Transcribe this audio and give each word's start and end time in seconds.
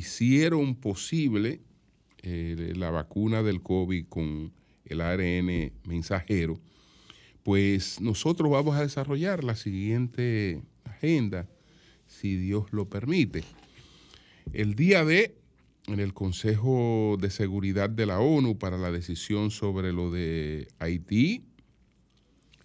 hicieron 0.00 0.76
posible 0.76 1.60
eh, 2.22 2.72
la 2.74 2.90
vacuna 2.90 3.42
del 3.42 3.60
COVID 3.60 4.06
con 4.08 4.50
el 4.86 5.00
ARN 5.02 5.72
mensajero, 5.84 6.58
pues 7.42 8.00
nosotros 8.00 8.50
vamos 8.50 8.76
a 8.76 8.82
desarrollar 8.82 9.44
la 9.44 9.56
siguiente 9.56 10.62
agenda, 10.84 11.46
si 12.06 12.36
Dios 12.36 12.72
lo 12.72 12.88
permite. 12.88 13.44
El 14.54 14.74
día 14.74 15.04
de, 15.04 15.36
en 15.86 16.00
el 16.00 16.14
Consejo 16.14 17.18
de 17.20 17.28
Seguridad 17.28 17.90
de 17.90 18.06
la 18.06 18.20
ONU 18.20 18.56
para 18.58 18.78
la 18.78 18.90
decisión 18.90 19.50
sobre 19.50 19.92
lo 19.92 20.10
de 20.10 20.68
Haití, 20.78 21.44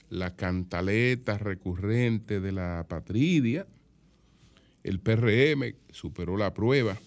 la 0.09 0.37
cantaleta 0.37 1.37
recurrente 1.37 2.39
de 2.39 2.53
la 2.53 2.85
patridia, 2.87 3.67
el 4.83 5.01
PRM 5.01 5.75
superó 5.91 6.37
la 6.37 6.53
prueba 6.53 6.97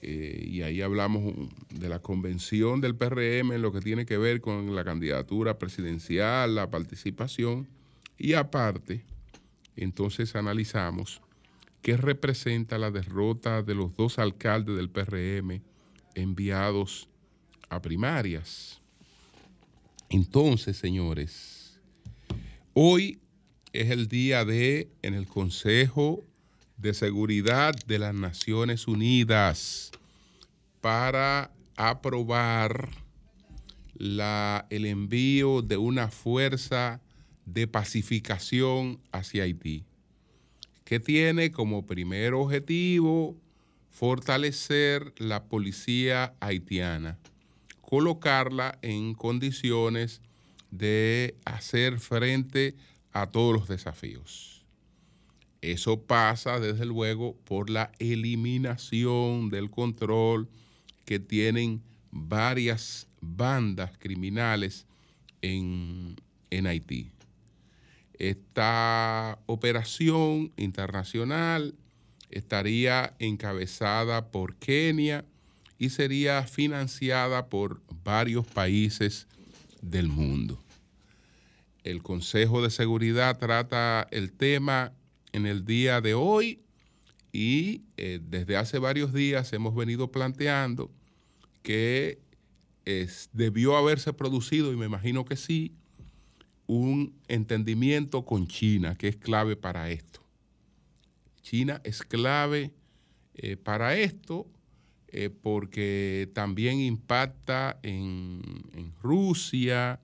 eh, 0.00 0.44
y 0.46 0.62
ahí 0.62 0.80
hablamos 0.80 1.34
de 1.70 1.88
la 1.88 1.98
convención 1.98 2.80
del 2.80 2.94
PRM 2.94 3.52
en 3.52 3.62
lo 3.62 3.72
que 3.72 3.80
tiene 3.80 4.06
que 4.06 4.16
ver 4.16 4.40
con 4.40 4.74
la 4.76 4.84
candidatura 4.84 5.58
presidencial, 5.58 6.54
la 6.54 6.70
participación 6.70 7.66
y 8.16 8.34
aparte, 8.34 9.04
entonces 9.76 10.36
analizamos 10.36 11.20
qué 11.82 11.96
representa 11.96 12.78
la 12.78 12.90
derrota 12.90 13.62
de 13.62 13.74
los 13.74 13.96
dos 13.96 14.18
alcaldes 14.18 14.76
del 14.76 14.90
PRM 14.90 15.62
enviados 16.14 17.08
a 17.68 17.80
primarias. 17.80 18.80
Entonces, 20.10 20.76
señores, 20.76 21.80
hoy 22.72 23.20
es 23.72 23.90
el 23.90 24.08
día 24.08 24.44
de, 24.44 24.90
en 25.02 25.14
el 25.14 25.26
Consejo 25.26 26.24
de 26.76 26.94
Seguridad 26.94 27.74
de 27.86 27.98
las 27.98 28.14
Naciones 28.14 28.88
Unidas 28.88 29.92
para 30.80 31.50
aprobar 31.76 32.88
la, 33.94 34.66
el 34.70 34.86
envío 34.86 35.62
de 35.62 35.76
una 35.76 36.08
fuerza 36.08 37.00
de 37.46 37.66
pacificación 37.66 39.00
hacia 39.12 39.44
Haití, 39.44 39.84
que 40.84 41.00
tiene 41.00 41.50
como 41.50 41.86
primer 41.86 42.34
objetivo 42.34 43.36
fortalecer 43.90 45.12
la 45.18 45.44
policía 45.44 46.34
haitiana, 46.40 47.18
colocarla 47.80 48.78
en 48.82 49.14
condiciones 49.14 50.20
de 50.70 51.36
hacer 51.44 51.98
frente 51.98 52.74
a 53.12 53.26
todos 53.30 53.54
los 53.54 53.68
desafíos. 53.68 54.64
Eso 55.62 56.02
pasa, 56.02 56.60
desde 56.60 56.84
luego, 56.84 57.34
por 57.44 57.70
la 57.70 57.90
eliminación 57.98 59.50
del 59.50 59.70
control 59.70 60.48
que 61.08 61.18
tienen 61.18 61.82
varias 62.10 63.08
bandas 63.22 63.96
criminales 63.98 64.86
en, 65.40 66.16
Haití. 66.66 67.12
Esta 68.18 69.38
operación 69.46 70.52
internacional 70.58 71.74
estaría 72.28 73.14
encabezada 73.20 74.30
por 74.30 74.56
Kenia 74.56 75.24
y 75.78 75.88
sería 75.88 76.42
financiada 76.42 77.48
por 77.48 77.80
varios 78.04 78.46
países 78.46 79.28
del 79.80 80.08
mundo. 80.08 80.62
El 81.84 82.02
Consejo 82.02 82.60
de 82.60 82.68
Seguridad 82.68 83.38
trata 83.38 84.06
el 84.10 84.30
tema 84.30 84.92
en 85.32 85.46
el 85.46 85.64
día 85.64 86.02
de 86.02 86.12
hoy 86.12 86.60
y 87.32 87.84
eh, 87.96 88.20
desde 88.22 88.58
hace 88.58 88.78
varios 88.78 89.14
días 89.14 89.54
hemos 89.54 89.74
venido 89.74 90.12
planteando 90.12 90.90
que 91.68 92.18
debió 93.34 93.76
haberse 93.76 94.14
producido, 94.14 94.72
y 94.72 94.76
me 94.76 94.86
imagino 94.86 95.26
que 95.26 95.36
sí, 95.36 95.74
un 96.66 97.14
entendimiento 97.28 98.24
con 98.24 98.46
China, 98.48 98.96
que 98.96 99.08
es 99.08 99.16
clave 99.16 99.54
para 99.54 99.90
esto. 99.90 100.22
China 101.42 101.82
es 101.84 102.02
clave 102.02 102.72
eh, 103.34 103.58
para 103.58 103.98
esto 103.98 104.46
eh, 105.08 105.28
porque 105.28 106.30
también 106.32 106.80
impacta 106.80 107.78
en, 107.82 108.40
en 108.72 108.94
Rusia. 109.02 110.00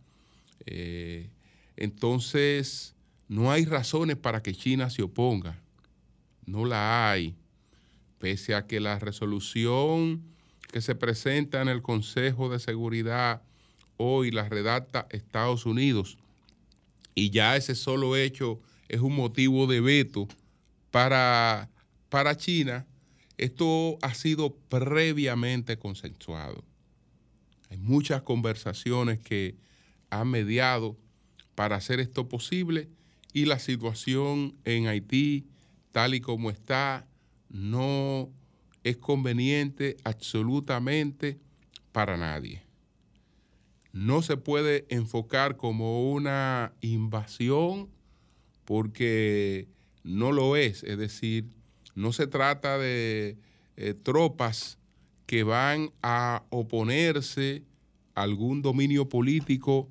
entonces, 1.76 2.94
no 3.26 3.50
hay 3.50 3.64
razones 3.64 4.19
para 4.19 4.42
que 4.42 4.52
China 4.52 4.91
se 4.91 5.00
oponga. 5.00 5.62
No 6.44 6.66
la 6.66 7.10
hay. 7.10 7.34
Pese 8.19 8.54
a 8.54 8.66
que 8.66 8.81
la 8.81 8.98
resolución 8.98 10.33
que 10.74 10.80
se 10.80 10.96
presenta 10.96 11.62
en 11.62 11.68
el 11.68 11.82
Consejo 11.82 12.48
de 12.48 12.58
Seguridad 12.58 13.42
hoy 13.96 14.32
la 14.32 14.48
redacta 14.48 15.06
Estados 15.10 15.66
Unidos 15.66 16.18
y 17.14 17.30
ya 17.30 17.54
ese 17.54 17.76
solo 17.76 18.16
hecho 18.16 18.60
es 18.88 19.00
un 19.00 19.14
motivo 19.14 19.68
de 19.68 19.80
veto 19.80 20.26
para, 20.90 21.70
para 22.08 22.36
China, 22.36 22.88
esto 23.38 23.98
ha 24.02 24.14
sido 24.14 24.56
previamente 24.68 25.78
consensuado. 25.78 26.64
Hay 27.70 27.78
muchas 27.78 28.22
conversaciones 28.22 29.20
que 29.20 29.54
han 30.10 30.26
mediado 30.26 30.96
para 31.54 31.76
hacer 31.76 32.00
esto 32.00 32.28
posible 32.28 32.88
y 33.32 33.44
la 33.44 33.60
situación 33.60 34.56
en 34.64 34.88
Haití, 34.88 35.46
tal 35.92 36.16
y 36.16 36.20
como 36.20 36.50
está, 36.50 37.06
no 37.48 38.28
es 38.84 38.98
conveniente 38.98 39.96
absolutamente 40.04 41.38
para 41.90 42.16
nadie. 42.16 42.62
No 43.92 44.22
se 44.22 44.36
puede 44.36 44.84
enfocar 44.88 45.56
como 45.56 46.12
una 46.12 46.74
invasión 46.80 47.88
porque 48.64 49.68
no 50.02 50.32
lo 50.32 50.56
es, 50.56 50.82
es 50.84 50.98
decir, 50.98 51.46
no 51.94 52.12
se 52.12 52.26
trata 52.26 52.78
de 52.78 53.38
eh, 53.76 53.94
tropas 53.94 54.78
que 55.26 55.42
van 55.42 55.90
a 56.02 56.44
oponerse 56.50 57.62
a 58.14 58.22
algún 58.22 58.62
dominio 58.62 59.08
político 59.08 59.88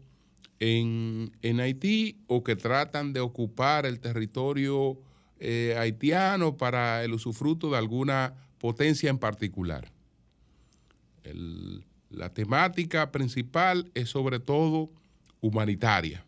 en, 0.59 1.31
Haití 1.59 2.19
o 2.27 2.43
que 2.43 2.55
tratan 2.55 3.13
de 3.13 3.19
ocupar 3.19 3.85
el 3.85 3.99
territorio 3.99 4.99
eh, 5.39 5.75
haitiano 5.77 6.57
para 6.57 7.03
el 7.03 7.13
usufruto 7.13 7.71
de 7.71 7.77
alguna 7.77 8.33
potencia 8.63 9.09
en 9.09 9.18
particular. 9.18 9.91
la 12.09 12.29
temática 12.29 13.12
principal 13.12 13.91
es 13.94 14.07
sobre 14.07 14.40
todo 14.40 14.90
humanitaria. 15.41 16.24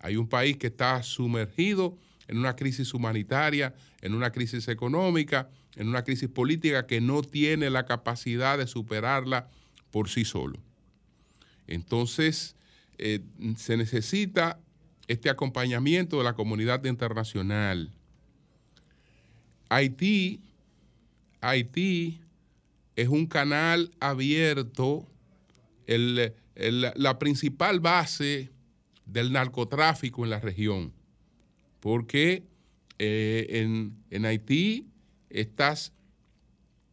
Hay 0.00 0.16
un 0.16 0.28
país 0.28 0.58
que 0.58 0.66
está 0.66 1.02
sumergido 1.02 1.96
en 2.28 2.36
una 2.36 2.56
crisis 2.56 2.92
humanitaria, 2.92 3.74
en 4.02 4.12
una 4.12 4.30
crisis 4.32 4.68
económica, 4.68 5.48
en 5.74 5.88
una 5.88 6.04
crisis 6.04 6.28
política 6.28 6.86
que 6.86 7.00
no 7.00 7.22
tiene 7.22 7.70
la 7.70 7.86
capacidad 7.86 8.58
de 8.58 8.66
superarla 8.66 9.48
por 9.90 10.10
sí 10.10 10.26
solo. 10.26 10.58
Entonces, 11.66 12.54
eh, 12.98 13.20
se 13.56 13.78
necesita 13.78 14.58
este 15.08 15.30
acompañamiento 15.30 16.18
de 16.18 16.24
la 16.24 16.34
comunidad 16.34 16.84
internacional. 16.84 17.90
Haití, 19.70 20.42
Haití 21.42 22.20
es 22.96 23.08
un 23.08 23.26
canal 23.26 23.90
abierto, 24.00 25.06
la 25.86 27.18
principal 27.18 27.80
base 27.80 28.50
del 29.04 29.32
narcotráfico 29.32 30.24
en 30.24 30.30
la 30.30 30.40
región, 30.40 30.92
porque 31.80 32.44
eh, 32.98 33.92
en, 34.10 34.24
Haití 34.24 34.86
estas, 35.28 35.92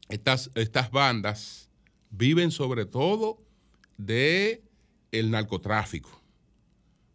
estas, 0.10 0.50
estas 0.56 0.92
bandas 0.92 1.70
viven 2.10 2.52
sobre 2.52 2.86
todo 2.86 3.40
de 3.98 4.64
el 5.12 5.30
narcotráfico. 5.32 6.20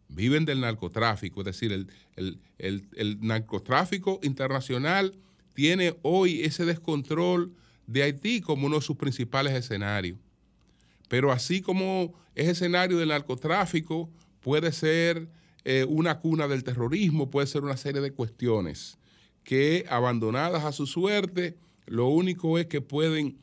Viven 0.07 0.45
del 0.45 0.61
narcotráfico, 0.61 1.41
es 1.41 1.45
decir, 1.45 1.87
el, 2.15 3.19
narcotráfico 3.21 4.19
internacional 4.23 5.15
tiene 5.55 5.97
hoy 6.03 6.43
ese 6.43 6.65
descontrol 6.65 7.51
de 7.87 8.03
Haití 8.03 8.41
como 8.41 8.67
uno 8.67 8.75
de 8.75 8.81
sus 8.81 8.97
principales 8.97 9.53
escenarios. 9.53 10.19
Pero 11.07 11.31
así 11.31 11.61
como 11.61 12.13
ese 12.35 12.51
escenario 12.51 12.97
del 12.97 13.09
narcotráfico 13.09 14.09
puede 14.41 14.71
ser 14.71 15.27
eh, 15.63 15.85
una 15.87 16.19
cuna 16.19 16.47
del 16.47 16.63
terrorismo, 16.63 17.31
puede 17.31 17.47
ser 17.47 17.63
una 17.63 17.77
serie 17.77 18.01
de 18.01 18.11
cuestiones 18.11 18.97
que 19.43 19.85
abandonadas 19.89 20.63
a 20.65 20.71
su 20.71 20.85
suerte, 20.87 21.57
lo 21.85 22.07
único 22.07 22.59
es 22.59 22.65
que 22.65 22.81
pueden 22.81 23.37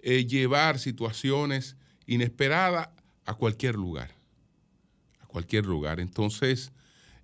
eh, 0.00 0.26
llevar 0.26 0.78
situaciones 0.78 1.76
inesperadas 2.06 2.90
a 3.24 3.34
cualquier 3.34 3.74
lugar, 3.74 4.10
a 5.20 5.26
cualquier 5.26 5.66
lugar. 5.66 5.98
Entonces, 5.98 6.72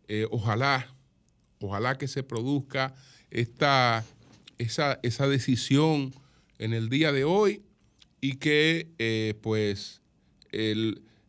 eh, 0.09 0.27
ojalá, 0.31 0.89
ojalá 1.61 1.97
que 1.97 2.09
se 2.09 2.23
produzca 2.23 2.95
esta, 3.31 4.05
esa, 4.63 4.99
esa 5.03 5.29
decisión 5.29 6.13
en 6.59 6.73
el 6.73 6.89
día 6.89 7.13
de 7.13 7.25
hoy 7.25 7.63
y 8.21 8.37
que 8.37 8.89
eh, 8.99 9.35
pues 9.43 10.01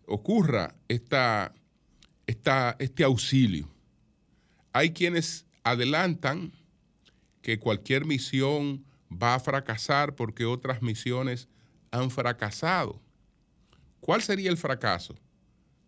ocurra 0.05 0.75
esta, 0.87 1.53
esta, 2.27 2.75
este 2.79 3.03
auxilio. 3.03 3.67
Hay 4.73 4.91
quienes 4.91 5.45
adelantan 5.63 6.51
que 7.41 7.57
cualquier 7.59 8.05
misión 8.05 8.83
va 9.11 9.35
a 9.35 9.39
fracasar 9.39 10.15
porque 10.15 10.45
otras 10.45 10.81
misiones 10.81 11.47
han 11.91 12.11
fracasado. 12.11 13.01
¿Cuál 13.99 14.21
sería 14.21 14.49
el 14.49 14.57
fracaso? 14.57 15.15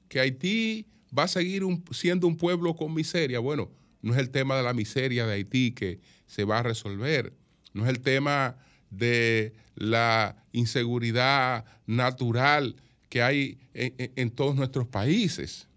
Que 0.07 0.19
Haití 0.19 0.88
va 1.18 1.24
a 1.24 1.27
seguir 1.27 1.63
siendo 1.92 2.27
un 2.27 2.38
pueblo 2.38 2.75
con 2.75 2.94
miseria. 2.94 3.39
Bueno, 3.39 3.71
no 4.01 4.13
es 4.13 4.19
el 4.19 4.30
tema 4.30 4.56
de 4.56 4.63
la 4.63 4.74
miseria 4.74 5.25
de 5.25 5.33
Haití 5.33 5.71
que 5.71 6.00
se 6.27 6.44
va 6.44 6.60
a 6.60 6.63
resolver, 6.63 7.33
no 7.74 7.83
es 7.83 7.89
el 7.89 8.01
tema 8.01 8.57
de 8.89 9.54
la 9.75 10.36
inseguridad 10.51 11.66
natural 11.86 12.75
que 13.10 13.22
hay 13.22 13.57
en, 13.74 14.31
todos 14.31 14.56
nuestros 14.56 14.88
países. 14.88 15.68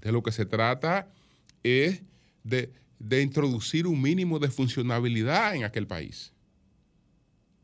De 0.00 0.12
lo 0.12 0.22
que 0.22 0.32
se 0.32 0.44
trata 0.44 1.08
es 1.62 2.02
de, 2.42 2.70
de 2.98 3.22
introducir 3.22 3.86
un 3.86 4.00
mínimo 4.00 4.38
de 4.38 4.50
funcionabilidad 4.50 5.54
en 5.54 5.64
aquel 5.64 5.86
país. 5.86 6.32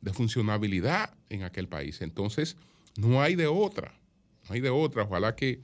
De 0.00 0.12
funcionabilidad 0.12 1.12
en 1.28 1.42
aquel 1.42 1.68
país. 1.68 2.00
Entonces, 2.00 2.56
no 2.96 3.20
hay 3.20 3.36
de 3.36 3.46
otra. 3.46 3.92
No 4.48 4.54
hay 4.54 4.60
de 4.60 4.70
otra. 4.70 5.02
Ojalá 5.02 5.36
que 5.36 5.60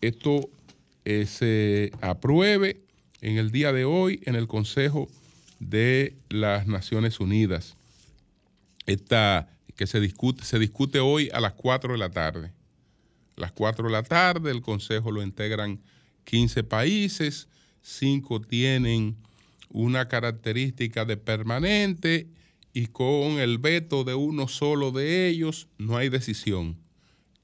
esto 0.00 0.48
eh, 1.04 1.26
se 1.26 1.92
apruebe 2.00 2.80
en 3.20 3.36
el 3.36 3.50
día 3.50 3.72
de 3.72 3.84
hoy 3.84 4.20
en 4.24 4.34
el 4.34 4.46
Consejo 4.46 5.08
de 5.68 6.16
las 6.28 6.66
Naciones 6.66 7.20
Unidas. 7.20 7.76
Esta 8.86 9.48
que 9.76 9.86
se 9.86 10.00
discute, 10.00 10.44
se 10.44 10.58
discute 10.58 11.00
hoy 11.00 11.30
a 11.32 11.40
las 11.40 11.54
4 11.54 11.92
de 11.92 11.98
la 11.98 12.10
tarde. 12.10 12.52
Las 13.36 13.52
4 13.52 13.86
de 13.86 13.92
la 13.92 14.02
tarde 14.02 14.50
el 14.50 14.62
Consejo 14.62 15.10
lo 15.10 15.22
integran 15.22 15.80
15 16.24 16.64
países, 16.64 17.48
5 17.82 18.40
tienen 18.42 19.16
una 19.70 20.06
característica 20.08 21.04
de 21.04 21.16
permanente 21.16 22.28
y 22.72 22.86
con 22.86 23.40
el 23.40 23.58
veto 23.58 24.04
de 24.04 24.14
uno 24.14 24.48
solo 24.48 24.92
de 24.92 25.28
ellos 25.28 25.68
no 25.78 25.96
hay 25.96 26.08
decisión 26.08 26.78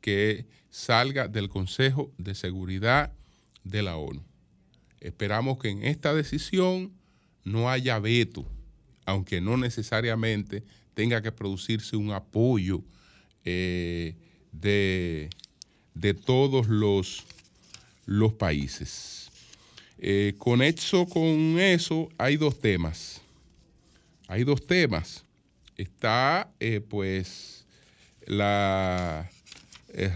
que 0.00 0.46
salga 0.70 1.26
del 1.26 1.48
Consejo 1.48 2.12
de 2.18 2.34
Seguridad 2.34 3.12
de 3.64 3.82
la 3.82 3.96
ONU. 3.96 4.22
Esperamos 5.00 5.58
que 5.58 5.70
en 5.70 5.84
esta 5.84 6.14
decisión 6.14 6.92
no 7.44 7.70
haya 7.70 7.98
veto, 7.98 8.46
aunque 9.04 9.40
no 9.40 9.56
necesariamente 9.56 10.62
tenga 10.94 11.22
que 11.22 11.32
producirse 11.32 11.96
un 11.96 12.10
apoyo 12.10 12.82
eh, 13.44 14.14
de, 14.52 15.30
todos 16.24 16.68
los, 16.68 17.24
los 18.06 18.34
países. 18.34 19.30
Eh, 19.98 20.34
conexo 20.38 21.06
con 21.06 21.58
eso, 21.58 22.08
hay 22.18 22.36
dos 22.36 22.60
temas. 22.60 23.20
Hay 24.28 24.44
dos 24.44 24.66
temas. 24.66 25.24
Está, 25.76 26.52
eh, 26.60 26.80
pues, 26.80 27.66
la 28.26 29.30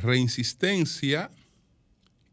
reinsistencia, 0.02 1.30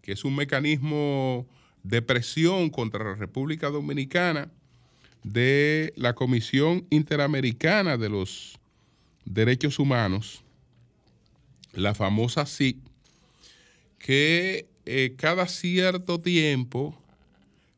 que 0.01 0.11
es 0.11 0.23
un 0.23 0.35
mecanismo 0.35 1.47
de 1.83 2.01
presión 2.01 2.69
contra 2.69 3.03
la 3.03 3.15
República 3.15 3.69
Dominicana 3.69 4.51
de 5.23 5.93
la 5.95 6.13
Comisión 6.13 6.85
Interamericana 6.89 7.97
de 7.97 8.09
los 8.09 8.59
Derechos 9.25 9.79
Humanos, 9.79 10.43
la 11.73 11.93
famosa 11.93 12.45
SIC, 12.45 12.77
que 13.99 14.67
eh, 14.85 15.15
cada 15.17 15.47
cierto 15.47 16.19
tiempo 16.19 16.97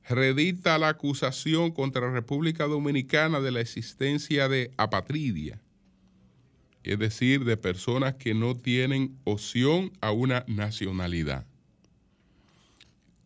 redita 0.08 0.78
la 0.78 0.90
acusación 0.90 1.72
contra 1.72 2.08
la 2.08 2.14
República 2.14 2.66
Dominicana 2.66 3.40
de 3.40 3.52
la 3.52 3.62
existencia 3.62 4.48
de 4.48 4.72
apatridia, 4.78 5.62
es 6.84 7.00
decir, 7.00 7.46
de 7.46 7.58
personas 7.58 8.16
que 8.16 8.34
no 8.34 8.56
tienen 8.56 9.18
opción 9.26 9.92
a 10.02 10.12
una 10.12 10.44
nacionalidad 10.48 11.46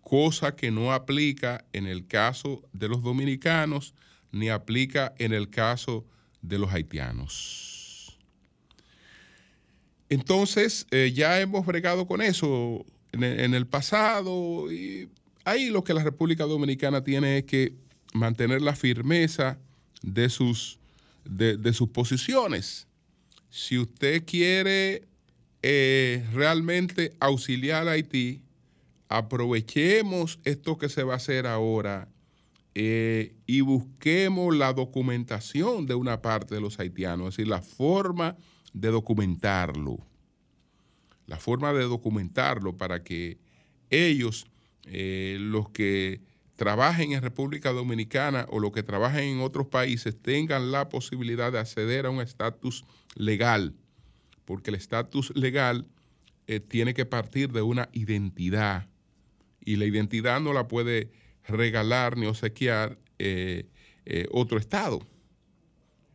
cosa 0.08 0.56
que 0.56 0.72
no 0.72 0.94
aplica 0.94 1.66
en 1.74 1.86
el 1.86 2.08
caso 2.08 2.64
de 2.72 2.88
los 2.88 3.04
dominicanos 3.04 3.94
ni 4.32 4.50
aplica 4.50 5.14
en 5.18 5.34
el 5.34 5.50
caso 5.50 6.06
de 6.42 6.60
los 6.60 6.72
haitianos. 6.72 8.18
Entonces, 10.10 10.88
eh, 10.92 11.12
ya 11.14 11.40
hemos 11.42 11.66
bregado 11.66 12.08
con 12.08 12.22
eso 12.22 12.86
en, 13.12 13.54
el 13.54 13.68
pasado 13.68 14.72
y 14.72 15.10
ahí 15.44 15.70
lo 15.70 15.84
que 15.84 15.94
la 15.94 16.04
República 16.04 16.46
Dominicana 16.46 17.04
tiene 17.04 17.40
es 17.40 17.46
que 17.46 17.74
mantener 18.14 18.62
la 18.62 18.76
firmeza 18.76 19.58
de 20.02 20.30
sus, 20.30 20.80
de, 21.26 21.74
sus 21.74 21.90
posiciones. 21.90 22.88
Si 23.50 23.78
usted 23.78 24.24
quiere 24.26 25.04
eh, 25.62 26.26
realmente 26.34 27.14
auxiliar 27.20 27.88
a 27.88 27.92
Haití, 27.92 28.42
aprovechemos 29.10 30.40
esto 30.44 30.78
que 30.78 30.90
se 30.90 31.04
va 31.04 31.14
a 31.14 31.18
hacer 31.18 31.48
ahora 31.48 32.08
eh, 32.80 33.34
y 33.48 33.62
busquemos 33.62 34.56
la 34.56 34.72
documentación 34.72 35.88
de 35.88 35.96
una 35.96 36.22
parte 36.22 36.54
de 36.54 36.62
los 36.62 36.80
haitianos, 36.80 37.30
es 37.30 37.38
decir, 37.38 37.48
la 37.48 37.64
forma 37.64 38.38
de 38.72 38.90
documentarlo, 38.90 40.06
la 41.26 41.38
forma 41.38 41.74
de 41.74 41.86
documentarlo 41.86 42.78
para 42.78 43.04
que 43.04 43.40
ellos, 43.90 44.46
eh, 44.84 45.38
los 45.40 45.70
que 45.70 46.22
trabajen 46.56 47.14
en 47.14 47.24
República 47.24 47.72
Dominicana 47.72 48.46
o 48.52 48.60
los 48.60 48.72
que 48.74 48.84
trabajen 48.84 49.24
en 49.24 49.42
otros 49.42 49.66
países, 49.66 50.16
tengan 50.22 50.72
la 50.72 50.88
posibilidad 50.88 51.52
de 51.52 51.58
acceder 51.58 52.06
a 52.06 52.12
un 52.12 52.22
estatus 52.22 52.86
legal, 53.16 53.74
porque 54.46 54.70
el 54.70 54.76
estatus 54.76 55.36
legal 55.36 55.88
eh, 56.46 56.60
tiene 56.60 56.94
que 56.94 57.08
partir 57.08 57.52
de 57.52 57.64
una 57.64 57.90
identidad 57.92 58.88
y 59.66 59.78
la 59.78 59.86
identidad 59.86 60.40
no 60.42 60.54
la 60.54 60.68
puede 60.68 61.10
regalar 61.48 62.18
ni 62.18 62.26
obsequiar 62.26 62.98
eh, 63.20 63.66
eh, 64.06 64.28
otro 64.32 64.58
Estado. 64.58 65.00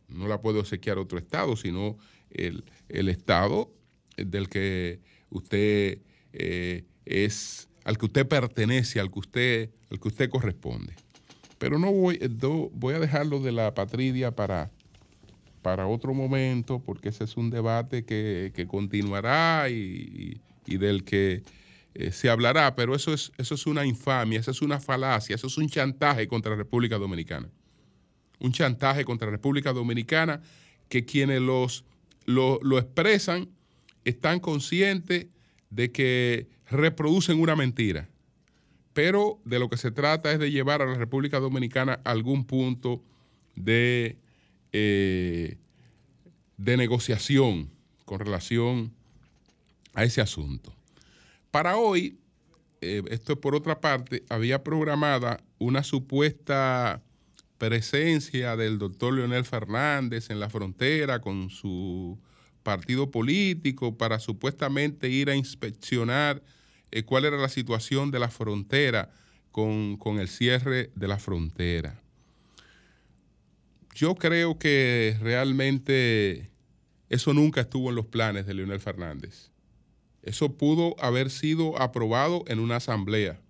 No 0.07 0.27
la 0.27 0.41
puede 0.41 0.59
obsequiar 0.59 0.97
otro 0.97 1.17
Estado, 1.17 1.55
sino 1.55 1.97
el, 2.29 2.63
Estado 3.09 3.71
del 4.15 4.47
que 4.49 4.99
usted 5.29 5.99
eh, 6.33 6.85
es, 7.05 7.69
al 7.83 7.97
que 7.97 8.05
usted 8.05 8.27
pertenece, 8.27 8.99
al 8.99 9.11
que 9.11 9.19
usted, 9.19 9.69
al 9.89 9.99
que 9.99 10.07
usted 10.07 10.29
corresponde. 10.29 10.93
Pero 11.57 11.79
no 11.79 11.91
voy, 11.91 12.19
voy 12.73 12.93
a 12.93 12.99
dejarlo 12.99 13.39
de 13.39 13.51
la 13.51 13.73
patridia 13.73 14.31
para, 14.31 14.71
para 15.61 15.87
otro 15.87 16.13
momento, 16.13 16.79
porque 16.79 17.09
ese 17.09 17.23
es 17.23 17.37
un 17.37 17.49
debate 17.49 18.03
que, 18.05 18.67
continuará 18.69 19.69
y 19.69 20.41
del 20.65 21.03
que 21.03 21.43
eh, 21.95 22.11
se 22.11 22.29
hablará, 22.29 22.75
pero 22.75 22.95
eso 22.95 23.13
es, 23.13 23.31
eso 23.37 23.53
es 23.53 23.67
una 23.67 23.85
infamia, 23.85 24.39
eso 24.39 24.51
es 24.51 24.61
una 24.61 24.79
falacia, 24.79 25.35
eso 25.35 25.47
es 25.47 25.57
un 25.57 25.69
chantaje 25.69 26.27
contra 26.27 26.51
la 26.51 26.57
República 26.57 26.97
Dominicana. 26.97 27.49
Un 28.39 28.51
chantaje 28.51 29.05
contra 29.05 29.27
la 29.27 29.33
República 29.33 29.73
Dominicana 29.73 30.41
que 30.89 31.05
quienes 31.05 31.41
los, 31.41 31.85
lo, 32.25 32.59
expresan 32.79 33.49
están 34.05 34.39
conscientes 34.39 35.27
de 35.69 35.91
que 35.91 36.47
reproducen 36.69 37.39
una 37.39 37.55
mentira. 37.55 38.09
Pero 38.93 39.39
de 39.45 39.59
lo 39.59 39.69
que 39.69 39.77
se 39.77 39.91
trata 39.91 40.31
es 40.31 40.39
de 40.39 40.51
llevar 40.51 40.81
a 40.81 40.85
la 40.85 40.95
República 40.95 41.39
Dominicana 41.39 41.99
a 42.03 42.11
algún 42.11 42.45
punto 42.45 43.03
de, 43.55 44.17
eh, 44.71 45.57
de 46.57 46.77
negociación 46.77 47.69
con 48.05 48.19
relación 48.19 48.93
a 49.93 50.03
ese 50.03 50.21
asunto. 50.21 50.75
Para 51.53 51.77
hoy, 51.77 52.17
eh, 52.81 53.03
esto 53.11 53.39
por 53.39 53.53
otra 53.53 53.79
parte, 53.79 54.23
había 54.27 54.63
programada 54.63 55.43
una 55.59 55.83
supuesta 55.83 57.03
presencia 57.59 58.57
del 58.57 58.79
doctor 58.79 59.13
Leonel 59.13 59.45
Fernández 59.45 60.31
en 60.31 60.39
la 60.39 60.49
frontera 60.49 61.21
con 61.21 61.51
su 61.51 62.19
partido 62.63 63.11
político 63.11 63.99
para 63.99 64.17
supuestamente 64.17 65.09
ir 65.09 65.29
a 65.29 65.35
inspeccionar 65.35 66.41
eh, 66.89 67.03
cuál 67.03 67.25
era 67.25 67.37
la 67.37 67.49
situación 67.49 68.09
de 68.09 68.17
la 68.17 68.29
frontera 68.29 69.11
con, 69.51 69.97
con 69.97 70.17
el 70.17 70.29
cierre 70.29 70.89
de 70.95 71.07
la 71.07 71.19
frontera. 71.19 72.01
Yo 73.93 74.15
creo 74.15 74.57
que 74.57 75.19
realmente 75.21 76.49
eso 77.09 77.31
nunca 77.31 77.61
estuvo 77.61 77.89
en 77.89 77.95
los 77.97 78.07
planes 78.07 78.47
de 78.47 78.55
Leonel 78.55 78.79
Fernández. 78.79 79.52
Eso 80.23 80.57
pudo 80.57 80.95
haber 80.99 81.29
sido 81.29 81.79
aprobado 81.81 82.43
en 82.47 82.59
una 82.59 82.77
asamblea, 82.77 83.41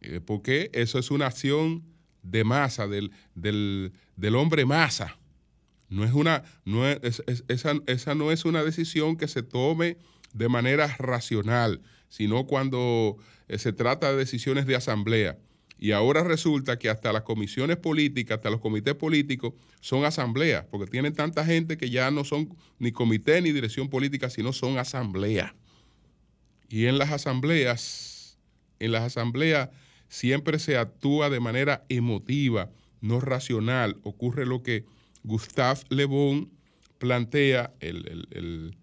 eh, 0.00 0.20
porque 0.20 0.70
eso 0.74 0.98
es 0.98 1.10
una 1.10 1.26
acción 1.26 1.84
de 2.22 2.42
masa, 2.42 2.88
del, 2.88 3.12
del, 3.34 4.34
hombre 4.34 4.64
masa, 4.64 5.18
No 5.88 6.04
es 6.04 6.12
una, 6.12 6.42
no 6.64 6.88
es, 6.88 7.22
esa, 7.48 7.74
esa 7.86 8.14
no 8.14 8.32
es 8.32 8.44
una 8.44 8.64
decisión 8.64 9.16
que 9.16 9.28
se 9.28 9.42
tome 9.42 9.98
de 10.32 10.48
manera 10.48 10.88
racional, 10.98 11.80
sino 12.08 12.46
cuando 12.46 13.16
eh, 13.46 13.58
se 13.58 13.72
trata 13.72 14.10
de 14.10 14.16
decisiones 14.16 14.66
de 14.66 14.74
asamblea. 14.74 15.38
Y 15.78 15.92
ahora 15.92 16.24
resulta 16.24 16.78
que 16.78 16.88
hasta 16.88 17.12
las 17.12 17.22
comisiones 17.22 17.76
políticas, 17.76 18.36
hasta 18.36 18.50
los 18.50 18.60
comités 18.60 18.94
políticos 18.94 19.54
son 19.80 20.04
asambleas, 20.04 20.64
porque 20.70 20.90
tienen 20.90 21.12
tanta 21.12 21.44
gente 21.44 21.76
que 21.76 21.90
ya 21.90 22.10
no 22.10 22.24
son 22.24 22.56
ni 22.78 22.90
comité 22.90 23.40
ni 23.42 23.52
dirección 23.52 23.88
política, 23.88 24.30
sino 24.30 24.52
son 24.52 24.78
asamblea. 24.78 25.54
Y 26.68 26.86
en 26.86 26.98
las 26.98 27.10
asambleas, 27.10 28.38
en 28.78 28.92
las 28.92 29.02
asambleas 29.02 29.70
siempre 30.08 30.58
se 30.58 30.76
actúa 30.76 31.30
de 31.30 31.40
manera 31.40 31.84
emotiva, 31.88 32.70
no 33.00 33.20
racional. 33.20 33.98
Ocurre 34.02 34.46
lo 34.46 34.62
que 34.62 34.84
Gustave 35.24 35.80
Le 35.88 36.04
Bon 36.04 36.50
plantea, 36.98 37.74
el, 37.80 38.76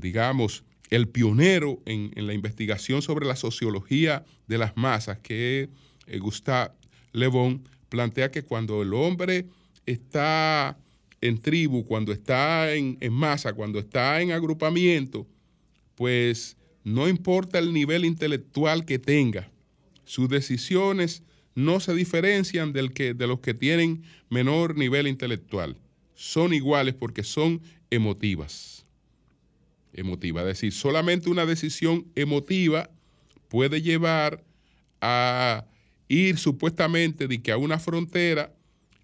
digamos, 0.00 0.64
el 0.90 1.08
pionero 1.08 1.80
en, 1.86 2.10
la 2.14 2.34
investigación 2.34 3.02
sobre 3.02 3.26
la 3.26 3.36
sociología 3.36 4.24
de 4.46 4.58
las 4.58 4.76
masas, 4.76 5.18
que 5.18 5.70
eh, 6.06 6.18
Gustave 6.18 6.74
Le 7.12 7.28
Bon, 7.28 7.62
plantea 7.88 8.30
que 8.30 8.42
cuando 8.42 8.82
el 8.82 8.92
hombre 8.92 9.46
está 9.86 10.78
en 11.20 11.38
tribu, 11.38 11.86
cuando 11.86 12.12
está 12.12 12.74
en, 12.74 12.98
en 13.00 13.12
masa, 13.12 13.52
cuando 13.52 13.78
está 13.78 14.20
en 14.20 14.32
agrupamiento, 14.32 15.26
pues 15.94 16.56
no 16.86 17.08
importa 17.08 17.58
el 17.58 17.72
nivel 17.72 18.04
intelectual 18.04 18.84
que 18.84 19.00
tenga, 19.00 19.50
sus 20.04 20.28
decisiones 20.28 21.24
no 21.56 21.80
se 21.80 21.92
diferencian 21.96 22.72
del 22.72 22.92
que, 22.92 23.12
de 23.12 23.26
los 23.26 23.40
que 23.40 23.54
tienen 23.54 24.04
menor 24.30 24.76
nivel 24.76 25.08
intelectual. 25.08 25.76
Son 26.14 26.54
iguales 26.54 26.94
porque 26.94 27.24
son 27.24 27.60
emotivas. 27.90 28.86
Emotiva, 29.94 30.42
es 30.42 30.46
decir, 30.46 30.72
solamente 30.72 31.28
una 31.28 31.44
decisión 31.44 32.06
emotiva 32.14 32.88
puede 33.48 33.82
llevar 33.82 34.44
a 35.00 35.66
ir 36.06 36.38
supuestamente 36.38 37.26
de 37.26 37.42
que 37.42 37.50
a 37.50 37.56
una 37.56 37.80
frontera 37.80 38.54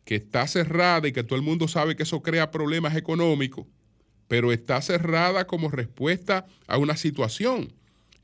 que 0.05 0.15
está 0.15 0.47
cerrada 0.47 1.09
y 1.09 1.13
que 1.13 1.25
todo 1.25 1.35
el 1.35 1.45
mundo 1.45 1.67
sabe 1.67 1.97
que 1.97 2.05
eso 2.05 2.23
crea 2.23 2.53
problemas 2.53 2.95
económicos, 2.95 3.67
pero 4.33 4.51
está 4.51 4.81
cerrada 4.81 5.47
como 5.47 5.69
respuesta 5.69 6.47
a 6.67 6.79
una 6.79 6.97
situación. 6.97 7.71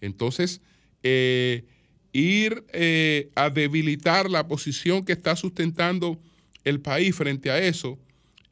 Entonces, 0.00 0.62
eh, 1.02 1.66
ir 2.14 2.64
eh, 2.72 3.28
a 3.34 3.50
debilitar 3.50 4.30
la 4.30 4.48
posición 4.48 5.04
que 5.04 5.12
está 5.12 5.36
sustentando 5.36 6.18
el 6.64 6.80
país 6.80 7.14
frente 7.14 7.50
a 7.50 7.58
eso, 7.58 7.98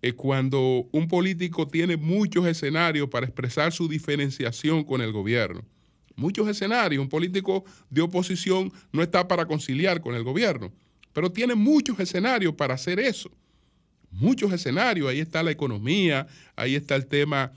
eh, 0.03 0.13
cuando 0.13 0.87
un 0.93 1.09
político 1.09 1.67
tiene 1.67 1.97
muchos 1.97 2.47
escenarios 2.47 3.09
para 3.09 3.25
expresar 3.25 3.73
su 3.73 3.89
diferenciación 3.89 4.85
con 4.85 5.01
el 5.01 5.13
gobierno. 5.13 5.65
Muchos 6.15 6.47
escenarios. 6.49 7.01
Un 7.01 7.09
político 7.09 7.65
de 7.89 8.03
oposición 8.03 8.71
no 8.93 9.03
está 9.03 9.27
para 9.27 9.47
conciliar 9.47 10.03
con 10.03 10.15
el 10.15 10.25
gobierno, 10.25 10.75
pero 11.15 11.33
tiene 11.33 11.55
muchos 11.55 11.99
escenarios 12.01 12.53
para 12.53 12.75
hacer 12.75 13.01
eso. 13.01 13.31
Muchos 14.19 14.53
escenarios. 14.53 15.09
Ahí 15.09 15.21
está 15.21 15.43
la 15.43 15.51
economía, 15.51 16.27
ahí 16.57 16.75
está 16.75 16.97
el 16.97 17.07
tema 17.07 17.53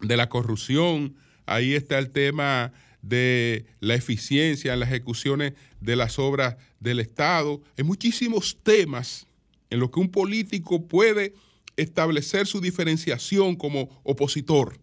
de 0.00 0.16
la 0.16 0.28
corrupción, 0.28 1.16
ahí 1.46 1.74
está 1.74 1.98
el 1.98 2.10
tema 2.10 2.72
de 3.00 3.64
la 3.80 3.94
eficiencia 3.94 4.74
en 4.74 4.80
las 4.80 4.90
ejecuciones 4.90 5.54
de 5.80 5.96
las 5.96 6.18
obras 6.18 6.56
del 6.78 7.00
Estado. 7.00 7.62
Hay 7.78 7.84
muchísimos 7.84 8.58
temas 8.62 9.26
en 9.70 9.80
los 9.80 9.90
que 9.90 10.00
un 10.00 10.10
político 10.10 10.86
puede 10.86 11.34
establecer 11.76 12.46
su 12.46 12.60
diferenciación 12.60 13.56
como 13.56 14.00
opositor. 14.04 14.78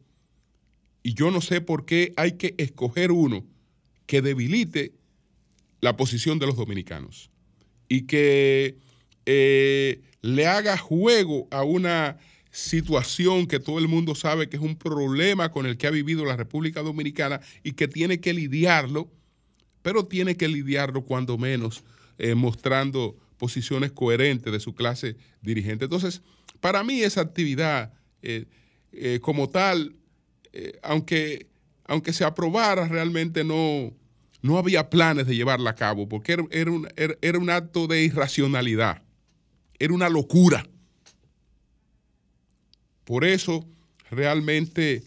Y 1.04 1.14
yo 1.14 1.30
no 1.30 1.40
sé 1.40 1.62
por 1.62 1.86
qué 1.86 2.14
hay 2.18 2.34
que 2.34 2.56
escoger 2.58 3.12
uno 3.12 3.46
que 4.08 4.24
debilite 4.24 4.94
la 5.82 5.96
posición 5.96 6.40
de 6.40 6.48
los 6.48 6.58
dominicanos 6.58 7.30
y 7.88 8.02
que 8.02 8.78
eh, 9.26 10.02
le 10.22 10.48
haga 10.48 10.78
juego 10.78 11.48
a 11.52 11.64
una 11.64 12.18
situación 12.52 13.48
que 13.48 13.60
todo 13.60 13.80
el 13.80 13.88
mundo 13.88 14.16
sabe 14.16 14.50
que 14.50 14.58
es 14.58 14.62
un 14.62 14.76
problema 14.76 15.52
con 15.52 15.66
el 15.66 15.78
que 15.78 15.88
ha 15.88 15.92
vivido 15.92 16.26
la 16.26 16.36
República 16.36 16.82
Dominicana 16.82 17.42
y 17.64 17.74
que 17.74 17.88
tiene 17.88 18.20
que 18.20 18.34
lidiarlo, 18.34 19.12
pero 19.82 20.06
tiene 20.06 20.36
que 20.36 20.48
lidiarlo 20.48 21.04
cuando 21.04 21.38
menos 21.38 21.84
eh, 22.18 22.36
mostrando 22.36 23.18
posiciones 23.38 23.92
coherentes 23.92 24.52
de 24.52 24.60
su 24.60 24.74
clase 24.74 25.16
dirigente. 25.42 25.86
Entonces, 25.86 26.22
para 26.60 26.84
mí 26.84 27.02
esa 27.02 27.22
actividad 27.22 27.94
eh, 28.22 28.46
eh, 28.92 29.20
como 29.22 29.50
tal, 29.50 29.96
aunque, 30.82 31.48
aunque 31.86 32.12
se 32.12 32.26
aprobara, 32.26 32.88
realmente 32.88 33.44
no, 33.44 33.94
no 34.42 34.58
había 34.58 34.90
planes 34.90 35.28
de 35.28 35.36
llevarla 35.36 35.70
a 35.70 35.76
cabo, 35.76 36.10
porque 36.10 36.34
era, 36.34 36.72
un, 36.72 36.88
era 36.96 37.38
un 37.38 37.50
acto 37.50 37.88
de 37.88 38.04
irracionalidad, 38.04 39.04
era 39.80 39.94
una 39.94 40.10
locura 40.10 40.66
por 43.10 43.26
eso 43.26 43.68
realmente 44.12 45.02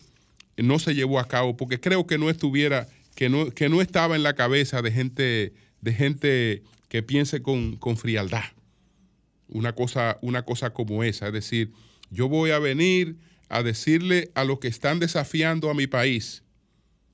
no 0.57 0.81
se 0.81 0.93
llevó 0.93 1.21
a 1.21 1.29
cabo, 1.29 1.57
porque 1.57 1.79
creo 1.79 2.05
que 2.05 2.19
no 2.19 2.31
estuviera, 2.31 2.89
que 3.15 3.29
no, 3.29 3.53
que 3.53 3.69
no 3.69 3.81
estaba 3.81 4.17
en 4.17 4.25
la 4.25 4.35
cabeza 4.35 4.83
de 4.83 4.91
gente, 4.91 5.53
de 5.81 5.93
gente 5.95 6.63
que 6.89 7.05
piense 7.05 7.43
con, 7.43 7.79
frialdad. 7.97 8.43
Una 9.47 9.73
cosa, 9.77 10.19
una 10.21 10.45
cosa 10.45 10.71
como 10.71 11.05
esa. 11.05 11.29
Es 11.29 11.33
decir, 11.33 11.71
yo 12.11 12.29
voy 12.29 12.51
a 12.51 12.59
venir 12.59 13.19
a 13.49 13.63
decirle 13.63 14.33
a 14.35 14.43
los 14.43 14.59
que 14.59 14.67
están 14.67 14.99
desafiando 14.99 15.71
a 15.71 15.75
mi 15.75 15.87
país, 15.87 16.43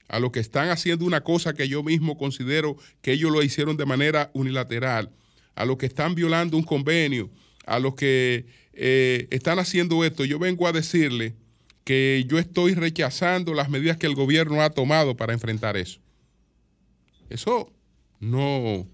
a 0.09 0.19
los 0.21 0.33
que 0.33 0.41
están 0.41 0.71
haciendo 0.71 1.05
una 1.05 1.21
cosa 1.21 1.53
que 1.53 1.69
yo 1.69 1.83
mismo 1.83 2.17
considero 2.17 2.79
que 3.03 3.13
ellos 3.13 3.31
lo 3.31 3.43
hicieron 3.43 3.77
de 3.77 3.85
manera 3.85 4.31
unilateral, 4.33 5.11
a 5.55 5.67
los 5.67 5.77
que 5.77 5.85
están 5.85 6.15
violando 6.15 6.57
un 6.57 6.65
convenio, 6.65 7.29
a 7.69 7.79
los 7.79 7.95
que 7.95 8.47
eh, 8.73 9.29
están 9.31 9.59
haciendo 9.59 10.05
esto, 10.05 10.25
yo 10.25 10.39
vengo 10.39 10.67
a 10.67 10.73
decirle 10.73 11.35
que 11.85 12.25
yo 12.27 12.39
estoy 12.39 12.75
rechazando 12.75 13.55
las 13.55 13.69
medidas 13.69 13.97
que 13.97 14.07
el 14.07 14.15
gobierno 14.15 14.63
ha 14.63 14.71
tomado 14.71 15.17
para 15.17 15.33
enfrentar 15.33 15.77
eso. 15.77 16.01
Eso 17.29 17.71
no, 18.21 18.87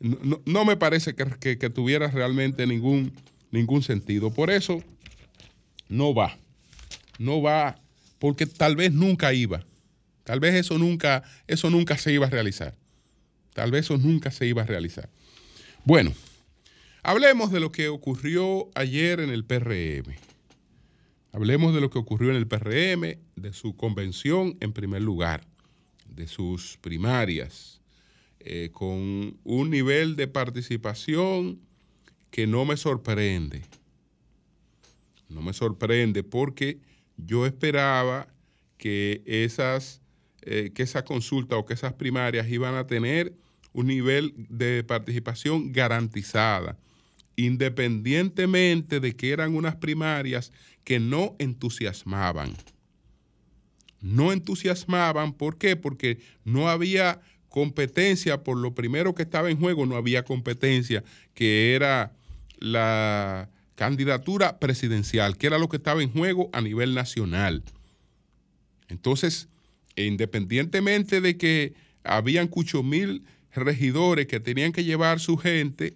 no, 0.00 0.64
me 0.64 0.76
parece 0.76 1.14
que, 1.14 1.70
tuviera 1.70 2.08
realmente 2.08 2.66
ningún, 2.66 3.12
ningún 3.50 3.82
sentido. 3.82 4.32
Por 4.32 4.50
eso 4.50 4.82
no 5.88 6.14
va. 6.14 6.38
No 7.18 7.42
va 7.42 7.76
porque 8.18 8.46
tal 8.46 8.76
vez 8.76 8.92
nunca 8.92 9.32
iba. 9.32 9.64
Tal 10.22 10.38
vez 10.38 10.54
eso 10.54 10.78
nunca, 10.78 11.24
eso 11.48 11.68
nunca 11.68 11.98
se 11.98 12.12
iba 12.12 12.26
a 12.26 12.30
realizar. 12.30 12.74
Tal 13.54 13.72
vez 13.72 13.86
eso 13.86 13.98
nunca 13.98 14.30
se 14.30 14.46
iba 14.46 14.62
a 14.62 14.66
realizar. 14.66 15.08
Bueno. 15.84 16.12
Hablemos 17.04 17.50
de 17.50 17.58
lo 17.58 17.72
que 17.72 17.88
ocurrió 17.88 18.70
ayer 18.76 19.18
en 19.18 19.30
el 19.30 19.44
PRM. 19.44 20.14
Hablemos 21.32 21.74
de 21.74 21.80
lo 21.80 21.90
que 21.90 21.98
ocurrió 21.98 22.30
en 22.30 22.36
el 22.36 22.46
PRM, 22.46 23.18
de 23.34 23.52
su 23.52 23.76
convención 23.76 24.56
en 24.60 24.72
primer 24.72 25.02
lugar, 25.02 25.44
de 26.06 26.28
sus 26.28 26.78
primarias, 26.80 27.80
eh, 28.38 28.70
con 28.72 29.36
un 29.42 29.70
nivel 29.70 30.14
de 30.14 30.28
participación 30.28 31.58
que 32.30 32.46
no 32.46 32.64
me 32.64 32.76
sorprende. 32.76 33.62
No 35.28 35.42
me 35.42 35.54
sorprende 35.54 36.22
porque 36.22 36.78
yo 37.16 37.46
esperaba 37.46 38.28
que 38.78 39.24
esas, 39.26 40.02
eh, 40.42 40.70
que 40.72 40.84
esa 40.84 41.04
consulta 41.04 41.56
o 41.56 41.66
que 41.66 41.74
esas 41.74 41.94
primarias 41.94 42.48
iban 42.48 42.76
a 42.76 42.86
tener 42.86 43.34
un 43.72 43.88
nivel 43.88 44.34
de 44.36 44.84
participación 44.84 45.72
garantizada 45.72 46.78
independientemente 47.36 49.00
de 49.00 49.16
que 49.16 49.30
eran 49.30 49.54
unas 49.54 49.76
primarias 49.76 50.52
que 50.84 51.00
no 51.00 51.36
entusiasmaban. 51.38 52.54
No 54.00 54.32
entusiasmaban, 54.32 55.32
¿por 55.32 55.58
qué? 55.58 55.76
Porque 55.76 56.18
no 56.44 56.68
había 56.68 57.20
competencia, 57.48 58.42
por 58.42 58.56
lo 58.56 58.74
primero 58.74 59.14
que 59.14 59.22
estaba 59.22 59.50
en 59.50 59.58
juego, 59.58 59.86
no 59.86 59.96
había 59.96 60.24
competencia, 60.24 61.04
que 61.34 61.74
era 61.74 62.12
la 62.58 63.48
candidatura 63.74 64.58
presidencial, 64.58 65.36
que 65.36 65.46
era 65.46 65.58
lo 65.58 65.68
que 65.68 65.76
estaba 65.76 66.02
en 66.02 66.12
juego 66.12 66.50
a 66.52 66.60
nivel 66.60 66.94
nacional. 66.94 67.62
Entonces, 68.88 69.48
independientemente 69.96 71.20
de 71.20 71.36
que 71.36 71.74
habían 72.04 72.48
cucho 72.48 72.82
mil 72.82 73.24
regidores 73.54 74.26
que 74.26 74.40
tenían 74.40 74.72
que 74.72 74.84
llevar 74.84 75.20
su 75.20 75.36
gente, 75.36 75.94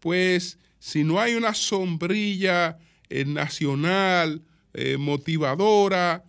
pues 0.00 0.58
si 0.82 1.04
no 1.04 1.20
hay 1.20 1.36
una 1.36 1.54
sombrilla 1.54 2.76
eh, 3.08 3.24
nacional 3.24 4.42
eh, 4.74 4.96
motivadora, 4.96 6.24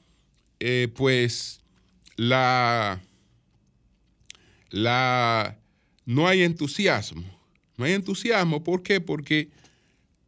eh, 0.60 0.90
pues 0.94 1.60
la, 2.18 3.02
la, 4.70 5.58
no 6.06 6.28
hay 6.28 6.44
entusiasmo. 6.44 7.24
No 7.78 7.86
hay 7.86 7.94
entusiasmo, 7.94 8.64
¿por 8.64 8.84
qué? 8.84 9.02
Porque 9.02 9.50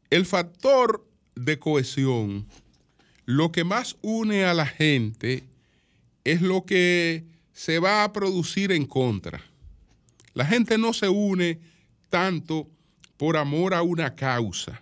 el 0.10 0.25
factor 0.25 1.08
de 1.36 1.60
cohesión, 1.60 2.48
lo 3.25 3.51
que 3.51 3.63
más 3.63 3.96
une 4.01 4.44
a 4.44 4.55
la 4.55 4.65
gente 4.65 5.44
es 6.24 6.41
lo 6.41 6.65
que 6.65 7.25
se 7.53 7.77
va 7.77 8.03
a 8.03 8.12
producir 8.12 8.72
en 8.72 8.88
contra. 8.88 9.39
La 10.34 10.48
gente 10.48 10.79
no 10.79 10.94
se 10.94 11.10
une 11.10 11.60
tanto 12.10 12.72
por 13.18 13.38
amor 13.38 13.74
a 13.74 13.82
una 13.82 14.16
causa, 14.16 14.82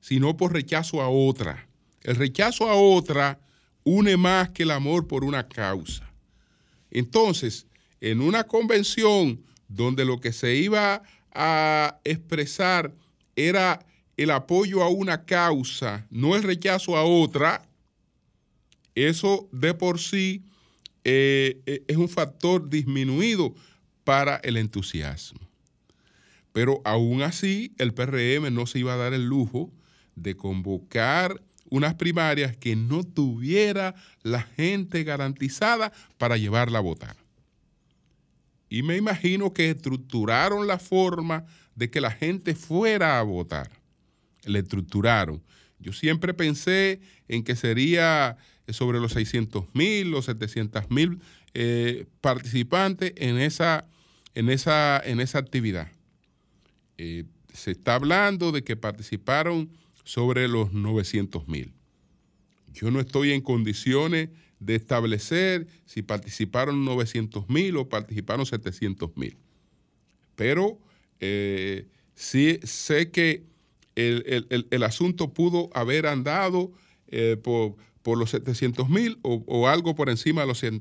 sino 0.00 0.36
por 0.36 0.52
rechazo 0.52 1.00
a 1.00 1.08
otra. 1.08 1.66
El 2.02 2.16
rechazo 2.16 2.68
a 2.68 2.74
otra 2.74 3.38
une 3.84 4.16
más 4.16 4.50
que 4.50 4.62
el 4.64 4.70
amor 4.70 5.06
por 5.06 5.24
una 5.24 5.48
causa. 5.48 6.08
Entonces, 6.90 7.66
en 8.00 8.20
una 8.20 8.44
convención 8.44 9.42
donde 9.68 10.04
lo 10.04 10.20
que 10.20 10.32
se 10.32 10.54
iba 10.56 11.02
a 11.32 11.98
expresar 12.04 12.92
era 13.36 13.84
el 14.16 14.30
apoyo 14.30 14.82
a 14.82 14.88
una 14.88 15.24
causa, 15.24 16.06
no 16.10 16.36
el 16.36 16.42
rechazo 16.42 16.96
a 16.96 17.04
otra, 17.04 17.66
eso 18.94 19.48
de 19.52 19.72
por 19.72 19.98
sí 19.98 20.44
eh, 21.04 21.60
eh, 21.66 21.82
es 21.88 21.96
un 21.96 22.08
factor 22.08 22.68
disminuido 22.68 23.54
para 24.04 24.36
el 24.36 24.56
entusiasmo. 24.56 25.40
Pero 26.52 26.82
aún 26.84 27.22
así, 27.22 27.74
el 27.78 27.94
PRM 27.94 28.52
no 28.52 28.66
se 28.66 28.78
iba 28.78 28.94
a 28.94 28.98
dar 28.98 29.14
el 29.14 29.26
lujo 29.26 29.72
de 30.14 30.36
convocar 30.36 31.42
unas 31.70 31.94
primarias 31.94 32.54
que 32.56 32.76
no 32.76 33.02
tuviera 33.02 33.94
la 34.22 34.42
gente 34.42 35.04
garantizada 35.04 35.90
para 36.18 36.36
llevarla 36.36 36.78
a 36.78 36.82
votar. 36.82 37.16
Y 38.68 38.82
me 38.82 38.96
imagino 38.96 39.52
que 39.52 39.70
estructuraron 39.70 40.66
la 40.66 40.78
forma 40.78 41.46
de 41.74 41.90
que 41.90 42.00
la 42.00 42.10
gente 42.10 42.54
fuera 42.54 43.18
a 43.18 43.22
votar. 43.22 43.70
Le 44.44 44.58
estructuraron. 44.58 45.42
Yo 45.78 45.92
siempre 45.92 46.34
pensé 46.34 47.00
en 47.28 47.42
que 47.42 47.56
sería 47.56 48.36
sobre 48.68 49.00
los 49.00 49.12
600 49.12 49.74
mil, 49.74 50.10
los 50.10 50.26
700 50.26 50.90
mil 50.90 51.20
eh, 51.54 52.06
participantes 52.20 53.12
en 53.16 53.38
esa, 53.38 53.86
en, 54.34 54.50
esa, 54.50 55.00
en 55.04 55.20
esa 55.20 55.38
actividad. 55.38 55.88
Eh, 56.98 57.24
se 57.52 57.72
está 57.72 57.94
hablando 57.94 58.52
de 58.52 58.64
que 58.64 58.76
participaron 58.76 59.70
sobre 60.04 60.48
los 60.48 60.72
900 60.72 61.48
mil. 61.48 61.72
Yo 62.72 62.90
no 62.90 63.00
estoy 63.00 63.32
en 63.32 63.40
condiciones 63.40 64.30
de 64.58 64.74
establecer 64.76 65.66
si 65.84 66.02
participaron 66.02 66.84
900 66.84 67.48
mil 67.48 67.76
o 67.76 67.88
participaron 67.88 68.46
700 68.46 69.16
mil. 69.16 69.36
Pero 70.36 70.78
eh, 71.20 71.86
sí 72.14 72.58
sé 72.62 73.10
que 73.10 73.44
el, 73.94 74.82
asunto 74.82 75.34
pudo 75.34 75.68
haber 75.74 76.06
andado 76.06 76.72
eh, 77.08 77.36
por, 77.36 77.76
los 78.18 78.30
700 78.30 78.88
mil 78.88 79.18
o, 79.22 79.68
algo 79.68 79.94
por 79.94 80.08
encima 80.08 80.42
de 80.42 80.46
los 80.46 80.62
en 80.64 80.80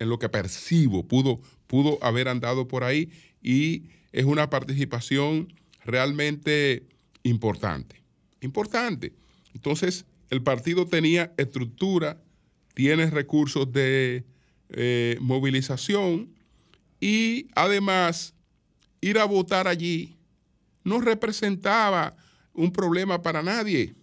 lo 0.00 0.18
que 0.18 0.28
percibo, 0.28 1.06
pudo, 1.06 1.40
pudo 1.66 1.98
haber 2.02 2.28
andado 2.28 2.66
por 2.66 2.82
ahí 2.82 3.10
y 3.42 3.84
es 4.12 4.24
una 4.24 4.50
participación 4.50 5.52
realmente 5.84 6.86
importante 7.22 8.02
importante. 8.42 9.12
Entonces, 9.54 10.04
el 10.30 10.42
partido 10.42 10.86
tenía 10.86 11.32
estructura, 11.36 12.20
tiene 12.74 13.08
recursos 13.10 13.72
de 13.72 14.24
eh, 14.70 15.16
movilización 15.20 16.34
y 17.00 17.48
además 17.54 18.34
ir 19.00 19.18
a 19.18 19.24
votar 19.24 19.66
allí 19.66 20.16
no 20.84 21.00
representaba 21.00 22.16
un 22.54 22.72
problema 22.72 23.22
para 23.22 23.42
nadie. 23.42 23.94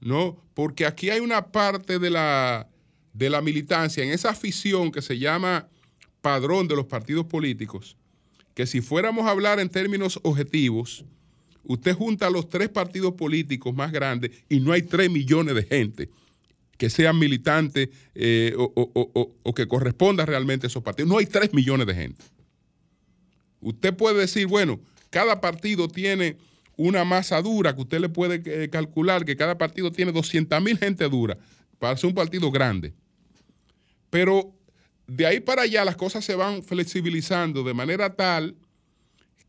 No, 0.00 0.36
porque 0.54 0.86
aquí 0.86 1.10
hay 1.10 1.20
una 1.20 1.46
parte 1.50 1.98
de 1.98 2.10
la, 2.10 2.68
de 3.12 3.30
la 3.30 3.40
militancia, 3.40 4.04
en 4.04 4.10
esa 4.10 4.30
afición 4.30 4.92
que 4.92 5.00
se 5.00 5.18
llama 5.18 5.68
padrón 6.20 6.68
de 6.68 6.76
los 6.76 6.86
partidos 6.86 7.26
políticos, 7.26 7.96
que 8.56 8.66
si 8.66 8.80
fuéramos 8.80 9.24
a 9.26 9.30
hablar 9.30 9.60
en 9.60 9.68
términos 9.68 10.18
objetivos, 10.24 11.04
Usted 11.68 11.94
junta 11.94 12.30
los 12.30 12.48
tres 12.48 12.68
partidos 12.68 13.14
políticos 13.14 13.74
más 13.74 13.90
grandes 13.90 14.30
y 14.48 14.60
no 14.60 14.72
hay 14.72 14.82
tres 14.82 15.10
millones 15.10 15.54
de 15.54 15.64
gente 15.64 16.08
que 16.78 16.90
sean 16.90 17.18
militantes 17.18 17.88
eh, 18.14 18.54
o, 18.56 19.54
que 19.54 19.66
corresponda 19.66 20.26
realmente 20.26 20.66
a 20.66 20.68
esos 20.68 20.82
partidos. 20.82 21.08
No 21.08 21.18
hay 21.18 21.26
tres 21.26 21.52
millones 21.52 21.86
de 21.86 21.94
gente. 21.94 22.24
Usted 23.60 23.94
puede 23.94 24.20
decir, 24.20 24.46
bueno, 24.46 24.78
cada 25.10 25.40
partido 25.40 25.88
tiene 25.88 26.36
una 26.76 27.04
masa 27.04 27.40
dura 27.40 27.74
que 27.74 27.80
usted 27.80 28.00
le 28.00 28.10
puede 28.10 28.42
eh, 28.44 28.68
calcular 28.68 29.24
que 29.24 29.36
cada 29.36 29.58
partido 29.58 29.90
tiene 29.90 30.12
200 30.12 30.62
mil 30.62 30.78
gente 30.78 31.08
dura 31.08 31.36
para 31.78 31.96
ser 31.96 32.08
un 32.08 32.14
partido 32.14 32.50
grande. 32.50 32.92
Pero 34.10 34.54
de 35.06 35.26
ahí 35.26 35.40
para 35.40 35.62
allá 35.62 35.84
las 35.84 35.96
cosas 35.96 36.24
se 36.24 36.34
van 36.34 36.62
flexibilizando 36.62 37.62
de 37.62 37.74
manera 37.74 38.14
tal 38.14 38.56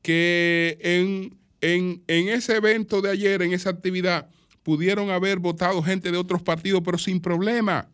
que 0.02 0.78
en 0.82 1.38
en, 1.62 2.04
ese 2.08 2.56
evento 2.56 3.02
de 3.02 3.12
ayer, 3.12 3.42
en 3.42 3.54
esa 3.54 3.70
actividad, 3.70 4.30
pudieron 4.64 5.10
haber 5.10 5.40
votado 5.40 5.82
gente 5.82 6.12
de 6.12 6.18
otros 6.18 6.42
partidos, 6.42 6.82
pero 6.84 6.98
sin 6.98 7.22
problema. 7.22 7.88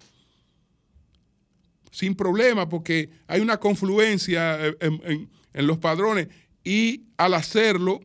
Sin 1.91 2.15
problema, 2.15 2.67
porque 2.67 3.09
hay 3.27 3.41
una 3.41 3.57
confluencia 3.57 4.67
eh, 4.67 4.75
en, 4.79 5.29
en, 5.53 5.67
los 5.67 5.77
padrones 5.77 6.27
y 6.63 7.03
al 7.17 7.35
hacerlo 7.35 7.99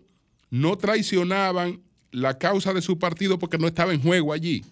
no 0.50 0.76
traicionaban 0.76 1.80
la 2.10 2.36
causa 2.36 2.74
de 2.74 2.82
su 2.82 2.98
partido 2.98 3.38
porque 3.38 3.58
no 3.58 3.66
estaba 3.66 3.94
en 3.94 4.02
juego 4.02 4.32
allí. 4.32 4.64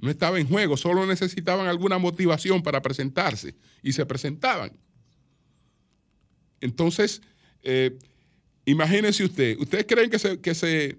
No 0.00 0.10
estaba 0.10 0.40
en 0.40 0.48
juego, 0.48 0.76
solo 0.76 1.06
necesitaban 1.06 1.66
alguna 1.66 1.98
motivación 1.98 2.62
para 2.62 2.82
presentarse 2.82 3.54
y 3.82 3.92
se 3.92 4.06
presentaban. 4.06 4.72
Entonces, 6.60 7.22
eh, 7.62 7.96
Imagínense 8.70 9.24
usted, 9.24 9.58
¿ustedes 9.58 9.86
creen 9.86 10.10
que 10.10 10.18
se, 10.18 10.40
que 10.40 10.54
se, 10.54 10.98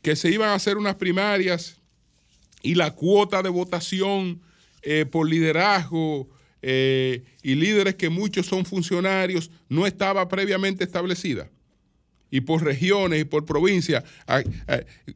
que 0.00 0.16
se 0.16 0.30
iban 0.30 0.48
a 0.48 0.54
hacer 0.54 0.76
unas 0.76 0.96
primarias 0.96 1.80
y 2.62 2.74
la 2.74 2.94
cuota 2.94 3.42
de 3.42 3.48
votación 3.48 4.40
eh, 4.82 5.04
por 5.04 5.28
liderazgo 5.28 6.28
eh, 6.62 7.22
y 7.42 7.54
líderes 7.54 7.94
que 7.96 8.08
muchos 8.08 8.46
son 8.46 8.64
funcionarios 8.64 9.50
no 9.68 9.86
estaba 9.86 10.28
previamente 10.28 10.82
establecida? 10.82 11.48
Y 12.32 12.40
por 12.40 12.64
regiones 12.64 13.20
y 13.20 13.24
por 13.24 13.44
provincias 13.44 14.02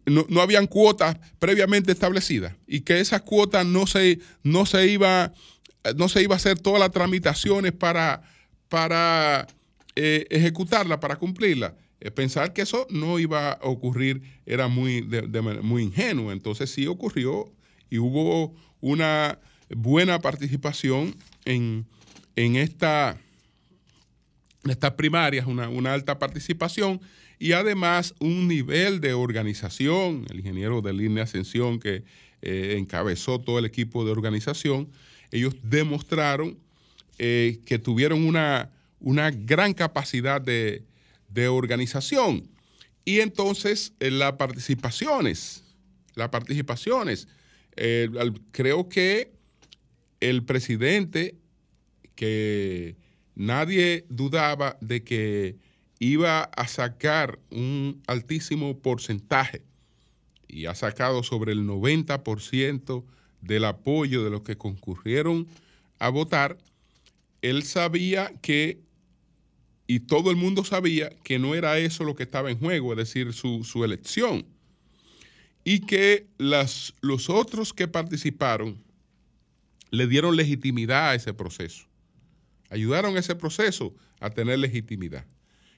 no, 0.05 0.27
no, 0.29 0.41
habían 0.41 0.67
cuotas 0.67 1.17
previamente 1.39 1.91
establecidas 1.91 2.55
y 2.67 2.83
que 2.83 3.01
esas 3.01 3.23
cuotas 3.23 3.65
no 3.67 3.87
se, 3.87 4.21
no 4.43 4.67
se, 4.67 4.87
iba, 4.87 5.33
no 5.97 6.09
se 6.09 6.23
iba 6.23 6.35
a 6.35 6.37
hacer 6.37 6.61
todas 6.61 6.79
las 6.79 6.93
tramitaciones 6.93 7.73
para, 7.73 8.23
para 8.69 9.47
eh, 9.97 10.27
ejecutarla, 10.31 11.01
para 11.01 11.17
cumplirla. 11.17 11.75
Eh, 12.01 12.11
pensar 12.11 12.53
que 12.53 12.63
eso 12.63 12.87
no 12.91 13.19
iba 13.19 13.53
a 13.53 13.59
ocurrir 13.63 14.21
era 14.45 14.69
muy, 14.69 15.03
muy 15.63 15.85
ingenuo. 15.85 16.33
Entonces 16.33 16.71
sí 16.71 16.87
ocurrió 16.87 17.51
y 17.89 17.99
hubo 17.99 18.55
una 18.81 19.39
buena 19.71 20.21
participación 20.21 21.17
en, 21.45 21.87
esta, 22.37 23.19
estas 24.71 24.93
primarias, 24.93 25.47
una, 25.47 25.93
alta 25.93 26.19
participación 26.19 27.01
y 27.39 27.53
además 27.53 28.15
un 28.19 28.49
nivel 28.49 29.01
de 29.01 29.13
organización. 29.13 30.25
El 30.31 30.39
ingeniero 30.41 30.81
de 30.81 30.93
línea 30.93 31.25
Ascensión 31.25 31.79
que 31.79 32.05
eh, 32.43 32.77
encabezó 32.79 33.41
todo 33.41 33.59
el 33.59 33.65
equipo 33.65 34.05
de 34.05 34.13
organización, 34.13 34.89
ellos 35.31 35.55
demostraron 35.63 36.59
eh, 37.19 37.61
que 37.67 37.79
tuvieron 37.79 38.25
una, 38.27 38.71
una 39.01 39.31
gran 39.31 39.75
capacidad 39.75 40.41
de, 40.41 40.85
de 41.29 41.49
organización. 41.49 42.49
Y 43.05 43.21
entonces 43.21 43.93
eh, 44.01 44.11
las 44.11 44.33
participaciones, 44.33 45.65
las 46.15 46.29
participaciones, 46.31 47.29
creo 48.53 48.89
que 48.89 49.33
el 50.21 50.45
presidente, 50.45 51.37
que 52.15 52.97
nadie 53.37 54.05
dudaba 54.09 54.77
de 54.81 55.05
que 55.05 55.57
iba 56.01 56.43
a 56.43 56.67
sacar 56.67 57.39
un 57.51 58.03
altísimo 58.07 58.79
porcentaje 58.81 59.63
y 60.49 60.67
ha 60.67 60.75
sacado 60.75 61.23
sobre 61.23 61.53
el 61.53 61.67
90% 61.67 63.05
del 63.43 63.65
apoyo 63.65 64.25
de 64.25 64.31
los 64.31 64.43
que 64.43 64.57
concurrieron 64.57 65.47
a 65.99 66.09
votar, 66.09 66.59
él 67.43 67.63
sabía 67.63 68.33
que 68.43 68.81
y 69.87 70.01
todo 70.01 70.31
el 70.31 70.37
mundo 70.37 70.65
sabía 70.65 71.11
que 71.23 71.39
no 71.39 71.55
era 71.55 71.79
eso 71.79 72.03
lo 72.03 72.17
que 72.17 72.25
estaba 72.25 72.51
en 72.51 72.59
juego, 72.59 72.93
es 72.93 72.99
decir, 72.99 73.33
su, 73.33 73.85
elección. 73.85 74.45
Y 75.63 75.81
que 75.81 76.27
las, 76.39 76.95
los 77.01 77.31
otros 77.31 77.73
que 77.73 77.87
participaron 77.87 78.83
le 79.91 80.09
dieron 80.09 80.35
legitimidad 80.35 81.11
a 81.11 81.15
ese 81.15 81.33
proceso. 81.35 81.86
Ayudaron 82.71 83.17
a 83.17 83.21
ese 83.21 83.35
proceso 83.35 83.95
a 84.21 84.31
tener 84.31 84.59
legitimidad. 84.59 85.27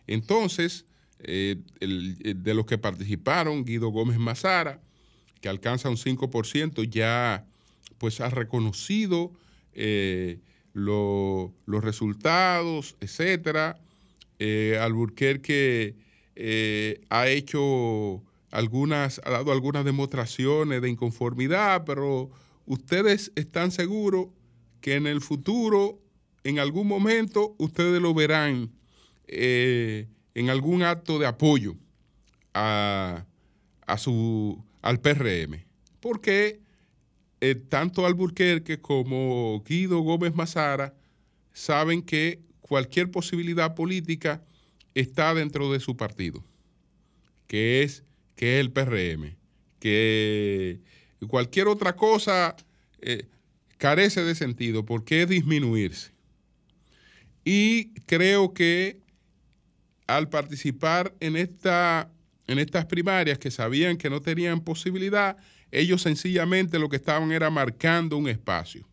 Entonces, 0.06 0.86
de 1.18 2.52
los 2.54 2.66
que 2.66 2.78
participaron, 2.78 3.64
Guido 3.64 3.88
Gómez 3.88 4.18
Mazara, 4.18 4.80
que 5.40 5.48
alcanza 5.48 5.88
un 5.88 5.96
5%, 5.96 6.88
ya 6.88 7.46
pues 7.98 8.20
ha 8.20 8.30
reconocido 8.30 9.32
los 10.72 11.52
resultados, 11.66 12.96
etcétera. 13.00 13.78
Alburquerque 14.80 15.96
ha 17.10 17.28
hecho 17.28 18.22
algunas, 18.50 19.20
ha 19.24 19.30
dado 19.30 19.52
algunas 19.52 19.84
demostraciones 19.84 20.80
de 20.80 20.88
inconformidad, 20.88 21.84
pero 21.84 22.30
ustedes 22.64 23.32
están 23.34 23.72
seguros 23.72 24.28
que 24.80 24.94
en 24.94 25.06
el 25.06 25.20
futuro, 25.20 26.00
en 26.48 26.58
algún 26.58 26.88
momento, 26.88 27.54
ustedes 27.58 28.00
lo 28.00 28.14
verán 28.14 28.70
eh, 29.26 30.08
en 30.34 30.48
algún 30.48 30.82
acto 30.82 31.18
de 31.18 31.26
apoyo 31.26 31.76
a, 32.54 33.26
su, 33.98 34.64
al 34.80 34.98
PRM. 34.98 35.66
Porque 36.00 36.60
eh, 37.42 37.54
tanto 37.54 38.06
Alburquerque 38.06 38.80
como 38.80 39.62
Guido 39.68 39.98
Gómez 39.98 40.34
Mazara 40.34 40.94
saben 41.52 42.00
que 42.00 42.40
cualquier 42.62 43.10
posibilidad 43.10 43.74
política 43.74 44.42
está 44.94 45.34
dentro 45.34 45.70
de 45.70 45.80
su 45.80 45.98
partido, 45.98 46.42
que 47.46 47.82
es 47.82 48.04
que 48.36 48.58
es 48.58 48.60
el 48.60 48.72
PRM, 48.72 49.36
que 49.80 50.80
cualquier 51.28 51.68
otra 51.68 51.94
cosa 51.94 52.56
eh, 53.02 53.26
carece 53.76 54.22
de 54.24 54.34
sentido, 54.34 54.86
¿por 54.86 55.04
qué 55.04 55.26
disminuirse? 55.26 56.17
Y 57.50 57.94
creo 58.04 58.52
que 58.52 59.00
al 60.06 60.28
participar 60.28 61.14
en, 61.18 61.34
esta, 61.34 62.12
en 62.46 62.58
estas 62.58 62.84
primarias 62.84 63.38
que 63.38 63.50
sabían 63.50 63.96
que 63.96 64.10
no 64.10 64.20
tenían 64.20 64.60
posibilidad, 64.60 65.38
ellos 65.70 66.02
sencillamente 66.02 66.78
lo 66.78 66.90
que 66.90 66.96
estaban 66.96 67.32
era 67.32 67.48
marcando 67.48 68.18
un 68.18 68.28
espacio, 68.28 68.86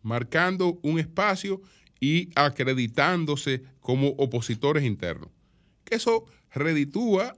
marcando 0.00 0.80
un 0.82 0.98
espacio 0.98 1.60
y 2.00 2.30
acreditándose 2.34 3.62
como 3.80 4.08
opositores 4.16 4.82
internos. 4.82 5.28
Eso 5.90 6.24
reditúa 6.50 7.36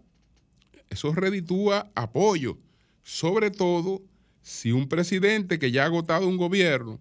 eso 0.88 1.12
reditúa 1.14 1.90
apoyo, 1.96 2.60
sobre 3.02 3.50
todo 3.50 4.04
si 4.40 4.70
un 4.70 4.88
presidente 4.88 5.58
que 5.58 5.72
ya 5.72 5.82
ha 5.82 5.86
agotado 5.86 6.28
un 6.28 6.36
gobierno 6.36 7.00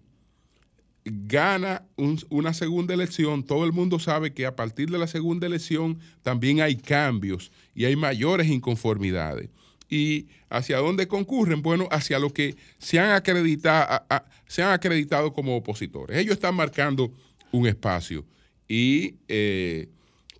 gana 1.08 1.86
una 2.30 2.52
segunda 2.52 2.92
elección, 2.92 3.44
todo 3.44 3.64
el 3.64 3.72
mundo 3.72 4.00
sabe 4.00 4.34
que 4.34 4.44
a 4.44 4.56
partir 4.56 4.90
de 4.90 4.98
la 4.98 5.06
segunda 5.06 5.46
elección 5.46 6.00
también 6.22 6.60
hay 6.60 6.76
cambios 6.76 7.52
y 7.74 7.84
hay 7.84 7.94
mayores 7.94 8.48
inconformidades. 8.48 9.48
¿Y 9.88 10.26
hacia 10.48 10.78
dónde 10.78 11.06
concurren? 11.06 11.62
Bueno, 11.62 11.86
hacia 11.92 12.18
lo 12.18 12.32
que 12.32 12.56
se 12.78 12.98
han 12.98 13.12
acreditado, 13.12 14.04
se 14.48 14.64
han 14.64 14.72
acreditado 14.72 15.32
como 15.32 15.56
opositores. 15.56 16.18
Ellos 16.18 16.34
están 16.34 16.56
marcando 16.56 17.12
un 17.52 17.68
espacio 17.68 18.24
y 18.66 19.14
eh, 19.28 19.88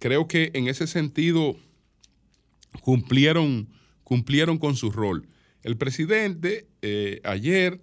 creo 0.00 0.26
que 0.26 0.50
en 0.54 0.66
ese 0.66 0.88
sentido 0.88 1.56
cumplieron, 2.80 3.68
cumplieron 4.02 4.58
con 4.58 4.74
su 4.74 4.90
rol. 4.90 5.28
El 5.62 5.76
presidente 5.76 6.66
eh, 6.82 7.20
ayer 7.22 7.80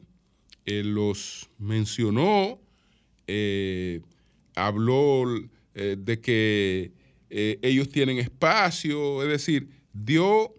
eh, 0.65 0.83
los 0.83 1.49
mencionó, 1.57 2.59
eh, 3.27 4.01
habló 4.55 5.25
de 5.73 6.21
que 6.21 6.91
ellos 7.29 7.89
tienen 7.89 8.19
espacio, 8.19 9.23
es 9.23 9.29
decir, 9.29 9.69
dio 9.91 10.53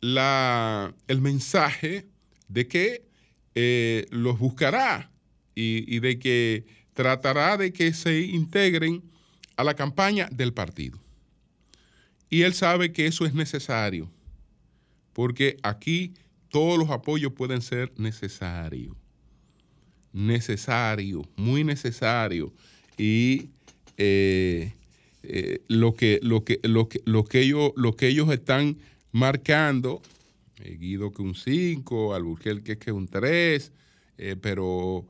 la, 0.00 0.94
el 1.08 1.20
mensaje 1.20 2.06
de 2.46 2.68
que 2.68 4.06
los 4.10 4.38
buscará 4.38 5.10
y 5.54 5.98
de 5.98 6.20
que 6.20 6.64
tratará 6.94 7.56
de 7.56 7.72
que 7.72 7.92
se 7.92 8.20
integren 8.20 9.02
a 9.56 9.64
la 9.64 9.74
campaña 9.74 10.28
del 10.30 10.52
partido. 10.52 10.98
Y 12.28 12.42
él 12.42 12.54
sabe 12.54 12.92
que 12.92 13.06
eso 13.06 13.26
es 13.26 13.34
necesario, 13.34 14.10
porque 15.12 15.58
aquí 15.62 16.14
todos 16.48 16.78
los 16.78 16.90
apoyos 16.90 17.32
pueden 17.32 17.60
ser 17.62 17.92
necesarios. 17.96 18.96
Necesario, 20.12 21.26
muy 21.36 21.64
necesario. 21.64 22.52
Y 22.98 23.48
eh, 23.96 24.72
eh, 25.22 25.60
lo, 25.68 25.94
que, 25.94 26.20
lo, 26.22 26.44
que, 26.44 26.60
lo, 26.62 26.88
que, 26.88 27.00
lo, 27.04 27.24
que 27.24 27.40
ellos, 27.40 27.72
lo 27.76 27.96
que 27.96 28.08
ellos 28.08 28.30
están 28.30 28.78
marcando, 29.10 30.02
eh, 30.60 30.76
Guido 30.78 31.12
que 31.12 31.22
un 31.22 31.34
5, 31.34 32.14
Alburquerque 32.14 32.78
que 32.78 32.92
un 32.92 33.08
3, 33.08 33.72
pero 34.40 35.04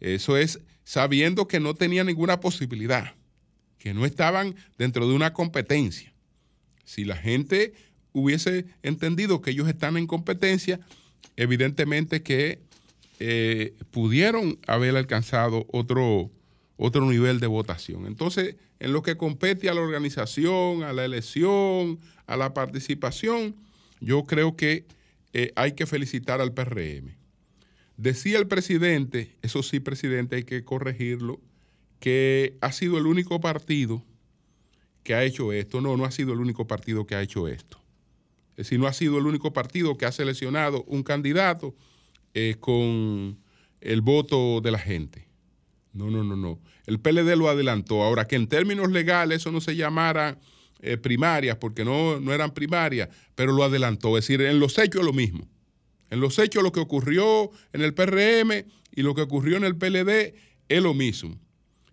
eso 0.00 0.36
es 0.36 0.60
sabiendo 0.84 1.48
que 1.48 1.60
no 1.60 1.74
tenía 1.74 2.04
ninguna 2.04 2.40
posibilidad, 2.40 3.14
que 3.78 3.94
no 3.94 4.04
estaban 4.04 4.54
dentro 4.76 5.08
de 5.08 5.14
una 5.14 5.32
competencia. 5.32 6.12
Si 6.84 7.04
la 7.04 7.16
gente 7.16 7.72
hubiese 8.12 8.66
entendido 8.82 9.40
que 9.40 9.52
ellos 9.52 9.68
están 9.68 9.96
en 9.96 10.06
competencia, 10.06 10.80
evidentemente 11.36 12.22
que 12.22 12.60
eh, 13.22 13.74
pudieron 13.90 14.58
haber 14.66 14.96
alcanzado 14.96 15.66
otro, 15.70 16.30
otro 16.78 17.04
nivel 17.04 17.38
de 17.38 17.46
votación. 17.46 18.06
Entonces, 18.06 18.56
en 18.78 18.94
lo 18.94 19.02
que 19.02 19.18
compete 19.18 19.68
a 19.68 19.74
la 19.74 19.82
organización, 19.82 20.82
a 20.82 20.94
la 20.94 21.04
elección, 21.04 22.00
a 22.26 22.38
la 22.38 22.54
participación, 22.54 23.56
yo 24.00 24.24
creo 24.24 24.56
que 24.56 24.86
eh, 25.34 25.52
hay 25.54 25.72
que 25.72 25.84
felicitar 25.84 26.40
al 26.40 26.54
PRM. 26.54 27.14
Decía 27.98 28.38
el 28.38 28.46
presidente, 28.46 29.36
eso 29.42 29.62
sí, 29.62 29.80
presidente, 29.80 30.36
hay 30.36 30.44
que 30.44 30.64
corregirlo, 30.64 31.40
que 31.98 32.56
ha 32.62 32.72
sido 32.72 32.96
el 32.96 33.06
único 33.06 33.38
partido 33.40 34.02
que 35.02 35.14
ha 35.14 35.24
hecho 35.24 35.52
esto. 35.52 35.82
No, 35.82 35.98
no 35.98 36.06
ha 36.06 36.10
sido 36.10 36.32
el 36.32 36.40
único 36.40 36.66
partido 36.66 37.06
que 37.06 37.14
ha 37.14 37.20
hecho 37.20 37.48
esto. 37.48 37.78
Es 38.52 38.56
decir, 38.66 38.80
no 38.80 38.86
ha 38.86 38.94
sido 38.94 39.18
el 39.18 39.26
único 39.26 39.52
partido 39.52 39.98
que 39.98 40.06
ha 40.06 40.12
seleccionado 40.12 40.84
un 40.84 41.02
candidato 41.02 41.74
eh, 42.34 42.56
con 42.60 43.38
el 43.80 44.00
voto 44.00 44.60
de 44.60 44.70
la 44.70 44.78
gente. 44.78 45.28
No, 45.92 46.10
no, 46.10 46.22
no, 46.22 46.36
no. 46.36 46.60
El 46.86 47.00
PLD 47.00 47.36
lo 47.36 47.48
adelantó. 47.48 48.02
Ahora, 48.02 48.26
que 48.26 48.36
en 48.36 48.46
términos 48.46 48.90
legales 48.90 49.42
eso 49.42 49.50
no 49.50 49.60
se 49.60 49.76
llamara 49.76 50.38
eh, 50.80 50.96
primarias, 50.96 51.56
porque 51.56 51.84
no, 51.84 52.20
no 52.20 52.32
eran 52.32 52.52
primarias, 52.52 53.08
pero 53.34 53.52
lo 53.52 53.64
adelantó. 53.64 54.16
Es 54.16 54.26
decir, 54.26 54.40
en 54.42 54.60
los 54.60 54.78
hechos 54.78 55.04
lo 55.04 55.12
mismo. 55.12 55.48
En 56.10 56.20
los 56.20 56.38
hechos 56.38 56.62
lo 56.62 56.72
que 56.72 56.80
ocurrió 56.80 57.50
en 57.72 57.82
el 57.82 57.94
PRM 57.94 58.64
y 58.94 59.02
lo 59.02 59.14
que 59.14 59.22
ocurrió 59.22 59.56
en 59.56 59.64
el 59.64 59.76
PLD 59.76 60.34
es 60.68 60.82
lo 60.82 60.94
mismo. 60.94 61.38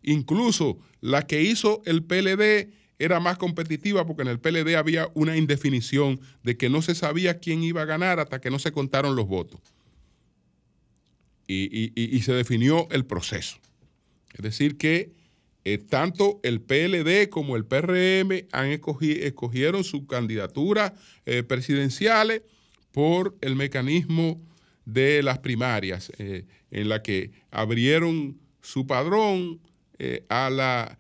Incluso 0.04 0.80
la 1.02 1.28
que 1.28 1.41
hizo 1.41 1.82
el 1.86 2.04
PLD 2.04 2.71
era 3.00 3.19
más 3.19 3.38
competitiva 3.38 4.06
porque 4.06 4.23
en 4.23 4.30
el 4.30 4.39
PLD 4.39 4.76
había 4.76 5.10
una 5.13 5.38
indefinición 5.38 6.19
de 6.43 6.58
que 6.58 6.69
no 6.69 6.82
se 6.82 6.95
sabía 6.95 7.39
quién 7.39 7.62
iba 7.62 7.82
a 7.84 7.86
ganar 7.86 8.19
hasta 8.19 8.41
que 8.41 8.50
no 8.50 8.58
se 8.58 8.71
contaron 8.71 9.15
los 9.15 9.28
votos. 9.28 9.60
Y, 11.47 12.21
se 12.21 12.33
definió 12.33 12.88
el 12.91 13.05
proceso. 13.05 13.57
Es 14.33 14.41
decir, 14.41 14.77
que 14.77 15.13
eh, 15.63 15.77
tanto 15.77 16.39
el 16.43 16.62
PLD 16.62 17.29
como 17.29 17.55
el 17.55 17.65
PRM 17.65 18.47
han 18.51 18.67
escogieron 18.67 19.83
sus 19.83 20.07
candidaturas 20.07 20.93
eh, 21.25 21.43
presidenciales 21.43 22.41
por 22.91 23.36
el 23.41 23.55
mecanismo 23.55 24.41
de 24.86 25.23
las 25.23 25.39
primarias, 25.39 26.12
eh, 26.17 26.45
en 26.71 26.89
la 26.89 27.01
que 27.01 27.31
abrieron 27.51 28.38
su 28.62 28.86
padrón 28.86 29.60
a 30.29 30.49
la 30.49 30.99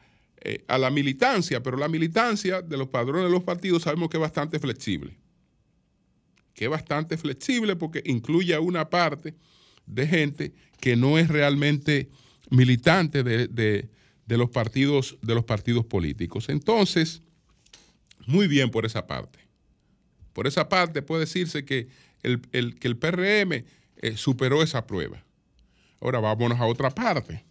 a 0.67 0.77
la 0.77 0.89
militancia, 0.89 1.61
pero 1.61 1.75
la 1.75 1.89
militancia 1.89 2.61
de 2.61 2.77
los 2.77 2.87
padrones 2.87 3.25
de 3.25 3.31
los 3.31 3.43
partidos 3.43 3.83
sabemos 3.83 4.09
que 4.09 4.15
es 4.15 4.21
bastante 4.21 4.59
flexible. 4.59 5.17
Que 6.53 6.65
es 6.65 6.71
bastante 6.71 7.17
flexible 7.17 7.75
porque 7.75 8.01
incluye 8.05 8.53
a 8.55 8.61
una 8.61 8.89
parte 8.89 9.35
de 9.87 10.07
gente 10.07 10.53
que 10.79 10.95
no 10.95 11.17
es 11.17 11.27
realmente 11.27 12.09
militante 12.49 13.23
de, 13.23 13.89
los, 14.27 14.49
partidos, 14.49 15.17
de 15.21 15.35
los 15.35 15.43
partidos 15.43 15.85
políticos. 15.85 16.49
Entonces, 16.49 17.23
muy 18.25 18.47
bien 18.47 18.69
por 18.69 18.85
esa 18.85 19.07
parte. 19.07 19.39
Por 20.33 20.45
esa 20.45 20.69
parte 20.69 21.01
puede 21.01 21.21
decirse 21.21 21.65
que 21.65 21.87
el, 22.21 22.41
que 22.77 22.87
el 22.87 22.97
PRM 22.97 23.53
eh, 23.53 24.17
superó 24.17 24.61
esa 24.61 24.85
prueba. 24.85 25.23
Ahora 25.99 26.19
vámonos 26.19 26.59
a 26.59 26.65
otra 26.65 26.91
parte. 26.91 27.43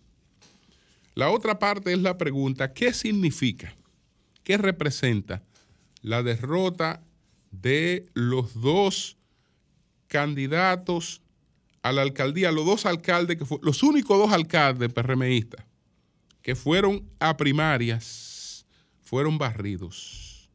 La 1.14 1.30
otra 1.30 1.58
parte 1.58 1.92
es 1.92 1.98
la 1.98 2.18
pregunta, 2.18 2.72
¿qué 2.72 2.92
significa? 2.92 3.74
¿Qué 4.44 4.58
representa 4.58 5.42
la 6.02 6.22
derrota 6.22 7.02
de 7.50 8.06
los 8.12 8.60
dos 8.60 9.16
candidatos 10.08 11.22
a 11.88 11.92
la 11.92 12.02
alcaldía, 12.02 12.50
los 12.50 12.66
dos 12.66 12.84
alcaldes, 12.84 13.36
que 13.36 13.44
los 13.62 13.82
únicos 13.84 14.18
dos 14.18 14.32
alcaldes 14.32 14.92
PRMistas 14.92 15.64
que 16.42 16.54
fueron 16.54 17.08
a 17.18 17.36
primarias, 17.36 18.66
fueron 19.02 19.36
barridos 19.38 20.48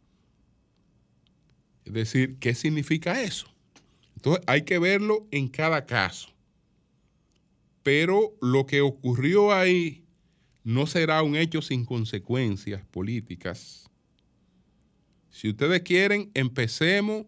Es 1.85 1.93
decir, 1.93 2.37
¿qué 2.39 2.53
significa 2.53 3.21
eso? 3.21 3.47
Entonces 4.15 4.43
hay 4.47 4.63
que 4.63 4.77
verlo 4.79 5.27
en 5.31 5.47
cada 5.47 5.85
caso. 5.85 6.29
Pero 7.83 8.33
lo 8.41 8.65
que 8.65 8.81
ocurrió 8.81 9.53
ahí 9.53 10.05
no 10.63 10.85
será 10.85 11.23
un 11.23 11.35
hecho 11.35 11.61
sin 11.61 11.85
consecuencias 11.85 12.85
políticas. 12.85 13.89
Si 15.29 15.49
ustedes 15.49 15.81
quieren, 15.81 16.29
empecemos 16.33 17.25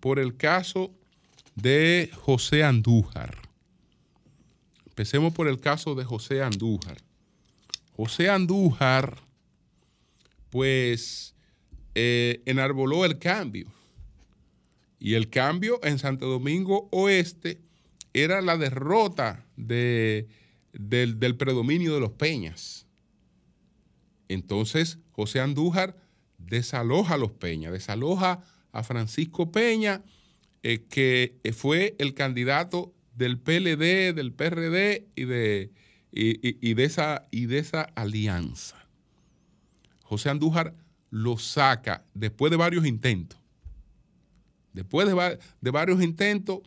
por 0.00 0.18
el 0.18 0.36
caso 0.36 0.92
de 1.54 2.10
José 2.14 2.62
Andújar. 2.62 3.43
Empecemos 4.94 5.34
por 5.34 5.48
el 5.48 5.58
caso 5.58 5.96
de 5.96 6.04
José 6.04 6.40
Andújar. 6.40 6.98
José 7.96 8.30
Andújar, 8.30 9.18
pues, 10.50 11.34
eh, 11.96 12.44
enarboló 12.46 13.04
el 13.04 13.18
cambio. 13.18 13.66
Y 15.00 15.14
el 15.14 15.30
cambio 15.30 15.80
en 15.82 15.98
Santo 15.98 16.28
Domingo 16.28 16.88
Oeste 16.92 17.60
era 18.12 18.40
la 18.40 18.56
derrota 18.56 19.44
del, 19.56 20.28
predominio 21.38 21.94
de 21.94 22.00
los 22.00 22.12
Peñas. 22.12 22.86
Entonces, 24.28 25.00
José 25.10 25.40
Andújar 25.40 25.96
desaloja 26.38 27.14
a 27.14 27.18
los 27.18 27.32
Peñas, 27.32 27.72
desaloja 27.72 28.44
a 28.70 28.84
Francisco 28.84 29.50
Peña, 29.50 30.04
eh, 30.62 30.84
que 30.88 31.40
fue 31.52 31.96
el 31.98 32.14
candidato 32.14 32.93
del 33.14 33.38
PLD, 33.38 34.14
del 34.14 34.32
PRD 34.32 35.06
y 35.14 35.24
de, 35.24 35.72
y, 36.12 36.74
de 36.74 36.84
esa, 36.84 37.26
y 37.30 37.46
de 37.46 37.58
esa 37.58 37.82
alianza. 37.94 38.76
José 40.02 40.30
Andújar 40.30 40.74
lo 41.10 41.38
saca 41.38 42.04
después 42.14 42.50
de 42.50 42.56
varios 42.56 42.86
intentos. 42.86 43.38
Después 44.72 45.06
de, 45.06 45.38
de 45.60 45.70
varios 45.70 46.02
intentos, 46.02 46.60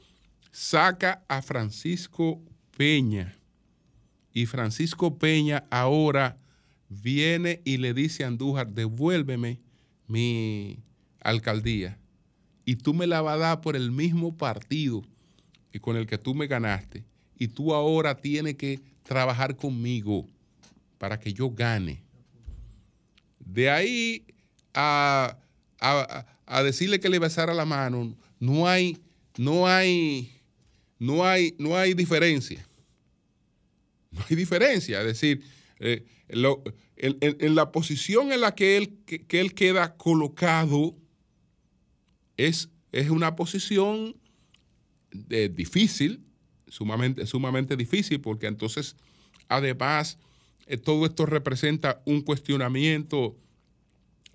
saca 0.51 1.23
a 1.27 1.41
Francisco 1.41 2.41
Peña. 2.77 3.38
Y 4.33 4.45
Francisco 4.45 5.17
Peña 5.17 5.65
ahora 5.69 6.38
viene 6.89 7.62
y 7.65 7.77
le 7.77 7.93
dice 7.93 8.23
a 8.23 8.27
Andújar, 8.27 8.71
devuélveme 8.71 9.60
mi 10.07 10.79
alcaldía 11.19 11.99
y 12.67 12.75
tú 12.75 12.93
me 12.93 13.07
la 13.07 13.21
vas 13.21 13.36
a 13.36 13.38
dar 13.38 13.62
por 13.62 13.77
el 13.77 13.91
mismo 13.91 14.36
partido 14.36 15.01
con 15.80 15.95
el 15.95 16.08
que 16.08 16.17
tú 16.17 16.34
me 16.34 16.47
ganaste 16.47 17.03
y 17.38 17.47
tú 17.47 17.73
ahora 17.73 18.19
tienes 18.19 18.56
que 18.56 18.80
trabajar 19.03 19.56
conmigo 19.56 20.27
para 20.97 21.19
que 21.19 21.34
yo 21.34 21.49
gane. 21.49 22.01
De 23.39 23.69
ahí 23.69 24.25
a, 24.73 25.38
decirle 26.63 26.99
que 26.99 27.10
le 27.10 27.19
besara 27.19 27.53
la 27.53 27.65
mano, 27.65 28.15
no 28.39 28.67
hay, 28.67 28.97
no 29.38 29.67
hay, 29.67 30.32
no 30.99 31.25
hay, 31.25 31.56
no 31.58 31.77
hay 31.77 31.93
diferencia. 31.93 32.67
No 34.12 34.21
hay 34.30 34.36
diferencia. 34.36 35.01
Es 35.01 35.08
decir, 35.08 35.43
eh, 35.80 36.06
en, 36.27 37.56
la 37.56 37.71
posición 37.71 38.32
en 38.32 38.41
la 38.41 38.56
que 38.56 38.77
él, 38.77 38.97
que, 39.06 39.39
él 39.39 39.53
queda 39.53 39.95
colocado 39.95 40.95
es, 42.36 42.69
es 42.91 43.10
una 43.10 43.36
posición 43.36 44.15
eh, 45.30 45.49
difícil, 45.53 46.21
sumamente, 46.67 47.25
sumamente 47.25 47.75
difícil, 47.75 48.21
porque 48.21 48.47
entonces, 48.47 48.95
además, 49.47 50.17
eh, 50.65 50.77
todo 50.77 51.06
esto 51.06 51.25
representa 51.25 52.01
un 52.06 52.21
cuestionamiento 52.21 53.36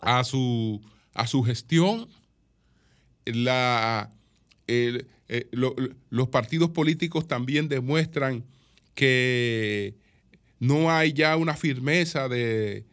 a 0.01 0.25
su, 0.25 0.81
a 1.15 1.27
su 1.27 1.43
gestión. 1.43 2.09
La, 3.25 4.11
los 6.11 6.29
partidos 6.29 6.71
políticos 6.71 7.29
también 7.29 7.69
demuestran 7.69 8.45
que 8.95 9.95
no 10.63 10.93
hay 10.93 11.13
ya 11.13 11.37
una 11.37 11.57
firmeza 11.57 12.29
de, 12.29 12.85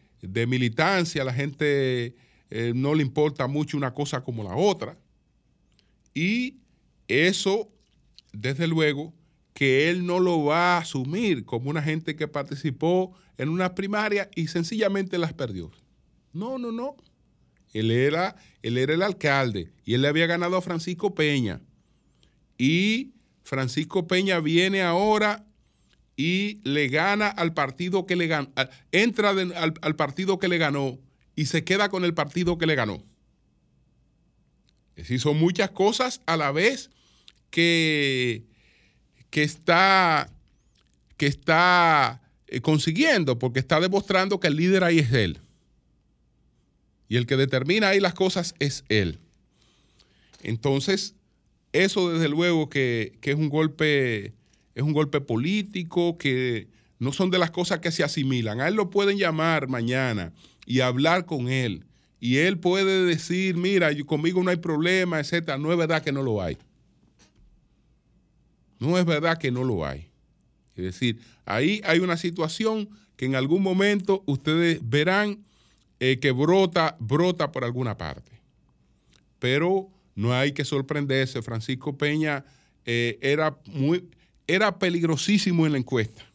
militancia, 0.47 1.23
la 1.23 1.33
gente 1.33 2.15
eh, 2.49 2.73
no 2.75 2.95
le 2.95 3.03
importa 3.03 3.45
mucho 3.45 3.77
una 3.77 3.93
cosa 3.93 4.23
como 4.23 4.43
la 4.43 4.55
otra. 4.55 4.97
Y 6.15 6.57
eso, 7.07 7.69
desde 8.33 8.67
luego, 8.67 9.13
que 9.53 9.89
él 9.89 10.05
no 10.05 10.19
lo 10.19 10.43
va 10.43 10.75
a 10.75 10.81
asumir 10.81 11.45
como 11.45 11.69
una 11.69 11.81
gente 11.81 12.15
que 12.15 12.27
participó 12.27 13.13
en 13.37 13.49
una 13.49 13.75
primaria 13.75 14.29
y 14.35 14.47
sencillamente 14.47 15.17
las 15.17 15.33
perdió. 15.33 15.71
No, 16.33 16.57
no, 16.57 16.71
no. 16.71 16.95
Él 17.73 17.91
era, 17.91 18.35
él 18.61 18.77
era 18.77 18.93
el 18.93 19.01
alcalde 19.01 19.71
y 19.85 19.93
él 19.93 20.01
le 20.01 20.07
había 20.07 20.27
ganado 20.27 20.57
a 20.57 20.61
Francisco 20.61 21.13
Peña. 21.13 21.61
Y 22.57 23.13
Francisco 23.43 24.07
Peña 24.07 24.39
viene 24.39 24.81
ahora 24.81 25.45
y 26.15 26.59
le 26.63 26.89
gana 26.89 27.27
al 27.29 27.53
partido 27.53 28.05
que 28.05 28.15
le 28.15 28.27
ganó, 28.27 28.51
entra 28.91 29.29
al, 29.29 29.95
partido 29.95 30.37
que 30.37 30.49
le 30.49 30.57
ganó 30.57 30.99
y 31.35 31.45
se 31.45 31.63
queda 31.63 31.89
con 31.89 32.03
el 32.03 32.13
partido 32.13 32.57
que 32.57 32.65
le 32.65 32.75
ganó. 32.75 33.03
Decir, 34.95 35.19
son 35.21 35.39
muchas 35.39 35.71
cosas 35.71 36.21
a 36.25 36.35
la 36.35 36.51
vez 36.51 36.89
que, 37.49 38.43
que 39.29 39.43
está, 39.43 40.29
que 41.17 41.27
está 41.27 42.21
eh, 42.47 42.61
consiguiendo, 42.61 43.39
porque 43.39 43.59
está 43.59 43.79
demostrando 43.79 44.39
que 44.39 44.47
el 44.47 44.55
líder 44.55 44.83
ahí 44.83 44.99
es 44.99 45.11
él. 45.13 45.39
Y 47.07 47.17
el 47.17 47.25
que 47.25 47.37
determina 47.37 47.89
ahí 47.89 47.99
las 47.99 48.13
cosas 48.13 48.53
es 48.59 48.83
él. 48.89 49.19
Entonces, 50.43 51.15
eso 51.73 52.11
desde 52.11 52.29
luego 52.29 52.69
que, 52.69 53.17
que 53.21 53.31
es 53.31 53.37
un 53.37 53.49
golpe 53.49 54.33
es 54.79 54.83
un 54.83 54.93
golpe 54.93 55.19
político, 55.19 56.17
que 56.17 56.67
no 56.99 57.11
son 57.11 57.29
de 57.31 57.37
las 57.37 57.51
cosas 57.51 57.79
que 57.79 57.91
se 57.91 58.03
asimilan. 58.03 58.61
A 58.61 58.67
él 58.67 58.75
lo 58.75 58.89
pueden 58.89 59.17
llamar 59.17 59.67
mañana 59.67 60.31
y 60.65 60.79
hablar 60.79 61.25
con 61.25 61.49
él. 61.49 61.85
Y 62.19 62.37
él 62.37 62.59
puede 62.59 63.05
decir, 63.05 63.57
mira, 63.57 63.89
conmigo 64.05 64.43
no 64.43 64.51
hay 64.51 64.57
problema, 64.57 65.19
etc. 65.19 65.57
No 65.59 65.71
es 65.71 65.77
verdad 65.77 66.01
que 66.01 66.11
no 66.11 66.23
lo 66.23 66.41
hay. 66.41 66.57
No 68.79 68.97
es 68.97 69.05
verdad 69.05 69.37
que 69.37 69.51
no 69.51 69.63
lo 69.63 69.85
hay. 69.85 70.07
Es 70.75 70.83
decir, 70.83 71.19
ahí 71.45 71.81
hay 71.83 71.99
una 71.99 72.17
situación 72.17 72.89
que 73.15 73.25
en 73.25 73.35
algún 73.35 73.61
momento 73.61 74.23
ustedes 74.25 74.79
verán 74.81 75.43
eh, 75.99 76.19
que 76.19 76.31
brota, 76.31 76.95
brota 76.99 77.51
por 77.51 77.65
alguna 77.65 77.97
parte. 77.97 78.31
Pero 79.39 79.89
no 80.15 80.33
hay 80.33 80.53
que 80.53 80.63
sorprenderse. 80.63 81.41
Francisco 81.41 81.97
Peña 81.97 82.45
eh, 82.85 83.17
era 83.21 83.57
muy, 83.65 84.05
era 84.47 84.79
peligrosísimo 84.79 85.65
en 85.65 85.73
la 85.73 85.77
encuesta. 85.77 86.25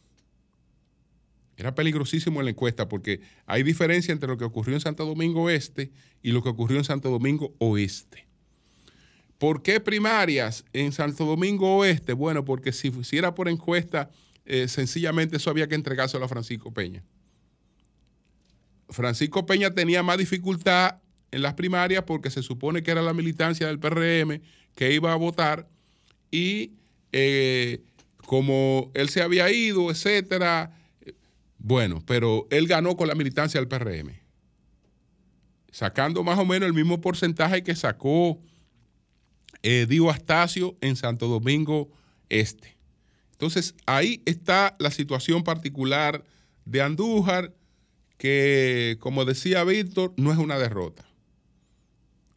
Era 1.57 1.73
peligrosísimo 1.73 2.39
en 2.39 2.45
la 2.45 2.51
encuesta 2.51 2.87
porque 2.87 3.21
hay 3.45 3.63
diferencia 3.63 4.11
entre 4.11 4.27
lo 4.27 4.37
que 4.37 4.43
ocurrió 4.43 4.75
en 4.75 4.81
Santo 4.81 5.05
Domingo 5.05 5.49
Este 5.49 5.91
y 6.21 6.31
lo 6.31 6.43
que 6.43 6.49
ocurrió 6.49 6.77
en 6.77 6.83
Santo 6.83 7.09
Domingo 7.09 7.53
Oeste. 7.59 8.25
¿Por 9.37 9.61
qué 9.61 9.79
primarias 9.79 10.63
en 10.71 10.91
Santo 10.91 11.25
Domingo 11.25 11.77
Oeste? 11.77 12.13
Bueno, 12.13 12.45
porque 12.45 12.71
si, 12.71 12.91
era 13.11 13.35
por 13.35 13.49
encuesta, 13.49 14.09
eh, 14.45 14.67
sencillamente 14.67 15.37
eso 15.37 15.49
había 15.49 15.67
que 15.67 15.75
entregárselo 15.75 16.25
a 16.25 16.29
Francisco 16.29 16.71
Peña. 16.71 17.03
Francisco 18.89 19.45
Peña 19.45 19.71
tenía 19.71 20.03
más 20.03 20.17
dificultad 20.17 21.01
en 21.31 21.41
las 21.41 21.55
primarias 21.55 22.03
porque 22.03 22.29
se 22.29 22.43
supone 22.43 22.81
que 22.81 22.91
era 22.91 23.01
la 23.01 23.13
militancia 23.13 23.67
del 23.67 23.79
PRM 23.79 24.41
que 24.75 24.93
iba 24.93 25.11
a 25.11 25.15
votar 25.15 25.67
y 26.31 26.73
eh, 27.11 27.81
como 28.25 28.91
él 28.93 29.09
se 29.09 29.21
había 29.21 29.51
ido, 29.51 29.91
etcétera. 29.91 30.71
Bueno, 31.57 32.01
pero 32.05 32.47
él 32.51 32.67
ganó 32.67 32.95
con 32.95 33.07
la 33.07 33.15
militancia 33.15 33.59
del 33.59 33.67
PRM, 33.67 34.11
sacando 35.71 36.23
más 36.23 36.37
o 36.37 36.45
menos 36.45 36.67
el 36.67 36.73
mismo 36.73 37.01
porcentaje 37.01 37.63
que 37.63 37.75
sacó 37.75 38.39
eh, 39.67 39.87
Dio 39.89 40.11
Astacio 40.11 40.77
en 40.79 40.95
Santo 40.95 41.27
Domingo 41.27 41.89
Este. 42.29 42.77
Entonces, 43.31 43.73
ahí 43.87 44.21
está 44.25 44.75
la 44.77 44.91
situación 44.91 45.43
particular 45.43 46.23
de 46.65 46.83
Andújar, 46.83 47.51
que, 48.19 48.97
como 48.99 49.25
decía 49.25 49.63
Víctor, 49.63 50.13
no 50.17 50.31
es 50.31 50.37
una 50.37 50.59
derrota. 50.59 51.03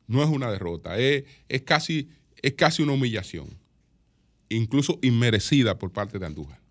No 0.06 0.22
es 0.22 0.30
una 0.30 0.50
derrota, 0.50 0.96
es, 0.96 1.26
casi, 1.66 2.08
es 2.40 2.54
casi 2.54 2.82
una 2.82 2.92
humillación 2.92 3.58
incluso 4.48 4.98
inmerecida 5.02 5.78
por 5.78 5.92
parte 5.92 6.18
de 6.18 6.24
Andújar. 6.24 6.62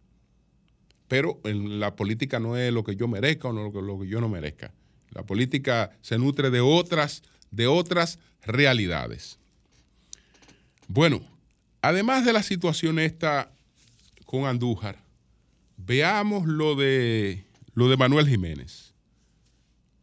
Pero 1.07 1.39
en 1.43 1.79
la 1.79 1.95
política 1.95 2.39
no 2.39 2.57
es 2.57 2.73
lo 2.73 2.83
que 2.83 2.95
yo 2.95 3.07
merezca 3.07 3.49
o 3.49 3.53
lo 3.53 3.71
que, 3.71 3.79
lo 3.83 3.99
que 3.99 4.07
yo 4.07 4.19
no 4.21 4.27
merezca. 4.27 4.73
La 5.11 5.23
política 5.23 5.91
se 6.01 6.17
nutre 6.17 6.49
de 6.49 6.61
otras, 6.61 7.21
de 7.51 7.67
otras 7.67 8.17
realidades. 8.41 9.36
Bueno, 10.87 11.21
además 11.81 12.25
de 12.25 12.33
la 12.33 12.43
situación 12.43 12.99
esta 12.99 13.51
con 14.25 14.45
Andújar, 14.45 14.97
veamos 15.75 16.47
lo 16.47 16.75
de, 16.75 17.45
lo 17.73 17.89
de 17.89 17.97
Manuel 17.97 18.27
Jiménez. 18.27 18.93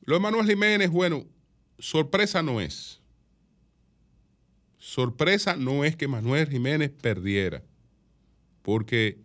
Lo 0.04 0.14
de 0.14 0.20
Manuel 0.20 0.46
Jiménez, 0.46 0.90
bueno, 0.90 1.24
sorpresa 1.78 2.42
no 2.42 2.60
es. 2.60 3.00
sorpresa 4.78 5.56
no 5.56 5.84
es 5.84 5.96
que 5.96 6.06
Manuel 6.06 6.48
Jiménez 6.48 6.90
perdiera, 6.90 7.62
porque 8.62 9.18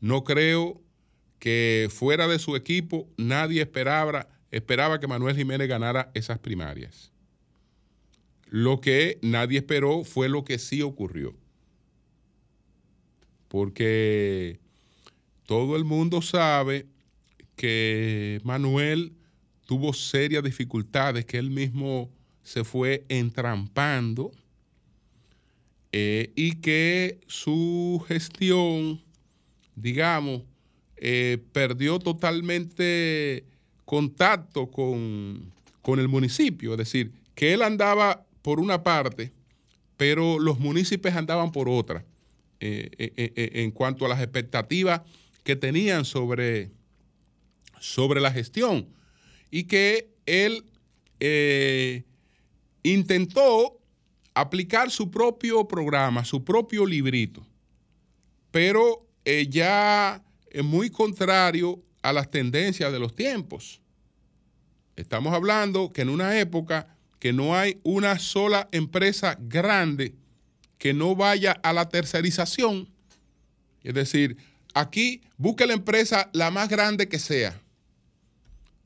no 0.00 0.24
creo 0.24 0.82
que 1.38 1.88
fuera 1.90 2.26
de 2.26 2.40
su 2.40 2.56
equipo 2.56 3.08
nadie 3.16 3.62
esperaba, 3.62 4.28
esperaba 4.50 4.98
que 4.98 5.06
Manuel 5.06 5.36
Jiménez 5.36 5.68
ganara 5.68 6.10
esas 6.14 6.38
primarias. 6.40 7.13
Lo 8.56 8.80
que 8.80 9.18
nadie 9.20 9.58
esperó 9.58 10.04
fue 10.04 10.28
lo 10.28 10.44
que 10.44 10.60
sí 10.60 10.80
ocurrió. 10.80 11.34
Porque 13.48 14.60
todo 15.44 15.74
el 15.74 15.82
mundo 15.82 16.22
sabe 16.22 16.86
que 17.56 18.40
Manuel 18.44 19.12
tuvo 19.66 19.92
serias 19.92 20.44
dificultades, 20.44 21.24
que 21.24 21.38
él 21.38 21.50
mismo 21.50 22.12
se 22.44 22.62
fue 22.62 23.04
entrampando 23.08 24.30
eh, 25.90 26.30
y 26.36 26.52
que 26.60 27.18
su 27.26 28.04
gestión, 28.06 29.02
digamos, 29.74 30.42
eh, 30.98 31.38
perdió 31.50 31.98
totalmente 31.98 33.46
contacto 33.84 34.70
con, 34.70 35.52
con 35.82 35.98
el 35.98 36.06
municipio, 36.06 36.74
es 36.74 36.78
decir, 36.78 37.10
que 37.34 37.52
él 37.52 37.60
andaba 37.62 38.24
por 38.44 38.60
una 38.60 38.82
parte, 38.82 39.32
pero 39.96 40.38
los 40.38 40.58
municipios 40.58 41.16
andaban 41.16 41.50
por 41.50 41.66
otra, 41.66 42.04
eh, 42.60 42.90
en 43.54 43.70
cuanto 43.70 44.04
a 44.04 44.08
las 44.10 44.20
expectativas 44.20 45.00
que 45.42 45.56
tenían 45.56 46.04
sobre, 46.04 46.70
sobre 47.80 48.20
la 48.20 48.30
gestión 48.30 48.86
y 49.50 49.64
que 49.64 50.10
él 50.26 50.62
intentó 52.82 53.80
aplicar 54.34 54.90
su 54.90 55.10
propio 55.10 55.66
programa, 55.66 56.24
su 56.24 56.44
propio 56.44 56.84
librito, 56.84 57.46
pero 58.50 59.06
eh, 59.24 59.46
ya 59.48 60.22
es 60.50 60.62
muy 60.62 60.90
contrario 60.90 61.82
a 62.02 62.12
las 62.12 62.30
tendencias 62.30 62.92
de 62.92 62.98
los 62.98 63.14
tiempos. 63.14 63.80
Estamos 64.96 65.32
hablando 65.32 65.92
que 65.92 66.02
en 66.02 66.10
una 66.10 66.38
época 66.38 66.93
que 67.24 67.32
no 67.32 67.56
hay 67.56 67.80
una 67.84 68.18
sola 68.18 68.68
empresa 68.70 69.38
grande 69.40 70.14
que 70.76 70.92
no 70.92 71.16
vaya 71.16 71.52
a 71.52 71.72
la 71.72 71.88
tercerización. 71.88 72.86
Es 73.82 73.94
decir, 73.94 74.36
aquí 74.74 75.22
busque 75.38 75.66
la 75.66 75.72
empresa 75.72 76.28
la 76.34 76.50
más 76.50 76.68
grande 76.68 77.08
que 77.08 77.18
sea. 77.18 77.58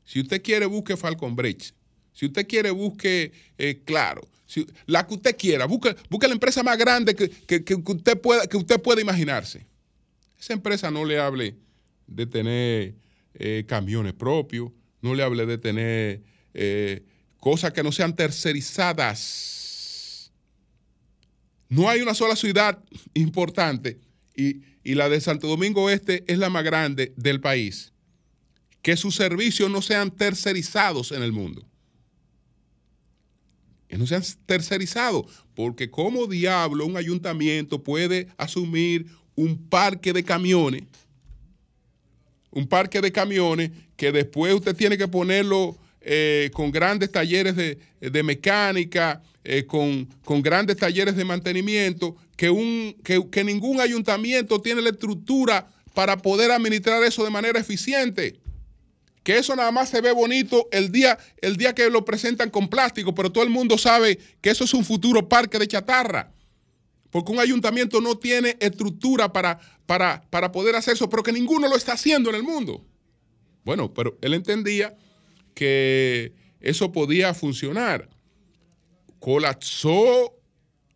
Si 0.04 0.20
usted 0.20 0.40
quiere, 0.40 0.66
busque 0.66 0.96
Falcon 0.96 1.34
Bridge. 1.34 1.74
Si 2.12 2.26
usted 2.26 2.46
quiere, 2.46 2.70
busque 2.70 3.32
eh, 3.58 3.82
Claro 3.84 4.28
la 4.86 5.04
que 5.04 5.14
usted 5.14 5.36
quiera, 5.36 5.66
busque, 5.66 5.96
la 6.28 6.32
empresa 6.32 6.62
más 6.62 6.78
grande 6.78 7.16
que, 7.16 7.74
usted 7.84 8.20
pueda, 8.20 8.46
que 8.46 8.56
usted 8.56 8.80
pueda 8.80 9.00
imaginarse. 9.00 9.66
Esa 10.38 10.52
empresa 10.52 10.92
no 10.92 11.04
le 11.04 11.18
hable 11.18 11.56
de 12.06 12.24
tener 12.24 12.94
eh, 13.34 13.64
camiones 13.66 14.12
propios, 14.12 14.70
no 15.02 15.16
le 15.16 15.24
hable 15.24 15.44
de 15.44 15.58
tener 15.58 16.22
eh, 16.54 17.02
cosas 17.40 17.72
que 17.72 17.82
no 17.82 17.92
sean 17.92 18.14
tercerizadas. 18.14 20.30
No 21.68 21.88
hay 21.88 22.00
una 22.00 22.14
sola 22.14 22.36
ciudad 22.36 22.78
importante 23.14 24.00
y, 24.34 24.62
y 24.82 24.94
la 24.94 25.08
de 25.08 25.20
Santo 25.20 25.48
Domingo 25.48 25.90
Este 25.90 26.24
es 26.26 26.38
la 26.38 26.50
más 26.50 26.64
grande 26.64 27.12
del 27.16 27.40
país. 27.40 27.92
Que 28.82 28.96
sus 28.96 29.14
servicios 29.14 29.70
no 29.70 29.82
sean 29.82 30.10
tercerizados 30.10 31.12
en 31.12 31.22
el 31.22 31.32
mundo 31.32 31.68
no 33.96 34.06
sean 34.06 34.22
tercerizados, 34.44 35.44
porque 35.54 35.90
como 35.90 36.26
diablo 36.26 36.84
un 36.84 36.96
ayuntamiento 36.96 37.82
puede 37.82 38.28
asumir 38.36 39.06
un 39.34 39.56
parque 39.68 40.12
de 40.12 40.24
camiones, 40.24 40.82
un 42.50 42.66
parque 42.66 43.00
de 43.00 43.12
camiones 43.12 43.70
que 43.96 44.12
después 44.12 44.52
usted 44.52 44.76
tiene 44.76 44.98
que 44.98 45.08
ponerlo 45.08 45.78
eh, 46.10 46.50
con 46.54 46.70
grandes 46.72 47.12
talleres 47.12 47.54
de, 47.54 48.22
mecánica, 48.22 49.22
eh, 49.44 49.66
con, 49.66 50.06
con, 50.24 50.40
grandes 50.40 50.78
talleres 50.78 51.16
de 51.16 51.24
mantenimiento, 51.26 52.16
que, 52.34 52.48
un, 52.48 52.96
que 53.02 53.44
ningún 53.44 53.78
ayuntamiento 53.78 54.58
tiene 54.62 54.80
la 54.80 54.88
estructura 54.88 55.68
para 55.92 56.16
poder 56.16 56.50
administrar 56.50 57.04
eso 57.04 57.24
de 57.24 57.30
manera 57.30 57.60
eficiente 57.60 58.40
que 59.22 59.36
eso 59.36 59.54
nada 59.54 59.70
más 59.70 59.90
se 59.90 60.00
ve 60.00 60.10
bonito 60.12 60.68
el 60.72 60.90
día, 60.90 61.18
el 61.42 61.58
día 61.58 61.74
que 61.74 61.90
lo 61.90 62.02
presentan 62.02 62.48
con 62.48 62.68
plástico, 62.68 63.14
pero 63.14 63.30
todo 63.30 63.44
el 63.44 63.50
mundo 63.50 63.76
sabe 63.76 64.18
que 64.40 64.48
eso 64.48 64.64
es 64.64 64.72
un 64.72 64.86
futuro 64.86 65.28
parque 65.28 65.58
de 65.58 65.68
chatarra. 65.68 66.32
Porque 67.10 67.32
un 67.32 67.38
ayuntamiento 67.38 68.00
no 68.00 68.16
tiene 68.16 68.56
estructura 68.58 69.30
para, 69.30 69.60
para, 69.84 70.22
para 70.30 70.50
poder 70.50 70.76
hacer 70.76 70.94
eso, 70.94 71.10
pero 71.10 71.22
que 71.22 71.32
ninguno 71.32 71.68
lo 71.68 71.76
está 71.76 71.92
haciendo 71.92 72.30
en 72.30 72.36
el 72.36 72.42
mundo. 72.42 72.86
Bueno, 73.64 73.92
pero 73.92 74.16
él 74.22 74.32
entendía 74.32 74.96
que 75.58 76.34
eso 76.60 76.92
podía 76.92 77.34
funcionar. 77.34 78.08
Colapsó 79.18 80.32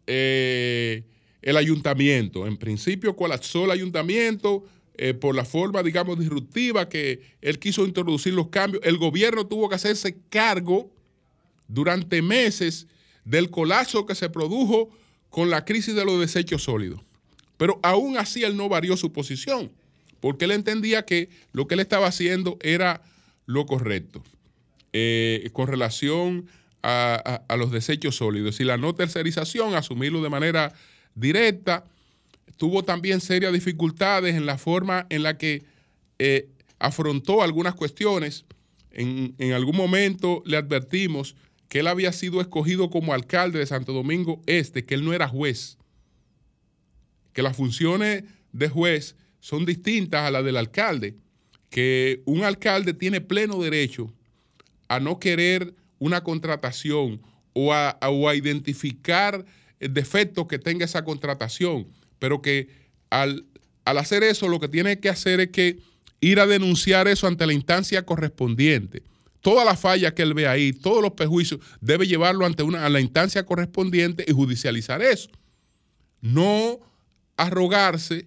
eh, 0.07 1.03
el 1.42 1.57
ayuntamiento. 1.57 2.46
En 2.46 2.57
principio 2.57 3.16
colapsó 3.16 3.64
el 3.64 3.72
ayuntamiento 3.72 4.64
eh, 4.94 5.14
por 5.14 5.35
la 5.35 5.44
forma, 5.44 5.83
digamos, 5.83 6.16
disruptiva 6.16 6.88
que 6.88 7.22
él 7.40 7.59
quiso 7.59 7.85
introducir 7.85 8.35
los 8.35 8.51
cambios, 8.51 8.85
el 8.85 8.98
gobierno 8.98 9.48
tuvo 9.48 9.68
que 9.68 9.75
hacerse 9.75 10.16
cargo 10.29 10.92
durante 11.66 12.22
meses 12.22 12.87
del 13.25 13.51
colapso 13.51 14.07
que 14.07 14.14
se 14.14 14.31
produjo 14.31 14.90
con 15.29 15.51
la 15.51 15.64
crisis 15.64 15.96
de 15.96 16.05
los 16.05 16.20
desechos 16.20 16.62
sólidos. 16.62 17.01
Pero 17.57 17.81
aún 17.83 18.16
así 18.16 18.44
él 18.44 18.57
no 18.57 18.68
varió 18.68 18.96
su 18.96 19.12
posición, 19.12 19.72
porque 20.20 20.44
él 20.44 20.53
entendía 20.53 21.05
que 21.05 21.31
lo 21.51 21.66
que 21.66 21.75
él 21.75 21.81
estaba 21.81 22.07
haciendo 22.07 22.59
era 22.61 23.03
lo 23.46 23.66
correcto 23.66 24.22
eh, 24.92 25.48
con 25.52 25.68
relación 25.68 26.46
a, 26.83 27.57
los 27.57 27.70
desechos 27.70 28.16
sólidos. 28.16 28.61
Y 28.61 28.64
la 28.64 28.76
no 28.76 28.94
tercerización, 28.94 29.74
asumirlo 29.74 30.22
de 30.22 30.28
manera 30.28 30.74
directa, 31.14 31.85
tuvo 32.57 32.83
también 32.83 33.20
serias 33.20 33.52
dificultades 33.52 34.35
en 34.35 34.46
la 34.46 34.59
forma 34.59 35.07
en 35.11 35.22
la 35.22 35.38
que 35.38 35.62
eh, 36.18 36.48
afrontó 36.78 37.42
algunas 37.42 37.74
cuestiones. 37.74 38.44
En, 38.90 39.52
algún 39.52 39.76
momento 39.76 40.42
le 40.44 40.57
advertimos 40.57 41.35
que 41.68 41.81
él 41.81 41.87
había 41.87 42.12
sido 42.12 42.40
escogido 42.40 42.90
como 42.90 43.14
alcalde 43.14 43.59
de 43.59 43.66
Santo 43.66 43.94
Domingo 43.94 44.42
Este, 44.46 44.85
que 44.85 44.94
él 44.94 45.05
no 45.05 45.14
era 45.14 45.28
juez, 45.28 45.78
que 47.33 47.42
las 47.42 47.57
funciones 47.57 48.24
de 48.52 48.68
juez 48.68 49.16
son 49.40 49.64
distintas 49.64 50.26
a 50.26 50.31
las 50.31 50.44
del 50.44 50.59
alcalde, 50.59 51.16
que 51.70 52.22
un 52.26 52.44
alcalde 52.44 52.92
tiene 52.92 53.22
pleno 53.22 53.62
derecho 53.62 54.12
a 54.92 55.00
no 55.00 55.18
querer 55.18 55.74
una 55.98 56.22
contratación 56.22 57.22
o 57.52 57.72
a, 57.72 57.98
o 58.02 58.28
a 58.28 58.35
identificar 58.35 59.44
defectos 59.78 60.46
que 60.46 60.59
tenga 60.59 60.85
esa 60.85 61.05
contratación 61.05 61.87
pero 62.22 62.40
que 62.40 62.68
al, 63.11 63.44
hacer 63.85 64.22
eso 64.22 64.46
lo 64.46 64.61
que 64.61 64.68
tiene 64.68 65.00
que 65.00 65.09
hacer 65.09 65.40
es 65.40 65.48
que 65.48 65.81
ir 66.20 66.38
a 66.38 66.46
denunciar 66.46 67.09
eso 67.09 67.26
ante 67.26 67.44
la 67.48 67.52
instancia 67.52 68.07
correspondiente. 68.07 69.02
Toda 69.40 69.64
la 69.64 69.74
falla 69.74 70.14
que 70.14 70.22
él 70.22 70.35
ve 70.35 70.46
ahí, 70.46 70.72
todos 70.72 71.02
los 71.02 71.14
perjuicios, 71.14 71.59
debe 71.81 72.07
llevarlo 72.07 72.46
ante 72.46 72.62
una, 72.62 72.87
a 72.87 72.88
la 72.90 73.00
instancia 73.00 73.44
correspondiente 73.44 74.24
y 74.28 74.31
judicializar 74.33 75.02
eso. 75.02 75.31
No 76.20 76.78
arrogarse 77.37 78.26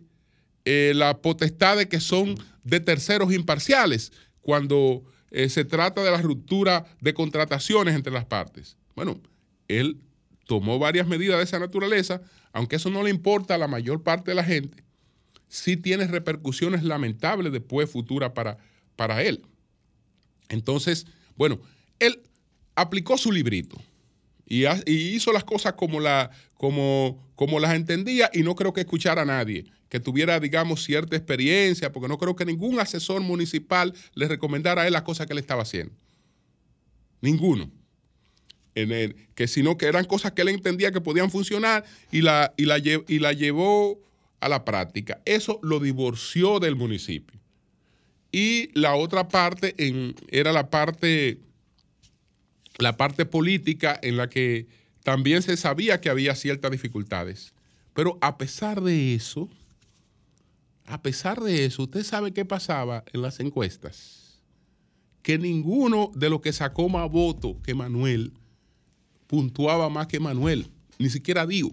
eh, 0.66 0.92
la 0.94 1.22
potestad 1.22 1.78
de 1.78 1.88
que 1.88 2.02
son 2.02 2.36
de 2.66 2.82
terceros 2.82 3.34
imparciales 3.34 4.12
cuando 4.42 5.06
eh, 5.36 5.50
se 5.50 5.66
trata 5.66 6.02
de 6.02 6.12
la 6.12 6.22
ruptura 6.22 6.86
de 7.02 7.14
contrataciones 7.14 7.94
entre 7.94 8.14
las 8.14 8.24
partes. 8.24 8.78
Bueno, 8.96 9.20
él 9.68 10.00
tomó 10.46 10.80
varias 10.80 11.08
medidas 11.08 11.38
de 11.40 11.44
esa 11.44 11.60
naturaleza, 11.60 12.22
aunque 12.54 12.78
eso 12.78 12.90
no 12.90 13.04
le 13.04 13.10
importa 13.10 13.56
a 13.56 13.58
la 13.58 13.68
mayor 13.68 14.02
parte 14.02 14.32
de 14.32 14.36
la 14.36 14.46
gente, 14.46 14.82
sí 15.50 15.76
tiene 15.76 16.08
repercusiones 16.08 16.84
lamentables 16.84 17.52
después 17.52 17.92
futuras 17.92 18.32
para, 18.32 18.60
para 18.96 19.24
él. 19.24 19.46
Entonces, 20.48 21.06
bueno, 21.36 21.60
él 22.00 22.22
aplicó 22.74 23.18
su 23.18 23.30
librito 23.30 23.76
y, 24.46 24.66
hizo 24.88 25.34
las 25.34 25.44
cosas 25.44 25.74
como, 25.74 26.00
la, 26.00 26.32
como, 26.54 27.22
como 27.36 27.60
las 27.60 27.74
entendía 27.74 28.30
y 28.32 28.44
no 28.44 28.56
creo 28.56 28.72
que 28.72 28.82
escuchara 28.82 29.24
a 29.24 29.26
nadie 29.26 29.66
que 29.90 30.00
tuviera, 30.00 30.40
digamos, 30.40 30.84
cierta 30.84 31.16
experiencia, 31.16 31.92
porque 31.92 32.08
no 32.08 32.18
creo 32.18 32.36
que 32.36 32.46
ningún 32.46 32.80
asesor 32.80 33.22
municipal 33.22 33.94
le 34.14 34.28
recomendara 34.28 34.82
a 34.82 34.88
él 34.88 34.94
las 34.94 35.04
cosas 35.04 35.28
que 35.28 35.34
él 35.34 35.40
estaba 35.40 35.62
haciendo. 35.62 35.94
Ninguno 37.22 37.72
en 38.76 39.16
que 39.36 39.48
sino 39.48 39.78
que 39.78 39.86
eran 39.86 40.06
cosas 40.06 40.34
que 40.34 40.42
él 40.42 40.50
entendía 40.50 40.92
que 40.92 41.02
podían 41.02 41.32
funcionar 41.32 41.86
y 42.12 42.22
la, 42.22 42.54
y 42.58 42.66
la, 42.66 42.78
y 42.78 43.20
la 43.20 43.32
llevó 43.32 44.02
a 44.42 44.50
la 44.50 44.66
práctica. 44.66 45.22
Eso 45.26 45.60
lo 45.64 45.80
divorció 45.80 46.60
del 46.60 46.76
municipio. 46.76 47.40
Y 48.32 48.70
la 48.78 48.96
otra 48.96 49.30
parte 49.30 49.74
en, 49.78 50.14
era 50.30 50.52
la 50.52 50.70
parte, 50.70 51.40
la 52.78 52.98
parte 52.98 53.26
política 53.26 53.98
en 54.04 54.18
la 54.18 54.30
que 54.30 54.68
también 55.04 55.42
se 55.42 55.56
sabía 55.56 56.02
que 56.02 56.10
había 56.10 56.36
ciertas 56.36 56.72
dificultades. 56.72 57.54
Pero 57.94 58.18
a 58.20 58.38
pesar 58.38 58.82
de 58.82 59.16
eso, 59.16 59.50
a 60.86 61.02
pesar 61.02 61.42
de 61.42 61.66
eso, 61.66 61.84
usted 61.84 62.04
sabe 62.04 62.32
qué 62.32 62.46
pasaba 62.46 63.04
en 63.12 63.22
las 63.22 63.40
encuestas. 63.40 64.40
Que 65.22 65.38
ninguno 65.38 66.12
de 66.14 66.30
los 66.30 66.42
que 66.42 66.54
sacó 66.54 66.88
más 66.90 67.10
votos 67.10 67.58
que 67.64 67.74
Manuel 67.74 68.34
puntuaba 69.28 69.90
más 69.90 70.08
que 70.08 70.20
Manuel, 70.20 70.70
ni 71.00 71.10
siquiera 71.10 71.48
Dio. 71.48 71.72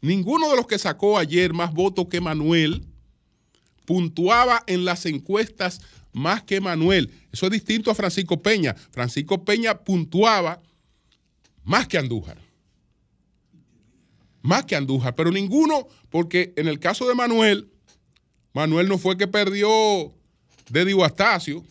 Ninguno 0.00 0.50
de 0.50 0.56
los 0.56 0.66
que 0.66 0.78
sacó 0.78 1.18
ayer 1.18 1.52
más 1.52 1.72
votos 1.72 2.06
que 2.08 2.20
Manuel 2.20 2.84
puntuaba 3.84 4.62
en 4.66 4.84
las 4.84 5.06
encuestas 5.06 5.80
más 6.12 6.42
que 6.42 6.60
Manuel. 6.60 7.12
Eso 7.32 7.46
es 7.46 7.52
distinto 7.52 7.90
a 7.90 7.94
Francisco 7.94 8.42
Peña. 8.42 8.74
Francisco 8.74 9.44
Peña 9.44 9.78
puntuaba 9.78 10.60
más 11.62 11.86
que 11.86 11.98
Andújar. 11.98 12.45
Más 14.46 14.64
que 14.64 14.76
Andújar, 14.76 15.16
pero 15.16 15.32
ninguno, 15.32 15.88
porque 16.08 16.52
en 16.56 16.68
el 16.68 16.78
caso 16.78 17.08
de 17.08 17.16
Manuel, 17.16 17.68
Manuel 18.52 18.88
no 18.88 18.96
fue 18.96 19.18
que 19.18 19.26
perdió 19.26 20.14
de 20.70 20.84
Dio 20.84 21.04
Astacio. 21.04 21.64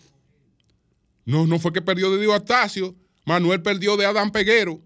No, 1.23 1.47
no 1.47 1.57
fue 1.57 1.71
que 1.71 1.81
perdió 1.81 2.11
de 2.11 2.19
Dio 2.19 2.33
Astacio. 2.33 2.93
Manuel 3.23 3.61
perdió 3.61 3.95
de 3.95 4.05
Adán 4.05 4.29
Peguero. 4.29 4.81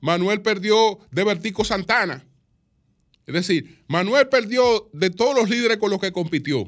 Manuel 0.00 0.40
perdió 0.40 1.00
de 1.10 1.22
Vertico 1.22 1.66
Santana. 1.66 2.24
Es 3.26 3.34
decir, 3.34 3.84
Manuel 3.88 4.26
perdió 4.30 4.88
de 4.94 5.10
todos 5.10 5.36
los 5.36 5.50
líderes 5.50 5.76
con 5.76 5.90
los 5.90 6.00
que 6.00 6.12
compitió. 6.12 6.64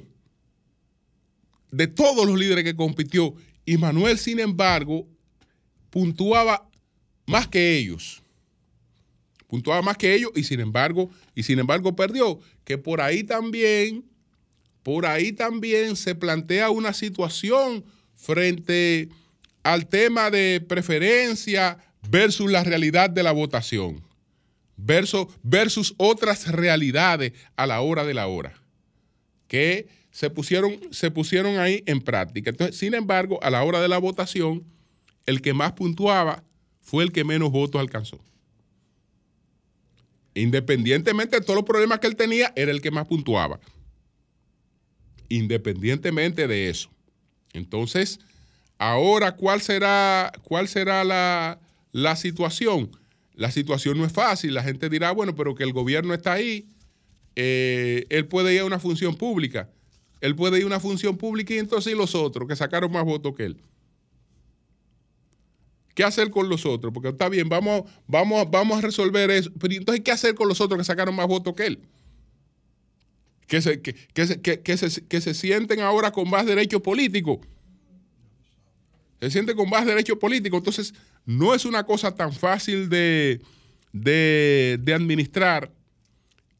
De 1.70 1.86
todos 1.86 2.26
los 2.26 2.38
líderes 2.38 2.64
que 2.64 2.76
compitió. 2.76 3.34
Y 3.64 3.78
Manuel, 3.78 4.18
sin 4.18 4.38
embargo, 4.38 5.08
puntuaba 5.88 6.68
más 7.24 7.48
que 7.48 7.78
ellos. 7.78 8.22
Puntuaba 9.50 9.82
más 9.82 9.96
que 9.96 10.14
ellos 10.14 10.30
y 10.36 10.44
sin 10.44 10.60
embargo, 10.60 11.10
y 11.34 11.42
sin 11.42 11.58
embargo 11.58 11.96
perdió. 11.96 12.38
Que 12.64 12.78
por 12.78 13.00
ahí 13.00 13.24
también, 13.24 14.04
por 14.84 15.06
ahí 15.06 15.32
también 15.32 15.96
se 15.96 16.14
plantea 16.14 16.70
una 16.70 16.92
situación 16.92 17.84
frente 18.14 19.08
al 19.64 19.88
tema 19.88 20.30
de 20.30 20.64
preferencia 20.66 21.78
versus 22.08 22.48
la 22.48 22.62
realidad 22.62 23.10
de 23.10 23.24
la 23.24 23.32
votación 23.32 24.08
versus, 24.84 25.26
versus 25.42 25.94
otras 25.96 26.46
realidades 26.46 27.32
a 27.56 27.66
la 27.66 27.80
hora 27.80 28.04
de 28.04 28.14
la 28.14 28.28
hora, 28.28 28.54
que 29.48 29.88
se 30.12 30.30
pusieron, 30.30 30.78
se 30.92 31.10
pusieron 31.10 31.58
ahí 31.58 31.82
en 31.86 32.00
práctica. 32.00 32.50
Entonces, 32.50 32.76
sin 32.76 32.94
embargo, 32.94 33.42
a 33.42 33.50
la 33.50 33.62
hora 33.64 33.80
de 33.80 33.88
la 33.88 33.98
votación, 33.98 34.64
el 35.26 35.42
que 35.42 35.54
más 35.54 35.72
puntuaba 35.72 36.44
fue 36.80 37.04
el 37.04 37.12
que 37.12 37.24
menos 37.24 37.50
votos 37.50 37.80
alcanzó. 37.80 38.20
Independientemente 40.34 41.38
de 41.38 41.42
todos 41.44 41.56
los 41.56 41.64
problemas 41.64 41.98
que 41.98 42.06
él 42.06 42.16
tenía, 42.16 42.52
era 42.56 42.70
el 42.70 42.80
que 42.80 42.90
más 42.90 43.06
puntuaba. 43.06 43.60
Independientemente 45.28 46.46
de 46.46 46.70
eso. 46.70 46.90
Entonces, 47.52 48.20
ahora, 48.78 49.36
¿cuál 49.36 49.60
será, 49.60 50.32
cuál 50.44 50.68
será 50.68 51.04
la, 51.04 51.60
la 51.92 52.16
situación? 52.16 52.90
la 53.40 53.50
situación 53.50 53.96
no 53.96 54.04
es 54.04 54.12
fácil. 54.12 54.52
La 54.52 54.62
gente 54.62 54.90
dirá, 54.90 55.12
bueno, 55.12 55.34
pero 55.34 55.54
que 55.54 55.64
el 55.64 55.72
gobierno 55.72 56.12
está 56.12 56.34
ahí, 56.34 56.68
eh, 57.36 58.04
él 58.10 58.26
puede 58.26 58.52
ir 58.52 58.60
a 58.60 58.64
una 58.66 58.78
función 58.78 59.16
pública. 59.16 59.70
Él 60.20 60.36
puede 60.36 60.58
ir 60.58 60.64
a 60.64 60.66
una 60.66 60.78
función 60.78 61.16
pública 61.16 61.54
y 61.54 61.58
entonces 61.58 61.90
y 61.94 61.96
los 61.96 62.14
otros 62.14 62.46
que 62.46 62.54
sacaron 62.54 62.92
más 62.92 63.02
votos 63.02 63.34
que 63.34 63.46
él. 63.46 63.56
¿Qué 66.00 66.04
hacer 66.04 66.30
con 66.30 66.48
los 66.48 66.64
otros? 66.64 66.94
Porque 66.94 67.10
está 67.10 67.28
bien, 67.28 67.50
vamos, 67.50 67.82
vamos, 68.06 68.50
vamos 68.50 68.78
a 68.78 68.80
resolver 68.80 69.30
eso. 69.30 69.50
Pero 69.60 69.74
entonces, 69.74 70.02
¿qué 70.02 70.10
hacer 70.10 70.34
con 70.34 70.48
los 70.48 70.58
otros 70.58 70.78
que 70.78 70.84
sacaron 70.84 71.14
más 71.14 71.26
votos 71.26 71.52
que 71.54 71.66
él? 71.66 71.78
Que 73.46 73.60
se, 73.60 73.82
que, 73.82 73.92
que, 73.92 74.26
se, 74.78 75.06
que 75.06 75.20
se 75.20 75.34
sienten 75.34 75.80
ahora 75.80 76.10
con 76.10 76.30
más 76.30 76.46
derechos 76.46 76.80
políticos 76.80 77.40
se 79.20 79.30
siente 79.30 79.54
con 79.54 79.68
más 79.68 79.84
derecho 79.84 80.18
político. 80.18 80.56
Entonces, 80.56 80.94
no 81.26 81.54
es 81.54 81.66
una 81.66 81.84
cosa 81.84 82.14
tan 82.14 82.32
fácil 82.32 82.88
de, 82.88 83.42
de, 83.92 84.94
administrar. 84.94 85.70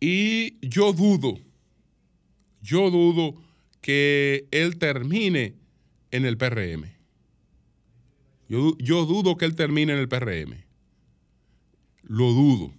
Y 0.01 0.59
yo 0.69 0.93
dudo, 0.93 1.39
yo 2.61 2.91
dudo 2.91 3.41
que 3.81 4.47
él 4.51 4.77
termine 4.77 5.55
en 6.11 6.27
el 6.27 6.37
PRM. 6.37 7.00
Yo, 8.51 8.77
yo, 8.79 9.07
dudo 9.07 9.39
que 9.39 9.47
él 9.47 9.55
termine 9.55 9.95
en 9.95 9.99
el 9.99 10.09
PRM. 10.09 10.63
Lo 12.03 12.33
dudo. 12.33 12.75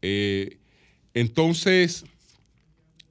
Eh, 0.00 0.56
entonces, 1.12 2.06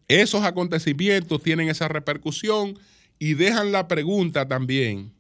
esos 0.08 0.44
acontecimientos 0.44 1.44
tienen 1.44 1.70
esa 1.70 1.88
repercusión 1.88 2.80
y 3.20 3.36
dejan 3.36 3.72
la 3.72 3.88
pregunta 3.88 4.48
también 4.48 5.14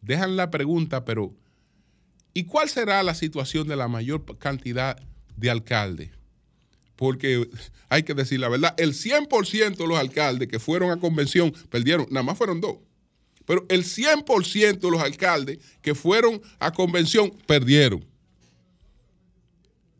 dejan 0.00 0.36
la 0.36 0.50
pregunta, 0.50 1.04
pero 1.04 1.34
¿y 2.34 2.44
cuál 2.44 2.68
será 2.68 3.02
la 3.02 3.14
situación 3.14 3.68
de 3.68 3.76
la 3.76 3.88
mayor 3.88 4.38
cantidad 4.38 4.98
de 5.36 5.50
alcaldes? 5.50 6.10
Porque 6.96 7.48
hay 7.88 8.02
que 8.02 8.14
decir 8.14 8.40
la 8.40 8.48
verdad, 8.48 8.74
el 8.78 8.92
100% 8.94 9.76
de 9.76 9.86
los 9.86 9.98
alcaldes 9.98 10.48
que 10.48 10.58
fueron 10.58 10.90
a 10.90 10.98
convención 10.98 11.52
perdieron, 11.70 12.06
nada 12.10 12.24
más 12.24 12.38
fueron 12.38 12.60
dos. 12.60 12.78
Pero 13.48 13.64
el 13.70 13.82
100% 13.82 14.78
de 14.78 14.90
los 14.90 15.00
alcaldes 15.00 15.58
que 15.80 15.94
fueron 15.94 16.40
a 16.58 16.70
convención 16.70 17.32
perdieron. 17.46 18.04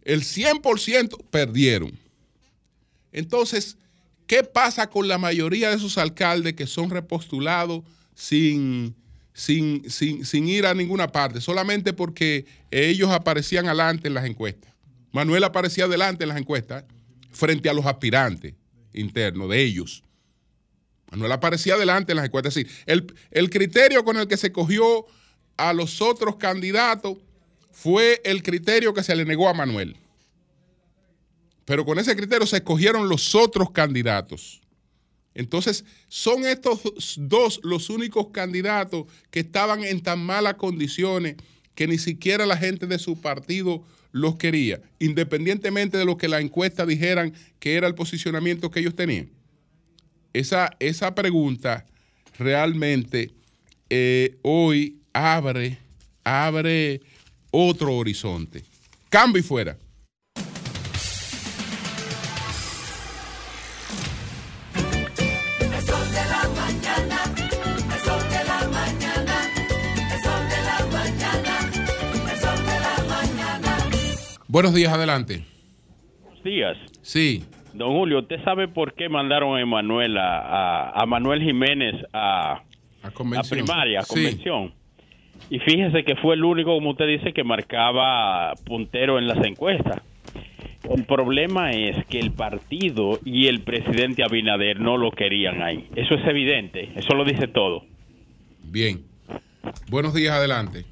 El 0.02 0.22
100% 0.22 1.24
perdieron. 1.30 1.98
Entonces, 3.10 3.78
¿qué 4.26 4.44
pasa 4.44 4.90
con 4.90 5.08
la 5.08 5.16
mayoría 5.16 5.70
de 5.70 5.76
esos 5.76 5.96
alcaldes 5.96 6.52
que 6.52 6.66
son 6.66 6.90
repostulados 6.90 7.82
sin, 8.14 8.94
sin, 9.32 9.88
sin, 9.88 10.48
ir 10.48 10.66
a 10.66 10.74
ninguna 10.74 11.08
parte, 11.08 11.40
solamente 11.40 11.94
porque 11.94 12.44
ellos 12.70 13.10
aparecían 13.10 13.66
adelante 13.66 14.08
en 14.08 14.14
las 14.14 14.26
encuestas. 14.26 14.74
Manuel 15.10 15.44
aparecía 15.44 15.84
adelante 15.84 16.24
en 16.24 16.28
las 16.28 16.38
encuestas 16.38 16.84
frente 17.30 17.70
a 17.70 17.72
los 17.72 17.86
aspirantes 17.86 18.54
internos 18.92 19.48
de 19.48 19.62
ellos. 19.62 20.02
Manuel 21.10 21.32
aparecía 21.32 21.74
adelante 21.74 22.12
en 22.12 22.16
las 22.16 22.26
encuestas. 22.26 22.56
Es 22.56 22.64
decir, 22.64 22.84
el, 22.86 23.14
el 23.30 23.50
criterio 23.50 24.04
con 24.04 24.16
el 24.16 24.28
que 24.28 24.36
se 24.36 24.52
cogió 24.52 25.06
a 25.56 25.72
los 25.72 26.00
otros 26.00 26.36
candidatos 26.36 27.16
fue 27.72 28.20
el 28.24 28.42
criterio 28.42 28.92
que 28.92 29.02
se 29.02 29.14
le 29.14 29.24
negó 29.24 29.48
a 29.48 29.54
Manuel. 29.54 29.96
Pero 31.64 31.84
con 31.84 31.98
ese 31.98 32.16
criterio 32.16 32.46
se 32.46 32.56
escogieron 32.56 33.08
los 33.08 33.34
otros 33.34 33.70
candidatos. 33.70 34.60
Entonces, 35.34 35.84
son 36.08 36.44
estos 36.44 36.80
dos 37.16 37.60
los 37.62 37.90
únicos 37.90 38.28
candidatos 38.32 39.04
que 39.30 39.40
estaban 39.40 39.84
en 39.84 40.02
tan 40.02 40.18
malas 40.18 40.54
condiciones 40.54 41.36
que 41.74 41.86
ni 41.86 41.98
siquiera 41.98 42.46
la 42.46 42.56
gente 42.56 42.86
de 42.86 42.98
su 42.98 43.20
partido 43.20 43.84
los 44.10 44.36
quería, 44.36 44.80
independientemente 44.98 45.96
de 45.96 46.04
lo 46.04 46.16
que 46.16 46.26
la 46.26 46.40
encuesta 46.40 46.86
dijeran 46.86 47.34
que 47.60 47.76
era 47.76 47.86
el 47.86 47.94
posicionamiento 47.94 48.70
que 48.70 48.80
ellos 48.80 48.96
tenían. 48.96 49.28
Esa, 50.32 50.70
esa 50.78 51.14
pregunta 51.14 51.86
realmente 52.38 53.30
eh, 53.90 54.36
hoy 54.42 54.98
abre, 55.12 55.78
abre 56.24 57.00
otro 57.50 57.94
horizonte. 57.96 58.62
Cambio 59.08 59.40
y 59.40 59.42
fuera. 59.42 59.76
Buenos 74.50 74.74
días, 74.74 74.92
adelante. 74.92 75.44
Buenos 76.22 76.42
días. 76.42 76.76
Sí. 77.02 77.44
Don 77.74 77.92
Julio, 77.92 78.20
¿usted 78.20 78.42
sabe 78.44 78.68
por 78.68 78.94
qué 78.94 79.08
mandaron 79.08 79.58
a 79.58 79.66
Manuel, 79.66 80.16
a, 80.18 81.04
Manuel 81.06 81.42
Jiménez 81.42 81.94
a, 82.12 82.62
a, 83.02 83.42
primaria, 83.48 84.00
a 84.00 84.04
convención? 84.04 84.72
Y 85.50 85.58
fíjese 85.60 86.04
que 86.04 86.16
fue 86.16 86.34
el 86.34 86.44
único, 86.44 86.74
como 86.74 86.90
usted 86.90 87.06
dice, 87.06 87.32
que 87.32 87.44
marcaba 87.44 88.54
puntero 88.64 89.18
en 89.18 89.28
las 89.28 89.44
encuestas. 89.44 90.02
El 90.88 91.04
problema 91.04 91.72
es 91.72 92.04
que 92.06 92.18
el 92.18 92.32
partido 92.32 93.18
y 93.24 93.46
el 93.46 93.60
presidente 93.60 94.24
Abinader 94.24 94.80
no 94.80 94.96
lo 94.96 95.10
querían 95.10 95.62
ahí. 95.62 95.88
Eso 95.94 96.14
es 96.14 96.26
evidente, 96.26 96.92
eso 96.96 97.14
lo 97.14 97.24
dice 97.24 97.46
todo. 97.48 97.84
Bien. 98.62 99.04
Buenos 99.90 100.14
días, 100.14 100.34
adelante. 100.34 100.84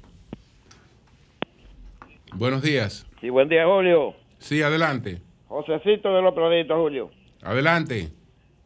Buenos 2.33 2.61
días. 2.61 3.07
Sí, 3.21 3.29
buen 3.29 3.49
día, 3.49 3.65
Julio. 3.65 4.13
Sí, 4.37 4.61
adelante. 4.61 5.21
Josecito 5.47 6.13
de 6.13 6.21
los 6.21 6.33
Praditos, 6.33 6.77
Julio. 6.77 7.09
Adelante. 7.43 8.09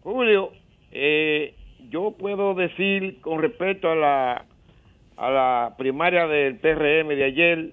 Julio, 0.01 0.51
eh, 0.91 1.55
yo 1.89 2.11
puedo 2.11 2.53
decir 2.53 3.21
con 3.21 3.41
respecto 3.41 3.89
a 3.89 3.95
la, 3.95 4.45
a 5.17 5.29
la 5.29 5.75
primaria 5.77 6.27
del 6.27 6.57
PRM 6.57 7.09
de 7.09 7.23
ayer 7.23 7.71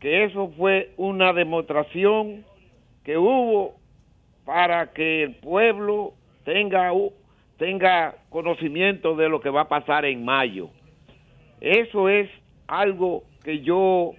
que 0.00 0.24
eso 0.24 0.52
fue 0.56 0.90
una 0.96 1.32
demostración 1.32 2.44
que 3.04 3.16
hubo 3.16 3.76
para 4.44 4.92
que 4.92 5.22
el 5.22 5.34
pueblo 5.36 6.14
tenga, 6.44 6.90
tenga 7.56 8.16
conocimiento 8.28 9.14
de 9.14 9.28
lo 9.28 9.40
que 9.40 9.50
va 9.50 9.62
a 9.62 9.68
pasar 9.68 10.04
en 10.04 10.24
mayo. 10.24 10.70
Eso 11.60 12.08
es 12.08 12.28
algo 12.66 13.22
que 13.44 13.60
yo 13.60 14.12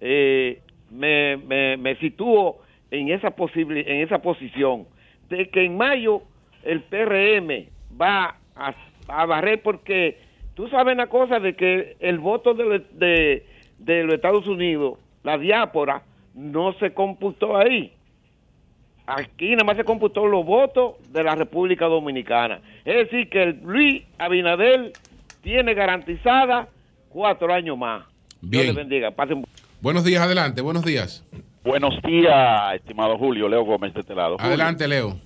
eh, 0.00 0.60
me, 0.90 1.36
me, 1.36 1.76
me, 1.76 1.96
sitúo 1.96 2.60
en 2.90 3.10
esa, 3.10 3.30
posible, 3.30 3.84
en 3.86 4.02
esa 4.02 4.18
posición, 4.18 4.86
de 5.28 5.48
que 5.48 5.64
en 5.64 5.76
mayo 5.76 6.22
el 6.62 6.82
PRM 6.82 7.68
va 8.00 8.36
a, 8.56 8.74
a 9.08 9.26
barrer 9.26 9.62
porque 9.62 10.18
tú 10.54 10.68
sabes 10.68 10.94
una 10.94 11.06
cosa 11.06 11.38
de 11.38 11.54
que 11.54 11.96
el 12.00 12.18
voto 12.18 12.54
de, 12.54 12.84
de, 12.92 13.46
de 13.78 14.04
los 14.04 14.14
Estados 14.14 14.46
Unidos, 14.46 14.98
la 15.22 15.38
diáspora, 15.38 16.02
no 16.34 16.72
se 16.74 16.92
computó 16.92 17.56
ahí. 17.56 17.92
Aquí 19.06 19.52
nada 19.52 19.64
más 19.64 19.76
se 19.76 19.84
computó 19.84 20.26
los 20.26 20.44
votos 20.44 20.96
de 21.10 21.24
la 21.24 21.34
República 21.34 21.86
Dominicana. 21.86 22.60
Es 22.84 23.10
decir, 23.10 23.30
que 23.30 23.42
el 23.42 23.60
Luis 23.62 24.02
Abinader 24.18 24.92
tiene 25.42 25.72
garantizada 25.72 26.68
cuatro 27.08 27.52
años 27.52 27.78
más. 27.78 28.04
Bien. 28.42 28.64
Dios 28.64 28.74
le 28.74 28.82
bendiga. 28.82 29.10
Pasen... 29.10 29.44
Buenos 29.80 30.04
días, 30.04 30.22
adelante. 30.22 30.60
Buenos 30.60 30.84
días. 30.84 31.24
Buenos 31.68 32.00
días, 32.02 32.76
estimado 32.76 33.18
Julio. 33.18 33.46
Leo 33.46 33.62
Gómez 33.62 33.92
de 33.92 34.00
este 34.00 34.14
lado. 34.14 34.36
Adelante, 34.38 34.88
Leo. 34.88 35.20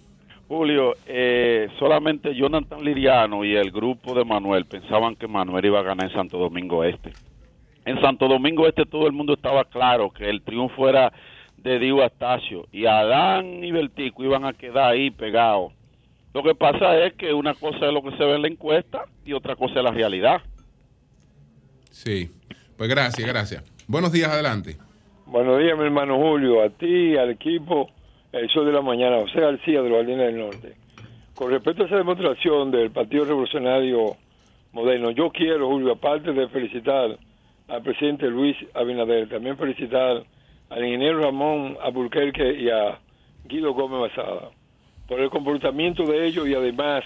Julio, 0.49 0.95
eh, 1.07 1.68
solamente 1.78 2.34
Jonathan 2.34 2.82
Liriano 2.82 3.45
y 3.45 3.55
el 3.55 3.70
grupo 3.70 4.12
de 4.12 4.24
Manuel 4.24 4.64
pensaban 4.64 5.14
que 5.14 5.28
Manuel 5.28 5.66
iba 5.66 5.78
a 5.78 5.84
ganar 5.84 6.09
en 6.09 6.12
Santo 6.12 6.38
Domingo 6.38 6.82
Este. 6.82 7.12
En 7.84 8.01
Santo 8.01 8.26
Domingo 8.26 8.66
Este 8.66 8.84
todo 8.84 9.07
el 9.07 9.12
mundo 9.12 9.34
estaba 9.34 9.62
claro 9.66 10.11
que 10.11 10.28
el 10.28 10.43
triunfo 10.43 10.88
era 10.88 11.12
de 11.59 11.78
Dio 11.78 12.03
Astacio 12.03 12.66
y 12.72 12.86
Adán 12.86 13.62
y 13.62 13.70
Bertico 13.70 14.24
iban 14.24 14.45
a 14.45 14.53
quedar 14.53 14.90
ahí 14.90 15.12
pegados. 15.12 15.72
Lo 16.34 16.43
que 16.43 16.57
pasa 16.57 16.99
es 17.07 17.14
que 17.14 17.32
una 17.32 17.55
cosa 17.55 17.86
es 17.86 17.93
lo 17.93 18.03
que 18.03 18.16
se 18.16 18.24
ve 18.24 18.34
en 18.34 18.43
la 18.43 18.49
encuesta 18.49 19.05
y 19.24 19.32
otra 19.32 19.55
cosa 19.55 19.74
es 19.76 19.84
la 19.84 19.93
realidad. 19.93 20.43
Sí, 21.93 22.32
pues 22.76 22.90
gracias, 22.90 23.28
gracias. 23.28 23.62
Buenos 23.86 24.11
días, 24.11 24.28
adelante. 24.28 24.76
Buenos 25.32 25.60
días, 25.60 25.78
mi 25.78 25.84
hermano 25.84 26.18
Julio, 26.18 26.62
a 26.62 26.68
ti, 26.68 27.16
al 27.16 27.30
equipo, 27.30 27.88
el 28.32 28.50
Sol 28.50 28.66
de 28.66 28.72
la 28.72 28.82
Mañana, 28.82 29.18
José 29.18 29.40
García 29.40 29.80
de 29.80 29.88
los 29.88 30.00
Jardines 30.00 30.26
del 30.26 30.38
Norte. 30.38 30.74
Con 31.34 31.50
respecto 31.50 31.84
a 31.84 31.86
esa 31.86 31.96
demostración 31.96 32.70
del 32.70 32.90
Partido 32.90 33.24
Revolucionario 33.24 34.14
Moderno, 34.72 35.10
yo 35.10 35.30
quiero, 35.30 35.68
Julio, 35.68 35.92
aparte 35.92 36.34
de 36.34 36.48
felicitar 36.48 37.16
al 37.66 37.82
presidente 37.82 38.26
Luis 38.28 38.58
Abinader, 38.74 39.26
también 39.30 39.56
felicitar 39.56 40.22
al 40.68 40.84
ingeniero 40.84 41.22
Ramón 41.22 41.78
Abulquerque 41.82 42.52
y 42.52 42.68
a 42.68 42.98
Guido 43.46 43.72
Gómez 43.72 44.14
Basada 44.14 44.50
por 45.08 45.18
el 45.18 45.30
comportamiento 45.30 46.04
de 46.04 46.26
ellos 46.26 46.46
y 46.46 46.54
además 46.54 47.04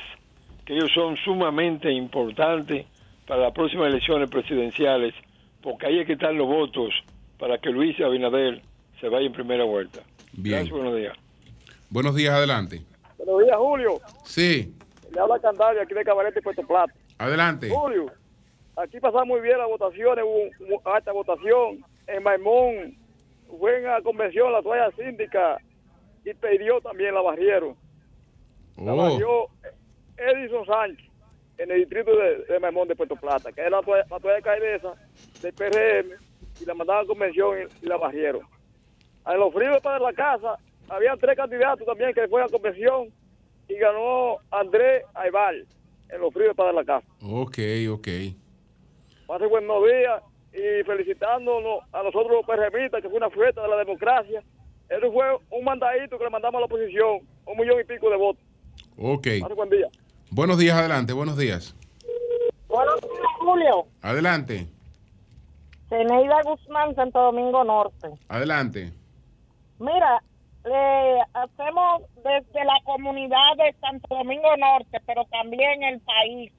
que 0.65 0.75
ellos 0.75 0.91
son 0.93 1.17
sumamente 1.19 1.93
importantes 1.93 2.87
para 3.25 3.43
las 3.43 3.53
próximas 3.53 3.87
elecciones 3.87 4.29
presidenciales 4.29 5.15
porque 5.63 5.87
ahí 5.87 6.01
es 6.01 6.07
que 6.09 6.15
están 6.15 6.37
los 6.37 6.49
votos 6.49 6.93
para 7.39 7.59
que 7.59 7.71
Luis 7.71 7.99
Abinader 8.01 8.63
se 9.01 9.09
vaya 9.09 9.27
en 9.27 9.33
primera 9.33 9.65
vuelta. 9.65 10.01
Bien. 10.33 10.57
Gracias, 10.57 10.73
buenos 10.75 10.97
días. 10.97 11.17
Buenos 11.91 12.15
días, 12.15 12.35
adelante. 12.35 12.83
Buenos 13.19 13.43
días, 13.45 13.57
Julio. 13.57 14.01
Sí. 14.25 14.75
Le 15.13 15.21
habla 15.21 15.39
Candario 15.39 15.83
aquí 15.83 15.95
de 15.95 16.05
Cabarete, 16.05 16.43
Puerto 16.43 16.63
Plata. 16.67 16.93
Adelante. 17.19 17.71
Julio, 17.71 18.07
aquí 18.77 19.01
pasaba 19.01 19.25
muy 19.25 19.41
bien 19.41 19.59
las 19.59 19.69
votaciones, 19.69 20.25
hubo 20.25 20.77
una 20.83 20.97
alta 20.97 21.13
votación. 21.13 21.85
En 22.07 22.23
Maimón 22.23 22.97
fue 23.59 23.79
en 23.79 23.85
la 23.85 24.03
convención 24.03 24.53
la 24.53 24.63
toalla 24.63 24.91
síndica 24.97 25.59
y 26.25 26.35
pidió 26.35 26.81
también 26.81 27.15
la 27.15 27.23
barrieron. 27.23 27.75
La 28.77 28.93
Oh. 28.93 28.97
barrió 28.97 29.47
Edison 30.19 30.67
Sánchez 30.67 31.07
en 31.59 31.71
el 31.71 31.79
distrito 31.79 32.15
de, 32.15 32.45
de 32.45 32.61
Maimón 32.61 32.89
de 32.89 32.97
Puerto 32.97 33.17
Plata, 33.17 33.51
que 33.53 33.65
es 33.65 33.71
la 33.71 33.81
toalla, 33.81 34.05
la 34.11 34.21
toalla 34.21 34.97
del 35.43 35.53
PRM 35.55 36.26
y 36.61 36.65
la 36.65 36.75
mandaban 36.75 37.05
a 37.05 37.07
convención 37.07 37.57
y, 37.59 37.85
y 37.85 37.89
la 37.89 37.97
barrieron. 37.97 38.43
A 39.25 39.35
los 39.35 39.53
fríos 39.53 39.81
para 39.83 39.99
la 39.99 40.13
casa 40.13 40.57
había 40.89 41.17
tres 41.17 41.37
candidatos 41.37 41.85
también 41.87 42.15
que 42.15 42.29
fueron 42.29 42.49
a 42.49 42.53
convención 42.53 43.13
y 43.69 43.75
ganó 43.75 44.37
Andrés 44.51 45.03
Aybal 45.15 45.67
en 46.09 46.21
los 46.21 46.33
fríos 46.33 46.55
para 46.55 46.73
la 46.73 46.85
casa. 46.85 47.07
Ok, 47.23 47.59
ok. 47.91 48.09
Pase 49.27 49.47
buenos 49.47 49.83
días 49.85 50.23
y 50.53 50.85
felicitándonos 50.85 51.81
a 51.93 52.03
nosotros 52.03 52.31
los 52.31 52.47
PRMistas, 52.47 53.03
que 53.03 53.09
fue 53.09 53.19
una 53.19 53.31
fiesta 53.31 53.63
de 53.63 53.69
la 53.69 53.77
democracia. 53.79 54.43
Eso 54.89 55.13
fue 55.13 55.25
un 55.51 55.65
mandadito 55.65 56.17
que 56.17 56.25
le 56.25 56.31
mandamos 56.31 56.59
a 56.59 56.61
la 56.61 56.67
oposición, 56.67 57.19
un 57.45 57.59
millón 57.59 57.81
y 57.81 57.85
pico 57.85 58.09
de 58.09 58.17
votos. 58.17 58.43
Ok. 58.97 59.27
Pase 59.41 59.55
buen 59.55 59.71
día. 59.71 59.89
Buenos 60.31 60.59
días, 60.59 60.77
adelante. 60.79 61.13
Buenos 61.13 61.37
días. 61.37 61.75
Buenos 62.69 63.01
días, 63.01 63.27
Julio. 63.41 63.87
Adelante. 64.03 64.67
Zeneida 65.89 66.43
Guzmán, 66.43 66.95
Santo 66.95 67.21
Domingo 67.21 67.65
Norte. 67.65 68.09
Adelante. 68.29 68.93
Mira, 69.79 70.23
le 70.65 71.21
hacemos 71.35 72.03
desde 72.25 72.65
la 72.65 72.79
comunidad 72.85 73.57
de 73.57 73.73
Santo 73.81 74.15
Domingo 74.15 74.57
Norte, 74.57 74.99
pero 75.07 75.25
también 75.27 75.83
el 75.85 76.01
país, 76.01 76.53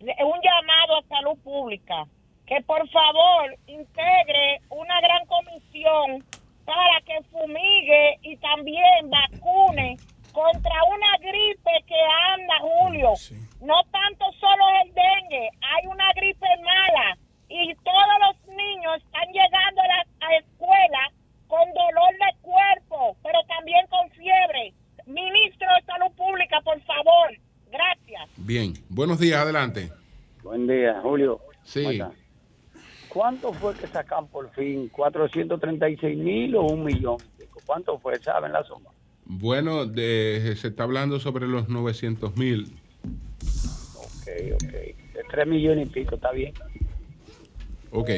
un 0.00 0.40
llamado 0.40 0.98
a 0.98 1.08
salud 1.08 1.38
pública, 1.42 2.04
que 2.46 2.60
por 2.62 2.88
favor 2.88 3.56
integre 3.66 4.60
una 4.70 5.00
gran 5.00 5.26
comisión 5.26 6.24
para 6.64 7.00
que 7.04 7.20
fumigue 7.30 8.18
y 8.22 8.36
también 8.36 9.10
vacune 9.10 9.96
contra 10.32 10.84
una 10.84 11.16
gripe 11.18 11.70
que 11.86 12.00
anda, 12.32 12.54
Julio. 12.60 13.12
No 13.60 13.82
tanto 13.90 14.24
solo 14.38 14.64
el 14.84 14.94
dengue, 14.94 15.50
hay 15.60 15.86
una 15.86 16.12
gripe 16.14 16.46
mala 16.62 17.18
y 17.50 17.74
todos 17.84 18.16
los 18.26 18.56
niños 18.56 18.96
están 19.04 19.26
llegando 19.32 19.80
a 19.82 19.86
la 19.88 20.06
a 20.26 20.36
escuela 20.36 21.12
con 21.48 21.60
dolor 21.74 22.12
de 22.12 22.40
cuerpo, 22.42 23.16
pero 23.22 23.38
también 23.48 23.84
con 23.88 24.08
fiebre. 24.10 24.72
Ministro 25.06 25.66
de 25.78 25.84
Salud 25.86 26.14
Pública, 26.16 26.60
por 26.62 26.80
favor. 26.82 27.30
Gracias. 27.72 28.28
Bien. 28.36 28.72
Buenos 28.88 29.18
días, 29.18 29.40
adelante. 29.40 29.90
Buen 30.42 30.66
día, 30.66 31.00
Julio. 31.02 31.40
Sí. 31.64 32.00
¿Cuánto 33.08 33.52
fue 33.54 33.74
que 33.74 33.88
sacan 33.88 34.28
por 34.28 34.50
fin? 34.52 34.88
¿436 34.92 36.16
mil 36.16 36.54
o 36.54 36.62
un 36.62 36.84
millón? 36.84 37.16
¿Cuánto 37.66 37.98
fue? 37.98 38.18
¿Saben 38.20 38.52
la 38.52 38.62
suma? 38.62 38.90
Bueno, 39.24 39.84
de- 39.86 40.54
se 40.56 40.68
está 40.68 40.84
hablando 40.84 41.18
sobre 41.18 41.46
los 41.48 41.68
900 41.68 42.36
mil. 42.36 42.76
Ok, 43.96 44.28
ok. 44.54 44.70
De 44.70 45.24
3 45.30 45.46
millones 45.46 45.88
y 45.88 45.90
pico, 45.90 46.14
está 46.16 46.30
bien. 46.32 46.52
Ok. 47.92 48.08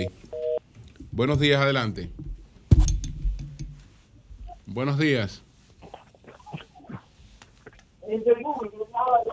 Buenos 1.10 1.40
días, 1.40 1.60
adelante. 1.60 2.10
Buenos 4.66 4.98
días. 4.98 5.42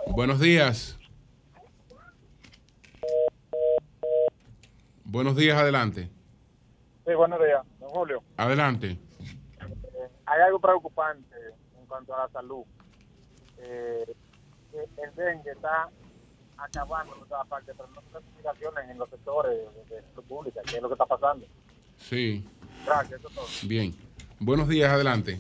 Buenos 0.08 0.40
días. 0.40 0.98
Buenos 5.04 5.36
días, 5.36 5.58
adelante. 5.58 6.10
Sí, 7.06 7.14
buenos 7.16 7.40
días, 7.40 7.62
don 7.80 7.90
Julio. 7.90 8.24
Adelante. 8.38 8.98
Hay 10.26 10.42
algo 10.42 10.60
preocupante 10.60 11.36
en 11.80 11.86
cuanto 11.88 12.16
a 12.16 12.26
la 12.26 12.30
salud. 12.30 12.64
Eh, 13.58 14.06
el 14.74 15.16
dengue 15.16 15.52
está 15.52 15.90
acabando 16.64 17.16
en 17.22 17.28
todas 17.28 17.48
partes, 17.48 17.76
pero 17.78 17.90
no 17.90 18.00
hay 18.02 18.22
explicaciones 18.24 18.90
en 18.90 18.98
los 18.98 19.10
sectores 19.10 19.52
de, 19.90 20.22
pública, 20.28 20.62
que 20.70 20.76
es 20.76 20.82
lo 20.82 20.90
que 20.90 20.94
está 20.94 21.06
pasando. 21.06 21.46
Sí, 21.98 22.44
Gracias, 22.86 23.20
eso 23.20 23.30
es 23.30 23.36
todo. 23.36 23.46
bien. 23.68 23.94
Buenos 24.40 24.68
días, 24.70 24.92
adelante. 24.92 25.40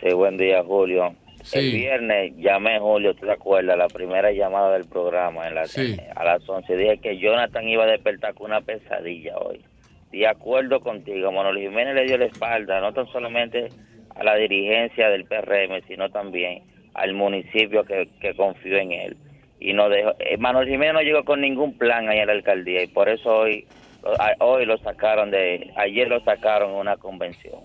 Sí, 0.00 0.12
buen 0.14 0.36
día, 0.36 0.62
Julio. 0.62 1.14
Sí. 1.42 1.58
El 1.58 1.72
viernes 1.72 2.32
llamé, 2.36 2.78
Julio, 2.80 3.14
¿tú 3.14 3.24
te 3.26 3.32
acuerdas? 3.32 3.78
La 3.78 3.88
primera 3.88 4.30
llamada 4.32 4.72
del 4.72 4.84
programa 4.86 5.46
en 5.48 5.54
la 5.54 5.66
Sí. 5.66 5.96
a 6.14 6.24
las 6.24 6.48
11. 6.48 6.76
Dije 6.76 6.98
que 6.98 7.18
Jonathan 7.18 7.68
iba 7.68 7.84
a 7.84 7.86
despertar 7.86 8.34
con 8.34 8.46
una 8.46 8.60
pesadilla 8.60 9.36
hoy. 9.38 9.64
De 10.10 10.26
acuerdo 10.26 10.80
contigo, 10.80 11.30
Manuel 11.32 11.58
Jiménez 11.58 11.94
le 11.94 12.04
dio 12.04 12.18
la 12.18 12.26
espalda, 12.26 12.80
no 12.80 12.92
tan 12.92 13.06
solamente 13.08 13.68
a 14.14 14.24
la 14.24 14.34
dirigencia 14.36 15.08
del 15.08 15.24
PRM, 15.24 15.82
sino 15.86 16.10
también 16.10 16.62
al 16.94 17.12
municipio 17.14 17.84
que, 17.84 18.08
que 18.20 18.34
confió 18.34 18.76
en 18.78 18.92
él. 18.92 19.16
Y 19.58 19.72
no 19.72 19.88
dejó, 19.88 20.10
eh, 20.18 20.36
Manuel 20.38 20.68
Jiménez 20.68 20.94
no 20.94 21.00
llegó 21.00 21.24
con 21.24 21.40
ningún 21.40 21.76
plan 21.78 22.08
ahí 22.08 22.18
en 22.18 22.26
la 22.26 22.32
alcaldía 22.34 22.82
y 22.82 22.88
por 22.88 23.08
eso 23.08 23.28
hoy, 23.34 23.66
a- 24.18 24.44
hoy 24.44 24.66
lo 24.66 24.76
sacaron 24.78 25.30
de, 25.30 25.72
ayer 25.76 26.08
lo 26.08 26.20
sacaron 26.24 26.70
en 26.72 26.76
una 26.76 26.96
convención. 26.96 27.60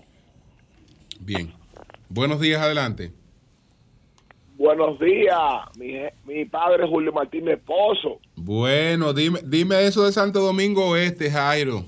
Bien. 1.20 1.52
Buenos 2.08 2.40
días, 2.40 2.60
adelante. 2.60 3.12
Buenos 4.56 4.98
días, 5.00 5.38
mi, 5.76 5.94
mi 6.24 6.44
padre 6.44 6.86
Julio 6.86 7.12
Martín, 7.12 7.44
mi 7.44 7.52
esposo. 7.52 8.20
Bueno, 8.36 9.12
dime, 9.12 9.40
dime 9.44 9.82
eso 9.86 10.04
de 10.04 10.12
Santo 10.12 10.40
Domingo 10.40 10.88
Oeste, 10.90 11.30
Jairo. 11.30 11.84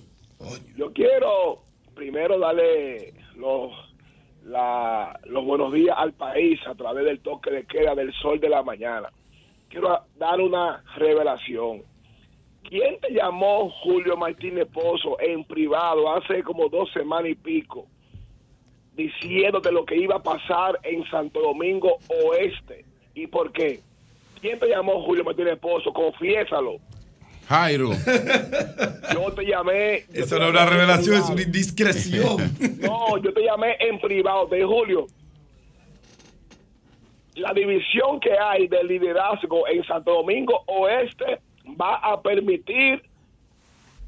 Yo 0.76 0.92
quiero 0.92 1.62
primero 1.94 2.38
darle 2.38 3.14
los, 3.36 3.70
los 4.44 5.44
buenos 5.44 5.72
días 5.72 5.94
al 5.96 6.12
país 6.14 6.58
a 6.66 6.74
través 6.74 7.04
del 7.04 7.20
toque 7.20 7.50
de 7.50 7.64
queda 7.64 7.94
del 7.94 8.12
sol 8.14 8.40
de 8.40 8.48
la 8.48 8.62
mañana. 8.62 9.08
Quiero 9.74 10.06
dar 10.16 10.40
una 10.40 10.84
revelación. 10.94 11.82
¿Quién 12.62 13.00
te 13.00 13.12
llamó 13.12 13.68
Julio 13.82 14.16
Martínez 14.16 14.68
Pozo 14.72 15.20
en 15.20 15.42
privado 15.42 16.14
hace 16.14 16.44
como 16.44 16.68
dos 16.68 16.92
semanas 16.92 17.32
y 17.32 17.34
pico 17.34 17.88
diciéndote 18.94 19.72
lo 19.72 19.84
que 19.84 19.96
iba 19.96 20.14
a 20.14 20.22
pasar 20.22 20.78
en 20.84 21.04
Santo 21.10 21.40
Domingo 21.40 21.98
Oeste? 22.06 22.84
¿Y 23.16 23.26
por 23.26 23.50
qué? 23.50 23.80
¿Quién 24.40 24.60
te 24.60 24.68
llamó 24.68 25.02
Julio 25.02 25.24
Martínez 25.24 25.58
Pozo? 25.58 25.92
Confiésalo. 25.92 26.76
Jairo. 27.48 27.90
Yo 29.12 29.32
te 29.32 29.44
llamé. 29.44 30.04
Eso 30.12 30.38
no 30.38 30.44
es 30.44 30.50
una 30.50 30.66
revelación, 30.66 31.16
es 31.16 31.28
una 31.28 31.42
indiscreción. 31.42 32.36
No, 32.78 33.18
yo 33.18 33.34
te 33.34 33.42
llamé 33.42 33.76
en 33.80 33.98
privado. 33.98 34.46
De 34.46 34.64
Julio, 34.64 35.08
la 37.34 37.52
división 37.52 38.20
que 38.20 38.32
hay 38.38 38.68
del 38.68 38.86
liderazgo 38.86 39.66
en 39.68 39.84
Santo 39.84 40.12
Domingo 40.12 40.62
Oeste 40.66 41.40
va 41.80 41.96
a 41.96 42.20
permitir 42.20 43.02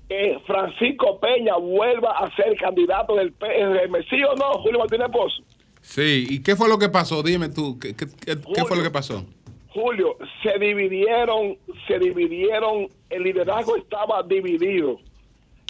que 0.09 0.39
Francisco 0.47 1.19
Peña 1.19 1.57
vuelva 1.57 2.19
a 2.19 2.35
ser 2.37 2.57
candidato 2.57 3.17
del 3.17 3.33
PRM. 3.33 4.03
¿Sí 4.09 4.23
o 4.23 4.35
no, 4.37 4.55
Julio 4.63 4.79
Martínez 4.79 5.09
Pozo? 5.11 5.43
Sí, 5.81 6.27
¿y 6.29 6.43
qué 6.43 6.55
fue 6.55 6.69
lo 6.69 6.79
que 6.79 6.89
pasó? 6.89 7.23
Dime 7.23 7.49
tú, 7.49 7.79
¿qué, 7.79 7.95
qué 7.95 8.65
fue 8.65 8.77
lo 8.77 8.83
que 8.83 8.91
pasó? 8.91 9.25
Julio, 9.69 10.17
se 10.43 10.59
dividieron, 10.59 11.59
se 11.87 11.99
dividieron, 11.99 12.89
el 13.11 13.23
liderazgo 13.23 13.77
estaba 13.77 14.23
dividido. 14.23 14.99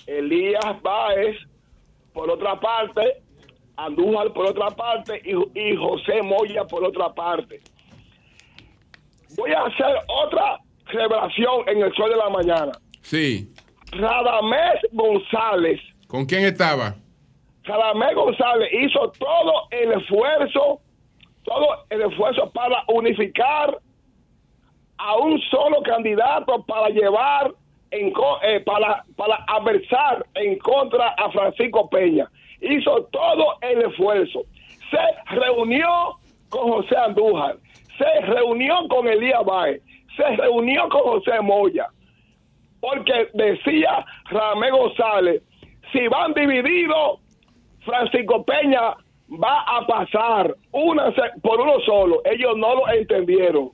Elías 0.06 0.80
Báez, 0.82 1.36
por 2.12 2.30
otra 2.30 2.58
parte, 2.60 3.20
Andújar 3.76 4.32
por 4.32 4.46
otra 4.46 4.70
parte 4.70 5.20
y, 5.24 5.76
José 5.76 6.22
Moya 6.22 6.64
por 6.64 6.84
otra 6.84 7.12
parte. 7.12 7.60
Voy 9.36 9.52
a 9.52 9.64
hacer 9.64 9.96
otra 10.08 10.58
revelación 10.86 11.68
en 11.68 11.82
el 11.82 11.94
sol 11.94 12.10
de 12.10 12.16
la 12.16 12.30
mañana. 12.30 12.72
Sí. 13.02 13.52
Radamés 13.92 14.80
González. 14.92 15.80
¿Con 16.08 16.24
quién 16.24 16.44
estaba? 16.44 16.94
Radamés 17.64 18.14
González 18.14 18.70
hizo 18.72 19.12
todo 19.18 19.68
el 19.70 19.92
esfuerzo, 19.92 20.80
todo 21.44 21.84
el 21.90 22.02
esfuerzo 22.02 22.50
para 22.52 22.82
unificar 22.88 23.78
a 24.98 25.16
un 25.16 25.40
solo 25.50 25.82
candidato 25.82 26.64
para 26.64 26.88
llevar 26.88 27.52
en, 27.90 28.12
eh, 28.42 28.60
para, 28.60 29.04
para 29.16 29.44
adversar 29.46 30.26
en 30.34 30.58
contra 30.58 31.08
a 31.08 31.30
Francisco 31.30 31.88
Peña. 31.90 32.30
Hizo 32.60 33.04
todo 33.12 33.54
el 33.60 33.82
esfuerzo. 33.82 34.42
Se 34.90 35.34
reunió 35.34 35.88
con 36.48 36.70
José 36.70 36.96
Andújar, 36.96 37.56
se 37.98 38.26
reunió 38.26 38.86
con 38.88 39.08
Elías 39.08 39.44
Baez, 39.44 39.82
se 40.16 40.36
reunió 40.36 40.88
con 40.88 41.02
José 41.02 41.40
Moya, 41.42 41.88
porque 42.80 43.28
decía 43.34 44.04
Ramé 44.30 44.70
González, 44.70 45.42
si 45.92 46.06
van 46.08 46.34
divididos, 46.34 47.20
Francisco 47.84 48.44
Peña 48.44 48.94
va 49.30 49.60
a 49.62 49.86
pasar 49.86 50.54
una 50.72 51.12
por 51.42 51.60
uno 51.60 51.80
solo. 51.80 52.20
Ellos 52.24 52.56
no 52.56 52.74
lo 52.76 52.88
entendieron. 52.88 53.70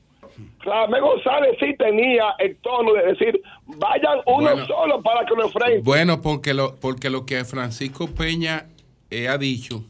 Ramé 0.60 1.00
González 1.00 1.56
sí 1.58 1.74
tenía 1.76 2.34
el 2.38 2.56
tono 2.56 2.94
de 2.94 3.06
decir, 3.12 3.42
vayan 3.66 4.18
uno 4.26 4.66
solo 4.66 5.02
para 5.02 5.24
que 5.26 5.34
lo 5.34 5.44
enfrenten. 5.44 5.82
Bueno, 5.82 6.22
porque 6.22 6.54
lo, 6.54 6.76
porque 6.76 7.10
lo 7.10 7.26
que 7.26 7.44
Francisco 7.44 8.08
Peña 8.08 8.66
eh, 9.10 9.28
ha 9.28 9.38
dicho, 9.38 9.84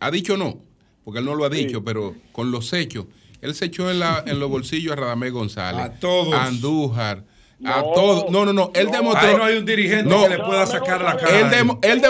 ha 0.00 0.10
dicho 0.10 0.36
no, 0.36 0.58
porque 1.04 1.20
él 1.20 1.24
no 1.24 1.34
lo 1.34 1.44
ha 1.44 1.50
dicho, 1.50 1.84
pero 1.84 2.14
con 2.32 2.50
los 2.50 2.72
hechos, 2.72 3.06
él 3.40 3.54
se 3.54 3.66
echó 3.66 3.90
en, 3.90 4.00
la, 4.00 4.24
en 4.26 4.40
los 4.40 4.50
bolsillos 4.50 4.92
a 4.92 4.96
Radamés 4.96 5.32
González, 5.32 5.80
a 5.80 6.00
todos, 6.00 6.34
a 6.34 6.46
Andújar, 6.46 7.22
a 7.64 7.82
todos. 7.82 8.30
No, 8.30 8.44
no, 8.44 8.52
no. 8.52 8.70
Él 8.74 8.90
demostró. 8.90 9.36
no 9.36 9.44
hay 9.44 9.56
un 9.56 9.64
dirigente 9.64 10.14
que 10.14 10.28
le 10.28 10.38
pueda 10.38 10.66
sacar 10.66 11.02
la 11.02 11.16
cara. 11.16 11.60
Él, 11.82 12.02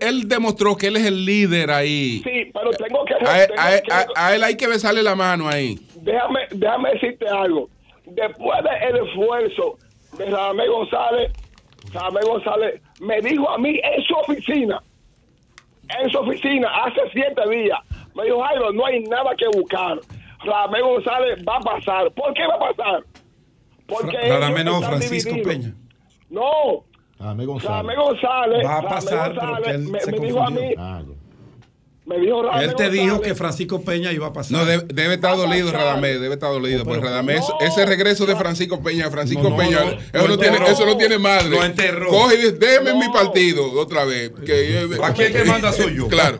él, 0.00 0.28
demostró 0.28 0.76
que 0.76 0.88
él 0.88 0.96
es 0.96 1.06
el 1.06 1.24
líder 1.24 1.70
ahí. 1.70 2.22
Sí, 2.24 2.50
pero 2.52 2.70
tengo 2.70 3.04
que. 3.04 3.14
A, 4.16 4.34
él 4.34 4.44
hay 4.44 4.56
que 4.56 4.66
besarle 4.66 5.02
la 5.02 5.14
mano 5.14 5.48
ahí. 5.48 5.78
Déjame, 6.02 6.40
déjame 6.50 6.90
decirte 6.90 7.28
algo. 7.28 7.68
Después 8.06 8.58
del 8.64 9.06
esfuerzo 9.06 9.78
de 10.18 10.26
Radamé 10.26 10.66
González, 10.66 11.32
Radamé 11.92 12.20
González 12.26 12.82
me 13.00 13.20
dijo 13.20 13.48
a 13.48 13.58
mí 13.58 13.80
en 13.82 14.02
su 14.02 14.14
oficina, 14.14 14.82
en 16.00 16.10
su 16.10 16.18
oficina, 16.18 16.68
hace 16.84 17.00
siete 17.12 17.48
días, 17.48 17.78
me 18.16 18.24
dijo, 18.24 18.42
Jairo, 18.42 18.72
no 18.72 18.84
hay 18.86 19.04
nada 19.04 19.30
que 19.36 19.46
buscar. 19.56 20.00
Radamé 20.44 20.82
González 20.82 21.38
va 21.48 21.56
a 21.56 21.60
pasar. 21.60 22.12
¿Por 22.12 22.34
qué 22.34 22.46
va 22.48 22.54
a 22.56 22.72
pasar? 22.72 23.04
Porque 23.86 24.16
Radamé 24.28 24.64
no, 24.64 24.82
Francisco 24.82 25.36
Peña. 25.44 25.72
No. 26.30 26.84
Radamé 27.20 27.46
González. 27.46 27.96
González. 27.96 28.66
Va 28.66 28.78
a 28.78 28.82
pasar, 28.82 29.34
González, 29.34 29.78
me, 29.78 30.18
me 30.18 30.26
dijo 30.26 30.42
a 30.42 30.50
mí. 30.50 30.74
Ah, 30.76 31.02
me 32.04 32.18
dijo 32.18 32.42
Radamé 32.42 32.64
Él 32.64 32.74
te 32.74 32.90
dijo 32.90 33.20
que 33.20 33.34
Francisco 33.34 33.82
Peña 33.82 34.12
iba 34.12 34.26
a 34.26 34.32
pasar. 34.32 34.58
No, 34.58 34.64
debe, 34.64 35.14
estar 35.14 35.36
dolido 35.36 35.70
Radamé, 35.70 36.18
debe 36.18 36.34
estar 36.34 36.50
dolido. 36.50 36.84
pues 36.84 37.00
Radamé, 37.00 37.36
ese 37.60 37.86
regreso 37.86 38.26
de 38.26 38.34
Francisco 38.34 38.82
Peña, 38.82 39.08
Francisco 39.10 39.56
Peña, 39.56 39.80
eso, 40.12 40.28
no 40.28 40.36
tiene, 40.36 40.58
eso 40.66 40.84
no 40.84 40.96
tiene 40.96 41.18
madre. 41.18 41.48
Lo 41.50 41.64
enterró. 41.64 42.08
Coge 42.08 42.34
y 42.34 42.38
dice, 42.38 42.52
déjeme 42.52 42.94
mi 42.94 43.08
partido 43.12 43.70
otra 43.80 44.04
vez. 44.04 44.32
Que, 44.44 44.88
Aquí 45.02 45.22
el 45.22 45.32
que 45.32 45.44
manda 45.46 45.72
soy 45.72 45.96
yo. 45.96 46.08
Claro. 46.08 46.38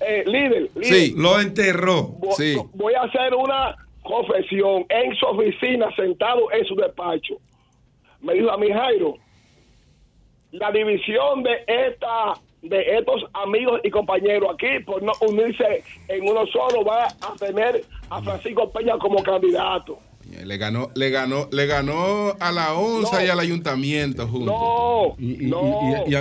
eh, 0.00 0.24
líder, 0.26 0.70
líder, 0.74 0.84
Sí. 0.84 1.14
Lo 1.16 1.40
enterró. 1.40 2.16
sí. 2.36 2.56
Voy 2.74 2.94
a 2.94 3.02
hacer 3.04 3.34
una 3.34 3.74
confesión 4.02 4.84
en 4.88 5.14
su 5.16 5.26
oficina, 5.26 5.86
sentado 5.96 6.50
en 6.52 6.64
su 6.66 6.74
despacho. 6.74 7.36
Me 8.20 8.34
dijo 8.34 8.50
a 8.50 8.58
mi 8.58 8.70
Jairo, 8.70 9.14
la 10.52 10.70
división 10.72 11.42
de 11.42 11.64
esta 11.66 12.34
de 12.62 12.98
estos 12.98 13.24
amigos 13.34 13.80
y 13.84 13.90
compañeros 13.90 14.50
aquí 14.54 14.80
por 14.84 15.02
no 15.02 15.12
unirse 15.20 15.82
en 16.08 16.28
uno 16.28 16.46
solo 16.46 16.84
va 16.84 17.06
a 17.06 17.34
tener 17.38 17.84
a 18.10 18.22
Francisco 18.22 18.70
Peña 18.70 18.98
como 18.98 19.22
candidato. 19.22 19.98
Le 20.44 20.58
ganó, 20.58 20.90
le 20.94 21.08
ganó, 21.08 21.48
le 21.50 21.66
ganó 21.66 22.34
a 22.38 22.52
la 22.52 22.74
ONSA 22.74 23.24
y 23.24 23.28
al 23.28 23.40
ayuntamiento 23.40 24.28
juntos. 24.28 24.54
No, 24.54 25.14
y, 25.18 25.46
no. 25.46 26.04
y, 26.06 26.14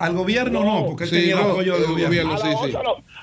al 0.00 0.14
gobierno 0.14 0.64
no, 0.64 0.86
porque 0.86 1.06
tenía 1.06 1.34
el 1.34 1.50
apoyo 1.50 1.78
del 1.78 1.86
gobierno. 1.86 2.36
sí, 2.38 2.48
sí. 2.64 2.76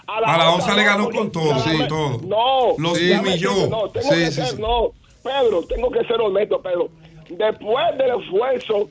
a 0.08 0.38
la, 0.38 0.52
ONSA, 0.52 0.76
le 0.76 0.84
ganó 0.86 1.10
con 1.10 1.30
todo, 1.30 1.60
sí, 1.60 1.78
todo. 1.90 2.22
No, 2.26 2.78
los 2.78 2.98
humilló. 2.98 3.68
No, 3.68 3.90
tengo 3.90 4.10
que 4.10 4.32
ser, 4.32 4.60
no, 4.60 4.92
Pedro, 5.24 5.64
tengo 5.64 5.92
que 5.92 6.06
ser 6.06 6.22
honesto, 6.22 6.62
Pedro. 6.62 6.90
Después 7.30 7.98
del 7.98 8.22
esfuerzo 8.22 8.90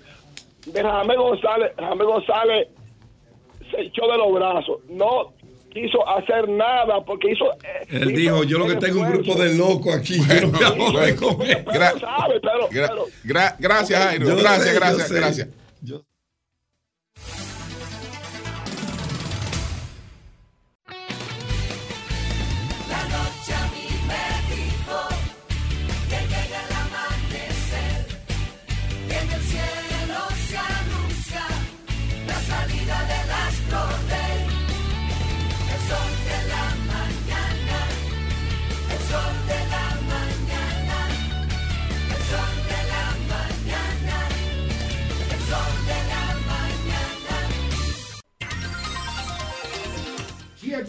de 0.66 0.82
Ramé 0.82 1.16
González, 1.16 1.72
Ramé 1.78 2.04
González 2.04 2.68
se 3.72 3.82
echó 3.82 4.06
de 4.10 4.18
los 4.18 4.32
brazos. 4.32 4.78
No 4.88 5.32
quiso 5.72 6.06
hacer 6.08 6.48
nada 6.48 7.04
porque 7.04 7.32
hizo. 7.32 7.46
Eh, 7.64 7.86
Él 7.90 8.14
dijo: 8.14 8.44
Yo 8.44 8.58
lo 8.58 8.66
que 8.66 8.76
tengo 8.76 9.00
un 9.00 9.10
grupo 9.10 9.34
de 9.34 9.54
locos 9.54 9.94
aquí. 9.94 10.18
gracias, 13.58 14.00
Jairo. 14.04 14.36
gracias, 14.36 14.74
gracias, 14.74 15.12
gracias. 15.12 15.48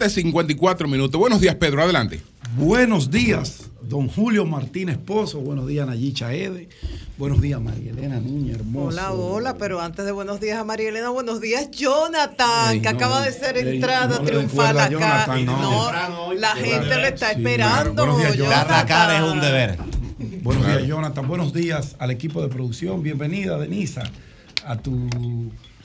De 0.04 0.10
54 0.10 0.86
minutos. 0.86 1.18
Buenos 1.18 1.40
días, 1.40 1.54
Pedro. 1.56 1.82
Adelante. 1.82 2.20
Buenos 2.56 3.10
días, 3.10 3.70
don 3.82 4.08
Julio 4.08 4.44
Martínez 4.44 4.98
Pozo. 4.98 5.40
Buenos 5.40 5.66
días, 5.66 5.86
Nayicha 5.86 6.32
Ede. 6.32 6.68
Buenos 7.16 7.40
días, 7.40 7.60
María 7.60 7.90
Elena 7.90 8.20
Núñez, 8.20 8.56
hermosa. 8.56 9.12
Hola, 9.12 9.12
hola, 9.12 9.54
pero 9.56 9.80
antes 9.80 10.04
de 10.04 10.12
buenos 10.12 10.40
días 10.40 10.58
a 10.58 10.64
María 10.64 10.90
Elena, 10.90 11.08
buenos 11.08 11.40
días, 11.40 11.70
Jonathan, 11.70 12.82
que 12.82 12.88
acaba 12.88 13.22
de 13.22 13.32
ser 13.32 13.56
entrada 13.56 14.22
triunfal 14.22 14.78
acá. 14.78 15.26
no, 15.38 16.34
la 16.34 16.54
gente 16.54 16.96
le 16.96 17.08
está 17.08 17.32
esperando. 17.32 18.06
Buenos 18.06 18.18
días, 18.18 18.36
Jonathan. 18.36 19.24
es 19.24 19.32
un 19.32 19.40
deber. 19.40 19.78
Buenos 20.42 20.66
días, 20.66 20.86
Jonathan. 20.86 21.26
Buenos 21.26 21.52
días 21.54 21.96
al 21.98 22.10
equipo 22.10 22.42
de 22.42 22.48
producción. 22.48 23.02
Bienvenida, 23.02 23.58
Denisa, 23.58 24.02
a 24.66 24.76
tu 24.76 25.08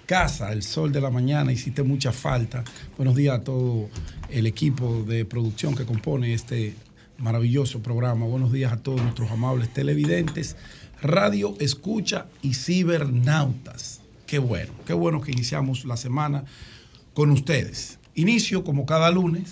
casa, 0.10 0.51
el 0.53 0.64
sol 0.64 0.91
de 0.91 1.01
la 1.01 1.12
mañana, 1.12 1.51
hiciste 1.51 1.84
mucha 1.84 2.12
falta. 2.12 2.64
Buenos 2.97 3.16
días 3.16 3.38
a 3.38 3.43
todo 3.43 3.91
el 4.32 4.47
equipo 4.47 5.03
de 5.03 5.24
producción 5.24 5.76
que 5.76 5.86
compone 5.86 6.34
este 6.34 6.74
maravilloso 7.20 7.84
programa. 7.84 8.26
Buenos 8.26 8.51
días 8.51 8.74
a 8.74 8.78
todos 8.78 9.03
nuestros 9.03 9.30
amables 9.30 9.72
televidentes, 9.72 10.55
radio, 10.99 11.55
escucha 11.60 12.26
y 12.41 12.55
cibernautas. 12.55 14.01
Qué 14.26 14.39
bueno, 14.39 14.74
qué 14.88 14.93
bueno 14.93 15.22
que 15.22 15.32
iniciamos 15.32 15.86
la 15.86 15.95
semana 15.95 16.43
con 17.14 17.30
ustedes. 17.30 17.99
Inicio 18.16 18.64
como 18.64 18.88
cada 18.88 19.12
lunes, 19.12 19.51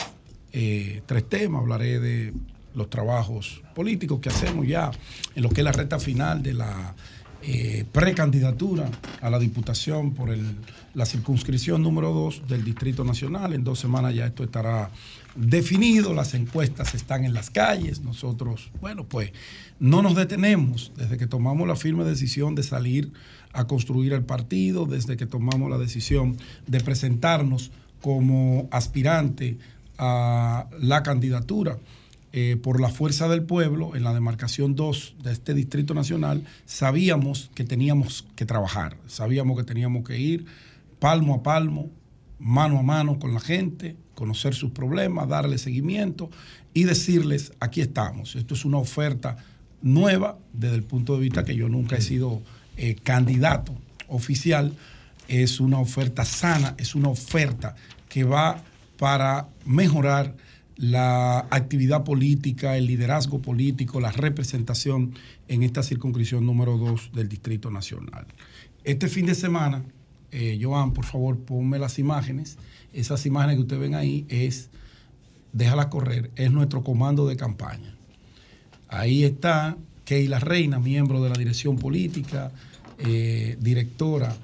eh, 0.53 1.03
tres 1.05 1.29
temas, 1.29 1.61
hablaré 1.61 1.99
de 1.99 2.33
los 2.73 2.89
trabajos 2.89 3.61
políticos 3.75 4.21
que 4.21 4.29
hacemos 4.29 4.67
ya 4.67 4.89
en 5.35 5.43
lo 5.43 5.49
que 5.49 5.61
es 5.61 5.65
la 5.65 5.71
recta 5.71 5.99
final 5.99 6.41
de 6.41 6.55
la 6.55 6.95
eh, 7.49 7.85
precandidatura 7.93 8.91
a 9.21 9.29
la 9.29 9.39
diputación 9.39 10.13
por 10.13 10.29
la 10.93 11.05
circunscripción 11.05 11.81
número 11.81 12.11
2 12.11 12.45
del 12.45 12.65
Distrito 12.65 13.05
Nacional. 13.05 13.53
En 13.53 13.63
dos 13.63 13.79
semanas 13.79 14.13
ya 14.13 14.25
esto 14.25 14.43
estará 14.43 14.91
definido, 15.33 16.13
las 16.13 16.33
encuestas 16.33 16.93
están 16.93 17.23
en 17.23 17.33
las 17.33 17.49
calles. 17.49 18.01
Nosotros, 18.01 18.69
bueno, 18.81 19.05
pues 19.05 19.31
no 19.79 20.01
nos 20.01 20.15
detenemos 20.15 20.91
desde 20.97 21.17
que 21.17 21.25
tomamos 21.25 21.69
la 21.69 21.77
firme 21.77 22.03
decisión 22.03 22.53
de 22.53 22.63
salir 22.63 23.13
a 23.53 23.65
construir 23.65 24.11
el 24.11 24.23
partido, 24.23 24.85
desde 24.85 25.15
que 25.15 25.25
tomamos 25.25 25.69
la 25.69 25.77
decisión 25.77 26.35
de 26.67 26.81
presentarnos 26.81 27.71
como 28.01 28.67
aspirante 28.71 29.57
a 29.97 30.67
la 30.81 31.01
candidatura 31.01 31.77
eh, 32.39 32.55
por 32.55 32.79
la 32.79 32.89
fuerza 32.89 33.27
del 33.27 33.41
pueblo, 33.41 33.95
en 33.95 34.03
la 34.03 34.13
demarcación 34.13 34.75
2 34.75 35.15
de 35.23 35.31
este 35.31 35.55
Distrito 35.55 35.95
Nacional, 35.95 36.43
sabíamos 36.67 37.49
que 37.55 37.63
teníamos 37.63 38.27
que 38.35 38.45
trabajar, 38.45 38.95
sabíamos 39.07 39.57
que 39.57 39.63
teníamos 39.63 40.07
que 40.07 40.19
ir 40.19 40.45
palmo 40.99 41.33
a 41.33 41.41
palmo, 41.41 41.89
mano 42.37 42.77
a 42.77 42.83
mano 42.83 43.17
con 43.17 43.33
la 43.33 43.39
gente, 43.39 43.95
conocer 44.13 44.53
sus 44.53 44.69
problemas, 44.69 45.27
darle 45.27 45.57
seguimiento 45.57 46.29
y 46.75 46.83
decirles, 46.83 47.53
aquí 47.59 47.81
estamos. 47.81 48.35
Esto 48.35 48.53
es 48.53 48.65
una 48.65 48.77
oferta 48.77 49.37
nueva 49.81 50.37
desde 50.53 50.75
el 50.75 50.83
punto 50.83 51.15
de 51.15 51.21
vista 51.21 51.43
que 51.43 51.55
yo 51.55 51.69
nunca 51.69 51.95
he 51.95 52.01
sido 52.01 52.43
eh, 52.77 52.97
candidato 53.01 53.73
oficial, 54.09 54.75
es 55.27 55.59
una 55.59 55.79
oferta 55.79 56.23
sana, 56.23 56.75
es 56.77 56.93
una 56.93 57.09
oferta 57.09 57.73
que 58.07 58.25
va 58.25 58.61
para 58.99 59.47
mejorar 59.65 60.35
la 60.77 61.39
actividad 61.49 62.03
política, 62.03 62.77
el 62.77 62.85
liderazgo 62.85 63.39
político, 63.41 63.99
la 63.99 64.11
representación 64.11 65.13
en 65.47 65.63
esta 65.63 65.81
circunscripción 65.83 66.45
número 66.45 66.77
2 66.77 67.11
del 67.13 67.27
Distrito 67.27 67.71
Nacional. 67.71 68.27
Este 68.83 69.07
fin 69.07 69.25
de 69.25 69.35
semana, 69.35 69.83
eh, 70.31 70.59
Joan, 70.61 70.93
por 70.93 71.05
favor, 71.05 71.37
ponme 71.39 71.79
las 71.79 71.97
imágenes. 71.99 72.57
Esas 72.93 73.25
imágenes 73.25 73.57
que 73.57 73.61
ustedes 73.63 73.81
ven 73.81 73.95
ahí 73.95 74.25
es, 74.29 74.69
déjala 75.51 75.89
correr, 75.89 76.31
es 76.35 76.51
nuestro 76.51 76.83
comando 76.83 77.27
de 77.27 77.35
campaña. 77.35 77.95
Ahí 78.87 79.23
está 79.23 79.77
Keila 80.05 80.39
Reina, 80.39 80.79
miembro 80.79 81.21
de 81.23 81.29
la 81.29 81.35
dirección 81.35 81.77
política, 81.77 82.51
eh, 82.99 83.57
directora 83.59 84.35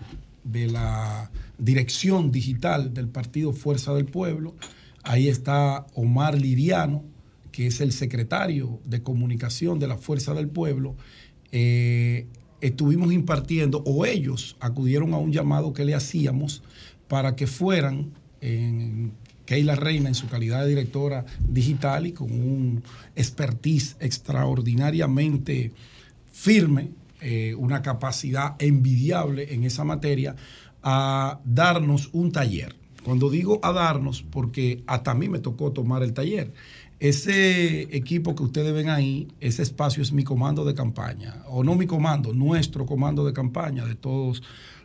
de 0.43 0.67
la 0.67 1.31
dirección 1.57 2.31
digital 2.31 2.93
del 2.93 3.07
Partido 3.07 3.53
Fuerza 3.53 3.93
del 3.93 4.05
Pueblo 4.05 4.55
Ahí 5.03 5.27
está 5.27 5.85
Omar 5.95 6.39
Liriano, 6.39 7.03
que 7.51 7.67
es 7.67 7.81
el 7.81 7.91
secretario 7.91 8.79
de 8.85 9.03
comunicación 9.03 9.77
de 9.77 9.87
la 9.87 9.97
Fuerza 9.97 10.33
del 10.33 10.47
Pueblo. 10.47 10.95
Eh, 11.51 12.27
estuvimos 12.61 13.11
impartiendo, 13.11 13.83
o 13.85 14.05
ellos 14.05 14.55
acudieron 14.61 15.13
a 15.13 15.17
un 15.17 15.33
llamado 15.33 15.73
que 15.73 15.83
le 15.83 15.93
hacíamos 15.93 16.63
para 17.09 17.35
que 17.35 17.47
fueran 17.47 18.11
en 18.39 19.11
Keila 19.45 19.75
Reina 19.75 20.07
en 20.07 20.15
su 20.15 20.27
calidad 20.27 20.61
de 20.61 20.69
directora 20.69 21.25
digital 21.47 22.07
y 22.07 22.13
con 22.13 22.31
un 22.31 22.83
expertise 23.15 23.97
extraordinariamente 23.99 25.73
firme, 26.31 26.91
eh, 27.19 27.55
una 27.55 27.81
capacidad 27.81 28.55
envidiable 28.59 29.53
en 29.53 29.65
esa 29.65 29.83
materia, 29.83 30.35
a 30.81 31.41
darnos 31.43 32.09
un 32.13 32.31
taller 32.31 32.82
cuando 33.03 33.29
digo 33.29 33.59
a 33.63 33.71
darnos, 33.71 34.23
porque 34.23 34.83
hasta 34.87 35.11
a 35.11 35.15
mí 35.15 35.29
me 35.29 35.39
tocó 35.39 35.71
tomar 35.71 36.03
el 36.03 36.13
taller. 36.13 36.53
Ese 36.99 37.81
equipo 37.95 38.35
que 38.35 38.43
ustedes 38.43 38.73
ven 38.73 38.89
ahí, 38.89 39.27
ese 39.41 39.61
espacio 39.61 40.01
es 40.01 40.13
mi 40.13 40.23
comando 40.23 40.63
de 40.63 40.73
campaña, 40.73 41.43
o 41.47 41.63
no 41.63 41.75
mi 41.75 41.85
comando, 41.85 42.33
nuestro 42.33 42.85
comando 42.85 43.25
de 43.25 43.33
campaña 43.33 43.85
de 43.85 43.95
todos 43.95 44.41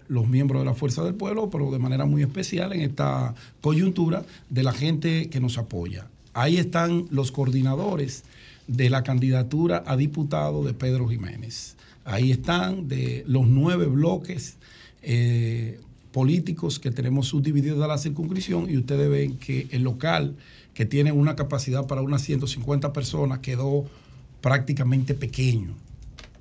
los 0.09 0.27
miembros 0.27 0.63
de 0.63 0.67
la 0.67 0.75
Fuerza 0.75 1.05
del 1.05 1.15
Pueblo, 1.15 1.49
pero 1.51 1.71
de 1.71 1.79
manera 1.79 2.07
muy 2.07 2.23
especial 2.23 2.73
en 2.73 2.81
esta 2.81 3.35
coyuntura 3.61 4.25
de 4.51 4.63
la 4.63 4.73
gente 4.73 5.29
que 5.29 5.39
nos 5.39 5.59
apoya. 5.59 6.09
Ahí 6.35 6.57
están 6.57 7.07
los 7.11 7.31
coordinadores 7.31 8.25
de 8.67 8.91
la 8.91 9.03
candidatura 9.03 9.85
a 9.87 9.97
diputado 9.97 10.65
de 10.65 10.75
Pedro 10.75 11.09
Jiménez. 11.09 11.77
Ahí 12.05 12.31
están 12.31 12.89
de 12.89 13.23
los 13.27 13.47
nueve 13.47 13.87
bloques 13.87 14.57
eh, 15.03 15.79
políticos 16.13 16.79
que 16.79 16.91
tenemos 16.91 17.29
subdivididos 17.29 17.79
de 17.79 17.89
la 17.89 17.99
circunscripción 17.99 18.71
y 18.71 18.77
ustedes 18.79 19.11
ven 19.11 19.37
que 19.37 19.69
el 19.71 19.83
local 19.83 20.37
que 20.75 20.87
tiene 20.87 21.13
una 21.13 21.37
capacidad 21.37 21.87
para 21.87 22.03
unas 22.03 22.23
150 22.23 22.93
personas 22.93 23.41
quedó 23.41 23.85
prácticamente 24.41 25.15
pequeño. 25.15 25.75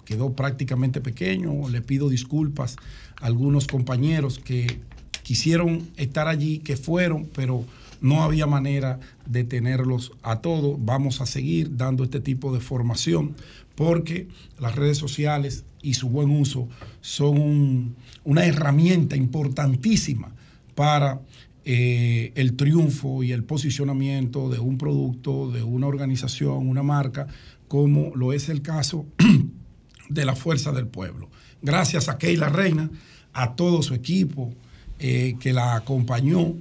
Quedó 0.06 0.34
prácticamente 0.34 1.02
pequeño. 1.02 1.68
Le 1.70 1.82
pido 1.82 2.08
disculpas 2.08 2.76
a 3.20 3.26
algunos 3.26 3.68
compañeros 3.68 4.40
que 4.40 4.80
quisieron 5.24 5.90
estar 5.98 6.28
allí, 6.28 6.60
que 6.60 6.78
fueron, 6.78 7.28
pero 7.36 7.66
no 8.00 8.24
había 8.24 8.46
manera 8.46 9.00
de 9.26 9.44
tenerlos 9.44 10.12
a 10.22 10.40
todos. 10.40 10.78
Vamos 10.80 11.20
a 11.20 11.26
seguir 11.26 11.76
dando 11.76 12.04
este 12.04 12.20
tipo 12.20 12.54
de 12.54 12.60
formación 12.60 13.36
porque 13.76 14.28
las 14.60 14.76
redes 14.76 14.98
sociales 14.98 15.66
y 15.88 15.94
su 15.94 16.10
buen 16.10 16.30
uso 16.30 16.68
son 17.00 17.96
una 18.26 18.46
herramienta 18.46 19.16
importantísima 19.16 20.36
para 20.76 21.22
eh, 21.64 22.34
el 22.36 22.58
triunfo 22.58 23.24
y 23.24 23.32
el 23.32 23.46
posicionamiento 23.46 24.50
de 24.50 24.60
un 24.60 24.78
producto, 24.78 25.50
de 25.50 25.64
una 25.64 25.88
organización, 25.88 26.68
una 26.68 26.84
marca, 26.84 27.28
como 27.70 28.14
lo 28.16 28.34
es 28.34 28.50
el 28.50 28.62
caso 28.62 29.06
de 30.10 30.26
la 30.26 30.36
Fuerza 30.36 30.74
del 30.74 30.88
Pueblo. 30.88 31.30
Gracias 31.62 32.10
a 32.10 32.18
Keila 32.18 32.50
Reina, 32.50 32.90
a 33.32 33.56
todo 33.56 33.82
su 33.82 33.94
equipo 33.94 34.54
eh, 35.00 35.36
que 35.40 35.54
la 35.54 35.76
acompañó, 35.76 36.54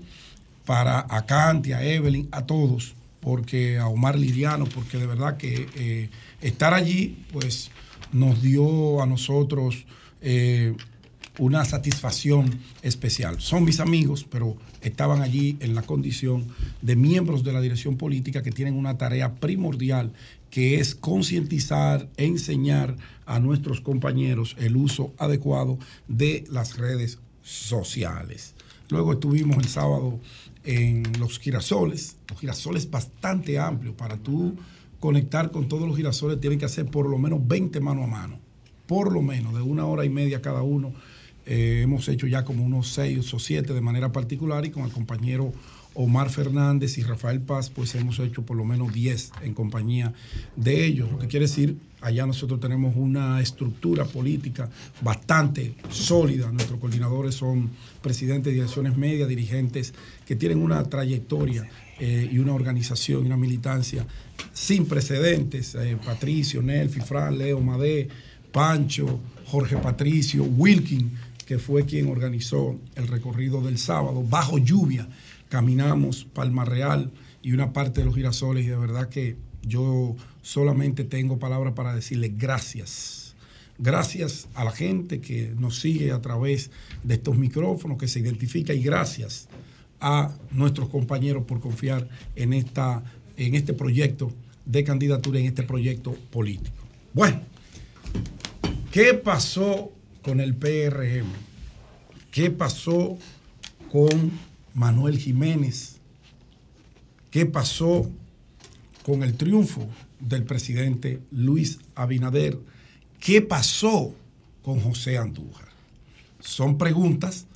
para 0.65 1.05
a 1.09 1.27
Canti, 1.27 1.73
a 1.73 1.83
Evelyn, 1.83 2.29
a 2.31 2.47
todos, 2.47 2.95
porque 3.21 3.79
a 3.79 3.89
Omar 3.89 4.17
Liriano, 4.17 4.67
porque 4.67 4.99
de 4.99 5.07
verdad 5.07 5.37
que 5.37 5.69
eh, 5.75 6.11
estar 6.41 6.75
allí, 6.75 7.25
pues 7.33 7.71
nos 8.17 8.43
dio 8.43 9.03
a 9.03 9.07
nosotros 9.07 9.87
eh, 10.21 10.75
una 11.39 11.65
satisfacción 11.65 12.59
especial. 12.83 13.41
Son 13.41 13.65
mis 13.65 13.81
amigos, 13.81 14.27
pero 14.29 14.57
estaban 14.81 15.21
allí 15.21 15.57
en 15.61 15.75
la 15.75 15.83
condición 15.83 16.47
de 16.81 16.97
miembros 16.97 17.45
de 17.45 17.53
la 17.53 17.61
dirección 17.61 17.97
política 17.97 18.43
que 18.43 18.53
tienen 18.53 18.75
una 18.75 18.97
tarea 18.97 19.35
primordial, 19.35 20.13
que 20.51 20.81
es 20.81 20.95
concientizar, 20.95 22.09
enseñar 22.17 22.97
a 23.27 23.39
nuestros 23.39 23.83
compañeros 23.83 24.57
el 24.59 24.77
uso 24.77 25.13
adecuado 25.19 25.79
de 26.09 26.45
las 26.51 26.79
redes 26.79 27.19
sociales. 27.43 28.55
Luego 28.89 29.15
estuvimos 29.15 29.59
el 29.59 29.69
sábado 29.69 30.21
en 30.65 31.05
los 31.19 31.39
girasoles, 31.39 32.17
los 32.31 32.41
girasoles 32.41 32.91
bastante 32.91 33.59
amplios 33.59 33.95
para 33.95 34.17
tú 34.17 34.57
conectar 35.01 35.51
con 35.51 35.69
todos 35.69 35.87
los 35.87 35.97
girasoles, 35.97 36.41
tienen 36.41 36.59
que 36.59 36.65
hacer 36.65 36.87
por 36.87 37.09
lo 37.09 37.19
menos 37.19 37.47
20 37.47 37.81
mano 37.81 38.05
a 38.05 38.07
mano, 38.07 38.39
por 38.87 39.13
lo 39.13 39.23
menos 39.23 39.55
de 39.55 39.63
una 39.63 39.87
hora 39.87 40.05
y 40.05 40.09
media 40.09 40.43
cada 40.43 40.63
uno. 40.63 40.93
Eh, 41.47 41.83
hemos 41.83 42.09
hecho 42.09 42.27
ya 42.27 42.45
como 42.45 42.65
unos 42.65 42.89
6 42.89 43.33
o 43.35 43.39
7 43.39 43.73
de 43.73 43.81
manera 43.81 44.11
particular 44.11 44.65
y 44.67 44.71
con 44.71 44.85
el 44.85 44.91
compañero 44.91 45.53
Omar 45.97 46.29
Fernández 46.29 46.99
y 46.99 47.03
Rafael 47.03 47.41
Paz, 47.41 47.71
pues 47.71 47.95
hemos 47.95 48.19
hecho 48.19 48.43
por 48.43 48.57
lo 48.57 48.65
menos 48.65 48.93
10 48.93 49.33
en 49.43 49.55
compañía 49.55 50.13
de 50.55 50.85
ellos. 50.85 51.11
Lo 51.11 51.19
que 51.19 51.27
quiere 51.27 51.47
decir, 51.47 51.79
allá 52.03 52.27
nosotros 52.27 52.61
tenemos 52.61 52.95
una 52.97 53.41
estructura 53.41 54.05
política 54.05 54.69
bastante 55.01 55.75
sólida. 55.89 56.53
Nuestros 56.53 56.79
coordinadores 56.79 57.35
son 57.35 57.71
presidentes 58.03 58.53
de 58.53 58.55
direcciones 58.55 58.97
medias, 58.97 59.29
dirigentes 59.29 59.95
que 60.27 60.37
tienen 60.37 60.59
una 60.59 60.85
trayectoria 60.85 61.67
eh, 61.99 62.29
y 62.31 62.39
una 62.39 62.53
organización 62.53 63.23
y 63.23 63.27
una 63.27 63.39
militancia 63.39 64.07
sin 64.57 64.87
precedentes. 64.87 65.75
Eh, 65.75 65.99
Patricio, 66.03 66.63
Nelfi, 66.63 67.01
Fran, 67.01 67.37
Leo, 67.37 67.61
Madé, 67.61 68.09
Pancho, 68.51 69.21
Jorge 69.45 69.77
Patricio, 69.77 70.45
Wilkin, 70.45 71.13
que 71.45 71.59
fue 71.59 71.85
quien 71.85 72.09
organizó 72.09 72.79
el 72.95 73.07
recorrido 73.07 73.61
del 73.61 73.77
sábado 73.77 74.25
bajo 74.27 74.57
lluvia 74.59 75.07
caminamos 75.51 76.25
Palma 76.25 76.65
Real 76.65 77.13
y 77.43 77.53
una 77.53 77.73
parte 77.73 78.01
de 78.01 78.07
los 78.07 78.17
girasoles 78.17 78.65
y 78.65 78.69
de 78.69 78.77
verdad 78.77 79.09
que 79.09 79.37
yo 79.63 80.17
solamente 80.43 81.05
tengo 81.05 81.39
palabras 81.39 81.75
para 81.75 81.95
decirle 81.95 82.33
gracias 82.37 83.27
Gracias 83.79 84.49
a 84.55 84.65
la 84.65 84.73
gente 84.73 85.21
que 85.21 85.53
nos 85.59 85.81
sigue 85.81 86.11
a 86.11 86.23
través 86.23 86.71
de 87.05 87.15
estos 87.15 87.37
micrófonos, 87.37 87.99
que 87.99 88.09
se 88.09 88.21
identifica 88.21 88.73
y 88.73 88.83
gracias 88.83 89.49
a 90.01 90.35
nuestros 90.51 90.89
compañeros 90.89 91.45
por 91.45 91.61
confiar 91.61 92.09
en, 92.37 92.55
esta, 92.55 93.05
en 93.37 93.55
este 93.55 93.75
proyecto 93.75 94.33
de 94.67 94.85
candidatura, 94.85 95.41
en 95.41 95.47
este 95.47 95.63
proyecto 95.63 96.13
político. 96.31 96.77
Bueno, 97.15 97.41
¿qué 98.91 99.15
pasó 99.15 99.93
con 100.23 100.41
el 100.41 100.55
PRM? 100.55 101.29
¿Qué 102.31 102.51
pasó 102.51 103.17
con 103.91 104.33
Manuel 104.75 105.19
Jiménez? 105.19 105.97
¿Qué 107.31 107.47
pasó 107.47 108.11
con 109.03 109.23
el 109.23 109.35
triunfo 109.35 109.89
del 110.21 110.45
presidente 110.45 111.21
Luis 111.31 111.79
Abinader? 111.95 112.59
¿Qué 113.21 113.41
pasó 113.41 114.15
con 114.63 114.81
José 114.81 115.17
Andújar? 115.17 115.69
Son 116.41 116.77
preguntas 116.77 117.47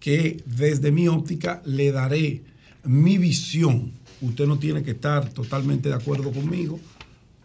que 0.00 0.42
desde 0.46 0.90
mi 0.90 1.08
óptica 1.08 1.62
le 1.64 1.92
daré 1.92 2.42
mi 2.84 3.18
visión. 3.18 3.92
Usted 4.22 4.46
no 4.46 4.58
tiene 4.58 4.82
que 4.82 4.92
estar 4.92 5.28
totalmente 5.30 5.88
de 5.88 5.96
acuerdo 5.96 6.32
conmigo. 6.32 6.80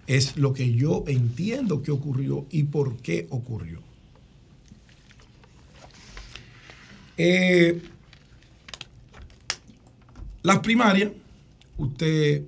Es 0.05 0.37
lo 0.37 0.53
que 0.53 0.73
yo 0.73 1.03
entiendo 1.07 1.81
que 1.81 1.91
ocurrió 1.91 2.45
y 2.49 2.63
por 2.63 2.97
qué 2.97 3.27
ocurrió. 3.29 3.81
Eh, 7.17 7.81
las 10.43 10.59
primarias, 10.59 11.11
usted 11.77 12.43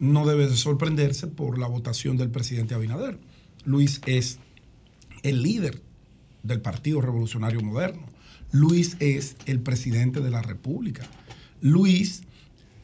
no 0.00 0.26
debe 0.26 0.48
de 0.48 0.56
sorprenderse 0.56 1.28
por 1.28 1.56
la 1.58 1.68
votación 1.68 2.16
del 2.16 2.30
presidente 2.30 2.74
Abinader. 2.74 3.18
Luis 3.64 4.00
es 4.06 4.40
el 5.22 5.42
líder 5.42 5.80
del 6.42 6.60
Partido 6.60 7.00
Revolucionario 7.00 7.60
Moderno. 7.60 8.06
Luis 8.50 8.96
es 8.98 9.36
el 9.46 9.60
presidente 9.60 10.20
de 10.20 10.30
la 10.30 10.42
República. 10.42 11.08
Luis 11.60 12.24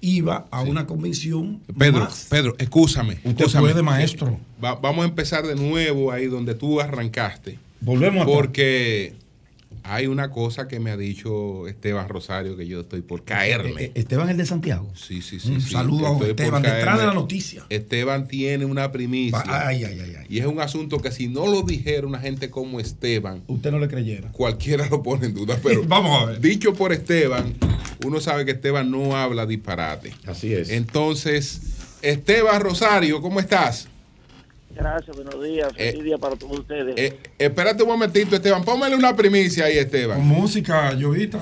iba 0.01 0.47
a 0.51 0.63
una 0.63 0.87
convención. 0.87 1.61
Pedro, 1.77 2.09
Pedro, 2.29 2.55
escúchame. 2.59 3.19
Usted 3.25 3.47
puede, 3.59 3.83
maestro. 3.83 4.39
vamos 4.59 5.05
a 5.05 5.09
empezar 5.09 5.47
de 5.47 5.55
nuevo 5.55 6.13
ahí 6.13 6.27
donde 6.27 6.55
tú 6.55 6.81
arrancaste. 6.81 7.59
Volvemos 7.81 8.23
a 8.23 8.27
Porque 8.27 9.15
hay 9.89 10.07
una 10.07 10.31
cosa 10.31 10.69
que 10.69 10.81
me 10.81 10.91
ha 10.91 10.97
dicho 10.97 11.67
Esteban 11.67 12.09
Rosario 12.09 12.57
que 12.57 12.67
yo 12.67 12.81
estoy 12.81 13.01
por 13.03 13.25
caerme. 13.25 13.85
Eh, 13.85 13.85
eh, 13.87 13.93
¿Esteban 13.95 14.29
el 14.29 14.37
de 14.37 14.47
Santiago? 14.47 14.91
Sí, 14.95 15.23
sí, 15.23 15.41
sí. 15.41 15.51
Un 15.51 15.61
saludo 15.61 16.07
a 16.07 16.27
Esteban, 16.27 16.63
detrás 16.63 16.99
de 16.99 17.07
la 17.07 17.15
noticia. 17.15 17.65
Esteban 17.71 18.29
tiene 18.29 18.65
una 18.65 18.93
primicia. 18.93 19.43
Ay, 19.47 19.85
ay, 19.85 20.01
ay, 20.01 20.27
y 20.29 20.39
es 20.41 20.47
un 20.47 20.61
asunto 20.61 20.99
que 20.99 21.11
si 21.11 21.29
no 21.29 21.47
lo 21.47 21.63
dijera 21.63 22.07
una 22.07 22.19
gente 22.19 22.51
como 22.51 22.81
Esteban. 22.81 23.43
Usted 23.47 23.71
no 23.71 23.79
le 23.79 23.89
creyera. 23.89 24.31
Cualquiera 24.33 24.87
lo 24.89 25.03
pone 25.03 25.27
en 25.27 25.35
duda. 25.35 25.59
Pero 25.63 25.85
Vamos 25.89 26.23
a 26.23 26.27
ver. 26.27 26.41
Dicho 26.41 26.75
por 26.75 26.93
Esteban, 26.93 27.55
uno 28.05 28.21
sabe 28.21 28.45
que 28.45 28.53
Esteban 28.53 28.91
no 28.91 29.17
habla 29.17 29.47
disparate. 29.47 30.15
Así 30.27 30.53
es. 30.53 30.71
Entonces, 30.71 31.61
Esteban 32.03 32.61
Rosario, 32.61 33.21
¿cómo 33.21 33.41
estás? 33.41 33.89
Gracias, 34.75 35.17
buenos 35.17 35.43
días. 35.43 35.73
Eh, 35.77 35.91
Feliz 35.91 36.05
día 36.05 36.19
para 36.19 36.37
todos 36.37 36.61
ustedes. 36.61 36.95
Eh, 36.97 37.19
espérate 37.39 37.83
un 37.83 37.89
momentito, 37.89 38.37
Esteban. 38.37 38.63
Póngale 38.65 38.95
una 38.95 39.17
primicia 39.17 39.65
ahí, 39.65 39.77
Esteban. 39.77 40.19
Con 40.19 40.29
música, 40.29 40.93
Llovita. 40.95 41.41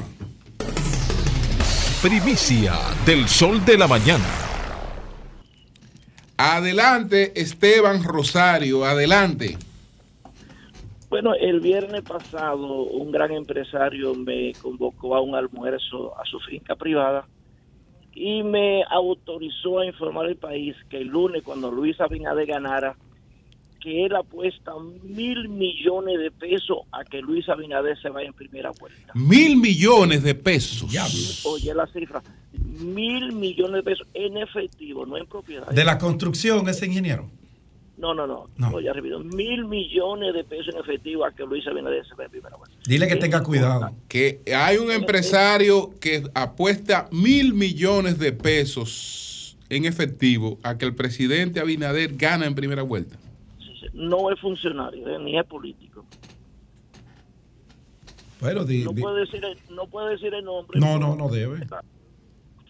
Primicia 2.00 2.74
del 3.04 3.28
Sol 3.28 3.64
de 3.64 3.76
la 3.76 3.86
Mañana. 3.86 4.24
Adelante, 6.38 7.32
Esteban 7.40 8.04
Rosario, 8.04 8.84
adelante. 8.84 9.58
Bueno, 11.16 11.32
el 11.34 11.60
viernes 11.60 12.02
pasado 12.02 12.82
un 12.82 13.10
gran 13.10 13.32
empresario 13.32 14.14
me 14.14 14.52
convocó 14.60 15.16
a 15.16 15.22
un 15.22 15.34
almuerzo 15.34 16.14
a 16.20 16.26
su 16.26 16.38
finca 16.40 16.76
privada 16.76 17.26
y 18.12 18.42
me 18.42 18.84
autorizó 18.84 19.78
a 19.78 19.86
informar 19.86 20.26
al 20.26 20.36
país 20.36 20.76
que 20.90 20.98
el 20.98 21.08
lunes 21.08 21.42
cuando 21.42 21.70
Luis 21.70 21.98
Abinader 22.02 22.44
ganara 22.44 22.98
que 23.80 24.04
él 24.04 24.14
apuesta 24.14 24.72
mil 25.04 25.48
millones 25.48 26.18
de 26.18 26.30
pesos 26.32 26.80
a 26.92 27.02
que 27.02 27.22
Luis 27.22 27.48
Abinader 27.48 27.98
se 27.98 28.10
vaya 28.10 28.28
en 28.28 28.34
primera 28.34 28.70
vuelta. 28.78 29.12
Mil 29.14 29.56
millones 29.56 30.22
de 30.22 30.34
pesos. 30.34 30.92
Ya, 30.92 31.06
oye 31.50 31.72
la 31.72 31.86
cifra. 31.86 32.22
Mil 32.78 33.32
millones 33.32 33.76
de 33.76 33.82
pesos 33.90 34.06
en 34.12 34.36
efectivo, 34.36 35.06
no 35.06 35.16
en 35.16 35.24
propiedad. 35.24 35.68
¿De 35.68 35.82
la 35.82 35.96
construcción 35.96 36.68
ese 36.68 36.84
ingeniero? 36.84 37.30
No, 37.98 38.12
no, 38.12 38.26
no. 38.26 38.46
Oye, 38.74 38.92
repito, 38.92 39.20
mil 39.20 39.64
millones 39.64 40.34
de 40.34 40.44
pesos 40.44 40.74
en 40.74 40.80
efectivo 40.80 41.24
a 41.24 41.32
que 41.32 41.44
Luis 41.44 41.66
Abinader 41.66 42.04
se 42.06 42.22
en 42.22 42.30
primera 42.30 42.56
vuelta. 42.56 42.76
Dile 42.86 43.08
que 43.08 43.16
tenga 43.16 43.42
cuidado. 43.42 43.90
Que 44.06 44.42
hay 44.54 44.76
un 44.76 44.90
empresario 44.90 45.90
que 45.98 46.24
apuesta 46.34 47.08
mil 47.10 47.54
millones 47.54 48.18
de 48.18 48.32
pesos 48.32 49.56
en 49.70 49.86
efectivo 49.86 50.58
a 50.62 50.76
que 50.76 50.84
el 50.84 50.94
presidente 50.94 51.58
Abinader 51.58 52.16
gana 52.16 52.46
en 52.46 52.54
primera 52.54 52.82
vuelta 52.82 53.16
no 53.96 54.30
es 54.30 54.38
funcionario, 54.38 55.08
eh, 55.08 55.18
ni 55.18 55.38
es 55.38 55.46
político. 55.46 56.04
Bueno, 58.40 58.60
no, 58.60 58.94
puede 58.94 59.20
decir 59.20 59.44
el, 59.44 59.58
no 59.74 59.86
puede 59.86 60.10
decir 60.10 60.34
el 60.34 60.44
nombre. 60.44 60.78
No, 60.78 60.98
no, 60.98 61.16
no 61.16 61.28
debe. 61.28 61.66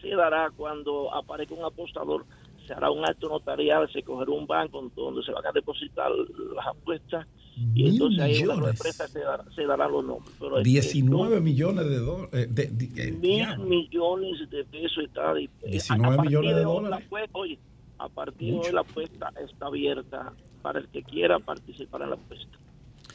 Se 0.01 0.09
dará 0.09 0.49
cuando 0.55 1.13
aparezca 1.13 1.53
un 1.53 1.65
apostador, 1.65 2.25
se 2.67 2.73
hará 2.73 2.91
un 2.91 3.05
acto 3.05 3.29
notarial, 3.29 3.89
se 3.91 4.03
cogerá 4.03 4.31
un 4.31 4.45
banco 4.45 4.91
donde 4.95 5.23
se 5.23 5.31
van 5.31 5.45
a 5.45 5.51
depositar 5.51 6.11
las 6.11 6.67
apuestas 6.67 7.25
y 7.73 7.89
entonces 7.89 8.19
ahí 8.21 8.37
en 8.37 8.47
la 8.47 8.69
empresa 8.69 9.07
se, 9.07 9.19
dará, 9.19 9.43
se 9.55 9.65
darán 9.65 9.91
los 9.91 10.05
nombres. 10.05 10.35
Pero 10.39 10.61
19 10.61 11.41
millones 11.41 11.89
de 11.89 11.97
dólares. 11.97 12.49
Eh, 12.55 12.69
eh, 12.97 13.11
mil 13.11 13.57
millones 13.59 14.49
de 14.49 14.63
pesos 14.65 15.05
está. 15.05 15.33
19 15.33 16.21
millones 16.21 16.55
de 16.55 16.61
dólares. 16.61 17.07
oye, 17.31 17.57
a 17.97 18.09
partir 18.09 18.53
de 18.53 18.59
hoy 18.59 18.71
la 18.71 18.81
apuesta 18.81 19.33
está 19.43 19.67
abierta 19.67 20.33
para 20.61 20.79
el 20.79 20.87
que 20.89 21.01
quiera 21.01 21.39
participar 21.39 22.03
en 22.03 22.09
la 22.11 22.15
apuesta. 22.15 22.57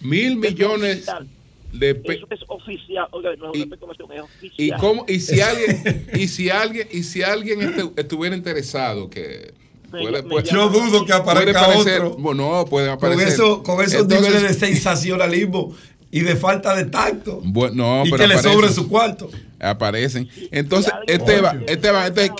Mil 0.01 0.37
millones 0.37 1.07
de 1.07 1.42
pesos. 1.79 2.05
Eso 2.07 2.27
es 2.31 2.41
oficial. 2.49 3.07
Oiga, 3.11 3.31
no 3.37 3.53
es, 3.53 3.67
una 3.67 4.15
es 4.15 4.21
oficial. 4.23 4.57
¿Y, 4.57 4.71
cómo, 4.73 5.05
y 5.09 5.21
si 5.21 5.41
alguien, 5.41 6.09
y 6.15 6.29
si 6.29 6.51
alguien, 6.51 6.89
y 6.91 7.03
si 7.03 7.23
alguien 7.23 7.93
estuviera 7.97 8.37
interesado 8.37 9.09
que 9.11 9.55
Puede, 9.91 10.51
yo 10.51 10.71
dudo 10.71 11.05
que 11.05 11.13
aparezca 11.13 11.69
otro. 11.69 12.17
Bueno, 12.17 12.65
puede 12.65 12.89
aparecer. 12.89 13.25
Con, 13.25 13.33
eso, 13.35 13.63
con 13.63 13.85
esos 13.85 14.09
niveles 14.09 14.43
de 14.43 14.55
sensacionalismo 14.55 15.75
y 16.11 16.21
de 16.21 16.35
falta 16.35 16.75
de 16.75 16.87
tacto. 16.87 17.41
Bueno, 17.45 18.03
y 18.07 18.13
que 18.13 18.27
le 18.27 18.39
sobre 18.39 18.71
su 18.71 18.89
cuarto. 18.89 19.31
Aparecen. 19.61 20.29
Entonces, 20.51 20.93
Esteban, 21.07 21.65
Esteban, 21.67 22.07
Esteban, 22.07 22.33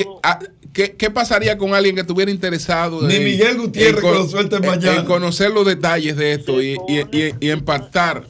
¿Qué, 0.73 1.11
pasaría 1.11 1.59
con 1.59 1.75
alguien 1.75 1.95
que 1.95 2.01
estuviera 2.01 2.31
interesado 2.31 3.03
Ni 3.03 3.19
Miguel 3.19 3.59
Gutiérrez 3.59 4.01
que 4.01 4.11
lo 4.11 4.27
suelte 4.27 4.59
mañana. 4.61 5.01
en 5.01 5.05
conocer 5.05 5.51
los 5.51 5.67
detalles 5.67 6.17
de 6.17 6.33
esto 6.33 6.63
y, 6.63 6.79
y, 6.89 7.51
impactar? 7.51 8.25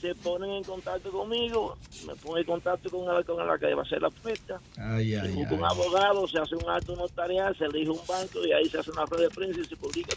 Se 0.00 0.14
ponen 0.14 0.50
en 0.50 0.64
contacto 0.64 1.10
conmigo, 1.10 1.76
me 2.06 2.14
ponen 2.14 2.42
en 2.42 2.46
contacto 2.46 2.88
con 2.88 3.06
la, 3.06 3.22
con 3.24 3.44
la 3.44 3.58
que 3.58 3.74
va 3.74 3.82
a 3.82 3.84
hacer 3.84 4.00
la 4.00 4.08
apuesta. 4.08 4.60
Ay, 4.76 5.14
ay, 5.14 5.44
un 5.50 5.64
abogado, 5.64 6.28
se 6.28 6.38
hace 6.38 6.54
un 6.54 6.68
acto 6.70 6.94
notarial, 6.94 7.56
se 7.56 7.64
elige 7.64 7.90
un 7.90 8.00
banco 8.06 8.44
y 8.44 8.52
ahí 8.52 8.68
se 8.68 8.78
hace 8.78 8.92
una 8.92 9.06
red 9.06 9.22
de 9.22 9.30
prensa 9.30 9.60
y 9.60 9.64
se 9.64 9.76
publica. 9.76 10.16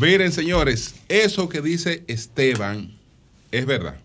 Miren, 0.00 0.32
señores, 0.32 0.94
eso 1.08 1.48
que 1.48 1.60
dice 1.60 2.04
Esteban 2.06 2.96
es 3.50 3.66
verdad. 3.66 3.96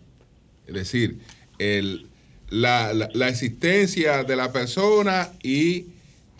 Es 0.66 0.74
decir, 0.74 1.20
el, 1.58 2.06
la, 2.50 2.92
la, 2.92 3.28
existencia 3.28 4.24
de 4.24 4.36
la 4.36 4.52
persona 4.52 5.30
y 5.42 5.86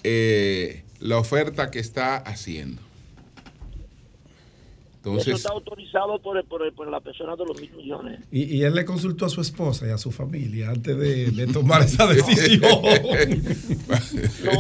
eh, 0.03 0.83
la 1.01 1.19
oferta 1.19 1.71
que 1.71 1.79
está 1.79 2.17
haciendo. 2.17 2.83
Entonces, 5.05 5.29
Eso 5.29 5.37
está 5.37 5.51
autorizado 5.51 6.19
por, 6.19 6.43
por, 6.47 6.73
por, 6.73 6.91
la 6.91 6.99
persona 6.99 7.37
de 7.37 7.45
los 7.45 7.61
mil 7.61 7.71
millones. 7.75 8.21
Y, 8.33 8.57
y, 8.57 8.63
él 8.63 8.75
le 8.75 8.87
consultó 8.87 9.27
a 9.27 9.29
su 9.29 9.43
esposa 9.43 9.87
y 9.87 9.91
a 9.91 9.99
su 9.99 10.11
familia 10.11 10.71
antes 10.71 10.97
de, 10.97 11.31
de 11.31 11.47
tomar 11.47 11.83
esa 11.83 12.07
decisión. 12.15 12.61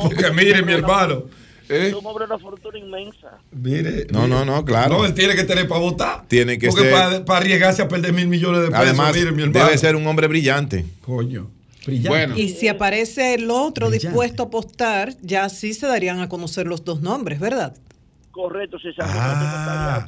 Porque 0.02 0.30
mire, 0.32 0.62
mi 0.62 0.72
hermano. 0.74 1.24
¿Eh? 1.70 1.94
una 1.94 2.38
fortuna 2.38 2.78
inmensa. 2.78 3.38
Mire, 3.52 4.06
no, 4.10 4.28
no, 4.28 4.44
no, 4.44 4.66
claro. 4.66 4.98
No, 4.98 5.06
él 5.06 5.14
tiene 5.14 5.34
que 5.34 5.44
tener 5.44 5.66
para 5.66 5.80
votar. 5.80 6.24
Tiene 6.28 6.58
que 6.58 6.68
Porque 6.68 6.90
para, 6.90 7.38
arriesgarse 7.38 7.80
a 7.80 7.88
perder 7.88 8.12
mil 8.12 8.28
millones 8.28 8.60
de 8.60 8.68
pesos. 8.68 8.84
Además, 8.84 9.14
debe 9.14 9.78
ser 9.78 9.96
un 9.96 10.06
hombre 10.06 10.26
brillante. 10.26 10.84
Coño. 11.00 11.50
Bueno. 12.06 12.36
Y 12.36 12.50
si 12.50 12.68
aparece 12.68 13.34
el 13.34 13.50
otro 13.50 13.90
dispuesto 13.90 14.42
a 14.42 14.46
apostar, 14.46 15.14
ya 15.22 15.48
sí 15.48 15.74
se 15.74 15.86
darían 15.86 16.20
a 16.20 16.28
conocer 16.28 16.66
los 16.66 16.84
dos 16.84 17.00
nombres, 17.00 17.40
¿verdad? 17.40 17.74
Correcto, 18.34 18.80
si 18.80 18.92
se 18.92 19.00
ah, 19.00 20.04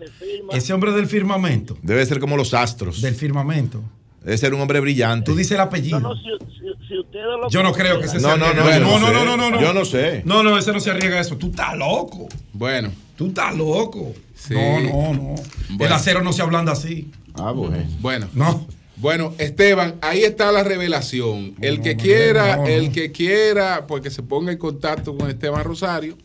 Ese 0.52 0.72
hombre 0.72 0.90
del 0.90 1.06
firmamento. 1.06 1.78
Debe 1.80 2.04
ser 2.04 2.18
como 2.18 2.36
los 2.36 2.54
astros. 2.54 3.00
Del 3.00 3.14
firmamento. 3.14 3.84
Debe 4.24 4.36
ser 4.36 4.52
un 4.52 4.60
hombre 4.60 4.80
brillante. 4.80 5.30
Tú 5.30 5.36
dices 5.36 5.52
el 5.52 5.60
apellido. 5.60 6.00
No, 6.00 6.08
no, 6.08 6.20
si, 6.20 6.28
lo 6.28 7.48
yo 7.48 7.62
no 7.62 7.72
creo 7.72 8.00
que 8.00 8.06
ese 8.06 8.18
no, 8.18 8.36
no, 8.36 8.52
no, 8.52 8.64
no, 8.64 8.98
no, 8.98 9.36
no, 9.36 9.50
no, 9.50 9.60
Yo 9.60 9.72
no 9.72 9.84
sé. 9.84 10.22
No, 10.24 10.42
no, 10.42 10.58
ese 10.58 10.72
no 10.72 10.80
se 10.80 10.90
arriesga 10.90 11.18
a 11.18 11.20
eso. 11.20 11.36
Tú 11.36 11.50
estás 11.50 11.76
loco. 11.76 12.28
Bueno. 12.52 12.90
Tú 13.14 13.28
estás 13.28 13.54
loco. 13.54 14.12
No, 14.50 14.80
no, 14.80 15.12
no. 15.14 15.84
El 15.84 15.92
acero 15.92 16.20
no 16.22 16.32
se 16.32 16.42
hablando 16.42 16.72
así. 16.72 17.12
Ah, 17.34 17.52
bueno. 17.52 17.76
Bueno. 18.00 18.28
No. 18.34 18.66
Bueno, 18.96 19.34
Esteban, 19.38 19.96
ahí 20.00 20.24
está 20.24 20.50
la 20.50 20.64
revelación. 20.64 21.54
el 21.60 21.80
que 21.80 21.96
quiera, 21.96 22.64
el 22.66 22.90
que 22.90 23.12
quiera, 23.12 23.86
pues 23.86 24.02
que 24.02 24.10
se 24.10 24.22
ponga 24.22 24.50
en 24.50 24.58
contacto 24.58 25.16
con 25.16 25.30
Esteban 25.30 25.62
Rosario, 25.62 26.16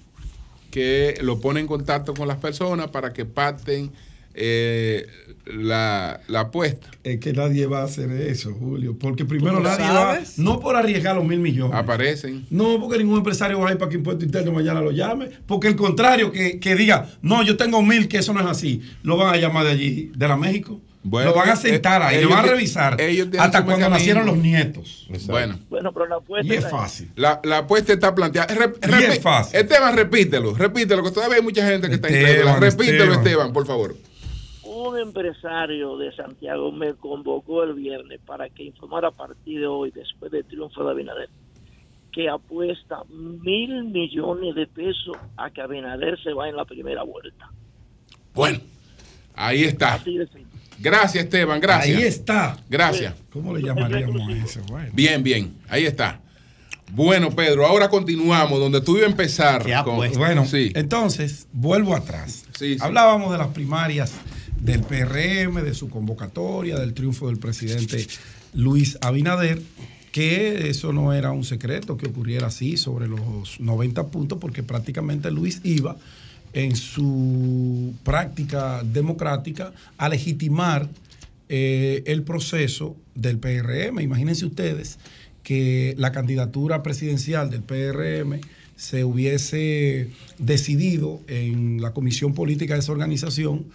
que 0.71 1.15
lo 1.21 1.39
pone 1.39 1.59
en 1.59 1.67
contacto 1.67 2.13
con 2.13 2.27
las 2.27 2.37
personas 2.37 2.89
para 2.89 3.13
que 3.13 3.25
parten 3.25 3.91
eh, 4.33 5.05
la, 5.45 6.21
apuesta. 6.35 6.89
Es 7.03 7.19
que 7.19 7.33
nadie 7.33 7.65
va 7.65 7.81
a 7.81 7.83
hacer 7.83 8.09
eso, 8.11 8.53
Julio. 8.53 8.97
Porque 8.97 9.25
primero 9.25 9.59
nadie 9.59 9.85
va, 9.85 10.19
no 10.37 10.59
por 10.59 10.75
arriesgar 10.75 11.15
los 11.15 11.25
mil 11.25 11.39
millones. 11.39 11.75
Aparecen. 11.75 12.45
No, 12.49 12.79
porque 12.79 12.97
ningún 12.97 13.17
empresario 13.17 13.59
va 13.59 13.69
a 13.69 13.71
ir 13.73 13.77
para 13.77 13.89
que 13.89 13.97
Impuesto 13.97 14.23
Interno 14.23 14.51
mañana 14.51 14.81
lo 14.81 14.91
llame. 14.91 15.29
Porque 15.45 15.67
el 15.67 15.75
contrario, 15.75 16.31
que, 16.31 16.59
que 16.59 16.75
diga, 16.75 17.09
no, 17.21 17.43
yo 17.43 17.57
tengo 17.57 17.81
mil, 17.81 18.07
que 18.07 18.17
eso 18.17 18.33
no 18.33 18.39
es 18.39 18.47
así, 18.47 18.81
lo 19.03 19.17
van 19.17 19.33
a 19.33 19.37
llamar 19.37 19.65
de 19.65 19.71
allí, 19.71 20.11
de 20.15 20.27
la 20.27 20.37
México 20.37 20.79
lo 21.03 21.33
van 21.33 21.49
a 21.49 21.53
eh, 21.53 21.57
sentar 21.57 22.01
ahí, 22.03 22.21
lo 22.23 22.29
van 22.29 22.45
a 22.45 22.49
revisar 22.49 22.97
hasta 23.39 23.65
cuando 23.65 23.89
nacieron 23.89 24.25
los 24.25 24.37
nietos. 24.37 25.07
Bueno. 25.27 25.59
bueno, 25.69 25.91
pero 25.91 26.07
la 26.07 26.15
apuesta 26.17 26.53
y 26.53 26.57
es 26.57 26.69
fácil. 26.69 27.11
La, 27.15 27.39
la 27.43 27.59
apuesta 27.59 27.93
está 27.93 28.13
planteada. 28.13 28.53
y 28.53 29.03
es 29.03 29.19
fácil. 29.19 29.59
Esteban, 29.59 29.95
repítelo, 29.95 30.53
repítelo, 30.53 31.03
que 31.03 31.11
todavía 31.11 31.37
hay 31.37 31.43
mucha 31.43 31.65
gente 31.67 31.87
que 31.89 31.95
está 31.95 32.09
incrédula. 32.09 32.59
Repítelo, 32.59 33.13
Esteban. 33.13 33.51
por 33.51 33.65
favor. 33.65 33.95
Un 34.63 34.97
empresario 34.97 35.97
de 35.97 36.15
Santiago 36.15 36.71
me 36.71 36.93
convocó 36.93 37.63
el 37.63 37.73
viernes 37.73 38.19
para 38.25 38.49
que 38.49 38.63
informara 38.63 39.09
a 39.09 39.11
partir 39.11 39.59
de 39.59 39.67
hoy, 39.67 39.91
después 39.91 40.31
del 40.31 40.45
triunfo 40.45 40.83
de 40.83 40.91
Abinader, 40.91 41.29
que 42.11 42.29
apuesta 42.29 43.03
mil 43.09 43.85
millones 43.85 44.55
de 44.55 44.67
pesos 44.67 45.17
a 45.37 45.49
que 45.49 45.61
Abinader 45.61 46.21
se 46.23 46.33
va 46.33 46.47
en 46.47 46.55
la 46.55 46.65
primera 46.65 47.03
vuelta. 47.03 47.49
Bueno, 48.33 48.59
ahí 49.35 49.63
está. 49.63 49.99
Gracias, 50.81 51.25
Esteban, 51.25 51.59
gracias. 51.61 51.97
Ahí 51.97 52.03
está. 52.03 52.57
Gracias. 52.69 53.13
¿Cómo 53.31 53.55
le 53.55 53.61
llamaríamos 53.61 54.21
a 54.27 54.43
eso? 54.43 54.61
Bien, 54.93 55.21
bien, 55.23 55.53
ahí 55.69 55.85
está. 55.85 56.19
Bueno, 56.93 57.31
Pedro, 57.31 57.65
ahora 57.65 57.89
continuamos 57.89 58.59
donde 58.59 58.81
tú 58.81 58.97
ibas 58.97 59.07
a 59.07 59.11
empezar. 59.11 59.65
Bueno, 60.17 60.45
sí. 60.45 60.71
entonces, 60.75 61.47
vuelvo 61.53 61.95
atrás. 61.95 62.45
Hablábamos 62.81 63.31
de 63.31 63.37
las 63.37 63.47
primarias 63.47 64.11
del 64.59 64.81
PRM, 64.81 65.63
de 65.63 65.73
su 65.73 65.89
convocatoria, 65.89 66.77
del 66.77 66.93
triunfo 66.93 67.27
del 67.27 67.37
presidente 67.37 68.07
Luis 68.53 68.97
Abinader, 69.01 69.61
que 70.11 70.69
eso 70.69 70.91
no 70.91 71.13
era 71.13 71.31
un 71.31 71.45
secreto 71.45 71.95
que 71.95 72.07
ocurriera 72.07 72.47
así 72.47 72.75
sobre 72.75 73.07
los 73.07 73.59
90 73.59 74.07
puntos, 74.07 74.37
porque 74.39 74.61
prácticamente 74.61 75.31
Luis 75.31 75.61
iba 75.63 75.95
en 76.53 76.75
su 76.75 77.93
práctica 78.03 78.83
democrática 78.83 79.73
a 79.97 80.09
legitimar 80.09 80.89
eh, 81.49 82.03
el 82.05 82.23
proceso 82.23 82.95
del 83.15 83.37
PRM. 83.37 83.99
Imagínense 83.99 84.45
ustedes 84.45 84.99
que 85.43 85.95
la 85.97 86.11
candidatura 86.11 86.83
presidencial 86.83 87.49
del 87.49 87.61
PRM 87.61 88.39
se 88.75 89.03
hubiese 89.03 90.09
decidido 90.39 91.21
en 91.27 91.81
la 91.81 91.93
comisión 91.93 92.33
política 92.33 92.73
de 92.73 92.79
esa 92.79 92.91
organización, 92.91 93.65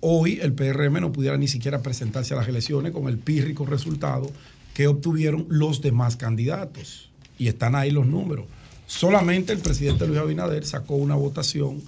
hoy 0.00 0.38
el 0.42 0.52
PRM 0.52 1.00
no 1.00 1.12
pudiera 1.12 1.38
ni 1.38 1.48
siquiera 1.48 1.80
presentarse 1.80 2.34
a 2.34 2.36
las 2.36 2.48
elecciones 2.48 2.92
con 2.92 3.08
el 3.08 3.16
pírrico 3.16 3.64
resultado 3.64 4.30
que 4.74 4.86
obtuvieron 4.86 5.46
los 5.48 5.80
demás 5.80 6.16
candidatos. 6.16 7.10
Y 7.38 7.48
están 7.48 7.74
ahí 7.74 7.90
los 7.90 8.06
números. 8.06 8.46
Solamente 8.86 9.52
el 9.52 9.60
presidente 9.60 10.06
Luis 10.06 10.18
Abinader 10.18 10.66
sacó 10.66 10.96
una 10.96 11.14
votación 11.14 11.82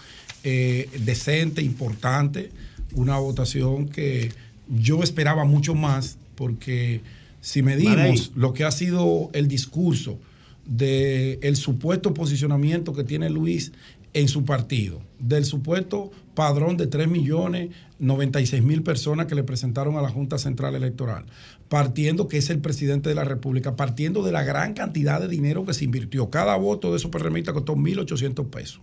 eh, 0.45 0.89
decente, 1.05 1.63
importante, 1.63 2.51
una 2.95 3.19
votación 3.19 3.89
que 3.89 4.31
yo 4.69 5.03
esperaba 5.03 5.45
mucho 5.45 5.75
más, 5.75 6.19
porque 6.35 7.01
si 7.41 7.63
medimos 7.63 8.33
lo 8.35 8.53
que 8.53 8.65
ha 8.65 8.71
sido 8.71 9.31
el 9.33 9.49
discurso 9.49 10.19
del 10.67 11.39
el 11.43 11.57
supuesto 11.57 12.15
posicionamiento 12.15 12.93
que 12.93 13.05
tiene 13.05 13.31
Luis 13.31 13.73
en 14.15 14.29
su 14.29 14.45
partido, 14.45 15.01
del 15.19 15.45
supuesto 15.45 16.13
padrón 16.35 16.77
de 16.77 16.87
3 16.87 17.09
millones 17.09 17.71
96 18.03 18.63
mil 18.63 18.83
personas 18.83 19.27
que 19.27 19.35
le 19.35 19.45
presentaron 19.45 19.97
a 19.97 20.03
la 20.03 20.09
Junta 20.09 20.37
Central 20.37 20.75
Electoral, 20.75 21.25
partiendo 21.69 22.27
que 22.27 22.39
es 22.39 22.51
el 22.51 22.59
presidente 22.59 23.09
de 23.09 23.15
la 23.15 23.25
República, 23.25 23.77
partiendo 23.77 24.25
de 24.25 24.33
la 24.33 24.43
gran 24.43 24.75
cantidad 24.75 25.21
de 25.21 25.29
dinero 25.29 25.65
que 25.65 25.73
se 25.73 25.85
invirtió. 25.85 26.29
Cada 26.29 26.57
voto 26.57 26.91
de 26.91 26.97
esos 26.97 27.13
PRMistas 27.13 27.55
costó 27.55 27.77
1.800 27.77 28.51
pesos. 28.51 28.81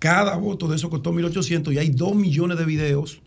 Cada 0.00 0.36
voto 0.36 0.66
de 0.66 0.76
eso 0.76 0.88
costó 0.88 1.12
1.800 1.12 1.74
y 1.74 1.78
hay 1.78 1.90
2 1.90 2.14
millones 2.14 2.58
de 2.58 2.64
videos 2.64 3.20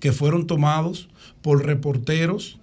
que 0.00 0.10
fueron 0.10 0.46
tomados 0.46 1.08
por 1.42 1.64
reporteros, 1.66 2.58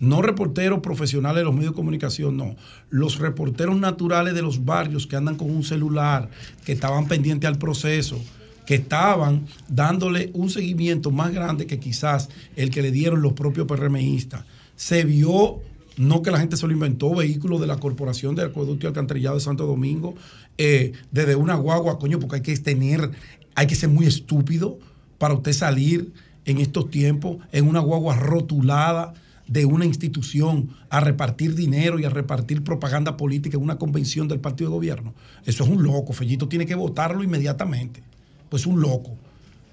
no 0.00 0.20
reporteros 0.20 0.80
profesionales 0.80 1.40
de 1.40 1.44
los 1.44 1.54
medios 1.54 1.72
de 1.72 1.76
comunicación, 1.76 2.36
no, 2.36 2.56
los 2.90 3.20
reporteros 3.20 3.76
naturales 3.78 4.34
de 4.34 4.42
los 4.42 4.64
barrios 4.64 5.06
que 5.06 5.14
andan 5.14 5.36
con 5.36 5.48
un 5.48 5.62
celular, 5.62 6.28
que 6.64 6.72
estaban 6.72 7.06
pendientes 7.06 7.46
al 7.46 7.56
proceso, 7.56 8.20
que 8.66 8.74
estaban 8.74 9.46
dándole 9.68 10.30
un 10.34 10.50
seguimiento 10.50 11.12
más 11.12 11.32
grande 11.32 11.68
que 11.68 11.78
quizás 11.78 12.28
el 12.56 12.70
que 12.70 12.82
le 12.82 12.90
dieron 12.90 13.22
los 13.22 13.34
propios 13.34 13.68
PRMistas. 13.68 14.44
Se 14.74 15.04
vio 15.04 15.60
no 15.96 16.22
que 16.22 16.30
la 16.30 16.40
gente 16.40 16.56
se 16.56 16.66
lo 16.66 16.72
inventó, 16.72 17.14
vehículos 17.14 17.60
de 17.60 17.66
la 17.66 17.78
Corporación 17.78 18.34
de 18.34 18.42
Acueducto 18.42 18.86
y 18.86 18.88
Alcantarillado 18.88 19.36
de 19.36 19.40
Santo 19.40 19.66
Domingo, 19.66 20.14
eh, 20.58 20.92
desde 21.10 21.36
una 21.36 21.54
guagua, 21.54 21.98
coño, 21.98 22.18
porque 22.18 22.36
hay 22.36 22.42
que 22.42 22.56
tener, 22.56 23.10
hay 23.54 23.66
que 23.66 23.74
ser 23.74 23.88
muy 23.88 24.06
estúpido 24.06 24.78
para 25.18 25.34
usted 25.34 25.52
salir 25.52 26.12
en 26.44 26.58
estos 26.58 26.90
tiempos 26.90 27.38
en 27.52 27.66
una 27.68 27.80
guagua 27.80 28.16
rotulada 28.16 29.14
de 29.46 29.66
una 29.66 29.84
institución 29.84 30.70
a 30.88 31.00
repartir 31.00 31.54
dinero 31.54 31.98
y 31.98 32.04
a 32.04 32.10
repartir 32.10 32.64
propaganda 32.64 33.16
política 33.16 33.56
en 33.56 33.62
una 33.62 33.76
convención 33.76 34.28
del 34.28 34.40
partido 34.40 34.70
de 34.70 34.76
gobierno. 34.76 35.14
Eso 35.44 35.64
es 35.64 35.70
un 35.70 35.82
loco, 35.82 36.12
Fellito 36.12 36.48
tiene 36.48 36.66
que 36.66 36.74
votarlo 36.74 37.22
inmediatamente. 37.22 38.02
Pues 38.48 38.66
un 38.66 38.80
loco. 38.80 39.16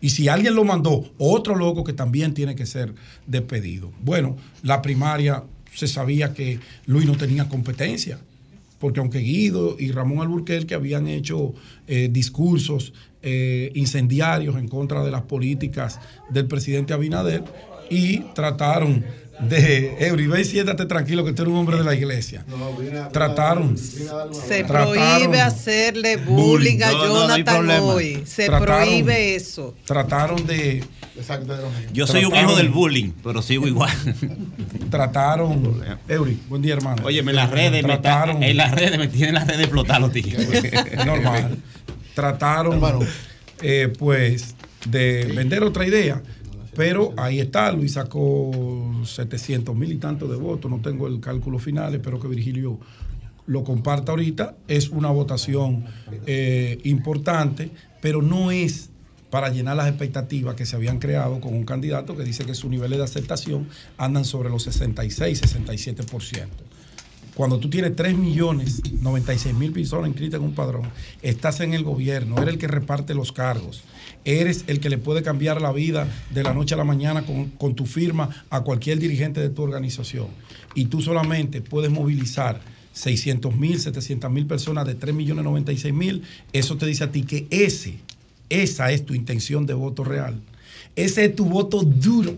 Y 0.01 0.09
si 0.09 0.27
alguien 0.27 0.55
lo 0.55 0.63
mandó, 0.63 1.11
otro 1.17 1.55
loco 1.55 1.83
que 1.83 1.93
también 1.93 2.33
tiene 2.33 2.55
que 2.55 2.65
ser 2.65 2.93
despedido. 3.27 3.91
Bueno, 4.03 4.35
la 4.63 4.81
primaria 4.81 5.43
se 5.73 5.87
sabía 5.87 6.33
que 6.33 6.59
Luis 6.85 7.05
no 7.05 7.15
tenía 7.15 7.47
competencia, 7.47 8.19
porque 8.81 8.99
aunque 8.99 9.19
Guido 9.19 9.77
y 9.79 9.91
Ramón 9.91 10.19
Alburquerque 10.19 10.73
habían 10.73 11.07
hecho 11.07 11.53
eh, 11.87 12.09
discursos 12.11 12.93
eh, 13.21 13.71
incendiarios 13.75 14.57
en 14.57 14.67
contra 14.67 15.05
de 15.05 15.11
las 15.11 15.21
políticas 15.21 15.99
del 16.29 16.47
presidente 16.47 16.91
Abinader 16.91 17.43
y 17.91 18.19
trataron 18.33 19.03
de 19.41 19.97
Eury, 19.99 20.27
ve 20.27 20.41
y 20.41 20.45
siéntate 20.45 20.85
tranquilo 20.85 21.25
que 21.25 21.33
tú 21.33 21.41
eres 21.41 21.51
un 21.51 21.59
hombre 21.59 21.77
de 21.77 21.83
la 21.83 21.93
iglesia. 21.93 22.45
trataron. 23.11 23.77
Se 23.77 24.63
prohíbe 24.63 25.41
hacerle 25.41 26.17
bullying 26.17 26.81
a 26.83 26.91
Jonathan 26.91 27.69
hoy. 27.81 28.23
Se 28.25 28.47
prohíbe 28.47 29.35
eso. 29.35 29.75
Trataron 29.85 30.45
de. 30.45 30.83
Yo 31.91 32.07
soy 32.07 32.23
un 32.23 32.35
hijo 32.35 32.55
del 32.55 32.69
bullying, 32.69 33.11
pero 33.23 33.41
sigo 33.41 33.67
igual. 33.67 33.91
Trataron. 34.89 35.83
Eury, 36.07 36.39
buen 36.47 36.61
día, 36.61 36.73
hermano. 36.73 37.03
Oye, 37.05 37.19
en 37.19 37.35
las 37.35 37.49
redes, 37.49 37.83
trataron, 37.83 38.39
me 38.39 38.51
en 38.51 38.57
las 38.57 38.71
redes 38.71 38.97
me 38.97 39.07
tienen 39.07 39.35
las 39.35 39.47
redes 39.47 39.61
explotar 39.61 39.99
los 39.99 40.11
tíos. 40.11 40.41
Normal. 41.05 41.57
Trataron, 42.15 42.79
eh, 43.61 43.91
pues, 43.97 44.55
de 44.85 45.31
vender 45.35 45.63
otra 45.63 45.85
idea 45.85 46.21
pero 46.75 47.13
ahí 47.17 47.39
está, 47.39 47.71
Luis 47.71 47.93
sacó 47.93 48.51
700 49.03 49.75
mil 49.75 49.91
y 49.91 49.97
tantos 49.97 50.29
de 50.29 50.37
votos, 50.37 50.71
no 50.71 50.79
tengo 50.81 51.07
el 51.07 51.19
cálculo 51.19 51.59
final, 51.59 51.93
espero 51.93 52.19
que 52.19 52.27
Virgilio 52.27 52.79
lo 53.45 53.63
comparta 53.63 54.11
ahorita. 54.11 54.55
Es 54.67 54.89
una 54.89 55.09
votación 55.09 55.85
eh, 56.25 56.79
importante, 56.83 57.71
pero 58.01 58.21
no 58.21 58.51
es 58.51 58.89
para 59.29 59.49
llenar 59.49 59.77
las 59.77 59.87
expectativas 59.87 60.55
que 60.55 60.65
se 60.65 60.75
habían 60.75 60.99
creado 60.99 61.39
con 61.39 61.53
un 61.53 61.63
candidato 61.63 62.15
que 62.15 62.23
dice 62.23 62.45
que 62.45 62.53
sus 62.53 62.69
niveles 62.69 62.97
de 62.97 63.05
aceptación 63.05 63.67
andan 63.97 64.25
sobre 64.25 64.49
los 64.49 64.63
66, 64.63 65.41
67%. 65.41 66.47
Cuando 67.33 67.59
tú 67.59 67.69
tienes 67.69 67.95
3 67.95 68.17
millones 68.17 68.81
96 69.01 69.55
mil 69.55 69.71
personas 69.71 70.09
inscritas 70.09 70.39
en 70.39 70.45
un 70.45 70.53
padrón, 70.53 70.83
estás 71.21 71.61
en 71.61 71.73
el 71.73 71.83
gobierno, 71.83 72.37
eres 72.37 72.55
el 72.55 72.59
que 72.59 72.67
reparte 72.67 73.13
los 73.13 73.31
cargos, 73.31 73.83
eres 74.25 74.65
el 74.67 74.79
que 74.79 74.89
le 74.89 74.97
puede 74.97 75.23
cambiar 75.23 75.61
la 75.61 75.71
vida 75.71 76.07
de 76.31 76.43
la 76.43 76.53
noche 76.53 76.73
a 76.73 76.77
la 76.77 76.83
mañana 76.83 77.23
con, 77.57 77.75
tu 77.75 77.85
firma 77.85 78.29
a 78.49 78.61
cualquier 78.61 78.99
dirigente 78.99 79.39
de 79.39 79.49
tu 79.49 79.63
organización. 79.63 80.27
Y 80.75 80.85
tú 80.85 81.01
solamente 81.01 81.61
puedes 81.61 81.91
movilizar 81.91 82.61
600 82.93 83.55
mil, 83.55 83.79
700 83.79 84.31
mil 84.31 84.45
personas 84.45 84.85
de 84.85 84.95
3 84.95 85.13
millones 85.15 85.43
96 85.43 85.93
mil. 85.93 86.23
Eso 86.53 86.77
te 86.77 86.85
dice 86.85 87.03
a 87.03 87.11
ti 87.11 87.23
que 87.23 87.47
ese, 87.49 87.95
esa 88.49 88.91
es 88.91 89.05
tu 89.05 89.13
intención 89.13 89.65
de 89.65 89.73
voto 89.73 90.03
real. 90.03 90.39
Ese 90.95 91.25
es 91.25 91.35
tu 91.35 91.45
voto 91.45 91.81
duro. 91.83 92.37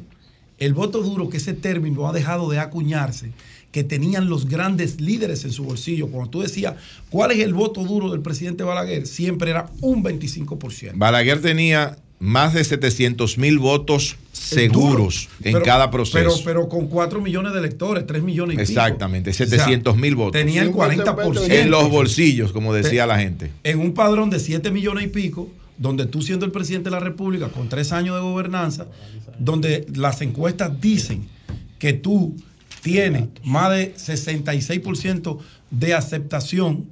El 0.60 0.74
voto 0.74 1.02
duro, 1.02 1.30
que 1.30 1.38
ese 1.38 1.54
término 1.54 2.08
ha 2.08 2.14
dejado 2.14 2.50
de 2.50 2.60
acuñarse, 2.60 3.32
que 3.74 3.84
tenían 3.84 4.30
los 4.30 4.48
grandes 4.48 5.02
líderes 5.02 5.44
en 5.46 5.52
su 5.52 5.64
bolsillo. 5.64 6.08
Cuando 6.08 6.30
tú 6.30 6.42
decías, 6.42 6.76
¿cuál 7.10 7.32
es 7.32 7.40
el 7.40 7.56
voto 7.56 7.84
duro 7.84 8.12
del 8.12 8.22
presidente 8.22 8.64
Balaguer? 8.64 9.08
Siempre 9.08 9.50
era 9.50 9.68
un 9.82 10.04
25%. 10.04 10.92
Balaguer 10.94 11.42
tenía 11.42 11.98
más 12.20 12.54
de 12.54 12.64
700 12.64 13.40
mil 13.40 13.58
votos 13.58 14.16
seguros 14.32 15.28
en 15.44 15.60
cada 15.62 15.90
proceso. 15.90 16.20
Pero, 16.20 16.36
pero 16.46 16.70
con 16.70 16.88
4 16.88 17.20
millones 17.20 17.52
de 17.54 17.60
electores, 17.60 18.06
3 18.06 18.22
millones 18.22 18.60
y 18.60 18.62
Exactamente, 18.62 19.34
700 19.34 19.98
mil 19.98 20.16
votos. 20.16 20.34
Tenía 20.34 20.62
el 20.62 20.72
40%. 20.72 21.50
En 21.50 21.72
los 21.72 21.90
bolsillos, 21.90 22.54
como 22.54 22.76
decía 22.76 23.08
la 23.08 23.18
gente. 23.18 23.52
En 23.64 23.80
un 23.80 23.96
padrón 23.96 24.30
de 24.30 24.40
7 24.40 24.70
millones 24.70 25.06
y 25.06 25.08
pico, 25.08 25.50
donde 25.80 26.06
tú 26.06 26.22
siendo 26.22 26.46
el 26.46 26.52
presidente 26.52 26.92
de 26.92 26.96
la 26.96 27.00
República, 27.00 27.48
con 27.48 27.70
3 27.70 27.92
años 27.92 28.16
de 28.18 28.22
gobernanza, 28.22 28.86
donde 29.40 29.88
las 29.96 30.22
encuestas 30.22 30.80
dicen 30.80 31.28
que 31.80 31.94
tú 31.94 32.36
tienes 32.84 33.30
más 33.44 33.72
de 33.72 33.96
66% 33.96 35.40
de 35.72 35.94
aceptación 35.96 36.86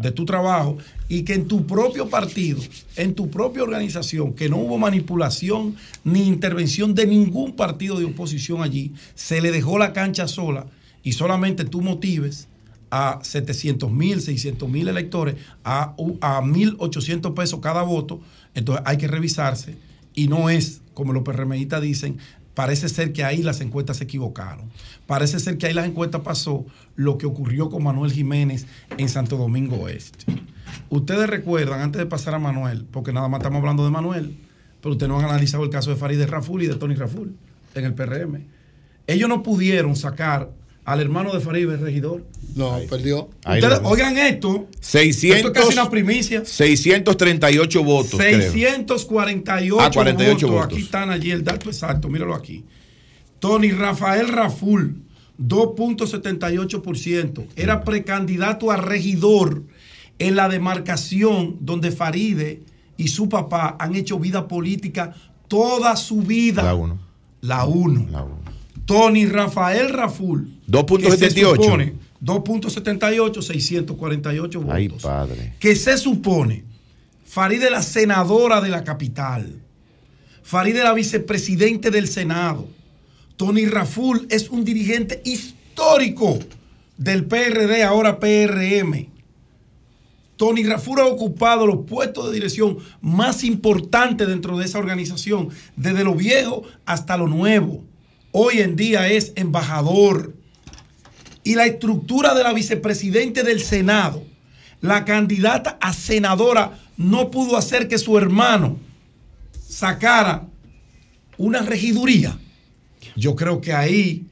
de 0.00 0.12
tu 0.12 0.24
trabajo 0.24 0.78
y 1.08 1.22
que 1.24 1.34
en 1.34 1.48
tu 1.48 1.66
propio 1.66 2.08
partido, 2.08 2.60
en 2.96 3.14
tu 3.14 3.30
propia 3.30 3.62
organización, 3.62 4.32
que 4.32 4.48
no 4.48 4.58
hubo 4.58 4.78
manipulación 4.78 5.76
ni 6.04 6.26
intervención 6.26 6.94
de 6.94 7.06
ningún 7.06 7.56
partido 7.56 7.98
de 7.98 8.04
oposición 8.04 8.62
allí, 8.62 8.92
se 9.14 9.40
le 9.40 9.50
dejó 9.50 9.78
la 9.78 9.92
cancha 9.92 10.28
sola 10.28 10.66
y 11.02 11.12
solamente 11.12 11.64
tú 11.64 11.82
motives 11.82 12.46
a 12.90 13.20
700 13.22 13.90
mil, 13.90 14.20
600 14.20 14.68
mil 14.68 14.88
electores 14.88 15.36
a, 15.64 15.94
a 16.20 16.40
1.800 16.40 17.34
pesos 17.34 17.60
cada 17.60 17.82
voto, 17.82 18.20
entonces 18.54 18.84
hay 18.86 18.96
que 18.96 19.08
revisarse 19.08 19.76
y 20.14 20.28
no 20.28 20.50
es, 20.50 20.82
como 20.94 21.12
los 21.12 21.22
PRMistas 21.22 21.82
dicen, 21.82 22.18
parece 22.60 22.90
ser 22.90 23.14
que 23.14 23.24
ahí 23.24 23.42
las 23.42 23.62
encuestas 23.62 23.96
se 23.96 24.04
equivocaron. 24.04 24.68
Parece 25.06 25.40
ser 25.40 25.56
que 25.56 25.66
ahí 25.66 25.72
las 25.72 25.86
encuestas 25.86 26.20
pasó 26.20 26.66
lo 26.94 27.16
que 27.16 27.24
ocurrió 27.24 27.70
con 27.70 27.82
Manuel 27.82 28.12
Jiménez 28.12 28.66
en 28.98 29.08
Santo 29.08 29.38
Domingo 29.38 29.76
Oeste. 29.76 30.26
Ustedes 30.90 31.26
recuerdan, 31.26 31.80
antes 31.80 31.98
de 31.98 32.04
pasar 32.04 32.34
a 32.34 32.38
Manuel, 32.38 32.84
porque 32.90 33.14
nada 33.14 33.28
más 33.28 33.38
estamos 33.38 33.60
hablando 33.60 33.82
de 33.82 33.90
Manuel, 33.90 34.36
pero 34.82 34.92
ustedes 34.92 35.08
no 35.08 35.18
han 35.18 35.24
analizado 35.24 35.64
el 35.64 35.70
caso 35.70 35.88
de 35.88 35.96
Farideh 35.96 36.26
Raful 36.26 36.62
y 36.62 36.66
de 36.66 36.74
Tony 36.74 36.96
Raful 36.96 37.34
en 37.74 37.84
el 37.86 37.94
PRM. 37.94 38.44
Ellos 39.06 39.30
no 39.30 39.42
pudieron 39.42 39.96
sacar 39.96 40.50
al 40.90 41.00
hermano 41.00 41.32
de 41.32 41.38
Farideh, 41.38 41.74
el 41.74 41.80
regidor. 41.80 42.24
No, 42.56 42.76
perdió. 42.88 43.30
Ustedes, 43.46 43.80
oigan 43.84 44.18
esto. 44.18 44.66
600, 44.80 45.36
esto 45.36 45.48
es 45.48 45.54
casi 45.54 45.72
una 45.78 45.88
primicia. 45.88 46.44
638 46.44 47.84
votos. 47.84 48.20
648 48.20 49.80
ah, 49.80 49.90
48 49.92 50.48
votos. 50.48 50.64
Aquí 50.64 50.82
están 50.82 51.10
allí 51.10 51.30
el 51.30 51.44
dato 51.44 51.70
exacto, 51.70 52.08
míralo 52.08 52.34
aquí. 52.34 52.64
Tony 53.38 53.70
Rafael 53.70 54.26
Raful, 54.28 54.96
2.78%. 55.38 57.46
Era 57.54 57.84
precandidato 57.84 58.72
a 58.72 58.76
regidor 58.76 59.62
en 60.18 60.34
la 60.34 60.48
demarcación 60.48 61.58
donde 61.60 61.92
Faride 61.92 62.64
y 62.96 63.06
su 63.08 63.28
papá 63.28 63.76
han 63.78 63.94
hecho 63.94 64.18
vida 64.18 64.48
política 64.48 65.14
toda 65.46 65.94
su 65.94 66.22
vida. 66.22 66.64
La 66.64 66.74
1. 66.74 66.98
La 67.42 67.64
1. 67.64 68.39
Tony 68.90 69.24
Rafael 69.26 69.88
Raful. 69.90 70.48
2.78. 70.66 71.92
2.78, 72.20 73.40
648 73.40 74.60
votos. 74.60 74.74
Ay, 74.74 74.88
padre. 74.88 75.54
Que 75.60 75.76
se 75.76 75.96
supone 75.96 76.64
Faride 77.24 77.70
la 77.70 77.80
senadora 77.80 78.60
de 78.60 78.70
la 78.70 78.82
capital. 78.82 79.62
Faride 80.42 80.82
la 80.82 80.92
vicepresidente 80.92 81.92
del 81.92 82.08
Senado. 82.08 82.66
Tony 83.36 83.66
Raful 83.66 84.26
es 84.28 84.50
un 84.50 84.64
dirigente 84.64 85.22
histórico 85.24 86.40
del 86.96 87.26
PRD, 87.26 87.84
ahora 87.84 88.18
PRM. 88.18 89.06
Tony 90.34 90.64
Raful 90.64 90.98
ha 90.98 91.06
ocupado 91.06 91.68
los 91.68 91.86
puestos 91.86 92.26
de 92.26 92.32
dirección 92.32 92.78
más 93.00 93.44
importantes 93.44 94.26
dentro 94.26 94.58
de 94.58 94.64
esa 94.64 94.80
organización, 94.80 95.50
desde 95.76 96.02
lo 96.02 96.16
viejo 96.16 96.64
hasta 96.84 97.16
lo 97.16 97.28
nuevo. 97.28 97.84
Hoy 98.32 98.60
en 98.60 98.76
día 98.76 99.08
es 99.08 99.32
embajador. 99.36 100.34
Y 101.42 101.54
la 101.54 101.66
estructura 101.66 102.34
de 102.34 102.42
la 102.42 102.52
vicepresidente 102.52 103.42
del 103.42 103.60
Senado, 103.60 104.22
la 104.80 105.04
candidata 105.04 105.78
a 105.80 105.92
senadora, 105.92 106.78
no 106.96 107.30
pudo 107.30 107.56
hacer 107.56 107.88
que 107.88 107.98
su 107.98 108.18
hermano 108.18 108.78
sacara 109.68 110.46
una 111.38 111.62
regiduría 111.62 112.38
yo 113.16 113.36
creo 113.36 113.60
que 113.60 113.72
ahí 113.72 114.26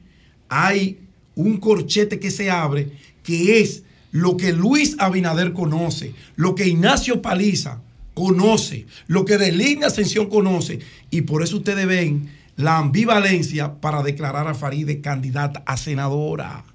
hay 0.47 0.99
un 1.35 1.57
corchete 1.57 2.19
que 2.19 2.31
se 2.31 2.49
abre 2.49 2.91
que 3.23 3.59
es 3.59 3.83
lo 4.11 4.37
que 4.37 4.53
Luis 4.53 4.95
Abinader 4.97 5.53
conoce, 5.53 6.13
lo 6.35 6.55
que 6.55 6.67
Ignacio 6.67 7.21
Paliza 7.21 7.81
conoce, 8.15 8.87
lo 9.07 9.23
que 9.23 9.37
Deligna 9.37 9.87
Ascensión 9.87 10.27
conoce. 10.27 10.79
Y 11.11 11.21
por 11.21 11.43
eso 11.43 11.57
ustedes 11.57 11.85
ven 11.85 12.31
la 12.59 12.77
ambivalencia 12.77 13.79
para 13.79 14.03
declarar 14.03 14.45
a 14.49 14.53
Faride 14.53 14.99
candidata 14.99 15.63
a 15.65 15.77
senadora. 15.77 16.65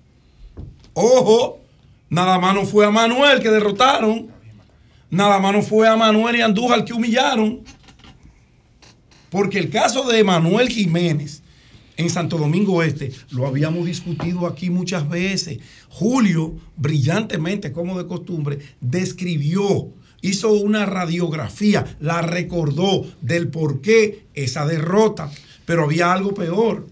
Ojo, 0.94 1.60
nada 2.08 2.38
más 2.38 2.54
no 2.54 2.64
fue 2.64 2.86
a 2.86 2.90
Manuel 2.90 3.40
que 3.40 3.50
derrotaron, 3.50 4.28
nada 5.10 5.38
más 5.40 5.52
no 5.52 5.60
fue 5.60 5.86
a 5.86 5.94
Manuel 5.94 6.36
y 6.36 6.40
Andújar 6.40 6.86
que 6.86 6.94
humillaron. 6.94 7.60
Porque 9.28 9.58
el 9.58 9.68
caso 9.68 10.08
de 10.08 10.24
Manuel 10.24 10.70
Jiménez 10.70 11.42
en 11.98 12.08
Santo 12.08 12.38
Domingo 12.38 12.82
Este. 12.82 13.12
Lo 13.30 13.46
habíamos 13.46 13.84
discutido 13.84 14.46
aquí 14.46 14.70
muchas 14.70 15.06
veces. 15.06 15.58
Julio, 15.90 16.54
brillantemente, 16.76 17.72
como 17.72 17.98
de 17.98 18.06
costumbre, 18.06 18.58
describió, 18.80 19.90
hizo 20.22 20.50
una 20.52 20.86
radiografía, 20.86 21.84
la 22.00 22.22
recordó 22.22 23.04
del 23.20 23.48
por 23.48 23.82
qué 23.82 24.28
esa 24.32 24.64
derrota. 24.64 25.30
Pero 25.66 25.84
había 25.84 26.12
algo 26.12 26.34
peor. 26.34 26.86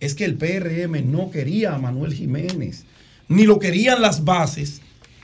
Es 0.00 0.14
que 0.14 0.24
el 0.24 0.36
PRM 0.36 1.10
no 1.10 1.30
quería 1.30 1.74
a 1.74 1.78
Manuel 1.78 2.14
Jiménez. 2.14 2.84
Ni 3.28 3.44
lo 3.44 3.58
querían 3.58 4.00
las 4.00 4.24
bases, 4.24 4.80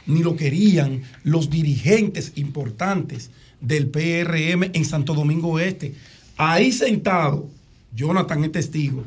ni 0.07 0.22
lo 0.22 0.36
querían 0.36 1.02
los 1.22 1.48
dirigentes 1.50 2.32
importantes 2.36 3.30
del 3.61 3.88
PRM 3.88 4.70
en 4.72 4.84
Santo 4.84 5.14
Domingo 5.14 5.59
Este. 5.59 5.94
Ahí 6.36 6.72
sentado, 6.72 7.48
Jonathan 7.94 8.44
es 8.44 8.52
testigo, 8.52 9.05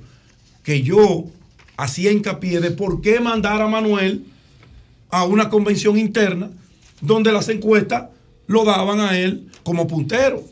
que 0.63 0.81
yo 0.81 1.25
hacía 1.75 2.11
hincapié 2.11 2.59
de 2.59 2.71
por 2.71 3.01
qué 3.01 3.19
mandar 3.19 3.61
a 3.61 3.67
Manuel 3.67 4.25
a 5.09 5.25
una 5.25 5.49
convención 5.49 5.97
interna 5.97 6.49
donde 7.01 7.31
las 7.31 7.49
encuestas 7.49 8.05
lo 8.47 8.65
daban 8.65 8.99
a 8.99 9.17
él 9.17 9.49
como 9.63 9.87
puntero. 9.87 10.43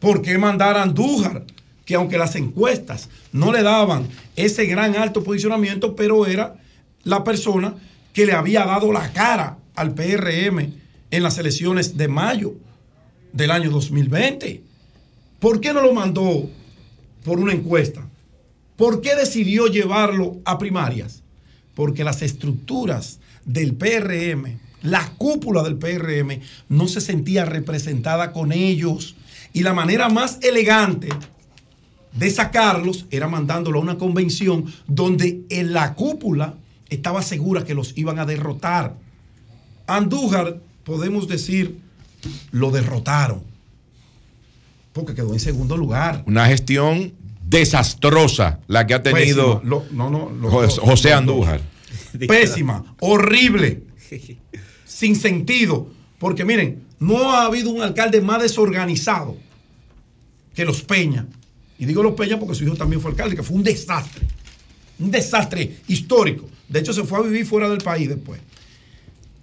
¿Por 0.00 0.22
qué 0.22 0.38
mandar 0.38 0.76
a 0.76 0.82
Andújar? 0.82 1.44
Que 1.90 1.96
aunque 1.96 2.18
las 2.18 2.36
encuestas 2.36 3.08
no 3.32 3.50
le 3.50 3.64
daban 3.64 4.06
ese 4.36 4.64
gran 4.66 4.94
alto 4.94 5.24
posicionamiento, 5.24 5.96
pero 5.96 6.24
era 6.24 6.54
la 7.02 7.24
persona 7.24 7.74
que 8.12 8.26
le 8.26 8.32
había 8.32 8.64
dado 8.64 8.92
la 8.92 9.12
cara 9.12 9.58
al 9.74 9.92
PRM 9.92 10.72
en 11.10 11.22
las 11.24 11.36
elecciones 11.38 11.96
de 11.96 12.06
mayo 12.06 12.54
del 13.32 13.50
año 13.50 13.70
2020. 13.70 14.62
¿Por 15.40 15.60
qué 15.60 15.72
no 15.72 15.80
lo 15.80 15.92
mandó 15.92 16.48
por 17.24 17.40
una 17.40 17.54
encuesta? 17.54 18.08
¿Por 18.76 19.00
qué 19.00 19.16
decidió 19.16 19.66
llevarlo 19.66 20.38
a 20.44 20.58
primarias? 20.58 21.24
Porque 21.74 22.04
las 22.04 22.22
estructuras 22.22 23.18
del 23.44 23.74
PRM, 23.74 24.60
la 24.82 25.10
cúpula 25.18 25.64
del 25.64 25.76
PRM, 25.76 26.40
no 26.68 26.86
se 26.86 27.00
sentía 27.00 27.46
representada 27.46 28.30
con 28.30 28.52
ellos. 28.52 29.16
Y 29.52 29.64
la 29.64 29.72
manera 29.72 30.08
más 30.08 30.38
elegante 30.42 31.08
de 32.12 32.30
sacarlos 32.30 33.06
era 33.10 33.28
mandándolo 33.28 33.78
a 33.78 33.82
una 33.82 33.98
convención 33.98 34.66
donde 34.86 35.42
en 35.48 35.72
la 35.72 35.94
cúpula 35.94 36.54
estaba 36.88 37.22
segura 37.22 37.64
que 37.64 37.74
los 37.74 37.96
iban 37.96 38.18
a 38.18 38.26
derrotar. 38.26 38.96
Andújar, 39.86 40.60
podemos 40.84 41.28
decir, 41.28 41.78
lo 42.50 42.70
derrotaron. 42.70 43.42
Porque 44.92 45.14
quedó 45.14 45.32
en 45.32 45.40
segundo 45.40 45.76
lugar. 45.76 46.24
Una 46.26 46.46
gestión 46.46 47.12
desastrosa 47.46 48.60
la 48.66 48.86
que 48.86 48.94
ha 48.94 49.02
tenido 49.02 49.62
José 50.42 51.12
Andújar. 51.12 51.60
Pésima, 52.28 52.84
horrible, 53.00 53.84
sin 54.84 55.16
sentido. 55.16 55.88
Porque 56.18 56.44
miren, 56.44 56.84
no 56.98 57.32
ha 57.32 57.46
habido 57.46 57.70
un 57.70 57.82
alcalde 57.82 58.20
más 58.20 58.42
desorganizado 58.42 59.36
que 60.54 60.64
los 60.64 60.82
Peña. 60.82 61.26
Y 61.80 61.86
digo 61.86 62.02
los 62.02 62.12
Peña 62.12 62.38
porque 62.38 62.54
su 62.54 62.64
hijo 62.64 62.76
también 62.76 63.00
fue 63.00 63.10
alcalde, 63.10 63.34
que 63.34 63.42
fue 63.42 63.56
un 63.56 63.64
desastre. 63.64 64.26
Un 64.98 65.10
desastre 65.10 65.78
histórico. 65.88 66.46
De 66.68 66.78
hecho, 66.78 66.92
se 66.92 67.04
fue 67.04 67.18
a 67.18 67.22
vivir 67.22 67.46
fuera 67.46 67.70
del 67.70 67.78
país 67.78 68.06
después. 68.06 68.38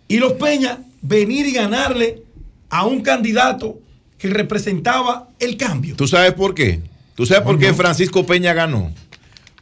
Y 0.07 0.17
los 0.17 0.33
Peña 0.33 0.79
venir 1.01 1.47
y 1.47 1.51
ganarle 1.51 2.21
a 2.69 2.85
un 2.85 3.01
candidato 3.01 3.79
que 4.19 4.29
representaba 4.29 5.29
el 5.39 5.57
cambio. 5.57 5.95
¿Tú 5.95 6.07
sabes 6.07 6.33
por 6.33 6.53
qué? 6.53 6.79
¿Tú 7.15 7.25
sabes 7.25 7.43
por 7.43 7.57
qué 7.57 7.73
Francisco 7.73 8.23
Peña 8.23 8.53
ganó? 8.53 8.93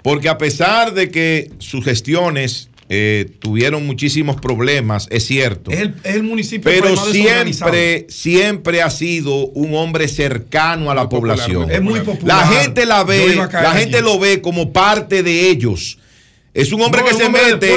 Porque 0.04 0.28
a 0.28 0.38
pesar 0.38 0.94
de 0.94 1.10
que 1.10 1.52
sus 1.60 1.84
gestiones 1.84 2.70
eh, 2.88 3.32
tuvieron 3.40 3.86
muchísimos 3.88 4.40
problemas, 4.40 5.08
es 5.10 5.26
cierto. 5.26 5.72
Es 5.72 5.90
el, 6.04 6.22
municipio 6.22 6.72
Pero 6.72 6.96
siempre, 6.96 8.06
siempre 8.10 8.84
ha 8.84 8.92
sido 8.92 9.48
un 9.48 9.74
hombre 9.74 10.08
cercano 10.08 10.92
a 10.92 10.96
la 10.96 11.10
población. 11.10 11.72
Es 11.72 11.82
muy 11.82 12.02
popular. 12.02 12.46
La 12.46 12.48
gente 12.48 12.86
la 12.86 13.04
ve, 13.04 13.36
la 13.36 13.72
gente 13.72 14.02
lo 14.02 14.20
ve 14.20 14.40
como 14.40 14.72
parte 14.72 15.24
de 15.24 15.50
ellos. 15.50 15.98
Es 16.54 16.72
un 16.72 16.82
hombre 16.82 17.04
que 17.04 17.16
se 17.16 17.28
mete, 17.28 17.76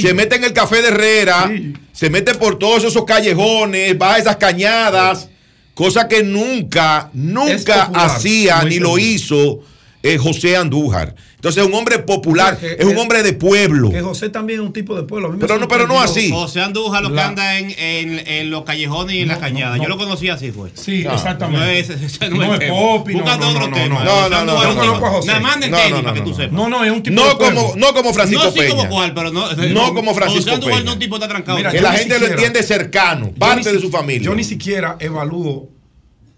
se 0.00 0.14
mete 0.14 0.36
en 0.36 0.44
el 0.44 0.52
café 0.52 0.82
de 0.82 0.88
Herrera, 0.88 1.50
se 1.92 2.10
mete 2.10 2.34
por 2.34 2.58
todos 2.58 2.84
esos 2.84 3.04
callejones, 3.04 3.96
va 4.00 4.14
a 4.14 4.18
esas 4.18 4.36
cañadas, 4.36 5.28
cosa 5.74 6.06
que 6.06 6.22
nunca, 6.22 7.10
nunca 7.14 7.90
hacía 7.94 8.62
ni 8.64 8.78
lo 8.78 8.98
hizo 8.98 9.60
eh, 10.02 10.18
José 10.18 10.56
Andújar. 10.56 11.14
Entonces 11.36 11.62
es 11.62 11.68
un 11.68 11.74
hombre 11.74 11.98
popular, 11.98 12.56
es 12.62 12.84
un 12.84 12.96
hombre 12.98 13.22
de 13.24 13.32
pueblo. 13.32 13.90
Que 13.90 14.00
José 14.00 14.28
también 14.28 14.60
es 14.60 14.66
un 14.66 14.72
tipo 14.72 14.94
de 14.94 15.02
pueblo. 15.02 15.36
Pero 15.40 15.58
no, 15.58 15.66
pero 15.66 15.88
no 15.88 16.00
así. 16.00 16.30
José 16.30 16.60
Andújar 16.60 17.02
lo 17.02 17.12
que 17.12 17.20
anda 17.20 17.58
en, 17.58 17.70
en, 17.76 18.28
en, 18.28 18.50
los 18.50 18.62
callejones 18.62 19.16
y 19.16 19.20
en 19.20 19.28
las 19.28 19.38
cañadas. 19.38 19.80
Yo 19.80 19.88
lo 19.88 19.98
conocí 19.98 20.28
así 20.28 20.52
fue. 20.52 20.70
Sí, 20.74 21.04
exactamente. 21.04 21.66
No 21.66 21.70
es, 21.72 21.90
ese 21.90 22.30
no, 22.30 22.36
no 22.36 22.54
es 22.54 22.70
Popi, 22.70 23.14
Buscando 23.14 23.48
otro 23.48 23.70
tema. 23.70 24.04
No, 24.04 24.28
no, 24.28 24.44
no. 24.44 24.62
Yo 24.62 24.76
conozco 24.76 25.06
a 25.06 25.10
José. 25.10 25.26
Nada 25.28 25.40
más 25.40 25.56
para 25.56 26.14
que 26.14 26.20
tú 26.20 26.34
sepas. 26.34 26.52
No, 26.52 26.68
no, 26.68 26.84
es 26.84 26.92
un 26.92 27.02
tipo 27.02 27.16
no 27.16 27.28
de 27.28 27.36
como, 27.36 27.74
No 27.76 27.92
como 27.92 28.14
Francisco 28.14 28.44
no, 28.44 28.52
Peña. 28.52 28.68
No 28.68 28.76
como 28.76 28.88
cual, 28.88 29.14
pero 29.14 29.30
no. 29.32 29.52
No 29.52 29.94
como 29.94 30.14
Francisco 30.14 30.42
José 30.42 30.54
Andújar 30.54 30.84
no 30.84 30.90
es 30.90 30.94
un 30.94 31.00
tipo 31.00 31.18
de 31.18 31.28
trancado. 31.28 31.58
que 31.70 31.80
la 31.80 31.92
gente 31.92 32.18
lo 32.18 32.26
entiende 32.26 32.62
cercano, 32.62 33.32
parte 33.32 33.72
de 33.72 33.80
su 33.80 33.90
familia. 33.90 34.22
Yo 34.22 34.34
ni 34.34 34.44
siquiera 34.44 34.96
evalúo 35.00 35.81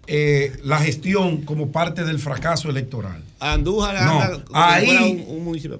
eh, 0.06 0.56
la 0.64 0.78
gestión 0.78 1.42
como 1.42 1.70
parte 1.70 2.04
del 2.04 2.18
fracaso 2.18 2.68
electoral. 2.70 3.22
Andújar 3.40 4.04
no, 4.04 4.42
ahí 4.52 5.26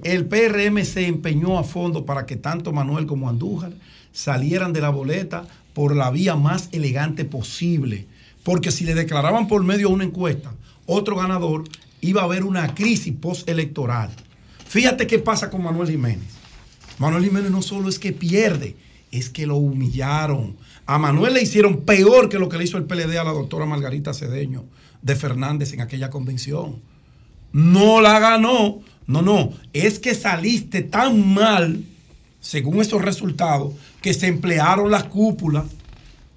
el 0.03 0.27
PRM 0.27 0.85
se 0.85 1.07
empeñó 1.07 1.59
a 1.59 1.65
fondo 1.65 2.05
para 2.05 2.27
que 2.27 2.37
tanto 2.37 2.73
Manuel 2.73 3.07
como 3.07 3.29
Andújar 3.29 3.73
salieran 4.13 4.73
de 4.73 4.81
la 4.81 4.91
boleta 4.91 5.47
por 5.73 5.95
la 5.95 6.11
vía 6.11 6.37
más 6.37 6.69
elegante 6.73 7.25
posible. 7.25 8.07
Porque 8.43 8.71
si 8.71 8.85
le 8.85 8.95
declaraban 8.95 9.49
por 9.49 9.65
medio 9.65 9.89
de 9.89 9.95
una 9.95 10.05
encuesta 10.05 10.53
otro 10.87 11.17
ganador, 11.17 11.65
iba 12.01 12.21
a 12.23 12.25
haber 12.25 12.45
una 12.45 12.75
crisis 12.75 13.15
postelectoral. 13.19 14.11
Fíjate 14.67 15.07
qué 15.07 15.19
pasa 15.19 15.51
con 15.51 15.63
Manuel 15.63 15.91
Jiménez. 15.91 16.35
Manuel 16.99 17.25
Jiménez 17.25 17.51
no 17.51 17.63
solo 17.63 17.89
es 17.89 17.99
que 17.99 18.13
pierde, 18.13 18.77
es 19.11 19.31
que 19.31 19.47
lo 19.47 19.57
humillaron. 19.57 20.57
A 20.87 20.99
Manuel 20.99 21.35
le 21.35 21.43
hicieron 21.43 21.83
peor 21.83 22.29
que 22.29 22.39
lo 22.39 22.49
que 22.49 22.59
le 22.59 22.65
hizo 22.65 22.77
el 22.77 22.85
PLD 22.85 23.17
a 23.17 23.25
la 23.25 23.33
doctora 23.33 23.65
Margarita 23.65 24.13
Cedeño 24.13 24.65
de 25.01 25.17
Fernández 25.17 25.73
en 25.73 25.81
aquella 25.81 26.11
convención. 26.11 26.83
No 27.53 28.01
la 28.01 28.19
ganó. 28.19 28.81
No, 29.07 29.23
no. 29.23 29.51
Es 29.73 29.99
que 29.99 30.15
saliste 30.15 30.83
tan 30.83 31.35
mal, 31.35 31.85
según 32.41 32.81
esos 32.81 33.03
resultados, 33.03 33.75
que 34.03 34.13
se 34.13 34.27
emplearon 34.27 34.91
las 34.91 35.05
cúpulas. 35.05 35.65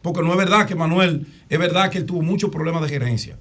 Porque 0.01 0.21
no 0.21 0.31
es 0.31 0.37
verdad 0.37 0.65
que 0.65 0.75
Manuel, 0.75 1.27
es 1.49 1.59
verdad 1.59 1.89
que 1.89 1.97
él 1.97 2.05
tuvo 2.05 2.21
muchos 2.21 2.49
problemas 2.49 2.83
de 2.83 2.89
gerencia. 2.89 3.37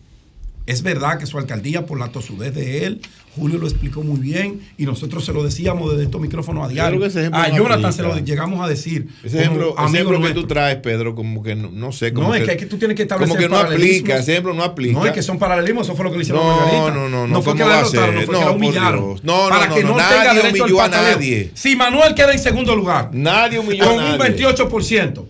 Es 0.66 0.82
verdad 0.82 1.18
que 1.18 1.26
su 1.26 1.38
alcaldía, 1.38 1.86
por 1.86 1.98
la 1.98 2.08
tosudez 2.08 2.52
de 2.52 2.84
él, 2.84 3.00
Julio 3.36 3.58
lo 3.58 3.68
explicó 3.68 4.02
muy 4.02 4.18
bien 4.18 4.62
y 4.76 4.84
nosotros 4.84 5.24
se 5.24 5.32
lo 5.32 5.44
decíamos 5.44 5.92
desde 5.92 6.04
estos 6.04 6.20
micrófonos 6.20 6.64
a 6.64 6.68
diario. 6.68 7.00
A 7.32 7.50
Jonathan 7.50 7.92
se 7.92 8.02
lo 8.02 8.18
llegamos 8.18 8.64
a 8.64 8.68
decir. 8.68 9.08
Ese 9.22 9.42
ejemplo, 9.42 9.76
ejemplo 9.78 10.20
que 10.20 10.30
tú 10.30 10.46
traes, 10.46 10.78
Pedro, 10.78 11.14
como 11.14 11.42
que 11.42 11.54
no, 11.54 11.92
sé. 11.92 12.12
Como 12.12 12.28
no, 12.28 12.34
es 12.34 12.56
que, 12.56 12.66
tú 12.66 12.78
tienes 12.78 12.96
que 12.96 13.02
establecer. 13.02 13.36
Como 13.36 13.40
que 13.40 13.48
no 13.48 13.58
aplica, 13.58 14.16
ese 14.16 14.32
ejemplo 14.32 14.54
no 14.54 14.64
aplica. 14.64 14.98
No, 14.98 15.06
es 15.06 15.12
que 15.12 15.22
son 15.22 15.38
paralelismos, 15.38 15.86
eso 15.86 15.94
fue 15.94 16.04
lo 16.06 16.10
que 16.10 16.16
le 16.16 16.22
hicieron 16.22 16.44
no, 16.44 16.50
a 16.50 16.56
Margarita. 16.56 16.90
No, 16.90 17.08
no, 17.08 17.08
no. 17.08 17.26
No 17.28 17.42
fue 17.42 17.54
que 17.54 17.64
la 17.64 17.76
derrotaron, 17.76 18.14
no 18.14 18.20
fue 18.22 18.34
que 18.34 18.44
la 18.44 18.50
humillaron. 18.50 19.04
No, 19.22 19.44
no, 19.44 19.48
para 19.48 19.68
que 19.68 19.84
no, 19.84 19.96
tenga 19.96 20.34
derecho 20.34 20.64
al 20.64 20.92
a 20.92 21.02
nadie. 21.02 21.50
Si 21.54 21.76
Manuel 21.76 22.14
queda 22.14 22.32
en 22.32 22.38
segundo 22.40 22.74
lugar, 22.74 23.10
nadie 23.12 23.60
humilló 23.60 23.84
con 23.84 24.02
un 24.02 24.18
28%, 24.18 25.24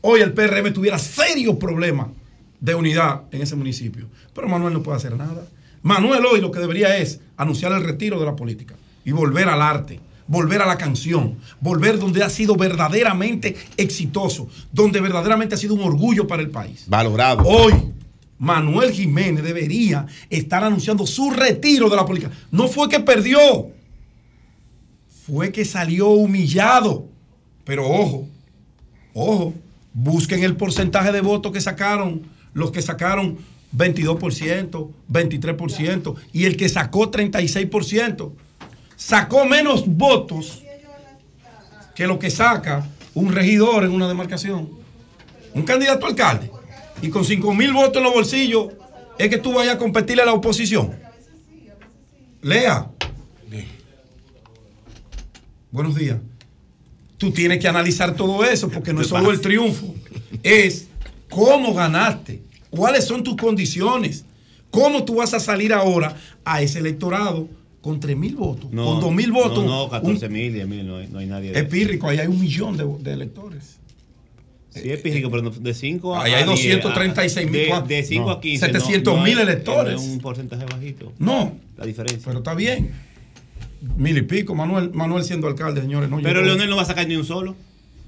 hoy 0.00 0.20
el 0.20 0.32
PRM 0.32 0.72
tuviera 0.72 0.98
serios 0.98 1.56
problemas 1.56 2.08
de 2.60 2.74
unidad 2.74 3.22
en 3.32 3.42
ese 3.42 3.56
municipio. 3.56 4.06
Pero 4.34 4.48
Manuel 4.48 4.74
no 4.74 4.82
puede 4.82 4.98
hacer 4.98 5.16
nada. 5.16 5.46
Manuel 5.82 6.24
hoy 6.26 6.40
lo 6.40 6.50
que 6.50 6.60
debería 6.60 6.96
es 6.98 7.20
anunciar 7.36 7.72
el 7.72 7.84
retiro 7.84 8.20
de 8.20 8.26
la 8.26 8.36
política 8.36 8.74
y 9.04 9.12
volver 9.12 9.48
al 9.48 9.62
arte, 9.62 9.98
volver 10.26 10.60
a 10.60 10.66
la 10.66 10.76
canción, 10.76 11.38
volver 11.60 11.98
donde 11.98 12.22
ha 12.22 12.28
sido 12.28 12.54
verdaderamente 12.54 13.56
exitoso, 13.76 14.48
donde 14.72 15.00
verdaderamente 15.00 15.54
ha 15.54 15.58
sido 15.58 15.74
un 15.74 15.82
orgullo 15.82 16.26
para 16.26 16.42
el 16.42 16.50
país. 16.50 16.84
Valorado. 16.86 17.44
Hoy, 17.44 17.72
Manuel 18.38 18.92
Jiménez 18.92 19.42
debería 19.42 20.06
estar 20.28 20.62
anunciando 20.62 21.06
su 21.06 21.30
retiro 21.30 21.88
de 21.88 21.96
la 21.96 22.04
política. 22.04 22.30
No 22.50 22.68
fue 22.68 22.88
que 22.88 23.00
perdió, 23.00 23.70
fue 25.26 25.50
que 25.50 25.64
salió 25.64 26.08
humillado. 26.08 27.06
Pero 27.64 27.88
ojo, 27.88 28.28
ojo, 29.14 29.54
busquen 29.92 30.42
el 30.44 30.56
porcentaje 30.56 31.12
de 31.12 31.20
votos 31.20 31.52
que 31.52 31.60
sacaron 31.60 32.22
los 32.52 32.70
que 32.72 32.82
sacaron 32.82 33.38
22%, 33.76 34.90
23%, 35.10 36.14
y 36.32 36.44
el 36.44 36.56
que 36.56 36.68
sacó 36.68 37.10
36%, 37.10 38.32
sacó 38.96 39.44
menos 39.44 39.84
votos 39.86 40.62
que 41.94 42.06
lo 42.06 42.18
que 42.18 42.30
saca 42.30 42.86
un 43.14 43.32
regidor 43.32 43.84
en 43.84 43.92
una 43.92 44.08
demarcación, 44.08 44.68
un 45.54 45.62
candidato 45.62 46.06
a 46.06 46.08
alcalde, 46.08 46.50
y 47.02 47.08
con 47.10 47.24
5 47.24 47.54
mil 47.54 47.72
votos 47.72 47.96
en 47.96 48.02
los 48.04 48.12
bolsillos, 48.12 48.68
es 49.18 49.28
que 49.28 49.38
tú 49.38 49.52
vayas 49.52 49.74
a 49.74 49.78
competirle 49.78 50.22
a 50.22 50.26
la 50.26 50.32
oposición. 50.32 50.94
Lea. 52.42 52.90
Buenos 55.70 55.94
días. 55.94 56.18
Tú 57.16 57.30
tienes 57.30 57.60
que 57.60 57.68
analizar 57.68 58.16
todo 58.16 58.44
eso, 58.44 58.68
porque 58.70 58.92
no 58.92 59.02
es 59.02 59.06
solo 59.06 59.30
el 59.30 59.40
triunfo, 59.40 59.94
es 60.42 60.88
cómo 61.30 61.72
ganaste 61.72 62.42
¿Cuáles 62.70 63.04
son 63.04 63.22
tus 63.22 63.36
condiciones? 63.36 64.24
¿Cómo 64.70 65.04
tú 65.04 65.16
vas 65.16 65.34
a 65.34 65.40
salir 65.40 65.72
ahora 65.72 66.16
a 66.44 66.62
ese 66.62 66.78
electorado 66.78 67.48
con 67.80 67.98
3 67.98 68.16
mil 68.16 68.36
votos? 68.36 68.70
con 68.70 69.00
2 69.00 69.12
mil 69.12 69.32
votos. 69.32 69.64
No, 69.64 69.84
no 69.84 69.90
14 69.90 70.28
mil, 70.28 70.52
10 70.52 70.68
mil, 70.68 70.86
no, 70.86 70.96
hay 70.96 71.26
nadie. 71.26 71.52
Es 71.52 71.64
pírrico, 71.64 72.08
ahí 72.08 72.18
hay 72.18 72.28
un 72.28 72.40
millón 72.40 72.76
de, 72.76 73.12
electores. 73.12 73.78
Sí, 74.70 74.88
es 74.88 75.00
pírrico, 75.00 75.28
pero 75.32 75.50
de 75.50 75.74
5 75.74 76.14
a. 76.14 76.22
Ahí 76.22 76.32
hay 76.32 76.44
236 76.44 77.50
mil. 77.50 77.68
De, 77.88 78.04
5 78.04 78.30
a 78.30 78.40
15. 78.40 78.66
700 78.66 79.24
mil 79.24 79.38
electores. 79.40 80.00
Es 80.00 80.08
un 80.08 80.20
porcentaje 80.20 80.64
bajito. 80.64 81.12
No. 81.18 81.54
La 81.76 81.86
diferencia. 81.86 82.22
Pero 82.24 82.38
está 82.38 82.54
bien. 82.54 82.92
Mil 83.96 84.16
y 84.16 84.22
pico, 84.22 84.54
Manuel, 84.54 84.90
Manuel 84.92 85.24
siendo 85.24 85.48
alcalde, 85.48 85.80
señores. 85.80 86.08
No, 86.08 86.20
pero 86.22 86.42
Leonel 86.42 86.70
no 86.70 86.76
va 86.76 86.82
a 86.82 86.84
sacar 86.84 87.08
ni 87.08 87.16
un 87.16 87.24
solo 87.24 87.56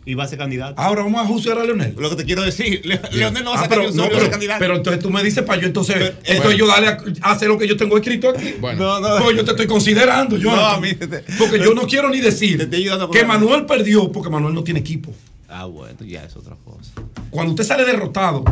y 0.05 0.15
va 0.15 0.25
a 0.25 0.29
ser 0.29 0.39
candidato. 0.39 0.81
Ahora 0.81 1.03
vamos 1.03 1.21
a 1.21 1.27
juzgar 1.27 1.59
a 1.59 1.65
Leonel. 1.65 1.95
Lo 1.97 2.11
que 2.11 2.17
te 2.17 2.25
quiero 2.25 2.43
decir, 2.43 2.83
Leonel 3.13 3.45
no 3.45 3.51
va 3.51 3.57
a 3.57 3.61
ah, 3.61 3.63
sacar 3.69 4.31
candidato. 4.31 4.59
Pero 4.59 4.77
entonces 4.77 5.03
tú 5.03 5.11
me 5.11 5.23
dices 5.23 5.45
para 5.45 5.61
yo 5.61 5.67
entonces, 5.67 6.15
entonces 6.25 6.59
yo 6.59 6.67
darle 6.67 6.89
a, 6.89 7.31
hacer 7.31 7.49
lo 7.49 7.59
que 7.59 7.69
yo 7.69 7.77
tengo 7.77 7.97
escrito 7.97 8.31
aquí. 8.31 8.55
Bueno, 8.61 9.01
no, 9.01 9.19
no, 9.19 9.31
yo 9.31 9.45
te 9.45 9.53
estoy 9.53 9.67
considerando, 9.67 10.37
yo. 10.37 10.55
No, 10.55 10.67
a 10.67 10.81
mí, 10.81 10.91
porque 11.39 11.59
yo 11.59 11.75
no 11.75 11.83
quiero 11.83 12.11
ni 12.11 12.21
decir 12.21 12.69
que 13.13 13.25
Manuel 13.25 13.67
perdió 13.67 14.11
porque 14.11 14.31
Manuel 14.31 14.55
no 14.55 14.65
tiene 14.65 14.81
equipo. 14.81 15.13
Ah, 15.49 15.67
bueno, 15.67 15.99
ya 16.01 16.25
es 16.25 16.35
otra 16.35 16.57
cosa. 16.65 16.93
Cuando 17.31 17.53
usted 17.53 17.65
sale 17.65 17.85
derrotado, 17.85 18.43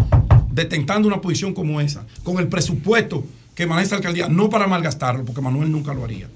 detentando 0.53 1.09
una 1.09 1.21
posición 1.21 1.55
como 1.55 1.81
esa, 1.81 2.07
con 2.23 2.39
el 2.39 2.49
presupuesto 2.49 3.25
que 3.55 3.67
maneja 3.67 3.87
esa 3.87 3.97
alcaldía, 3.97 4.29
no 4.29 4.51
para 4.51 4.67
malgastarlo, 4.67 5.25
porque 5.25 5.41
Manuel 5.41 5.73
nunca 5.73 5.95
lo 5.95 6.05
haría. 6.05 6.29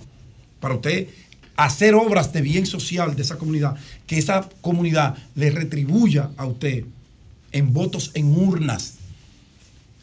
Para 0.61 0.75
usted 0.75 1.09
hacer 1.57 1.95
obras 1.95 2.33
de 2.33 2.43
bien 2.43 2.67
social 2.67 3.17
de 3.17 3.23
esa 3.23 3.39
comunidad, 3.39 3.77
que 4.07 4.19
esa 4.19 4.49
comunidad 4.61 5.17
le 5.35 5.51
retribuya 5.51 6.31
a 6.37 6.47
usted 6.47 6.85
en 7.53 7.73
votos 7.73 8.11
en 8.15 8.37
urnas, 8.37 8.95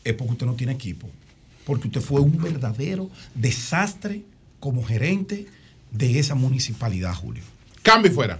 es 0.04 0.14
porque 0.14 0.34
usted 0.34 0.46
no 0.46 0.56
tiene 0.56 0.74
equipo, 0.74 1.08
porque 1.66 1.88
usted 1.88 2.02
fue 2.02 2.22
un 2.22 2.42
verdadero 2.42 3.10
desastre 3.36 4.24
como 4.60 4.84
gerente 4.84 5.48
de 5.92 6.20
esa 6.20 6.36
municipalidad, 6.36 7.14
Julio. 7.14 7.44
Cambio 7.84 8.12
fuera. 8.12 8.40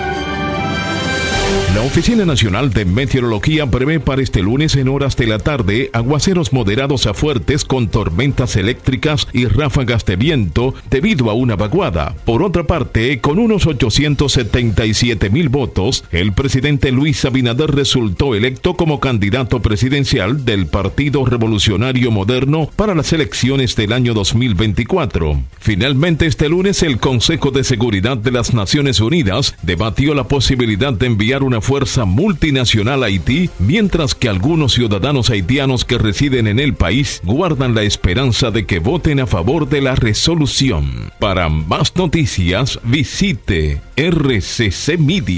La 1.75 1.81
Oficina 1.81 2.25
Nacional 2.25 2.71
de 2.71 2.85
Meteorología 2.85 3.65
prevé 3.65 3.99
para 3.99 4.21
este 4.21 4.41
lunes 4.41 4.75
en 4.75 4.87
horas 4.87 5.17
de 5.17 5.27
la 5.27 5.39
tarde 5.39 5.89
aguaceros 5.93 6.53
moderados 6.53 7.07
a 7.07 7.13
fuertes 7.13 7.65
con 7.65 7.89
tormentas 7.89 8.55
eléctricas 8.55 9.27
y 9.33 9.45
ráfagas 9.45 10.05
de 10.05 10.15
viento 10.15 10.73
debido 10.89 11.29
a 11.29 11.33
una 11.33 11.55
vaguada. 11.55 12.15
Por 12.25 12.43
otra 12.43 12.63
parte, 12.63 13.19
con 13.19 13.39
unos 13.39 13.67
877 13.67 15.29
mil 15.29 15.49
votos, 15.49 16.03
el 16.11 16.33
presidente 16.33 16.91
Luis 16.91 17.25
Abinader 17.25 17.71
resultó 17.71 18.35
electo 18.35 18.75
como 18.75 18.99
candidato 18.99 19.61
presidencial 19.61 20.45
del 20.45 20.67
Partido 20.67 21.25
Revolucionario 21.25 22.11
Moderno 22.11 22.69
para 22.75 22.95
las 22.95 23.11
elecciones 23.11 23.75
del 23.75 23.91
año 23.91 24.13
2024. 24.13 25.41
Finalmente, 25.59 26.27
este 26.27 26.47
lunes 26.47 26.83
el 26.83 26.99
Consejo 26.99 27.51
de 27.51 27.63
Seguridad 27.63 28.17
de 28.17 28.31
las 28.31 28.53
Naciones 28.53 28.99
Unidas 28.99 29.55
debatió 29.63 30.13
la 30.13 30.25
posibilidad 30.25 30.93
de 30.93 31.07
enviar 31.07 31.40
una 31.43 31.61
fuerza 31.61 32.05
multinacional 32.05 33.03
a 33.03 33.07
Haití, 33.07 33.49
mientras 33.59 34.15
que 34.15 34.29
algunos 34.29 34.73
ciudadanos 34.73 35.29
haitianos 35.29 35.85
que 35.85 35.97
residen 35.97 36.47
en 36.47 36.59
el 36.59 36.73
país 36.73 37.21
guardan 37.23 37.75
la 37.75 37.83
esperanza 37.83 38.51
de 38.51 38.65
que 38.65 38.79
voten 38.79 39.19
a 39.19 39.27
favor 39.27 39.69
de 39.69 39.81
la 39.81 39.95
resolución. 39.95 41.11
Para 41.19 41.49
más 41.49 41.95
noticias, 41.95 42.79
visite 42.83 43.81
rccmedia.com.do. 43.95 45.31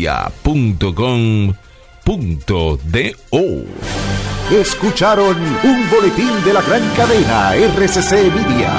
Escucharon 4.52 5.38
un 5.64 5.90
boletín 5.90 6.44
de 6.46 6.54
la 6.54 6.62
gran 6.62 6.82
cadena 6.96 7.56
RCC 7.56 8.34
Media. 8.34 8.74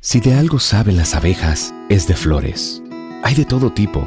Si 0.00 0.20
de 0.20 0.34
algo 0.34 0.58
saben 0.58 0.96
las 0.96 1.14
abejas, 1.14 1.74
es 1.88 2.08
de 2.08 2.14
flores. 2.14 2.82
Hay 3.22 3.34
de 3.34 3.44
todo 3.44 3.70
tipo 3.72 4.06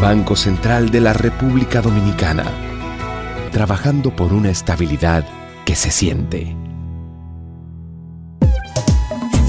Banco 0.00 0.36
Central 0.36 0.90
de 0.90 1.00
la 1.00 1.12
República 1.12 1.80
Dominicana, 1.80 2.44
trabajando 3.50 4.14
por 4.14 4.32
una 4.32 4.50
estabilidad 4.50 5.26
que 5.64 5.74
se 5.74 5.90
siente. 5.90 6.54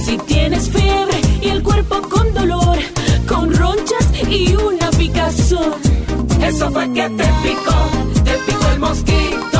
Si 0.03 0.17
tienes 0.19 0.69
fiebre 0.69 1.21
y 1.41 1.49
el 1.49 1.61
cuerpo 1.61 2.01
con 2.09 2.33
dolor, 2.33 2.77
con 3.27 3.53
ronchas 3.53 4.11
y 4.27 4.55
una 4.55 4.89
picazón, 4.91 5.73
eso 6.41 6.71
fue 6.71 6.91
que 6.93 7.09
te 7.09 7.25
picó, 7.43 8.23
te 8.23 8.33
picó 8.47 8.71
el 8.73 8.79
mosquito. 8.79 9.58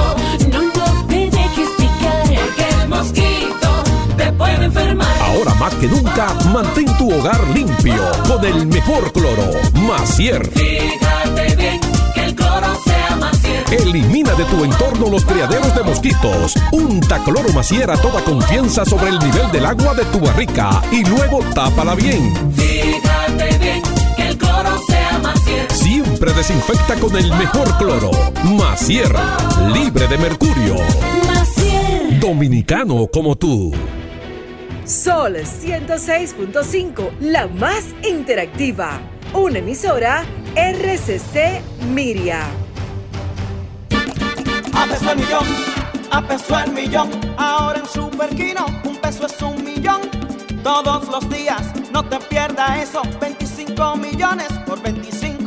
Enfermar. 4.69 5.07
Ahora 5.21 5.53
más 5.55 5.73
que 5.75 5.87
nunca, 5.87 6.33
mantén 6.53 6.85
tu 6.97 7.11
hogar 7.11 7.41
limpio 7.53 8.01
con 8.27 8.43
el 8.45 8.67
mejor 8.67 9.11
cloro, 9.11 9.51
Macier. 9.87 10.49
Fíjate 10.51 11.55
bien 11.55 11.79
que 12.13 12.25
el 12.25 12.35
cloro 12.35 12.67
sea 12.85 13.15
Macier. 13.19 13.65
Elimina 13.71 14.33
de 14.33 14.45
tu 14.45 14.63
entorno 14.63 15.09
los 15.09 15.25
criaderos 15.25 15.73
de 15.75 15.83
mosquitos. 15.83 16.53
Unta 16.71 17.19
cloro 17.23 17.51
Macier 17.53 17.89
a 17.91 17.97
toda 17.97 18.23
confianza 18.23 18.85
sobre 18.85 19.09
el 19.09 19.19
nivel 19.19 19.51
del 19.51 19.65
agua 19.65 19.93
de 19.93 20.05
tu 20.05 20.19
barrica 20.19 20.81
y 20.91 21.03
luego 21.03 21.39
tápala 21.53 21.95
bien. 21.95 22.33
Fíjate 22.55 23.57
bien 23.57 23.81
que 24.15 24.27
el 24.29 24.37
cloro 24.37 24.79
sea 24.87 25.19
Macier. 25.21 25.71
Siempre 25.71 26.33
desinfecta 26.33 26.95
con 26.95 27.15
el 27.15 27.29
mejor 27.35 27.75
cloro, 27.77 28.11
Macier, 28.43 29.13
libre 29.73 30.07
de 30.07 30.17
mercurio. 30.17 30.75
Macier. 31.27 32.19
Dominicano 32.19 33.07
como 33.11 33.35
tú. 33.35 33.73
Sol 34.89 35.35
106.5, 35.35 37.19
la 37.19 37.45
más 37.45 37.85
interactiva. 38.01 38.99
Una 39.33 39.59
emisora 39.59 40.25
RCC 40.55 41.61
Miria. 41.93 42.41
A 44.73 44.85
peso 44.87 45.11
el 45.11 45.17
millón, 45.19 45.45
a 46.09 46.27
peso 46.27 46.59
el 46.59 46.71
millón. 46.71 47.11
Ahora 47.37 47.81
en 47.81 47.85
Superquino, 47.85 48.65
un 48.83 48.95
peso 48.95 49.27
es 49.27 49.39
un 49.43 49.63
millón. 49.63 50.01
Todos 50.63 51.07
los 51.07 51.29
días, 51.29 51.71
no 51.93 52.03
te 52.03 52.17
pierdas 52.21 52.79
eso. 52.79 53.03
25 53.21 53.95
millones 53.95 54.47
por 54.65 54.81
25 54.81 54.98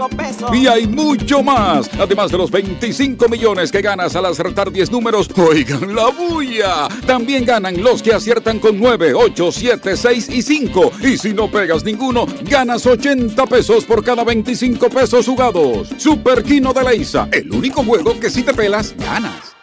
pesos. 0.09 0.55
Y 0.55 0.67
hay 0.67 0.87
mucho 0.87 1.43
más. 1.43 1.89
Además 1.99 2.31
de 2.31 2.39
los 2.39 2.51
25 2.51 3.29
millones 3.29 3.71
que 3.71 3.83
ganas 3.83 4.15
al 4.17 4.27
acertar 4.27 4.71
10 4.71 4.91
números, 4.91 5.29
oigan 5.37 5.95
la 5.95 6.09
bulla. 6.09 6.89
También 7.07 7.45
ganan 7.45 7.83
los 7.83 8.03
que 8.03 8.15
aciertan 8.15 8.59
con 8.59 8.79
9, 8.79 9.15
8, 9.15 9.53
7, 9.53 9.97
6 9.97 10.29
y 10.31 10.43
5. 10.43 10.93
Y 11.03 11.17
si 11.17 11.33
no 11.33 11.51
pegas 11.51 11.85
ninguno, 11.85 12.27
ganas 12.43 12.87
80 12.87 13.47
pesos 13.47 13.85
por 13.85 14.05
cada 14.05 14.25
25 14.25 14.89
pesos 14.89 15.27
jugados. 15.27 15.89
Super 15.97 16.43
Kino 16.43 16.73
de 16.73 16.83
la 16.83 16.95
ISA, 16.95 17.29
el 17.33 17.51
único 17.53 17.85
juego 17.85 18.19
que 18.19 18.31
si 18.31 18.43
te 18.43 18.55
pelas, 18.55 18.95
ganas. 18.97 19.55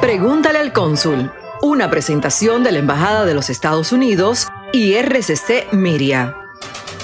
Pregúntale 0.00 0.58
al 0.58 0.72
cónsul. 0.72 1.30
Una 1.62 1.90
presentación 1.90 2.64
de 2.64 2.72
la 2.72 2.78
Embajada 2.78 3.26
de 3.26 3.34
los 3.34 3.50
Estados 3.50 3.92
Unidos 3.92 4.48
y 4.72 4.94
RCC 4.94 5.72
Miria. 5.72 6.39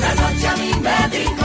La 0.00 0.14
noche 0.14 0.48
a 0.48 0.56
mí 0.56 0.70
me 0.82 1.43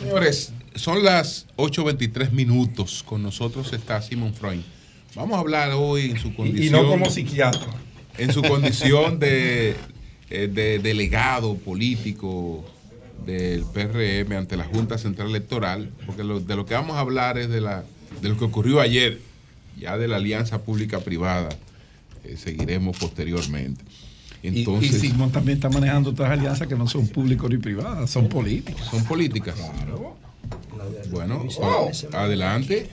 Señores, 0.00 0.52
son 0.74 1.04
las 1.04 1.46
8.23 1.56 2.32
minutos. 2.32 3.04
Con 3.04 3.22
nosotros 3.22 3.72
está 3.72 4.02
Simon 4.02 4.34
Freud. 4.34 4.62
Vamos 5.14 5.36
a 5.36 5.40
hablar 5.40 5.70
hoy 5.76 6.10
en 6.10 6.18
su 6.18 6.34
condición. 6.34 6.64
Y, 6.64 6.70
no 6.70 6.88
como 6.88 7.08
psiquiatra. 7.10 7.68
En 8.18 8.32
su 8.32 8.42
condición 8.42 9.20
de, 9.20 9.76
eh, 10.30 10.48
delegado 10.82 11.56
político 11.56 12.64
del 13.24 13.64
PRM 13.72 14.32
ante 14.32 14.56
la 14.56 14.64
Junta 14.64 14.98
Central 14.98 15.28
Electoral, 15.28 15.92
porque 16.06 16.22
de 16.24 16.56
lo 16.56 16.66
que 16.66 16.74
vamos 16.74 16.96
a 16.96 17.00
hablar 17.00 17.38
es 17.38 17.48
de, 17.50 17.60
lo 17.60 18.36
que 18.36 18.44
ocurrió 18.44 18.80
ayer, 18.80 19.20
ya 19.78 19.96
de 19.96 20.08
la 20.08 20.16
alianza 20.16 20.62
pública-privada, 20.62 21.50
eh, 22.24 22.36
seguiremos 22.36 22.96
posteriormente. 22.98 23.84
Y- 24.54 24.58
Entonces, 24.60 25.02
y, 25.02 25.08
Simón 25.08 25.30
también 25.32 25.56
está 25.58 25.68
manejando 25.68 26.10
otras 26.10 26.30
alianzas 26.30 26.66
que 26.68 26.74
no 26.76 26.86
son 26.88 27.06
públicas 27.08 27.48
ni 27.50 27.58
privadas, 27.58 28.10
son 28.10 28.28
políticas. 28.28 28.86
Son 28.90 29.04
políticas. 29.04 29.54
Bueno, 31.10 31.44
adelante. 32.12 32.88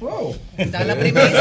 Da 0.72 0.84
la 0.84 0.96
primicia, 0.96 1.32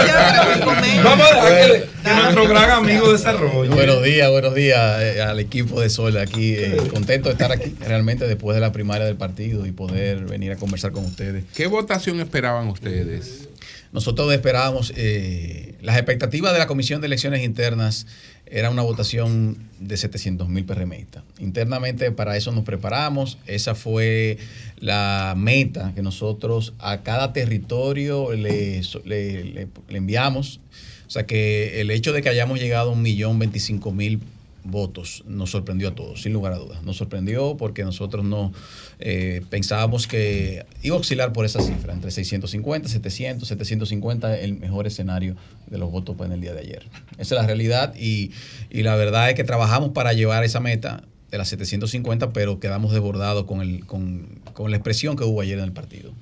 Vamos 1.04 1.26
a 1.32 1.50
dejar 1.50 1.72
que, 1.72 1.88
que 2.02 2.14
nuestro 2.14 2.48
gran 2.48 2.70
amigo 2.70 3.12
desarrolle. 3.12 3.70
Buenos 3.70 4.02
días, 4.02 4.30
buenos 4.30 4.54
días 4.54 5.00
eh, 5.02 5.22
al 5.22 5.38
equipo 5.40 5.80
de 5.80 5.88
Sol 5.90 6.16
aquí. 6.18 6.54
eh, 6.54 6.76
contento 6.92 7.28
de 7.28 7.32
estar 7.34 7.52
aquí 7.52 7.74
realmente 7.80 8.26
después 8.26 8.54
de 8.54 8.60
la 8.60 8.72
primaria 8.72 9.06
del 9.06 9.16
partido 9.16 9.66
y 9.66 9.72
poder 9.72 10.24
venir 10.26 10.52
a 10.52 10.56
conversar 10.56 10.92
con 10.92 11.04
ustedes. 11.04 11.44
¿Qué 11.54 11.66
votación 11.66 12.20
esperaban 12.20 12.68
ustedes? 12.68 13.48
Nosotros 13.92 14.32
esperábamos, 14.32 14.92
eh, 14.96 15.74
las 15.82 15.96
expectativas 15.96 16.52
de 16.54 16.58
la 16.58 16.66
Comisión 16.66 17.00
de 17.02 17.06
Elecciones 17.08 17.42
Internas 17.42 18.06
era 18.54 18.68
una 18.70 18.82
votación 18.82 19.56
de 19.80 19.96
700 19.96 20.48
mil 20.48 20.64
PRMistas. 20.66 21.24
Internamente 21.40 22.12
para 22.12 22.36
eso 22.36 22.52
nos 22.52 22.64
preparamos, 22.64 23.38
esa 23.46 23.74
fue 23.74 24.36
la 24.78 25.34
meta 25.36 25.92
que 25.94 26.02
nosotros 26.02 26.74
a 26.78 27.02
cada 27.02 27.32
territorio 27.32 28.32
le, 28.34 28.82
le- 29.04 29.44
le- 29.44 29.68
le 29.88 29.96
enviamos. 29.98 30.60
O 31.06 31.10
sea 31.10 31.24
que 31.26 31.80
el 31.80 31.90
hecho 31.90 32.12
de 32.12 32.20
que 32.22 32.28
hayamos 32.28 32.60
llegado 32.60 32.90
a 32.90 32.92
un 32.92 33.00
millón 33.02 33.38
veinticinco 33.38 33.90
mil 33.90 34.20
votos 34.64 35.24
nos 35.26 35.50
sorprendió 35.50 35.88
a 35.88 35.94
todos, 35.94 36.22
sin 36.22 36.32
lugar 36.32 36.52
a 36.52 36.56
dudas. 36.56 36.82
Nos 36.82 36.96
sorprendió 36.96 37.56
porque 37.56 37.84
nosotros 37.84 38.24
no 38.24 38.52
eh, 38.98 39.42
pensábamos 39.50 40.06
que 40.06 40.64
iba 40.82 40.96
a 40.96 41.00
oscilar 41.00 41.32
por 41.32 41.44
esa 41.44 41.60
cifra, 41.60 41.92
entre 41.92 42.10
650, 42.10 42.88
700, 42.88 43.48
750, 43.48 44.38
el 44.38 44.58
mejor 44.58 44.86
escenario 44.86 45.36
de 45.66 45.78
los 45.78 45.90
votos 45.90 46.16
en 46.20 46.32
el 46.32 46.40
día 46.40 46.54
de 46.54 46.60
ayer. 46.60 46.86
Esa 47.18 47.34
es 47.34 47.40
la 47.40 47.46
realidad 47.46 47.94
y, 47.96 48.30
y 48.70 48.82
la 48.82 48.96
verdad 48.96 49.28
es 49.28 49.34
que 49.34 49.44
trabajamos 49.44 49.90
para 49.90 50.12
llevar 50.12 50.44
esa 50.44 50.60
meta 50.60 51.02
de 51.30 51.38
las 51.38 51.48
750, 51.48 52.32
pero 52.32 52.60
quedamos 52.60 52.92
desbordados 52.92 53.44
con, 53.44 53.62
el, 53.62 53.86
con, 53.86 54.40
con 54.52 54.70
la 54.70 54.76
expresión 54.76 55.16
que 55.16 55.24
hubo 55.24 55.40
ayer 55.40 55.58
en 55.58 55.64
el 55.64 55.72
partido, 55.72 56.12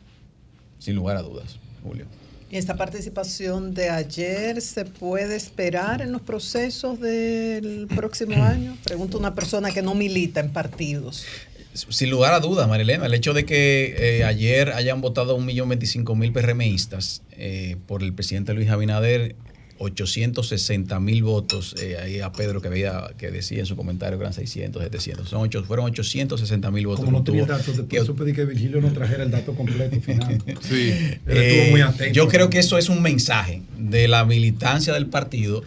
sin 0.79 0.95
lugar 0.95 1.17
a 1.17 1.23
dudas, 1.23 1.59
Julio. 1.83 2.07
¿Y 2.51 2.57
esta 2.57 2.77
participación 2.77 3.75
de 3.75 3.91
ayer 3.91 4.61
se 4.61 4.85
puede 4.85 5.37
esperar 5.37 6.03
en 6.03 6.11
los 6.11 6.21
procesos 6.21 6.99
del 6.99 7.87
próximo 7.95 8.43
año? 8.45 8.77
Pregunta 8.85 9.17
una 9.19 9.35
persona 9.37 9.71
que 9.71 9.83
no 9.83 9.95
milita 9.95 10.41
en 10.41 10.53
partidos. 10.53 11.25
Sin 11.73 12.11
lugar 12.11 12.35
a 12.35 12.41
dudas, 12.41 12.69
Marilena, 12.69 13.07
el 13.07 13.15
hecho 13.15 13.33
de 13.33 13.45
que 13.45 13.95
eh, 13.97 14.25
ayer 14.25 14.73
hayan 14.73 15.01
votado 15.01 15.39
1.025.000 15.39 16.33
PRMistas 16.33 17.23
eh, 17.31 17.77
por 17.87 18.03
el 18.03 18.13
presidente 18.13 18.53
Luis 18.53 18.69
Abinader, 18.69 19.37
860.000 19.81 21.23
votos, 21.23 21.75
eh, 21.81 21.97
ahí 21.99 22.21
a 22.21 22.31
Pedro 22.33 22.61
que 22.61 22.69
veía 22.69 23.11
que 23.19 23.31
decía 23.31 23.61
en 23.61 23.67
su 23.67 23.77
comentario 23.77 24.19
que 24.19 24.23
eran 24.23 24.33
600, 24.35 24.83
700, 24.83 25.29
son 25.29 25.51
fueron 25.65 25.87
860.000 25.93 26.87
votos. 26.87 27.05
Como 27.05 27.19
no 27.19 27.25
que 27.25 27.33
tenía 27.33 27.47
datos, 27.47 27.65
que- 27.67 27.73
después 27.83 28.03
eso 28.03 28.15
pedí 28.15 28.33
que 28.33 28.45
Virgilio 28.45 28.81
nos 28.81 28.93
trajera 28.93 29.25
el 29.25 29.31
dato 29.31 29.55
completo 29.55 30.01
final. 30.01 30.43
Sí. 30.61 30.91
Él 30.91 31.21
Eh, 31.27 31.59
estuvo 31.59 31.71
muy 31.73 31.81
atento. 31.81 32.13
Yo 32.13 32.29
creo 32.29 32.51
que 32.51 32.59
eso 32.59 32.79
es 32.79 32.89
un 32.89 33.03
mensaje 33.03 33.63
de 33.79 34.07
la 34.09 34.25
militancia 34.25 34.93
del 34.93 35.07
partido. 35.07 35.63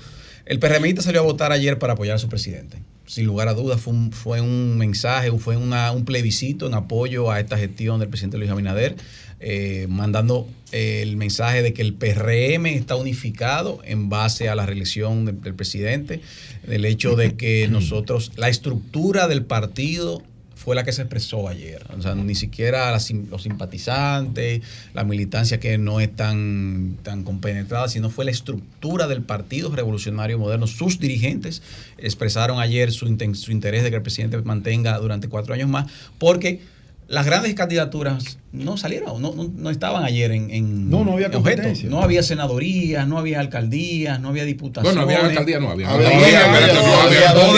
El 0.45 0.59
PRMista 0.59 1.01
salió 1.01 1.21
a 1.21 1.23
votar 1.23 1.51
ayer 1.51 1.79
para 1.79 1.93
apoyar 1.93 2.15
a 2.15 2.19
su 2.19 2.29
presidente. 2.29 2.77
Sin 3.05 3.25
lugar 3.25 3.47
a 3.47 3.53
dudas, 3.53 3.81
fue 3.81 3.93
un, 3.93 4.11
fue 4.11 4.41
un 4.41 4.77
mensaje, 4.77 5.31
fue 5.39 5.57
una- 5.57 5.91
un 5.91 6.05
plebiscito 6.05 6.67
en 6.67 6.73
apoyo 6.73 7.31
a 7.31 7.39
esta 7.39 7.57
gestión 7.57 7.99
del 7.99 8.09
presidente 8.09 8.37
Luis 8.37 8.49
Abinader, 8.49 8.95
eh, 9.39 9.87
mandando 9.89 10.47
eh, 10.47 10.53
el 10.73 11.17
mensaje 11.17 11.61
de 11.61 11.73
que 11.73 11.81
el 11.81 11.93
PRM 11.93 12.65
está 12.65 12.95
unificado 12.95 13.81
en 13.85 14.09
base 14.09 14.49
a 14.49 14.55
la 14.55 14.65
reelección 14.65 15.25
del, 15.25 15.41
del 15.41 15.53
presidente, 15.53 16.21
del 16.67 16.85
hecho 16.85 17.15
de 17.15 17.35
que 17.35 17.67
nosotros, 17.71 18.31
la 18.35 18.49
estructura 18.49 19.27
del 19.27 19.45
partido 19.45 20.23
fue 20.63 20.75
la 20.75 20.85
que 20.85 20.93
se 20.93 21.01
expresó 21.01 21.49
ayer. 21.49 21.85
O 21.97 22.01
sea, 22.01 22.15
ni 22.15 22.35
siquiera 22.35 22.89
las 22.91 23.11
los 23.11 23.43
simpatizantes, 23.43 24.61
la 24.93 25.03
militancia 25.03 25.59
que 25.59 25.77
no 25.77 25.99
es 25.99 26.15
tan, 26.15 26.97
tan 27.03 27.23
compenetrada, 27.23 27.89
sino 27.89 28.09
fue 28.09 28.23
la 28.23 28.31
estructura 28.31 29.07
del 29.07 29.23
Partido 29.23 29.75
Revolucionario 29.75 30.39
Moderno. 30.39 30.65
Sus 30.67 30.99
dirigentes 30.99 31.61
expresaron 31.97 32.59
ayer 32.59 32.93
su, 32.93 33.05
su 33.33 33.51
interés 33.51 33.83
de 33.83 33.89
que 33.89 33.97
el 33.97 34.01
presidente 34.01 34.37
mantenga 34.37 34.97
durante 34.99 35.27
cuatro 35.27 35.53
años 35.53 35.67
más, 35.67 35.91
porque 36.17 36.61
las 37.07 37.25
grandes 37.25 37.53
candidaturas 37.53 38.37
no 38.51 38.77
salieron, 38.77 39.21
no, 39.21 39.33
no, 39.33 39.51
no 39.55 39.69
estaban 39.71 40.03
ayer 40.03 40.31
en, 40.31 40.51
en 40.51 40.89
No, 40.89 41.03
no 41.03 41.13
había 41.13 41.31
competencia. 41.31 41.89
No 41.89 42.01
había 42.01 42.21
senadorías, 42.21 43.07
no 43.07 43.17
había 43.17 43.39
alcaldías, 43.39 44.19
no 44.19 44.29
había 44.29 44.45
diputaciones. 44.45 44.95
Bueno, 45.03 45.11
había 45.19 45.29
alcaldía, 45.29 45.59
no 45.59 45.71
había. 45.71 45.89
Había, 45.89 46.07
Había, 46.07 46.19
había, 46.19 46.39
espérate, 46.39 46.73
no, 46.73 46.79
había 47.01 47.29
había 47.29 47.33
dos 47.33 47.45
dos 47.45 47.53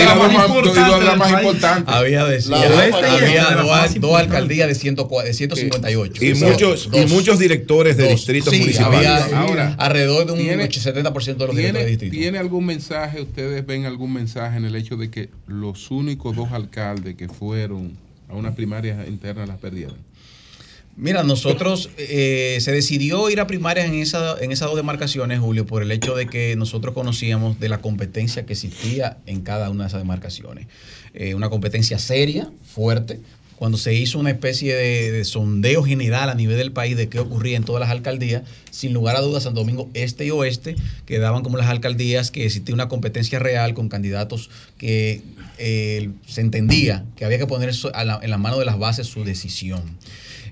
de 0.99 1.05
las 1.05 1.17
más 1.17 1.31
importantes. 1.31 1.93
Había, 1.93 2.25
de 2.25 2.39
dos, 3.99 4.15
alcaldías 4.17 4.67
de, 4.67 4.75
100 4.75 4.95
de 4.95 5.33
158. 5.33 6.25
Y 6.25 6.33
muchos, 6.35 6.89
y 6.93 7.05
muchos 7.07 7.39
directores 7.39 7.97
de 7.97 8.03
Dos. 8.03 8.11
distritos 8.13 8.53
Sí, 8.53 8.59
municipales. 8.59 9.07
había 9.07 9.37
Ahora, 9.39 9.75
alrededor 9.77 10.25
de 10.25 10.31
un 10.33 10.39
¿tiene- 10.39 10.69
70% 10.69 11.43
de 11.43 11.47
los 11.47 11.55
directores 11.55 11.55
de 11.55 11.61
¿Tiene, 11.61 11.85
distrito. 11.85 12.13
¿Tiene 12.15 12.37
algún 12.37 12.65
mensaje, 12.65 13.21
ustedes 13.21 13.65
ven 13.65 13.85
algún 13.85 14.13
mensaje 14.13 14.57
en 14.57 14.65
el 14.65 14.75
hecho 14.75 14.95
de 14.97 15.09
que 15.09 15.29
los 15.47 15.91
únicos 15.91 16.35
dos 16.35 16.51
alcaldes 16.51 17.15
que 17.15 17.27
fueron 17.27 18.04
a 18.29 18.35
una 18.35 18.55
primaria 18.55 19.05
interna 19.07 19.45
las 19.45 19.57
perdieron? 19.59 19.97
Mira, 20.97 21.23
nosotros 21.23 21.89
eh, 21.97 22.57
se 22.61 22.71
decidió 22.71 23.29
ir 23.29 23.41
a 23.41 23.47
primarias 23.47 23.87
en, 23.87 23.95
esa, 23.95 24.37
en 24.39 24.53
esas 24.53 24.69
dos 24.69 24.77
demarcaciones, 24.77 25.39
Julio, 25.39 25.65
por 25.65 25.83
el 25.83 25.91
hecho 25.91 26.15
de 26.15 26.27
que 26.27 26.55
nosotros 26.55 26.93
conocíamos 26.93 27.59
de 27.59 27.67
la 27.67 27.79
competencia 27.79 28.45
que 28.45 28.53
existía 28.53 29.17
en 29.25 29.41
cada 29.41 29.69
una 29.69 29.83
de 29.83 29.87
esas 29.89 29.99
demarcaciones. 29.99 30.67
Eh, 31.13 31.35
una 31.35 31.49
competencia 31.49 31.99
seria, 31.99 32.49
fuerte. 32.63 33.19
Cuando 33.57 33.77
se 33.77 33.93
hizo 33.93 34.19
una 34.19 34.31
especie 34.31 34.75
de, 34.75 35.11
de 35.11 35.25
sondeo 35.25 35.83
general 35.83 36.29
a 36.29 36.35
nivel 36.35 36.57
del 36.57 36.71
país 36.71 36.97
de 36.97 37.09
qué 37.09 37.19
ocurría 37.19 37.57
en 37.57 37.63
todas 37.63 37.79
las 37.79 37.89
alcaldías, 37.89 38.43
sin 38.71 38.93
lugar 38.93 39.15
a 39.15 39.21
dudas, 39.21 39.43
Santo 39.43 39.61
Domingo 39.61 39.89
Este 39.93 40.25
y 40.25 40.31
Oeste 40.31 40.75
quedaban 41.05 41.43
como 41.43 41.57
las 41.57 41.67
alcaldías 41.67 42.31
que 42.31 42.45
existía 42.45 42.75
una 42.75 42.89
competencia 42.89 43.39
real 43.39 43.73
con 43.73 43.89
candidatos 43.89 44.49
que 44.77 45.21
eh, 45.57 46.09
se 46.27 46.41
entendía 46.41 47.05
que 47.15 47.23
había 47.23 47.37
que 47.37 47.47
poner 47.47 47.69
en 47.69 48.29
la 48.29 48.37
mano 48.37 48.59
de 48.59 48.65
las 48.65 48.77
bases 48.77 49.07
su 49.07 49.23
decisión. 49.23 49.81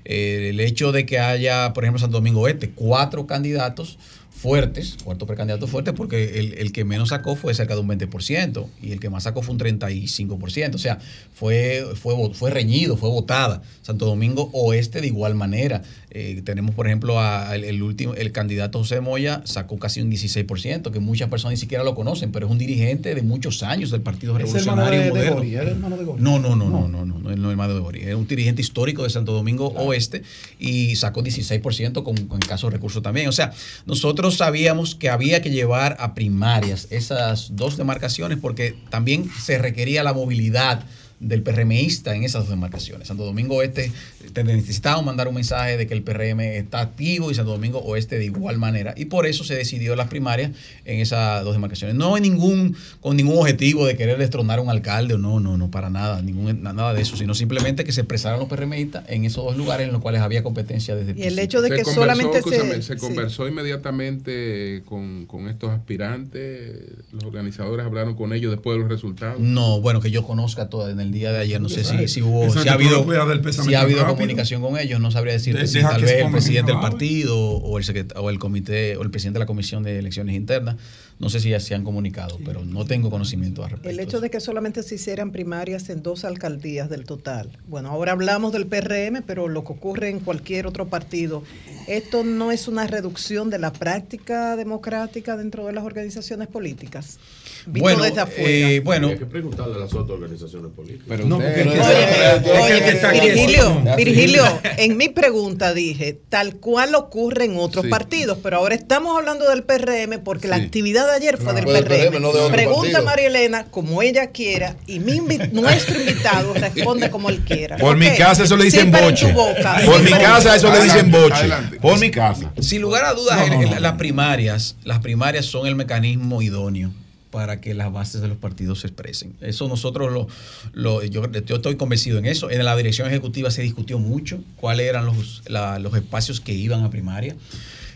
Eh, 0.04 0.48
el 0.50 0.60
hecho 0.60 0.92
de 0.92 1.06
que 1.06 1.18
haya, 1.18 1.72
por 1.72 1.84
ejemplo, 1.84 1.98
Santo 1.98 2.18
Domingo 2.18 2.46
Este, 2.48 2.70
cuatro 2.70 3.26
candidatos 3.26 3.98
fuertes, 4.44 4.98
cuatro 5.02 5.26
precandidatos 5.26 5.70
fuertes, 5.70 5.94
porque 5.96 6.38
el, 6.38 6.52
el 6.58 6.70
que 6.70 6.84
menos 6.84 7.08
sacó 7.08 7.34
fue 7.34 7.54
cerca 7.54 7.74
de 7.74 7.80
un 7.80 7.88
20% 7.88 8.66
y 8.82 8.92
el 8.92 9.00
que 9.00 9.08
más 9.08 9.22
sacó 9.22 9.40
fue 9.40 9.54
un 9.54 9.58
35%. 9.58 10.74
O 10.74 10.78
sea, 10.78 10.98
fue, 11.32 11.82
fue, 11.94 12.14
fue 12.34 12.50
reñido, 12.50 12.98
fue 12.98 13.08
votada. 13.08 13.62
Santo 13.80 14.04
Domingo 14.04 14.50
Oeste 14.52 15.00
de 15.00 15.06
igual 15.06 15.34
manera. 15.34 15.80
Eh, 16.16 16.42
tenemos, 16.44 16.74
por 16.76 16.86
ejemplo, 16.86 17.18
a- 17.20 17.54
el, 17.56 17.64
el 17.64 17.82
último, 17.82 18.14
el 18.14 18.30
candidato 18.30 18.78
José 18.78 19.00
Moya 19.00 19.42
sacó 19.44 19.78
casi 19.80 20.00
un 20.00 20.10
16%, 20.12 20.92
que 20.92 21.00
muchas 21.00 21.28
personas 21.28 21.54
ni 21.54 21.56
siquiera 21.56 21.82
lo 21.82 21.94
conocen, 21.96 22.30
pero 22.30 22.46
es 22.46 22.52
un 22.52 22.58
dirigente 22.58 23.14
de 23.16 23.22
muchos 23.22 23.62
años 23.64 23.90
del 23.90 24.00
Partido 24.00 24.38
Es 24.38 24.54
hermano 24.54 24.88
Revolucionario 24.88 25.00
de, 25.00 25.04
de 25.06 25.30
Moderno. 25.30 25.42
¿es 25.62 25.68
hermano 25.76 25.96
de 25.96 26.04
Gori? 26.04 26.22
No, 26.22 26.38
no, 26.38 26.54
no, 26.54 26.70
no, 26.70 26.86
no, 26.88 27.04
no, 27.04 27.18
no, 27.18 27.18
no 27.18 27.30
es 27.48 27.50
hermano 27.50 27.74
de 27.74 27.80
Gori. 27.80 28.00
Es 28.02 28.14
un 28.14 28.26
dirigente 28.28 28.62
histórico 28.62 29.02
de 29.02 29.10
Santo 29.10 29.32
Domingo 29.32 29.68
Oeste 29.76 30.22
y 30.60 30.94
sacó 30.96 31.22
16% 31.22 32.04
con, 32.04 32.14
con 32.28 32.38
caso 32.40 32.68
de 32.68 32.74
recurso 32.76 33.02
también. 33.02 33.28
O 33.28 33.32
sea, 33.32 33.52
nosotros 33.84 34.36
sabíamos 34.36 34.94
que 34.94 35.08
había 35.10 35.42
que 35.42 35.50
llevar 35.50 35.96
a 35.98 36.14
primarias 36.14 36.86
esas 36.90 37.56
dos 37.56 37.76
demarcaciones 37.76 38.38
porque 38.40 38.76
también 38.88 39.28
se 39.42 39.58
requería 39.58 40.02
la 40.04 40.12
movilidad 40.12 40.84
del 41.28 41.42
PRMista 41.42 42.14
en 42.14 42.24
esas 42.24 42.42
dos 42.42 42.50
demarcaciones. 42.50 43.08
Santo 43.08 43.24
Domingo 43.24 43.56
Oeste 43.56 43.90
te- 44.32 44.44
necesitábamos 44.44 45.04
mandar 45.06 45.28
un 45.28 45.34
mensaje 45.34 45.76
de 45.76 45.86
que 45.86 45.94
el 45.94 46.02
PRM 46.02 46.40
está 46.40 46.80
activo 46.80 47.30
y 47.30 47.34
Santo 47.34 47.52
Domingo 47.52 47.78
Oeste 47.80 48.18
de 48.18 48.26
igual 48.26 48.58
manera. 48.58 48.94
Y 48.96 49.06
por 49.06 49.26
eso 49.26 49.44
se 49.44 49.54
decidió 49.54 49.96
las 49.96 50.08
primarias 50.08 50.52
en 50.84 51.00
esas 51.00 51.42
dos 51.44 51.54
demarcaciones. 51.54 51.96
No 51.96 52.14
hay 52.14 52.22
ningún, 52.22 52.76
con 53.00 53.16
ningún 53.16 53.38
objetivo 53.38 53.86
de 53.86 53.96
querer 53.96 54.18
destronar 54.18 54.58
a 54.58 54.62
un 54.62 54.70
alcalde, 54.70 55.14
o 55.14 55.18
no, 55.18 55.40
no, 55.40 55.56
no, 55.56 55.70
para 55.70 55.90
nada, 55.90 56.22
ningún, 56.22 56.62
nada 56.62 56.94
de 56.94 57.02
eso, 57.02 57.16
sino 57.16 57.34
simplemente 57.34 57.84
que 57.84 57.92
se 57.92 58.02
expresaron 58.02 58.40
los 58.40 58.48
PRMistas 58.48 59.04
en 59.08 59.24
esos 59.24 59.44
dos 59.44 59.56
lugares 59.56 59.86
en 59.86 59.92
los 59.92 60.02
cuales 60.02 60.20
había 60.20 60.42
competencia 60.42 60.94
desde 60.94 61.12
el 61.12 61.18
Y 61.18 61.22
el 61.22 61.34
principio. 61.34 61.44
hecho 61.44 61.62
de 61.62 61.68
Se 61.68 61.74
que 61.76 61.82
conversó, 61.82 62.00
solamente 62.00 62.38
escúchame, 62.38 62.74
se... 62.74 62.82
se 62.82 62.94
sí. 62.94 63.00
conversó 63.00 63.48
inmediatamente 63.48 64.82
con, 64.86 65.26
con 65.26 65.48
estos 65.48 65.70
aspirantes, 65.70 66.82
los 67.12 67.24
organizadores 67.24 67.84
hablaron 67.86 68.14
con 68.14 68.32
ellos 68.32 68.50
después 68.50 68.76
de 68.76 68.80
los 68.82 68.88
resultados. 68.90 69.40
No, 69.40 69.80
bueno, 69.80 70.00
que 70.00 70.10
yo 70.10 70.24
conozca 70.26 70.68
todo 70.68 70.88
en 70.90 71.00
el 71.00 71.10
día 71.14 71.32
de 71.32 71.38
ayer. 71.38 71.60
No 71.60 71.68
sé 71.70 71.84
si, 71.84 72.06
si 72.08 72.20
hubo, 72.20 72.52
si 72.52 72.68
ha 72.68 72.74
habido, 72.74 73.02
si 73.50 73.74
ha 73.74 73.80
rápido. 73.82 74.06
comunicación 74.08 74.60
con 74.60 74.78
ellos. 74.78 75.00
No 75.00 75.10
sabría 75.10 75.32
decirte 75.32 75.62
De- 75.62 75.66
si 75.66 75.80
tal 75.80 76.02
vez 76.02 76.22
el 76.24 76.30
presidente 76.30 76.72
del 76.72 76.80
partido 76.80 77.38
o 77.38 77.78
el, 77.78 78.06
o 78.16 78.30
el 78.30 78.38
comité 78.38 78.96
o 78.98 79.02
el 79.02 79.10
presidente 79.10 79.38
de 79.38 79.44
la 79.44 79.46
comisión 79.46 79.82
de 79.82 79.98
elecciones 79.98 80.34
internas. 80.34 80.76
No 81.20 81.30
sé 81.30 81.38
si 81.38 81.48
ya 81.50 81.60
se 81.60 81.76
han 81.76 81.84
comunicado, 81.84 82.38
pero 82.44 82.64
no 82.64 82.84
tengo 82.84 83.08
conocimiento 83.08 83.62
al 83.62 83.70
respecto. 83.70 83.88
El 83.88 84.00
hecho 84.00 84.20
de 84.20 84.30
que 84.30 84.40
solamente 84.40 84.82
se 84.82 84.96
hicieran 84.96 85.30
primarias 85.30 85.88
en 85.88 86.02
dos 86.02 86.24
alcaldías 86.24 86.90
del 86.90 87.04
total. 87.04 87.50
Bueno, 87.68 87.90
ahora 87.90 88.12
hablamos 88.12 88.52
del 88.52 88.66
PRM, 88.66 89.22
pero 89.24 89.46
lo 89.48 89.62
que 89.62 89.72
ocurre 89.72 90.08
en 90.10 90.18
cualquier 90.18 90.66
otro 90.66 90.88
partido, 90.88 91.44
esto 91.86 92.24
no 92.24 92.50
es 92.50 92.66
una 92.66 92.88
reducción 92.88 93.48
de 93.48 93.60
la 93.60 93.72
práctica 93.72 94.56
democrática 94.56 95.36
dentro 95.36 95.66
de 95.66 95.72
las 95.72 95.84
organizaciones 95.84 96.48
políticas. 96.48 97.18
Bueno, 97.66 98.02
desde 98.04 98.20
afuera. 98.20 98.42
eh, 98.50 98.80
bueno, 98.80 99.08
Hay 99.08 99.18
que 99.18 99.26
preguntarle 99.26 99.74
a 99.76 99.78
las 99.78 99.92
otras 99.94 100.10
organizaciones 100.10 100.70
políticas. 100.74 101.06
Pero 101.08 101.24
No, 101.26 101.38
porque 101.38 101.62
Oye. 101.62 103.20
Virgilio. 103.20 103.82
Virgilio, 103.96 104.44
en 104.76 104.96
mi 104.96 105.08
pregunta 105.08 105.72
dije, 105.74 106.18
tal 106.28 106.56
cual 106.56 106.94
ocurre 106.94 107.44
en 107.46 107.56
otros 107.58 107.84
Sí. 107.84 107.90
partidos, 107.90 108.38
pero 108.42 108.58
ahora 108.58 108.74
estamos 108.74 109.16
hablando 109.16 109.48
del 109.48 109.62
PRM 109.64 110.18
porque 110.22 110.48
la 110.48 110.56
actividad 110.56 111.06
de 111.06 111.12
ayer 111.14 111.36
fue 111.36 111.52
Claro. 111.52 111.72
del 111.72 111.84
PRM. 111.84 112.10
PRM, 112.10 112.20
no 112.20 112.32
de 112.32 112.40
otro 112.40 112.54
Pregunta 112.54 112.98
a 112.98 113.02
María 113.02 113.26
Elena 113.26 113.64
como 113.70 114.02
ella 114.02 114.28
quiera 114.28 114.76
y 114.86 114.98
mi 115.00 115.12
invi- 115.18 115.50
nuestro 115.52 115.98
invitado 116.00 116.54
responde 116.54 117.10
como 117.10 117.28
él 117.30 117.40
quiera. 117.40 117.76
Por 117.76 117.96
mi 117.96 118.10
casa 118.16 118.44
eso 118.44 118.56
le 118.56 118.64
dicen 118.64 118.80
Siempre 118.82 119.02
boche. 119.02 119.32
boca. 119.32 119.80
Por 119.84 120.02
mi 120.02 120.10
casa 120.10 120.56
eso 120.56 120.70
le 120.72 120.82
dicen 120.82 121.10
boche. 121.10 121.34
adelante. 121.34 121.80
Por 121.80 121.98
mi 121.98 122.10
casa. 122.10 122.52
Sin 122.60 122.80
lugar 122.82 123.04
a 123.04 123.14
dudas, 123.14 123.38
No, 123.48 123.54
no, 123.54 123.62
el- 123.62 123.70
no. 123.70 123.80
las 123.80 123.92
primarias, 123.94 124.76
las 124.84 124.98
primarias 125.00 125.46
son 125.46 125.66
el 125.66 125.74
mecanismo 125.76 126.42
idóneo 126.42 126.90
para 127.34 127.60
que 127.60 127.74
las 127.74 127.92
bases 127.92 128.20
de 128.20 128.28
los 128.28 128.38
partidos 128.38 128.78
se 128.82 128.86
expresen. 128.86 129.34
Eso 129.40 129.66
nosotros 129.66 130.28
lo, 130.72 131.02
yo, 131.02 131.30
yo 131.32 131.56
estoy 131.56 131.74
convencido 131.74 132.16
en 132.18 132.26
eso. 132.26 132.48
En 132.48 132.64
la 132.64 132.76
dirección 132.76 133.08
ejecutiva 133.08 133.50
se 133.50 133.60
discutió 133.60 133.98
mucho 133.98 134.38
cuáles 134.60 134.88
eran 134.88 135.04
los, 135.04 135.42
los 135.48 135.94
espacios 135.96 136.40
que 136.40 136.52
iban 136.52 136.84
a 136.84 136.90
primaria. 136.90 137.34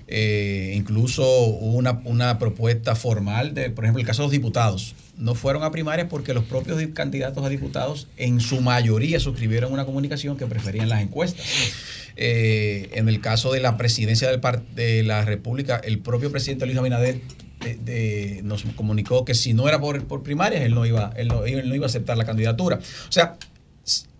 Eh, 0.08 0.72
incluso 0.74 1.22
hubo 1.22 1.76
una, 1.76 2.00
una 2.04 2.40
propuesta 2.40 2.96
formal 2.96 3.54
de, 3.54 3.70
por 3.70 3.84
ejemplo, 3.84 4.00
el 4.00 4.06
caso 4.06 4.22
de 4.22 4.26
los 4.26 4.32
diputados. 4.32 4.96
No 5.16 5.36
fueron 5.36 5.62
a 5.62 5.70
primarias 5.70 6.08
porque 6.10 6.34
los 6.34 6.44
propios 6.44 6.78
di- 6.78 6.88
candidatos 6.88 7.44
a 7.44 7.48
diputados 7.48 8.08
en 8.16 8.40
su 8.40 8.60
mayoría 8.60 9.20
suscribieron 9.20 9.72
una 9.72 9.84
comunicación 9.84 10.36
que 10.36 10.46
preferían 10.46 10.88
las 10.88 11.00
encuestas. 11.00 11.46
Eh, 12.16 12.88
en 12.94 13.08
el 13.08 13.20
caso 13.20 13.52
de 13.52 13.60
la 13.60 13.76
presidencia 13.76 14.28
de 14.28 15.02
la 15.04 15.24
República, 15.24 15.76
el 15.76 16.00
propio 16.00 16.32
presidente 16.32 16.66
Luis 16.66 16.76
Abinader 16.78 17.20
de- 17.76 18.34
de- 18.36 18.40
nos 18.42 18.62
comunicó 18.76 19.24
que 19.24 19.34
si 19.34 19.52
no 19.54 19.68
era 19.68 19.80
por, 19.80 20.04
por 20.04 20.22
primarias, 20.22 20.62
él 20.62 20.74
no, 20.74 20.86
iba, 20.86 21.12
él, 21.16 21.28
no, 21.28 21.44
él 21.44 21.68
no 21.68 21.74
iba 21.74 21.86
a 21.86 21.88
aceptar 21.88 22.16
la 22.16 22.24
candidatura. 22.24 22.78
O 23.08 23.12
sea, 23.12 23.36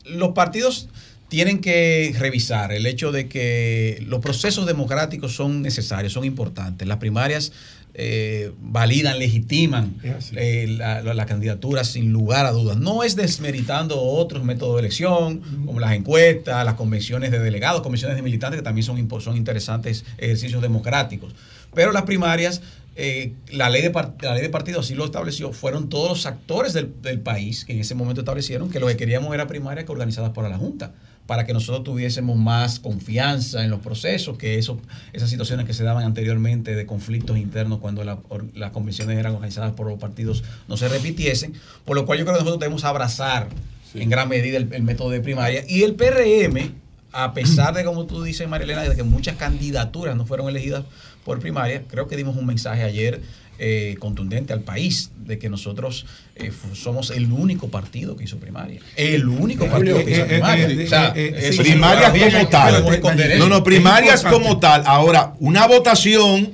los 0.05 0.31
partidos 0.33 0.89
tienen 1.29 1.61
que 1.61 2.15
revisar 2.19 2.73
el 2.73 2.87
hecho 2.87 3.13
de 3.13 3.29
que 3.29 4.03
los 4.07 4.21
procesos 4.21 4.67
democráticos 4.67 5.35
son 5.35 5.61
necesarios, 5.63 6.13
son 6.15 6.25
importantes. 6.25 6.89
Las 6.89 6.97
primarias 6.99 7.53
eh, 8.01 8.53
validan, 8.63 9.19
legitiman 9.19 9.95
eh, 10.37 10.67
la, 10.69 11.03
la- 11.03 11.15
la 11.15 11.27
candidatura 11.27 11.83
sin 11.85 12.13
lugar 12.13 12.47
a 12.47 12.53
dudas. 12.53 12.77
No 12.79 13.03
es 13.03 13.17
desmeritando 13.17 14.01
otros 14.01 14.45
métodos 14.45 14.77
de 14.77 14.81
elección, 14.81 15.41
como 15.67 15.81
las 15.81 15.93
encuestas, 15.93 16.65
las 16.65 16.75
convenciones 16.75 17.31
de 17.31 17.41
delegados, 17.41 17.83
convenciones 17.83 18.17
de 18.17 18.23
militantes, 18.23 18.61
que 18.61 18.65
también 18.65 18.85
son, 18.87 19.21
son 19.21 19.37
interesantes 19.37 20.05
ejercicios 20.17 20.63
democráticos. 20.63 21.35
Pero 21.75 21.91
las 21.93 22.03
primarias, 22.03 22.63
eh, 23.01 23.33
la, 23.53 23.71
ley 23.71 23.81
de 23.81 23.91
la 24.23 24.35
ley 24.35 24.43
de 24.43 24.49
partido 24.51 24.81
así 24.81 24.95
lo 24.95 25.05
estableció, 25.05 25.53
fueron 25.53 25.89
todos 25.89 26.09
los 26.11 26.27
actores 26.27 26.73
del, 26.73 26.93
del 27.01 27.21
país 27.21 27.65
que 27.65 27.73
en 27.73 27.79
ese 27.81 27.95
momento 27.95 28.21
establecieron 28.23 28.69
que 28.71 28.81
lo 28.81 28.89
que 28.89 28.97
queríamos 28.97 29.33
era 29.33 29.47
primarias 29.47 29.87
que 29.87 29.93
organizadas 29.93 30.31
por 30.33 30.49
la 30.49 30.59
Junta, 30.59 30.93
para 31.27 31.45
que 31.47 31.53
nosotros 31.53 31.85
tuviésemos 31.85 32.37
más 32.37 32.81
confianza 32.81 33.63
en 33.63 33.71
los 33.71 33.81
procesos, 33.81 34.37
que 34.39 34.59
eso, 34.59 34.81
esas 35.13 35.31
situaciones 35.31 35.65
que 35.67 35.75
se 35.75 35.85
daban 35.85 36.05
anteriormente 36.05 36.75
de 36.75 36.87
conflictos 36.87 37.37
internos 37.39 37.79
cuando 37.79 38.03
la- 38.03 38.19
or- 38.31 38.47
las 38.55 38.71
convenciones 38.73 39.17
eran 39.17 39.35
organizadas 39.35 39.73
por 39.75 39.87
los 39.87 39.99
partidos 40.01 40.43
no 40.69 40.77
se 40.77 40.89
repitiesen, 40.89 41.53
por 41.85 41.97
lo 41.97 42.05
cual 42.05 42.19
yo 42.19 42.25
creo 42.25 42.35
que 42.37 42.41
nosotros 42.41 42.59
debemos 42.61 42.83
abrazar 42.85 43.47
en 43.95 44.11
gran 44.11 44.29
medida 44.29 44.57
el, 44.57 44.73
el 44.73 44.83
método 44.83 45.11
de 45.11 45.21
primaria. 45.21 45.63
Y 45.69 45.83
el 45.83 45.95
PRM, 45.95 46.73
a 47.13 47.33
pesar 47.33 47.75
de, 47.75 47.85
como 47.85 48.07
tú 48.07 48.23
dices, 48.23 48.49
Marilena, 48.49 48.83
de 48.83 48.97
que 48.97 49.03
muchas 49.03 49.37
candidaturas 49.37 50.17
no 50.17 50.27
fueron 50.27 50.49
elegidas 50.49 50.85
por 51.25 51.39
primaria, 51.41 51.83
creo 51.89 52.09
que 52.09 52.17
dimos 52.17 52.37
un 52.37 52.47
mensaje 52.47 52.83
ayer 52.83 53.21
eh, 53.61 53.97
contundente 53.99 54.53
al 54.53 54.61
país 54.61 55.11
de 55.27 55.39
que 55.41 55.49
nosotros 55.49 56.07
eh, 56.37 56.53
somos 56.75 57.11
el 57.11 57.33
único 57.33 57.69
partido 57.69 58.17
que 58.17 58.23
hizo 58.23 58.39
primaria. 58.39 58.81
El 58.95 59.29
único 59.29 59.67
partido 59.67 59.97
que 60.05 60.13
hizo 60.13 60.21
eh, 60.23 60.25
eh, 60.25 60.29
primaria. 60.29 60.69
eh, 60.71 60.85
O 60.85 60.89
sea, 60.89 61.13
eh, 61.17 61.35
eh, 61.37 61.57
primarias 61.59 62.13
sí, 62.15 62.21
como 62.21 62.49
tal. 62.49 63.39
No, 63.39 63.49
no, 63.49 63.65
primarias 63.65 64.23
como 64.23 64.61
tal. 64.61 64.85
Ahora, 64.87 65.35
una 65.41 65.67
votación 65.67 66.53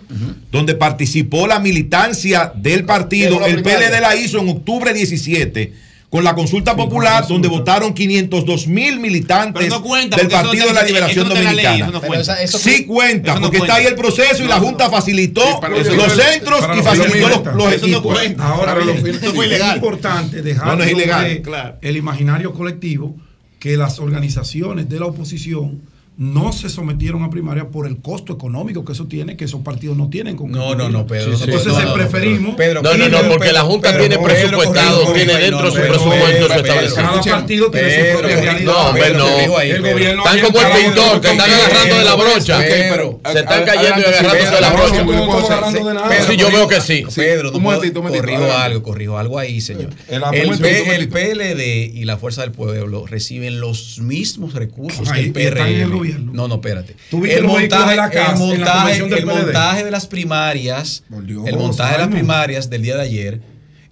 donde 0.50 0.74
participó 0.74 1.46
la 1.46 1.58
militancia 1.60 2.52
del 2.54 2.84
partido, 2.86 3.44
el. 3.44 3.62
PLD 3.62 4.00
la 4.00 4.16
hizo 4.16 4.38
en 4.40 4.48
octubre 4.48 4.94
17. 4.94 5.72
Con 6.14 6.22
la 6.22 6.32
consulta 6.32 6.76
popular, 6.76 7.26
donde 7.26 7.48
votaron 7.48 7.92
502 7.92 8.68
mil 8.68 9.00
militantes 9.00 9.64
Pero 9.64 9.78
no 9.78 9.82
cuenta, 9.82 10.16
del 10.16 10.28
no 10.28 10.30
Partido 10.32 10.68
de 10.68 10.72
la 10.72 10.82
Liberación 10.84 11.28
no 11.28 11.34
ley, 11.34 11.42
Dominicana. 11.44 11.86
esa- 12.20 12.46
sí 12.46 12.84
cu- 12.86 12.94
cuenta, 12.94 13.32
porque 13.40 13.58
cuenta. 13.58 13.66
está 13.66 13.74
ahí 13.74 13.86
el 13.86 13.96
proceso 13.96 14.44
y 14.44 14.46
la 14.46 14.60
Junta 14.60 14.88
facilitó 14.88 15.40
los 15.42 16.12
centros 16.12 16.64
y 16.72 16.76
los 16.76 16.84
facilitó 16.84 17.28
los, 17.30 17.56
los 17.56 17.72
Eso 17.72 17.86
no 17.88 17.92
equipos. 17.96 18.12
cuenta. 18.14 18.46
Ahora 18.48 18.76
fines- 18.76 19.60
es 19.70 19.74
importante 19.74 20.42
dejar 20.42 20.66
No, 20.68 20.76
no 20.76 20.84
es 20.84 20.90
sobre 20.92 21.02
ilegal, 21.02 21.42
claro. 21.42 21.78
el 21.82 21.96
imaginario 21.96 22.52
colectivo 22.52 23.16
que 23.58 23.76
las 23.76 23.98
organizaciones 23.98 24.88
de 24.88 25.00
la 25.00 25.06
oposición 25.06 25.82
no 26.16 26.52
se 26.52 26.68
sometieron 26.68 27.24
a 27.24 27.30
primaria 27.30 27.68
por 27.68 27.88
el 27.88 28.00
costo 28.00 28.32
económico 28.32 28.84
que 28.84 28.92
eso 28.92 29.06
tiene, 29.06 29.36
que 29.36 29.46
esos 29.46 29.62
partidos 29.62 29.96
no 29.96 30.08
tienen. 30.08 30.36
Con 30.36 30.52
No, 30.52 30.74
no, 30.74 30.88
no, 30.88 31.06
Pedro. 31.06 31.32
Entonces 31.32 31.66
no, 31.66 31.78
no, 31.80 31.84
no, 31.86 31.94
preferimos. 31.94 32.54
Pedro, 32.54 32.82
No, 32.82 32.96
no, 32.96 33.08
no, 33.08 33.28
porque 33.28 33.52
la 33.52 33.62
Junta 33.62 33.98
tiene 33.98 34.18
presupuestado, 34.18 35.12
tiene 35.12 35.36
dentro 35.36 35.70
su 35.70 35.80
presupuesto 35.80 36.54
establecido. 36.54 36.94
Cada 36.94 37.22
partido 37.22 37.70
tiene 37.70 37.90
su 37.90 38.00
Pedro, 38.02 38.18
propia 38.20 38.40
realidad. 38.40 38.72
No, 38.72 38.88
hombre, 38.88 39.14
no. 39.14 39.60
El 39.60 39.82
gobierno 39.82 40.24
Están 40.24 40.40
como 40.40 40.60
el 40.60 40.84
pintor, 40.84 41.20
que 41.20 41.30
están 41.32 41.50
agarrando 41.50 41.98
de 41.98 42.04
la 42.04 42.14
brocha. 42.14 42.60
Se 42.62 43.38
están 43.40 43.64
cayendo 43.64 44.00
y 44.00 44.04
agarrándose 44.04 44.54
de 44.54 44.60
la 44.60 44.70
brocha. 44.72 46.26
Sí, 46.28 46.36
yo 46.36 46.50
veo 46.50 46.68
que 46.68 46.80
sí. 46.80 47.04
Pedro, 47.14 47.52
corrijo 47.52 48.52
algo, 48.52 48.82
corrijo 48.82 49.18
algo 49.18 49.38
ahí, 49.38 49.60
señor. 49.60 49.90
El- 50.08 51.08
PLD 51.08 51.90
y 51.94 52.04
la 52.04 52.16
Fuerza 52.16 52.42
del 52.42 52.52
Pueblo 52.52 53.06
reciben 53.06 53.60
los 53.60 53.98
mismos 54.00 54.54
recursos 54.54 55.10
que 55.10 55.20
el 55.20 55.32
PRM. 55.32 56.03
Gobierno. 56.04 56.32
No, 56.32 56.48
no, 56.48 56.54
espérate. 56.56 56.96
¿Tú 57.10 57.20
viste 57.20 57.38
El 57.38 57.42
de 57.42 57.48
montaje, 57.48 57.96
la 57.96 58.10
CAS 58.10 58.40
el 58.40 58.52
en 58.52 58.60
la 58.60 58.74
montaje, 58.74 59.18
el 59.18 59.26
montaje 59.26 59.84
de 59.84 59.90
las 59.90 60.06
primarias, 60.06 61.04
Dios, 61.08 61.46
el 61.46 61.56
montaje 61.56 61.92
de 61.92 61.98
las 61.98 62.08
primarias 62.08 62.70
del 62.70 62.82
día 62.82 62.96
de 62.96 63.02
ayer 63.02 63.40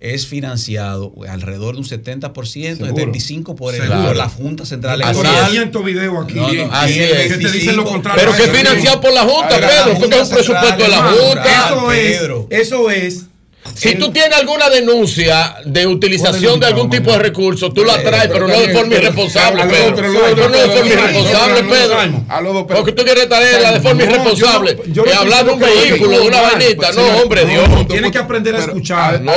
es 0.02 0.26
financiado 0.26 1.14
alrededor 1.28 1.74
de 1.74 1.80
un 1.80 1.86
70%, 1.86 2.42
Seguro. 2.44 2.86
75% 2.86 3.54
por, 3.54 3.72
el, 3.72 3.88
por 3.88 4.16
la 4.16 4.28
Junta 4.28 4.66
Central 4.66 5.00
Hay 5.00 5.10
Electoral. 5.10 5.50
500 5.50 5.84
videos 5.84 6.24
aquí. 6.24 6.34
No, 6.34 6.52
no, 6.52 6.72
Así 6.72 6.98
es. 6.98 7.32
que 7.32 7.38
te 7.38 7.52
dicen 7.52 7.76
lo 7.76 7.84
contrario. 7.84 8.20
Pero 8.20 8.36
que 8.36 8.42
Eso 8.42 8.52
financiado 8.52 9.00
por 9.00 9.12
la 9.12 9.22
Junta, 9.22 9.60
Pedro, 9.60 9.98
porque 10.00 10.16
es 10.16 10.22
un 10.22 10.34
presupuesto 10.34 10.82
de 10.82 10.88
la 10.88 11.02
Junta. 11.04 11.66
Eso 11.68 11.92
es, 11.92 12.18
Pedro. 12.18 12.46
eso 12.50 12.90
es. 12.90 13.26
Si 13.74 13.94
tú 13.94 14.10
tienes 14.12 14.36
alguna 14.38 14.68
denuncia 14.68 15.54
de 15.64 15.86
utilización 15.86 16.60
de 16.60 16.66
algún 16.66 16.90
tipo 16.90 17.10
de 17.12 17.18
recurso, 17.18 17.72
tú 17.72 17.84
la 17.84 18.02
traes, 18.02 18.28
pero 18.32 18.46
no 18.48 18.58
de 18.60 18.68
forma 18.68 18.94
irresponsable, 18.94 19.62
A 19.62 19.64
los 19.64 19.74
Pedro. 19.74 19.92
otros, 19.92 20.12
No 20.12 20.20
de 20.58 20.66
forma 20.68 20.86
irresponsable, 20.92 21.62
Pedro. 21.64 21.96
Pero- 22.66 22.66
Porque 22.66 22.92
tú 22.92 23.04
quieres 23.04 23.28
traerla 23.28 23.72
de 23.72 23.80
forma 23.80 24.02
irresponsable. 24.02 24.76
Que 24.76 25.12
hablar 25.14 25.44
de 25.46 25.52
un 25.52 25.58
vehículo, 25.60 26.10
de 26.20 26.26
una 26.28 26.40
vainita. 26.42 26.92
No, 26.92 27.06
hombre, 27.22 27.44
Dios. 27.46 27.86
Tienes 27.88 28.12
que 28.12 28.18
aprender 28.18 28.54
a 28.54 28.58
Pero, 28.58 28.72
escuchar. 28.72 29.20
No, 29.22 29.32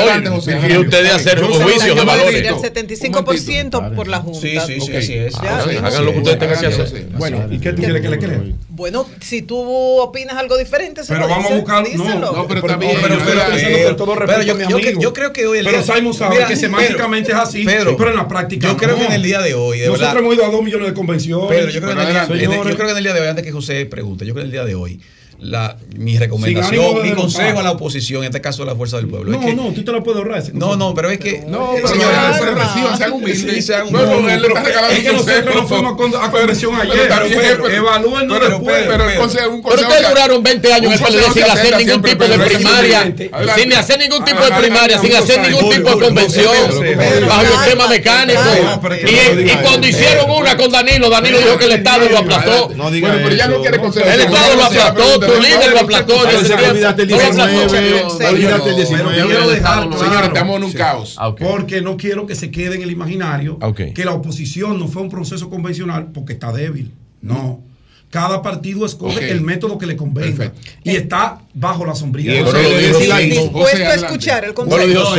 y 0.70 0.78
ustedes 0.78 1.12
hacer 1.14 1.44
un 1.44 1.54
juicio 1.62 1.96
de 1.96 2.04
valores. 2.04 2.46
El 2.48 2.56
75% 2.56 3.96
por 3.96 4.08
la 4.08 4.20
Junta. 4.20 4.40
Sí, 4.40 4.58
sí, 4.66 4.80
sí, 4.82 5.18
Hagan- 5.38 5.70
sí. 5.70 5.78
Hagan 5.78 6.06
lo 6.06 6.12
que 6.12 6.18
ustedes 6.20 6.40
tengan 6.40 6.60
que 6.60 6.66
hacer. 6.68 7.06
Bueno, 7.18 7.46
¿y 7.52 7.60
qué 7.60 7.72
tú 7.74 7.82
quieres 7.82 8.02
que 8.02 8.10
le 8.10 8.20
crea? 8.20 8.42
Bueno, 8.76 9.08
si 9.22 9.42
tú 9.42 9.58
opinas 10.02 10.36
algo 10.36 10.58
diferente, 10.58 11.02
se 11.06 11.14
Pero 11.14 11.28
lo 11.28 11.34
vamos 11.34 11.50
a 11.50 11.56
buscar. 11.56 11.82
No, 11.84 11.88
díselo. 11.90 12.32
No, 12.34 12.46
pero 12.46 12.62
también- 12.62 12.98
pero, 13.02 13.16
pero, 13.16 13.26
pero- 13.26 13.40
estoy 13.42 13.56
diciendo 13.56 13.88
con 13.88 13.96
todo 13.96 14.14
pero 14.16 14.26
respeto 14.26 14.42
yo- 14.48 14.52
a 14.52 14.56
mi 14.56 14.68
yo 14.70 14.78
que- 14.78 14.96
yo 15.02 15.14
creo 15.14 15.32
que 15.32 15.48
hoy 15.48 15.60
el 15.60 15.66
Pero 15.66 15.82
día- 15.82 15.96
Simon 15.96 16.14
sabe 16.14 16.36
Mira, 16.36 16.48
que 16.48 16.56
semánticamente 16.58 17.32
es 17.32 17.38
así, 17.38 17.64
pero 17.66 18.10
en 18.10 18.16
la 18.18 18.28
práctica. 18.28 18.68
yo 18.68 18.76
creo 18.76 18.92
no. 18.92 18.98
que 19.00 19.06
en 19.06 19.14
el 19.14 19.24
día 19.24 19.42
de 19.42 19.54
hoy, 19.54 19.80
de 19.80 19.86
Nosotros 19.88 20.10
verdad- 20.10 20.24
hemos 20.24 20.36
ido 20.36 20.46
a 20.46 20.50
dos 20.50 20.62
millones 20.62 20.88
de 20.90 20.94
convenciones. 20.94 21.48
Pedro, 21.48 21.72
yo 21.72 21.80
creo, 21.82 21.96
que 21.96 22.02
en 22.02 22.08
el 22.08 22.14
día, 22.14 22.28
yo 22.28 22.64
creo 22.76 22.76
que 22.76 22.92
en 22.92 22.98
el 22.98 23.04
día 23.04 23.14
de 23.14 23.22
hoy, 23.22 23.28
antes 23.28 23.46
que 23.46 23.52
José 23.54 23.86
pregunte, 23.86 24.26
yo 24.26 24.34
creo 24.34 24.44
que 24.44 24.48
en 24.48 24.48
el 24.48 24.52
día 24.52 24.66
de 24.66 24.76
hoy, 24.76 25.00
la, 25.40 25.78
mi 25.96 26.18
recomendación, 26.18 27.02
mi 27.04 27.12
consejo 27.14 27.60
a 27.60 27.64
la 27.64 27.72
oposición, 27.72 28.22
en 28.24 28.28
este 28.30 28.42
caso 28.42 28.64
a 28.64 28.66
la 28.66 28.76
fuerza 28.76 28.98
del 28.98 29.08
pueblo. 29.08 29.32
No, 29.32 29.40
es 29.40 29.46
que, 29.46 29.54
no, 29.54 29.72
tú 29.74 29.84
te 29.84 29.92
lo 29.92 30.02
puedes 30.04 30.18
ahorrar. 30.20 30.40
ese 30.40 30.52
no, 30.54 30.76
no, 30.76 30.94
pero 30.94 31.10
es 31.10 31.20
que. 31.20 31.44
No, 31.48 31.74
eh, 31.74 31.82
pero 31.84 31.88
señores, 31.90 32.18
pero 32.40 32.56
reciban, 32.56 32.98
sean 32.98 33.12
humildes. 33.14 33.54
Sí, 33.56 33.62
sean 33.62 33.92
No, 33.92 34.06
no, 34.06 34.12
humildes. 34.18 34.34
él 34.36 34.42
le 34.42 34.48
está 34.48 34.64
regalando 34.64 34.96
Es 34.96 35.04
que 35.04 35.10
un 35.10 35.16
nosotros 35.18 35.56
no 35.56 35.68
fuimos 35.68 35.94
a 35.94 35.98
con- 35.98 36.16
a 36.16 36.32
convención 36.32 36.72
Pero 36.80 36.94
ayer. 36.94 37.08
Pero 37.08 37.64
pero- 37.64 37.70
evalúenlo 37.76 38.34
pero- 38.40 38.50
después. 38.50 38.84
pero 38.88 39.10
el 39.10 39.18
consejo- 39.18 39.50
un 39.50 39.62
Pero 39.62 39.64
consejo 39.64 39.90
ustedes 39.92 40.04
que- 40.08 40.10
duraron 40.14 40.44
20 40.44 40.74
años 40.74 40.86
en 40.86 40.92
el 40.94 41.00
PLD 41.00 41.34
sin 41.34 41.44
hacer 41.44 41.78
ningún 41.78 42.02
tipo 42.02 42.24
de 42.24 42.30
pero 42.38 42.46
primaria, 42.46 43.02
sin 43.04 43.76
hacer 43.76 44.00
ningún 44.00 44.26
tipo 44.26 44.42
de 44.44 44.52
primaria, 44.52 45.00
sin 45.00 45.16
hacer 45.16 45.40
ningún 45.42 45.70
tipo 45.70 45.90
de 45.96 46.06
convención, 46.06 46.46
bajo 46.48 46.82
el 46.84 47.30
adelante. 47.32 47.70
tema 47.70 47.88
mecánico. 47.88 48.42
No, 48.64 48.82
pero 48.82 48.96
es 48.96 49.02
que 49.06 49.36
no 49.36 49.42
Y, 49.42 49.56
cuando 49.64 49.88
hicieron 49.88 50.32
una 50.32 50.58
con 50.58 50.72
Danilo, 50.72 51.10
Danilo 51.10 51.38
dijo 51.40 51.58
que 51.58 51.66
el 51.66 51.72
Estado 51.74 52.10
lo 52.10 52.18
aplastó. 52.20 52.70
No 52.76 52.86
Bueno, 52.90 53.18
pero 53.24 53.36
ya 53.36 53.48
no 53.48 53.62
quiere 53.62 53.78
consejo. 53.80 54.08
El 54.10 54.22
Estado 54.22 54.56
lo 54.56 54.64
aplastó, 54.64 55.20
tu 55.26 55.42
líder 55.42 55.74
lo 55.74 55.80
olvidaste 55.82 57.02
el 57.04 57.10
No 57.10 57.18
lo 57.18 57.24
aplastó. 57.24 57.50
19, 57.50 58.04
olvidaste 58.30 58.70
el 58.70 58.76
19. 58.76 59.12
Pero 59.16 59.28
quiero 59.28 59.50
dejar 59.50 59.90
claro, 59.90 59.98
Señores, 59.98 60.28
estamos 60.28 60.58
en 60.58 60.64
un 60.64 60.74
caos. 60.74 61.16
Ah. 61.18 61.36
Porque 61.36 61.82
no 61.82 61.98
quiero 61.98 62.26
que 62.26 62.36
se 62.36 62.52
quede 62.52 62.76
en 62.76 62.82
el 62.82 62.92
imaginario 62.92 63.60
que 63.94 64.06
la 64.06 64.14
oposición 64.14 64.80
no 64.80 64.88
fue 64.88 65.02
un 65.02 65.10
proceso 65.10 65.50
convencional 65.50 66.12
porque 66.14 66.34
está 66.34 66.52
débil. 66.52 66.92
No. 67.22 67.62
Cada 68.10 68.42
partido 68.42 68.86
escoge 68.86 69.18
Ok. 69.18 69.24
el 69.24 69.42
método 69.42 69.78
que 69.78 69.86
le 69.86 69.98
convenga. 69.98 70.54
Y 70.86 70.96
está 70.96 71.40
bajo 71.54 71.86
la 71.86 71.96
sombrilla. 71.96 72.34
Y 72.40 73.30
dispuesto 73.30 73.84
a 73.86 73.94
escuchar 73.96 74.46
el 74.46 74.54
consejo. 74.54 75.16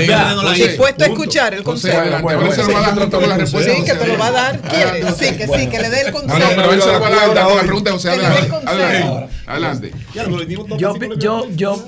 Dispuesto 0.54 1.04
a 1.04 1.06
escuchar 1.06 1.54
el 1.54 1.62
consejo. 1.62 1.98
adelante. 1.98 2.22
Bueno, 2.22 2.40
Ahora 2.40 2.54
se 2.54 2.62
lo 2.62 2.72
va 2.72 2.78
a 2.78 2.82
dar 2.82 2.98
con 2.98 3.10
toda 3.10 3.26
la 3.26 3.36
respuesta. 3.36 3.74
Sí, 3.74 3.84
que 3.84 3.94
te 3.94 4.06
lo 4.06 4.18
va 4.18 4.26
a 4.28 4.30
dar. 4.30 4.60
Sí, 5.18 5.26
que 5.36 5.46
sí, 5.46 5.66
que 5.68 5.78
le 5.78 5.90
dé 5.90 6.00
el 6.02 6.12
No, 6.12 6.20
no, 6.22 6.26
consejo. 6.26 6.52
pero 6.56 6.72
él 6.72 6.80
se 6.82 6.92
lo 6.92 7.00
va 7.00 7.06
a 7.08 7.10
dar 7.10 7.54
la 7.54 7.60
pregunta 7.62 7.92
José. 7.92 8.10
Adelante. 8.10 8.48
consejo. 8.48 9.28
Adelante. 9.46 9.92
Yo, 10.78 10.96
yo, 11.18 11.46
yo 11.54 11.84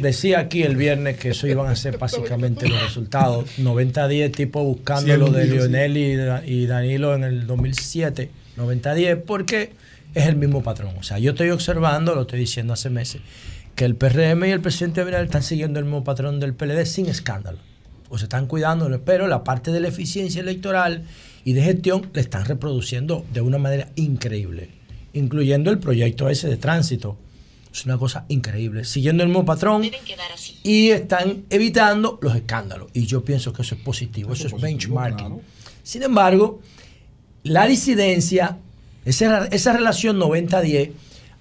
decía 0.00 0.40
aquí 0.40 0.62
el 0.62 0.76
viernes 0.76 1.18
que 1.18 1.30
eso 1.30 1.46
iban 1.46 1.68
a 1.68 1.76
ser 1.76 1.98
básicamente 1.98 2.68
los 2.68 2.82
resultados. 2.82 3.44
90-10, 3.58 4.34
tipo 4.34 4.64
buscando 4.64 5.16
lo 5.16 5.30
de. 5.30 5.46
Lionel 5.46 5.96
y 6.46 6.66
Danilo 6.66 7.14
en 7.14 7.24
el 7.24 7.46
2007. 7.46 8.30
90-10, 8.56 9.22
porque 9.26 9.72
es 10.14 10.26
el 10.26 10.36
mismo 10.36 10.62
patrón. 10.62 10.94
O 10.98 11.02
sea, 11.02 11.18
yo 11.18 11.32
estoy 11.32 11.50
observando, 11.50 12.14
lo 12.14 12.22
estoy 12.22 12.40
diciendo 12.40 12.72
hace 12.72 12.90
meses, 12.90 13.22
que 13.74 13.84
el 13.84 13.96
PRM 13.96 14.44
y 14.44 14.50
el 14.50 14.60
presidente 14.60 15.00
Abinader 15.00 15.26
están 15.26 15.42
siguiendo 15.42 15.78
el 15.78 15.86
mismo 15.86 16.04
patrón 16.04 16.40
del 16.40 16.54
PLD 16.54 16.84
sin 16.84 17.06
escándalo. 17.06 17.58
O 18.08 18.18
se 18.18 18.24
están 18.24 18.46
cuidando, 18.46 19.00
pero 19.04 19.26
la 19.26 19.42
parte 19.42 19.70
de 19.72 19.80
la 19.80 19.88
eficiencia 19.88 20.40
electoral 20.42 21.04
y 21.44 21.54
de 21.54 21.62
gestión 21.62 22.10
le 22.12 22.20
están 22.20 22.44
reproduciendo 22.44 23.24
de 23.32 23.40
una 23.40 23.58
manera 23.58 23.88
increíble, 23.96 24.68
incluyendo 25.14 25.70
el 25.70 25.78
proyecto 25.78 26.28
ese 26.28 26.48
de 26.48 26.58
tránsito. 26.58 27.16
Es 27.72 27.86
una 27.86 27.96
cosa 27.96 28.26
increíble, 28.28 28.84
siguiendo 28.84 29.22
el 29.22 29.30
mismo 29.30 29.46
patrón 29.46 29.82
y 30.62 30.90
están 30.90 31.44
evitando 31.48 32.18
los 32.20 32.36
escándalos. 32.36 32.90
Y 32.92 33.06
yo 33.06 33.24
pienso 33.24 33.54
que 33.54 33.62
eso 33.62 33.76
es 33.76 33.80
positivo, 33.80 34.34
eso 34.34 34.48
es 34.48 34.60
benchmarking. 34.60 35.40
Sin 35.82 36.02
embargo, 36.02 36.60
la 37.44 37.66
disidencia, 37.66 38.58
esa, 39.04 39.46
esa 39.46 39.72
relación 39.72 40.18
90-10, 40.18 40.92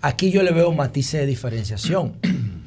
aquí 0.02 0.32
yo 0.32 0.44
le 0.44 0.52
veo 0.52 0.72
matices 0.72 1.22
de 1.22 1.28
diferenciación. 1.28 2.14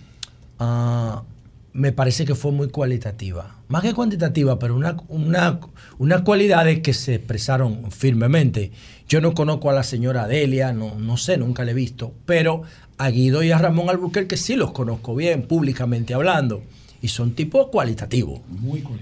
Ah, 0.61 1.25
me 1.73 1.91
parece 1.91 2.25
que 2.25 2.37
fue 2.37 2.53
muy 2.53 2.69
cualitativa. 2.69 3.57
Más 3.67 3.83
que 3.83 3.93
cuantitativa, 3.93 4.57
pero 4.61 4.77
una, 4.77 4.97
una, 5.09 5.59
unas 5.99 6.23
cualidades 6.23 6.79
que 6.79 6.95
se 6.95 7.17
expresaron 7.17 7.91
firmemente. 7.91 8.71
Yo 9.09 9.21
no 9.21 9.35
conozco 9.35 9.69
a 9.69 9.73
la 9.73 9.83
señora 9.83 10.29
Delia, 10.29 10.73
no, 10.73 10.95
no 10.95 11.17
sé, 11.17 11.37
nunca 11.37 11.65
la 11.65 11.73
he 11.73 11.75
visto, 11.75 12.15
pero 12.25 12.63
a 12.97 13.11
Guido 13.11 13.43
y 13.43 13.51
a 13.51 13.59
Ramón 13.59 13.91
Albuquerque 13.91 14.37
sí 14.37 14.55
los 14.55 14.71
conozco 14.71 15.17
bien, 15.17 15.43
públicamente 15.43 16.15
hablando. 16.15 16.63
Y 17.03 17.09
son 17.09 17.35
tipos 17.35 17.67
cualitativos. 17.67 18.41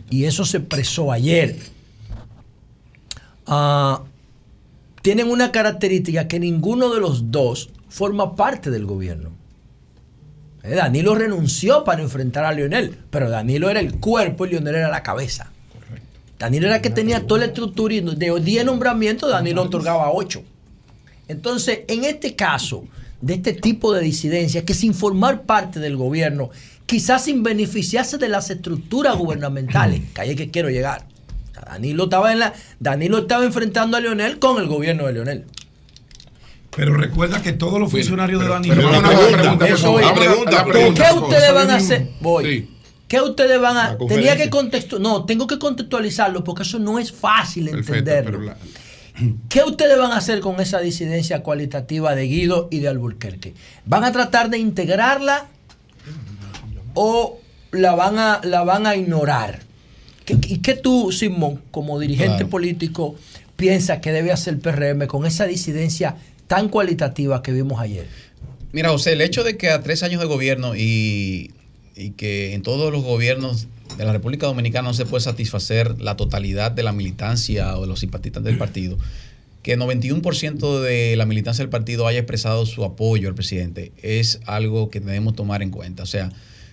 Y 0.09 0.25
eso 0.25 0.47
se 0.47 0.57
expresó 0.57 1.13
ayer. 1.13 1.57
Ah, 3.47 4.03
tienen 5.03 5.29
una 5.29 5.53
característica 5.53 6.29
que 6.29 6.41
ninguno 6.41 6.95
de 6.95 7.01
los 7.01 7.31
dos 7.31 7.71
forma 7.89 8.37
parte 8.37 8.71
del 8.71 8.87
gobierno. 8.87 9.31
Eh, 10.63 10.77
Danilo 10.77 11.15
renunció 11.15 11.85
para 11.85 12.03
enfrentar 12.03 12.45
a 12.45 12.53
Lionel, 12.53 12.97
pero 13.11 13.29
Danilo 13.29 13.69
era 13.69 13.81
el 13.81 13.99
cuerpo 13.99 14.47
y 14.47 14.51
Lionel 14.51 14.77
era 14.77 14.89
la 14.89 15.03
cabeza. 15.03 15.51
Danilo 16.39 16.67
era 16.67 16.77
el 16.77 16.83
que 16.83 16.91
tenía 16.91 17.27
toda 17.27 17.41
la 17.41 17.47
estructura 17.47 17.95
y 17.95 18.01
de 18.01 18.41
10 18.41 18.65
nombramientos 18.65 19.31
Danilo 19.31 19.63
otorgaba 19.63 20.11
8. 20.13 20.43
Entonces, 21.29 21.81
en 21.89 22.05
este 22.05 22.35
caso, 22.35 22.85
de 23.21 23.35
este 23.35 23.53
tipo 23.53 23.93
de 23.93 24.03
disidencia, 24.03 24.65
que 24.65 24.75
sin 24.75 24.95
formar 24.95 25.43
parte 25.43 25.81
del 25.81 25.97
gobierno, 25.97 26.51
quizás 26.87 27.25
sin 27.25 27.43
beneficiarse 27.43 28.19
de 28.19 28.29
las 28.29 28.51
estructuras 28.51 29.17
gubernamentales, 29.17 30.03
que 30.15 30.21
ahí 30.21 30.31
es 30.31 30.37
que 30.37 30.51
quiero 30.51 30.71
llegar. 30.71 31.07
Sea, 31.63 31.73
Danilo 31.73 32.05
estaba 32.05 32.33
en 32.33 32.39
la, 32.41 32.53
Danilo 32.81 33.19
estaba 33.19 33.45
enfrentando 33.45 33.97
a 33.97 34.01
Leonel 34.01 34.39
con 34.39 34.61
el 34.61 34.67
gobierno 34.69 35.07
de 35.07 35.13
Leonel. 35.13 35.45
Pero 36.75 36.95
recuerda 36.95 37.43
que 37.43 37.53
todos 37.53 37.79
los 37.79 37.91
funcionarios 37.91 38.41
de 38.43 38.49
Danilo. 38.49 38.75
pero 38.75 38.91
pregunta, 39.59 39.69
eso 39.69 40.01
la- 40.01 40.09
a 40.09 40.11
la 40.11 40.15
¿Qué 40.15 40.21
pregunta, 40.21 40.65
¿Qué 40.65 40.73
por 40.73 40.97
favor. 40.97 41.23
ustedes 41.25 41.55
van 41.55 41.71
a 41.71 41.75
hacer? 41.77 42.09
Voy. 42.21 42.45
Sí. 42.45 42.69
¿Qué 43.09 43.21
ustedes 43.21 43.61
van 43.61 43.77
a.? 43.77 43.99
Tenía 44.09 44.37
que 44.39 44.49
contextualizar. 44.49 45.01
No, 45.13 45.25
tengo 45.27 45.47
que 45.47 45.59
contextualizarlo 45.59 46.43
porque 46.45 46.63
eso 46.63 46.79
no 46.79 46.99
es 46.99 47.13
fácil 47.13 47.67
Perfecto, 47.69 47.93
entenderlo. 47.99 48.31
pero 48.31 48.43
la- 48.45 48.57
¿Qué 49.51 49.63
ustedes 49.65 49.99
van 49.99 50.13
a 50.13 50.17
hacer 50.17 50.41
con 50.41 50.59
esa 50.61 50.81
disidencia 50.81 51.43
cualitativa 51.43 52.15
de 52.15 52.23
Guido 52.23 52.69
y 52.71 52.79
de 52.79 52.89
Alburquerque? 52.89 53.53
¿Van 53.85 54.05
a 54.05 54.13
tratar 54.13 54.49
de 54.49 54.57
integrarla 54.57 55.45
o 56.95 57.39
la 57.73 57.95
van 57.95 58.19
a, 58.19 58.41
la 58.45 58.65
van 58.65 58.87
a 58.87 58.97
ignorar? 58.97 59.61
¿Qué, 60.25 60.37
¿Y 60.49 60.59
qué 60.59 60.75
tú, 60.75 61.13
Simón, 61.13 61.61
como 61.71 61.99
dirigente 61.99 62.37
Claro. 62.37 62.49
político, 62.51 63.17
piensas 63.57 64.01
que 64.01 64.13
debe 64.13 64.33
hacer 64.33 64.55
el 64.55 64.61
PRM 64.61 65.07
con 65.07 65.27
esa 65.27 65.47
disidencia 65.47 66.17
tan 66.47 66.69
cualitativa 66.69 67.43
que 67.43 67.53
vimos 67.53 67.81
ayer? 67.81 68.07
Mira, 68.73 68.91
José, 68.91 69.13
el 69.13 69.21
hecho 69.21 69.45
de 69.45 69.57
que 69.57 69.71
a 69.71 69.83
tres 69.83 70.03
años 70.03 70.21
de 70.21 70.27
gobierno 70.27 70.75
y, 70.77 71.51
y 71.97 72.11
que 72.11 72.55
en 72.55 72.63
todos 72.63 72.93
los 72.93 73.03
gobiernos 73.03 73.67
de 73.99 74.05
la 74.05 74.13
República 74.13 74.47
Dominicana 74.47 74.89
no 74.89 74.95
se 74.95 75.05
puede 75.05 75.23
satisfacer 75.23 76.01
la 76.01 76.17
totalidad 76.17 76.73
de 76.73 76.83
la 76.83 76.93
militancia 76.93 77.77
o 77.77 77.83
de 77.83 77.87
los 77.89 78.01
simpatizantes 78.01 78.51
del 78.51 78.59
partido, 78.59 78.97
que 79.63 79.75
el 79.75 79.81
91% 79.81 80.81
de 80.81 81.15
la 81.17 81.27
militancia 81.27 81.63
del 81.63 81.71
partido 81.71 82.07
haya 82.07 82.19
expresado 82.21 82.65
su 82.67 82.85
apoyo 82.85 83.29
al 83.29 83.35
presidente, 83.35 83.93
es 84.03 84.41
algo 84.47 84.89
que 84.91 85.01
debemos 85.01 85.35
tomar 85.37 85.63
en 85.63 85.71
cuenta. 85.71 86.03
O 86.03 86.07
sea, 86.07 86.33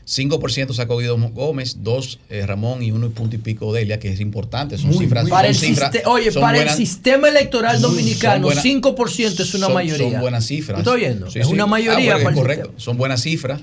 5% 0.10 0.73
sacó 0.73 0.98
Guido 0.98 1.18
Gómez, 1.18 1.77
2 1.84 2.19
Ramón 2.48 2.81
y 2.81 2.91
1 2.91 3.06
y 3.06 3.10
punto 3.10 3.36
y 3.36 3.40
pico 3.40 3.72
Delia, 3.72 3.99
que 3.99 4.11
es 4.11 4.19
importante. 4.19 4.77
Son 4.80 4.88
Muy, 4.90 4.98
cifras. 5.06 5.23
muy 5.23 5.31
para 5.31 5.48
el 5.49 5.56
cifras- 5.56 6.02
oye, 6.06 6.31
son 6.31 6.41
para 6.41 6.57
buenas- 6.57 6.80
el 6.80 6.86
sistema 6.88 7.30
electoral 7.30 7.80
dominicano, 7.80 8.48
buenas- 8.48 8.64
5% 8.64 9.44
es 9.44 9.53
una 9.53 9.68
son- 9.68 9.76
mayoría. 9.76 10.10
Son 10.11 10.22
buenas 10.22 10.45
cifras. 10.48 10.80
¿Estoy 10.80 11.03
oyendo? 11.03 11.30
Sí, 11.30 11.40
es 11.40 11.48
sí. 11.48 11.53
una 11.53 11.64
Ah, 11.65 11.68
mayoría 11.68 12.15
bueno, 12.15 12.23
para 12.23 12.30
es 12.31 12.38
el 12.38 12.41
correcto. 12.41 12.64
sistema. 12.69 12.80
Son 12.84 12.98
buenas 12.98 13.22
cifras. 13.22 13.61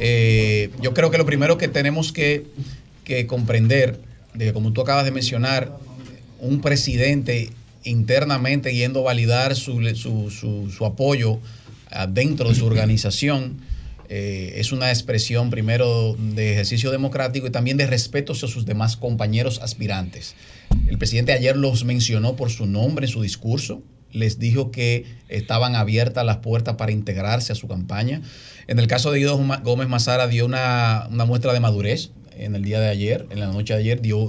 Eh, 0.00 0.70
yo 0.82 0.92
creo 0.94 1.12
que 1.12 1.18
lo 1.18 1.26
primero 1.26 1.56
que 1.58 1.68
tenemos 1.68 2.12
que, 2.12 2.44
que 3.04 3.28
comprender, 3.28 4.00
de 4.34 4.46
que 4.46 4.52
como 4.52 4.72
tú 4.72 4.80
acabas 4.80 5.04
de 5.04 5.12
mencionar, 5.12 5.76
un 6.40 6.60
presidente 6.60 7.50
internamente 7.84 8.74
yendo 8.74 9.00
a 9.00 9.02
validar 9.04 9.54
su, 9.54 9.80
su, 9.94 10.30
su- 10.30 10.70
su 10.76 10.84
apoyo 10.86 11.38
ah, 11.92 12.08
dentro 12.08 12.48
de 12.48 12.54
su 12.56 12.66
organización 12.66 13.58
eh, 14.08 14.54
es 14.56 14.72
una 14.72 14.90
expresión 14.90 15.50
primero 15.50 16.14
de 16.18 16.52
ejercicio 16.52 16.90
democrático 16.90 17.46
y 17.46 17.50
también 17.50 17.76
de 17.76 17.86
respeto 17.86 18.32
hacia 18.32 18.48
sus 18.48 18.66
demás 18.66 18.96
compañeros 18.96 19.60
aspirantes. 19.62 20.34
El 20.86 20.98
presidente 20.98 21.32
ayer 21.32 21.56
los 21.56 21.84
mencionó 21.84 22.36
por 22.36 22.50
su 22.50 22.66
nombre 22.66 23.06
en 23.06 23.12
su 23.12 23.22
discurso, 23.22 23.82
les 24.12 24.38
dijo 24.38 24.70
que 24.70 25.06
estaban 25.28 25.74
abiertas 25.74 26.24
las 26.24 26.38
puertas 26.38 26.76
para 26.76 26.92
integrarse 26.92 27.52
a 27.52 27.56
su 27.56 27.66
campaña. 27.66 28.22
En 28.68 28.78
el 28.78 28.86
caso 28.86 29.10
de 29.10 29.18
Guido 29.18 29.36
Gómez 29.62 29.88
Mazara 29.88 30.28
dio 30.28 30.46
una, 30.46 31.08
una 31.10 31.24
muestra 31.24 31.52
de 31.52 31.60
madurez 31.60 32.10
en 32.36 32.54
el 32.54 32.62
día 32.62 32.80
de 32.80 32.88
ayer, 32.88 33.26
en 33.30 33.40
la 33.40 33.46
noche 33.46 33.74
de 33.74 33.80
ayer, 33.80 34.00
dio 34.00 34.28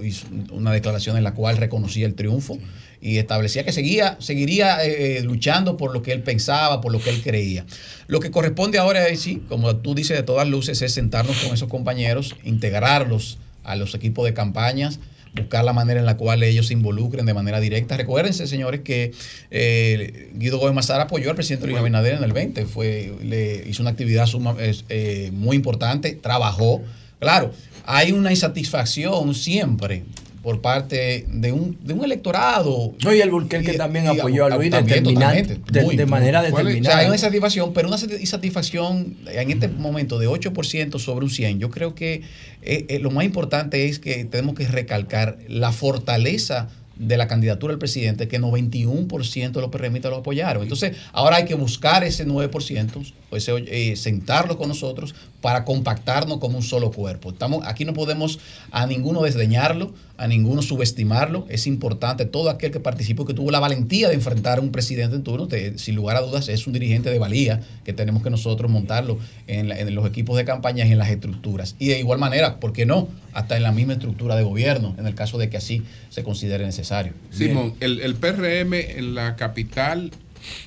una 0.51 0.71
declaración 0.71 1.17
en 1.17 1.23
la 1.23 1.33
cual 1.33 1.57
reconocía 1.57 2.05
el 2.05 2.15
triunfo 2.15 2.57
y 3.01 3.17
establecía 3.17 3.63
que 3.63 3.71
seguía, 3.71 4.17
seguiría 4.19 4.83
eh, 4.83 5.21
luchando 5.23 5.77
por 5.77 5.93
lo 5.93 6.01
que 6.01 6.11
él 6.11 6.23
pensaba, 6.23 6.81
por 6.81 6.91
lo 6.91 6.99
que 6.99 7.09
él 7.11 7.21
creía. 7.21 7.65
Lo 8.07 8.19
que 8.19 8.31
corresponde 8.31 8.77
ahora 8.77 9.07
es, 9.07 9.21
sí, 9.21 9.43
como 9.49 9.75
tú 9.77 9.93
dices 9.95 10.17
de 10.17 10.23
todas 10.23 10.47
luces, 10.47 10.81
es 10.81 10.93
sentarnos 10.93 11.37
con 11.37 11.53
esos 11.53 11.69
compañeros, 11.69 12.35
integrarlos 12.43 13.37
a 13.63 13.75
los 13.75 13.93
equipos 13.95 14.25
de 14.25 14.33
campañas, 14.33 14.99
buscar 15.35 15.65
la 15.65 15.73
manera 15.73 15.99
en 15.99 16.05
la 16.05 16.15
cual 16.17 16.43
ellos 16.43 16.67
se 16.67 16.73
involucren 16.73 17.25
de 17.25 17.33
manera 17.33 17.59
directa. 17.59 17.97
Recuérdense, 17.97 18.47
señores, 18.47 18.81
que 18.81 19.11
eh, 19.51 20.31
Guido 20.35 20.57
Gómez 20.59 20.75
Mazara 20.75 21.03
apoyó 21.03 21.29
al 21.29 21.35
presidente 21.35 21.67
Luis 21.67 21.77
Abinader 21.77 22.13
en 22.15 22.23
el 22.23 22.31
20, 22.31 22.65
fue, 22.65 23.13
le 23.21 23.63
hizo 23.67 23.81
una 23.83 23.91
actividad 23.91 24.25
suma- 24.27 24.55
eh, 24.59 25.31
muy 25.33 25.57
importante, 25.57 26.13
trabajó. 26.13 26.81
Claro, 27.19 27.51
hay 27.85 28.11
una 28.13 28.31
insatisfacción 28.31 29.35
siempre 29.35 30.03
por 30.45 30.61
parte 30.61 31.25
de 31.27 31.51
un, 31.51 31.75
de 31.83 31.93
un 31.95 32.03
electorado. 32.05 32.93
No, 33.03 33.11
y 33.15 33.19
el 33.19 33.31
Burkel 33.31 33.65
que 33.65 33.73
también 33.73 34.07
apoyó 34.07 34.45
a 34.45 34.49
Luis 34.55 34.69
también, 34.69 35.03
de- 35.03 35.81
muy, 35.81 35.95
de 35.97 36.05
manera 36.05 36.41
muy. 36.41 36.51
O 36.51 36.55
sea, 36.55 36.63
determinada. 36.63 36.97
hay 36.99 37.07
una 37.07 37.17
satisfacción, 37.17 37.73
pero 37.73 37.87
una 37.87 37.97
sati- 37.97 38.23
satisfacción 38.27 39.17
en 39.27 39.49
este 39.49 39.67
momento 39.69 40.19
de 40.19 40.29
8% 40.29 40.99
sobre 40.99 41.25
un 41.25 41.31
100. 41.31 41.57
Yo 41.59 41.71
creo 41.71 41.95
que 41.95 42.21
eh, 42.61 42.85
eh, 42.89 42.99
lo 42.99 43.09
más 43.09 43.25
importante 43.25 43.87
es 43.89 43.97
que 43.97 44.23
tenemos 44.25 44.53
que 44.53 44.67
recalcar 44.67 45.39
la 45.47 45.71
fortaleza 45.71 46.69
de 46.97 47.17
la 47.17 47.27
candidatura 47.27 47.71
del 47.71 47.79
presidente, 47.79 48.27
que 48.29 48.39
91% 48.39 49.51
de 49.51 49.61
los 49.61 49.69
PRMistas 49.69 50.11
lo 50.11 50.17
apoyaron. 50.19 50.63
Entonces, 50.63 50.95
ahora 51.11 51.37
hay 51.37 51.45
que 51.45 51.55
buscar 51.55 52.03
ese 52.05 52.25
9%, 52.25 53.13
o 53.31 53.35
ese, 53.35 53.51
eh, 53.67 53.95
sentarlo 53.97 54.57
con 54.57 54.69
nosotros 54.69 55.13
para 55.45 55.63
compactarnos 55.63 56.39
como 56.39 56.57
un 56.57 56.63
solo 56.63 56.89
cuerpo. 56.89 57.29
Estamos, 57.29 57.63
aquí 57.67 57.85
no 57.85 57.93
podemos 57.93 58.39
a 58.71 58.87
ninguno 58.87 59.21
desdeñarlo, 59.21 59.93
a 60.17 60.27
ninguno 60.27 60.63
subestimarlo. 60.63 61.45
Es 61.49 61.67
importante, 61.67 62.25
todo 62.25 62.49
aquel 62.49 62.71
que 62.71 62.79
participó, 62.79 63.25
que 63.25 63.35
tuvo 63.35 63.51
la 63.51 63.59
valentía 63.59 64.07
de 64.07 64.15
enfrentar 64.15 64.57
a 64.57 64.61
un 64.61 64.71
presidente 64.71 65.15
en 65.15 65.21
turno, 65.21 65.47
te- 65.47 65.77
sin 65.77 65.93
lugar 65.93 66.17
a 66.17 66.21
dudas, 66.21 66.49
es 66.49 66.65
un 66.65 66.73
dirigente 66.73 67.11
de 67.11 67.19
valía 67.19 67.61
que 67.83 67.93
tenemos 67.93 68.23
que 68.23 68.31
nosotros 68.31 68.71
montarlo 68.71 69.19
en, 69.45 69.93
los 69.93 70.07
equipos 70.07 70.35
de 70.35 70.45
campaña 70.45 70.83
y 70.83 70.91
en 70.93 70.97
las 70.97 71.11
estructuras. 71.11 71.75
Y 71.77 71.89
de 71.89 71.99
igual 71.99 72.17
manera, 72.17 72.59
¿por 72.59 72.73
qué 72.73 72.87
no? 72.87 73.07
Hasta 73.33 73.55
en 73.55 73.61
la 73.61 73.71
misma 73.71 73.93
estructura 73.93 74.35
de 74.35 74.41
gobierno, 74.41 74.95
en 74.97 75.05
el 75.05 75.13
caso 75.13 75.37
de 75.37 75.51
que 75.51 75.57
así 75.57 75.83
se 76.09 76.23
considere 76.23 76.65
necesario. 76.65 77.13
Simón, 77.29 77.75
el, 77.81 77.99
el 77.99 78.15
PRM 78.15 78.73
en 78.73 79.13
la 79.13 79.35
capital 79.35 80.09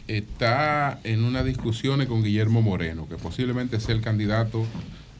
está 0.07 1.01
en 1.05 1.25
unas 1.25 1.45
discusiones 1.45 2.07
con 2.09 2.23
Guillermo 2.23 2.63
Moreno, 2.63 3.09
que 3.09 3.17
posiblemente 3.17 3.81
sea 3.81 3.95
el 3.95 4.01
candidato 4.01 4.65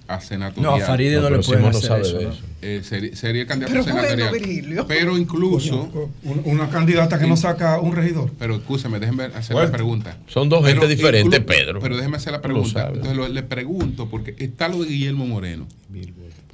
a 0.07 0.21
senatorial. 0.23 0.79
No, 0.79 0.83
a 0.83 0.87
Farideh 0.87 1.17
no 1.17 1.23
No, 1.25 1.29
le 1.29 1.37
no 1.37 1.69
hacer 1.69 1.83
sabe 1.83 2.01
eso. 2.01 2.19
Eh, 2.63 2.81
sería, 2.83 3.15
sería 3.15 3.43
el 3.43 3.47
candidato 3.49 3.73
Pero 3.75 3.83
a 3.83 3.85
senatorial. 4.09 4.31
bueno, 4.67 4.87
pero 4.89 5.19
incluso... 5.19 6.11
Una, 6.23 6.43
una 6.47 6.69
candidata 6.71 7.19
que 7.19 7.27
no 7.27 7.37
saca 7.37 7.79
un 7.79 7.95
regidor. 7.95 8.33
Pero 8.39 8.57
escúchame, 8.57 8.99
déjenme 9.01 9.25
hacer 9.25 9.53
Bueno, 9.55 9.69
la 9.69 9.73
pregunta. 9.77 10.17
son 10.27 10.49
dos 10.49 10.63
Pero 10.65 10.81
gente 10.81 10.89
diferente, 10.97 11.43
inclu- 11.43 11.45
Pedro. 11.45 11.81
Pero 11.81 11.97
déjeme 11.99 12.17
hacer 12.17 12.33
la 12.33 12.39
lo 12.39 12.43
pregunta. 12.43 12.87
Entonces 12.89 13.17
lo- 13.17 13.29
le 13.29 13.43
pregunto, 13.43 14.09
porque 14.09 14.35
está 14.39 14.69
lo 14.69 14.83
de 14.83 14.89
Guillermo 14.89 15.27
Moreno. 15.27 15.67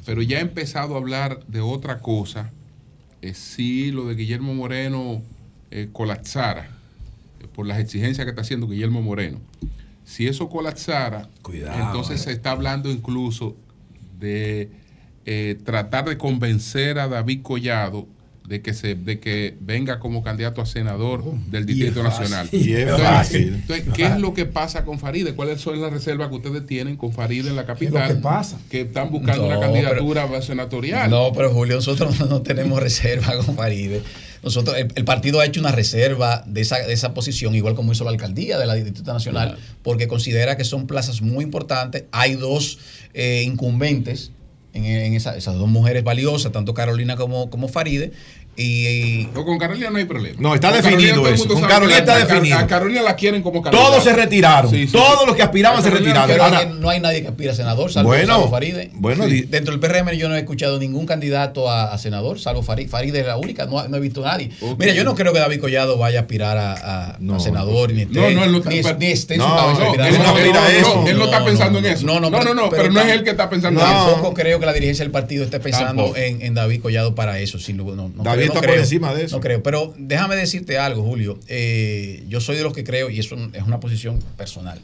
Pero 0.04 0.20
ya 0.20 0.38
he 0.38 0.42
empezado 0.42 0.94
a 0.96 0.98
hablar 0.98 1.38
de 1.46 1.60
otra 1.60 2.00
cosa. 2.00 2.50
eh, 3.22 3.32
si 3.34 3.90
lo 3.92 4.06
de 4.06 4.16
Guillermo 4.16 4.52
Moreno 4.52 5.22
eh, 5.70 5.88
colapsara 5.92 6.68
por 7.48 7.66
las 7.66 7.78
exigencias 7.78 8.24
que 8.24 8.30
está 8.30 8.42
haciendo 8.42 8.68
Guillermo 8.68 9.02
Moreno. 9.02 9.40
Si 10.04 10.26
eso 10.26 10.48
colapsara, 10.48 11.28
entonces 11.48 12.20
eh. 12.20 12.24
se 12.24 12.32
está 12.32 12.50
hablando 12.50 12.90
incluso 12.90 13.56
de 14.18 14.70
eh, 15.24 15.58
tratar 15.64 16.04
de 16.08 16.18
convencer 16.18 16.98
a 16.98 17.08
David 17.08 17.40
Collado 17.42 18.06
de 18.46 18.60
que 18.60 18.74
se 18.74 18.94
de 18.94 19.20
que 19.20 19.56
venga 19.58 19.98
como 19.98 20.22
candidato 20.22 20.60
a 20.60 20.66
senador 20.66 21.24
del 21.50 21.64
Distrito 21.64 22.00
es 22.00 22.06
fácil. 22.14 22.30
Nacional. 22.30 22.48
Y 22.52 22.72
es 22.74 22.80
Entonces, 22.80 23.06
fácil. 23.06 23.54
entonces, 23.54 23.86
¿qué 23.94 24.04
es 24.04 24.18
lo 24.18 24.34
que 24.34 24.44
pasa 24.44 24.84
con 24.84 24.98
Faride? 24.98 25.34
¿Cuáles 25.34 25.62
son 25.62 25.80
las 25.80 25.90
reservas 25.90 26.28
que 26.28 26.34
ustedes 26.34 26.66
tienen 26.66 26.96
con 26.96 27.12
Faride 27.12 27.48
en 27.48 27.56
la 27.56 27.64
capital? 27.64 28.06
que 28.06 28.20
pasa? 28.20 28.58
Que 28.68 28.82
están 28.82 29.10
buscando 29.10 29.42
No, 29.42 29.48
una 29.48 29.60
candidatura 29.60 30.42
senatorial. 30.42 31.08
No, 31.10 31.32
pero 31.34 31.50
Julio, 31.52 31.76
nosotros 31.76 32.20
no 32.28 32.42
tenemos 32.42 32.82
reserva 32.82 33.34
con 33.44 33.56
Faride. 33.56 34.02
Nosotros, 34.44 34.76
el, 34.76 34.88
el 34.94 35.04
partido 35.04 35.40
ha 35.40 35.46
hecho 35.46 35.60
una 35.60 35.72
reserva 35.72 36.44
de 36.46 36.60
esa, 36.60 36.78
de 36.78 36.92
esa 36.92 37.14
posición, 37.14 37.54
igual 37.54 37.74
como 37.74 37.92
hizo 37.92 38.04
la 38.04 38.10
alcaldía 38.10 38.58
de 38.58 38.66
la 38.66 38.74
Distrito 38.74 39.12
Nacional, 39.12 39.56
porque 39.82 40.06
considera 40.06 40.56
que 40.56 40.64
son 40.64 40.86
plazas 40.86 41.22
muy 41.22 41.42
importantes. 41.44 42.04
Hay 42.12 42.34
dos 42.34 42.78
eh, 43.14 43.42
incumbentes 43.46 44.30
en, 44.74 44.84
en 44.84 45.14
esa- 45.14 45.36
esas 45.36 45.54
dos 45.56 45.68
mujeres 45.68 46.04
valiosas, 46.04 46.52
tanto 46.52 46.74
Carolina 46.74 47.16
como, 47.16 47.48
como 47.48 47.68
Faride. 47.68 48.12
Y, 48.56 49.28
No, 49.34 49.44
con 49.44 49.58
Carolina 49.58 49.90
no 49.90 49.98
hay 49.98 50.04
problema. 50.04 50.36
No, 50.38 50.54
está 50.54 50.70
Con 50.70 50.82
definido 50.82 51.26
eso. 51.28 51.48
Con 51.48 51.62
Carolina 51.62 51.98
está 51.98 52.14
a 52.14 52.18
definido. 52.24 52.58
A 52.58 52.66
Carolina 52.66 53.02
la 53.02 53.16
quieren 53.16 53.42
como 53.42 53.62
Carolina. 53.62 53.88
Todos 53.88 54.04
se 54.04 54.12
retiraron. 54.12 54.70
Sí, 54.70 54.86
sí, 54.86 54.92
Todos 54.92 55.26
los 55.26 55.34
que 55.34 55.42
aspiraban 55.42 55.82
se 55.82 55.90
retiraron. 55.90 56.28
Pero 56.28 56.44
que 56.60 56.66
no 56.80 56.88
hay 56.88 57.00
nadie 57.00 57.22
que 57.22 57.28
aspira 57.28 57.52
a 57.52 57.54
senador, 57.54 57.90
salvo, 57.92 58.10
Bueno, 58.10 58.34
salvo 58.34 58.50
Faride. 58.50 58.90
bueno, 58.94 59.24
Sí. 59.28 59.42
Dentro 59.42 59.72
del 59.76 59.80
PRM 59.80 60.16
yo 60.16 60.28
no 60.28 60.36
he 60.36 60.38
escuchado 60.38 60.78
ningún 60.78 61.06
candidato 61.06 61.70
a, 61.70 61.92
a 61.92 61.98
senador, 61.98 62.38
salvo 62.38 62.62
Faride. 62.62 62.88
Faride 62.88 63.20
es 63.20 63.26
la 63.26 63.36
única, 63.36 63.66
no, 63.66 63.86
no 63.88 63.96
he 63.96 64.00
visto 64.00 64.24
a 64.24 64.30
nadie. 64.32 64.50
Mira, 64.78 64.92
yo 64.92 65.04
no 65.04 65.14
creo 65.14 65.32
que 65.32 65.38
David 65.40 65.60
Collado 65.60 65.96
vaya 65.98 66.20
a 66.20 66.22
aspirar 66.22 66.56
a, 66.56 66.72
a- 66.72 67.10
a 67.16 67.40
senador, 67.40 67.92
ni, 67.92 68.02
esté, 68.02 68.14
No, 68.14 68.30
no, 68.30 68.44
él 68.44 68.52
no- 68.52 68.60
ni, 68.60 68.80
ni 68.98 69.06
esté 69.06 69.34
en 69.34 69.40
no, 69.40 69.48
su 69.48 69.54
cabeza 69.56 69.80
no, 69.84 69.94
él 69.94 70.18
no. 70.18 71.06
Él 71.08 71.18
no 71.18 71.24
está 71.24 71.44
pensando 71.44 71.78
en 71.80 71.86
eso. 71.86 72.06
No, 72.06 72.20
no, 72.20 72.30
No, 72.30 72.42
no, 72.44 72.54
no, 72.54 72.70
pero 72.70 72.90
no 72.90 73.00
es 73.00 73.12
él 73.12 73.24
que 73.24 73.30
está 73.30 73.50
pensando 73.50 73.80
en 73.80 73.86
eso. 73.86 74.06
Tampoco 74.12 74.34
creo 74.34 74.60
que 74.60 74.66
la 74.66 74.72
dirigencia 74.72 75.04
del 75.04 75.12
partido 75.12 75.44
esté 75.44 75.60
pensando 75.60 76.14
en, 76.16 76.54
David 76.54 76.80
Collado 76.82 77.14
para 77.14 77.38
eso. 77.40 77.58
No, 77.74 77.94
no 78.14 78.22
David 78.22 78.43
creo, 78.44 78.54
no 78.54 78.60
por 78.60 78.70
creo. 78.70 78.80
encima 78.80 79.14
de 79.14 79.24
eso. 79.24 79.36
No 79.36 79.42
creo, 79.42 79.62
pero 79.62 79.94
déjame 79.98 80.36
decirte 80.36 80.78
algo, 80.78 81.02
Julio. 81.02 81.38
Eh, 81.48 82.24
yo 82.28 82.40
soy 82.40 82.56
de 82.56 82.62
los 82.62 82.72
que 82.72 82.84
creo, 82.84 83.10
y 83.10 83.18
eso 83.18 83.36
es 83.52 83.62
una 83.62 83.80
posición 83.80 84.18
personal, 84.36 84.80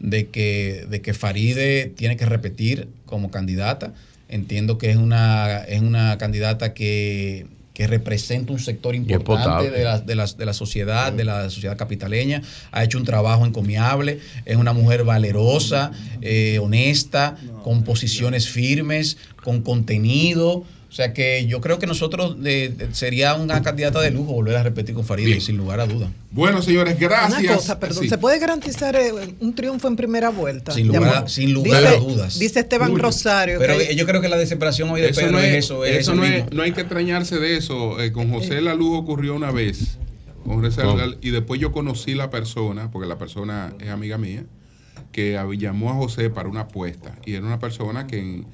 de 0.00 0.28
que, 0.28 0.86
de 0.88 1.00
que 1.00 1.14
Faride 1.14 1.86
tiene 1.86 2.16
que 2.16 2.26
repetir 2.26 2.88
como 3.06 3.30
candidata. 3.30 3.92
Entiendo 4.28 4.78
que 4.78 4.90
es 4.90 4.96
una, 4.96 5.58
es 5.64 5.80
una 5.80 6.18
candidata 6.18 6.74
que, 6.74 7.46
que 7.72 7.86
representa 7.86 8.52
un 8.52 8.58
sector 8.58 8.94
importante 8.94 9.24
potable. 9.24 9.70
de 9.70 9.84
la, 9.84 10.00
de, 10.00 10.14
la, 10.14 10.26
de 10.26 10.44
la 10.44 10.52
sociedad, 10.52 11.12
de 11.12 11.24
la 11.24 11.48
sociedad 11.48 11.76
capitaleña. 11.76 12.42
Ha 12.72 12.84
hecho 12.84 12.98
un 12.98 13.04
trabajo 13.04 13.46
encomiable. 13.46 14.18
Es 14.44 14.56
una 14.56 14.72
mujer 14.72 15.04
valerosa, 15.04 15.92
eh, 16.20 16.58
honesta, 16.60 17.36
con 17.62 17.84
posiciones 17.84 18.48
firmes, 18.48 19.16
con 19.42 19.62
contenido. 19.62 20.64
O 20.88 20.92
sea 20.92 21.12
que 21.12 21.44
yo 21.46 21.60
creo 21.60 21.78
que 21.78 21.86
nosotros 21.86 22.36
eh, 22.44 22.88
sería 22.92 23.34
una 23.34 23.60
candidata 23.62 24.00
de 24.00 24.10
lujo 24.10 24.32
volver 24.32 24.56
a 24.56 24.62
repetir 24.62 24.94
con 24.94 25.04
Faride, 25.04 25.38
sin 25.38 25.58
lugar 25.58 25.80
a 25.80 25.86
duda. 25.86 26.10
Bueno, 26.30 26.62
señores, 26.62 26.98
gracias. 26.98 27.40
Una 27.42 27.54
cosa, 27.56 27.78
perdón, 27.78 28.04
Sí. 28.04 28.08
¿se 28.08 28.16
puede 28.16 28.38
garantizar 28.38 28.96
eh, 28.96 29.12
un 29.40 29.54
triunfo 29.54 29.86
en 29.86 29.96
primera 29.96 30.30
vuelta? 30.30 30.72
Sin 30.72 30.88
lugar, 30.88 31.24
a- 31.24 31.28
sin 31.28 31.52
lugar 31.52 31.82
dice, 31.82 31.94
a 31.94 31.98
dudas. 32.00 32.38
Dice 32.38 32.60
Esteban. 32.60 32.96
Rosario. 32.98 33.58
Pero 33.58 33.76
que- 33.76 33.94
yo 33.96 34.06
creo 34.06 34.22
que 34.22 34.28
la 34.30 34.38
desesperación 34.38 34.88
hoy 34.88 35.02
de 35.02 35.10
Eso 35.10 35.20
Pedro 35.20 35.32
no 35.32 35.38
es, 35.40 35.44
es, 35.52 35.64
eso, 35.66 35.84
es 35.84 35.98
eso 35.98 36.14
no, 36.14 36.24
es- 36.24 36.50
no 36.52 36.62
hay 36.62 36.72
que 36.72 36.80
extrañarse 36.80 37.38
de 37.38 37.58
eso. 37.58 38.00
Eh, 38.00 38.10
con 38.10 38.30
José 38.32 38.62
La 38.62 38.74
Luz 38.74 38.98
ocurrió 38.98 39.34
una 39.34 39.50
vez. 39.50 39.98
Con 40.44 40.62
José 40.62 40.82
y 41.20 41.30
después 41.30 41.60
yo 41.60 41.70
conocí 41.70 42.14
la 42.14 42.30
persona, 42.30 42.90
porque 42.90 43.06
la 43.06 43.18
persona 43.18 43.74
es 43.78 43.90
amiga 43.90 44.16
mía, 44.16 44.44
que 45.12 45.38
llamó 45.58 45.90
a 45.90 45.94
José 45.94 46.30
para 46.30 46.48
una 46.48 46.60
apuesta. 46.62 47.14
Y 47.26 47.34
era 47.34 47.44
una 47.46 47.58
persona 47.58 48.06
que 48.06 48.18
en- 48.18 48.46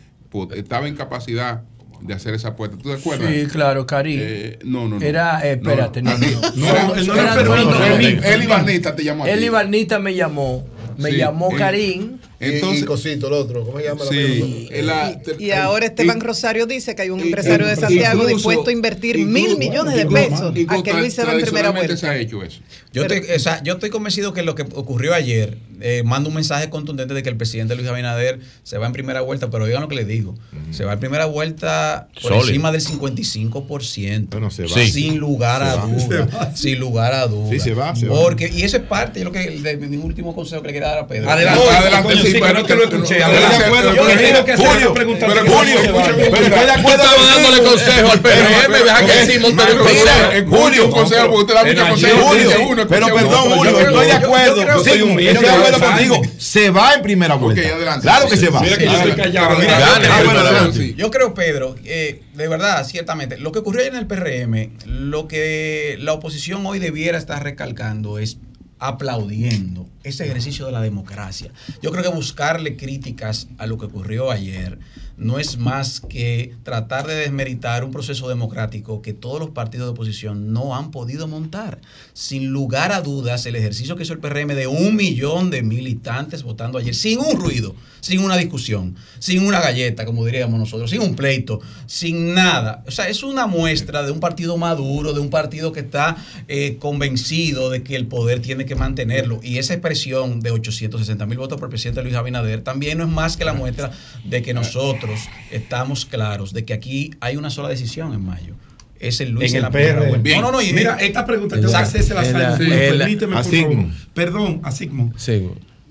estaba 0.56 0.89
en 0.89 0.97
capacidad 0.97 1.62
de 2.00 2.14
hacer 2.14 2.34
esa 2.34 2.48
apuesta. 2.48 2.76
¿Tú 2.76 2.88
te 2.90 2.94
acuerdas? 2.96 3.30
Sí, 3.32 3.46
claro, 3.46 3.86
Karim. 3.86 4.18
Eh, 4.22 4.58
no, 4.64 4.88
no, 4.88 4.98
no. 4.98 5.04
Era, 5.04 5.40
eh, 5.46 5.52
espérate, 5.52 6.02
no, 6.02 6.16
no, 6.16 6.26
no. 6.28 6.52
No, 6.54 6.96
era-. 6.96 8.34
Eli 8.34 8.46
Barnita 8.46 8.94
te 8.94 9.04
llamó 9.04 9.24
a 9.24 9.26
ti. 9.26 9.32
Eli 9.32 9.48
Barnita 9.48 9.98
me 9.98 10.14
llamó. 10.14 10.66
Me 10.96 11.10
Sí, 11.10 11.16
llamó 11.16 11.50
eh, 11.52 11.56
Karim. 11.58 12.18
Entonces- 12.38 12.82
y, 12.82 12.84
Cosito, 12.84 13.26
el 13.28 13.32
otro, 13.32 13.64
¿cómo 13.64 13.78
se 13.78 13.84
llama? 13.84 14.02
Sí, 14.08 14.68
la 14.82 14.82
la- 15.10 15.20
y 15.38 15.50
ahora 15.50 15.86
Esteban 15.86 16.20
Rosario 16.20 16.66
dice 16.66 16.94
que 16.94 17.02
hay 17.02 17.10
un 17.10 17.20
empresario 17.20 17.66
de 17.66 17.72
incluso- 17.72 17.88
Santiago 17.88 18.26
dispuesto 18.26 18.68
a 18.70 18.72
invertir 18.72 19.18
mil 19.18 19.56
millones 19.58 19.94
de 19.96 20.06
pesos 20.06 20.54
a 20.68 20.82
que 20.82 20.92
Luis 20.92 21.14
se 21.14 21.24
va 21.24 21.32
en 21.32 21.40
primera 21.40 21.70
vuelta. 21.70 21.96
se 21.96 22.06
ha 22.06 22.16
hecho 22.16 22.42
eso. 22.44 22.60
Yo, 22.92 23.02
estoy, 23.02 23.22
o 23.34 23.38
sea, 23.40 23.60
yo 23.64 23.72
estoy 23.74 23.90
convencido 23.90 24.32
que 24.32 24.42
lo 24.42 24.54
que 24.54 24.62
ocurrió 24.74 25.14
ayer 25.14 25.56
eh, 25.80 26.02
manda 26.05 26.28
un 26.28 26.34
mensaje 26.34 26.70
contundente 26.70 27.14
de 27.14 27.22
que 27.22 27.28
el 27.28 27.36
presidente 27.36 27.74
Luis 27.74 27.88
Abinader 27.88 28.40
se 28.62 28.78
va 28.78 28.86
en 28.86 28.92
primera 28.92 29.20
vuelta, 29.20 29.51
pero 29.51 29.64
oigan 29.64 29.82
lo 29.82 29.88
que 29.88 29.94
les 29.96 30.06
digo. 30.06 30.34
Se 30.70 30.84
va 30.84 30.94
en 30.94 31.01
primera 31.01 31.26
vuelta 31.26 32.09
por 32.14 32.32
Sólido. 32.32 32.48
encima 32.48 32.72
del 32.72 32.80
55%. 32.80 34.51
se 34.51 34.62
va. 34.64 34.68
Sí. 34.68 34.74
Sí. 34.86 34.90
Sin 34.92 35.18
lugar 35.18 35.62
Se 35.62 35.68
a 35.70 35.74
va. 35.76 35.86
duda. 35.86 36.01
Se 36.09 36.18
va. 36.36 36.56
Sin 36.56 36.78
lugar 36.78 37.12
a 37.14 37.26
duda. 37.26 37.51
Sí, 37.51 37.60
se 37.60 37.74
va, 37.74 37.94
se 37.96 38.06
va. 38.06 38.16
Porque, 38.20 38.48
y 38.52 38.62
eso 38.62 38.76
es 38.76 38.82
parte 38.84 39.18
de 39.20 39.24
lo 39.24 39.32
que 39.32 39.51
de 39.51 39.76
mi 39.76 39.96
último 39.96 40.34
consejo 40.34 40.62
que 40.62 40.68
le 40.68 40.72
quiero 40.74 40.86
dar 40.88 40.98
a 40.98 41.06
Pedro. 41.06 41.30
Adelante, 41.30 41.60
Oye, 41.60 41.76
adelante, 41.76 42.09
coño, 42.12 42.22
sí, 42.22 42.32
sí, 42.32 42.38
pero 42.40 42.55
no 42.55 42.64
te 42.64 42.74
lo 42.76 42.84
escuché. 42.84 43.14
pero- 43.16 43.26
Adelante. 43.26 43.64
pero- 43.70 43.94
Yo 43.94 44.06
tengo 44.06 44.44
que 44.44 44.56
Julio, 44.56 44.94
pero 44.94 45.06
Julio, 45.46 45.74
va. 45.94 46.02
escúchame, 46.02 46.24
Pero 46.30 46.46
estoy 46.46 46.64
de 46.66 46.72
acuerdo 46.72 47.05
dándole 47.34 47.62
consejo 47.62 48.10
al 48.10 48.20
PRM, 48.20 48.72
deja 48.84 49.06
que 49.06 49.38
lo 49.40 49.84
Mira, 49.84 50.36
escuche 50.36 50.80
un 50.82 50.90
consejo, 50.90 51.30
porque 51.30 51.40
usted 51.42 51.55
da 51.55 51.64
muchos 51.64 51.88
consejos, 51.88 52.24
Julio, 52.66 52.86
pero 52.88 53.06
perdón. 53.14 53.51
Julio, 53.55 53.72
Yo 53.72 53.80
estoy 53.80 54.06
de 54.06 54.12
yo- 54.12 54.18
yo 54.20 54.26
acuerdo. 54.26 54.84
Sí, 54.84 54.90
soy 54.90 54.98
de 54.98 55.73
acuerdo 55.74 56.14
contigo. 56.14 56.34
Se 56.38 56.70
va 56.70 56.94
en 56.94 57.02
primera 57.02 57.34
vuelta. 57.34 57.60
Adelante. 57.74 58.02
Claro 58.02 58.28
que 58.28 58.36
se 58.36 58.48
va. 58.51 58.60
Mira 58.60 58.76
que 58.78 58.84
yo 58.86 58.92
estoy 58.92 59.12
callado. 59.12 59.48
Pero 59.48 59.60
mira, 59.60 59.78
Gane, 59.78 60.06
ah, 60.06 60.16
bueno, 60.24 60.40
pero- 60.40 60.48
adelante. 60.48 60.94
Yo 60.96 61.10
creo, 61.10 61.34
Pedro, 61.34 61.74
eh, 61.84 62.22
de 62.34 62.48
verdad, 62.48 62.84
ciertamente, 62.86 63.38
lo 63.38 63.52
que 63.52 63.59
ocurrió 63.60 63.80
ayer 63.82 63.92
en 63.94 63.98
el 64.01 64.06
PRM, 64.06 64.70
lo 64.86 65.28
que 65.28 65.96
la 66.01 66.12
oposición 66.12 66.64
hoy 66.66 66.78
debiera 66.78 67.18
estar 67.18 67.42
recalcando 67.42 68.18
es 68.18 68.38
aplaudiendo 68.78 69.88
ese 70.02 70.24
ejercicio 70.24 70.66
de 70.66 70.72
la 70.72 70.80
democracia. 70.82 71.51
Yo 71.82 71.90
creo 71.90 72.02
que 72.02 72.10
buscarle 72.10 72.76
críticas 72.76 73.48
a 73.59 73.66
lo 73.66 73.78
que 73.78 73.86
ocurrió 73.86 74.30
ayer 74.30 74.78
no 75.16 75.39
es 75.39 75.59
más 75.59 76.01
que 76.01 76.55
tratar 76.62 77.07
de 77.07 77.15
desmeritar 77.15 77.85
un 77.85 77.93
proceso 77.93 78.28
democrático 78.28 79.03
que 79.03 79.12
todos 79.12 79.39
los 79.39 79.51
partidos 79.51 79.86
de 79.86 79.93
oposición 79.93 80.53
no 80.53 80.74
han 80.74 80.91
podido 80.91 81.28
montar. 81.28 81.81
Sin 82.12 82.49
lugar 82.49 82.93
a 82.93 83.01
dudas, 83.01 83.47
el 83.47 83.57
ejercicio 83.57 83.97
que 83.97 84.03
hizo 84.03 84.12
el 84.12 84.19
PRM 84.19 84.55
de 84.55 84.66
un 84.66 84.97
millón 84.97 85.51
de 85.51 85.62
militantes 85.62 86.43
votando 86.43 86.78
ayer, 86.78 86.95
sin 86.95 87.20
un 87.20 87.39
ruido, 87.39 87.74
sin 88.01 88.20
una 88.20 88.36
discusión, 88.36 88.97
sin 89.19 89.47
una 89.47 89.61
galleta, 89.61 90.05
como 90.05 90.24
diríamos 90.24 90.59
nosotros, 90.59 90.91
sin 90.91 91.01
un 91.01 91.15
pleito, 91.15 91.61
sin 91.86 92.35
nada. 92.35 92.82
O 92.86 92.91
sea, 92.91 93.09
es 93.09 93.23
una 93.23 93.47
muestra 93.47 94.03
de 94.03 94.11
un 94.11 94.20
partido 94.20 94.57
maduro, 94.57 95.12
de 95.12 95.20
un 95.20 95.31
partido 95.31 95.73
que 95.73 95.81
está 95.81 96.16
eh, 96.49 96.77
convencido 96.78 97.70
de 97.70 97.82
que 97.82 97.97
el 97.97 98.07
poder 98.07 98.41
tiene 98.41 98.66
que 98.66 98.74
mantenerlo. 98.74 99.41
Y 99.43 99.59
esa 99.59 99.74
expresión 99.74 100.41
de 100.41 100.51
860 100.51 101.27
mil 101.27 101.39
votos 101.39 101.59
por 101.59 101.69
el 101.69 101.70
presidente 101.70 102.03
Luis 102.03 102.15
Abinader 102.15 102.62
también 102.62 102.99
no 102.99 103.05
es 103.05 103.11
más 103.11 103.36
que 103.36 103.45
la 103.45 103.55
muestra 103.55 103.93
de 104.24 104.43
que 104.43 104.55
nosotros 104.55 105.03
estamos 105.51 106.06
claros 106.06 106.52
de 106.52 106.64
que 106.64 106.72
aquí 106.74 107.10
hay 107.20 107.36
una 107.36 107.51
sola 107.51 107.68
decisión 107.68 108.12
en 108.14 108.24
mayo. 108.24 108.55
Es 109.01 109.20
el 109.20 109.31
Luis 109.32 109.52
En 109.52 109.64
el 109.64 109.70
PR. 109.70 110.18
Bien. 110.22 110.40
No, 110.40 110.47
no, 110.47 110.52
no. 110.52 110.62
y- 110.62 110.72
Mira, 110.72 110.97
esta 110.97 111.26
pregunta 111.26 111.56
tengo 111.56 111.68
que 111.70 111.76
hacerse 111.76 112.14
la 112.14 112.22
Permíteme, 112.56 113.35
por 113.36 113.44
favor. 113.44 113.86
Perdón, 114.14 114.60
a 114.62 114.70
Sigmund. 114.70 115.14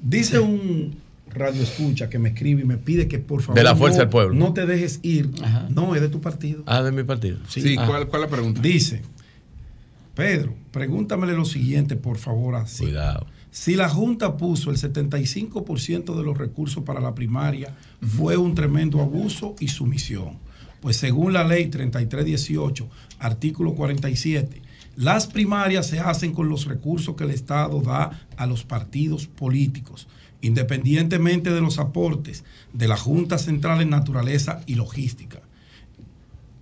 Dice 0.02 0.40
un 0.40 0.98
radio 1.34 1.64
escucha 1.64 2.10
que 2.10 2.20
me 2.20 2.30
escribe 2.30 2.62
y 2.62 2.66
me 2.66 2.78
pide 2.78 3.08
que 3.08 3.18
por 3.20 3.42
favor 3.42 3.56
De 3.58 3.64
la 3.64 3.76
Fuerza 3.76 3.98
no, 3.98 4.02
del 4.04 4.10
Pueblo. 4.10 4.36
no 4.36 4.54
te 4.54 4.66
dejes 4.66 5.00
ir. 5.04 5.30
No, 5.70 5.96
es 5.96 6.02
de 6.02 6.10
tu 6.10 6.22
partido. 6.22 6.64
Ah, 6.66 6.82
de 6.84 6.92
mi 6.92 7.04
partido. 7.04 7.38
Sí, 7.48 7.76
Ah. 7.78 7.86
¿cuál, 7.88 8.08
¿cuál 8.08 8.24
es 8.24 8.30
la 8.30 8.36
pregunta? 8.36 8.62
Dice, 8.62 9.02
Pedro, 10.16 10.54
pregúntamele 10.72 11.34
lo 11.34 11.46
siguiente, 11.46 11.96
por 11.96 12.18
favor, 12.18 12.56
así. 12.56 12.84
Cuidado. 12.84 13.26
Si 13.54 13.76
la 13.76 13.88
Junta 13.88 14.36
puso 14.36 14.72
el 14.72 14.78
75% 14.78 16.16
de 16.18 16.24
los 16.24 16.36
recursos 16.36 16.84
para 16.84 17.00
la 17.00 17.14
primaria, 17.14 17.78
fue 18.02 18.36
un 18.36 18.56
tremendo 18.56 19.00
abuso 19.00 19.56
y 19.60 19.68
sumisión. 19.68 20.40
Pues 20.82 20.98
según 20.98 21.34
la 21.34 21.44
ley 21.44 21.68
3318, 21.68 22.90
artículo 23.20 23.76
47, 23.76 24.60
las 24.96 25.28
primarias 25.28 25.86
se 25.86 26.00
hacen 26.00 26.34
con 26.34 26.50
los 26.50 26.66
recursos 26.66 27.16
que 27.16 27.26
el 27.26 27.30
Estado 27.30 27.80
da 27.82 28.26
a 28.38 28.48
los 28.48 28.64
partidos 28.64 29.28
políticos, 29.28 30.08
independientemente 30.42 31.52
de 31.52 31.62
los 31.62 31.78
aportes 31.78 32.44
de 32.74 32.88
la 32.88 32.98
Junta 32.98 33.38
Central 33.38 33.82
en 33.82 33.92
Naturaleza 33.92 34.62
y 34.66 34.74
Logística. 34.74 35.44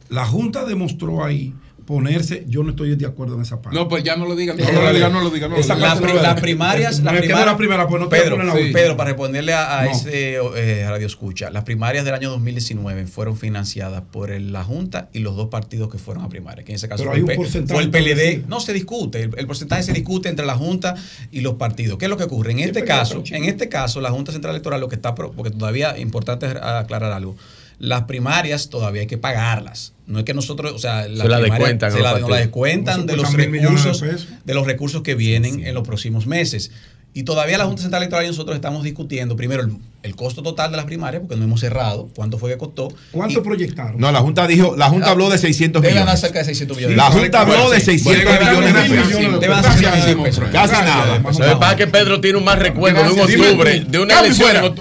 La 0.09 0.25
Junta 0.25 0.65
demostró 0.65 1.23
ahí 1.23 1.55
ponerse, 1.91 2.45
yo 2.47 2.63
no 2.63 2.69
estoy 2.71 2.95
de 2.95 3.05
acuerdo 3.05 3.35
en 3.35 3.41
esa 3.41 3.61
parte. 3.61 3.77
No, 3.77 3.87
pues 3.87 4.03
ya 4.03 4.15
no 4.15 4.25
lo 4.25 4.35
digan, 4.35 4.57
no 4.57 4.63
lo 4.81 4.93
digan, 4.93 5.11
no 5.13 5.21
lo 5.21 5.29
digan. 5.29 5.49
No 5.51 5.55
lo 5.57 5.61
Esa 5.61 5.75
digan. 5.75 5.89
parte 5.99 6.07
no 6.07 6.13
la- 6.15 6.21
las 6.21 6.41
primarias, 6.41 6.93
es 6.93 6.97
que 6.99 7.03
no 7.05 7.11
primarias- 7.11 7.45
la 7.45 7.57
primera, 7.57 7.87
pues 7.87 8.01
no 8.01 8.09
Pedro, 8.09 8.41
la 8.41 8.53
sí. 8.55 8.69
Pedro, 8.73 8.95
para 8.97 9.09
responderle 9.09 9.53
a, 9.53 9.79
a 9.79 9.85
No. 9.85 9.91
ese 9.91 10.35
eh, 10.55 10.85
radio 10.89 11.05
escucha, 11.05 11.49
las 11.49 11.63
primarias 11.63 12.05
del 12.05 12.13
año 12.13 12.29
2019 12.31 13.05
fueron 13.07 13.37
financiadas 13.37 14.03
por 14.11 14.31
el- 14.31 14.51
la 14.53 14.63
Junta 14.63 15.09
y 15.13 15.19
los 15.19 15.35
dos 15.35 15.49
partidos 15.49 15.89
que 15.91 15.97
fueron 15.97 16.23
a 16.23 16.29
primaria, 16.29 16.63
que 16.63 16.71
en 16.71 16.77
ese 16.77 16.87
caso 16.87 17.03
Pero 17.03 17.11
fue, 17.11 17.19
hay 17.19 17.23
el 17.25 17.29
un 17.29 17.35
porcentaje 17.43 17.73
fue 17.75 17.83
el 17.83 17.89
PLD. 17.91 18.43
No 18.47 18.59
se 18.59 18.73
discute, 18.73 19.21
el, 19.23 19.31
el 19.37 19.47
porcentaje 19.47 19.83
se 19.83 19.93
discute 19.93 20.29
entre 20.29 20.45
la 20.45 20.55
Junta 20.55 20.95
y 21.31 21.41
los 21.41 21.55
partidos. 21.55 21.97
¿Qué 21.97 22.05
es 22.05 22.09
lo 22.09 22.17
que 22.17 22.23
ocurre? 22.23 22.51
En 22.51 22.59
este 22.59 22.83
caso, 22.83 23.23
en 23.31 23.43
este 23.45 23.69
caso, 23.69 24.01
la 24.01 24.11
Junta 24.11 24.31
Central 24.31 24.55
Electoral 24.55 24.79
lo 24.79 24.87
que 24.87 24.95
está, 24.95 25.13
pro- 25.15 25.31
porque 25.31 25.51
todavía 25.51 25.91
es 25.91 26.01
importante 26.01 26.45
aclarar 26.45 27.11
algo. 27.11 27.35
Las 27.81 28.03
primarias 28.03 28.69
todavía 28.69 29.01
hay 29.01 29.07
que 29.07 29.17
pagarlas. 29.17 29.93
No 30.05 30.19
es 30.19 30.25
que 30.25 30.33
nosotros, 30.35 30.71
o 30.73 30.77
sea, 30.79 31.07
las 31.07 31.23
Se 31.23 31.27
la 31.29 31.39
primarias 31.39 31.49
descuentan 31.79 31.91
se 31.91 31.99
la, 31.99 32.19
nos 32.19 32.29
la 32.29 32.37
descuentan 32.37 33.05
de 33.07 33.15
los 33.17 33.31
de 33.31 33.37
recursos 33.47 34.03
de 34.45 34.53
los 34.53 34.65
recursos 34.67 35.01
que 35.01 35.15
vienen 35.15 35.65
en 35.65 35.73
los 35.73 35.85
próximos 35.87 36.27
meses. 36.27 36.71
Y 37.13 37.23
todavía 37.23 37.57
la 37.57 37.65
Junta 37.65 37.81
Central 37.81 38.03
Electoral 38.03 38.23
y 38.25 38.27
nosotros 38.29 38.55
estamos 38.55 38.83
discutiendo 38.83 39.35
primero 39.35 39.63
el, 39.63 39.73
el 40.03 40.15
costo 40.15 40.41
total 40.43 40.71
de 40.71 40.77
las 40.77 40.85
primarias, 40.85 41.21
porque 41.21 41.35
no 41.35 41.43
hemos 41.43 41.59
cerrado, 41.59 42.07
cuánto 42.15 42.37
fue 42.37 42.51
que 42.51 42.57
costó. 42.57 42.87
¿Cuánto 43.11 43.39
Y- 43.39 43.43
proyectaron? 43.43 43.99
No, 43.99 44.11
la 44.13 44.19
Junta 44.19 44.47
dijo, 44.47 44.75
la 44.77 44.89
Junta 44.89 45.09
habló 45.09 45.29
de 45.29 45.37
600 45.37 45.81
Debe 45.81 45.93
ganar 45.95 46.05
millones. 46.05 46.21
cerca 46.21 46.39
de 46.39 46.45
600 46.45 46.77
millones. 46.77 46.95
La 46.97 47.05
Junta 47.11 47.41
habló 47.41 47.69
de 47.69 47.79
600 47.81 48.13
Debe 48.13 48.23
ganar 48.31 48.53
millones 48.53 48.73
de 48.73 48.81
pesos. 48.95 49.07
millones. 49.17 49.39
Debe 49.41 49.53
ganar 49.55 49.71
600 49.73 49.93
millones 49.99 50.05
de 50.17 50.23
pesos. 50.23 50.43
Casi 50.53 50.71
nada. 50.73 51.17
Lo 51.17 51.23
que 51.31 51.55
pasa 51.59 51.71
es 51.71 51.75
que 51.77 51.87
Pedro 51.87 52.21
tiene 52.21 52.37
un 52.37 52.43
más 52.45 52.59
recuerdo 52.59 53.03
de 53.03 53.09
un 53.11 53.19
octubre, 53.19 53.79
de 53.87 53.99
una 53.99 54.19
elección. 54.21 54.75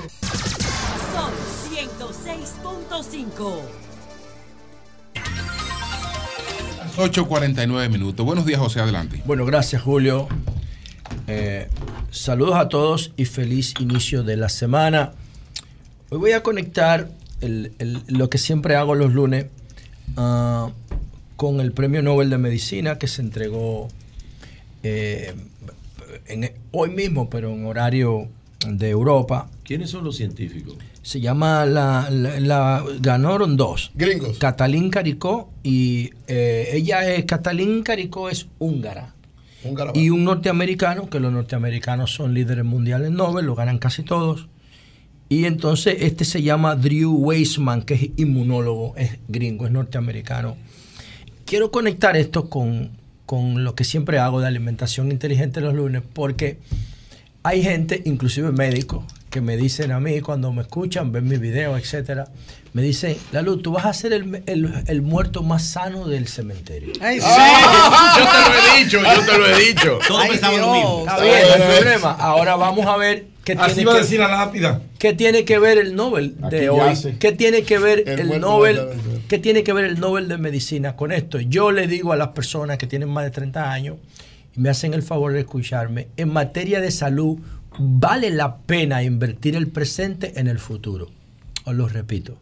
8.49 7.00 7.88
minutos. 7.90 8.24
Buenos 8.26 8.44
días, 8.46 8.60
José, 8.60 8.80
adelante. 8.80 9.22
Bueno, 9.24 9.44
gracias 9.46 9.80
Julio. 9.82 10.28
Eh, 11.26 11.68
saludos 12.10 12.56
a 12.56 12.68
todos 12.68 13.12
y 13.16 13.24
feliz 13.24 13.74
inicio 13.80 14.22
de 14.22 14.36
la 14.36 14.48
semana. 14.48 15.12
Hoy 16.10 16.18
voy 16.18 16.32
a 16.32 16.42
conectar 16.42 17.10
el- 17.40 17.72
el- 17.78 18.02
lo 18.08 18.28
que 18.28 18.38
siempre 18.38 18.76
hago 18.76 18.94
los 18.94 19.12
lunes 19.14 19.46
ah, 20.16 20.70
con 21.36 21.60
el 21.60 21.72
Premio 21.72 22.02
Nobel 22.02 22.28
de 22.30 22.38
Medicina 22.38 22.98
que 22.98 23.06
se 23.08 23.22
entregó 23.22 23.88
eh, 24.82 25.34
en- 26.26 26.52
hoy 26.72 26.90
mismo, 26.90 27.30
pero 27.30 27.50
en 27.52 27.64
horario 27.66 28.28
de 28.66 28.90
Europa. 28.90 29.48
¿Quiénes 29.64 29.90
son 29.90 30.04
los 30.04 30.16
científicos? 30.16 30.74
Se 31.02 31.20
llama 31.20 31.64
la, 31.66 32.08
la- 32.10 32.40
la- 32.40 32.84
ganaron 33.00 33.56
dos. 33.56 33.90
Gringos. 33.94 34.38
Catalín 34.38 34.90
Caricó 34.90 35.50
y 35.62 36.10
eh, 36.28 36.68
ella 36.74 37.08
es 37.10 37.24
Catalín 37.24 37.82
Caricó 37.82 38.28
es 38.28 38.48
húngara. 38.58 39.14
Húngara. 39.64 39.92
Y 39.94 40.10
un 40.10 40.24
norteamericano, 40.24 41.08
que 41.08 41.20
los 41.20 41.32
norteamericanos 41.32 42.12
son 42.14 42.34
líderes 42.34 42.64
mundiales 42.64 43.10
Nobel, 43.10 43.46
lo 43.46 43.54
ganan 43.54 43.78
casi 43.78 44.02
todos. 44.02 44.48
Y 45.28 45.44
entonces 45.44 45.96
este 46.00 46.24
se 46.24 46.42
llama 46.42 46.74
Drew 46.76 47.12
Weissman, 47.12 47.82
que 47.82 47.94
es 47.94 48.10
inmunólogo, 48.16 48.94
es 48.96 49.18
gringo, 49.28 49.64
es 49.66 49.72
norteamericano. 49.72 50.56
Quiero 51.46 51.70
conectar 51.70 52.16
esto 52.16 52.50
con, 52.50 52.90
con 53.26 53.64
lo 53.64 53.74
que 53.74 53.84
siempre 53.84 54.18
hago 54.18 54.40
de 54.40 54.48
alimentación 54.48 55.10
inteligente 55.12 55.60
los 55.60 55.74
lunes, 55.74 56.02
porque 56.12 56.58
hay 57.42 57.62
gente, 57.62 58.02
inclusive 58.04 58.50
médicos, 58.52 59.04
que 59.30 59.40
me 59.40 59.56
dicen 59.56 59.92
a 59.92 60.00
mí 60.00 60.20
cuando 60.20 60.52
me 60.52 60.62
escuchan, 60.62 61.12
ven 61.12 61.28
mis 61.28 61.38
videos, 61.40 61.78
etcétera, 61.80 62.26
me 62.72 62.82
dicen, 62.82 63.16
Lalu, 63.32 63.58
tú 63.62 63.72
vas 63.72 63.86
a 63.86 63.92
ser 63.92 64.12
el, 64.12 64.42
el- 64.46 64.72
el 64.86 65.02
muerto 65.02 65.42
más 65.42 65.64
sano 65.64 66.06
del 66.08 66.26
cementerio. 66.28 66.92
Ay, 67.00 67.20
Sí, 67.20 67.26
yo 68.18 68.24
te 68.24 68.50
lo 68.50 68.56
he 68.56 68.84
dicho, 68.84 68.98
yo 69.02 69.24
te 69.32 69.38
lo 69.38 69.46
he 69.46 69.64
dicho. 69.64 69.98
Todos 70.06 70.26
pensamos 70.28 70.60
lo 70.60 70.72
mismo. 70.74 70.98
Está 71.00 71.20
bien, 71.22 71.34
no 71.58 71.64
hay 71.64 71.80
problema. 71.80 72.10
Ahora 72.12 72.56
vamos 72.56 72.86
a 72.86 72.96
ver 72.96 73.26
qué 73.44 73.52
Así 73.52 73.74
tiene 73.76 73.90
a 73.90 73.94
que- 73.94 74.00
decir 74.00 74.20
la 74.20 74.28
lápida. 74.28 74.82
¿Qué 74.98 75.12
tiene 75.14 75.44
que 75.44 75.58
ver 75.58 75.78
el 75.78 75.94
Nobel 75.96 76.36
de 76.50 76.56
Aquí 76.58 76.68
hoy? 76.68 76.78
yace. 76.78 77.16
¿Qué 77.18 77.32
tiene 77.32 77.62
que 77.62 77.78
ver 77.78 78.04
El 78.06 78.32
el, 78.32 78.40
Nobel? 78.40 78.80
¿Qué 79.28 79.38
tiene 79.38 79.62
que 79.62 79.72
ver 79.72 79.84
el 79.84 80.00
Nobel 80.00 80.28
de 80.28 80.38
Medicina 80.38 80.96
con 80.96 81.12
esto? 81.12 81.38
Yo 81.40 81.70
le 81.70 81.86
digo 81.86 82.12
a 82.12 82.16
las 82.16 82.28
personas 82.28 82.78
que 82.78 82.86
tienen 82.86 83.08
más 83.08 83.24
de 83.24 83.30
30 83.30 83.70
años 83.72 83.96
y 84.56 84.60
me 84.60 84.70
hacen 84.70 84.92
el 84.94 85.02
favor 85.02 85.32
de 85.32 85.40
escucharme, 85.40 86.08
en 86.16 86.32
materia 86.32 86.80
de 86.80 86.90
salud 86.90 87.38
vale 87.80 88.30
la 88.30 88.58
pena 88.58 89.02
invertir 89.02 89.56
el 89.56 89.68
presente 89.68 90.38
en 90.38 90.46
el 90.46 90.58
futuro. 90.58 91.10
Os 91.64 91.74
lo 91.74 91.88
repito. 91.88 92.36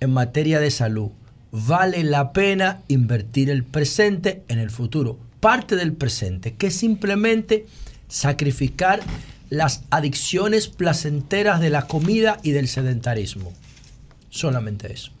En 0.00 0.12
materia 0.12 0.60
de 0.60 0.70
salud 0.70 1.10
vale 1.50 2.02
la 2.02 2.32
pena 2.32 2.80
invertir 2.88 3.50
el 3.50 3.62
presente 3.64 4.42
en 4.48 4.58
el 4.58 4.70
futuro. 4.70 5.18
Parte 5.40 5.76
del 5.76 5.92
presente, 5.92 6.54
que 6.54 6.68
es 6.68 6.76
simplemente 6.76 7.66
sacrificar 8.08 9.00
las 9.50 9.84
adicciones 9.90 10.68
placenteras 10.68 11.60
de 11.60 11.70
la 11.70 11.86
comida 11.86 12.40
y 12.42 12.50
del 12.50 12.66
sedentarismo. 12.66 13.52
Solamente 14.30 14.92
eso. 14.92 15.12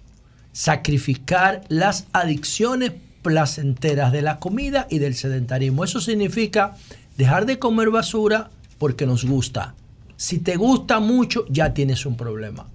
Sacrificar 0.52 1.62
las 1.68 2.06
adicciones 2.12 2.92
placenteras 3.22 4.12
de 4.12 4.22
la 4.22 4.38
comida 4.38 4.86
y 4.90 4.98
del 4.98 5.14
sedentarismo. 5.14 5.84
Eso 5.84 6.00
significa 6.00 6.76
dejar 7.16 7.46
de 7.46 7.58
comer 7.58 7.90
basura 7.90 8.50
porque 8.78 9.06
nos 9.06 9.24
gusta. 9.24 9.74
Si 10.16 10.38
te 10.38 10.56
gusta 10.56 11.00
mucho, 11.00 11.44
ya 11.48 11.74
tienes 11.74 12.06
un 12.06 12.16
problema. 12.16 12.66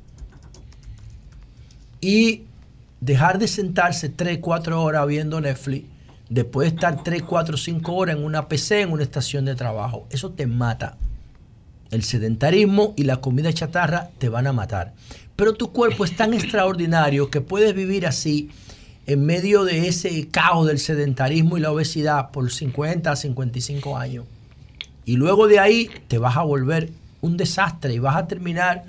Y 2.01 2.43
dejar 3.01 3.39
de 3.39 3.47
sentarse 3.47 4.09
3, 4.09 4.39
4 4.39 4.81
horas 4.81 5.07
viendo 5.07 5.39
Netflix, 5.41 5.85
después 6.29 6.69
de 6.69 6.75
estar 6.75 7.03
3, 7.03 7.23
4, 7.23 7.57
5 7.57 7.93
horas 7.93 8.17
en 8.17 8.23
una 8.23 8.47
PC, 8.47 8.81
en 8.81 8.91
una 8.91 9.03
estación 9.03 9.45
de 9.45 9.55
trabajo. 9.55 10.07
Eso 10.09 10.31
te 10.31 10.47
mata. 10.47 10.97
El 11.91 12.03
sedentarismo 12.03 12.93
y 12.95 13.03
la 13.03 13.17
comida 13.17 13.51
chatarra 13.51 14.09
te 14.17 14.29
van 14.29 14.47
a 14.47 14.53
matar. 14.53 14.93
Pero 15.35 15.53
tu 15.53 15.71
cuerpo 15.71 16.05
es 16.05 16.15
tan 16.15 16.33
extraordinario 16.33 17.31
que 17.31 17.41
puedes 17.41 17.73
vivir 17.73 18.05
así 18.05 18.49
en 19.07 19.25
medio 19.25 19.63
de 19.63 19.87
ese 19.87 20.27
caos 20.27 20.67
del 20.67 20.77
sedentarismo 20.77 21.57
y 21.57 21.61
la 21.61 21.71
obesidad 21.71 22.29
por 22.29 22.51
50 22.51 23.11
a 23.11 23.15
55 23.15 23.97
años. 23.97 24.25
Y 25.09 25.15
luego 25.15 25.47
de 25.47 25.57
ahí 25.57 25.89
te 26.07 26.19
vas 26.19 26.37
a 26.37 26.43
volver 26.43 26.91
un 27.21 27.35
desastre 27.35 27.95
y 27.95 27.97
vas 27.97 28.15
a 28.15 28.27
terminar 28.27 28.83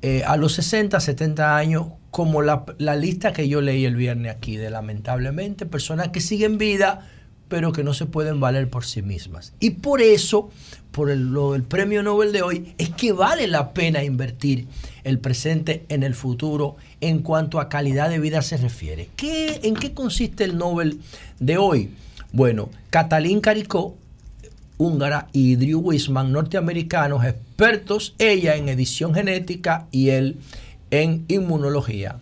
eh, 0.00 0.22
a 0.26 0.38
los 0.38 0.54
60, 0.54 0.98
70 0.98 1.58
años 1.58 1.88
como 2.10 2.40
la, 2.40 2.64
la 2.78 2.96
lista 2.96 3.34
que 3.34 3.46
yo 3.46 3.60
leí 3.60 3.84
el 3.84 3.94
viernes 3.94 4.34
aquí 4.34 4.56
de 4.56 4.70
lamentablemente 4.70 5.66
personas 5.66 6.08
que 6.08 6.22
siguen 6.22 6.56
vida 6.56 7.06
pero 7.50 7.70
que 7.72 7.84
no 7.84 7.92
se 7.92 8.06
pueden 8.06 8.40
valer 8.40 8.70
por 8.70 8.86
sí 8.86 9.02
mismas. 9.02 9.52
Y 9.60 9.72
por 9.72 10.00
eso, 10.00 10.48
por 10.90 11.10
el, 11.10 11.34
lo 11.34 11.52
del 11.52 11.64
premio 11.64 12.02
Nobel 12.02 12.32
de 12.32 12.40
hoy, 12.40 12.74
es 12.78 12.88
que 12.88 13.12
vale 13.12 13.46
la 13.46 13.74
pena 13.74 14.02
invertir 14.02 14.68
el 15.04 15.18
presente 15.18 15.84
en 15.90 16.02
el 16.02 16.14
futuro 16.14 16.76
en 17.02 17.18
cuanto 17.18 17.60
a 17.60 17.68
calidad 17.68 18.08
de 18.08 18.20
vida 18.20 18.40
se 18.40 18.56
refiere. 18.56 19.10
¿Qué, 19.16 19.60
¿En 19.64 19.74
qué 19.74 19.92
consiste 19.92 20.44
el 20.44 20.56
Nobel 20.56 21.00
de 21.40 21.58
hoy? 21.58 21.90
Bueno, 22.32 22.70
Catalín 22.88 23.42
Caricó, 23.42 23.98
húngara, 24.78 25.28
y 25.32 25.56
Drew 25.56 25.80
Wisman, 25.80 26.32
norteamericanos, 26.32 27.24
expertos, 27.24 28.14
ella 28.18 28.56
en 28.56 28.68
edición 28.68 29.14
genética 29.14 29.86
y 29.90 30.10
él 30.10 30.38
en 30.90 31.24
inmunología. 31.28 32.20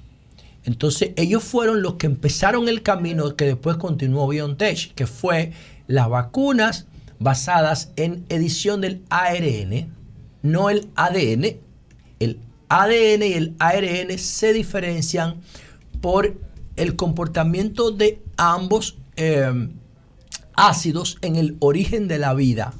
Entonces 0.64 1.12
ellos 1.16 1.42
fueron 1.42 1.82
los 1.82 1.94
que 1.94 2.06
empezaron 2.06 2.68
el 2.68 2.82
camino 2.82 3.34
que 3.34 3.46
después 3.46 3.76
continuó 3.76 4.28
BioNTech, 4.28 4.94
que 4.94 5.06
fue 5.06 5.52
las 5.86 6.08
vacunas 6.08 6.86
basadas 7.18 7.92
en 7.96 8.24
edición 8.28 8.80
del 8.80 9.02
ARN, 9.10 9.94
no 10.42 10.70
el 10.70 10.88
ADN. 10.94 11.56
El 12.18 12.38
ADN 12.68 13.22
y 13.22 13.32
el 13.32 13.54
ARN 13.58 14.18
se 14.18 14.52
diferencian 14.52 15.40
por 16.00 16.36
el 16.76 16.96
comportamiento 16.96 17.90
de 17.90 18.22
ambos 18.36 18.98
eh, 19.16 19.70
ácidos 20.56 21.18
en 21.22 21.36
el 21.36 21.56
origen 21.60 22.08
de 22.08 22.18
la 22.18 22.34
vida, 22.34 22.72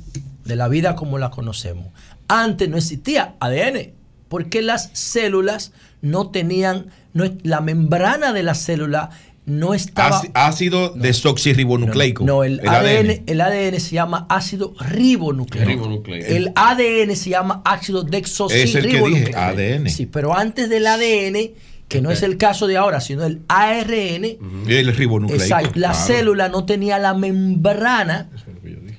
de 0.45 0.57
la 0.57 0.69
vida 0.69 0.97
como 0.97 1.19
la 1.19 1.31
conocemos. 1.31 1.89
Antes 2.29 2.69
no 2.69 2.77
existía 2.77 3.35
ADN, 3.41 3.93
porque 4.29 4.63
las 4.63 4.91
células 4.93 5.73
no 6.03 6.31
tenían, 6.31 6.87
no, 7.13 7.25
la 7.43 7.61
membrana 7.61 8.33
de 8.33 8.43
la 8.43 8.55
célula 8.55 9.11
no 9.47 9.75
estaba... 9.75 10.23
Áci- 10.23 10.31
Ácido 10.35 10.91
desoxirribonucleico. 10.91 12.25
No, 12.25 12.45
el, 12.45 12.61
ADN, 12.67 13.25
el 13.27 13.41
ADN 13.41 13.81
se 13.81 13.95
llama 13.97 14.27
ácido 14.29 14.75
ribonucleico. 14.79 15.69
Ribonucleico. 15.69 16.27
El 16.29 16.53
ADN 16.55 17.17
se 17.17 17.31
llama 17.31 17.63
ácido 17.65 18.01
Es 18.01 18.05
el 18.07 18.11
que 18.11 18.21
desoxirribonucleico. 18.21 19.29
dije, 19.29 19.37
ADN. 19.37 19.89
Sí, 19.91 20.07
pero 20.07 20.37
antes 20.37 20.69
del 20.69 20.87
ADN, 20.87 21.51
que 21.91 22.01
no 22.01 22.12
es 22.12 22.23
el 22.23 22.39
caso 22.39 22.69
de 22.69 22.77
ahora, 22.77 23.01
sino 23.01 23.25
el 23.25 23.43
ARN, 23.49 24.25
El 24.69 24.97
ribonucleico. 24.97 25.43
exacto, 25.43 25.73
la 25.75 25.91
claro. 25.91 26.07
célula 26.07 26.49
no 26.49 26.65
tenía 26.65 27.01
la 27.01 27.15
membrana, 27.15 28.31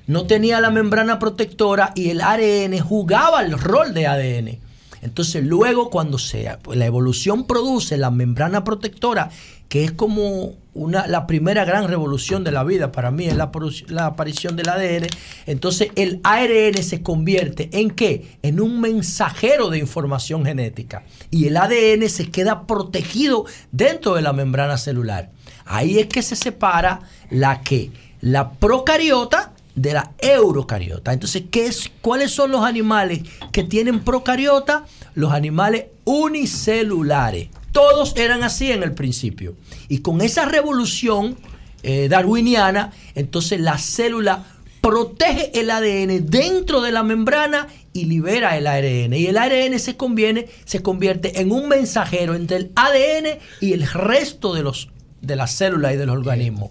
no 0.08 0.28
tenía 0.28 0.60
la 0.60 0.72
membrana 0.72 1.18
protectora 1.18 1.94
y 1.96 2.10
el 2.10 2.20
ARN 2.20 2.78
jugaba 2.80 3.44
el 3.44 3.58
rol 3.58 3.94
de 3.94 4.08
ADN. 4.08 4.60
Entonces 5.02 5.44
luego 5.46 5.90
cuando 5.90 6.20
sea, 6.20 6.60
pues, 6.60 6.78
la 6.78 6.86
evolución 6.86 7.48
produce 7.48 7.98
la 7.98 8.12
membrana 8.12 8.66
protectora, 8.66 9.30
que 9.70 9.86
es 9.86 9.94
como 9.94 10.56
una, 10.74 11.06
la 11.08 11.28
primera 11.28 11.66
gran 11.66 11.88
revolución 11.88 12.44
de 12.44 12.52
la 12.52 12.64
vida, 12.64 12.92
para 12.92 13.12
mí 13.12 13.26
es 13.26 13.36
la, 13.36 14.06
aparición 14.06 14.56
del 14.56 14.70
ADN, 14.70 15.08
entonces 15.46 15.90
el 15.96 16.22
ARN 16.24 16.82
se 16.82 17.04
convierte 17.04 17.70
en 17.74 17.92
qué? 17.92 18.38
En 18.42 18.62
un 18.62 18.80
mensajero 18.80 19.70
de 19.70 19.80
información 19.80 20.46
genética. 20.46 21.04
Y 21.30 21.48
el 21.48 21.58
ADN 21.58 22.08
se 22.10 22.30
queda 22.30 22.68
protegido 22.68 23.46
dentro 23.72 24.16
de 24.16 24.22
la 24.22 24.34
membrana 24.34 24.78
celular. 24.78 25.32
Ahí 25.66 26.00
es 26.00 26.08
que 26.08 26.22
se 26.22 26.36
separa 26.36 27.02
la 27.30 27.62
que, 27.62 27.92
la 28.22 28.52
procariota 28.52 29.54
de 29.76 29.94
la 29.94 30.12
eurocariota. 30.20 31.14
Entonces, 31.14 31.44
¿qué 31.52 31.66
es, 31.66 31.92
¿cuáles 32.02 32.32
son 32.32 32.52
los 32.52 32.64
animales 32.64 33.22
que 33.52 33.64
tienen 33.64 34.02
procariota? 34.02 34.86
Los 35.16 35.34
animales 35.34 35.86
unicelulares. 36.06 37.50
Todos 37.82 38.14
eran 38.16 38.44
así 38.44 38.72
en 38.72 38.84
el 38.84 38.94
principio. 38.94 39.56
Y 39.90 40.00
con 40.00 40.22
esa 40.22 40.46
revolución 40.46 41.36
eh, 41.82 42.10
darwiniana, 42.10 42.92
entonces 43.16 43.60
la 43.60 43.80
célula 43.80 44.46
protege 44.82 45.60
el 45.60 45.72
ADN 45.72 46.28
dentro 46.30 46.82
de 46.82 46.92
la 46.92 47.02
membrana 47.02 47.68
y 47.92 48.06
libera 48.06 48.56
el 48.56 48.68
ARN. 48.68 49.16
Y 49.16 49.26
el 49.26 49.36
ARN 49.36 49.80
se, 49.80 49.98
conviene, 49.98 50.46
se 50.64 50.84
convierte 50.84 51.42
en 51.42 51.52
un 51.52 51.68
mensajero 51.70 52.36
entre 52.36 52.58
el 52.58 52.72
ADN 52.76 53.40
y 53.62 53.74
el 53.74 53.88
resto 53.92 54.54
de, 54.54 54.62
los, 54.62 54.90
de 55.22 55.36
las 55.36 55.52
células 55.52 55.96
y 55.96 55.98
de 55.98 56.06
los 56.06 56.16
organismos. 56.16 56.70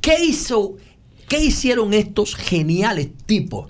¿Qué, 0.00 0.22
hizo, 0.22 0.76
¿Qué 1.28 1.40
hicieron 1.40 1.92
estos 1.92 2.36
geniales 2.36 3.08
tipos? 3.26 3.68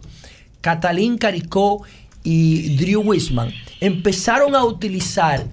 Catalín 0.61 1.17
Caricó 1.17 1.85
y 2.23 2.77
Drew 2.77 3.01
Wisman 3.01 3.51
empezaron 3.81 4.55
a 4.55 4.63
utilizar 4.63 5.47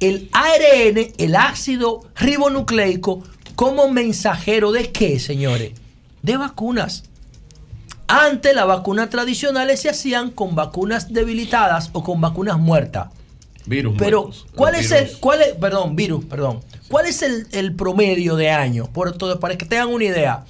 el 0.00 0.28
ARN, 0.32 1.12
el 1.18 1.36
ácido 1.36 2.02
ribonucleico, 2.16 3.22
como 3.54 3.88
mensajero 3.88 4.72
de 4.72 4.92
qué, 4.92 5.18
señores? 5.18 5.72
De 6.22 6.36
vacunas. 6.36 7.04
Antes 8.08 8.54
las 8.54 8.66
vacunas 8.66 9.10
tradicionales 9.10 9.80
se 9.80 9.88
hacían 9.88 10.30
con 10.30 10.54
vacunas 10.54 11.12
debilitadas 11.12 11.90
o 11.92 12.04
con 12.04 12.20
vacunas 12.20 12.58
muertas. 12.58 13.08
Virus. 13.64 13.96
Pero, 13.98 14.22
muertos. 14.22 14.46
¿cuál 14.54 14.74
es 14.76 14.90
virus. 14.90 15.10
el, 15.10 15.18
cuál 15.18 15.42
es, 15.42 15.54
perdón, 15.54 15.96
virus, 15.96 16.24
perdón. 16.24 16.60
¿Cuál 16.88 17.06
es 17.06 17.22
el, 17.22 17.48
el 17.50 17.74
promedio 17.74 18.36
de 18.36 18.50
años? 18.50 18.88
Por 18.88 19.16
todo, 19.16 19.40
para 19.40 19.58
que 19.58 19.64
tengan 19.64 19.88
una 19.88 20.04
idea. 20.04 20.44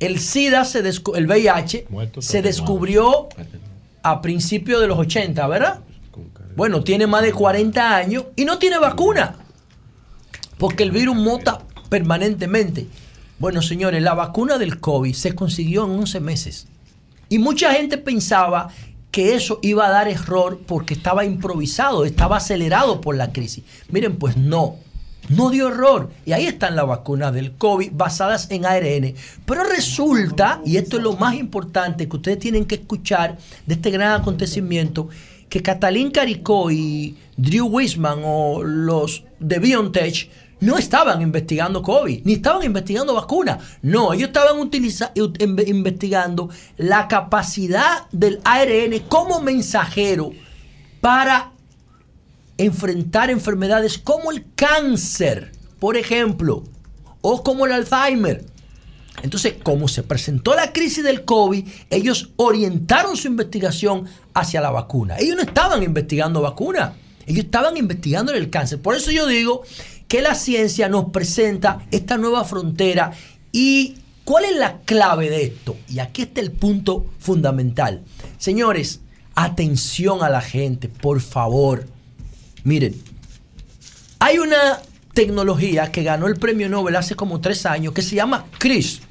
El 0.00 0.18
SIDA, 0.18 0.64
se 0.64 0.78
el 0.78 1.26
VIH, 1.26 1.86
se 2.18 2.42
descubrió 2.42 3.28
a 4.02 4.22
principios 4.22 4.80
de 4.80 4.86
los 4.86 4.98
80, 4.98 5.46
¿verdad? 5.46 5.80
Bueno, 6.56 6.84
tiene 6.84 7.06
más 7.06 7.22
de 7.22 7.32
40 7.32 7.96
años 7.96 8.24
y 8.36 8.44
no 8.44 8.58
tiene 8.58 8.78
vacuna. 8.78 9.36
Porque 10.58 10.84
el 10.84 10.92
virus 10.92 11.16
mota 11.16 11.62
permanentemente. 11.88 12.86
Bueno, 13.38 13.60
señores, 13.60 14.02
la 14.02 14.14
vacuna 14.14 14.58
del 14.58 14.80
COVID 14.80 15.14
se 15.14 15.34
consiguió 15.34 15.84
en 15.84 15.98
11 15.98 16.20
meses. 16.20 16.66
Y 17.28 17.38
mucha 17.38 17.72
gente 17.72 17.98
pensaba 17.98 18.68
que 19.10 19.34
eso 19.34 19.58
iba 19.62 19.86
a 19.86 19.90
dar 19.90 20.08
error 20.08 20.60
porque 20.66 20.94
estaba 20.94 21.24
improvisado, 21.24 22.04
estaba 22.04 22.36
acelerado 22.36 23.00
por 23.00 23.16
la 23.16 23.32
crisis. 23.32 23.64
Miren, 23.88 24.16
pues 24.16 24.36
no, 24.36 24.76
no 25.28 25.50
dio 25.50 25.68
error. 25.68 26.10
Y 26.26 26.32
ahí 26.32 26.46
están 26.46 26.76
las 26.76 26.86
vacunas 26.86 27.32
del 27.32 27.52
COVID 27.52 27.90
basadas 27.92 28.50
en 28.50 28.66
ARN. 28.66 29.14
Pero 29.46 29.64
resulta, 29.64 30.60
y 30.64 30.76
esto 30.76 30.96
es 30.96 31.02
lo 31.02 31.16
más 31.16 31.34
importante 31.34 32.08
que 32.08 32.16
ustedes 32.16 32.38
tienen 32.38 32.64
que 32.64 32.76
escuchar 32.76 33.38
de 33.66 33.74
este 33.74 33.90
gran 33.90 34.20
acontecimiento, 34.20 35.08
que 35.48 35.62
Catalín 35.62 36.10
Caricó 36.10 36.70
y 36.70 37.16
Drew 37.36 37.66
Wisman 37.66 38.20
o 38.24 38.62
los 38.62 39.24
de 39.40 39.58
BioNTech 39.58 40.30
no 40.60 40.78
estaban 40.78 41.20
investigando 41.20 41.82
COVID, 41.82 42.24
ni 42.24 42.34
estaban 42.34 42.64
investigando 42.64 43.14
vacunas. 43.14 43.78
No, 43.82 44.12
ellos 44.12 44.28
estaban 44.28 44.56
investigando 45.66 46.48
la 46.76 47.06
capacidad 47.08 48.06
del 48.12 48.40
ARN 48.44 48.98
como 49.08 49.40
mensajero 49.40 50.32
para 51.00 51.52
enfrentar 52.56 53.30
enfermedades 53.30 53.98
como 53.98 54.30
el 54.30 54.46
cáncer, 54.54 55.52
por 55.78 55.96
ejemplo, 55.96 56.64
o 57.20 57.42
como 57.42 57.66
el 57.66 57.72
Alzheimer. 57.72 58.46
Entonces, 59.22 59.54
como 59.62 59.88
se 59.88 60.02
presentó 60.02 60.54
la 60.54 60.72
crisis 60.72 61.04
del 61.04 61.24
COVID, 61.24 61.66
ellos 61.90 62.30
orientaron 62.36 63.16
su 63.16 63.28
investigación 63.28 64.06
hacia 64.34 64.60
la 64.60 64.70
vacuna. 64.70 65.16
Ellos 65.18 65.36
no 65.36 65.42
estaban 65.42 65.82
investigando 65.82 66.40
vacuna, 66.40 66.94
ellos 67.26 67.44
estaban 67.44 67.76
investigando 67.76 68.32
el 68.32 68.50
cáncer. 68.50 68.80
Por 68.80 68.96
eso 68.96 69.10
yo 69.10 69.26
digo 69.26 69.62
que 70.08 70.20
la 70.20 70.34
ciencia 70.34 70.88
nos 70.88 71.10
presenta 71.10 71.86
esta 71.90 72.18
nueva 72.18 72.44
frontera 72.44 73.12
y 73.52 73.96
¿cuál 74.24 74.44
es 74.44 74.56
la 74.56 74.80
clave 74.80 75.30
de 75.30 75.44
esto? 75.44 75.76
Y 75.88 76.00
aquí 76.00 76.22
está 76.22 76.40
el 76.40 76.52
punto 76.52 77.06
fundamental. 77.18 78.02
Señores, 78.38 79.00
atención 79.34 80.22
a 80.22 80.28
la 80.28 80.40
gente, 80.40 80.88
por 80.88 81.20
favor. 81.20 81.86
Miren, 82.64 82.94
hay 84.18 84.38
una 84.38 84.80
tecnología 85.14 85.90
que 85.90 86.02
ganó 86.02 86.26
el 86.26 86.36
premio 86.36 86.68
Nobel 86.68 86.96
hace 86.96 87.14
como 87.14 87.40
tres 87.40 87.64
años 87.64 87.94
que 87.94 88.02
se 88.02 88.16
llama 88.16 88.46
CRISP. 88.58 89.02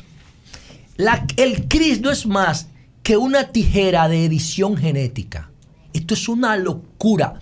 El 1.37 1.67
CRISP 1.67 2.03
no 2.03 2.11
es 2.11 2.27
más 2.27 2.67
que 3.01 3.17
una 3.17 3.49
tijera 3.51 4.07
de 4.07 4.25
edición 4.25 4.77
genética. 4.77 5.49
Esto 5.93 6.13
es 6.13 6.29
una 6.29 6.55
locura. 6.57 7.39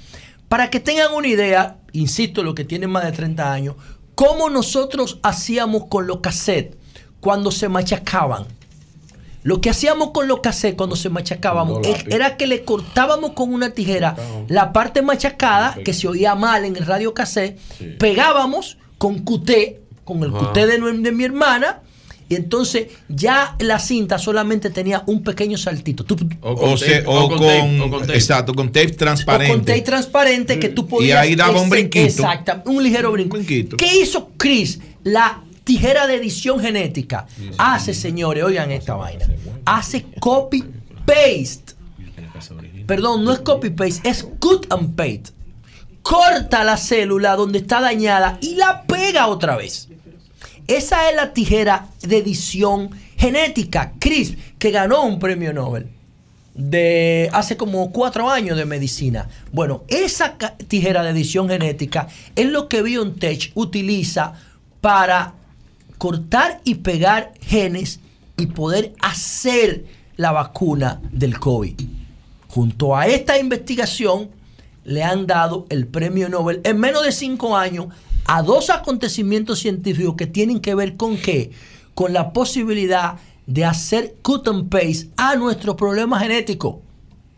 Para 0.47 0.69
que 0.69 0.79
tengan 0.79 1.13
una 1.13 1.27
idea, 1.27 1.79
insisto, 1.93 2.43
los 2.43 2.55
que 2.55 2.65
tienen 2.65 2.89
más 2.89 3.03
de 3.03 3.11
30 3.11 3.51
años, 3.51 3.75
cómo 4.15 4.49
nosotros 4.49 5.19
hacíamos 5.23 5.85
con 5.85 6.07
los 6.07 6.19
cassettes 6.19 6.77
cuando 7.19 7.51
se 7.51 7.69
machacaban. 7.69 8.45
Lo 9.43 9.59
que 9.59 9.69
hacíamos 9.72 10.11
con 10.11 10.27
los 10.27 10.39
cassettes 10.41 10.77
cuando 10.77 10.95
se 10.95 11.09
machacábamos 11.09 11.80
Con 11.80 12.13
era 12.13 12.38
que 12.38 12.45
le 12.45 12.63
cortábamos 12.63 13.31
con 13.31 13.51
una 13.53 13.72
tijera 13.72 14.15
la 14.47 14.72
parte 14.72 15.01
machacada, 15.01 15.77
que 15.84 15.93
se 15.93 16.07
oía 16.07 16.35
mal 16.35 16.63
en 16.65 16.76
el 16.76 16.85
radio 16.85 17.13
cassette, 17.13 17.57
pegábamos 17.97 18.77
con 18.97 19.19
cuté, 19.19 19.80
con 20.03 20.23
el 20.23 20.31
cuté 20.31 20.68
de, 20.68 20.77
mi 21.11 21.23
hermana, 21.23 21.80
y 22.30 22.35
entonces 22.35 22.88
ya 23.09 23.55
la 23.59 23.77
cinta 23.80 24.18
solamente 24.18 24.69
tenía 24.69 25.03
un 25.07 25.22
pequeño 25.23 25.57
saltito. 25.57 26.05
Tú- 26.05 26.18
O, 26.41 26.77
se- 26.77 27.03
o 27.05 27.27
con, 27.27 27.43
exacto, 28.11 28.53
con 28.53 28.72
tape 28.72 28.85
o 28.85 28.88
con 28.89 28.97
transparente. 28.97 29.72
tape 29.73 29.81
transparente 29.81 30.59
que 30.59 30.69
tú 30.69 30.84
Y 30.84 30.85
podías. 30.85 31.19
ahí 31.19 31.35
daba 31.35 31.51
un 31.53 31.57
ese- 31.68 31.69
brinquito. 31.69 32.05
Exacto, 32.05 32.61
un 32.69 32.81
ligero 32.84 33.11
brinco. 33.11 33.38
¿Qué 33.76 33.99
hizo 34.01 34.30
Chris? 34.38 34.80
La 35.03 35.41
tijera 35.63 36.07
de 36.07 36.15
edición 36.15 36.59
genética 36.59 37.27
hace, 37.57 37.93
señores, 37.93 38.43
oigan 38.43 38.71
esta 38.71 38.95
vaina, 38.95 39.25
hace 39.65 40.05
copy 40.19 40.63
paste. 41.05 41.75
Perdón, 42.88 43.23
no 43.23 43.31
es 43.31 43.39
copy 43.39 43.69
paste, 43.69 44.09
es 44.09 44.27
cut 44.39 44.71
and 44.71 44.95
paste. 44.95 45.33
Corta 46.01 46.63
la 46.63 46.77
célula 46.77 47.35
donde 47.35 47.59
está 47.59 47.79
dañada 47.79 48.38
y 48.41 48.55
la 48.55 48.83
pega 48.83 49.27
otra 49.27 49.55
vez. 49.55 49.88
Esa 50.67 51.09
es 51.09 51.15
la 51.15 51.33
tijera 51.33 51.88
de 52.01 52.17
edición 52.17 52.89
genética, 53.17 53.93
CRISP, 53.99 54.57
que 54.57 54.71
ganó 54.71 55.03
un 55.03 55.19
premio 55.19 55.53
Nobel 55.53 55.89
de 56.53 57.29
hace 57.31 57.55
como 57.55 57.91
cuatro 57.91 58.29
años 58.29 58.57
de 58.57 58.65
medicina. 58.65 59.29
Bueno, 59.51 59.83
esa 59.88 60.38
tijera 60.67 61.03
de 61.03 61.11
edición 61.11 61.47
genética 61.47 62.07
es 62.35 62.47
lo 62.47 62.67
que 62.67 62.81
BioNTech 62.81 63.51
utiliza 63.55 64.33
para 64.81 65.33
cortar 66.02 66.61
y 66.64 66.73
pegar 66.73 67.32
genes 67.41 67.99
y 68.36 68.48
poder 68.48 68.95
hacer 69.02 69.86
la 70.18 70.32
vacuna 70.32 70.99
del 71.11 71.38
COVID. 71.38 71.80
Junto 72.48 72.98
a 72.98 73.06
esta 73.06 73.38
investigación 73.38 74.32
le 74.84 75.03
han 75.03 75.28
dado 75.28 75.68
el 75.69 75.86
premio 75.86 76.28
Nobel 76.28 76.60
en 76.64 76.80
menos 76.80 77.06
de 77.06 77.11
cinco 77.11 77.56
años 77.56 77.86
a 78.26 78.41
dos 78.41 78.72
acontecimientos 78.72 79.60
científicos 79.60 80.15
que 80.18 80.26
tienen 80.26 80.60
que 80.60 80.73
ver 80.73 80.98
con 80.98 81.18
qué? 81.18 81.52
Con 81.94 82.14
la 82.14 82.34
posibilidad 82.34 83.19
de 83.45 83.65
hacer 83.65 84.15
cut 84.23 84.48
and 84.48 84.69
paste 84.69 85.10
a 85.18 85.36
nuestro 85.36 85.78
problema 85.78 86.19
genético 86.19 86.82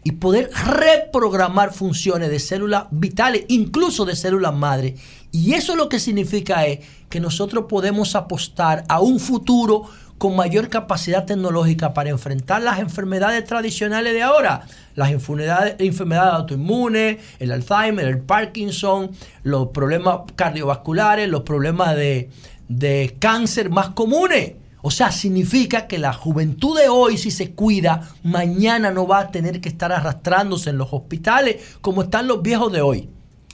y 0.03 0.13
poder 0.13 0.49
reprogramar 0.65 1.73
funciones 1.73 2.29
de 2.29 2.39
células 2.39 2.85
vitales, 2.91 3.45
incluso 3.47 4.05
de 4.05 4.15
células 4.15 4.53
madre. 4.53 4.95
Y 5.31 5.53
eso 5.53 5.75
lo 5.75 5.89
que 5.89 5.99
significa 5.99 6.65
es 6.65 6.79
que 7.09 7.19
nosotros 7.19 7.65
podemos 7.69 8.15
apostar 8.15 8.83
a 8.89 8.99
un 8.99 9.19
futuro 9.19 9.83
con 10.17 10.35
mayor 10.35 10.69
capacidad 10.69 11.25
tecnológica 11.25 11.93
para 11.93 12.09
enfrentar 12.09 12.61
las 12.61 12.79
enfermedades 12.79 13.43
tradicionales 13.45 14.13
de 14.13 14.21
ahora, 14.21 14.61
las 14.95 15.11
enfermedades, 15.11 15.75
enfermedades 15.79 16.33
autoinmunes, 16.33 17.17
el 17.39 17.51
Alzheimer, 17.51 18.05
el 18.05 18.19
Parkinson, 18.19 19.11
los 19.43 19.69
problemas 19.69 20.19
cardiovasculares, 20.35 21.27
los 21.27 21.41
problemas 21.41 21.95
de, 21.95 22.29
de 22.69 23.17
cáncer 23.19 23.69
más 23.69 23.89
comunes. 23.89 24.53
O 24.85 24.91
sea, 24.91 25.13
significa 25.13 25.87
que 25.87 25.97
la 25.97 26.11
juventud 26.11 26.77
de 26.77 26.89
hoy, 26.89 27.17
si 27.17 27.31
se 27.31 27.51
cuida, 27.51 28.09
mañana 28.21 28.91
no 28.91 29.07
va 29.07 29.19
a 29.19 29.31
tener 29.31 29.61
que 29.61 29.69
estar 29.69 29.93
arrastrándose 29.93 30.71
en 30.71 30.77
los 30.77 30.91
hospitales 30.91 31.77
como 31.79 32.03
están 32.03 32.27
los 32.27 32.41
viejos 32.41 32.69
de 32.73 32.81
hoy. 32.81 33.07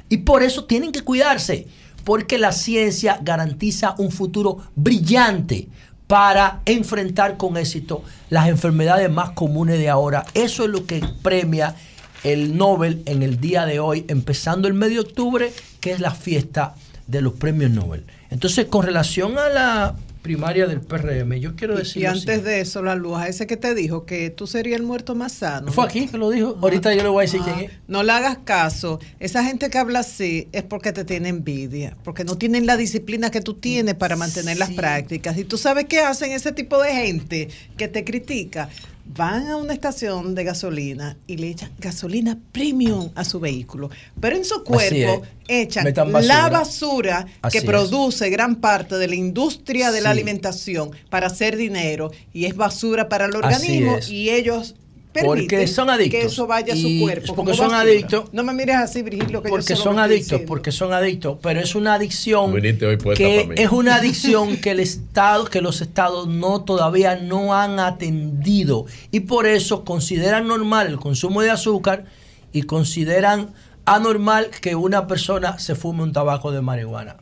Y 0.09 0.17
por 0.17 0.41
eso 0.41 0.65
tienen 0.65 0.91
que 0.91 1.03
cuidarse, 1.03 1.67
porque 2.03 2.39
la 2.39 2.51
ciencia 2.51 3.19
garantiza 3.21 3.93
un 3.99 4.11
futuro 4.11 4.57
brillante 4.75 5.67
para 6.07 6.63
enfrentar 6.65 7.37
con 7.37 7.57
éxito 7.57 8.03
las 8.31 8.47
enfermedades 8.47 9.11
más 9.11 9.29
comunes 9.29 9.77
de 9.77 9.87
ahora. 9.87 10.25
Eso 10.33 10.63
es 10.63 10.71
lo 10.71 10.87
que 10.87 11.03
premia 11.21 11.75
el 12.23 12.57
Nobel 12.57 13.03
en 13.05 13.21
el 13.21 13.39
día 13.39 13.67
de 13.67 13.79
hoy, 13.79 14.03
empezando 14.07 14.67
el 14.67 14.73
mes 14.73 14.89
de 14.89 15.01
octubre, 15.01 15.53
que 15.79 15.91
es 15.91 15.99
la 15.99 16.09
fiesta 16.09 16.73
de 17.05 17.21
los 17.21 17.33
premios 17.33 17.69
Nobel. 17.69 18.07
Entonces, 18.31 18.65
con 18.65 18.83
relación 18.83 19.37
a 19.37 19.49
la 19.49 19.95
primaria 20.21 20.67
del 20.67 20.81
PRM, 20.81 21.39
yo 21.39 21.55
quiero 21.55 21.77
decir... 21.77 22.01
Y 22.01 22.05
antes 22.05 22.43
de 22.43 22.61
eso, 22.61 22.81
la 22.81 22.95
luz, 22.95 23.19
ese 23.27 23.47
que 23.47 23.57
te 23.57 23.73
dijo 23.73 24.05
que 24.05 24.29
tú 24.29 24.47
serías 24.47 24.79
el 24.79 24.85
muerto 24.85 25.15
más 25.15 25.31
sano. 25.31 25.71
Fue 25.71 25.85
aquí 25.85 26.07
que 26.07 26.17
lo 26.17 26.29
dijo. 26.29 26.57
Ahorita 26.61 26.93
yo 26.93 27.03
le 27.03 27.09
voy 27.09 27.21
a 27.21 27.25
decir 27.25 27.41
Ah, 27.43 27.51
quién 27.55 27.69
es. 27.69 27.77
No 27.87 28.03
le 28.03 28.11
hagas 28.11 28.39
caso. 28.43 28.99
Esa 29.19 29.43
gente 29.43 29.69
que 29.69 29.77
habla 29.77 29.99
así 29.99 30.47
es 30.51 30.63
porque 30.63 30.91
te 30.91 31.05
tiene 31.05 31.29
envidia, 31.29 31.95
porque 32.03 32.23
no 32.23 32.37
tienen 32.37 32.65
la 32.65 32.75
disciplina 32.77 33.31
que 33.31 33.41
tú 33.41 33.53
tienes 33.53 33.95
para 33.95 34.15
mantener 34.15 34.57
las 34.57 34.71
prácticas. 34.71 35.37
Y 35.37 35.45
tú 35.45 35.57
sabes 35.57 35.85
qué 35.85 35.99
hacen 36.01 36.31
ese 36.31 36.51
tipo 36.51 36.81
de 36.81 36.91
gente 36.91 37.49
que 37.77 37.87
te 37.87 38.03
critica. 38.03 38.69
Van 39.11 39.47
a 39.49 39.57
una 39.57 39.73
estación 39.73 40.35
de 40.35 40.43
gasolina 40.43 41.17
y 41.25 41.37
le 41.37 41.49
echan 41.49 41.71
gasolina 41.79 42.37
premium 42.51 43.09
a 43.15 43.25
su 43.25 43.39
vehículo. 43.39 43.89
Pero 44.21 44.35
en 44.35 44.45
su 44.45 44.63
cuerpo 44.63 45.23
echan 45.47 45.91
la 46.21 46.47
basura. 46.49 47.25
Así 47.41 47.57
que 47.57 47.57
es. 47.59 47.63
produce 47.65 48.29
gran 48.29 48.57
parte 48.57 48.99
de 48.99 49.07
la 49.07 49.15
industria 49.15 49.91
de 49.91 50.01
la 50.01 50.11
alimentación 50.11 50.91
para 51.09 51.25
hacer 51.25 51.57
dinero 51.57 52.11
y 52.33 52.45
es 52.45 52.55
basura 52.55 53.09
para 53.09 53.25
el 53.25 53.35
organismo 53.35 53.97
y 54.07 54.29
ellos 54.29 54.75
Porque 55.11 55.65
son 55.65 55.89
adictos. 55.89 56.19
que 56.19 56.25
eso 56.27 56.45
vaya 56.45 56.73
a 56.73 56.77
su 56.77 56.87
cuerpo. 57.01 57.35
porque 57.35 57.53
son 57.55 57.69
basura. 57.69 57.81
adictos. 57.81 58.25
No 58.31 58.43
me 58.43 58.53
mires 58.53 58.75
así, 58.75 59.01
Virgilio, 59.01 59.41
que 59.41 59.49
yo 59.49 59.55
Porque 59.55 59.75
son 59.75 59.97
adictos, 59.97 60.41
porque 60.45 60.71
son 60.71 60.93
adictos, 60.93 61.39
pero 61.41 61.59
es 61.59 61.73
una 61.73 61.95
adicción 61.95 62.53
que 63.15 63.49
es 63.55 63.71
una 63.71 63.95
adicción 63.95 64.57
que 64.61 64.71
el 64.71 64.79
Estado, 64.79 65.45
que 65.45 65.61
los 65.61 65.81
estados 65.81 66.27
no 66.27 66.63
todavía 66.63 67.15
no 67.15 67.55
han 67.55 67.79
atendido 67.79 68.85
y 69.11 69.21
por 69.21 69.47
eso 69.47 69.83
consideran 69.83 70.47
normal 70.47 70.87
el 70.87 70.99
consumo 70.99 71.41
de 71.41 71.49
azúcar 71.49 72.05
y 72.53 72.63
consideran 72.63 73.49
anormal 73.85 74.49
que 74.61 74.75
una 74.75 75.07
persona 75.07 75.57
se 75.57 75.73
fume 75.73 76.03
un 76.03 76.13
tabaco 76.13 76.51
de 76.51 76.61
marihuana. 76.61 77.17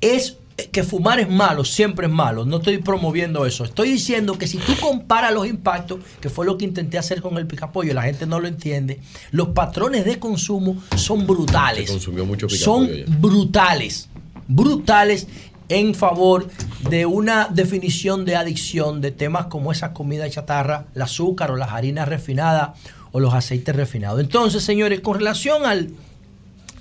Es 0.00 0.38
que 0.70 0.82
fumar 0.84 1.20
es 1.20 1.28
malo, 1.28 1.64
siempre 1.64 2.06
es 2.06 2.12
malo. 2.12 2.44
No 2.44 2.58
estoy 2.58 2.78
promoviendo 2.78 3.46
eso. 3.46 3.64
Estoy 3.64 3.90
diciendo 3.92 4.38
que 4.38 4.46
si 4.46 4.58
tú 4.58 4.72
comparas 4.80 5.32
los 5.32 5.46
impactos, 5.46 6.00
que 6.20 6.28
fue 6.30 6.44
lo 6.46 6.58
que 6.58 6.64
intenté 6.64 6.98
hacer 6.98 7.20
con 7.22 7.36
el 7.38 7.46
picapollo, 7.46 7.94
la 7.94 8.02
gente 8.02 8.26
no 8.26 8.40
lo 8.40 8.48
entiende, 8.48 9.00
los 9.30 9.48
patrones 9.48 10.04
de 10.04 10.18
consumo 10.18 10.82
son 10.96 11.26
brutales. 11.26 11.86
Se 11.86 11.92
consumió 11.92 12.24
mucho 12.26 12.48
Son 12.48 12.86
ya. 12.88 13.04
brutales, 13.06 14.08
brutales 14.48 15.26
en 15.68 15.94
favor 15.94 16.48
de 16.90 17.06
una 17.06 17.48
definición 17.48 18.24
de 18.24 18.36
adicción 18.36 19.00
de 19.00 19.10
temas 19.10 19.46
como 19.46 19.72
esa 19.72 19.92
comida 19.94 20.28
chatarra, 20.28 20.84
el 20.94 21.02
azúcar 21.02 21.50
o 21.50 21.56
las 21.56 21.70
harinas 21.72 22.08
refinadas 22.08 22.78
o 23.12 23.20
los 23.20 23.32
aceites 23.32 23.74
refinados. 23.74 24.20
Entonces, 24.20 24.62
señores, 24.64 25.00
con 25.00 25.18
relación 25.18 25.64
al, 25.64 25.90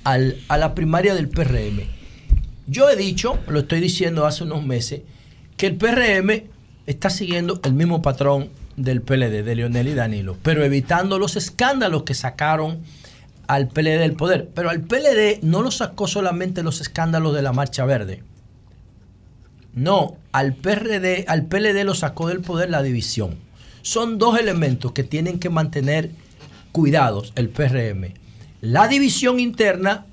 al- 0.03 0.37
a 0.49 0.57
la 0.57 0.73
primaria 0.75 1.13
del 1.13 1.29
PRM, 1.29 1.83
yo 2.71 2.89
he 2.89 2.95
dicho, 2.95 3.37
lo 3.47 3.59
estoy 3.59 3.81
diciendo 3.81 4.25
hace 4.25 4.45
unos 4.45 4.65
meses, 4.65 5.01
que 5.57 5.67
el 5.67 5.75
PRM 5.75 6.43
está 6.87 7.09
siguiendo 7.09 7.59
el 7.65 7.73
mismo 7.73 8.01
patrón 8.01 8.49
del 8.77 9.01
PLD, 9.01 9.43
de 9.43 9.55
Leonel 9.55 9.89
y 9.89 9.93
Danilo, 9.93 10.37
pero 10.41 10.63
evitando 10.63 11.19
los 11.19 11.35
escándalos 11.35 12.03
que 12.03 12.13
sacaron 12.13 12.79
al 13.47 13.67
PLD 13.67 13.99
del 13.99 14.13
poder. 14.13 14.49
Pero 14.55 14.69
al 14.69 14.79
PLD 14.79 15.39
no 15.41 15.61
lo 15.61 15.69
sacó 15.71 16.07
solamente 16.07 16.63
los 16.63 16.79
escándalos 16.79 17.35
de 17.35 17.41
la 17.41 17.51
Marcha 17.51 17.83
Verde. 17.83 18.23
No, 19.73 20.15
al 20.31 20.53
PRD, 20.53 21.25
al 21.27 21.47
PLD 21.47 21.83
lo 21.83 21.93
sacó 21.93 22.29
del 22.29 22.39
poder 22.39 22.69
la 22.69 22.81
división. 22.81 23.35
Son 23.81 24.17
dos 24.17 24.39
elementos 24.39 24.93
que 24.93 25.03
tienen 25.03 25.39
que 25.39 25.49
mantener 25.49 26.11
cuidados 26.71 27.33
el 27.35 27.49
PRM. 27.49 28.13
La 28.61 28.87
división 28.87 29.41
interna 29.41 30.05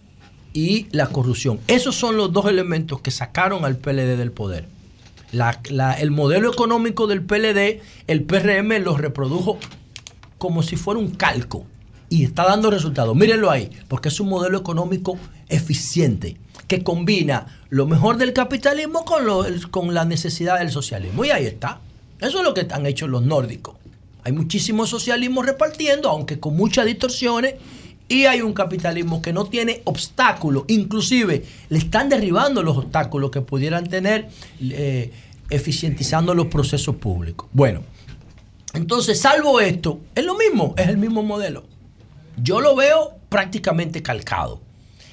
y 0.60 0.88
la 0.90 1.06
corrupción. 1.06 1.60
Esos 1.68 1.94
son 1.94 2.16
los 2.16 2.32
dos 2.32 2.46
elementos 2.46 3.00
que 3.00 3.12
sacaron 3.12 3.64
al 3.64 3.76
PLD 3.76 4.16
del 4.16 4.32
poder. 4.32 4.66
El 6.00 6.10
modelo 6.10 6.50
económico 6.52 7.06
del 7.06 7.22
PLD, 7.22 7.80
el 8.08 8.22
PRM 8.24 8.82
lo 8.82 8.96
reprodujo 8.96 9.58
como 10.38 10.62
si 10.64 10.74
fuera 10.74 10.98
un 10.98 11.10
calco 11.10 11.64
y 12.08 12.24
está 12.24 12.44
dando 12.44 12.70
resultados. 12.72 13.14
Mírenlo 13.14 13.50
ahí, 13.52 13.70
porque 13.86 14.08
es 14.08 14.18
un 14.18 14.30
modelo 14.30 14.58
económico 14.58 15.16
eficiente 15.48 16.36
que 16.66 16.82
combina 16.82 17.46
lo 17.70 17.86
mejor 17.86 18.16
del 18.16 18.32
capitalismo 18.32 19.04
con, 19.04 19.26
lo- 19.26 19.44
con 19.70 19.94
la 19.94 20.04
necesidad 20.04 20.58
del 20.58 20.70
socialismo. 20.72 21.24
Y 21.24 21.30
ahí 21.30 21.46
está. 21.46 21.80
Eso 22.20 22.38
es 22.38 22.44
lo 22.44 22.52
que 22.52 22.66
han 22.70 22.84
hecho 22.86 23.06
los 23.06 23.22
nórdicos. 23.22 23.76
Hay 24.24 24.32
muchísimo 24.32 24.86
socialismo 24.86 25.42
repartiendo, 25.42 26.10
aunque 26.10 26.40
con 26.40 26.56
muchas 26.56 26.84
distorsiones, 26.86 27.54
y 28.08 28.24
hay 28.24 28.40
un 28.40 28.54
capitalismo 28.54 29.20
que 29.20 29.32
no 29.32 29.44
tiene 29.44 29.82
obstáculos. 29.84 30.64
Inclusive 30.68 31.44
le 31.68 31.78
están 31.78 32.08
derribando 32.08 32.62
los 32.62 32.76
obstáculos 32.76 33.30
que 33.30 33.42
pudieran 33.42 33.86
tener 33.86 34.28
eh, 34.60 35.12
eficientizando 35.50 36.34
los 36.34 36.46
procesos 36.46 36.96
públicos. 36.96 37.48
Bueno, 37.52 37.82
entonces, 38.74 39.20
salvo 39.20 39.60
esto, 39.60 40.00
es 40.14 40.24
lo 40.24 40.36
mismo, 40.36 40.74
es 40.76 40.88
el 40.88 40.96
mismo 40.96 41.22
modelo. 41.22 41.64
Yo 42.36 42.60
lo 42.60 42.76
veo 42.76 43.14
prácticamente 43.28 44.02
calcado. 44.02 44.60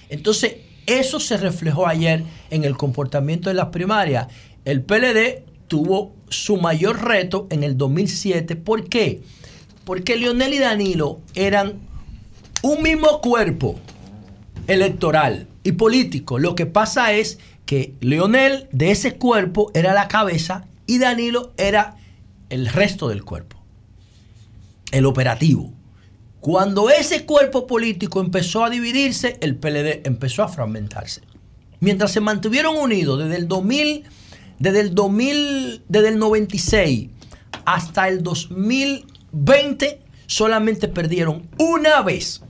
Entonces, 0.10 0.58
eso 0.86 1.20
se 1.20 1.38
reflejó 1.38 1.88
ayer 1.88 2.24
en 2.50 2.64
el 2.64 2.78
comportamiento 2.78 3.50
de 3.50 3.56
las 3.56 3.68
primarias. 3.68 4.28
El 4.66 4.84
PLD 4.84 5.44
tuvo 5.68 6.14
su 6.30 6.58
mayor 6.58 7.04
reto 7.04 7.48
en 7.50 7.64
el 7.64 7.78
2007. 7.78 8.56
¿Por 8.56 8.88
qué? 8.88 9.22
Porque 9.84 10.16
Leonel 10.16 10.54
y 10.54 10.60
Danilo 10.60 11.20
eran 11.34 11.80
un 12.66 12.82
mismo 12.82 13.22
cuerpo 13.22 13.80
electoral 14.66 15.48
y 15.64 15.74
político. 15.74 16.40
Lo 16.40 16.56
que 16.56 16.66
pasa 16.66 17.12
es 17.14 17.38
que 17.68 17.94
Leonel 18.00 18.68
de 18.72 18.90
ese 18.90 19.18
cuerpo 19.18 19.70
era 19.76 19.94
la 19.94 20.08
cabeza 20.08 20.66
y 20.88 20.98
Danilo 20.98 21.54
era 21.58 21.98
el 22.50 22.66
resto 22.66 23.08
del 23.08 23.24
cuerpo, 23.24 23.64
el 24.92 25.06
operativo. 25.06 25.74
Cuando 26.40 26.90
ese 26.90 27.28
cuerpo 27.28 27.68
político 27.68 28.20
empezó 28.20 28.66
a 28.66 28.72
dividirse, 28.72 29.38
el 29.42 29.56
PLD 29.58 30.02
empezó 30.04 30.42
a 30.42 30.48
fragmentarse. 30.48 31.22
Mientras 31.82 32.12
se 32.14 32.20
mantuvieron 32.20 32.78
unidos 32.78 33.24
desde 33.24 33.36
el 33.36 33.48
2000, 33.48 34.06
desde 34.58 34.80
el 34.80 34.96
2000, 34.96 35.84
desde 35.88 36.08
el 36.08 36.18
96 36.18 37.10
hasta 37.64 38.08
el 38.08 38.24
2020 38.24 40.02
solamente 40.26 40.88
perdieron 40.88 41.48
una 41.60 42.02
vez, 42.02 42.42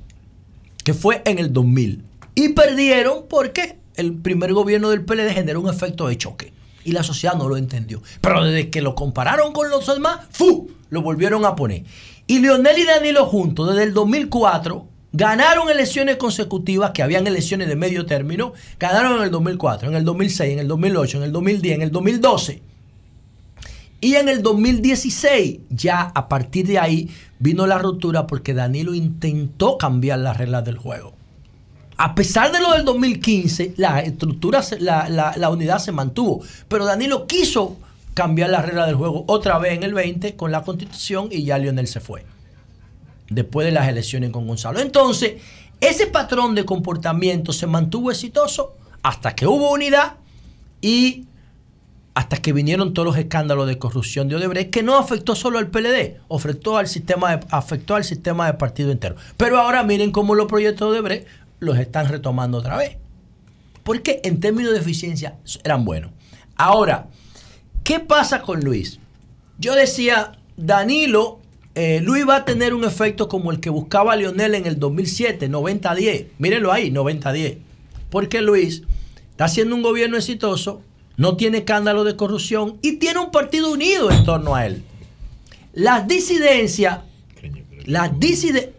que 0.85 0.93
fue 0.93 1.23
en 1.25 1.39
el 1.39 1.51
2000. 1.51 2.03
Y 2.35 2.49
perdieron 2.49 3.25
porque 3.27 3.79
el 3.95 4.13
primer 4.13 4.53
gobierno 4.53 4.91
del 4.91 5.03
PLD 5.03 5.33
generó 5.33 5.59
un 5.59 5.69
efecto 5.69 6.07
de 6.07 6.17
choque. 6.17 6.53
Y 6.85 6.91
la 6.91 7.01
sociedad 7.01 7.35
no 7.35 7.49
lo 7.49 7.57
entendió. 7.57 8.03
Pero 8.21 8.43
desde 8.43 8.69
que 8.69 8.83
lo 8.83 8.93
compararon 8.93 9.51
con 9.51 9.69
los 9.71 9.87
demás, 9.87 10.19
¡fu! 10.29 10.69
Lo 10.91 11.01
volvieron 11.01 11.43
a 11.43 11.55
poner. 11.55 11.83
Y 12.27 12.37
Leonel 12.39 12.77
y 12.77 12.85
Danilo 12.85 13.25
juntos, 13.25 13.69
desde 13.69 13.83
el 13.83 13.95
2004, 13.95 14.85
ganaron 15.11 15.69
elecciones 15.71 16.17
consecutivas, 16.17 16.91
que 16.91 17.01
habían 17.01 17.25
elecciones 17.25 17.67
de 17.67 17.75
medio 17.75 18.05
término, 18.05 18.53
ganaron 18.79 19.17
en 19.17 19.23
el 19.23 19.31
2004, 19.31 19.89
en 19.89 19.95
el 19.95 20.05
2006, 20.05 20.53
en 20.53 20.59
el 20.59 20.67
2008, 20.67 21.17
en 21.17 21.23
el 21.23 21.31
2010, 21.31 21.75
en 21.75 21.81
el 21.81 21.91
2012. 21.91 22.61
Y 24.05 24.17
en 24.17 24.29
el 24.29 24.43
2016, 24.43 25.61
ya 25.71 26.01
a 26.13 26.29
partir 26.29 26.67
de 26.67 26.77
ahí, 26.77 27.09
vino 27.39 27.65
la 27.65 27.79
ruptura 27.79 28.27
porque 28.27 28.53
Danilo 28.53 28.93
intentó 28.93 29.79
cambiar 29.79 30.19
las 30.19 30.37
reglas 30.37 30.63
del 30.63 30.77
juego. 30.77 31.13
A 31.97 32.13
pesar 32.13 32.51
de 32.51 32.61
lo 32.61 32.71
del 32.73 32.85
2015, 32.85 33.73
la 33.77 34.01
estructura, 34.01 34.61
la, 34.79 35.09
la- 35.09 35.33
la 35.35 35.49
unidad 35.49 35.79
se 35.79 35.91
mantuvo. 35.91 36.43
Pero 36.67 36.85
Danilo 36.85 37.25
quiso 37.25 37.77
cambiar 38.13 38.51
las 38.51 38.63
reglas 38.63 38.85
del 38.85 38.95
juego 38.95 39.23
otra 39.27 39.57
vez 39.57 39.73
en 39.73 39.81
el 39.81 39.95
20 39.95 40.35
con 40.35 40.51
la 40.51 40.61
constitución 40.61 41.29
y 41.31 41.43
ya 41.43 41.57
Lionel 41.57 41.87
se 41.87 41.99
fue. 41.99 42.25
Después 43.29 43.65
de 43.65 43.71
las 43.71 43.87
elecciones 43.87 44.29
con 44.29 44.45
Gonzalo. 44.45 44.81
Entonces, 44.81 45.41
ese 45.81 46.05
patrón 46.05 46.53
de 46.53 46.63
comportamiento 46.63 47.51
se 47.53 47.65
mantuvo 47.65 48.11
exitoso 48.11 48.75
hasta 49.01 49.33
que 49.33 49.47
hubo 49.47 49.71
unidad 49.71 50.17
y 50.79 51.25
hasta 52.15 52.37
que 52.37 52.53
vinieron 52.53 52.93
todos 52.93 53.05
los 53.05 53.17
escándalos 53.17 53.67
de 53.67 53.77
corrupción 53.77 54.29
de 54.29 54.37
Odebrecht, 54.37 54.71
que 54.71 54.83
no 54.83 54.97
afectó 54.97 55.35
solo 55.35 55.59
al 55.59 55.67
PLD, 55.67 56.15
afectó 56.29 56.77
al 56.77 56.87
sistema 56.87 57.35
de, 57.35 57.45
afectó 57.51 57.95
al 57.95 58.05
sistema 58.05 58.47
de 58.47 58.53
partido 58.53 58.91
entero. 58.91 59.17
Pero 59.35 59.59
ahora 59.59 59.83
miren 59.83 60.11
cómo 60.11 60.33
los 60.33 60.47
proyectos 60.47 60.89
de 60.89 60.99
Odebrecht 60.99 61.27
los 61.59 61.77
están 61.77 62.07
retomando 62.07 62.57
otra 62.57 62.77
vez. 62.77 62.97
Porque 63.83 64.21
en 64.23 64.39
términos 64.39 64.71
de 64.71 64.79
eficiencia 64.79 65.35
eran 65.65 65.83
buenos. 65.83 66.11
Ahora, 66.55 67.07
¿qué 67.83 67.99
pasa 67.99 68.41
con 68.41 68.61
Luis? 68.61 68.99
Yo 69.59 69.75
decía, 69.75 70.39
Danilo, 70.55 71.41
eh, 71.75 71.99
Luis 72.01 72.25
va 72.27 72.37
a 72.37 72.45
tener 72.45 72.73
un 72.73 72.85
efecto 72.85 73.27
como 73.27 73.51
el 73.51 73.59
que 73.59 73.69
buscaba 73.69 74.15
Lionel 74.15 74.55
en 74.55 74.65
el 74.65 74.79
2007, 74.79 75.49
90-10. 75.51 76.27
Mírenlo 76.39 76.71
ahí, 76.71 76.91
90-10. 76.91 77.57
Porque 78.09 78.41
Luis 78.41 78.83
está 79.31 79.45
haciendo 79.45 79.75
un 79.75 79.81
gobierno 79.83 80.15
exitoso, 80.15 80.81
no 81.17 81.37
tiene 81.37 81.59
escándalo 81.59 82.03
de 82.03 82.15
corrupción 82.15 82.77
y 82.81 82.93
tiene 82.97 83.19
un 83.19 83.31
partido 83.31 83.71
unido 83.71 84.11
en 84.11 84.23
torno 84.23 84.55
a 84.55 84.65
él. 84.65 84.83
Las 85.73 86.07
disidencias, 86.07 86.99
las 87.85 88.17
disidencias, 88.19 88.73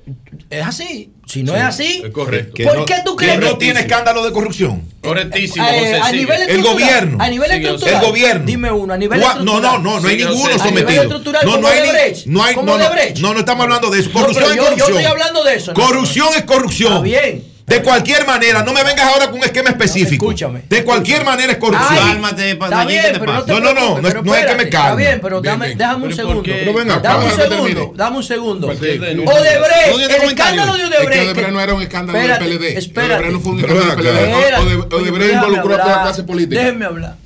es 0.50 0.64
así. 0.66 1.10
Si 1.26 1.42
no 1.42 1.54
Sí, 1.54 1.58
es 1.58 1.64
así, 1.64 2.02
es 2.04 2.10
correcto. 2.12 2.62
¿por 2.62 2.72
Que 2.72 2.78
no- 2.78 2.84
qué 2.86 2.94
tú 3.04 3.16
que 3.16 3.26
crees 3.26 3.40
no 3.40 3.58
tiene 3.58 3.80
escándalo 3.80 4.24
de 4.24 4.32
corrupción? 4.32 4.82
Correctísimo, 5.02 5.66
Eh, 5.66 5.78
José, 5.80 5.94
a 6.00 6.12
nivel 6.12 6.36
El 6.42 6.48
estructural, 6.50 6.72
gobierno. 6.74 7.18
A 7.20 7.28
nivel 7.28 7.50
Sigue, 7.50 7.62
estructural. 7.64 7.94
El 8.04 8.08
gobierno. 8.10 8.46
Dime 8.46 8.70
uno, 8.70 8.94
a 8.94 8.96
nivel 8.96 9.20
estructural. 9.20 9.44
No, 9.44 9.60
no, 9.60 9.78
no, 9.78 10.00
no 10.00 10.08
hay 10.08 10.16
ninguno. 10.18 10.54
A 10.54 10.58
sometido. 10.58 11.02
estructural, 11.02 11.44
No, 11.44 11.52
hay 11.66 11.80
ni- 11.80 12.32
no 12.32 12.44
hay, 12.44 12.54
como 12.54 12.66
no, 12.72 12.78
no, 12.78 12.90
no, 13.20 13.32
no 13.34 13.38
estamos 13.40 13.62
hablando 13.64 13.90
de 13.90 13.98
eso. 14.00 14.10
No, 14.10 14.20
Corrupción 14.20 14.44
es 14.44 14.50
yo- 14.50 14.56
yo 14.56 14.62
corrupción. 14.62 14.88
estoy 14.90 15.04
hablando 15.04 15.42
de 15.44 15.54
eso, 15.56 15.72
no, 15.74 15.80
corrupción 15.84 16.28
es 16.36 16.42
corrupción. 16.44 16.92
Está 16.92 17.02
bien. 17.02 17.44
De 17.66 17.82
cualquier 17.82 18.24
manera, 18.24 18.62
no 18.62 18.72
me 18.72 18.84
vengas 18.84 19.06
ahora 19.06 19.26
con 19.28 19.38
un 19.38 19.44
esquema 19.44 19.70
específico. 19.70 20.32
De 20.68 20.84
cualquier 20.84 21.24
manera 21.24 21.52
es 21.52 21.58
corrupción. 21.58 21.98
Ay, 22.00 22.52
está 22.52 22.84
bien, 22.84 23.16
pero 23.18 23.32
no 23.32 23.44
te 23.44 23.52
No, 23.52 23.60
no, 23.60 23.74
no, 23.74 23.96
no, 23.96 24.02
pero 24.02 24.22
no 24.22 24.34
es 24.36 24.46
que 24.46 24.54
me 24.54 24.68
calme. 24.68 25.02
Está 25.02 25.10
bien, 25.10 25.20
pero 25.20 25.40
dame, 25.40 25.74
déjame 25.74 26.06
un 26.06 26.14
segundo. 26.14 26.42
Pero 26.44 26.74
venga, 26.74 27.00
dame 27.00 27.24
un 27.24 27.32
segundo, 27.32 27.92
dame 27.96 28.16
un 28.18 28.22
segundo. 28.22 28.68
Odebrecht, 28.68 30.10
el 30.10 30.22
escándalo 30.22 30.76
de 30.76 30.84
Es 30.84 30.88
que 30.90 30.96
Odebrecht. 30.96 31.24
Odebrecht 31.24 31.50
no 31.50 31.60
era 31.60 31.74
un 31.74 31.82
escándalo 31.82 32.18
del 32.18 32.38
PLD. 32.38 32.78
Espérate. 32.78 33.14
Odebrecht 33.14 33.32
no 33.32 33.40
fue 33.40 33.52
un 33.52 33.58
escándalo 33.58 34.12
del. 34.12 34.86
PLD. 34.86 34.94
Odebrecht 34.94 35.34
involucró 35.34 35.74
a 35.74 35.82
toda 35.82 35.96
la 35.96 36.02
clase 36.02 36.22
política. 36.22 36.60
Déjenme 36.60 36.84
hablar. 36.84 37.16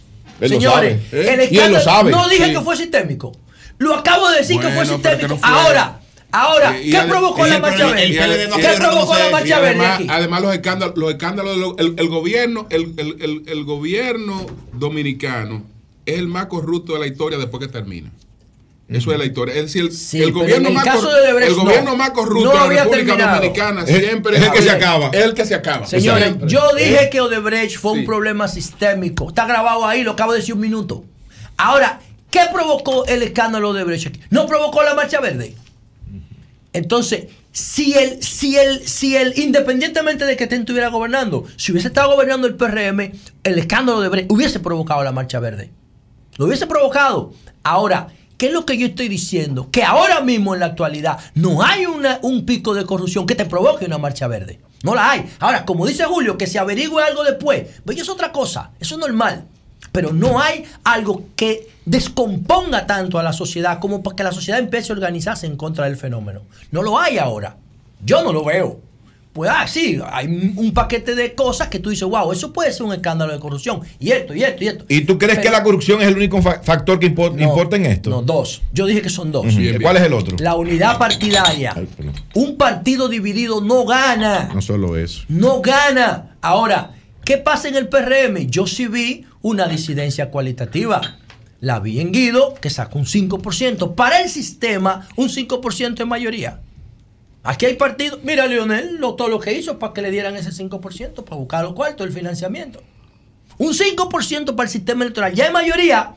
Señores, 0.40 0.96
¿eh? 1.12 1.48
el 1.50 1.74
escándalo. 1.74 2.16
No 2.16 2.28
dije 2.30 2.50
que 2.50 2.60
fue 2.62 2.76
sistémico. 2.78 3.36
Lo 3.76 3.94
acabo 3.94 4.30
de 4.30 4.38
decir 4.38 4.58
que 4.58 4.68
fue 4.70 4.86
sistémico. 4.86 5.38
Ahora, 5.42 5.99
ahora, 6.32 6.80
y 6.80 6.90
¿qué 6.90 7.00
provocó 7.08 7.46
y 7.46 7.50
la 7.50 7.56
el 7.56 7.62
marcha 7.62 7.86
verde? 7.86 8.48
¿Qué 8.56 8.68
provocó 8.78 9.18
la 9.18 9.30
marcha 9.30 9.58
verde 9.60 9.68
además, 9.80 9.94
aquí? 10.00 10.06
además 10.10 10.42
los 10.42 10.54
escándalos, 10.54 10.96
los 10.96 11.10
escándalos 11.10 11.54
de 11.54 11.60
lo- 11.60 11.78
el, 11.78 11.94
el 11.98 12.08
gobierno, 12.08 12.66
el, 12.70 12.94
el- 12.96 13.16
el- 13.20 13.42
el 13.46 13.64
gobierno 13.64 14.46
dominicano 14.72 15.62
es 16.06 16.18
el 16.18 16.28
más 16.28 16.46
corrupto 16.46 16.94
de 16.94 17.00
la 17.00 17.06
historia 17.06 17.38
después 17.38 17.60
que 17.64 17.68
termina. 17.72 18.10
Eso 18.88 19.12
es 19.12 19.18
la 19.20 19.24
historia. 19.24 19.54
Es 19.54 19.72
decir, 19.72 19.82
el, 19.82 19.88
el 19.88 20.32
pero 20.32 20.40
gobierno, 20.40 20.68
el 20.70 20.74
más, 20.74 20.84
cor- 20.88 21.08
el 21.42 21.54
gobierno 21.54 21.90
no. 21.92 21.96
más 21.96 22.10
corrupto 22.10 22.52
No 22.52 22.68
de 22.68 22.74
la 22.74 22.82
República 22.82 23.06
terminado. 23.06 23.36
Dominicana 23.36 23.84
Es- 23.86 23.96
siempre 23.98 24.36
es 24.36 24.42
el 24.42 24.50
que 24.50 24.62
se 24.62 24.70
acaba. 24.72 25.10
Es 25.12 25.24
el 25.24 25.34
que 25.34 25.44
se 25.46 25.54
acaba. 25.54 25.86
Señores, 25.86 26.24
Siempre. 26.24 26.48
yo 26.48 26.60
dije 26.76 27.04
¿Eh? 27.04 27.10
que 27.10 27.20
Odebrecht 27.20 27.78
fue 27.78 27.92
un 27.92 28.00
Sí. 28.00 28.06
problema 28.06 28.48
sistémico. 28.48 29.28
Está 29.28 29.46
grabado 29.46 29.86
ahí, 29.86 30.02
lo 30.02 30.10
acabo 30.12 30.32
de 30.32 30.40
decir 30.40 30.54
un 30.54 30.60
minuto. 30.60 31.04
Ahora, 31.56 32.00
¿qué 32.32 32.40
provocó 32.52 33.06
el 33.06 33.22
escándalo 33.22 33.72
de 33.72 33.82
Odebrecht 33.82 34.08
aquí? 34.08 34.20
¿No 34.30 34.46
provocó 34.46 34.82
la 34.82 34.94
marcha 34.94 35.20
verde? 35.20 35.54
Entonces, 36.72 37.26
si 37.52 37.94
el, 37.94 38.22
si 38.22 38.56
el, 38.56 38.86
si 38.86 39.16
el, 39.16 39.38
independientemente 39.38 40.24
de 40.24 40.36
que 40.36 40.46
Ten 40.46 40.60
estuviera 40.60 40.88
gobernando, 40.88 41.44
si 41.56 41.72
hubiese 41.72 41.88
estado 41.88 42.12
gobernando 42.12 42.46
el 42.46 42.54
PRM, 42.54 43.12
el 43.42 43.58
escándalo 43.58 44.00
de 44.00 44.06
Odebrecht 44.06 44.30
hubiese 44.30 44.60
provocado 44.60 45.02
la 45.02 45.12
marcha 45.12 45.40
verde. 45.40 45.70
Lo 46.36 46.46
hubiese 46.46 46.66
provocado. 46.66 47.32
Ahora, 47.64 48.08
¿qué 48.38 48.46
es 48.46 48.52
lo 48.52 48.64
que 48.64 48.78
yo 48.78 48.86
estoy 48.86 49.08
diciendo? 49.08 49.68
Que 49.70 49.82
ahora 49.82 50.20
mismo 50.20 50.54
en 50.54 50.60
la 50.60 50.66
actualidad 50.66 51.18
no 51.34 51.62
hay 51.62 51.86
un 51.86 52.46
pico 52.46 52.74
de 52.74 52.86
corrupción 52.86 53.26
que 53.26 53.34
te 53.34 53.46
provoque 53.46 53.84
una 53.84 53.98
marcha 53.98 54.28
verde. 54.28 54.60
No 54.82 54.94
la 54.94 55.10
hay. 55.10 55.30
Ahora, 55.40 55.66
como 55.66 55.86
dice 55.86 56.04
Julio, 56.04 56.38
que 56.38 56.46
se 56.46 56.58
averigüe 56.58 57.02
algo 57.02 57.24
después. 57.24 57.66
Pues 57.84 57.96
eso 57.96 58.04
es 58.04 58.14
otra 58.14 58.32
cosa. 58.32 58.70
Eso 58.80 58.94
es 58.94 59.00
normal. 59.00 59.44
Pero 59.92 60.12
no 60.12 60.40
hay 60.40 60.64
algo 60.84 61.24
que 61.36 61.68
descomponga 61.90 62.86
tanto 62.86 63.18
a 63.18 63.22
la 63.22 63.32
sociedad 63.32 63.78
como 63.80 64.02
para 64.02 64.16
que 64.16 64.22
la 64.22 64.32
sociedad 64.32 64.58
empiece 64.60 64.92
a 64.92 64.94
organizarse 64.94 65.46
en 65.46 65.56
contra 65.56 65.84
del 65.86 65.96
fenómeno. 65.96 66.42
No 66.70 66.82
lo 66.82 66.98
hay 66.98 67.18
ahora. 67.18 67.56
Yo 68.04 68.22
no 68.22 68.32
lo 68.32 68.44
veo. 68.44 68.80
Pues 69.32 69.48
ah, 69.54 69.64
sí, 69.68 69.96
hay 70.10 70.26
un 70.56 70.72
paquete 70.74 71.14
de 71.14 71.36
cosas 71.36 71.68
que 71.68 71.78
tú 71.78 71.90
dices, 71.90 72.06
wow, 72.08 72.32
eso 72.32 72.52
puede 72.52 72.72
ser 72.72 72.82
un 72.82 72.92
escándalo 72.92 73.32
de 73.32 73.38
corrupción. 73.38 73.80
Y 74.00 74.10
esto, 74.10 74.34
y 74.34 74.42
esto, 74.42 74.64
y 74.64 74.66
esto. 74.66 74.84
¿Y 74.88 75.02
tú 75.02 75.18
crees 75.18 75.38
que 75.38 75.50
la 75.50 75.62
corrupción 75.62 76.00
es 76.02 76.08
el 76.08 76.16
único 76.16 76.42
fa- 76.42 76.60
factor 76.64 76.98
que 76.98 77.14
impo- 77.14 77.32
No, 77.32 77.40
importa 77.44 77.76
en 77.76 77.86
esto? 77.86 78.10
No, 78.10 78.22
dos. 78.22 78.62
Yo 78.72 78.86
dije 78.86 79.02
que 79.02 79.08
son 79.08 79.30
dos. 79.30 79.46
¿Cuál 79.80 79.96
es 79.98 80.02
el 80.02 80.14
otro? 80.14 80.36
La 80.40 80.56
unidad 80.56 80.98
partidaria. 80.98 81.74
Un 82.34 82.56
partido 82.56 83.08
dividido 83.08 83.60
no 83.60 83.84
gana. 83.84 84.50
No 84.52 84.60
solo 84.62 84.96
eso. 84.96 85.22
No 85.28 85.60
gana. 85.60 86.34
Ahora, 86.40 86.92
¿qué 87.24 87.36
pasa 87.38 87.68
en 87.68 87.76
el 87.76 87.86
PRM? 87.88 88.48
Yo 88.48 88.66
sí 88.66 88.88
vi 88.88 89.26
una 89.42 89.68
disidencia 89.68 90.30
cualitativa. 90.30 91.18
La 91.60 91.78
vi 91.78 92.00
en 92.00 92.10
Guido, 92.10 92.54
que 92.54 92.70
sacó 92.70 92.98
un 92.98 93.04
5%. 93.04 93.94
Para 93.94 94.20
el 94.20 94.30
sistema, 94.30 95.06
un 95.16 95.28
5% 95.28 96.00
en 96.00 96.08
mayoría. 96.08 96.60
Aquí 97.42 97.66
hay 97.66 97.74
partidos. 97.74 98.20
Mira, 98.22 98.46
Leonel, 98.46 98.96
lo, 98.96 99.14
todo 99.14 99.28
lo 99.28 99.40
que 99.40 99.52
hizo 99.52 99.78
para 99.78 99.92
que 99.92 100.02
le 100.02 100.10
dieran 100.10 100.36
ese 100.36 100.50
5%, 100.50 101.24
para 101.24 101.36
buscar 101.36 101.64
los 101.64 101.74
cuartos, 101.74 102.06
el 102.06 102.12
financiamiento. 102.12 102.82
Un 103.58 103.74
5% 103.74 104.54
para 104.54 104.66
el 104.66 104.70
sistema 104.70 105.04
electoral. 105.04 105.34
Ya 105.34 105.46
hay 105.46 105.52
mayoría. 105.52 106.12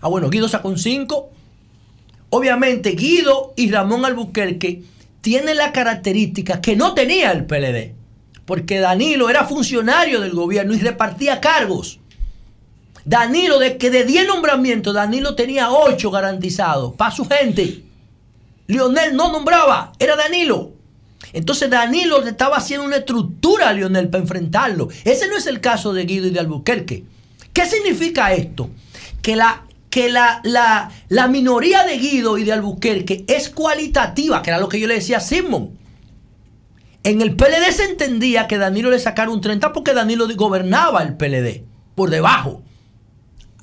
Ah, 0.00 0.08
bueno, 0.08 0.28
Guido 0.30 0.48
sacó 0.48 0.68
un 0.68 0.76
5%. 0.76 1.26
Obviamente, 2.30 2.92
Guido 2.92 3.52
y 3.56 3.70
Ramón 3.70 4.04
Albuquerque 4.04 4.82
tienen 5.20 5.58
la 5.58 5.70
característica 5.70 6.60
que 6.60 6.76
no 6.76 6.94
tenía 6.94 7.30
el 7.30 7.44
PLD. 7.44 7.94
Porque 8.44 8.80
Danilo 8.80 9.30
era 9.30 9.44
funcionario 9.44 10.20
del 10.20 10.32
gobierno 10.32 10.74
y 10.74 10.78
repartía 10.78 11.40
cargos. 11.40 12.00
Danilo, 13.04 13.58
de 13.58 13.76
que 13.78 13.90
de 13.90 14.04
10 14.04 14.26
nombramientos, 14.26 14.94
Danilo 14.94 15.34
tenía 15.34 15.70
8 15.70 16.10
garantizados 16.10 16.94
para 16.94 17.10
su 17.10 17.26
gente. 17.26 17.82
Lionel 18.66 19.16
no 19.16 19.32
nombraba, 19.32 19.92
era 19.98 20.16
Danilo. 20.16 20.72
Entonces 21.32 21.70
Danilo 21.70 22.20
le 22.20 22.30
estaba 22.30 22.56
haciendo 22.56 22.86
una 22.86 22.96
estructura 22.96 23.70
a 23.70 23.72
Lionel 23.72 24.08
para 24.08 24.22
enfrentarlo. 24.22 24.88
Ese 25.04 25.28
no 25.28 25.36
es 25.36 25.46
el 25.46 25.60
caso 25.60 25.92
de 25.92 26.04
Guido 26.04 26.26
y 26.26 26.30
de 26.30 26.40
Albuquerque. 26.40 27.04
¿Qué 27.52 27.66
significa 27.66 28.32
esto? 28.32 28.70
Que 29.22 29.36
la, 29.36 29.64
que 29.90 30.10
la, 30.10 30.40
la, 30.44 30.90
la 31.08 31.28
minoría 31.28 31.84
de 31.84 31.98
Guido 31.98 32.38
y 32.38 32.44
de 32.44 32.52
Albuquerque 32.52 33.24
es 33.28 33.50
cualitativa, 33.50 34.42
que 34.42 34.50
era 34.50 34.58
lo 34.58 34.68
que 34.68 34.80
yo 34.80 34.86
le 34.86 34.94
decía 34.94 35.18
a 35.18 35.20
Simón. 35.20 35.78
En 37.04 37.20
el 37.20 37.34
PLD 37.34 37.72
se 37.72 37.84
entendía 37.84 38.46
que 38.46 38.58
Danilo 38.58 38.90
le 38.90 38.98
sacara 38.98 39.30
un 39.30 39.40
30 39.40 39.72
porque 39.72 39.92
Danilo 39.92 40.28
gobernaba 40.36 41.02
el 41.02 41.16
PLD 41.16 41.64
por 41.94 42.10
debajo. 42.10 42.62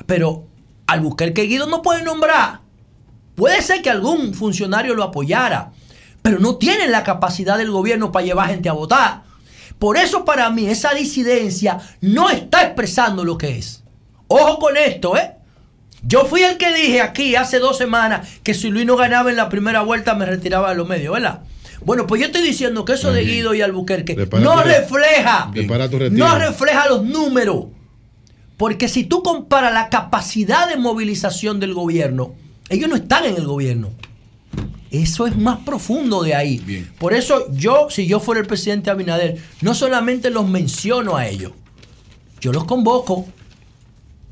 Pero 0.10 0.48
Albuquerque 0.88 1.44
y 1.44 1.50
Guido 1.50 1.68
no 1.68 1.84
pueden 1.84 2.06
nombrar. 2.06 2.62
Puede 3.36 3.62
ser 3.62 3.84
que 3.84 3.92
algún 3.92 4.34
funcionario 4.34 4.96
lo 4.96 5.04
apoyara, 5.04 5.72
pero 6.24 6.40
no 6.40 6.56
tienen 6.56 6.92
la 6.92 7.04
capacidad 7.04 7.60
del 7.60 7.70
gobierno 7.70 8.12
para 8.12 8.26
llevar 8.26 8.50
gente 8.50 8.70
a 8.70 8.74
votar. 8.74 9.22
Por 9.78 9.98
eso 9.98 10.26
para 10.26 10.50
mí 10.50 10.66
esa 10.66 10.96
disidencia 10.96 11.78
no 12.02 12.32
está 12.32 12.64
expresando 12.64 13.24
lo 13.24 13.38
que 13.38 13.60
es. 13.60 13.84
Ojo 14.28 14.58
con 14.58 14.78
esto, 14.78 15.16
¿eh? 15.16 15.36
Yo 16.02 16.26
fui 16.26 16.42
el 16.42 16.58
que 16.58 16.74
dije 16.74 17.02
aquí 17.02 17.36
hace 17.36 17.60
dos 17.60 17.78
semanas 17.78 18.28
que 18.42 18.56
si 18.56 18.70
Luis 18.72 18.88
no 18.88 18.96
ganaba 18.96 19.30
en 19.30 19.36
la 19.36 19.48
primera 19.48 19.82
vuelta 19.82 20.16
me 20.16 20.26
retiraba 20.26 20.72
de 20.72 20.76
los 20.76 20.88
medios, 20.88 21.14
¿verdad? 21.14 21.42
Bueno, 21.82 22.08
pues 22.08 22.20
yo 22.20 22.26
estoy 22.28 22.42
diciendo 22.42 22.84
que 22.84 22.94
eso 22.94 23.14
de 23.14 23.26
Guido 23.26 23.54
y 23.54 23.62
Albuquerque 23.62 24.16
no 24.40 24.64
refleja, 24.64 25.52
no 26.10 26.36
refleja 26.40 26.88
los 26.88 27.04
números. 27.04 27.66
Porque 28.60 28.90
si 28.90 29.06
tú 29.06 29.24
comparas 29.24 29.74
la 29.74 29.88
capacidad 29.88 30.68
de 30.68 30.76
movilización 30.76 31.62
del 31.62 31.74
gobierno, 31.74 32.34
ellos 32.68 32.90
no 32.90 32.98
están 32.98 33.24
en 33.24 33.38
el 33.38 33.46
gobierno. 33.46 33.92
Eso 34.92 35.26
es 35.26 35.38
más 35.38 35.60
profundo 35.60 36.24
de 36.24 36.36
ahí. 36.36 36.86
Por 37.00 37.14
eso 37.14 37.50
yo, 37.54 37.88
si 37.90 38.06
yo 38.06 38.20
fuera 38.20 38.42
el 38.42 38.48
presidente 38.48 38.90
Abinader, 38.90 39.42
no 39.62 39.74
solamente 39.74 40.30
los 40.30 40.46
menciono 40.46 41.16
a 41.16 41.26
ellos, 41.28 41.54
yo 42.42 42.52
los 42.52 42.66
convoco 42.66 43.26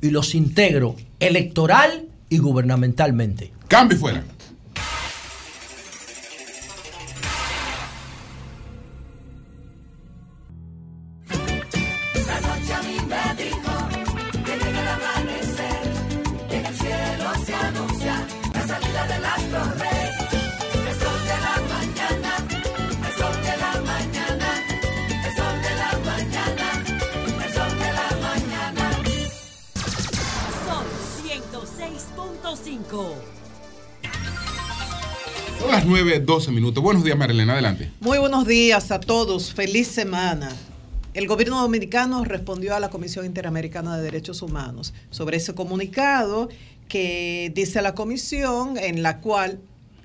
y 0.02 0.10
los 0.10 0.36
integro 0.36 0.98
electoral 1.22 2.10
y 2.28 2.40
gubernamentalmente. 2.40 3.54
Cambio 3.70 3.98
fuera. 3.98 4.26
Son 32.48 32.56
106.5. 32.56 33.14
Son 35.60 35.72
las 35.72 35.86
9, 35.86 36.20
12 36.22 36.52
minutos. 36.52 36.82
Buenos 36.82 37.04
días, 37.04 37.18
Marilena. 37.18 37.54
Adelante. 37.54 37.92
Muy 38.00 38.20
buenos 38.20 38.48
días 38.48 38.90
a 38.92 39.02
todos. 39.02 39.54
Feliz 39.54 39.88
semana. 39.88 40.56
El 41.14 41.28
gobierno 41.28 41.60
dominicano 41.60 42.24
respondió 42.24 42.74
a 42.74 42.80
la 42.80 42.90
Comisión 42.90 43.26
Interamericana 43.26 43.98
de 43.98 44.04
Derechos 44.04 44.42
Humanos 44.42 44.94
sobre 45.10 45.38
ese 45.38 45.56
comunicado 45.56 46.48
que 46.88 47.52
dice 47.54 47.82
la 47.82 47.94
comisión 47.96 48.78
en 48.78 49.04
la 49.04 49.20
cual 49.20 49.60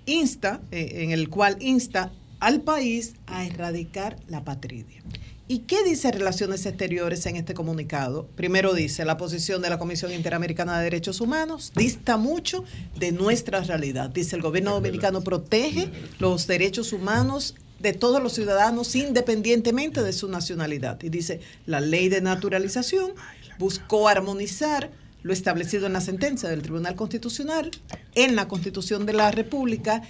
insta, 0.06 0.62
eh, 0.72 1.04
en 1.04 1.12
el 1.12 1.28
cual 1.28 1.58
insta 1.60 2.10
al 2.40 2.62
país 2.62 3.14
a 3.28 3.44
erradicar 3.44 4.16
la 4.26 4.42
patridia. 4.42 5.00
¿Y 5.48 5.60
qué 5.60 5.82
dice 5.82 6.12
Relaciones 6.12 6.64
Exteriores 6.66 7.26
en 7.26 7.36
este 7.36 7.52
comunicado? 7.52 8.28
Primero 8.36 8.74
dice, 8.74 9.04
la 9.04 9.16
posición 9.16 9.60
de 9.60 9.70
la 9.70 9.78
Comisión 9.78 10.12
Interamericana 10.12 10.78
de 10.78 10.84
Derechos 10.84 11.20
Humanos 11.20 11.72
dista 11.74 12.16
mucho 12.16 12.64
de 12.96 13.10
nuestra 13.10 13.60
realidad. 13.60 14.08
Dice, 14.08 14.36
el 14.36 14.42
gobierno 14.42 14.72
dominicano 14.72 15.22
protege 15.22 15.90
los 16.20 16.46
derechos 16.46 16.92
humanos 16.92 17.56
de 17.80 17.92
todos 17.92 18.22
los 18.22 18.34
ciudadanos 18.34 18.94
independientemente 18.94 20.02
de 20.02 20.12
su 20.12 20.28
nacionalidad. 20.28 21.02
Y 21.02 21.08
dice, 21.08 21.40
la 21.66 21.80
ley 21.80 22.08
de 22.08 22.20
naturalización 22.20 23.12
buscó 23.58 24.08
armonizar 24.08 24.90
lo 25.22 25.32
establecido 25.32 25.86
en 25.86 25.92
la 25.92 26.00
sentencia 26.00 26.48
del 26.48 26.62
Tribunal 26.62 26.94
Constitucional, 26.94 27.70
en 28.14 28.36
la 28.36 28.46
Constitución 28.46 29.06
de 29.06 29.12
la 29.12 29.32
República 29.32 30.02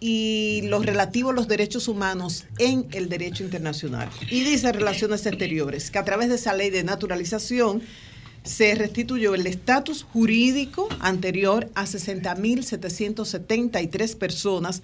y 0.00 0.62
lo 0.64 0.80
relativo 0.80 1.30
a 1.30 1.32
los 1.32 1.48
derechos 1.48 1.88
humanos 1.88 2.44
en 2.58 2.86
el 2.92 3.08
derecho 3.08 3.42
internacional. 3.44 4.10
Y 4.30 4.44
dice 4.44 4.70
Relaciones 4.72 5.24
Exteriores 5.26 5.90
que 5.90 5.98
a 5.98 6.04
través 6.04 6.28
de 6.28 6.34
esa 6.36 6.54
ley 6.54 6.70
de 6.70 6.84
naturalización 6.84 7.82
se 8.44 8.72
restituyó 8.74 9.34
el 9.34 9.46
estatus 9.46 10.04
jurídico 10.04 10.88
anterior 11.00 11.70
a 11.74 11.84
60.773 11.84 14.16
personas 14.16 14.82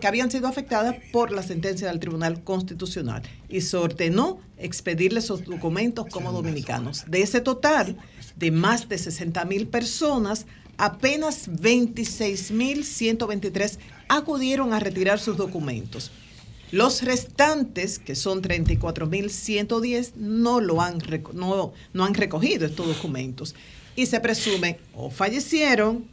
que 0.00 0.06
habían 0.06 0.30
sido 0.30 0.46
afectadas 0.46 0.94
por 1.10 1.32
la 1.32 1.42
sentencia 1.42 1.88
del 1.88 1.98
Tribunal 1.98 2.44
Constitucional 2.44 3.22
y 3.48 3.62
se 3.62 3.76
ordenó 3.76 4.38
expedirles 4.58 5.24
esos 5.24 5.44
documentos 5.44 6.06
como 6.06 6.30
dominicanos. 6.30 7.02
De 7.08 7.22
ese 7.22 7.40
total 7.40 7.96
de 8.36 8.52
más 8.52 8.88
de 8.88 8.94
60.000 8.96 9.68
personas, 9.68 10.46
apenas 10.80 11.48
26.123 11.48 13.78
acudieron 14.08 14.72
a 14.72 14.80
retirar 14.80 15.20
sus 15.20 15.36
documentos. 15.36 16.10
Los 16.72 17.02
restantes, 17.02 17.98
que 17.98 18.14
son 18.14 18.40
34.110, 18.42 20.14
no, 20.16 20.60
lo 20.60 20.80
han, 20.80 21.02
no, 21.34 21.74
no 21.92 22.04
han 22.04 22.14
recogido 22.14 22.64
estos 22.64 22.86
documentos. 22.86 23.54
Y 23.94 24.06
se 24.06 24.20
presume 24.20 24.78
o 24.94 25.10
fallecieron, 25.10 26.06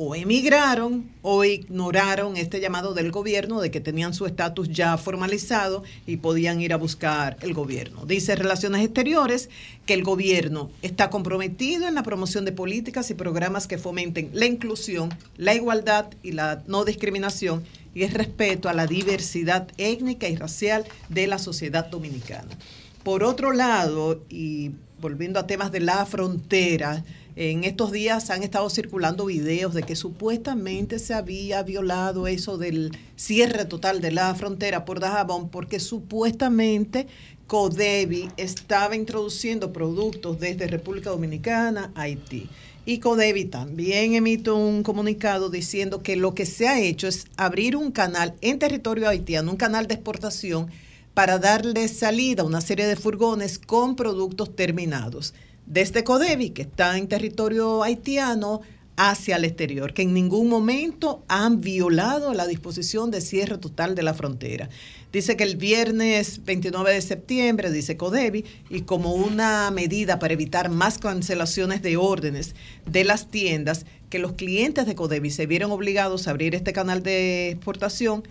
o 0.00 0.14
emigraron, 0.14 1.10
o 1.22 1.42
ignoraron 1.42 2.36
este 2.36 2.60
llamado 2.60 2.94
del 2.94 3.10
gobierno 3.10 3.60
de 3.60 3.72
que 3.72 3.80
tenían 3.80 4.14
su 4.14 4.26
estatus 4.26 4.68
ya 4.68 4.96
formalizado 4.96 5.82
y 6.06 6.18
podían 6.18 6.60
ir 6.60 6.72
a 6.72 6.76
buscar 6.76 7.36
el 7.40 7.52
gobierno. 7.52 8.06
Dice 8.06 8.36
Relaciones 8.36 8.84
Exteriores 8.84 9.50
que 9.86 9.94
el 9.94 10.04
gobierno 10.04 10.70
está 10.82 11.10
comprometido 11.10 11.88
en 11.88 11.96
la 11.96 12.04
promoción 12.04 12.44
de 12.44 12.52
políticas 12.52 13.10
y 13.10 13.14
programas 13.14 13.66
que 13.66 13.76
fomenten 13.76 14.30
la 14.34 14.46
inclusión, 14.46 15.12
la 15.36 15.56
igualdad 15.56 16.06
y 16.22 16.30
la 16.30 16.62
no 16.68 16.84
discriminación 16.84 17.64
y 17.92 18.04
el 18.04 18.12
respeto 18.12 18.68
a 18.68 18.74
la 18.74 18.86
diversidad 18.86 19.66
étnica 19.78 20.28
y 20.28 20.36
racial 20.36 20.84
de 21.08 21.26
la 21.26 21.38
sociedad 21.38 21.88
dominicana. 21.88 22.56
Por 23.02 23.24
otro 23.24 23.52
lado, 23.52 24.22
y 24.28 24.70
volviendo 25.00 25.40
a 25.40 25.48
temas 25.48 25.72
de 25.72 25.80
la 25.80 26.06
frontera, 26.06 27.02
en 27.40 27.62
estos 27.62 27.92
días 27.92 28.30
han 28.30 28.42
estado 28.42 28.68
circulando 28.68 29.26
videos 29.26 29.72
de 29.72 29.84
que 29.84 29.94
supuestamente 29.94 30.98
se 30.98 31.14
había 31.14 31.62
violado 31.62 32.26
eso 32.26 32.58
del 32.58 32.90
cierre 33.14 33.64
total 33.64 34.00
de 34.00 34.10
la 34.10 34.34
frontera 34.34 34.84
por 34.84 34.98
Dajabón, 34.98 35.48
porque 35.48 35.78
supuestamente 35.78 37.06
Codevi 37.46 38.28
estaba 38.36 38.96
introduciendo 38.96 39.72
productos 39.72 40.40
desde 40.40 40.66
República 40.66 41.10
Dominicana 41.10 41.92
a 41.94 42.02
Haití. 42.02 42.48
Y 42.84 42.98
Codevi 42.98 43.44
también 43.44 44.14
emite 44.14 44.50
un 44.50 44.82
comunicado 44.82 45.48
diciendo 45.48 46.02
que 46.02 46.16
lo 46.16 46.34
que 46.34 46.44
se 46.44 46.66
ha 46.66 46.80
hecho 46.80 47.06
es 47.06 47.26
abrir 47.36 47.76
un 47.76 47.92
canal 47.92 48.34
en 48.40 48.58
territorio 48.58 49.08
haitiano, 49.08 49.52
un 49.52 49.56
canal 49.56 49.86
de 49.86 49.94
exportación 49.94 50.72
para 51.14 51.38
darle 51.38 51.86
salida 51.86 52.42
a 52.42 52.46
una 52.46 52.60
serie 52.60 52.88
de 52.88 52.96
furgones 52.96 53.60
con 53.60 53.94
productos 53.94 54.56
terminados 54.56 55.34
desde 55.68 56.02
Codevi, 56.02 56.50
que 56.50 56.62
está 56.62 56.96
en 56.96 57.08
territorio 57.08 57.82
haitiano, 57.82 58.62
hacia 58.96 59.36
el 59.36 59.44
exterior, 59.44 59.94
que 59.94 60.02
en 60.02 60.12
ningún 60.12 60.48
momento 60.48 61.22
han 61.28 61.60
violado 61.60 62.34
la 62.34 62.48
disposición 62.48 63.12
de 63.12 63.20
cierre 63.20 63.56
total 63.56 63.94
de 63.94 64.02
la 64.02 64.12
frontera. 64.12 64.70
Dice 65.12 65.36
que 65.36 65.44
el 65.44 65.56
viernes 65.56 66.44
29 66.44 66.92
de 66.92 67.00
septiembre, 67.00 67.70
dice 67.70 67.96
Codevi, 67.96 68.44
y 68.68 68.80
como 68.80 69.14
una 69.14 69.70
medida 69.70 70.18
para 70.18 70.34
evitar 70.34 70.68
más 70.68 70.98
cancelaciones 70.98 71.80
de 71.80 71.96
órdenes 71.96 72.56
de 72.86 73.04
las 73.04 73.28
tiendas, 73.28 73.86
que 74.10 74.18
los 74.18 74.32
clientes 74.32 74.84
de 74.84 74.96
Codevi 74.96 75.30
se 75.30 75.46
vieron 75.46 75.70
obligados 75.70 76.26
a 76.26 76.32
abrir 76.32 76.56
este 76.56 76.72
canal 76.72 77.04
de 77.04 77.50
exportación 77.50 78.24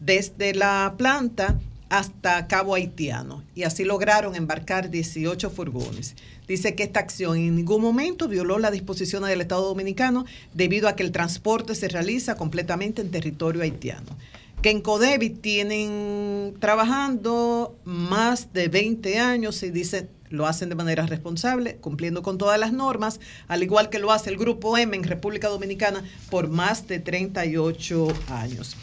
desde 0.00 0.54
la 0.54 0.94
planta 0.96 1.60
hasta 1.90 2.46
Cabo 2.48 2.74
Haitiano 2.74 3.44
y 3.54 3.64
así 3.64 3.84
lograron 3.84 4.34
embarcar 4.34 4.90
18 4.90 5.50
furgones. 5.50 6.16
Dice 6.46 6.74
que 6.74 6.82
esta 6.82 7.00
acción 7.00 7.36
en 7.36 7.56
ningún 7.56 7.80
momento 7.80 8.28
violó 8.28 8.58
las 8.58 8.72
disposiciones 8.72 9.30
del 9.30 9.40
Estado 9.40 9.62
Dominicano 9.62 10.26
debido 10.52 10.88
a 10.88 10.96
que 10.96 11.02
el 11.02 11.12
transporte 11.12 11.74
se 11.74 11.88
realiza 11.88 12.36
completamente 12.36 13.00
en 13.00 13.10
territorio 13.10 13.62
haitiano. 13.62 14.16
Que 14.60 14.70
en 14.70 14.80
Codevi 14.80 15.30
tienen 15.30 16.54
trabajando 16.58 17.76
más 17.84 18.52
de 18.52 18.68
20 18.68 19.18
años 19.18 19.62
y 19.62 19.70
dice 19.70 20.08
lo 20.30 20.46
hacen 20.46 20.68
de 20.68 20.74
manera 20.74 21.06
responsable, 21.06 21.76
cumpliendo 21.76 22.22
con 22.22 22.38
todas 22.38 22.58
las 22.58 22.72
normas, 22.72 23.20
al 23.46 23.62
igual 23.62 23.88
que 23.88 23.98
lo 23.98 24.10
hace 24.10 24.30
el 24.30 24.36
Grupo 24.36 24.76
M 24.76 24.96
en 24.96 25.04
República 25.04 25.48
Dominicana 25.48 26.02
por 26.30 26.48
más 26.48 26.88
de 26.88 26.98
38 26.98 28.08
años. 28.28 28.76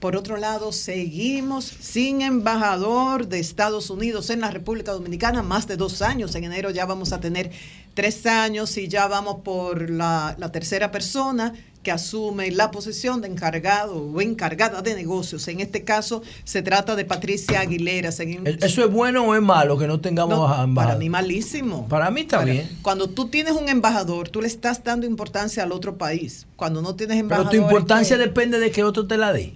Por 0.00 0.16
otro 0.16 0.38
lado, 0.38 0.72
seguimos 0.72 1.64
sin 1.66 2.22
embajador 2.22 3.28
de 3.28 3.38
Estados 3.38 3.90
Unidos 3.90 4.30
en 4.30 4.40
la 4.40 4.50
República 4.50 4.92
Dominicana, 4.92 5.42
más 5.42 5.66
de 5.66 5.76
dos 5.76 6.00
años. 6.00 6.34
En 6.34 6.44
enero 6.44 6.70
ya 6.70 6.86
vamos 6.86 7.12
a 7.12 7.20
tener 7.20 7.50
tres 7.92 8.24
años 8.24 8.76
y 8.78 8.88
ya 8.88 9.06
vamos 9.08 9.42
por 9.44 9.90
la, 9.90 10.36
la 10.38 10.50
tercera 10.50 10.90
persona 10.90 11.52
que 11.82 11.90
asume 11.90 12.50
la 12.50 12.70
posición 12.70 13.20
de 13.20 13.28
encargado 13.28 13.96
o 13.96 14.20
encargada 14.22 14.80
de 14.80 14.94
negocios. 14.94 15.46
En 15.48 15.60
este 15.60 15.84
caso 15.84 16.22
se 16.44 16.62
trata 16.62 16.96
de 16.96 17.04
Patricia 17.04 17.60
Aguilera. 17.60 18.10
Seguimos- 18.10 18.48
¿Eso 18.62 18.82
es 18.84 18.90
bueno 18.90 19.24
o 19.24 19.34
es 19.34 19.42
malo 19.42 19.76
que 19.76 19.86
no 19.86 20.00
tengamos 20.00 20.36
No, 20.38 20.44
embajador? 20.64 20.74
para 20.74 20.96
mí 20.98 21.10
malísimo. 21.10 21.86
Para 21.88 22.10
mí 22.10 22.22
está 22.22 22.38
Para- 22.38 22.52
bien. 22.52 22.78
Cuando 22.80 23.08
tú 23.08 23.28
tienes 23.28 23.52
un 23.52 23.68
embajador, 23.68 24.30
tú 24.30 24.40
le 24.40 24.46
estás 24.48 24.82
dando 24.82 25.06
importancia 25.06 25.62
al 25.62 25.72
otro 25.72 25.96
país. 25.98 26.46
Cuando 26.56 26.80
no 26.80 26.96
tienes 26.96 27.16
Pero 27.16 27.20
embajador. 27.24 27.50
tu 27.50 27.56
importancia 27.56 28.16
depende 28.16 28.58
de 28.58 28.70
que 28.70 28.82
otro 28.82 29.06
te 29.06 29.18
la 29.18 29.32
dé. 29.34 29.54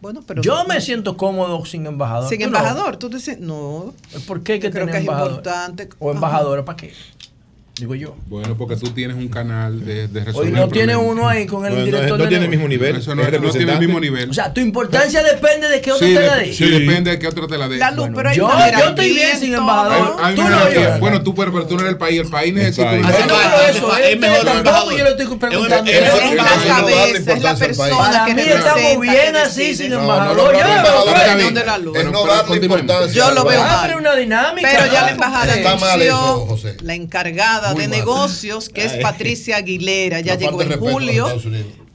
Bueno, 0.00 0.20
pero 0.26 0.42
Yo 0.42 0.54
no- 0.62 0.64
me 0.66 0.80
siento 0.80 1.16
cómodo 1.16 1.64
sin 1.64 1.84
embajador. 1.86 2.28
Sin 2.28 2.38
¿Tú 2.38 2.50
no? 2.50 2.56
embajador, 2.58 2.96
tú 2.98 3.08
dices, 3.08 3.40
no. 3.40 3.92
¿Por 4.26 4.42
qué 4.42 4.54
hay 4.54 4.60
que 4.60 4.70
creo 4.70 4.82
tener 4.86 4.92
que 4.92 4.98
es 4.98 5.02
embajador? 5.04 5.30
importante. 5.30 5.88
¿O 5.98 6.10
embajadora 6.12 6.64
para 6.64 6.76
qué? 6.76 6.92
Digo 7.78 7.94
yo. 7.94 8.16
Bueno, 8.26 8.56
porque 8.56 8.76
tú 8.76 8.90
tienes 8.90 9.16
un 9.16 9.28
canal 9.28 9.84
de, 9.84 10.08
de 10.08 10.20
Hoy 10.20 10.24
resolver 10.26 10.52
no 10.52 10.68
tiene 10.68 10.96
uno 10.96 11.28
ahí 11.28 11.46
con 11.46 11.64
el 11.64 11.72
No, 11.72 11.78
no, 11.78 11.84
director 11.84 12.18
no 12.18 12.24
de 12.24 12.28
tiene 12.28 12.44
el 12.44 12.50
mismo 12.50 12.68
nivel. 12.68 12.96
Eso 12.96 13.14
no, 13.14 13.22
Es 13.22 13.40
no 13.40 13.50
tiene 13.50 13.72
el 13.72 13.78
mismo 13.78 14.00
nivel. 14.00 14.30
O 14.30 14.34
sea, 14.34 14.52
tu 14.52 14.60
importancia 14.60 15.22
depende 15.22 15.68
de 15.68 15.80
que 15.80 15.92
otro 15.92 16.06
Sí, 16.06 16.14
te 16.14 16.20
la 16.26 16.36
dé. 16.36 16.52
sí, 16.52 16.68
depende 16.68 17.10
de 17.12 17.18
que 17.18 17.28
otro 17.28 17.46
te 17.46 17.56
la 17.58 17.68
dé. 17.68 17.78
Luz, 17.94 18.08
pero 18.14 18.32
yo, 18.34 18.48
yo 18.78 18.88
estoy 18.88 19.12
bien 19.14 19.38
sin 19.38 19.54
embajador. 19.54 20.16
Hay- 20.20 20.30
hay 20.30 20.34
Tú 20.36 20.42
no. 20.42 20.98
Bueno, 20.98 21.22
tú, 21.22 21.34
pero, 21.34 21.52
pero 21.52 21.66
tú 21.66 21.74
no 21.76 21.80
eres 21.80 21.92
el 21.92 21.98
país. 21.98 22.20
El 22.20 22.28
país 22.28 22.52
necesita 22.54 22.90
un 22.92 23.02
no 23.02 23.08
eso. 23.08 23.96
Es 23.96 24.12
Es 24.14 24.18
mejor 24.18 24.44
tampoco 24.44 24.90
yo 24.92 25.04
le 25.04 25.10
estoy 25.10 25.26
preguntando. 25.38 25.90
Es 25.90 26.00
la 26.36 26.44
cabeza, 26.66 27.32
es 27.32 27.42
la 27.42 27.54
persona 27.56 27.96
Para 27.96 28.24
que 28.26 28.34
mí 28.34 28.42
estamos 28.42 29.00
bien 29.00 29.36
así 29.36 29.74
sin 29.74 29.90
No, 29.90 30.00
embajador. 30.00 30.36
no, 30.36 30.44
no, 30.44 30.52
Yo 33.12 33.28
no, 33.28 33.34
lo 33.34 33.44
veo 33.44 33.58
no 33.60 33.66
lo 33.66 33.72
mal. 33.72 33.86
pero 33.86 33.98
una 33.98 34.14
dinámica. 34.16 34.68
Pero 34.70 34.92
ya 34.92 35.02
la 35.02 35.10
embajada 35.10 35.54
Está 35.54 35.76
mal 35.76 36.02
eso, 36.02 36.16
anunció 36.16 36.46
José. 36.46 36.76
la 36.82 36.94
encargada 36.94 37.67
De 37.74 37.88
mal. 37.88 37.98
negocios, 37.98 38.68
que 38.68 38.84
es. 38.84 38.92
Patricia 38.94 39.56
Aguilera, 39.56 40.20
ya 40.20 40.36
llegó 40.36 40.62
en 40.62 40.78
julio. 40.78 41.26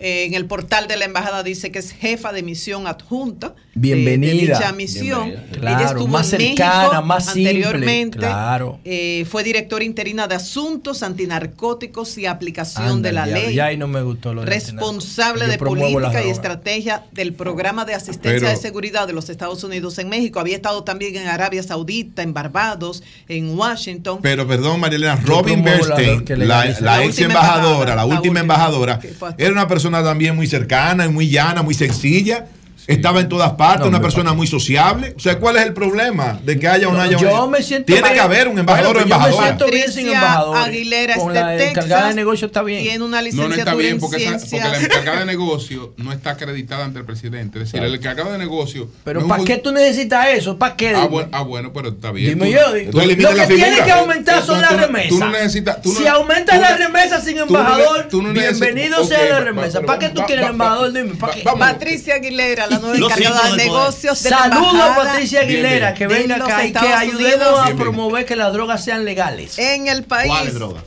Eh, 0.06 0.26
en 0.26 0.34
el 0.34 0.46
portal 0.48 0.88
de 0.90 0.98
la 0.98 1.06
embajada 1.06 1.44
dice 1.44 1.72
que 1.72 1.80
es 1.80 1.92
jefa 1.92 2.34
de 2.34 2.44
misión 2.44 2.88
adjunta 2.88 3.56
de- 3.74 3.80
Bienvenida. 3.80 4.32
de, 4.34 4.38
dicha 4.42 4.72
misión. 4.74 5.24
Bienvenida. 5.30 5.50
Ella 5.54 5.60
Claro, 5.78 5.86
estuvo 5.88 6.08
más 6.08 6.34
en 6.34 6.40
cercana, 6.42 6.84
México 6.90 7.02
más 7.04 7.26
simple, 7.26 7.50
anteriormente. 7.50 8.18
claro. 8.18 8.80
eh, 8.84 9.26
fue 9.32 9.44
directora 9.46 9.86
interina 9.86 10.28
de 10.28 10.36
asuntos 10.36 11.04
antinarcóticos 11.04 12.18
y 12.18 12.26
aplicación 12.26 12.86
Anda, 12.86 13.08
de 13.10 13.14
la 13.14 13.26
diablo, 13.26 13.46
ley. 13.48 13.56
Ya 13.56 13.66
ahí 13.68 13.78
no 13.78 13.88
me 13.88 14.02
gustó 14.02 14.34
lo 14.34 14.42
de 14.42 14.48
responsable 14.48 15.48
de 15.48 15.58
política 15.58 16.22
y 16.24 16.30
estrategia 16.30 17.06
del 17.14 17.34
programa 17.34 17.86
de 17.86 17.94
asistencia 17.94 18.40
Pero- 18.42 18.50
de 18.50 18.56
seguridad 18.58 19.08
de 19.08 19.14
los 19.14 19.30
Estados 19.30 19.64
Unidos 19.64 19.98
en 20.00 20.10
México. 20.10 20.40
Había 20.42 20.58
estado 20.58 20.84
también 20.84 21.16
en 21.16 21.28
Arabia 21.28 21.64
Saudita, 21.64 22.24
en 22.24 22.34
Barbados, 22.34 23.04
en 23.30 23.58
Washington. 23.58 24.20
Pero 24.22 24.46
perdón, 24.48 24.82
Marilena, 24.82 25.16
Robin 25.16 25.64
Bernstein, 25.64 26.26
la, 26.40 26.66
la 26.66 26.80
La 26.82 26.98
ex 27.04 27.08
última 27.12 27.28
embajadora, 27.28 27.64
embajadora, 27.64 27.90
la 27.92 27.96
la 27.96 28.06
última 28.06 28.20
última, 28.20 28.40
embajadora, 28.42 29.00
era 29.38 29.52
una 29.52 29.68
persona 29.68 29.93
también 30.02 30.36
muy 30.36 30.48
cercana, 30.48 31.10
muy 31.10 31.30
llana, 31.30 31.62
muy 31.62 31.74
sencilla. 31.74 32.48
Estaba 32.88 33.22
en 33.22 33.30
todas 33.30 33.54
partes, 33.54 33.82
No, 33.82 33.88
una 33.88 34.02
persona 34.02 34.34
muy 34.34 34.48
sociable. 34.48 35.14
O 35.16 35.20
sea, 35.20 35.40
¿cuál 35.40 35.58
es 35.58 35.64
el 35.64 35.74
problema 35.74 36.40
de 36.44 36.60
que 36.60 36.68
haya 36.68 36.88
o 36.90 36.92
no 36.94 37.02
haya 37.02 37.18
Yo 37.18 37.46
un- 37.46 37.52
me 37.52 37.62
siento 37.64 37.86
Tiene 37.88 38.02
bien. 38.02 38.14
que 38.16 38.20
haber 38.20 38.48
un 38.48 38.60
embajador 38.60 38.94
Bueno, 38.94 39.00
o 39.00 39.04
pues 39.04 39.10
yo 39.10 39.18
me 39.18 39.26
embajadora. 39.26 39.58
siento 39.58 39.74
bien 39.76 39.92
sin 39.92 40.08
embajadores. 40.08 40.64
Aguilera 40.68 41.16
Con 41.16 41.28
es 41.30 41.34
de 41.34 41.40
la 41.42 41.58
Texas. 41.58 41.70
encargada 41.86 42.08
de 42.10 42.16
negocio 42.16 42.48
está 42.48 42.64
bien. 42.64 42.84
Tiene 42.84 42.98
una 43.04 43.06
No, 43.06 43.10
no 43.12 43.18
está 43.18 43.22
licenciatura 43.44 43.76
bien 43.76 43.94
en 43.94 44.00
porque, 44.00 44.24
esa- 44.26 44.40
porque 44.40 44.58
la 44.60 44.78
encargada 44.78 45.20
de 45.20 45.26
negocio 45.26 45.94
no 45.98 46.12
está 46.12 46.32
acreditada 46.32 46.86
ante 46.86 47.00
el 47.00 47.06
presidente. 47.06 47.60
Es 47.60 47.72
decir, 47.72 47.84
el 47.86 47.96
encargado 47.96 48.32
de 48.32 48.38
negocio. 48.38 48.90
Pero 49.04 49.22
no 49.22 49.28
¿para 49.28 49.42
un- 49.42 49.48
qué 49.48 49.58
tú 49.58 49.72
necesitas 49.72 50.28
eso? 50.30 50.58
¿Para 50.58 50.76
qué? 50.76 50.94
Ah 50.96 51.06
bueno, 51.08 51.30
ah, 51.32 51.42
bueno, 51.42 51.72
pero 51.74 51.90
está 51.90 52.12
bien. 52.12 52.30
Dime 52.38 52.48
Tú- 52.48 52.52
yo, 52.52 52.92
tú 52.92 52.98
lo 53.00 53.36
que 53.36 53.48
tiene 53.48 53.84
que 53.84 53.92
aumentar 53.92 54.44
son 54.46 54.62
las 54.62 54.76
remesas. 54.80 55.54
Si 55.84 56.08
aumenta 56.08 56.56
tú 56.56 56.62
la 56.62 56.72
no- 56.72 56.78
remesa 56.78 57.22
sin 57.22 57.38
embajador, 57.38 58.08
bienvenido 58.34 59.04
sea 59.06 59.30
la 59.30 59.40
remesa. 59.40 59.82
¿Para 59.82 60.00
qué 60.00 60.10
tú 60.10 60.22
quieres 60.26 60.46
va- 60.46 60.50
embajador? 60.50 60.92
Dime, 60.94 61.16
¿para 61.16 61.34
qué? 61.34 61.44
Patricia 61.44 62.16
Aguilera, 62.16 62.68
la 62.74 62.80
nueva 62.80 62.98
Los 62.98 63.12
encargada 63.12 63.36
hijos 63.48 63.58
de 63.58 63.64
negocios 63.64 64.24
de 64.24 64.30
Saludos 64.30 64.76
a 64.82 64.96
Patricia 64.96 65.42
Aguilera, 65.42 65.94
que 65.94 66.08
venga 66.08 66.36
acá 66.38 66.66
y 66.66 66.72
que 66.74 66.80
ayudemos 66.80 67.48
Unidos. 67.48 67.70
a 67.72 67.76
promover 67.76 68.26
que 68.26 68.36
las 68.36 68.52
drogas 68.54 68.84
sean 68.84 69.06
legales. 69.06 69.58
En 69.60 69.88
el 69.88 70.04
país 70.04 70.32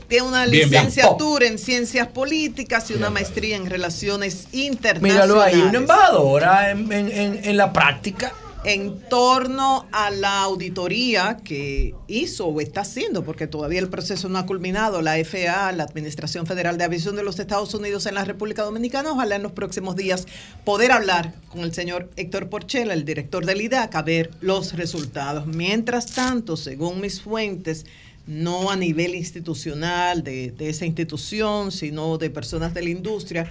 tiene 0.09 0.27
una 0.27 0.47
Bien, 0.47 0.69
bien. 0.71 0.85
licenciatura 0.85 1.47
en 1.47 1.59
ciencias 1.59 2.09
políticas 2.09 2.91
y 2.91 2.95
una 2.95 3.11
maestría 3.11 3.57
en 3.57 3.69
relaciones 3.71 4.47
internacionales. 4.53 5.01
Míralo 5.03 5.43
ahí, 5.43 5.61
una 5.61 5.79
embajadora 5.79 6.71
en, 6.71 6.93
en- 6.93 7.11
en- 7.11 7.41
en 7.45 7.57
la 7.57 7.73
práctica. 7.73 8.33
En 8.67 8.99
torno 9.09 9.87
a 9.93 10.11
la 10.11 10.43
auditoría 10.43 11.39
que 11.45 11.95
hizo 12.09 12.47
o 12.47 12.61
está 12.61 12.81
haciendo, 12.81 13.25
porque 13.25 13.47
todavía 13.47 13.79
el 13.79 13.89
proceso 13.89 14.29
no 14.29 14.39
ha 14.39 14.47
culminado, 14.47 15.03
la 15.03 15.13
FAA, 15.25 15.71
la 15.71 15.85
Administración 15.85 16.47
Federal 16.47 16.77
de 16.77 16.83
Aviación 16.83 17.15
de 17.15 17.23
los 17.23 17.39
Estados 17.39 17.73
Unidos 17.75 18.07
en 18.07 18.17
la 18.17 18.25
República 18.25 18.65
Dominicana, 18.65 19.13
ojalá 19.13 19.37
en 19.37 19.45
los 19.45 19.53
próximos 19.53 19.95
días 19.95 20.27
poder 20.65 20.91
hablar 20.91 21.33
con 21.49 21.61
el 21.61 21.73
señor 21.73 22.11
Héctor 22.17 22.49
Porchela, 22.49 22.93
el 22.93 23.05
director 23.05 23.47
del 23.47 23.61
IDAC, 23.61 23.95
a 23.95 24.03
ver 24.03 24.31
los 24.41 24.73
resultados. 24.73 25.47
Mientras 25.47 26.07
tanto, 26.07 26.57
según 26.57 27.01
mis 27.01 27.23
fuentes, 27.23 27.87
no 28.27 28.73
a 28.73 28.77
nivel 28.77 29.15
institucional 29.15 30.25
de, 30.25 30.51
de 30.51 30.71
esa 30.71 30.87
institución, 30.87 31.71
sino 31.71 32.19
de 32.19 32.31
personas 32.31 32.75
de 32.75 32.83
la 32.83 32.91
industria, 32.91 33.49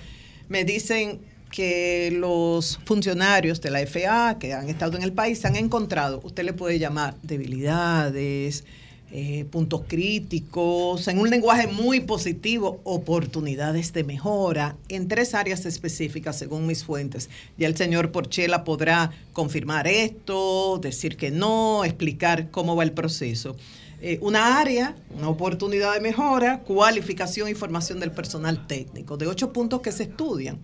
me 0.49 0.65
dicen 0.65 1.21
que 1.55 2.11
los 2.11 2.79
funcionarios 2.85 3.61
de 3.61 3.71
la 3.71 3.79
FAA 3.87 4.37
que 4.37 4.53
han 4.53 4.69
estado 4.69 4.97
en 4.97 5.03
el 5.03 5.13
país 5.13 5.45
han 5.45 5.55
encontrado, 5.55 6.19
usted 6.23 6.43
le 6.43 6.51
puede 6.51 6.77
llamar 6.77 7.15
debilidades, 7.23 8.65
eh, 9.11 9.45
puntos 9.49 9.83
críticos, 9.87 11.07
en 11.07 11.19
un 11.19 11.29
lenguaje 11.29 11.67
muy 11.67 12.01
positivo, 12.01 12.81
oportunidades 12.83 13.93
de 13.93 14.03
mejora 14.03 14.75
en 14.89 15.07
tres 15.07 15.33
áreas 15.33 15.65
específicas, 15.65 16.37
según 16.37 16.67
mis 16.67 16.83
fuentes. 16.83 17.29
Ya 17.57 17.67
el 17.67 17.77
señor 17.77 18.11
Porchela 18.11 18.65
podrá 18.65 19.11
confirmar 19.31 19.87
esto, 19.87 20.79
decir 20.81 21.15
que 21.15 21.31
no, 21.31 21.85
explicar 21.85 22.51
cómo 22.51 22.75
va 22.75 22.83
el 22.83 22.91
proceso. 22.91 23.55
Eh, 24.01 24.19
una 24.21 24.59
área, 24.59 24.97
una 25.17 25.29
oportunidad 25.29 25.93
de 25.93 26.01
mejora, 26.01 26.59
cualificación 26.59 27.47
y 27.47 27.53
formación 27.53 28.01
del 28.01 28.11
personal 28.11 28.67
técnico, 28.67 29.15
de 29.15 29.27
ocho 29.27 29.53
puntos 29.53 29.79
que 29.79 29.93
se 29.93 30.03
estudian. 30.03 30.59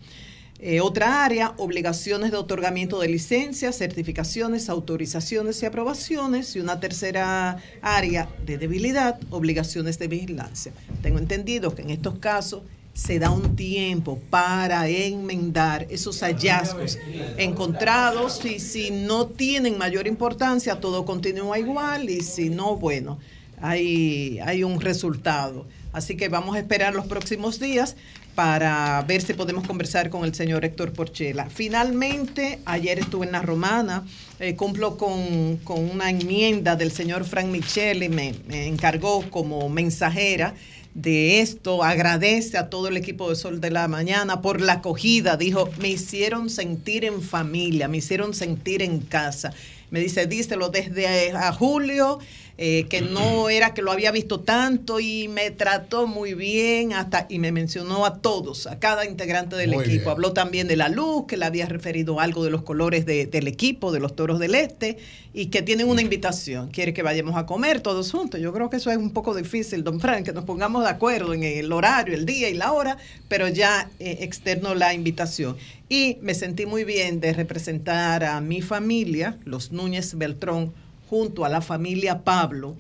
Eh, 0.64 0.80
otra 0.80 1.26
área, 1.26 1.56
obligaciones 1.58 2.30
de 2.30 2.38
otorgamiento 2.38 3.00
de 3.00 3.08
licencias, 3.08 3.80
certificaciones, 3.80 4.70
autorizaciones 4.70 5.62
y 5.64 5.66
aprobaciones. 5.66 6.56
Y 6.56 6.60
una 6.60 6.80
tercera 6.80 7.58
área 7.82 8.30
de 8.46 8.60
debilidad, 8.60 9.20
obligaciones 9.32 9.98
de 9.98 10.08
vigilancia. 10.08 10.72
Tengo 11.02 11.18
entendido 11.18 11.74
que 11.74 11.82
en 11.82 11.90
estos 11.90 12.20
casos 12.20 12.62
se 12.94 13.18
da 13.18 13.32
un 13.32 13.56
tiempo 13.56 14.20
para 14.30 14.88
enmendar 14.88 15.88
esos 15.90 16.20
hallazgos 16.22 17.00
encontrados 17.38 18.44
y 18.44 18.60
si 18.60 18.92
no 18.92 19.28
tienen 19.28 19.78
mayor 19.78 20.08
importancia, 20.08 20.80
todo 20.80 21.06
continúa 21.06 21.58
igual 21.58 22.10
y 22.10 22.22
si 22.22 22.50
no, 22.50 22.76
bueno, 22.76 23.18
hay, 23.62 24.40
hay 24.44 24.64
un 24.64 24.82
resultado. 24.82 25.66
Así 25.94 26.16
que 26.16 26.30
vamos 26.30 26.56
a 26.56 26.60
esperar 26.60 26.94
los 26.94 27.06
próximos 27.06 27.60
días 27.60 27.96
para 28.36 29.04
ver 29.08 29.22
si 29.22 29.34
podemos 29.34 29.68
conversar 29.68 30.10
con 30.10 30.24
el 30.24 30.34
señor 30.34 30.66
Héctor 30.66 30.94
Porchela. 30.94 31.50
Finalmente, 31.50 32.60
ayer 32.66 33.00
estuve 33.00 33.26
en 33.26 33.32
la 33.34 33.42
Romana, 33.42 34.06
eh, 34.40 34.56
cumplo 34.56 34.98
con, 34.98 35.58
con 35.58 35.90
una 35.90 36.10
enmienda 36.10 36.76
del 36.76 36.92
señor 36.92 37.26
Frank 37.26 37.48
Michele, 37.48 38.10
me, 38.10 38.34
me 38.48 38.68
encargó 38.68 39.30
como 39.30 39.70
mensajera 39.70 40.54
de 40.94 41.40
esto, 41.40 41.84
agradece 41.84 42.58
a 42.58 42.70
todo 42.70 42.90
el 42.90 42.98
equipo 42.98 43.30
de 43.30 43.36
Sol 43.36 43.62
de 43.62 43.72
la 43.72 43.88
Mañana 43.88 44.42
por 44.42 44.60
la 44.60 44.74
acogida, 44.74 45.38
dijo, 45.38 45.70
me 45.80 45.90
hicieron 45.90 46.50
sentir 46.50 47.06
en 47.06 47.22
familia, 47.22 47.88
me 47.88 47.98
hicieron 47.98 48.34
sentir 48.34 48.82
en 48.82 49.00
casa. 49.00 49.54
Me 49.90 50.00
dice, 50.00 50.26
díselo 50.26 50.70
desde 50.70 51.32
a 51.32 51.52
julio, 51.52 52.20
eh, 52.64 52.86
que 52.90 53.02
no 53.02 53.50
era 53.50 53.74
que 53.74 53.82
lo 53.82 53.92
había 53.92 54.12
visto 54.12 54.40
tanto 54.42 55.00
y 55.00 55.28
me 55.28 55.50
trató 55.52 56.06
muy 56.06 56.36
bien 56.36 56.94
hasta 56.94 57.26
y 57.28 57.40
me 57.40 57.52
mencionó 57.52 58.06
a 58.06 58.20
todos, 58.22 58.68
a 58.68 58.78
cada 58.80 59.06
integrante 59.06 59.56
del 59.56 59.72
Muy 59.72 59.84
equipo. 59.84 60.02
bien. 60.04 60.10
Habló 60.12 60.32
también 60.34 60.68
de 60.68 60.76
la 60.76 60.88
luz, 60.88 61.26
que 61.28 61.38
le 61.38 61.46
había 61.46 61.66
referido 61.66 62.20
algo 62.20 62.44
de 62.44 62.52
los 62.52 62.62
colores 62.62 63.06
de- 63.06 63.26
del 63.26 63.48
equipo, 63.48 63.92
de 63.92 64.00
los 64.00 64.16
toros 64.16 64.38
del 64.40 64.54
este, 64.56 64.98
y 65.34 65.48
que 65.48 65.62
tienen 65.62 65.88
una 65.90 66.02
invitación. 66.02 66.70
Quiere 66.70 66.94
que 66.94 67.02
vayamos 67.04 67.36
a 67.36 67.46
comer 67.46 67.82
todos 67.82 68.12
juntos. 68.12 68.40
Yo 68.40 68.54
creo 68.54 68.70
que 68.70 68.78
eso 68.78 68.92
es 68.92 68.98
un 68.98 69.12
poco 69.12 69.34
difícil, 69.34 69.84
don 69.84 70.00
Frank, 70.00 70.26
que 70.26 70.34
nos 70.34 70.44
pongamos 70.46 70.84
de 70.84 70.90
acuerdo 70.92 71.34
en 71.34 71.44
el 71.44 71.72
horario, 71.72 72.14
el 72.14 72.26
día 72.26 72.48
y 72.50 72.54
la 72.54 72.72
hora, 72.74 72.98
pero 73.28 73.48
ya 73.48 73.90
eh, 74.00 74.18
externo 74.22 74.76
la 74.76 74.94
invitación. 74.94 75.58
Y 75.90 76.18
me 76.22 76.36
sentí 76.36 76.66
muy 76.66 76.84
bien 76.84 77.20
de 77.20 77.34
representar 77.34 78.24
a 78.24 78.40
mi 78.40 78.62
familia, 78.62 79.38
los 79.46 79.72
Núñez 79.72 80.16
Beltrón, 80.16 80.74
junto 81.12 81.44
a 81.44 81.50
la 81.50 81.60
familia 81.60 82.24
Pablo, 82.24 82.78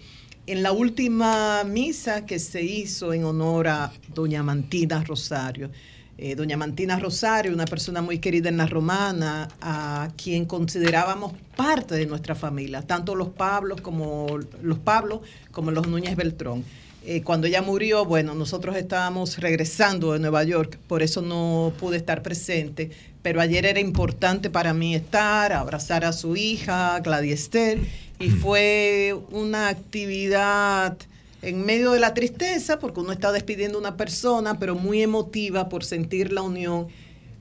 en 0.47 0.63
la 0.63 0.71
última 0.71 1.65
misa 1.65 2.25
que 2.25 2.39
se 2.39 2.63
hizo 2.63 3.11
en 3.11 3.25
honor 3.25 3.67
a 3.67 3.91
doña 4.15 4.41
Mantina 4.41 5.03
Rosario. 5.03 5.69
Eh, 6.17 6.35
doña 6.35 6.55
Mantina 6.55 6.97
Rosario, 6.97 7.51
una 7.53 7.65
persona 7.65 8.01
muy 8.01 8.19
querida 8.19 8.47
en 8.47 8.55
la 8.55 8.67
romana, 8.67 9.49
a 9.59 10.07
quien 10.15 10.45
considerábamos 10.45 11.33
parte 11.57 11.95
de 11.95 12.05
nuestra 12.05 12.33
familia, 12.33 12.81
tanto 12.83 13.15
los 13.15 13.29
Pablos 13.29 13.81
como 13.81 14.39
los 14.63 14.79
Pablos 14.79 15.19
como 15.51 15.71
los 15.71 15.89
Núñez 15.89 16.15
Beltrón. 16.15 16.63
Eh, 17.03 17.23
cuando 17.23 17.47
ella 17.47 17.61
murió, 17.61 18.05
bueno, 18.05 18.33
nosotros 18.33 18.77
estábamos 18.77 19.39
regresando 19.39 20.13
de 20.13 20.19
Nueva 20.19 20.45
York, 20.45 20.77
por 20.87 21.01
eso 21.01 21.21
no 21.21 21.73
pude 21.79 21.97
estar 21.97 22.21
presente, 22.21 22.91
pero 23.23 23.41
ayer 23.41 23.65
era 23.65 23.79
importante 23.79 24.49
para 24.49 24.73
mí 24.73 24.95
estar, 24.95 25.51
abrazar 25.51 26.05
a 26.05 26.13
su 26.13 26.35
hija, 26.35 26.99
Gladys 26.99 27.33
Esther, 27.33 27.79
y 28.21 28.29
fue 28.29 29.15
una 29.31 29.67
actividad 29.69 30.97
en 31.41 31.65
medio 31.65 31.91
de 31.91 31.99
la 31.99 32.13
tristeza, 32.13 32.77
porque 32.79 32.99
uno 32.99 33.11
está 33.11 33.31
despidiendo 33.31 33.77
a 33.77 33.81
una 33.81 33.97
persona, 33.97 34.59
pero 34.59 34.75
muy 34.75 35.01
emotiva 35.01 35.69
por 35.69 35.83
sentir 35.83 36.31
la 36.31 36.43
unión 36.43 36.87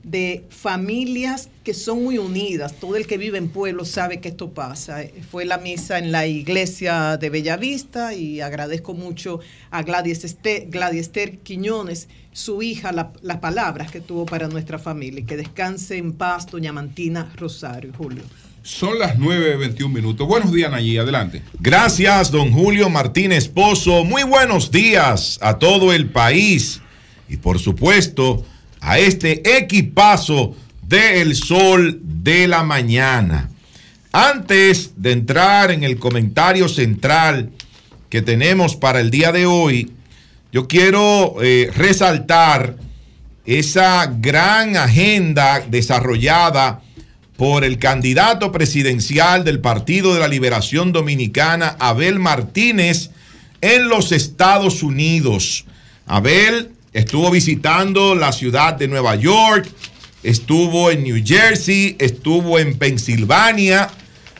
de 0.03 0.43
familias 0.49 1.49
que 1.63 1.75
son 1.75 2.03
muy 2.03 2.17
unidas. 2.17 2.73
Todo 2.73 2.95
el 2.95 3.05
que 3.05 3.19
vive 3.19 3.37
en 3.37 3.49
pueblo 3.49 3.85
sabe 3.85 4.19
que 4.19 4.29
esto 4.29 4.49
pasa. 4.49 5.03
Fue 5.29 5.45
la 5.45 5.59
misa 5.59 5.99
en 5.99 6.11
la 6.11 6.25
iglesia 6.25 7.17
de 7.17 7.29
Bellavista 7.29 8.15
y 8.15 8.41
agradezco 8.41 8.95
mucho 8.95 9.39
a 9.69 9.83
Gladys 9.83 10.23
Esther, 10.23 10.67
Gladys 10.71 11.01
Esther 11.01 11.37
Quiñones, 11.37 12.07
su 12.33 12.63
hija, 12.63 12.91
la- 12.91 13.13
las 13.21 13.37
palabras 13.37 13.91
que 13.91 14.01
tuvo 14.01 14.25
para 14.25 14.47
nuestra 14.47 14.79
familia. 14.79 15.19
Y 15.19 15.25
Que 15.25 15.37
descanse 15.37 15.97
en 15.97 16.13
paz, 16.13 16.47
doña 16.47 16.73
Mantina 16.73 17.31
Rosario, 17.35 17.93
Julio. 17.95 18.23
Son 18.63 18.99
las 18.99 19.17
9.21 19.17 19.89
minutos. 19.89 20.27
Buenos 20.27 20.51
días, 20.51 20.69
Nayí. 20.69 20.95
Adelante. 20.95 21.41
Gracias, 21.59 22.29
don 22.29 22.51
Julio 22.51 22.91
Martínez 22.91 23.47
Pozo. 23.47 24.03
Muy 24.05 24.21
buenos 24.21 24.69
días 24.69 25.39
a 25.41 25.57
todo 25.57 25.91
el 25.91 26.11
país 26.11 26.79
y 27.27 27.37
por 27.37 27.57
supuesto 27.57 28.45
a 28.79 28.99
este 28.99 29.57
equipazo 29.57 30.55
de 30.87 31.21
El 31.21 31.35
Sol 31.35 32.01
de 32.03 32.47
la 32.47 32.61
Mañana. 32.61 33.49
Antes 34.11 34.91
de 34.95 35.13
entrar 35.13 35.71
en 35.71 35.83
el 35.83 35.97
comentario 35.97 36.69
central 36.69 37.49
que 38.09 38.21
tenemos 38.21 38.75
para 38.75 38.99
el 38.99 39.09
día 39.09 39.31
de 39.31 39.47
hoy, 39.47 39.91
yo 40.51 40.67
quiero 40.67 41.37
eh, 41.41 41.71
resaltar 41.75 42.75
esa 43.43 44.05
gran 44.05 44.77
agenda 44.77 45.65
desarrollada 45.67 46.81
por 47.41 47.63
el 47.63 47.79
candidato 47.79 48.51
presidencial 48.51 49.43
del 49.43 49.61
Partido 49.61 50.13
de 50.13 50.19
la 50.19 50.27
Liberación 50.27 50.91
Dominicana, 50.91 51.75
Abel 51.79 52.19
Martínez, 52.19 53.09
en 53.61 53.89
los 53.89 54.11
Estados 54.11 54.83
Unidos. 54.83 55.65
Abel 56.05 56.69
estuvo 56.93 57.31
visitando 57.31 58.13
la 58.13 58.31
ciudad 58.31 58.75
de 58.75 58.87
Nueva 58.87 59.15
York, 59.15 59.67
estuvo 60.21 60.91
en 60.91 61.01
New 61.01 61.19
Jersey, 61.25 61.95
estuvo 61.97 62.59
en 62.59 62.77
Pensilvania, 62.77 63.89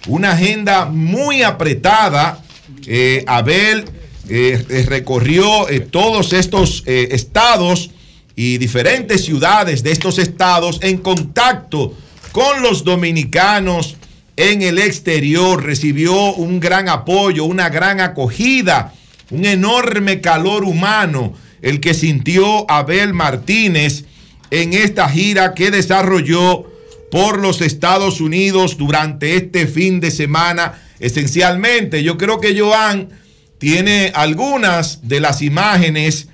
una 0.06 0.34
agenda 0.34 0.86
muy 0.86 1.41
apretada. 1.41 2.44
Eh, 2.86 3.23
Abel 3.26 3.86
eh, 4.30 4.64
eh, 4.69 4.86
recorrió 4.88 5.65
todos 5.90 6.34
estos 6.34 6.84
estados 6.86 7.90
y 8.36 8.60
diferentes 8.60 9.26
ciudades 9.26 9.82
de 9.82 9.91
estos 9.91 10.19
estados 10.19 10.78
en 10.84 10.99
contacto 10.99 11.95
con 12.32 12.62
los 12.62 12.84
dominicanos 12.84 13.98
en 14.36 14.62
el 14.62 14.80
exterior. 14.80 15.64
Recibió 15.64 16.34
un 16.34 16.60
gran 16.60 16.90
apoyo, 16.90 17.45
una 17.45 17.70
gran 17.70 17.99
acogida, 17.99 18.94
un 19.30 19.45
enorme 19.45 20.22
calor 20.22 20.64
humano 20.64 21.34
el 21.62 21.80
que 21.80 21.94
sintió 21.94 22.70
Abel 22.70 23.14
Martínez 23.14 24.06
en 24.49 24.74
esta 24.74 25.08
gira 25.10 25.53
que 25.53 25.72
desarrolló 25.72 26.66
por 27.12 27.40
los 27.40 27.62
Estados 27.62 28.22
Unidos 28.22 28.78
durante 28.78 29.36
este 29.36 29.68
fin 29.68 29.99
de 29.99 30.12
semana. 30.12 30.82
Esencialmente, 30.99 32.03
yo 32.03 32.18
creo 32.18 32.40
que 32.40 32.58
Joan 32.58 33.10
tiene 33.58 34.12
algunas 34.16 35.08
de 35.08 35.20
las 35.20 35.41
imágenes 35.41 36.30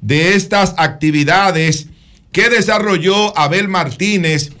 de 0.00 0.34
estas 0.34 0.74
actividades 0.78 1.88
que 2.32 2.48
desarrolló 2.48 3.36
Abel 3.36 3.68
Martínez 3.68 4.52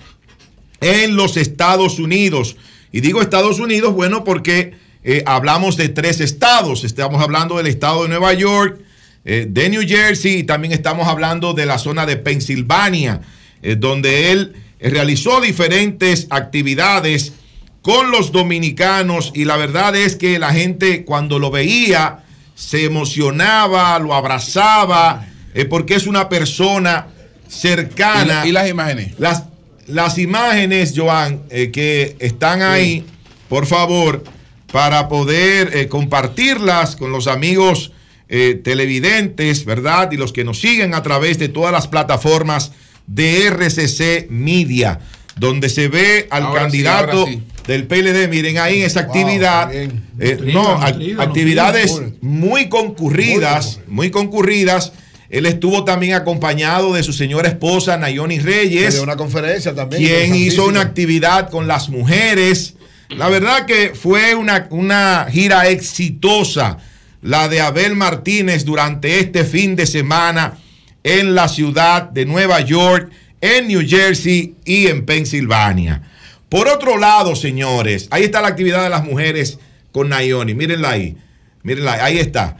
en 0.80 1.16
los 1.16 1.36
Estados 1.36 1.98
Unidos. 1.98 2.56
Y 2.92 3.00
digo 3.00 3.20
Estados 3.22 3.60
Unidos, 3.60 3.94
bueno, 3.94 4.24
porque 4.24 4.72
eh, 5.04 5.22
hablamos 5.26 5.76
de 5.76 5.88
tres 5.88 6.20
estados. 6.20 6.84
Estamos 6.84 7.22
hablando 7.22 7.56
del 7.56 7.66
estado 7.68 8.02
de 8.02 8.08
Nueva 8.08 8.32
York, 8.34 8.80
eh, 9.24 9.46
de 9.48 9.68
New 9.68 9.82
Jersey 9.86 10.38
y 10.38 10.42
también 10.44 10.72
estamos 10.72 11.06
hablando 11.06 11.52
de 11.52 11.66
la 11.66 11.78
zona 11.78 12.06
de 12.06 12.16
Pensilvania, 12.16 13.20
eh, 13.62 13.76
donde 13.78 14.32
él 14.32 14.54
realizó 14.80 15.40
diferentes 15.40 16.26
actividades 16.30 17.34
con 17.82 18.10
los 18.10 18.32
dominicanos 18.32 19.30
y 19.34 19.44
la 19.44 19.56
verdad 19.56 19.94
es 19.94 20.16
que 20.16 20.38
la 20.38 20.52
gente 20.52 21.04
cuando 21.04 21.38
lo 21.38 21.50
veía 21.50 22.24
se 22.54 22.84
emocionaba, 22.84 23.98
lo 23.98 24.14
abrazaba, 24.14 25.26
porque 25.70 25.94
es 25.94 26.06
una 26.06 26.28
persona 26.28 27.06
cercana. 27.48 28.22
¿Y 28.24 28.26
la- 28.28 28.46
y 28.48 28.52
las 28.52 28.68
imágenes? 28.68 29.14
Las, 29.18 29.44
las 29.92 30.18
imágenes, 30.18 30.94
Joan, 30.96 31.42
eh, 31.50 31.70
que 31.70 32.16
están 32.18 32.62
ahí, 32.62 33.04
por 33.48 33.66
favor, 33.66 34.24
para 34.72 35.08
poder 35.08 35.76
eh, 35.76 35.88
compartirlas 35.88 36.96
con 36.96 37.12
los 37.12 37.26
amigos 37.26 37.92
eh, 38.28 38.60
televidentes, 38.62 39.64
¿verdad? 39.64 40.12
Y 40.12 40.16
los 40.16 40.32
que 40.32 40.44
nos 40.44 40.60
siguen 40.60 40.94
a 40.94 41.02
través 41.02 41.38
de 41.38 41.48
todas 41.48 41.72
las 41.72 41.88
plataformas 41.88 42.72
de 43.06 43.48
RCC 43.48 44.30
Media, 44.30 45.00
donde 45.36 45.68
se 45.68 45.88
ve 45.88 46.28
al 46.30 46.44
Ahora 46.44 46.62
candidato 46.62 47.26
sí. 47.26 47.42
del 47.66 47.86
PLD. 47.86 48.28
Miren 48.28 48.58
ahí 48.58 48.82
esa 48.82 49.00
actividad. 49.00 49.72
Nutrida, 49.72 50.52
no, 50.52 50.78
nutrida, 50.78 51.22
actividades 51.22 52.00
muy 52.20 52.68
concurridas, 52.68 53.80
muy 53.88 54.10
concurridas. 54.10 54.92
Él 55.30 55.46
estuvo 55.46 55.84
también 55.84 56.14
acompañado 56.14 56.92
de 56.92 57.02
su 57.04 57.12
señora 57.12 57.48
esposa 57.48 57.96
Nayoni 57.96 58.40
Reyes 58.40 58.94
De 58.94 59.00
una 59.00 59.16
conferencia 59.16 59.74
también. 59.74 60.02
quien 60.02 60.34
hizo 60.34 60.66
una 60.66 60.80
actividad 60.80 61.50
con 61.50 61.68
las 61.68 61.88
mujeres. 61.88 62.74
La 63.08 63.28
verdad 63.28 63.64
que 63.64 63.92
fue 63.94 64.34
una, 64.34 64.66
una 64.70 65.28
gira 65.30 65.68
exitosa 65.68 66.78
la 67.22 67.48
de 67.48 67.60
Abel 67.60 67.94
Martínez 67.96 68.64
durante 68.64 69.20
este 69.20 69.44
fin 69.44 69.76
de 69.76 69.86
semana 69.86 70.58
en 71.04 71.34
la 71.34 71.48
ciudad 71.48 72.02
de 72.02 72.26
Nueva 72.26 72.60
York, 72.60 73.10
en 73.40 73.68
New 73.68 73.82
Jersey 73.86 74.54
y 74.64 74.86
en 74.86 75.06
Pensilvania. 75.06 76.02
Por 76.48 76.68
otro 76.68 76.98
lado, 76.98 77.36
señores, 77.36 78.08
ahí 78.10 78.24
está 78.24 78.40
la 78.40 78.48
actividad 78.48 78.82
de 78.82 78.90
las 78.90 79.04
mujeres 79.04 79.58
con 79.92 80.08
Nayoni. 80.08 80.54
Mírenla 80.54 80.90
ahí. 80.90 81.16
Mírenla 81.62 81.92
ahí. 81.94 82.00
Ahí 82.02 82.18
está. 82.18 82.56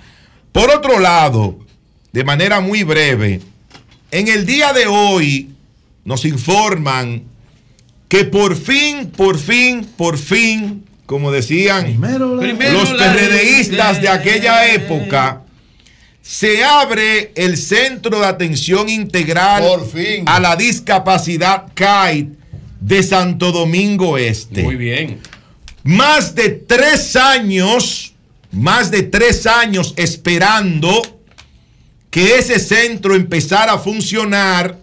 Por 0.52 0.70
otro 0.70 0.98
lado, 0.98 1.58
de 2.12 2.24
manera 2.24 2.60
muy 2.60 2.82
breve, 2.82 3.40
en 4.10 4.28
el 4.28 4.46
día 4.46 4.72
de 4.72 4.86
hoy 4.86 5.50
nos 6.04 6.24
informan 6.24 7.24
que 8.08 8.24
por 8.24 8.56
fin, 8.56 9.10
por 9.10 9.38
fin, 9.38 9.84
por 9.96 10.18
fin, 10.18 10.84
como 11.06 11.30
decían 11.30 11.84
Primero 11.84 12.36
los 12.36 12.88
PRDistas 12.90 14.02
de 14.02 14.08
aquella 14.08 14.72
época, 14.72 15.42
se 16.22 16.64
abre 16.64 17.32
el 17.36 17.56
Centro 17.56 18.20
de 18.20 18.26
Atención 18.26 18.88
Integral 18.88 19.64
a 20.26 20.40
la 20.40 20.56
Discapacidad 20.56 21.66
CAIT 21.74 22.30
de 22.80 23.02
Santo 23.02 23.52
Domingo 23.52 24.18
Este. 24.18 24.62
Muy 24.62 24.76
bien. 24.76 25.20
Más 25.82 26.34
de 26.34 26.50
tres 26.50 27.16
años, 27.16 28.14
más 28.52 28.90
de 28.90 29.02
tres 29.04 29.46
años 29.46 29.94
esperando 29.96 31.19
que 32.10 32.36
ese 32.38 32.58
centro 32.58 33.14
empezara 33.14 33.74
a 33.74 33.78
funcionar. 33.78 34.78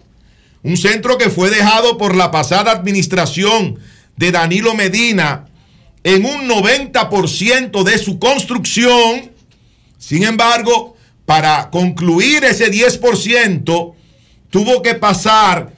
Un 0.62 0.76
centro 0.76 1.18
que 1.18 1.30
fue 1.30 1.50
dejado 1.50 1.98
por 1.98 2.16
la 2.16 2.30
pasada 2.30 2.72
administración 2.72 3.78
de 4.16 4.32
Danilo 4.32 4.74
Medina 4.74 5.46
en 6.02 6.24
un 6.24 6.48
90% 6.48 7.82
de 7.84 7.98
su 7.98 8.18
construcción. 8.18 9.30
Sin 9.98 10.24
embargo, 10.24 10.96
para 11.26 11.70
concluir 11.70 12.44
ese 12.44 12.72
10%, 12.72 13.94
tuvo 14.50 14.82
que 14.82 14.94
pasar 14.94 15.72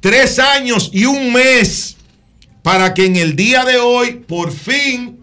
tres 0.00 0.38
años 0.38 0.90
y 0.92 1.04
un 1.04 1.32
mes 1.32 1.96
para 2.62 2.94
que 2.94 3.06
en 3.06 3.16
el 3.16 3.36
día 3.36 3.64
de 3.64 3.78
hoy, 3.78 4.14
por 4.26 4.52
fin, 4.52 5.20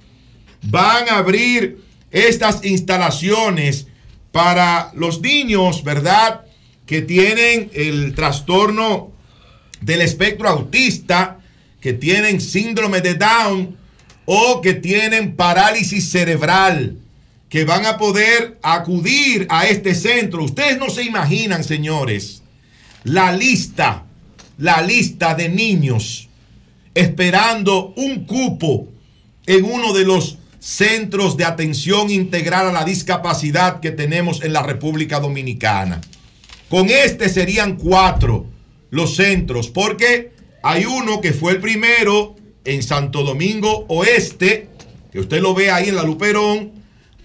van 0.62 1.10
a 1.10 1.18
abrir 1.18 1.84
estas 2.10 2.64
instalaciones 2.64 3.88
para 4.34 4.92
los 4.96 5.22
niños, 5.22 5.84
¿verdad? 5.84 6.42
Que 6.88 7.04
tienen 7.04 7.70
el 7.74 8.16
trastorno 8.16 9.12
del 9.80 10.02
espectro 10.02 10.50
autista, 10.50 11.40
que 11.80 11.94
tienen 11.94 12.42
síndrome 12.42 13.00
de 13.00 13.14
Down 13.14 13.78
o 14.26 14.60
que 14.62 14.74
tienen 14.74 15.36
parálisis 15.36 16.10
cerebral, 16.10 16.98
que 17.48 17.64
van 17.64 17.86
a 17.86 17.98
poder 17.98 18.58
acudir 18.64 19.46
a 19.50 19.68
este 19.68 19.94
centro. 19.94 20.44
Ustedes 20.44 20.80
no 20.80 20.90
se 20.90 21.04
imaginan, 21.04 21.64
señores, 21.64 22.42
la 23.04 23.34
lista, 23.34 24.06
la 24.58 24.82
lista 24.82 25.36
de 25.36 25.48
niños 25.48 26.28
esperando 26.96 27.94
un 27.98 28.26
cupo 28.26 28.88
en 29.46 29.64
uno 29.66 29.94
de 29.94 30.06
los 30.06 30.40
centros 30.64 31.36
de 31.36 31.44
atención 31.44 32.10
integral 32.10 32.70
a 32.70 32.72
la 32.72 32.86
discapacidad 32.86 33.82
que 33.82 33.92
tenemos 33.92 34.42
en 34.44 34.54
la 34.54 34.64
República 34.64 35.20
Dominicana. 35.20 36.00
Con 36.70 36.90
este 36.90 37.28
serían 37.28 37.76
cuatro 37.76 38.46
los 38.90 39.18
centros, 39.18 39.68
porque 39.68 40.32
hay 40.64 40.86
uno 40.86 41.20
que 41.20 41.34
fue 41.34 41.52
el 41.52 41.60
primero 41.60 42.38
en 42.64 42.82
Santo 42.82 43.24
Domingo 43.24 43.84
Oeste, 43.90 44.70
que 45.12 45.20
usted 45.20 45.42
lo 45.42 45.54
ve 45.54 45.70
ahí 45.70 45.90
en 45.90 45.98
la 45.98 46.04
Luperón, 46.04 46.72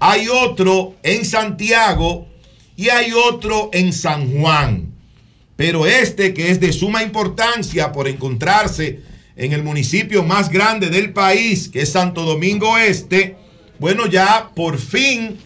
hay 0.01 0.27
otro 0.27 0.97
en 1.05 1.25
Santiago 1.25 2.27
y 2.75 2.89
hay 2.89 3.13
otro 3.13 3.71
en 3.73 3.93
San 3.93 4.33
Juan. 4.33 4.95
pero 5.55 5.87
este 5.87 6.35
que 6.35 6.51
es 6.51 6.61
de 6.61 6.73
suma 6.73 7.05
importancia 7.05 7.93
por 7.93 8.09
encontrarse 8.09 9.01
en 9.39 9.53
el 9.53 9.63
municipio 9.63 10.25
más 10.25 10.51
grande 10.51 10.91
del 10.91 11.13
país, 11.13 11.69
que 11.69 11.83
es 11.83 11.93
Santo 11.93 12.25
Domingo 12.25 12.77
Este, 12.77 13.37
bueno, 13.79 14.07
ya 14.07 14.51
por 14.55 14.79
fin 14.79 15.39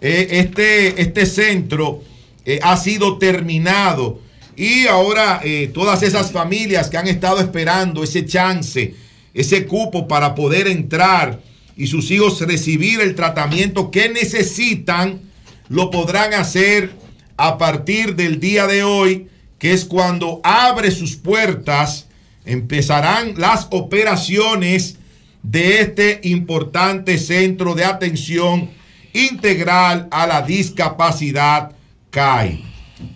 eh, 0.00 0.28
este, 0.30 1.00
este 1.00 1.24
centro 1.24 2.02
eh, 2.44 2.60
ha 2.62 2.76
sido 2.76 3.16
terminado. 3.16 4.20
Y 4.54 4.86
ahora 4.86 5.40
eh, 5.42 5.70
todas 5.72 6.02
esas 6.02 6.30
familias 6.30 6.90
que 6.90 6.98
han 6.98 7.08
estado 7.08 7.40
esperando 7.40 8.04
ese 8.04 8.26
chance, 8.26 8.94
ese 9.32 9.66
cupo 9.66 10.06
para 10.06 10.34
poder 10.34 10.68
entrar 10.68 11.40
y 11.74 11.86
sus 11.86 12.10
hijos 12.10 12.40
recibir 12.42 13.00
el 13.00 13.14
tratamiento 13.14 13.90
que 13.90 14.10
necesitan, 14.10 15.20
lo 15.68 15.90
podrán 15.90 16.34
hacer 16.34 16.90
a 17.38 17.56
partir 17.56 18.14
del 18.14 18.40
día 18.40 18.66
de 18.66 18.82
hoy, 18.82 19.28
que 19.58 19.72
es 19.72 19.86
cuando 19.86 20.40
abre 20.42 20.90
sus 20.90 21.16
puertas, 21.16 22.07
empezarán 22.48 23.34
las 23.36 23.68
operaciones 23.70 24.96
de 25.42 25.80
este 25.80 26.20
importante 26.24 27.18
centro 27.18 27.74
de 27.74 27.84
atención 27.84 28.70
integral 29.12 30.08
a 30.10 30.26
la 30.26 30.42
discapacidad 30.42 31.72
CAI. 32.10 32.64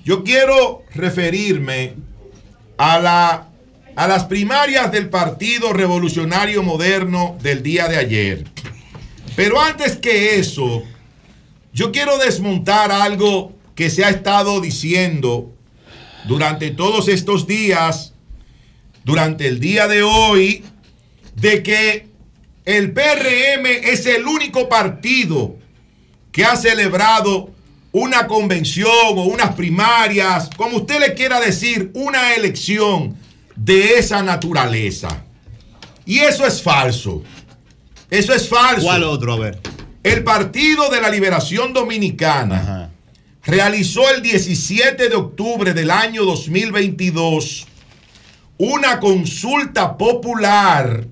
Yo 0.05 0.23
quiero 0.23 0.83
referirme 0.95 1.95
a, 2.77 2.99
la, 2.99 3.49
a 3.97 4.07
las 4.07 4.25
primarias 4.25 4.93
del 4.93 5.09
Partido 5.09 5.73
Revolucionario 5.73 6.63
Moderno 6.63 7.37
del 7.43 7.63
día 7.63 7.89
de 7.89 7.97
ayer. 7.97 8.45
Pero 9.35 9.61
antes 9.61 9.97
que 9.97 10.39
eso, 10.39 10.83
yo 11.73 11.91
quiero 11.91 12.19
desmontar 12.19 12.93
algo 12.93 13.53
que 13.75 13.89
se 13.89 14.05
ha 14.05 14.11
estado 14.11 14.61
diciendo 14.61 15.51
durante 16.27 16.71
todos 16.71 17.09
estos 17.09 17.47
días, 17.47 18.12
durante 19.05 19.49
el 19.49 19.61
día 19.61 19.89
de 19.89 20.03
hoy, 20.03 20.65
de 21.37 21.63
que 21.63 22.09
el 22.65 22.93
PRM 22.93 23.67
es 23.67 24.07
el 24.07 24.27
único 24.27 24.69
partido 24.69 25.57
que 26.31 26.45
ha 26.45 26.57
celebrado 26.57 27.51
una 27.93 28.27
convención 28.27 28.89
o 29.17 29.25
unas 29.25 29.55
primarias, 29.55 30.49
como 30.57 30.79
usted 30.79 31.01
le 31.01 31.15
quiera 31.15 31.41
decir, 31.41 31.91
una 31.95 32.35
elección 32.35 33.17
de 33.55 33.99
esa 33.99 34.23
naturaleza. 34.23 35.25
Y 36.07 36.21
eso 36.21 36.47
es 36.47 36.63
falso. 36.63 37.23
Eso 38.11 38.35
es 38.35 38.49
falso. 38.49 38.87
¿Cuál 38.87 39.05
otro? 39.05 39.35
A 39.35 39.39
ver. 39.39 39.61
El 40.03 40.25
Partido 40.25 40.89
de 40.91 41.01
la 41.01 41.11
Liberación 41.11 41.73
Dominicana 41.73 42.91
realizó 43.45 44.09
el 44.11 44.23
17 44.23 45.09
de 45.09 45.15
octubre 45.15 45.75
del 45.75 45.91
año 45.91 46.25
2022 46.25 47.67
una 48.63 49.01
consulta 49.01 49.99
popular 49.99 51.05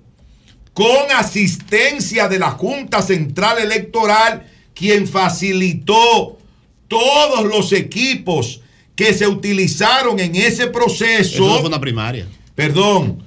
con 0.72 1.10
asistencia 1.16 2.28
de 2.28 2.38
la 2.38 2.52
Junta 2.52 3.02
Central 3.02 3.58
Electoral, 3.58 4.46
quien 4.72 5.08
facilitó 5.08 6.38
todos 6.86 7.44
los 7.46 7.72
equipos 7.72 8.60
que 8.94 9.12
se 9.14 9.26
utilizaron 9.26 10.20
en 10.20 10.36
ese 10.36 10.68
proceso. 10.68 11.44
Eso 11.44 11.58
fue 11.58 11.68
una 11.68 11.80
primaria. 11.80 12.28
Perdón, 12.54 13.24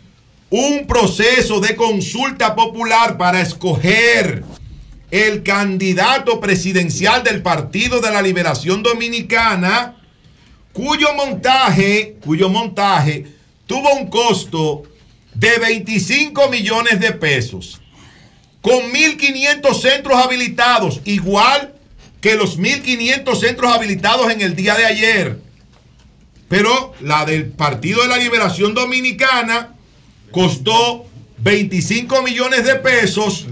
un 0.50 0.88
proceso 0.88 1.60
de 1.60 1.76
consulta 1.76 2.56
popular 2.56 3.18
para 3.18 3.41
escoger 3.41 4.45
el 5.12 5.44
candidato 5.44 6.40
presidencial 6.40 7.24
del 7.24 7.41
Partido 7.41 8.00
de 8.00 8.10
la 8.10 8.22
Liberación 8.22 8.84
Dominicana, 8.84 9.98
cuyo 10.72 11.14
montaje, 11.14 12.16
cuyo 12.24 12.48
montaje 12.48 13.33
tuvo 13.74 13.91
un 13.95 14.08
costo 14.08 14.84
de 15.34 15.58
25 15.58 16.48
millones 16.50 17.00
de 17.00 17.12
pesos, 17.12 17.82
con 18.62 18.76
1.500 18.94 19.82
centros 19.82 20.24
habilitados, 20.24 21.02
igual 21.06 21.74
que 22.22 22.36
los 22.36 22.60
1.500 22.60 23.36
centros 23.36 23.74
habilitados 23.74 24.32
en 24.32 24.41
el 24.41 24.56
día 24.56 24.76
de 24.76 24.86
ayer. 24.86 25.40
Pero 26.48 26.94
la 27.02 27.26
del 27.26 27.48
Partido 27.48 28.04
de 28.04 28.10
la 28.10 28.18
Liberación 28.18 28.76
Dominicana 28.76 29.74
costó 30.30 31.08
25 31.40 32.22
millones 32.22 32.66
de 32.66 32.76
pesos 32.76 33.48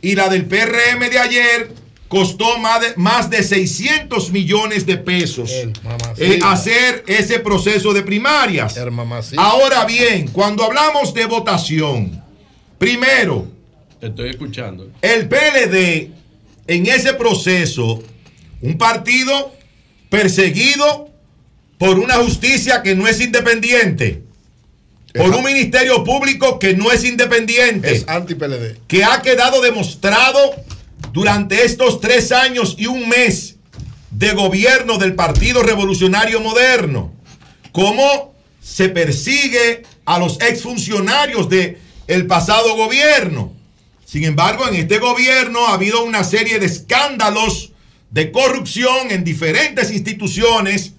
y 0.00 0.14
la 0.14 0.30
del 0.30 0.46
PRM 0.46 1.00
de 1.10 1.18
ayer 1.18 1.70
costó 2.08 2.58
más 2.58 2.80
de, 2.80 2.92
más 2.96 3.30
de 3.30 3.42
600 3.42 4.30
millones 4.30 4.86
de 4.86 4.96
pesos 4.96 5.50
eh, 6.18 6.38
hacer 6.44 7.02
ese 7.06 7.40
proceso 7.40 7.92
de 7.92 8.02
primarias. 8.02 8.76
Ahora 9.36 9.84
bien, 9.84 10.28
cuando 10.28 10.64
hablamos 10.64 11.12
de 11.14 11.26
votación, 11.26 12.22
primero, 12.78 13.48
Te 14.00 14.06
estoy 14.08 14.30
escuchando. 14.30 14.90
el 15.02 15.28
PLD 15.28 16.10
en 16.68 16.86
ese 16.86 17.12
proceso, 17.14 18.02
un 18.60 18.78
partido 18.78 19.52
perseguido 20.08 21.08
por 21.78 21.98
una 21.98 22.14
justicia 22.14 22.82
que 22.82 22.94
no 22.94 23.06
es 23.06 23.20
independiente, 23.20 24.22
por 25.14 25.30
un 25.34 25.42
ministerio 25.44 26.04
público 26.04 26.58
que 26.58 26.74
no 26.74 26.90
es 26.92 27.04
independiente, 27.04 27.90
Es 27.92 28.08
anti-PLD. 28.08 28.76
que 28.86 29.04
ha 29.04 29.22
quedado 29.22 29.60
demostrado 29.62 30.38
durante 31.16 31.64
estos 31.64 32.02
tres 32.02 32.30
años 32.30 32.74
y 32.76 32.84
un 32.84 33.08
mes 33.08 33.56
de 34.10 34.34
gobierno 34.34 34.98
del 34.98 35.14
Partido 35.14 35.62
Revolucionario 35.62 36.42
Moderno, 36.42 37.10
cómo 37.72 38.34
se 38.60 38.90
persigue 38.90 39.84
a 40.04 40.18
los 40.18 40.38
exfuncionarios 40.42 41.48
del 41.48 41.78
el 42.06 42.26
pasado 42.26 42.76
gobierno. 42.76 43.54
Sin 44.04 44.24
embargo, 44.24 44.68
en 44.68 44.74
este 44.74 44.98
gobierno 44.98 45.66
ha 45.68 45.72
habido 45.72 46.04
una 46.04 46.22
serie 46.22 46.58
de 46.58 46.66
escándalos 46.66 47.72
de 48.10 48.30
corrupción 48.30 49.10
en 49.10 49.24
diferentes 49.24 49.90
instituciones, 49.90 50.92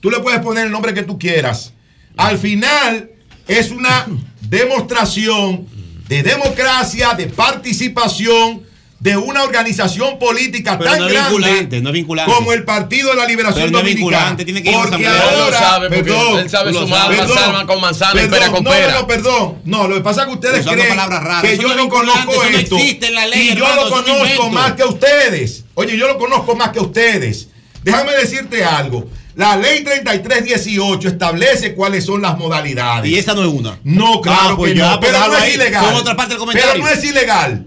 tú 0.00 0.10
le 0.10 0.20
puedes 0.20 0.40
poner 0.40 0.66
el 0.66 0.72
nombre 0.72 0.94
que 0.94 1.02
tú 1.02 1.18
quieras. 1.18 1.72
Al 2.16 2.38
final 2.38 3.10
es 3.48 3.70
una 3.70 4.06
demostración 4.42 5.66
de 6.08 6.22
democracia, 6.22 7.14
de 7.14 7.26
participación 7.26 8.62
de 9.02 9.16
una 9.16 9.42
organización 9.42 10.16
política 10.20 10.78
Pero 10.78 10.90
tan 10.92 11.00
no 11.00 11.06
grande 11.08 11.28
vinculante, 11.30 11.80
no 11.80 11.88
es 11.88 11.92
vinculante. 11.92 12.32
como 12.32 12.52
el 12.52 12.62
Partido 12.64 13.10
de 13.10 13.16
la 13.16 13.26
Liberación 13.26 13.64
Pero 13.64 13.72
no 13.72 13.78
es 13.78 13.84
Dominicana. 13.84 14.16
vinculante, 14.18 14.44
tiene 14.44 14.62
que 14.62 14.70
ir 14.70 14.76
porque 14.76 15.06
ahora, 15.08 15.32
Él 15.32 15.38
lo 15.40 15.52
sabe, 15.52 15.88
porque 15.88 16.02
perdón, 16.04 16.38
él 16.38 16.50
sabe 16.50 16.72
manzana 16.72 17.66
con 17.66 17.80
manzana 17.80 18.12
y 18.12 18.28
perdón, 18.28 18.30
pera 18.38 18.50
con 18.52 18.62
no, 18.64 18.70
pera. 18.70 18.92
No, 18.92 19.00
no, 19.00 19.06
perdón. 19.08 19.58
No, 19.64 19.88
lo 19.88 19.96
que 19.96 20.00
pasa 20.02 20.20
es 20.22 20.26
que 20.28 20.32
ustedes 20.34 20.60
Usando 20.60 20.82
creen 20.84 20.96
raras. 20.98 21.42
que 21.42 21.58
yo 21.58 21.74
no 21.74 21.88
conozco 21.88 22.32
eso 22.32 22.42
no 22.50 22.58
esto. 22.58 22.76
existe 22.76 23.06
en 23.08 23.14
la 23.16 23.26
ley, 23.26 23.40
y 23.50 23.56
yo 23.56 23.64
hermano, 23.66 23.84
lo 23.88 23.90
conozco 23.90 24.50
más 24.50 24.72
que 24.74 24.84
ustedes. 24.84 25.64
Oye, 25.74 25.96
yo 25.98 26.06
lo 26.06 26.16
conozco 26.16 26.54
más 26.54 26.68
que 26.68 26.78
ustedes. 26.78 27.48
Déjame 27.82 28.12
decirte 28.12 28.64
algo. 28.64 29.08
La 29.34 29.56
ley 29.56 29.82
3318 29.82 31.08
establece 31.08 31.74
cuáles 31.74 32.04
son 32.04 32.22
las 32.22 32.38
modalidades. 32.38 33.10
Y 33.10 33.18
esa 33.18 33.34
no 33.34 33.42
es 33.42 33.48
una. 33.48 33.80
No, 33.82 34.20
claro 34.20 34.50
Ah, 34.50 34.56
pues 34.56 34.72
que 34.74 34.78
ya, 34.78 34.90
no, 34.92 35.00
pues 35.00 35.10
pero 35.10 35.26
no 35.26 35.38
es 35.38 35.54
ilegal. 35.56 35.84
con 35.86 35.94
otra 35.96 36.14
parte 36.14 36.34
del 36.34 36.38
comentario. 36.38 36.70
Pero 36.74 36.84
no 36.84 36.90
es 36.92 37.02
ilegal. 37.04 37.66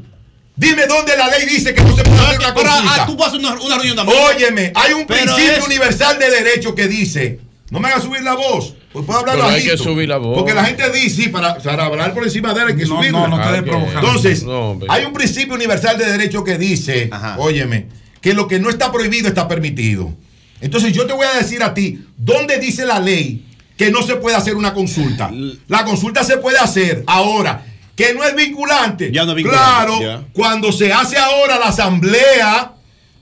Dime 0.58 0.86
dónde 0.88 1.18
la 1.18 1.28
ley 1.28 1.46
dice 1.48 1.74
que 1.74 1.84
no 1.84 1.96
se 1.96 2.04
puede 2.04 2.18
hacer 2.20 2.40
una 2.40 2.54
Pero, 2.54 2.70
consulta. 2.70 3.04
ah, 3.04 3.06
tú 3.06 3.16
vas 3.18 3.26
a 3.26 3.30
hacer 3.30 3.40
una, 3.40 3.54
una 3.62 3.76
reunión 3.76 3.98
también. 3.98 4.18
Óyeme, 4.34 4.72
hay 4.76 4.94
un 4.94 5.06
Pero 5.06 5.24
principio 5.36 5.52
es- 5.58 5.66
universal 5.66 6.18
de 6.18 6.30
derecho 6.30 6.74
que 6.74 6.88
dice, 6.88 7.40
no 7.72 7.80
me 7.82 7.90
hagas 7.90 8.04
subir 8.04 8.22
la 8.24 8.36
voz, 8.36 8.74
pues 8.94 9.06
puedo 9.06 9.20
hablar 9.20 9.36
Pero 9.36 9.48
hay 9.50 9.64
que 9.64 9.78
subir 9.78 10.08
la 10.08 10.18
voz. 10.18 10.38
Porque 10.38 10.54
la 10.54 10.64
gente 10.64 10.90
dice, 10.92 11.24
sí, 11.24 11.28
para, 11.30 11.58
para 11.58 11.86
hablar 11.86 12.14
por 12.14 12.24
encima 12.24 12.54
de 12.54 12.62
él 12.62 12.68
hay 12.70 12.76
que 12.78 12.86
No, 12.86 12.96
subirla. 12.98 13.28
no, 13.28 13.28
no 13.28 13.38
te 13.38 13.44
Ah. 13.72 13.92
Entonces, 13.96 14.44
No, 14.44 14.80
hay 14.88 15.04
un 15.04 15.12
principio 15.12 15.56
universal 15.56 15.98
de 15.98 16.06
derecho 16.06 16.44
que 16.46 16.58
dice, 16.58 17.10
óyeme, 17.38 17.88
que 18.22 18.34
lo 18.34 18.48
que 18.48 18.58
no 18.60 18.70
está 18.70 18.92
prohibido 18.94 19.28
está 19.28 19.48
permitido. 19.50 20.14
Entonces 20.62 20.94
yo 20.94 21.06
te 21.06 21.12
voy 21.12 21.28
a 21.28 21.34
decir 21.38 21.62
a 21.64 21.74
ti, 21.74 22.00
¿dónde 22.16 22.60
dice 22.60 22.86
la 22.86 23.00
ley 23.02 23.46
que 23.78 23.92
no 23.92 24.02
se 24.04 24.16
puede 24.16 24.38
hacer 24.38 24.56
una 24.56 24.74
consulta? 24.74 25.30
La 25.68 25.84
consulta 25.84 26.24
se 26.24 26.38
puede 26.38 26.58
hacer 26.60 27.04
ahora, 27.08 27.66
que 27.96 28.14
no 28.14 28.24
es 28.24 28.36
vinculante. 28.36 29.12
Ya 29.12 29.24
no 29.26 29.32
es 29.32 29.38
vinculante, 29.38 29.66
Claro, 29.68 30.02
ya. 30.02 30.24
cuando 30.34 30.72
se 30.72 30.92
hace 30.92 31.18
ahora 31.18 31.58
la 31.58 31.68
asamblea 31.68 32.74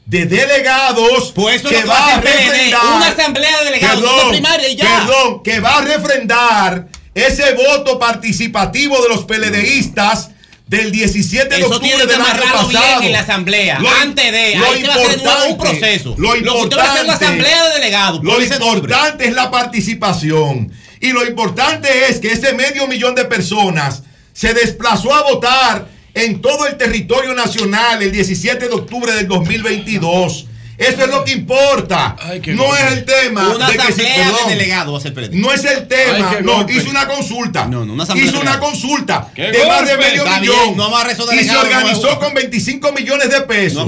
de 0.06 0.26
delegados 0.26 1.32
Pues 1.34 1.62
eso 1.62 1.70
que 1.70 1.82
lo 1.82 1.88
va 1.88 2.16
a 2.16 2.20
refrendar 2.22 2.82
una 2.98 3.08
asamblea 3.08 3.60
de 3.60 3.66
delegados, 3.66 4.02
perdón, 4.04 4.30
primaria 4.32 4.68
y 4.70 4.76
ya. 4.76 4.86
perdón, 5.00 5.44
que 5.44 5.60
va 5.60 5.78
a 5.78 5.82
refrendar 5.82 6.88
ese 7.16 7.54
voto 7.54 8.00
participativo 8.00 9.02
de 9.02 9.10
los 9.10 9.24
PLDistas 9.26 10.32
del 10.68 10.92
17 10.92 11.56
de 11.56 11.64
octubre 11.64 12.06
del 12.06 12.16
año 12.16 12.24
amarrarlo 12.26 12.68
bien 12.68 12.82
pasado. 12.82 13.02
en 13.04 13.12
la 13.12 13.20
asamblea, 13.20 13.80
Lo- 13.80 13.90
antes 14.02 14.32
de, 14.32 14.56
lo 14.56 14.66
ahí 14.66 14.82
se 14.82 14.88
va 14.88 14.94
a 14.94 14.98
hacer 14.98 15.20
un 15.20 15.50
importante- 15.52 15.80
proceso. 15.80 16.16
Lo 16.18 16.18
Lo 16.18 16.30
va 16.30 16.34
a 16.34 16.36
hacer 16.36 16.42
es 16.42 16.48
la 16.48 16.60
importante- 16.64 17.26
asamblea 17.26 17.64
de 17.70 17.74
delegados, 17.76 18.24
Lo 18.24 18.42
importante 18.42 19.28
es 19.28 19.34
la 19.34 19.52
participación. 19.52 20.72
Y 21.00 21.10
lo 21.12 21.26
importante 21.26 22.10
es 22.10 22.20
que 22.20 22.32
ese 22.32 22.54
medio 22.54 22.88
millón 22.88 23.14
de 23.14 23.26
personas 23.26 24.04
se 24.34 24.54
desplazó 24.54 25.14
a 25.14 25.24
votar 25.24 25.88
en 26.14 26.42
todo 26.42 26.68
el 26.68 26.78
territorio 26.78 27.34
nacional 27.34 28.02
el 28.04 28.12
17 28.12 28.68
de 28.68 28.74
octubre 28.74 29.14
del 29.14 29.28
2022. 29.28 30.48
Eso 30.76 31.04
es 31.04 31.08
lo 31.08 31.24
que 31.24 31.32
importa. 31.34 32.16
no 32.48 32.76
es 32.76 32.92
el 32.94 33.06
tema. 33.06 33.50
Una 33.56 33.70
de 33.70 33.78
que 33.78 33.94
si- 33.94 34.02
asamblea 34.02 34.16
perdón, 34.26 34.48
de 34.50 34.56
delegados 34.56 34.94
va 34.94 34.98
a 34.98 35.02
ser 35.02 35.14
PLD. 35.14 35.36
no 35.36 35.54
es 35.54 35.64
el 35.66 35.88
tema. 35.88 36.32
Ay, 36.32 36.44
no, 36.44 36.66
hizo 36.68 36.90
una 36.90 37.08
consulta. 37.08 37.68
No, 37.68 37.86
no, 37.86 37.94
una 37.94 38.04
hizo 38.16 38.40
una 38.40 38.60
consulta 38.60 39.30
¡Qué 39.36 39.52
de 39.52 39.68
más 39.68 39.88
de 39.88 39.98
medio 39.98 40.24
Está 40.26 40.40
millón. 40.40 40.76
no 40.76 40.90
y 41.32 41.44
se 41.44 41.56
organizó 41.56 42.12
no. 42.14 42.20
con 42.20 42.34
25 42.34 42.92
millones 42.92 43.30
de 43.30 43.42
pesos. 43.42 43.86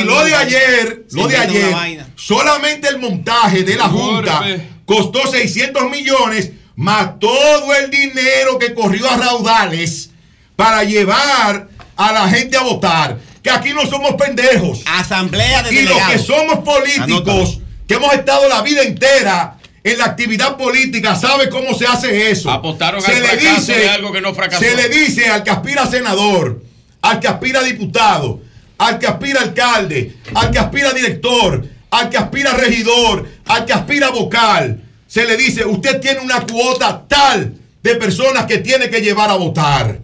Y 0.00 0.04
lo 0.04 0.24
de 0.24 0.34
ayer, 0.34 1.04
lo 1.12 1.28
de 1.28 1.36
ayer, 1.36 2.04
solamente 2.16 2.88
el 2.88 2.98
montaje 2.98 3.62
de 3.62 3.76
la 3.76 3.84
Junta 3.84 4.44
costó 4.84 5.30
600 5.30 5.88
millones, 5.88 6.50
más 6.78 7.18
todo 7.18 7.74
el 7.74 7.90
dinero 7.90 8.56
que 8.56 8.72
corrió 8.72 9.10
a 9.10 9.16
raudales 9.16 10.10
para 10.54 10.84
llevar 10.84 11.68
a 11.96 12.12
la 12.12 12.28
gente 12.28 12.56
a 12.56 12.62
votar. 12.62 13.18
Que 13.42 13.50
aquí 13.50 13.70
no 13.70 13.84
somos 13.84 14.14
pendejos. 14.14 14.82
Asamblea 14.86 15.64
de 15.64 15.74
Y 15.74 15.82
los 15.82 16.00
que 16.02 16.18
somos 16.20 16.60
políticos, 16.60 17.58
que 17.88 17.94
hemos 17.94 18.12
estado 18.14 18.48
la 18.48 18.62
vida 18.62 18.82
entera 18.82 19.58
en 19.82 19.98
la 19.98 20.04
actividad 20.04 20.56
política, 20.56 21.16
sabe 21.16 21.48
cómo 21.48 21.74
se 21.74 21.84
hace 21.84 22.30
eso. 22.30 22.48
Apostaron 22.48 23.04
al 23.04 23.12
fracaso 23.12 23.72
de 23.72 23.88
algo 23.88 24.12
que 24.12 24.20
no 24.20 24.32
fracasó. 24.32 24.62
Se 24.62 24.76
le 24.76 24.88
dice 24.88 25.28
al 25.28 25.42
que 25.42 25.50
aspira 25.50 25.82
a 25.82 25.90
senador, 25.90 26.62
al 27.02 27.18
que 27.18 27.26
aspira 27.26 27.58
a 27.58 27.64
diputado, 27.64 28.40
al 28.78 29.00
que 29.00 29.08
aspira 29.08 29.40
a 29.40 29.44
alcalde, 29.44 30.16
al 30.32 30.52
que 30.52 30.60
aspira 30.60 30.90
a 30.90 30.92
director, 30.92 31.66
al 31.90 32.08
que 32.08 32.18
aspira 32.18 32.52
a 32.52 32.54
regidor, 32.54 33.28
al 33.46 33.64
que 33.64 33.72
aspira 33.72 34.06
a 34.06 34.10
vocal, 34.10 34.84
se 35.08 35.24
le 35.24 35.36
dice, 35.36 35.64
usted 35.64 36.00
tiene 36.00 36.20
una 36.20 36.46
cuota 36.46 37.04
tal 37.08 37.54
de 37.82 37.94
personas 37.96 38.44
que 38.44 38.58
tiene 38.58 38.90
que 38.90 39.00
llevar 39.00 39.30
a 39.30 39.36
votar. 39.36 39.98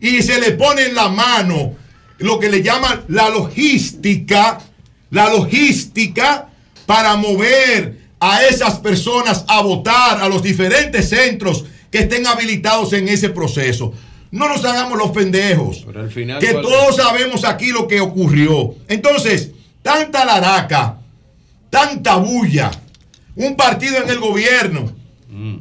Y 0.00 0.20
se 0.20 0.40
le 0.40 0.52
pone 0.52 0.82
en 0.82 0.94
la 0.96 1.08
mano 1.08 1.76
lo 2.18 2.40
que 2.40 2.50
le 2.50 2.62
llaman 2.62 3.04
la 3.08 3.30
logística, 3.30 4.58
la 5.10 5.30
logística 5.30 6.48
para 6.86 7.14
mover 7.16 7.98
a 8.18 8.44
esas 8.46 8.80
personas 8.80 9.44
a 9.46 9.62
votar 9.62 10.20
a 10.20 10.28
los 10.28 10.42
diferentes 10.42 11.08
centros 11.08 11.64
que 11.90 12.00
estén 12.00 12.26
habilitados 12.26 12.92
en 12.94 13.08
ese 13.08 13.28
proceso. 13.28 13.92
No 14.32 14.48
nos 14.48 14.64
hagamos 14.64 14.98
los 14.98 15.12
pendejos. 15.12 15.84
Pero 15.86 16.00
al 16.00 16.10
final. 16.10 16.40
Que 16.40 16.52
¿cuál 16.52 16.62
todos 16.62 16.96
sabemos 16.96 17.44
aquí 17.44 17.68
lo 17.68 17.86
que 17.86 18.00
ocurrió. 18.00 18.74
Entonces, 18.88 19.52
tanta 19.82 20.24
laraca, 20.24 20.98
tanta 21.70 22.16
bulla, 22.16 22.70
un 23.38 23.56
partido 23.56 23.96
en 24.02 24.10
el 24.10 24.18
gobierno, 24.18 24.92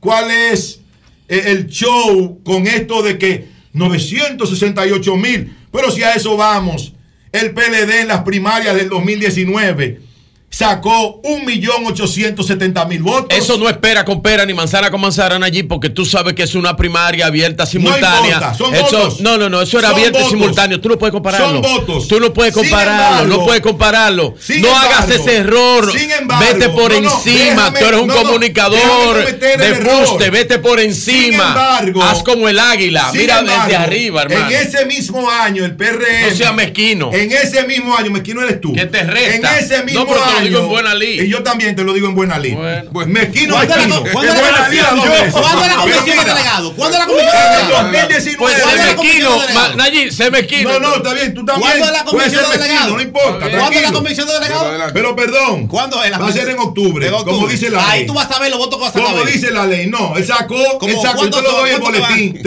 cuál 0.00 0.30
es 0.30 0.80
eh, 1.28 1.42
el 1.46 1.66
show 1.66 2.40
con 2.44 2.66
esto 2.66 3.02
de 3.02 3.18
que 3.18 3.53
968 3.74 5.16
mil, 5.16 5.54
pero 5.70 5.90
si 5.90 6.02
a 6.02 6.14
eso 6.14 6.36
vamos, 6.36 6.94
el 7.32 7.52
PLD 7.52 8.00
en 8.00 8.08
las 8.08 8.22
primarias 8.22 8.74
del 8.74 8.88
2019 8.88 10.13
sacó 10.54 11.20
1.870.000 11.22 13.02
votos. 13.02 13.36
Eso 13.36 13.58
no 13.58 13.68
espera 13.68 14.04
con 14.04 14.22
pera 14.22 14.46
ni 14.46 14.54
manzana 14.54 14.90
con 14.90 15.00
manzana 15.00 15.44
allí 15.44 15.64
porque 15.64 15.90
tú 15.90 16.04
sabes 16.04 16.34
que 16.34 16.44
es 16.44 16.54
una 16.54 16.76
primaria 16.76 17.26
abierta 17.26 17.66
simultánea. 17.66 18.34
importa, 18.36 18.54
son 18.54 18.74
eso, 18.74 18.84
votos. 18.84 19.20
No, 19.20 19.36
no, 19.36 19.48
no, 19.48 19.62
eso 19.62 19.78
era 19.78 19.88
Son 19.88 19.96
abierto 19.98 20.20
y 20.20 20.30
simultáneo. 20.30 20.80
Tú 20.80 20.88
no 20.88 20.98
puedes 20.98 21.12
compararlo. 21.12 21.48
Son 21.50 21.62
votos. 21.62 22.08
Tú 22.08 22.20
no 22.20 22.32
puedes 22.32 22.54
compararlo, 22.54 23.22
embargo, 23.24 23.36
no 23.36 23.44
puedes 23.44 23.62
compararlo. 23.62 24.34
no 24.48 24.54
embargo, 24.54 24.76
hagas 24.78 25.10
ese 25.10 25.36
error. 25.38 25.92
sin 25.98 26.10
embargo, 26.12 26.44
vete 26.46 26.68
por 26.68 26.92
no, 26.92 27.00
no, 27.00 27.14
encima. 27.16 27.70
déjame- 27.70 27.78
tú 27.80 27.84
eres 27.86 28.00
un 28.00 28.06
no, 28.08 28.14
no, 28.14 28.22
comunicador 28.22 29.24
de 29.26 29.74
fuste. 29.74 30.30
Vete 30.30 30.58
por 30.60 30.78
encima. 30.78 31.48
embargo, 31.48 32.02
Haz 32.02 32.22
como 32.22 32.48
el 32.48 32.58
águila. 32.58 33.10
Mira 33.12 33.42
desde 33.42 33.76
arriba, 33.76 34.22
hermano. 34.22 34.50
En 34.50 34.56
ese 34.56 34.86
mismo 34.86 35.28
año, 35.28 35.64
el 35.64 35.74
PRM. 35.74 36.30
No 36.30 36.36
sea 36.36 36.52
mezquino. 36.52 37.10
En 37.12 37.32
ese 37.32 37.64
mismo 37.66 37.96
año, 37.96 38.10
mezquino 38.10 38.42
eres 38.42 38.60
tú. 38.60 38.72
Que 38.72 38.86
te 38.86 39.02
resta. 39.02 39.58
En 39.58 39.64
ese 39.64 39.82
mismo 39.82 40.04
No, 40.04 40.24
año. 40.24 40.43
Digo 40.44 40.60
en 40.60 40.68
buena 40.68 40.94
lid. 40.94 41.22
Y 41.22 41.28
yo 41.28 41.42
también 41.42 41.74
te 41.76 41.82
lo 41.84 41.92
digo 41.92 42.08
en 42.08 42.14
buena 42.14 42.38
lid. 42.38 42.56
Pues 42.92 43.06
mezquino, 43.08 43.54
¿Cuándo 43.54 43.76
la- 43.76 43.86
mezquino. 43.86 44.12
cuándo 44.12 44.32
En 44.32 44.36
la 44.38 44.42
buena 44.42 44.64
comisión? 44.64 44.96
dos 44.96 45.04
Yo- 45.04 45.10
veces. 45.12 45.32
¿Cuándo 45.32 45.60
la 45.60 45.66
Pero 45.68 45.80
comisión 45.80 46.04
de 46.04 46.10
mira, 46.12 46.34
delegados? 46.34 46.72
¿Cuándo 46.74 46.98
la 46.98 47.06
comisión 47.06 47.32
de? 47.32 47.74
2019. 47.74 48.36
Pues 48.38 48.54
se 48.54 48.62
¿Cuándo 48.62 48.76
la 48.84 48.94
mezquino. 48.94 49.76
Nayib, 49.76 50.12
se 50.12 50.30
mezquino. 50.30 50.70
No, 50.72 50.78
no, 50.80 50.94
está 50.96 51.14
bien, 51.14 51.34
tú 51.34 51.44
también. 51.44 51.70
¿Cuándo 51.70 51.86
es 51.86 51.92
la 51.92 52.04
comisión 52.04 52.42
de 52.50 52.58
delegados? 52.58 52.92
No 52.92 53.00
importa. 53.00 53.50
¿Cuándo 53.50 53.78
es 53.78 53.82
la 53.82 53.92
comisión 53.92 54.26
de 54.28 54.34
delegados? 54.34 54.92
Pero 54.92 55.16
perdón. 55.16 55.66
¿Cuándo 55.68 56.02
es 56.04 56.10
la 56.10 56.18
Va 56.18 56.28
a 56.28 56.32
ser 56.32 56.48
en 56.48 56.58
octubre, 56.58 57.10
como 57.24 57.46
dice 57.48 57.70
la 57.70 57.90
Ahí 57.90 57.98
ley. 58.00 58.06
tú 58.06 58.14
vas 58.14 58.30
a 58.30 58.38
ver 58.38 58.50
los 58.50 58.58
votos 58.58 58.78
que 58.78 58.84
vas 58.84 58.96
a 58.96 59.00
Como 59.00 59.24
dice 59.24 59.50
la 59.50 59.66
ley, 59.66 59.86
no, 59.86 60.16
él 60.16 60.24
sacó, 60.26 60.56
él 60.82 60.96
sacó, 61.02 61.24
yo 61.24 61.30
¿Cuántos 61.30 61.42
te 61.42 61.48
lo 61.48 61.52
doy 61.58 61.70
el 61.70 61.80
boletín, 61.80 62.40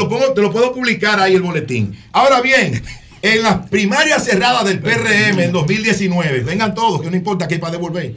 lo 0.00 0.08
pongo, 0.08 0.32
te 0.32 0.40
lo 0.40 0.50
puedo 0.50 0.72
publicar 0.72 1.20
ahí 1.20 1.34
el 1.34 1.42
boletín. 1.42 1.96
Ahora 2.12 2.40
bien, 2.40 2.82
en 3.22 3.42
las 3.42 3.68
primarias 3.68 4.24
cerradas 4.24 4.64
del 4.64 4.80
PRM 4.80 5.38
en 5.40 5.52
2019, 5.52 6.40
vengan 6.40 6.74
todos, 6.74 7.02
que 7.02 7.10
no 7.10 7.16
importa 7.16 7.46
que 7.46 7.54
hay 7.54 7.60
para 7.60 7.72
devolver. 7.72 8.16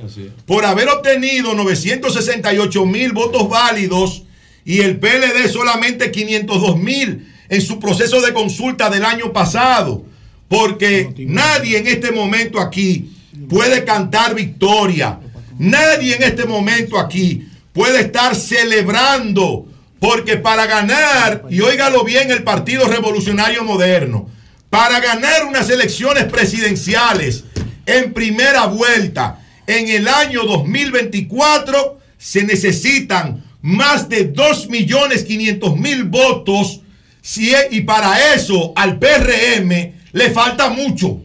por 0.45 0.65
haber 0.65 0.89
obtenido 0.89 1.53
968 1.53 2.85
mil 2.85 3.11
votos 3.11 3.47
válidos 3.47 4.23
y 4.65 4.80
el 4.80 4.99
PLD 4.99 5.49
solamente 5.51 6.11
502 6.11 6.77
mil 6.77 7.27
en 7.49 7.61
su 7.61 7.80
proceso 7.80 8.21
de 8.21 8.33
consulta 8.33 8.89
del 8.89 9.05
año 9.05 9.31
pasado. 9.31 10.03
Porque 10.47 11.13
nadie 11.27 11.77
en 11.77 11.88
este 11.88 12.11
momento 12.11 12.59
aquí 12.59 13.11
puede 13.47 13.85
cantar 13.85 14.33
victoria. 14.33 15.19
Nadie 15.59 16.15
en 16.15 16.23
este 16.23 16.45
momento 16.45 16.99
aquí 16.99 17.47
puede 17.71 18.01
estar 18.01 18.35
celebrando. 18.35 19.67
Porque 19.99 20.38
para 20.38 20.65
ganar, 20.65 21.43
y 21.51 21.61
óigalo 21.61 22.03
bien 22.03 22.31
el 22.31 22.43
Partido 22.43 22.88
Revolucionario 22.88 23.63
Moderno, 23.63 24.27
para 24.71 24.99
ganar 24.99 25.45
unas 25.45 25.69
elecciones 25.69 26.25
presidenciales 26.25 27.43
en 27.85 28.14
primera 28.14 28.66
vuelta 28.68 29.40
en 29.68 29.90
el 29.90 30.08
año 30.08 30.43
2024 30.43 32.00
se 32.18 32.43
necesitan 32.43 33.43
más 33.61 34.10
de 34.10 34.34
2.500.000 34.34 36.03
votos 36.10 36.82
si 37.22 37.53
es- 37.53 37.68
y 37.72 37.82
para 37.82 38.34
eso 38.34 38.74
al 38.76 38.98
PRM 39.00 39.93
le 40.11 40.30
falta 40.32 40.69
mucho. 40.69 41.19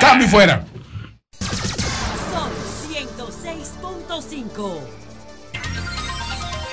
Cambio 0.00 0.26
y 0.26 0.30
fuera. 0.30 0.66
Son 2.32 2.50
106.5. 2.92 4.80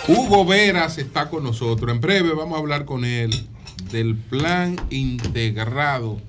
Hugo 0.08 0.46
Veras 0.46 0.98
está 0.98 1.30
con 1.30 1.44
nosotros. 1.44 1.92
En 1.92 2.00
breve 2.02 2.34
vamos 2.34 2.56
a 2.58 2.60
hablar 2.60 2.86
con 2.86 3.06
él 3.06 3.48
del 3.92 4.16
plan 4.16 4.76
integrado 4.90 6.20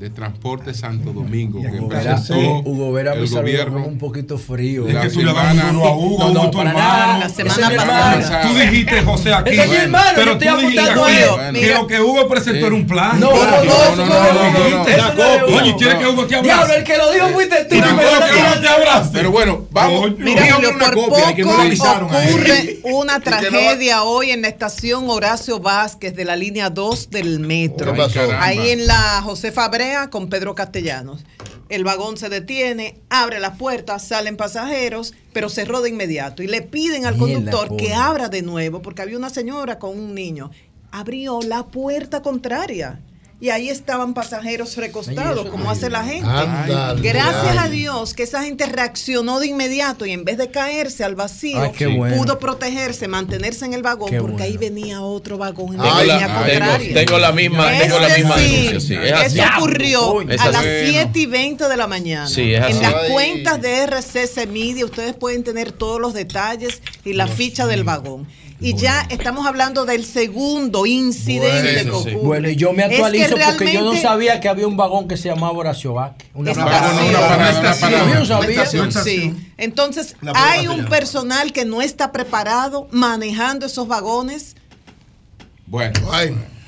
de 0.00 0.08
transporte 0.08 0.72
Santo 0.72 1.12
Domingo 1.12 1.60
que 1.60 1.78
Hugo 1.78 1.88
Vera, 1.88 2.14
presentó 2.16 2.60
Hugo 2.60 2.90
Vera 2.90 3.14
me 3.14 3.20
el 3.20 3.28
gobierno. 3.28 3.84
un 3.86 3.98
poquito 3.98 4.38
frío. 4.38 4.88
Es 4.88 4.96
que 4.96 5.10
tú 5.10 5.20
le 5.20 5.30
das 5.30 5.58
a 5.58 5.72
Hugo, 5.72 6.16
no, 6.18 6.30
no, 6.32 6.40
Hugo, 6.40 6.50
tu 6.50 6.60
hermano. 6.62 7.18
La 7.20 7.28
semana 7.28 7.68
es 7.68 7.76
pasada. 7.76 8.40
Tú 8.40 8.54
dijiste, 8.54 9.02
José, 9.02 9.34
aquí. 9.34 9.50
Ese 9.50 9.62
es 9.62 9.68
mi 9.68 9.76
hermano, 9.76 10.10
pero 10.14 10.38
tú 10.38 10.44
dijiste 10.56 10.80
apuntando 10.80 11.04
aquí 11.04 11.60
que 11.60 11.74
lo 11.74 11.86
que 11.86 12.00
Hugo 12.00 12.28
presentó 12.28 12.66
era 12.66 12.74
un 12.74 12.86
plan. 12.86 13.20
No, 13.20 13.30
no, 13.30 13.62
no, 13.62 13.96
no, 13.96 14.06
no, 14.06 14.74
no. 14.74 15.56
Oye, 15.58 15.76
que 15.76 16.06
Hugo 16.06 16.26
te 16.26 16.36
abrace. 16.36 16.42
Diablo, 16.42 16.74
el 16.74 16.84
que 16.84 16.96
lo 16.96 17.12
dijo 17.12 17.28
fuiste 17.28 17.64
tú. 17.66 17.74
Y 17.74 17.80
tampoco 17.82 18.08
pero 18.10 18.32
que 18.32 18.40
Hugo 18.40 18.60
te 18.62 18.68
abrace. 18.68 19.10
Pero 19.12 19.30
bueno, 19.30 19.59
vamos. 19.70 20.18
Mira, 20.18 20.52
Julio, 20.54 20.70
por 20.78 20.94
copia 20.94 21.44
poco 21.44 22.06
ocurre 22.06 22.80
una 22.84 23.20
tragedia 23.20 24.02
hoy 24.02 24.30
en 24.30 24.42
la 24.42 24.48
estación 24.48 25.08
Horacio 25.08 25.60
Vázquez 25.60 26.14
de 26.14 26.24
la 26.24 26.36
línea 26.36 26.70
2 26.70 27.10
del 27.10 27.40
metro. 27.40 27.92
¿Qué 27.92 27.98
pasó? 27.98 28.20
Ahí 28.38 28.70
en 28.70 28.86
la 28.86 29.22
Josefa 29.22 29.68
Brea 29.68 30.10
con 30.10 30.28
Pedro 30.28 30.54
Castellanos. 30.54 31.24
El 31.70 31.84
vagón 31.84 32.16
se 32.16 32.28
detiene, 32.28 33.00
abre 33.10 33.38
las 33.38 33.56
puertas, 33.56 34.04
salen 34.04 34.36
pasajeros, 34.36 35.14
pero 35.32 35.48
cerró 35.48 35.80
de 35.80 35.90
inmediato. 35.90 36.42
Y 36.42 36.48
le 36.48 36.62
piden 36.62 37.06
al 37.06 37.16
conductor 37.16 37.76
que 37.76 37.94
abra 37.94 38.28
de 38.28 38.42
nuevo, 38.42 38.82
porque 38.82 39.02
había 39.02 39.16
una 39.16 39.30
señora 39.30 39.78
con 39.78 39.96
un 39.96 40.12
niño. 40.12 40.50
Abrió 40.90 41.40
la 41.42 41.66
puerta 41.66 42.22
contraria. 42.22 43.00
Y 43.42 43.48
ahí 43.48 43.70
estaban 43.70 44.12
pasajeros 44.12 44.76
recostados, 44.76 45.48
como 45.48 45.70
hace 45.70 45.88
la 45.88 46.04
gente. 46.04 46.28
Gracias 47.02 47.56
a 47.56 47.62
ay. 47.62 47.70
Dios 47.70 48.12
que 48.12 48.22
esa 48.24 48.42
gente 48.42 48.66
reaccionó 48.66 49.40
de 49.40 49.46
inmediato 49.46 50.04
y 50.04 50.12
en 50.12 50.24
vez 50.24 50.36
de 50.36 50.50
caerse 50.50 51.04
al 51.04 51.14
vacío, 51.14 51.58
Ay, 51.62 51.96
bueno. 51.96 52.16
pudo 52.18 52.38
protegerse, 52.38 53.08
mantenerse 53.08 53.64
en 53.64 53.72
el 53.72 53.82
vagón, 53.82 54.10
Qué 54.10 54.18
porque 54.18 54.32
bueno. 54.32 54.44
ahí 54.44 54.56
venía 54.58 55.00
otro 55.00 55.38
vagón 55.38 55.74
en 55.74 55.80
Tengo 55.80 55.84
la 55.86 56.04
la- 56.04 56.14
línea 56.14 56.26
tengo- 56.26 56.50
contraria. 56.50 56.94
tengo 56.94 57.18
la 57.18 57.32
misma- 57.32 57.78
tengo 57.78 57.98
la 57.98 58.08
Es 58.08 58.18
misma 58.18 58.36
denuncia, 58.36 58.80
sí, 58.80 58.94
es 58.94 59.12
así. 59.12 59.38
Eso 59.38 59.48
ocurrió 59.56 60.20
Es 60.20 60.40
a 60.40 60.50
las 60.50 60.62
Bueno. 60.62 60.88
7 60.90 61.18
y 61.20 61.26
20 61.26 61.68
de 61.68 61.76
la 61.78 61.86
mañana. 61.86 62.28
Sí, 62.28 62.52
es 62.52 62.60
así. 62.62 62.72
En 62.72 62.82
las 62.82 62.94
Ay. 62.94 63.10
cuentas 63.10 63.62
de 63.62 63.82
RCC 63.84 64.46
Media 64.48 64.84
ustedes 64.84 65.14
pueden 65.14 65.44
tener 65.44 65.72
todos 65.72 65.98
los 65.98 66.12
detalles 66.12 66.82
y 67.06 67.14
la 67.14 67.26
ficha 67.26 67.66
del 67.66 67.84
vagón. 67.84 68.26
Y 68.60 68.74
ya 68.74 69.06
estamos 69.08 69.46
hablando 69.46 69.86
del 69.86 70.04
segundo 70.04 70.84
incidente 70.84 71.84
que 71.84 71.90
Bueno, 71.90 72.02
sí. 72.02 72.10
ocurre. 72.10 72.26
Bueno, 72.26 72.48
y 72.50 72.56
yo 72.56 72.72
me 72.72 72.82
Es 72.82 72.88
que 72.88 72.94
actualizo 72.96 73.36
porque 73.56 73.72
yo 73.72 73.82
no 73.82 73.96
sabía 73.96 74.38
que 74.40 74.48
había 74.48 74.66
un 74.66 74.76
vagón 74.76 75.08
que 75.08 75.16
se 75.16 75.28
llamaba 75.28 75.52
Horacio 75.52 75.94
Vázquez. 75.94 76.28
Una 76.34 76.52
Sí. 79.02 79.34
Entonces, 79.56 80.16
hay 80.34 80.68
un 80.68 80.84
personal 80.86 81.52
que 81.52 81.64
no 81.64 81.80
está 81.80 82.12
preparado 82.12 82.86
manejando 82.90 83.66
esos 83.66 83.88
vagones. 83.88 84.56
Bueno. 85.66 85.94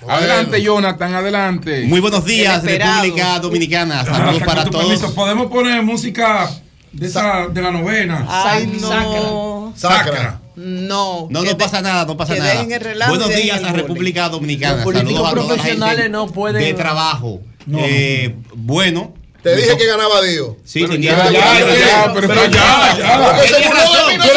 Adelante, 0.08 0.62
Jonathan, 0.62 1.14
adelante. 1.14 1.84
Muy 1.86 2.00
buenos 2.00 2.24
días. 2.24 2.62
República 2.64 3.38
Dominicana. 3.38 4.04
Saludos 4.04 4.42
para 4.42 4.64
todos. 4.64 4.86
permiso, 4.86 5.14
Podemos 5.14 5.46
poner 5.50 5.82
música 5.82 6.50
de, 6.90 7.06
esa, 7.06 7.46
de 7.48 7.62
la 7.62 7.70
novena. 7.70 8.26
Ay, 8.28 8.78
no. 8.80 9.72
Sacra. 9.76 10.41
No. 10.56 11.28
No, 11.30 11.42
no 11.42 11.58
pasa 11.58 11.80
nada, 11.80 12.04
no 12.04 12.16
pasa 12.16 12.34
nada. 12.36 12.64
Buenos 13.08 13.28
días 13.34 13.58
a 13.58 13.60
bullying. 13.68 13.74
República 13.74 14.28
Dominicana. 14.28 14.74
Los 14.76 14.84
políticos 14.84 15.14
Saludos 15.14 15.26
a 15.26 15.34
toda 15.34 15.42
la 15.42 15.46
profesionales 15.54 15.96
gente 15.98 16.08
no 16.10 16.26
pueden- 16.28 16.62
de 16.62 16.74
trabajo. 16.74 17.40
Eh, 17.78 18.34
bueno. 18.54 19.14
Te 19.42 19.56
dije 19.56 19.76
que 19.76 19.86
ganaba 19.86 20.22
Dios. 20.22 20.50
Sí, 20.64 20.82
Pero 20.82 20.94
ya, 20.94 21.28
ya, 21.30 21.32
ya, 21.32 22.12
pero 22.14 22.28
ya, 22.46 22.96
ya. 22.96 23.42
Se 23.44 23.66
burló 23.66 23.82
de 23.82 24.12
mí, 24.12 24.18
no 24.18 24.24
se- 24.24 24.32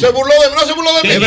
de 0.00 0.12
burló 0.12 0.42
de 0.42 0.48
mí, 0.48 0.54
no 0.54 0.66
se 0.66 0.72
burló 0.72 0.92
de 0.94 1.18
mí. 1.18 1.24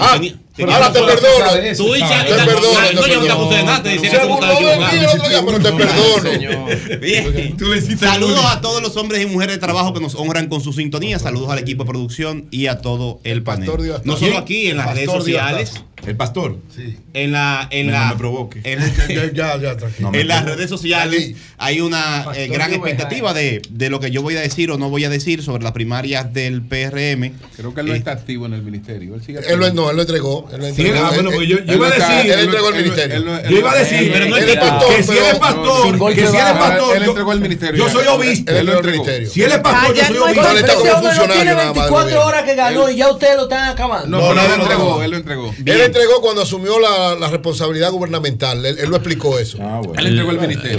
Ah, 0.00 0.18
ah, 0.58 0.74
Ahora 0.74 0.92
te 0.92 1.00
perdono. 1.00 1.76
Tú 1.76 1.92
dices- 1.92 2.08
Te 2.08 2.30
no, 2.30 2.44
perdono. 2.44 2.80
no, 2.80 2.88
te 2.88 2.94
no, 2.94 3.24
yo 3.24 3.38
no 3.38 3.48
te 3.48 3.62
nada, 3.62 3.82
te 3.82 3.96
que 3.98 4.08
tú 4.08 5.46
pero 5.46 5.60
te 5.60 5.72
perdono. 5.72 6.66
Bien. 7.00 7.56
Saludos 7.98 8.44
a 8.46 8.60
todos 8.60 8.82
los 8.82 8.96
hombres 8.96 9.22
y 9.22 9.26
mujeres 9.26 9.56
de 9.56 9.60
trabajo 9.60 9.92
que 9.92 10.00
nos 10.00 10.14
honran 10.14 10.48
con 10.48 10.60
su 10.60 10.72
sintonía. 10.72 11.18
Saludos 11.18 11.50
al 11.50 11.58
equipo 11.58 11.84
de 11.84 11.90
producción 11.90 12.46
y 12.50 12.66
a 12.66 12.78
todo 12.80 13.20
el 13.24 13.42
panel. 13.42 13.70
No 14.04 14.16
solo 14.16 14.38
aquí, 14.38 14.68
en 14.68 14.76
las 14.78 14.94
redes 14.94 15.10
sociales. 15.10 15.72
El 16.06 16.14
pastor. 16.14 16.58
Sí. 16.74 16.98
En 17.14 17.32
la, 17.32 17.66
en 17.70 17.86
No 17.86 17.92
la, 17.92 18.08
me 18.10 18.16
provoque. 18.16 18.60
En, 18.64 18.78
Ya, 19.34 19.56
ya, 19.58 19.76
tranquilo. 19.76 20.10
en 20.12 20.28
las 20.28 20.44
redes 20.44 20.68
sociales 20.68 21.34
hay 21.56 21.80
una 21.80 22.26
eh, 22.36 22.48
gran 22.48 22.72
expectativa 22.72 23.32
de, 23.32 23.62
de 23.70 23.90
lo 23.90 23.98
que 23.98 24.10
yo 24.10 24.22
voy 24.22 24.36
a 24.36 24.40
decir 24.40 24.70
o 24.70 24.78
no 24.78 24.90
voy 24.90 25.04
a 25.04 25.08
decir 25.08 25.42
sobre 25.42 25.64
las 25.64 25.72
primarias 25.72 26.32
del 26.32 26.60
PRM. 26.62 27.32
Creo 27.56 27.74
que 27.74 27.80
él 27.80 27.86
no 27.86 27.94
está 27.94 28.12
activo 28.12 28.46
en 28.46 28.52
el 28.52 28.62
ministerio. 28.62 29.14
Él 29.14 29.22
sigue 29.24 29.40
Él 29.48 29.58
lo, 29.58 29.72
no, 29.72 29.90
él 29.90 29.96
lo 29.96 30.02
entregó. 30.02 30.45
Él 30.52 30.60
lo 30.60 30.66
Sí, 30.66 30.82
entregó. 30.86 31.06
ah, 31.06 31.10
bueno, 31.14 31.30
pues 31.34 31.48
yo- 31.48 31.58
yo 31.64 31.74
iba 31.74 31.86
a 31.86 31.90
decir, 31.90 32.32
Él 32.32 32.40
entregó 32.40 32.68
el 32.68 32.74
ministerio. 32.76 33.24
Yo 33.50 33.56
iba 33.58 33.70
a 33.72 33.74
decir, 33.76 33.98
él- 33.98 34.10
pero 34.12 34.26
no 34.26 34.36
es 34.36 34.56
pastor. 34.56 34.96
que 34.96 35.02
si 35.02 35.12
él 35.12 35.24
es 35.32 35.38
pastor, 35.38 36.14
que 36.14 36.26
si 36.26 36.36
él 36.36 36.46
es 36.46 36.52
pastor, 36.52 36.96
Él 36.96 37.02
yo- 37.04 37.08
entregó 37.10 37.32
el 37.32 37.40
ministerio. 37.40 37.84
Yo 37.84 37.90
soy 37.90 38.06
obispo. 38.06 38.50
Él 38.50 38.56
el 38.56 38.68
entregó. 38.68 38.92
ministerio. 39.04 39.30
Si 39.30 39.42
él 39.42 39.52
es 39.52 39.58
pastor, 39.58 39.82
Ah, 39.84 39.88
yo 39.88 39.94
ya 39.94 40.06
soy 40.08 40.16
obispo. 40.18 40.40
Él 40.50 40.56
está 40.58 40.74
como 40.74 40.86
ese 40.86 40.94
hombre 40.94 41.10
no 41.10 41.16
funcionario 41.16 41.34
tiene 41.34 41.44
nada 41.50 41.56
más 41.56 41.64
del 41.66 41.74
24 41.74 42.04
gobierno. 42.04 42.24
horas 42.26 42.42
que 42.44 42.54
ganó 42.54 42.90
y 42.90 42.96
ya 42.96 43.10
ustedes 43.10 43.36
lo 43.36 43.42
están 43.42 43.68
acabando. 43.68 44.08
No, 44.08 44.34
No, 44.34 44.40
él 44.42 44.48
lo 44.48 44.54
entregó. 44.62 45.02
Él 45.02 45.10
lo 45.10 45.16
entregó. 45.16 45.54
Él 45.64 45.80
entregó 45.80 46.20
cuando 46.20 46.42
asumió 46.42 46.78
la, 46.80 47.28
responsabilidad 47.28 47.90
gubernamental. 47.90 48.64
Él, 48.64 48.76
lo 48.88 48.96
explicó 48.96 49.38
eso. 49.38 49.58
Él 49.98 50.06
entregó 50.06 50.30
el 50.30 50.38
ministerio. 50.40 50.78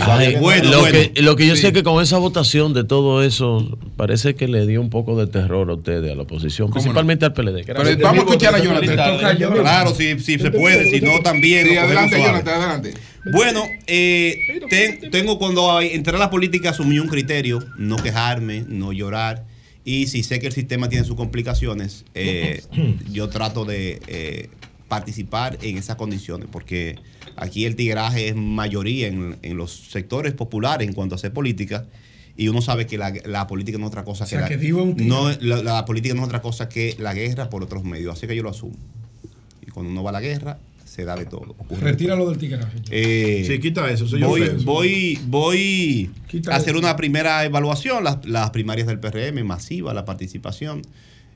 Lo. 1.21 1.35
Que, 1.35 1.45
yo 1.47 1.55
Sí. 1.55 1.61
sé 1.61 1.73
que 1.73 1.83
con 1.83 2.01
esa 2.01 2.17
votación 2.17 2.73
de 2.73 2.83
todo 2.83 3.23
eso 3.23 3.65
parece 3.95 4.35
que 4.35 4.47
le 4.47 4.65
dio 4.65 4.81
un 4.81 4.89
poco 4.89 5.15
de 5.17 5.27
terror 5.27 5.69
a 5.69 5.73
ustedes, 5.73 6.11
a 6.11 6.15
la 6.15 6.23
oposición, 6.23 6.71
principalmente 6.71 7.25
al 7.25 7.33
PLD. 7.33 7.63
Pero 7.65 7.83
vamos 8.01 8.19
a 8.19 8.27
escuchar 8.27 8.55
a 8.55 8.59
Jonathan. 8.59 9.37
Claro, 9.61 9.93
si, 9.95 10.19
si 10.19 10.37
se 10.39 10.51
puede, 10.51 10.89
si 10.89 11.01
no 11.01 11.19
también. 11.21 11.67
Sí, 11.67 11.77
adelante. 11.77 12.17
Jonathan, 12.17 12.61
adelante. 12.61 12.93
Bueno, 13.31 13.63
eh, 13.87 14.59
ten- 14.69 15.11
tengo 15.11 15.37
cuando 15.37 15.81
entré 15.81 16.15
a 16.15 16.19
la 16.19 16.29
política 16.29 16.69
asumí 16.69 16.97
un 16.99 17.07
criterio, 17.07 17.59
no 17.77 17.97
quejarme, 17.97 18.63
no 18.67 18.93
llorar. 18.93 19.45
Y 19.83 20.07
si 20.07 20.23
sé 20.23 20.39
que 20.39 20.47
el 20.47 20.53
sistema 20.53 20.89
tiene 20.89 21.05
sus 21.05 21.15
complicaciones, 21.15 22.05
eh, 22.13 22.61
yo 23.11 23.29
trato 23.29 23.65
de 23.65 24.01
eh, 24.07 24.49
participar 24.87 25.57
en 25.61 25.77
esas 25.77 25.95
condiciones, 25.97 26.47
porque 26.51 26.95
aquí 27.35 27.65
el 27.65 27.75
tigraje 27.75 28.29
es 28.29 28.35
mayoría 28.35 29.07
en, 29.07 29.37
en 29.41 29.57
los 29.57 29.71
sectores 29.91 30.33
populares 30.33 30.87
en 30.87 30.93
cuanto 30.93 31.15
a 31.15 31.17
hacer 31.17 31.33
política. 31.33 31.85
Y 32.39 32.49
uno 32.49 32.61
sabe 32.61 32.85
que 32.85 32.97
la, 32.97 33.11
la 33.25 33.47
política 33.47 33.77
no 33.77 33.85
es 33.85 33.89
otra 33.89 34.03
cosa 34.03 34.25
sea, 34.25 34.37
que, 34.39 34.41
la, 34.43 34.47
que 34.49 34.57
Divo 34.57 34.79
es 34.81 34.85
un 34.87 34.95
tigre. 34.95 35.09
no, 35.09 35.31
la, 35.41 35.63
la 35.63 35.85
política 35.85 36.13
no 36.13 36.21
es 36.21 36.27
otra 36.27 36.41
cosa 36.41 36.69
que 36.69 36.95
la 36.99 37.13
guerra 37.13 37.49
por 37.49 37.63
otros 37.63 37.83
medios. 37.83 38.15
Así 38.15 38.27
que 38.27 38.35
yo 38.35 38.43
lo 38.43 38.51
asumo. 38.51 38.75
Cuando 39.77 39.91
uno 39.91 40.01
va 40.01 40.09
a 40.09 40.13
la 40.13 40.21
guerra, 40.21 40.57
se 40.85 41.05
da 41.05 41.15
de 41.15 41.25
todo. 41.27 41.51
ocurre 41.59 41.81
de 41.85 41.91
Retíralo 41.91 42.27
del 42.27 42.39
tigraje. 42.39 42.79
eh, 42.89 43.43
Sí, 43.45 43.59
quita 43.59 43.87
eso, 43.91 44.07
voy, 44.27 44.41
voy, 44.63 45.19
voy 45.27 46.09
Quita 46.27 46.53
a 46.53 46.55
hacer 46.55 46.69
eso. 46.71 46.79
una 46.79 46.95
primera 46.95 47.45
evaluación, 47.45 48.03
las, 48.03 48.25
las 48.25 48.49
primarias 48.49 48.87
del 48.87 48.99
PRM, 48.99 49.43
masiva 49.45 49.93
la 49.93 50.03
participación. 50.03 50.81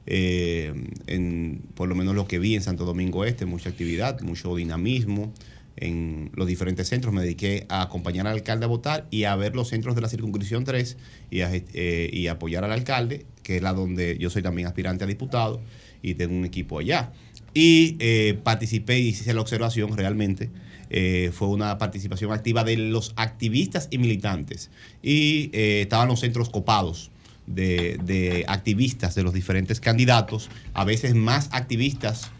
eh, 0.07 0.73
en, 1.05 1.61
por 1.75 1.87
lo 1.87 1.93
menos 1.93 2.15
lo 2.15 2.27
que 2.27 2.39
vi 2.39 2.55
en 2.55 2.63
Santo 2.63 2.83
Domingo 2.85 3.25
Este, 3.25 3.45
mucha 3.45 3.69
actividad, 3.69 4.19
mucho 4.21 4.55
dinamismo 4.55 5.31
en 5.77 6.31
los 6.33 6.47
diferentes 6.47 6.87
centros. 6.87 7.13
Me 7.13 7.21
dediqué 7.21 7.67
a 7.69 7.83
acompañar 7.83 8.25
al 8.25 8.33
alcalde 8.33 8.65
a 8.65 8.69
votar 8.69 9.05
y 9.11 9.25
a 9.25 9.35
ver 9.35 9.55
los 9.55 9.67
centros 9.69 9.93
de 9.93 10.01
la 10.01 10.09
circunscripción 10.09 10.63
3 10.63 10.97
y, 11.29 11.41
a, 11.41 11.51
eh, 11.53 12.09
y 12.11 12.25
apoyar 12.25 12.63
al 12.63 12.71
alcalde, 12.71 13.27
que 13.43 13.57
es 13.57 13.61
la 13.61 13.73
donde 13.73 14.17
yo 14.19 14.31
soy 14.31 14.41
también 14.41 14.67
aspirante 14.67 15.03
a 15.03 15.07
diputado 15.07 15.61
y 16.01 16.15
tengo 16.15 16.33
un 16.35 16.45
equipo 16.45 16.79
allá. 16.79 17.11
Y 17.53 17.97
eh, 17.99 18.39
participé 18.43 18.99
y 18.99 19.09
hice 19.09 19.33
la 19.33 19.41
observación 19.41 19.95
realmente. 19.95 20.49
eh, 20.93 21.31
fue 21.33 21.47
una 21.47 21.77
participación 21.77 22.33
activa 22.33 22.65
de 22.65 22.75
los 22.75 23.13
activistas 23.15 23.87
y 23.91 23.97
militantes. 23.97 24.69
Y 25.01 25.49
eh, 25.53 25.81
estaban 25.83 26.09
los 26.09 26.19
centros 26.19 26.49
copados 26.49 27.11
de, 27.47 27.97
de 28.03 28.43
activistas 28.47 29.15
de 29.15 29.23
los 29.23 29.33
diferentes 29.33 29.79
candidatos, 29.79 30.49
a 30.73 30.83
veces 30.83 31.15
más 31.15 31.49
activistas 31.53 32.31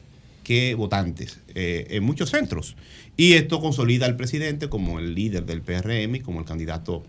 que 0.43 0.75
votantes 0.75 1.39
en 1.55 2.03
muchos 2.03 2.31
centros. 2.31 2.75
Y 3.15 3.33
esto 3.33 3.61
consolida 3.61 4.05
al 4.05 4.17
presidente 4.17 4.67
como 4.67 4.99
el 4.99 5.15
líder 5.15 5.45
del 5.45 5.61
PRM 5.61 6.15
y 6.15 6.19
como 6.19 6.39
el 6.39 6.45
candidato 6.45 7.03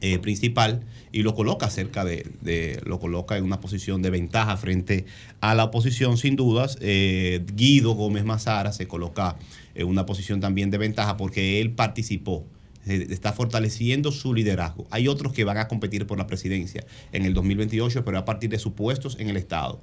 eh, 0.00 0.18
principal 0.18 0.82
y 1.10 1.22
lo 1.22 1.34
coloca 1.34 1.70
cerca 1.70 2.04
de, 2.04 2.80
lo 2.84 3.00
coloca 3.00 3.36
en 3.38 3.44
una 3.44 3.60
posición 3.60 4.02
de 4.02 4.10
ventaja 4.10 4.56
frente 4.56 5.06
a 5.40 5.54
la 5.54 5.64
oposición 5.64 6.18
sin 6.18 6.36
dudas. 6.36 6.76
Eh, 6.80 7.44
Guido 7.54 7.92
Gómez 7.92 8.24
Mazara 8.24 8.72
se 8.72 8.86
coloca 8.86 9.36
en 9.74 9.86
una 9.86 10.04
posición 10.04 10.40
también 10.40 10.70
de 10.70 10.78
ventaja 10.78 11.16
porque 11.16 11.60
él 11.60 11.72
participó 11.72 12.44
eh, 12.86 13.06
está 13.10 13.32
fortaleciendo 13.32 14.12
su 14.12 14.34
liderazgo. 14.34 14.86
Hay 14.90 15.08
otros 15.08 15.32
que 15.32 15.44
van 15.44 15.58
a 15.58 15.66
competir 15.66 16.06
por 16.06 16.18
la 16.18 16.26
presidencia 16.26 16.84
en 17.12 17.24
el 17.24 17.34
2028, 17.34 18.04
pero 18.04 18.18
a 18.18 18.24
partir 18.24 18.50
de 18.50 18.58
sus 18.58 18.74
puestos 18.74 19.16
en 19.18 19.28
el 19.28 19.36
Estado 19.36 19.80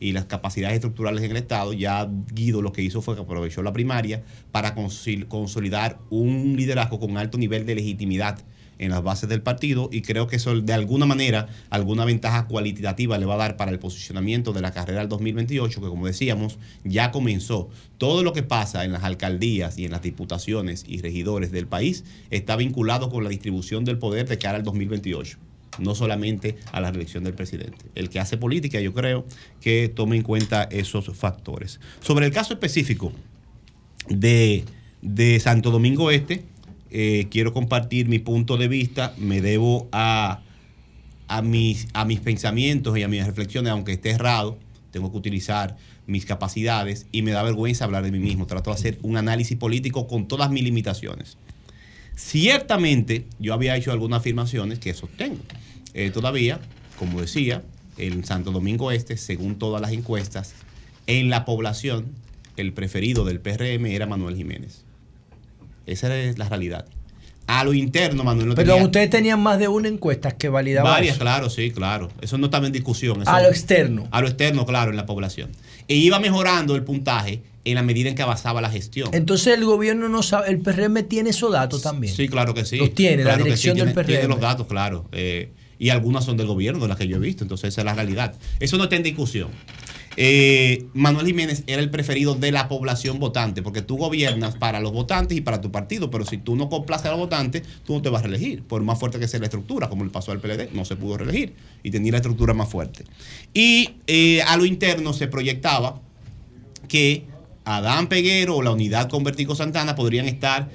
y 0.00 0.12
las 0.12 0.26
capacidades 0.26 0.74
estructurales 0.74 1.24
en 1.24 1.30
el 1.30 1.36
Estado, 1.36 1.72
ya 1.72 2.08
Guido 2.32 2.62
lo 2.62 2.72
que 2.72 2.82
hizo 2.82 3.00
fue 3.00 3.14
que 3.14 3.22
aprovechó 3.22 3.62
la 3.62 3.72
primaria 3.72 4.22
para 4.52 4.74
consolidar 4.74 5.98
un 6.10 6.56
liderazgo 6.56 7.00
con 7.00 7.16
alto 7.16 7.38
nivel 7.38 7.64
de 7.64 7.76
legitimidad 7.76 8.38
en 8.78 8.90
las 8.90 9.02
bases 9.02 9.28
del 9.28 9.42
partido 9.42 9.88
y 9.92 10.02
creo 10.02 10.26
que 10.26 10.36
eso 10.36 10.60
de 10.60 10.72
alguna 10.72 11.06
manera 11.06 11.48
alguna 11.70 12.04
ventaja 12.04 12.46
cualitativa 12.46 13.18
le 13.18 13.26
va 13.26 13.34
a 13.34 13.38
dar 13.38 13.56
para 13.56 13.70
el 13.70 13.78
posicionamiento 13.78 14.52
de 14.52 14.60
la 14.60 14.72
carrera 14.72 15.00
del 15.00 15.08
2028 15.08 15.80
que 15.80 15.88
como 15.88 16.06
decíamos 16.06 16.58
ya 16.84 17.10
comenzó 17.10 17.68
todo 17.98 18.22
lo 18.22 18.32
que 18.32 18.42
pasa 18.42 18.84
en 18.84 18.92
las 18.92 19.04
alcaldías 19.04 19.78
y 19.78 19.84
en 19.84 19.92
las 19.92 20.02
diputaciones 20.02 20.84
y 20.86 21.00
regidores 21.00 21.52
del 21.52 21.66
país 21.66 22.04
está 22.30 22.56
vinculado 22.56 23.10
con 23.10 23.24
la 23.24 23.30
distribución 23.30 23.84
del 23.84 23.98
poder 23.98 24.28
de 24.28 24.38
cara 24.38 24.56
al 24.56 24.64
2028 24.64 25.38
no 25.78 25.94
solamente 25.94 26.56
a 26.72 26.80
la 26.80 26.90
reelección 26.90 27.24
del 27.24 27.34
presidente. 27.34 27.86
El 27.94 28.08
que 28.08 28.20
hace 28.20 28.36
política, 28.36 28.80
yo 28.80 28.94
creo 28.94 29.26
que 29.60 29.88
tome 29.88 30.16
en 30.16 30.22
cuenta 30.22 30.64
esos 30.70 31.06
factores. 31.16 31.80
Sobre 32.00 32.26
el 32.26 32.32
caso 32.32 32.52
específico 32.52 33.12
de, 34.08 34.64
de 35.02 35.40
Santo 35.40 35.70
Domingo 35.70 36.10
Este, 36.10 36.44
eh, 36.96 37.26
quiero 37.28 37.52
compartir 37.52 38.08
mi 38.08 38.20
punto 38.20 38.56
de 38.56 38.68
vista, 38.68 39.14
me 39.18 39.40
debo 39.40 39.88
a, 39.90 40.42
a, 41.26 41.42
mis, 41.42 41.88
a 41.92 42.04
mis 42.04 42.20
pensamientos 42.20 42.96
y 42.96 43.02
a 43.02 43.08
mis 43.08 43.26
reflexiones, 43.26 43.72
aunque 43.72 43.94
esté 43.94 44.10
errado, 44.10 44.56
tengo 44.92 45.10
que 45.10 45.18
utilizar 45.18 45.76
mis 46.06 46.24
capacidades 46.24 47.06
y 47.10 47.22
me 47.22 47.32
da 47.32 47.42
vergüenza 47.42 47.84
hablar 47.84 48.04
de 48.04 48.12
mí 48.12 48.20
mismo. 48.20 48.46
Trato 48.46 48.70
de 48.70 48.74
hacer 48.74 48.98
un 49.02 49.16
análisis 49.16 49.58
político 49.58 50.06
con 50.06 50.28
todas 50.28 50.52
mis 50.52 50.62
limitaciones. 50.62 51.36
Ciertamente, 52.14 53.26
yo 53.40 53.54
había 53.54 53.74
hecho 53.76 53.90
algunas 53.90 54.20
afirmaciones 54.20 54.78
que 54.78 54.94
sostengo. 54.94 55.42
Eh, 55.94 56.10
todavía, 56.10 56.60
como 56.96 57.20
decía, 57.20 57.64
en 57.98 58.24
Santo 58.24 58.52
Domingo 58.52 58.92
Este, 58.92 59.16
según 59.16 59.58
todas 59.58 59.82
las 59.82 59.90
encuestas, 59.90 60.54
en 61.08 61.28
la 61.28 61.44
población, 61.44 62.12
el 62.56 62.72
preferido 62.72 63.24
del 63.24 63.40
PRM 63.40 63.86
era 63.86 64.06
Manuel 64.06 64.36
Jiménez. 64.36 64.83
Esa 65.86 66.16
es 66.16 66.38
la 66.38 66.48
realidad. 66.48 66.86
A 67.46 67.62
lo 67.62 67.74
interno, 67.74 68.24
Manuel 68.24 68.48
no 68.48 68.54
Pero 68.54 68.72
tenía 68.72 68.84
ustedes 68.86 69.10
tenían 69.10 69.38
más 69.42 69.58
de 69.58 69.68
una 69.68 69.88
encuesta 69.88 70.30
que 70.30 70.48
validaba 70.48 70.88
varias, 70.90 71.16
eso. 71.16 71.20
claro, 71.20 71.50
sí, 71.50 71.70
claro. 71.72 72.10
Eso 72.22 72.38
no 72.38 72.46
estaba 72.46 72.66
en 72.66 72.72
discusión. 72.72 73.20
eso- 73.20 73.30
A 73.30 73.42
lo 73.42 73.48
externo. 73.48 74.08
A 74.10 74.22
lo 74.22 74.28
externo, 74.28 74.64
claro, 74.64 74.90
en 74.92 74.96
la 74.96 75.04
población. 75.04 75.50
E 75.86 75.94
iba 75.96 76.18
mejorando 76.20 76.74
el 76.74 76.84
puntaje 76.84 77.42
en 77.66 77.74
la 77.74 77.82
medida 77.82 78.08
en 78.08 78.14
que 78.14 78.22
avanzaba 78.22 78.62
la 78.62 78.70
gestión. 78.70 79.10
Entonces 79.12 79.58
el 79.58 79.64
gobierno 79.66 80.08
no 80.08 80.22
sabe, 80.22 80.48
el 80.50 80.58
PRM 80.60 81.02
tiene 81.02 81.30
esos 81.30 81.52
datos 81.52 81.82
también. 81.82 82.14
Sí, 82.14 82.28
claro 82.28 82.54
que 82.54 82.64
sí. 82.64 82.78
Los 82.78 82.94
tiene, 82.94 83.18
la 83.18 83.30
Claro 83.32 83.44
dirección 83.44 83.74
sí, 83.74 83.80
del 83.80 83.88
tiene, 83.92 83.94
PRM. 83.94 84.06
tiene 84.06 84.28
los 84.28 84.40
datos, 84.40 84.66
claro. 84.66 85.04
Eh, 85.12 85.50
y 85.78 85.90
algunas 85.90 86.24
son 86.24 86.38
del 86.38 86.46
gobierno, 86.46 86.80
de 86.80 86.88
las 86.88 86.96
que 86.96 87.06
yo 87.08 87.16
he 87.16 87.20
visto. 87.20 87.44
Entonces, 87.44 87.68
esa 87.68 87.82
es 87.82 87.84
la 87.84 87.94
realidad. 87.94 88.34
Eso 88.58 88.78
no 88.78 88.84
está 88.84 88.96
en 88.96 89.02
discusión. 89.02 89.48
Eh, 90.16 90.86
Manuel 90.94 91.26
Jiménez 91.26 91.64
era 91.66 91.82
el 91.82 91.90
preferido 91.90 92.34
de 92.34 92.52
la 92.52 92.68
población 92.68 93.18
votante, 93.18 93.62
porque 93.62 93.82
tú 93.82 93.96
gobiernas 93.96 94.56
para 94.56 94.80
los 94.80 94.92
votantes 94.92 95.36
y 95.36 95.40
para 95.40 95.60
tu 95.60 95.70
partido, 95.70 96.10
pero 96.10 96.24
si 96.24 96.38
tú 96.38 96.56
no 96.56 96.68
complaces 96.68 97.06
a 97.06 97.10
los 97.10 97.18
votantes, 97.18 97.62
tú 97.84 97.94
no 97.94 98.02
te 98.02 98.08
vas 98.08 98.22
a 98.22 98.26
reelegir, 98.26 98.62
por 98.62 98.82
más 98.82 98.98
fuerte 98.98 99.18
que 99.18 99.28
sea 99.28 99.40
la 99.40 99.46
estructura, 99.46 99.88
como 99.88 100.04
le 100.04 100.10
pasó 100.10 100.32
al 100.32 100.40
PLD, 100.40 100.72
no 100.72 100.84
se 100.84 100.96
pudo 100.96 101.18
reelegir 101.18 101.54
y 101.82 101.90
tenía 101.90 102.12
la 102.12 102.18
estructura 102.18 102.54
más 102.54 102.68
fuerte. 102.68 103.04
Y 103.52 103.90
eh, 104.06 104.42
a 104.42 104.56
lo 104.56 104.64
interno 104.64 105.12
se 105.12 105.26
proyectaba 105.26 106.00
que 106.88 107.24
Adán 107.64 108.08
Peguero 108.08 108.56
o 108.56 108.62
la 108.62 108.72
unidad 108.72 109.08
con 109.08 109.24
Vertigo 109.24 109.54
Santana 109.54 109.94
podrían 109.94 110.26
estar, 110.26 110.70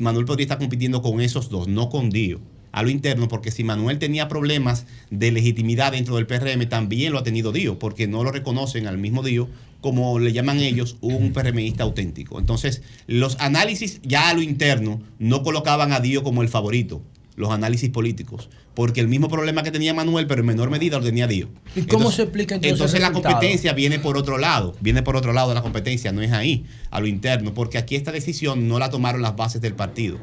Manuel 0.00 0.26
podría 0.26 0.44
estar 0.44 0.58
compitiendo 0.58 1.00
con 1.02 1.20
esos 1.20 1.48
dos, 1.48 1.68
no 1.68 1.88
con 1.88 2.10
Dio. 2.10 2.40
A 2.72 2.82
lo 2.82 2.90
interno, 2.90 3.28
porque 3.28 3.50
si 3.50 3.64
Manuel 3.64 3.98
tenía 3.98 4.28
problemas 4.28 4.86
de 5.10 5.30
legitimidad 5.30 5.92
dentro 5.92 6.16
del 6.16 6.26
PRM, 6.26 6.68
también 6.68 7.12
lo 7.12 7.18
ha 7.18 7.22
tenido 7.22 7.52
Dio, 7.52 7.78
porque 7.78 8.08
no 8.08 8.24
lo 8.24 8.32
reconocen 8.32 8.86
al 8.86 8.98
mismo 8.98 9.22
Dio 9.22 9.48
como 9.82 10.18
le 10.18 10.32
llaman 10.32 10.60
ellos, 10.60 10.96
un 11.00 11.32
PRMista 11.32 11.82
auténtico. 11.82 12.38
Entonces, 12.38 12.82
los 13.06 13.36
análisis 13.40 14.00
ya 14.02 14.30
a 14.30 14.34
lo 14.34 14.40
interno 14.40 15.02
no 15.18 15.42
colocaban 15.42 15.92
a 15.92 16.00
Dio 16.00 16.22
como 16.22 16.40
el 16.40 16.48
favorito, 16.48 17.02
los 17.34 17.50
análisis 17.50 17.90
políticos, 17.90 18.48
porque 18.74 19.00
el 19.00 19.08
mismo 19.08 19.28
problema 19.28 19.62
que 19.62 19.70
tenía 19.70 19.92
Manuel, 19.92 20.26
pero 20.26 20.40
en 20.40 20.46
menor 20.46 20.70
medida 20.70 20.98
lo 20.98 21.04
tenía 21.04 21.26
Dio. 21.26 21.48
¿Y 21.74 21.82
cómo 21.82 22.12
se 22.12 22.22
explica 22.22 22.54
entonces 22.54 22.72
Entonces 22.72 23.00
la 23.00 23.12
competencia 23.12 23.72
viene 23.72 23.98
por 23.98 24.16
otro 24.16 24.38
lado, 24.38 24.74
viene 24.80 25.02
por 25.02 25.16
otro 25.16 25.32
lado 25.32 25.48
de 25.48 25.56
la 25.56 25.62
competencia, 25.62 26.12
no 26.12 26.22
es 26.22 26.32
ahí, 26.32 26.64
a 26.90 27.00
lo 27.00 27.08
interno, 27.08 27.52
porque 27.52 27.76
aquí 27.76 27.96
esta 27.96 28.12
decisión 28.12 28.68
no 28.68 28.78
la 28.78 28.88
tomaron 28.88 29.20
las 29.20 29.36
bases 29.36 29.60
del 29.60 29.74
partido. 29.74 30.18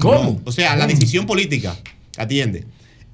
¿Cómo? 0.00 0.22
No, 0.22 0.40
o 0.44 0.52
sea, 0.52 0.76
la 0.76 0.86
decisión 0.86 1.26
política, 1.26 1.76
atiende. 2.16 2.64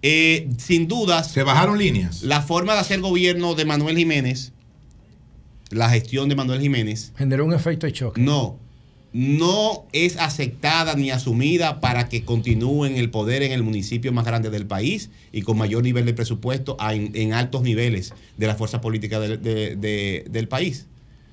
Eh, 0.02 0.48
sin 0.58 0.88
dudas. 0.88 1.30
Se 1.30 1.42
bajaron 1.42 1.78
líneas. 1.78 2.22
La 2.22 2.42
forma 2.42 2.74
de 2.74 2.80
hacer 2.80 3.00
gobierno 3.00 3.54
de 3.54 3.64
Manuel 3.64 3.96
Jiménez, 3.96 4.52
la 5.70 5.88
gestión 5.90 6.28
de 6.28 6.34
Manuel 6.34 6.60
Jiménez, 6.60 7.12
Generó 7.16 7.44
un 7.46 7.54
efecto 7.54 7.86
de 7.86 7.92
choque. 7.92 8.20
no. 8.20 8.58
no 9.14 9.84
es 9.92 10.16
aceptada 10.16 10.94
ni 10.94 11.10
asumida 11.10 11.80
para 11.80 12.08
que 12.08 12.24
continúe 12.24 12.86
en 12.86 12.96
el 12.96 13.10
poder 13.10 13.42
en 13.42 13.52
el 13.52 13.62
municipio 13.62 14.10
más 14.12 14.24
grande 14.24 14.48
del 14.50 14.66
país 14.66 15.10
y 15.32 15.42
con 15.42 15.58
mayor 15.58 15.82
nivel 15.82 16.06
de 16.06 16.14
presupuesto 16.14 16.76
en, 16.90 17.14
en 17.14 17.34
altos 17.34 17.60
niveles 17.62 18.14
de 18.38 18.46
la 18.46 18.54
fuerza 18.54 18.80
política 18.80 19.20
del- 19.20 19.42
de- 19.42 19.76
de- 19.76 20.24
del 20.30 20.48
país. 20.48 20.86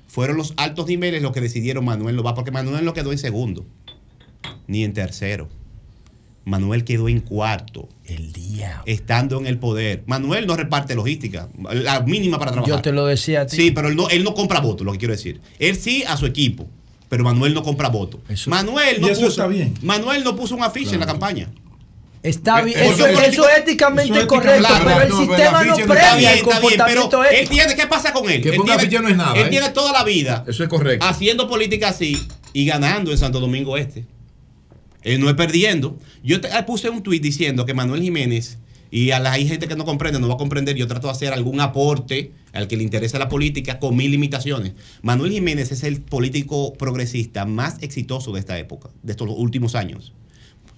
Fueron 0.07 0.35
los 0.37 0.53
altos 0.57 0.87
niveles 0.87 1.21
los 1.21 1.31
que 1.31 1.39
decidieron 1.39 1.85
Manuel 1.85 2.15
no 2.17 2.23
va, 2.23 2.33
porque 2.35 2.51
Manuel 2.51 2.83
no 2.83 2.93
quedó 2.93 3.11
en 3.13 3.17
segundo, 3.17 3.65
ni 4.67 4.83
en 4.83 4.93
tercero. 4.93 5.49
Manuel 6.45 6.83
quedó 6.83 7.09
en 7.09 7.19
cuarto. 7.19 7.89
El 8.05 8.31
día. 8.33 8.81
Estando 8.85 9.37
en 9.39 9.45
el 9.45 9.59
poder. 9.59 10.03
Manuel 10.07 10.47
no 10.47 10.55
reparte 10.55 10.95
logística, 10.95 11.47
la 11.71 11.99
mínima 12.01 12.39
para 12.39 12.51
trabajar. 12.51 12.77
Yo 12.77 12.81
te 12.81 12.91
lo 12.91 13.05
decía 13.05 13.41
a 13.41 13.45
ti. 13.45 13.55
Sí, 13.55 13.71
pero 13.71 13.87
él 13.89 13.95
no, 13.95 14.09
él 14.09 14.23
no 14.23 14.33
compra 14.33 14.59
votos, 14.59 14.83
lo 14.85 14.91
que 14.93 14.97
quiero 14.97 15.13
decir. 15.13 15.41
Él 15.59 15.75
sí 15.75 16.03
a 16.07 16.17
su 16.17 16.25
equipo, 16.25 16.67
pero 17.07 17.23
Manuel 17.23 17.53
no 17.53 17.61
compra 17.61 17.89
votos. 17.89 18.21
Manuel 18.47 18.97
Y 18.97 19.01
no 19.01 19.07
eso 19.09 19.21
puso, 19.21 19.29
está 19.31 19.47
bien. 19.47 19.75
Manuel 19.83 20.23
no 20.23 20.35
puso 20.35 20.55
un 20.55 20.63
afiche 20.63 20.93
en 20.95 21.01
la 21.01 21.05
campaña. 21.05 21.49
Está 22.23 22.61
bien, 22.63 22.77
eso, 22.79 23.05
el 23.05 23.11
eso 23.13 23.21
político- 23.21 23.47
es 23.49 23.57
éticamente 23.59 24.11
eso 24.11 24.19
es 24.21 24.25
correcto, 24.25 24.67
pero 24.83 25.01
el 25.03 25.09
no, 25.09 25.17
sistema 25.19 25.63
no 25.63 25.75
premia 25.75 26.15
bien, 26.17 26.31
el 26.31 26.37
está 26.39 26.39
bien, 26.39 26.43
comportamiento 26.43 27.09
pero 27.09 27.23
él 27.23 27.35
ético. 27.37 27.51
tiene, 27.53 27.75
¿qué 27.75 27.87
pasa 27.87 28.11
con 28.11 28.29
él? 28.29 28.41
Que 28.41 28.49
él 28.49 28.55
ponga 28.57 28.75
tiene, 28.75 28.81
afiche 28.81 28.99
no 29.01 29.07
es 29.07 29.15
nada, 29.15 29.35
Él 29.39 29.47
¿eh? 29.47 29.49
tiene 29.49 29.69
toda 29.69 29.93
la 29.93 30.03
vida 30.03 30.43
Eso 30.45 30.63
es 30.63 30.69
correcto. 30.69 31.05
haciendo 31.05 31.47
política 31.47 31.87
así 31.89 32.21
y 32.51 32.65
ganando 32.65 33.11
en 33.11 33.17
Santo 33.17 33.39
Domingo 33.39 33.77
Este. 33.77 34.05
Él 35.03 35.19
no 35.19 35.29
es 35.29 35.35
perdiendo. 35.35 35.97
Yo 36.23 36.41
te- 36.41 36.47
eh, 36.49 36.63
puse 36.65 36.89
un 36.89 37.01
tuit 37.03 37.21
diciendo 37.23 37.65
que 37.65 37.73
Manuel 37.73 38.01
Jiménez, 38.01 38.57
y 38.91 39.11
a 39.11 39.19
la 39.19 39.31
hay 39.33 39.47
gente 39.47 39.67
que 39.67 39.75
no 39.75 39.85
comprende, 39.85 40.19
no 40.19 40.27
va 40.27 40.33
a 40.33 40.37
comprender, 40.37 40.75
yo 40.75 40.87
trato 40.87 41.07
de 41.07 41.11
hacer 41.13 41.31
algún 41.33 41.61
aporte 41.61 42.31
al 42.53 42.67
que 42.67 42.75
le 42.75 42.83
interesa 42.83 43.19
la 43.19 43.29
política 43.29 43.79
con 43.79 43.95
mil 43.95 44.09
limitaciones. 44.11 44.73
Manuel 45.03 45.31
Jiménez 45.31 45.71
es 45.71 45.83
el 45.83 46.01
político 46.01 46.73
progresista 46.73 47.45
más 47.45 47.77
exitoso 47.81 48.31
de 48.33 48.39
esta 48.39 48.57
época, 48.57 48.89
de 49.03 49.11
estos 49.11 49.29
últimos 49.29 49.75
años. 49.75 50.11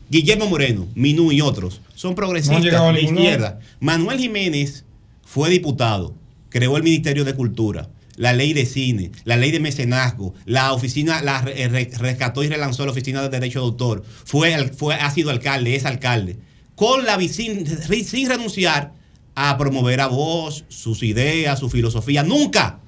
Guillermo 0.09 0.48
Moreno, 0.48 0.88
Minú 0.93 1.32
y 1.32 1.40
otros 1.40 1.80
son 1.95 2.16
progresistas 2.16 2.58
a 2.58 2.88
de 2.88 2.93
ningún 3.01 3.16
izquierda. 3.17 3.59
Manuel 3.80 4.19
Jiménez 4.19 4.83
fue 5.24 5.50
diputado, 5.50 6.14
creó 6.50 6.75
el 6.75 6.83
Ministerio 6.83 7.24
de 7.24 7.33
Cultura, 7.33 7.88
la 8.17 8.33
ley 8.33 8.53
de 8.53 8.65
cine, 8.65 9.11
la 9.23 9.38
ley 9.38 9.51
de 9.51 9.59
mecenazgo, 9.59 10.33
la 10.45 10.73
oficina, 10.73 11.22
la 11.22 11.41
re- 11.41 11.67
rescató 11.98 12.43
y 12.43 12.49
relanzó 12.49 12.85
la 12.85 12.91
oficina 12.91 13.22
de 13.22 13.30
derecho 13.30 13.59
de 13.59 13.65
autor, 13.65 14.03
fue, 14.25 14.69
fue, 14.69 14.95
ha 14.95 15.09
sido 15.11 15.30
alcalde, 15.30 15.75
es 15.75 15.85
alcalde, 15.85 16.38
con 16.75 17.06
la 17.06 17.19
sin, 17.19 17.65
sin 18.06 18.30
renunciar 18.30 18.93
a 19.35 19.57
promover 19.57 20.01
a 20.01 20.07
vos 20.07 20.65
sus 20.67 21.03
ideas, 21.03 21.59
su 21.59 21.69
filosofía, 21.69 22.23
nunca. 22.23 22.80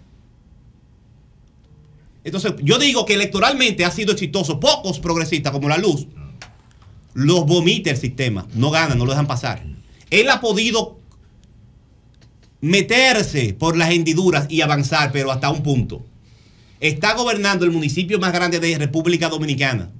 Entonces, 2.24 2.53
yo 2.61 2.77
digo 2.80 3.06
que 3.06 3.16
electoralmente 3.16 3.85
ha 3.85 3.92
sido 3.92 4.14
exitoso. 4.14 4.60
Pocos 4.60 5.00
progresistas 5.00 5.52
como 5.52 5.69
la 5.69 5.77
luz 5.77 6.08
los 7.14 7.45
vomita 7.45 7.92
el 7.92 7.98
sistema, 7.98 8.48
no 8.56 8.72
ganan, 8.72 8.98
no 8.98 9.06
lo 9.06 9.11
dejan 9.11 9.27
pasar. 9.27 9.64
Él 10.10 10.30
ha 10.30 10.42
podido 10.42 11.00
meterse 12.64 13.53
por 13.53 13.75
las 13.75 13.92
hendiduras 13.92 14.45
y 14.48 14.61
avanzar, 14.61 15.11
pero 15.11 15.33
hasta 15.33 15.50
un 15.50 15.64
punto. 15.64 16.06
Está 16.80 17.14
gobernando 17.14 17.66
el 17.66 17.72
municipio 17.72 18.19
más 18.19 18.32
grande 18.32 18.61
de 18.61 18.77
República 18.77 19.27
Dominicana. 19.27 19.92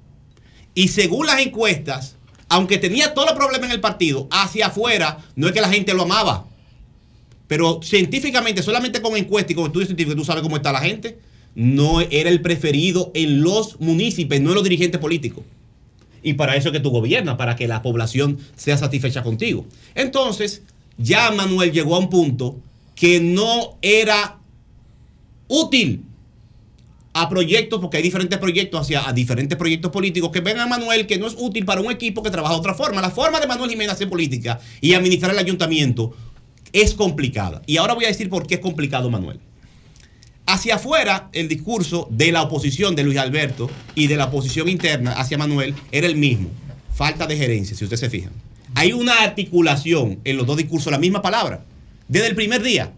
Y 0.74 0.88
según 0.88 1.26
las 1.26 1.42
encuestas, 1.42 2.16
aunque 2.48 2.78
tenía 2.78 3.14
todos 3.14 3.28
los 3.28 3.38
problemas 3.38 3.68
en 3.68 3.74
el 3.74 3.82
partido, 3.82 4.30
hacia 4.32 4.68
afuera 4.68 5.18
no 5.36 5.48
es 5.48 5.54
que 5.54 5.60
la 5.60 5.68
gente 5.68 5.94
lo 5.94 6.04
amaba. 6.04 6.46
Pero 7.48 7.82
científicamente, 7.84 8.64
solamente 8.64 9.02
con 9.02 9.18
encuestas 9.18 9.52
y 9.52 9.56
con 9.56 9.66
estudios 9.66 9.90
científicos, 9.90 10.16
tú 10.16 10.24
sabes 10.24 10.42
cómo 10.42 10.56
está 10.56 10.72
la 10.72 10.80
gente. 10.80 11.20
No 11.56 12.00
era 12.00 12.30
el 12.30 12.42
preferido 12.42 13.12
en 13.14 13.44
los 13.44 13.78
municipios, 13.82 14.40
no 14.40 14.52
en 14.52 14.56
los 14.56 14.64
dirigentes 14.64 15.02
políticos. 15.02 15.44
Y 16.24 16.36
para 16.36 16.56
eso 16.56 16.70
es 16.70 16.72
que 16.72 16.80
tú 16.80 16.92
gobiernas, 16.92 17.36
para 17.36 17.58
que 17.58 17.68
la 17.68 17.82
población 17.82 18.40
sea 18.56 18.78
satisfecha 18.78 19.22
contigo. 19.22 19.66
Entonces, 19.96 20.64
ya 20.98 21.32
Manuel 21.32 21.72
llegó 21.72 21.96
a 21.96 22.00
un 22.00 22.10
punto 22.10 22.58
que 22.96 23.20
no 23.20 23.78
era 23.82 24.40
útil 25.48 26.04
a 27.14 27.30
proyectos, 27.30 27.80
porque 27.80 27.98
hay 27.98 28.04
diferentes 28.04 28.40
proyectos 28.40 28.82
hacia 28.82 29.08
a 29.08 29.14
diferentes 29.14 29.58
proyectos 29.58 29.92
políticos 29.92 30.32
que 30.32 30.42
ven 30.42 30.60
a 30.60 30.66
Manuel 30.66 31.06
que 31.06 31.20
no 31.20 31.28
es 31.28 31.36
útil 31.38 31.64
para 31.64 31.82
un 31.82 31.92
equipo 31.92 32.24
que 32.24 32.32
trabaja 32.32 32.56
de 32.56 32.60
otra 32.60 32.74
forma. 32.74 33.02
La 33.02 33.12
forma 33.12 33.40
de 33.40 33.48
Manuel 33.48 33.70
Jiménez 33.70 33.94
hacer 33.94 34.10
política 34.10 34.60
y 34.82 34.94
administrar 34.94 35.32
el 35.32 35.38
ayuntamiento 35.38 36.16
es 36.72 36.96
complicada. 36.96 37.62
Y 37.68 37.78
ahora 37.78 37.94
voy 37.94 38.06
a 38.06 38.08
decir 38.08 38.30
por 38.30 38.48
qué 38.48 38.56
es 38.56 38.60
complicado 38.60 39.10
Manuel. 39.12 39.40
Hacia 40.46 40.76
afuera, 40.76 41.30
el 41.32 41.48
discurso 41.48 42.08
de 42.10 42.32
la 42.32 42.42
oposición 42.42 42.96
de 42.96 43.04
Luis 43.04 43.18
Alberto 43.18 43.70
y 43.96 44.08
de 44.08 44.18
la 44.18 44.26
oposición 44.26 44.68
interna 44.68 45.14
hacia 45.14 45.38
Manuel 45.38 45.74
era 45.92 46.08
el 46.08 46.18
mismo. 46.18 46.50
Falta 46.94 47.28
de 47.28 47.38
gerencia, 47.38 47.78
si 47.78 47.86
ustedes 47.86 48.02
se 48.02 48.10
fijan. 48.10 48.34
Hay 48.76 48.94
una 48.94 49.22
articulación 49.22 50.20
en 50.24 50.38
los 50.38 50.48
dos 50.48 50.58
discursos, 50.58 50.92
la 50.92 50.98
misma 50.98 51.22
palabra, 51.22 51.64
desde 52.08 52.28
el 52.28 52.36
primer 52.36 52.62
día. 52.62 52.92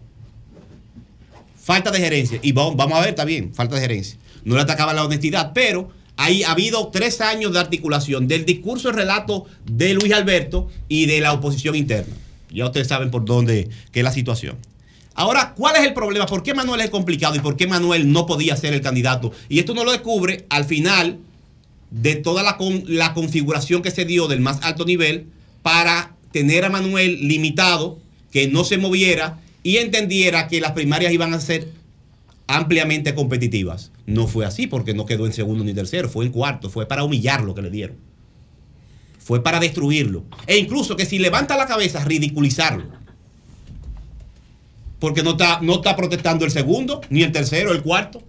Falta 1.62 1.90
de 1.90 1.98
gerencia. 1.98 2.38
Y 2.42 2.52
vamos, 2.52 2.76
vamos 2.76 2.98
a 2.98 3.00
ver, 3.00 3.10
está 3.10 3.24
bien, 3.24 3.52
falta 3.54 3.74
de 3.74 3.82
gerencia. 3.82 4.18
No 4.44 4.54
le 4.54 4.62
atacaba 4.62 4.94
la 4.94 5.04
honestidad, 5.04 5.52
pero 5.52 5.90
ahí 6.16 6.44
ha 6.44 6.52
habido 6.52 6.88
tres 6.88 7.20
años 7.20 7.52
de 7.52 7.58
articulación 7.58 8.28
del 8.28 8.44
discurso 8.44 8.88
y 8.88 8.92
relato 8.92 9.46
de 9.64 9.94
Luis 9.94 10.12
Alberto 10.12 10.68
y 10.88 11.06
de 11.06 11.20
la 11.20 11.32
oposición 11.32 11.74
interna. 11.74 12.14
Ya 12.50 12.64
ustedes 12.64 12.88
saben 12.88 13.10
por 13.10 13.24
dónde 13.24 13.68
que 13.92 14.00
es 14.00 14.04
la 14.04 14.12
situación. 14.12 14.56
Ahora, 15.14 15.54
¿cuál 15.54 15.76
es 15.76 15.82
el 15.82 15.94
problema? 15.94 16.26
¿Por 16.26 16.42
qué 16.42 16.54
Manuel 16.54 16.80
es 16.82 16.90
complicado 16.90 17.34
y 17.34 17.40
por 17.40 17.56
qué 17.56 17.66
Manuel 17.66 18.12
no 18.12 18.26
podía 18.26 18.56
ser 18.56 18.74
el 18.74 18.82
candidato? 18.82 19.32
Y 19.48 19.58
esto 19.58 19.74
no 19.74 19.82
lo 19.82 19.92
descubre 19.92 20.46
al 20.50 20.64
final 20.64 21.18
de 21.90 22.16
toda 22.16 22.42
la, 22.42 22.58
la 22.86 23.14
configuración 23.14 23.82
que 23.82 23.90
se 23.90 24.04
dio 24.04 24.28
del 24.28 24.40
más 24.40 24.58
alto 24.62 24.84
nivel 24.84 25.26
para 25.66 26.14
tener 26.30 26.64
a 26.64 26.70
Manuel 26.70 27.26
limitado, 27.26 27.98
que 28.30 28.46
no 28.46 28.62
se 28.62 28.78
moviera 28.78 29.40
y 29.64 29.78
entendiera 29.78 30.46
que 30.46 30.60
las 30.60 30.70
primarias 30.70 31.12
iban 31.12 31.34
a 31.34 31.40
ser 31.40 31.72
ampliamente 32.46 33.16
competitivas. 33.16 33.90
No 34.06 34.28
fue 34.28 34.46
así 34.46 34.68
porque 34.68 34.94
no 34.94 35.06
quedó 35.06 35.26
en 35.26 35.32
segundo 35.32 35.64
ni 35.64 35.74
tercero, 35.74 36.08
fue 36.08 36.24
en 36.24 36.30
cuarto, 36.30 36.70
fue 36.70 36.86
para 36.86 37.02
humillar 37.02 37.42
lo 37.42 37.52
que 37.52 37.62
le 37.62 37.70
dieron. 37.70 37.96
Fue 39.18 39.42
para 39.42 39.58
destruirlo. 39.58 40.22
E 40.46 40.56
incluso 40.56 40.94
que 40.94 41.04
si 41.04 41.18
levanta 41.18 41.56
la 41.56 41.66
cabeza, 41.66 42.04
ridiculizarlo. 42.04 42.84
Porque 45.00 45.24
no 45.24 45.32
está, 45.32 45.58
no 45.62 45.74
está 45.74 45.96
protestando 45.96 46.44
el 46.44 46.52
segundo, 46.52 47.00
ni 47.10 47.24
el 47.24 47.32
tercero, 47.32 47.72
el 47.72 47.82
cuarto. 47.82 48.22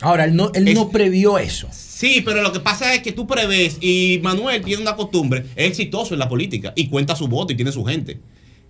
Ahora, 0.00 0.24
él 0.24 0.36
no, 0.36 0.50
él 0.54 0.72
no 0.74 0.90
previó 0.90 1.38
eso. 1.38 1.68
Sí, 1.72 2.22
pero 2.24 2.42
lo 2.42 2.52
que 2.52 2.60
pasa 2.60 2.92
es 2.94 3.00
que 3.02 3.12
tú 3.12 3.26
prevés 3.26 3.78
y 3.80 4.20
Manuel 4.22 4.62
tiene 4.62 4.82
una 4.82 4.96
costumbre, 4.96 5.46
es 5.56 5.66
exitoso 5.68 6.12
en 6.14 6.20
la 6.20 6.28
política 6.28 6.72
y 6.76 6.88
cuenta 6.88 7.16
su 7.16 7.26
voto 7.28 7.52
y 7.52 7.56
tiene 7.56 7.72
su 7.72 7.84
gente. 7.84 8.20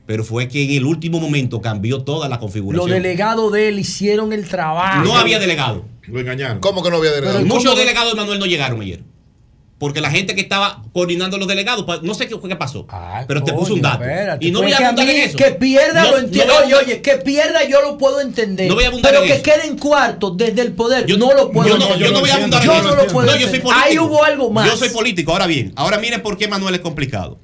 Pero 0.07 0.23
fue 0.23 0.47
que 0.47 0.63
en 0.63 0.71
el 0.71 0.85
último 0.85 1.19
momento 1.19 1.61
cambió 1.61 2.03
toda 2.03 2.29
la 2.29 2.37
Los 2.37 2.41
configuración. 2.43 2.91
delegados 2.91 3.53
de 3.53 3.69
él 3.69 3.79
hicieron 3.81 4.33
el 4.33 4.47
trabajo. 4.49 5.03
No 5.03 5.17
había 5.17 5.41
delegado. 5.41 5.85
Lo 6.07 6.21
engañaron. 6.21 6.61
¿Cómo 6.61 6.81
que 6.85 6.91
no 6.91 6.99
había 6.99 7.11
delegado? 7.11 7.45
Muchos 7.45 7.77
delegados 7.77 8.13
de 8.13 8.17
Manuel 8.21 8.39
no 8.39 8.47
llegaron 8.47 8.81
ayer. 8.81 9.03
Porque 9.79 10.01
la 10.01 10.11
gente 10.11 10.35
que 10.35 10.41
estaba 10.41 10.83
coordinando 10.95 11.37
los 11.37 11.47
delegados, 11.47 11.85
no 12.03 12.15
sé 12.15 12.27
qué, 12.29 12.41
qué 12.41 12.57
pasó, 12.57 12.87
pero 13.29 13.45
te 13.45 13.53
puso 13.53 13.75
un 13.75 13.83
dato. 13.83 14.03
espérate, 14.03 14.47
y 14.47 14.51
no 14.51 14.61
pero 14.61 14.71
voy 14.75 14.83
a 14.83 14.87
abundar 14.89 15.05
mí 15.07 15.13
en 15.13 15.21
eso. 15.29 15.37
Que 15.37 15.51
pierda 15.51 16.03
No- 16.05 16.11
lo 16.13 16.17
no 16.17 16.25
entiendo. 16.25 16.55
oye, 16.65 16.75
oye, 16.77 17.03
que 17.03 17.17
pierda 17.19 17.63
yo 17.69 17.83
lo 17.83 17.99
puedo 17.99 18.23
entender. 18.23 18.69
No 18.69 18.75
voy 18.75 18.85
a 18.85 18.89
abundar 18.89 19.13
pero 19.13 19.23
en 19.25 19.29
que 19.29 19.35
eso. 19.35 19.43
quede 19.43 19.67
en 19.67 19.77
cuarto 19.79 20.31
desde 20.31 20.63
el 20.63 20.73
poder. 20.73 21.05
Yo 21.05 21.19
no 21.19 21.35
lo 21.35 21.51
puedo 21.53 21.69
Yo 21.69 21.77
no, 21.77 21.85
entender. 21.89 22.09
yo 22.09 22.15
no 22.15 22.21
voy 22.21 22.31
a 22.31 22.35
abundar 22.37 22.63
Yo 22.65 22.73
en 22.75 22.83
no 22.85 22.89
eso. 22.89 22.97
lo 23.05 23.13
puedo 23.13 23.27
No, 23.27 23.33
yo 23.37 23.47
soy 23.49 23.57
entender. 23.57 23.79
Ahí 23.85 23.99
hubo 23.99 24.25
algo 24.25 24.51
más. 24.51 24.67
Yo 24.71 24.77
soy 24.79 24.89
político. 24.89 25.33
Ahora 25.33 25.47
bien, 25.47 25.75
ahora 25.77 25.99
miren 25.99 26.23
por 26.23 26.39
qué 26.39 26.49
Manuel 26.49 26.75
es 26.75 26.81
complicado. 26.81 27.39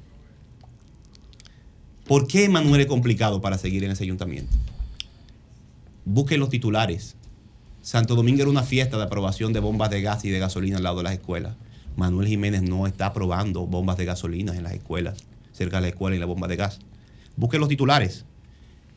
¿Por 2.07 2.27
qué 2.27 2.49
Manuel 2.49 2.81
es 2.81 2.87
complicado 2.87 3.41
para 3.41 3.59
seguir 3.59 3.83
en 3.83 3.91
ese 3.91 4.03
ayuntamiento? 4.03 4.55
Busquen 6.05 6.39
los 6.39 6.49
titulares. 6.49 7.15
Santo 7.83 8.15
Domingo 8.15 8.41
era 8.41 8.49
una 8.49 8.63
fiesta 8.63 8.97
de 8.97 9.03
aprobación 9.03 9.53
de 9.53 9.59
bombas 9.59 9.89
de 9.89 10.01
gas 10.01 10.25
y 10.25 10.29
de 10.29 10.39
gasolina 10.39 10.77
al 10.77 10.83
lado 10.83 10.97
de 10.97 11.03
las 11.03 11.13
escuelas. 11.13 11.53
Manuel 11.95 12.27
Jiménez 12.27 12.61
no 12.61 12.87
está 12.87 13.07
aprobando 13.07 13.65
bombas 13.65 13.97
de 13.97 14.05
gasolina 14.05 14.55
en 14.55 14.63
las 14.63 14.73
escuelas, 14.73 15.23
cerca 15.51 15.77
de 15.77 15.83
la 15.83 15.87
escuela 15.89 16.15
y 16.15 16.19
la 16.19 16.25
bomba 16.25 16.47
de 16.47 16.55
gas. 16.55 16.79
Busquen 17.35 17.59
los 17.59 17.69
titulares. 17.69 18.25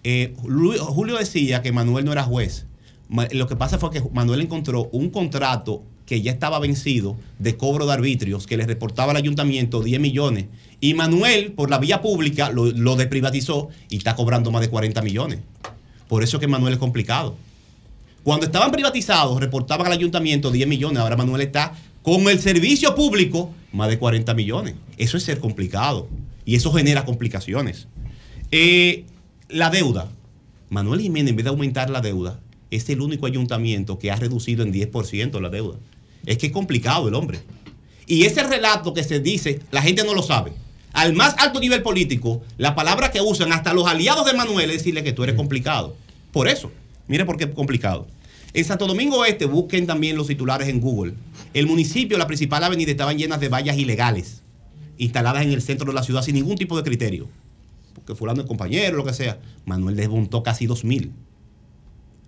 Eh, 0.04 0.34
Julio 0.36 1.16
decía 1.16 1.62
que 1.62 1.72
Manuel 1.72 2.04
no 2.04 2.12
era 2.12 2.22
juez. 2.22 2.66
Lo 3.32 3.46
que 3.46 3.56
pasa 3.56 3.78
fue 3.78 3.90
que 3.90 4.02
Manuel 4.12 4.40
encontró 4.40 4.88
un 4.92 5.10
contrato 5.10 5.82
que 6.06 6.22
ya 6.22 6.30
estaba 6.30 6.58
vencido 6.58 7.16
de 7.38 7.56
cobro 7.56 7.86
de 7.86 7.92
arbitrios 7.92 8.46
que 8.46 8.56
le 8.56 8.66
reportaba 8.66 9.10
al 9.10 9.16
ayuntamiento 9.16 9.82
10 9.82 10.00
millones. 10.00 10.46
Y 10.80 10.94
Manuel, 10.94 11.52
por 11.52 11.70
la 11.70 11.78
vía 11.78 12.00
pública, 12.00 12.50
lo, 12.50 12.66
lo 12.66 12.96
desprivatizó 12.96 13.68
y 13.88 13.96
está 13.96 14.14
cobrando 14.14 14.50
más 14.50 14.60
de 14.60 14.70
40 14.70 15.02
millones. 15.02 15.40
Por 16.08 16.22
eso 16.22 16.36
es 16.36 16.40
que 16.40 16.46
Manuel 16.46 16.74
es 16.74 16.78
complicado. 16.78 17.36
Cuando 18.22 18.46
estaban 18.46 18.70
privatizados, 18.72 19.38
reportaban 19.40 19.86
al 19.86 19.92
ayuntamiento 19.92 20.50
10 20.50 20.68
millones. 20.68 20.98
Ahora 20.98 21.16
Manuel 21.16 21.42
está 21.42 21.74
con 22.06 22.28
el 22.28 22.38
servicio 22.38 22.94
público 22.94 23.52
más 23.72 23.88
de 23.88 23.98
40 23.98 24.32
millones. 24.34 24.76
Eso 24.96 25.16
es 25.16 25.24
ser 25.24 25.40
complicado. 25.40 26.08
Y 26.44 26.54
eso 26.54 26.72
genera 26.72 27.04
complicaciones. 27.04 27.88
Eh, 28.52 29.06
la 29.48 29.70
deuda. 29.70 30.08
Manuel 30.70 31.00
Jiménez, 31.00 31.30
en 31.30 31.36
vez 31.36 31.42
de 31.42 31.50
aumentar 31.50 31.90
la 31.90 32.00
deuda, 32.00 32.38
es 32.70 32.88
el 32.90 33.00
único 33.00 33.26
ayuntamiento 33.26 33.98
que 33.98 34.12
ha 34.12 34.14
reducido 34.14 34.62
en 34.62 34.72
10% 34.72 35.40
la 35.40 35.48
deuda. 35.48 35.78
Es 36.26 36.38
que 36.38 36.46
es 36.46 36.52
complicado 36.52 37.08
el 37.08 37.14
hombre. 37.14 37.40
Y 38.06 38.22
ese 38.22 38.44
relato 38.44 38.94
que 38.94 39.02
se 39.02 39.18
dice, 39.18 39.58
la 39.72 39.82
gente 39.82 40.04
no 40.04 40.14
lo 40.14 40.22
sabe. 40.22 40.52
Al 40.92 41.12
más 41.12 41.34
alto 41.38 41.58
nivel 41.58 41.82
político, 41.82 42.40
la 42.56 42.76
palabra 42.76 43.10
que 43.10 43.20
usan 43.20 43.52
hasta 43.52 43.74
los 43.74 43.88
aliados 43.88 44.26
de 44.26 44.34
Manuel 44.34 44.70
es 44.70 44.76
decirle 44.76 45.02
que 45.02 45.12
tú 45.12 45.24
eres 45.24 45.34
complicado. 45.34 45.96
Por 46.30 46.46
eso, 46.46 46.70
mire 47.08 47.24
por 47.24 47.36
qué 47.36 47.44
es 47.46 47.50
complicado. 47.50 48.06
En 48.54 48.64
Santo 48.64 48.86
Domingo 48.86 49.24
Este, 49.24 49.44
busquen 49.44 49.86
también 49.86 50.16
los 50.16 50.28
titulares 50.28 50.68
en 50.68 50.80
Google. 50.80 51.14
El 51.54 51.66
municipio, 51.66 52.18
la 52.18 52.26
principal 52.26 52.62
avenida, 52.64 52.90
estaban 52.90 53.16
llenas 53.18 53.40
de 53.40 53.48
vallas 53.48 53.78
ilegales, 53.78 54.42
instaladas 54.98 55.42
en 55.42 55.52
el 55.52 55.62
centro 55.62 55.86
de 55.86 55.94
la 55.94 56.02
ciudad 56.02 56.22
sin 56.22 56.34
ningún 56.34 56.56
tipo 56.56 56.76
de 56.76 56.82
criterio. 56.82 57.28
Porque 57.94 58.14
fulano 58.14 58.42
es 58.42 58.46
compañero, 58.46 58.96
lo 58.96 59.04
que 59.04 59.12
sea. 59.12 59.38
Manuel 59.64 59.96
desmontó 59.96 60.42
casi 60.42 60.66
2.000. 60.66 61.10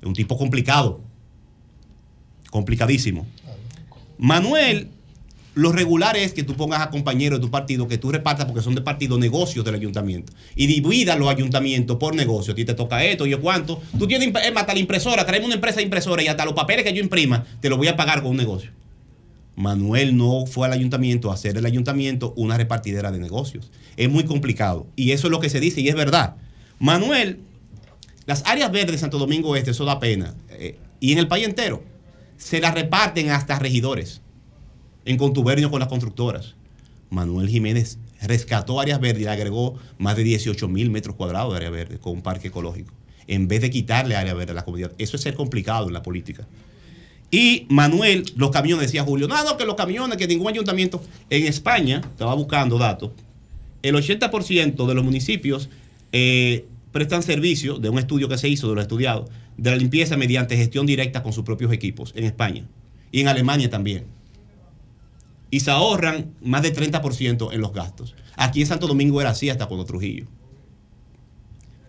Es 0.01 0.07
un 0.07 0.15
tipo 0.15 0.37
complicado. 0.37 1.01
Complicadísimo. 2.51 3.27
Manuel, 4.17 4.89
lo 5.55 5.73
regular 5.73 6.17
es 6.17 6.33
que 6.33 6.45
tú 6.45 6.55
pongas 6.55 6.81
a 6.81 6.91
compañeros 6.91 7.41
de 7.41 7.47
tu 7.47 7.51
partido, 7.51 7.89
que 7.89 7.99
tú 7.99 8.13
repartas, 8.13 8.47
porque 8.47 8.63
son 8.63 8.75
de 8.75 8.81
partido, 8.81 9.19
negocios 9.19 9.65
del 9.65 9.75
ayuntamiento. 9.75 10.33
Y 10.55 10.67
divida 10.67 11.17
los 11.17 11.29
ayuntamientos 11.29 11.97
por 11.97 12.15
negocio. 12.15 12.53
A 12.53 12.57
ti 12.57 12.65
te 12.65 12.75
toca 12.75 13.05
esto, 13.05 13.27
yo 13.27 13.41
cuánto. 13.41 13.83
Tú 13.99 14.07
tienes 14.07 14.33
hasta 14.35 14.73
la 14.73 14.79
impresora, 14.79 15.27
traeme 15.27 15.47
una 15.47 15.57
empresa 15.57 15.77
de 15.77 15.83
impresora 15.83 16.23
y 16.23 16.29
hasta 16.29 16.45
los 16.45 16.55
papeles 16.55 16.85
que 16.85 16.93
yo 16.93 17.03
imprima, 17.03 17.45
te 17.61 17.69
los 17.69 17.77
voy 17.77 17.89
a 17.89 17.97
pagar 17.97 18.23
con 18.23 18.31
un 18.31 18.37
negocio. 18.37 18.71
Manuel 19.59 20.17
no 20.17 20.47
fue 20.47 20.69
al 20.69 20.73
ayuntamiento 20.73 21.33
a 21.33 21.35
hacer 21.35 21.53
del 21.53 21.67
ayuntamiento 21.67 22.33
una 22.37 22.57
repartidera 22.57 23.11
de 23.11 23.19
negocios. 23.19 23.73
Es 23.97 24.09
muy 24.09 24.23
complicado. 24.23 24.87
Y 24.95 25.11
eso 25.11 25.27
es 25.27 25.33
lo 25.33 25.41
que 25.41 25.51
se 25.51 25.59
dice 25.59 25.81
y 25.81 25.89
es 25.89 25.97
verdad. 25.97 26.37
Manuel, 26.79 27.41
las 28.25 28.45
áreas 28.47 28.71
verdes 28.71 28.93
de 28.93 28.99
Santo 28.99 29.19
Domingo 29.19 29.57
Este, 29.57 29.73
eso 29.73 29.85
da 29.85 29.99
pena. 29.99 30.37
eh, 30.51 30.79
y 31.01 31.11
en 31.11 31.19
el 31.19 31.27
país 31.27 31.45
entero, 31.45 31.83
se 32.37 32.61
las 32.61 32.73
reparten 32.73 33.31
hasta 33.31 33.59
regidores 33.59 34.21
en 35.05 35.17
contubernio 35.17 35.73
con 35.73 35.81
las 35.81 35.89
constructoras. 35.89 36.55
Manuel 37.11 37.49
Jiménez 37.49 37.99
rescató 38.23 38.79
áreas 38.79 39.01
verdes 39.01 39.23
y 39.23 39.25
le 39.25 39.31
agregó 39.31 39.75
más 39.99 40.15
de 40.17 40.23
18 40.23 40.69
mil 40.69 40.89
metros 40.91 41.17
cuadrados 41.17 41.51
de 41.53 41.57
área 41.57 41.71
verde 41.71 41.99
con 41.99 42.13
un 42.13 42.23
parque 42.23 42.47
ecológico, 42.47 42.95
en 43.27 43.49
vez 43.49 43.61
de 43.61 43.71
quitarle 43.71 44.15
área 44.15 44.35
verde 44.35 44.53
a 44.53 44.55
la 44.55 44.65
comunidad. 44.65 44.93
Eso 44.99 45.17
es 45.17 45.23
ser 45.23 45.35
complicado 45.35 45.89
en 45.89 45.95
la 45.95 46.03
política. 46.05 46.47
Y 47.31 47.67
Manuel, 47.69 48.25
los 48.37 48.51
camiones, 48.51 48.87
decía 48.87 49.05
Julio, 49.05 49.29
no, 49.29 49.43
no, 49.45 49.57
que 49.57 49.67
los 49.67 49.75
camiones, 49.75 50.17
que 50.17 50.27
ningún 50.27 50.49
ayuntamiento. 50.49 51.03
En 51.29 51.47
España, 51.47 52.01
estaba 52.05 52.35
buscando 52.35 52.79
datos, 52.79 53.11
el 53.83 53.95
80% 53.95 54.87
de 54.87 54.95
los 54.95 55.05
municipios 55.05 55.69
eh, 56.13 56.67
prestan 56.93 57.23
servicio 57.23 57.79
de 57.79 57.91
un 57.91 57.99
estudio 57.99 58.29
que 58.29 58.39
se 58.39 58.49
hizo 58.49 58.69
de 58.69 58.75
los 58.75 58.83
estudiados 58.83 59.31
de 59.59 59.71
la 59.71 59.77
limpieza 59.77 60.17
mediante 60.17 60.57
gestión 60.57 60.87
directa 60.87 61.23
con 61.23 61.33
sus 61.33 61.45
propios 61.45 61.73
equipos 61.73 62.13
en 62.17 62.25
España 62.25 62.67
y 63.13 63.21
en 63.21 63.29
Alemania 63.29 63.69
también. 63.69 64.07
Y 65.51 65.61
se 65.61 65.71
ahorran 65.71 66.35
más 66.41 66.63
de 66.63 66.73
30% 66.73 67.53
en 67.53 67.61
los 67.61 67.73
gastos. 67.73 68.15
Aquí 68.37 68.61
en 68.61 68.67
Santo 68.67 68.87
Domingo 68.87 69.21
era 69.21 69.31
así 69.31 69.51
hasta 69.51 69.67
cuando 69.67 69.85
Trujillo. 69.85 70.27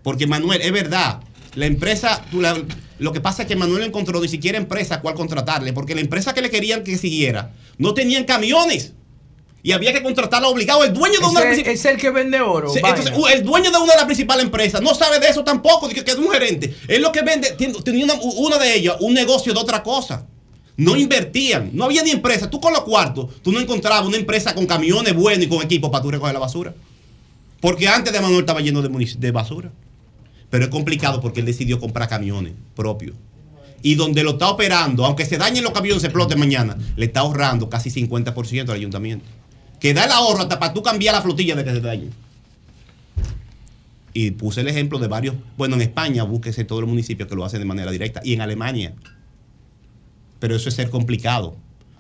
Porque 0.01 0.27
Manuel, 0.27 0.61
es 0.61 0.71
verdad, 0.71 1.21
la 1.55 1.65
empresa, 1.65 2.23
tú 2.31 2.41
la- 2.41 2.57
lo 2.99 3.13
que 3.13 3.21
pasa 3.21 3.43
es 3.43 3.47
que 3.47 3.55
Manuel 3.55 3.79
no 3.81 3.85
encontró 3.85 4.19
ni 4.21 4.27
siquiera 4.27 4.57
empresa 4.57 4.95
a 4.95 5.01
cual 5.01 5.15
contratarle, 5.15 5.73
porque 5.73 5.95
la 5.95 6.01
empresa 6.01 6.33
que 6.33 6.41
le 6.41 6.49
querían 6.49 6.83
que 6.83 6.97
siguiera 6.97 7.53
no 7.77 7.93
tenían 7.93 8.23
camiones. 8.25 8.93
Y 9.61 9.73
había 9.73 9.91
que 9.91 10.01
contratarla 10.01 10.47
obligado. 10.47 10.85
El 10.85 10.93
dueño 10.93 11.19
de 11.19 11.25
una 11.25 11.41
es 11.71 11.83
el 11.85 11.97
que 11.97 12.09
vende 12.11 12.39
oro. 12.39 12.69
Sí, 12.69 12.79
entonces, 12.89 13.13
u- 13.17 13.27
el 13.27 13.43
dueño 13.43 13.71
de 13.71 13.77
una 13.77 13.91
de 13.91 13.97
las 13.97 14.05
principales 14.05 14.45
empresas 14.45 14.81
no 14.81 14.95
sabe 14.95 15.19
de 15.19 15.27
eso 15.27 15.43
tampoco, 15.43 15.89
dice 15.89 16.03
que 16.05 16.11
es 16.11 16.17
un 16.17 16.29
gerente. 16.31 16.73
Es 16.87 17.01
lo 17.01 17.11
que 17.11 17.23
vende, 17.23 17.51
tenía 17.83 18.05
una, 18.05 18.13
una 18.37 18.57
de 18.57 18.75
ellas 18.75 18.95
un 19.01 19.13
negocio 19.13 19.53
de 19.53 19.59
otra 19.59 19.83
cosa. 19.83 20.25
No 20.77 20.95
invertían, 20.95 21.71
no 21.73 21.83
había 21.83 22.03
ni 22.03 22.11
empresa. 22.11 22.49
Tú 22.49 22.61
con 22.61 22.71
los 22.71 22.83
cuartos, 22.83 23.41
tú 23.41 23.51
no 23.51 23.59
encontrabas 23.59 24.05
una 24.07 24.15
empresa 24.15 24.55
con 24.55 24.65
camiones 24.65 25.13
buenos 25.13 25.45
y 25.45 25.49
con 25.49 25.61
equipo 25.61 25.91
para 25.91 26.03
tú 26.03 26.11
recoger 26.11 26.33
la 26.33 26.39
basura. 26.39 26.73
Porque 27.59 27.85
antes 27.89 28.13
de 28.13 28.21
Manuel 28.21 28.39
estaba 28.39 28.61
lleno 28.61 28.81
de, 28.81 28.87
de 29.17 29.31
basura. 29.31 29.69
Pero 30.49 30.65
es 30.65 30.69
complicado 30.69 31.21
porque 31.21 31.41
él 31.41 31.45
decidió 31.45 31.79
comprar 31.79 32.09
camiones 32.09 32.53
propios. 32.75 33.15
Y 33.81 33.95
donde 33.95 34.23
lo 34.23 34.31
está 34.31 34.49
operando, 34.49 35.05
aunque 35.05 35.25
se 35.25 35.37
dañen 35.37 35.63
los 35.63 35.73
camiones, 35.73 36.01
se 36.01 36.07
exploten 36.07 36.39
mañana, 36.39 36.77
le 36.95 37.05
está 37.05 37.21
ahorrando 37.21 37.69
casi 37.69 37.89
50% 37.89 38.69
al 38.69 38.75
ayuntamiento. 38.75 39.25
Que 39.79 39.93
da 39.93 40.05
el 40.05 40.11
ahorro 40.11 40.41
hasta 40.41 40.59
para 40.59 40.73
tú 40.73 40.83
cambiar 40.83 41.15
la 41.15 41.21
flotilla 41.21 41.55
de 41.55 41.63
que 41.63 41.71
se 41.71 41.79
dañe. 41.79 42.09
Y 44.13 44.31
puse 44.31 44.61
el 44.61 44.67
ejemplo 44.67 44.99
de 44.99 45.07
varios. 45.07 45.35
Bueno, 45.55 45.75
en 45.75 45.81
España, 45.81 46.23
búsquese 46.23 46.65
todos 46.65 46.81
los 46.81 46.89
municipios 46.89 47.29
que 47.29 47.35
lo 47.35 47.45
hacen 47.45 47.59
de 47.59 47.65
manera 47.65 47.91
directa. 47.91 48.19
Y 48.23 48.33
en 48.33 48.41
Alemania. 48.41 48.93
Pero 50.39 50.55
eso 50.55 50.67
es 50.67 50.75
ser 50.75 50.89
complicado. 50.89 51.55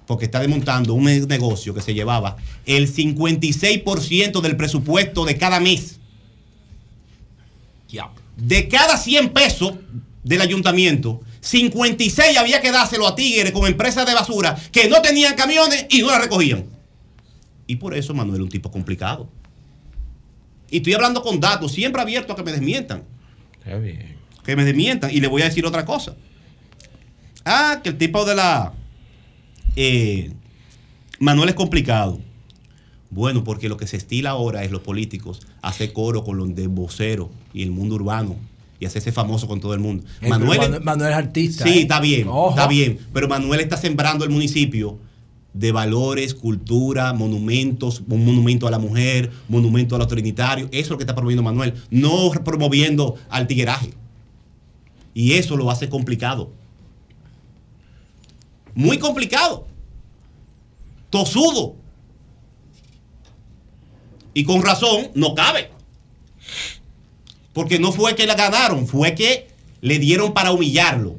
Porque 0.05 0.25
está 0.25 0.39
desmontando 0.39 0.95
un 0.95 1.05
negocio 1.05 1.73
que 1.73 1.81
se 1.81 1.93
llevaba 1.93 2.35
el 2.65 2.91
56% 2.91 4.41
del 4.41 4.57
presupuesto 4.57 5.23
de 5.23 5.37
cada 5.37 5.59
mes. 5.59 5.99
De 8.39 8.67
cada 8.67 8.97
100 8.97 9.29
pesos 9.29 9.73
del 10.23 10.41
ayuntamiento, 10.41 11.21
56 11.41 12.37
había 12.37 12.61
que 12.61 12.71
dárselo 12.71 13.07
a 13.07 13.15
Tigres 13.15 13.51
con 13.51 13.67
empresas 13.67 14.05
de 14.05 14.13
basura 14.13 14.55
que 14.71 14.89
no 14.89 15.01
tenían 15.01 15.35
camiones 15.35 15.85
y 15.89 16.01
no 16.01 16.07
la 16.11 16.19
recogían. 16.19 16.65
Y 17.67 17.75
por 17.77 17.95
eso 17.95 18.13
Manuel 18.13 18.41
es 18.41 18.43
un 18.43 18.49
tipo 18.49 18.71
complicado. 18.71 19.29
Y 20.71 20.77
estoy 20.77 20.93
hablando 20.93 21.21
con 21.21 21.39
datos, 21.39 21.71
siempre 21.71 22.01
abierto 22.01 22.33
a 22.33 22.35
que 22.35 22.43
me 22.43 22.51
desmientan. 22.51 23.03
Está 23.59 23.77
bien. 23.77 24.17
Que 24.43 24.55
me 24.55 24.65
desmientan. 24.65 25.11
Y 25.11 25.19
le 25.19 25.27
voy 25.27 25.41
a 25.41 25.45
decir 25.45 25.65
otra 25.65 25.85
cosa. 25.85 26.15
Ah, 27.45 27.79
que 27.83 27.89
el 27.89 27.97
tipo 27.97 28.25
de 28.25 28.35
la... 28.35 28.73
eh, 29.75 30.31
Manuel 31.19 31.49
es 31.49 31.55
complicado. 31.55 32.19
Bueno, 33.11 33.43
porque 33.43 33.69
lo 33.69 33.77
que 33.77 33.87
se 33.87 33.97
estila 33.97 34.31
ahora 34.31 34.63
es 34.63 34.71
los 34.71 34.81
políticos 34.81 35.41
hacer 35.61 35.93
coro 35.93 36.23
con 36.23 36.37
los 36.37 36.53
de 36.55 36.67
voceros 36.67 37.29
y 37.53 37.63
el 37.63 37.71
mundo 37.71 37.95
urbano 37.95 38.35
y 38.79 38.85
hacerse 38.85 39.11
famoso 39.11 39.47
con 39.47 39.59
todo 39.59 39.73
el 39.73 39.79
mundo. 39.79 40.03
Eh, 40.21 40.29
Manuel, 40.29 40.59
Manu- 40.59 40.81
Manuel 40.83 41.11
es 41.11 41.17
artista. 41.17 41.63
Sí, 41.63 41.69
¿eh? 41.69 41.81
está 41.81 41.99
bien, 41.99 42.27
Ojo. 42.27 42.51
está 42.51 42.67
bien. 42.67 42.99
Pero 43.13 43.27
Manuel 43.27 43.59
está 43.61 43.77
sembrando 43.77 44.23
el 44.25 44.29
municipio 44.31 44.99
de 45.53 45.71
valores, 45.71 46.35
cultura, 46.35 47.11
monumentos, 47.13 48.03
un 48.07 48.23
monumento 48.23 48.67
a 48.67 48.71
la 48.71 48.77
mujer, 48.77 49.31
monumento 49.49 49.95
a 49.95 49.97
los 49.97 50.07
trinitarios. 50.07 50.69
Eso 50.71 50.79
es 50.81 50.89
lo 50.91 50.97
que 50.97 51.03
está 51.03 51.15
promoviendo 51.15 51.41
Manuel. 51.41 51.73
No 51.89 52.29
promoviendo 52.45 53.15
al 53.29 53.47
tigueraje. 53.47 53.89
Y 55.15 55.33
eso 55.33 55.57
lo 55.57 55.71
hace 55.71 55.89
complicado. 55.89 56.51
Muy 58.75 58.99
complicado. 58.99 59.67
Tosudo. 61.09 61.75
Y 64.39 64.45
con 64.45 64.61
razón 64.61 65.09
no 65.15 65.35
cabe. 65.35 65.69
Porque 67.51 67.77
no 67.77 67.91
fue 67.91 68.15
que 68.15 68.25
la 68.25 68.35
ganaron, 68.35 68.87
fue 68.87 69.13
que 69.13 69.49
le 69.81 69.99
dieron 69.99 70.33
para 70.33 70.53
humillarlo. 70.53 71.17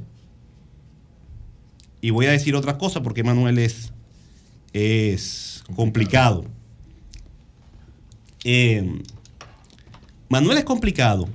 Y 2.00 2.08
voy 2.08 2.24
a 2.24 2.31
decir 2.31 2.55
otra 2.55 2.78
cosa 2.78 3.02
porque 3.02 3.23
Manuel 3.23 3.58
es, 3.58 3.92
es 4.73 5.62
complicado. 5.76 6.47
Eh, 8.42 8.90
Manuel 10.31 10.57
es 10.57 10.65
complicado. 10.65 11.28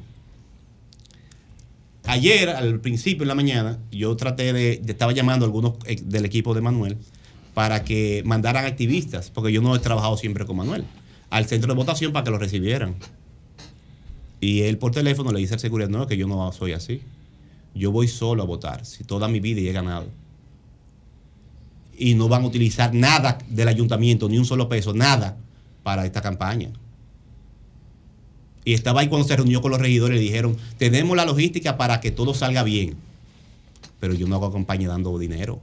Ayer, 2.05 2.49
al 2.49 2.79
principio 2.79 3.25
en 3.25 3.27
la 3.27 3.35
mañana, 3.35 3.77
yo 3.91 4.15
traté 4.15 4.53
de, 4.53 4.81
estaba 4.87 5.11
llamando 5.11 5.45
a 5.45 5.47
algunos 5.47 5.75
eh, 5.85 6.01
del 6.03 6.25
equipo 6.25 6.55
de 6.55 6.61
Manuel 6.61 6.97
para 7.53 7.83
que 7.83 8.23
mandaran 8.25 8.65
activistas, 8.65 9.29
porque 9.29 9.53
yo 9.53 9.61
no 9.61 9.75
he 9.75 9.79
trabajado 9.79 10.17
siempre 10.17 10.47
con 10.47 10.55
Manuel, 10.57 10.83
al 11.35 11.47
centro 11.47 11.73
de 11.73 11.75
votación 11.75 12.13
para 12.13 12.23
que 12.23 12.31
lo 12.31 12.37
recibieran. 12.37 12.95
Y 14.39 14.61
él 14.61 14.77
por 14.77 14.93
teléfono 14.93 15.33
le 15.33 15.39
dice 15.39 15.55
al 15.55 15.59
seguridad, 15.59 15.89
no, 15.89 16.07
que 16.07 16.15
yo 16.15 16.27
no 16.27 16.49
soy 16.53 16.71
así. 16.71 17.01
Yo 17.73 17.91
voy 17.91 18.07
solo 18.07 18.41
a 18.41 18.45
votar, 18.45 18.85
si 18.85 19.03
toda 19.03 19.27
mi 19.27 19.41
vida 19.41 19.59
he 19.59 19.73
ganado. 19.73 20.07
Y 21.97 22.13
no 22.13 22.29
van 22.29 22.43
a 22.43 22.47
utilizar 22.47 22.93
nada 22.93 23.37
del 23.49 23.67
ayuntamiento, 23.67 24.29
ni 24.29 24.37
un 24.37 24.45
solo 24.45 24.69
peso, 24.69 24.93
nada, 24.93 25.35
para 25.83 26.05
esta 26.05 26.21
campaña. 26.21 26.69
Y 28.63 28.73
estaba 28.73 29.01
ahí 29.01 29.09
cuando 29.09 29.27
se 29.27 29.35
reunió 29.35 29.61
con 29.61 29.71
los 29.71 29.81
regidores 29.81 30.15
y 30.15 30.19
le 30.19 30.25
dijeron, 30.29 30.55
tenemos 30.77 31.17
la 31.17 31.25
logística 31.25 31.75
para 31.75 31.99
que 31.99 32.11
todo 32.11 32.33
salga 32.33 32.63
bien. 32.63 32.95
Pero 33.99 34.13
yo 34.13 34.25
no 34.25 34.35
hago 34.35 34.53
campaña 34.53 34.87
dando 34.87 35.19
dinero 35.19 35.59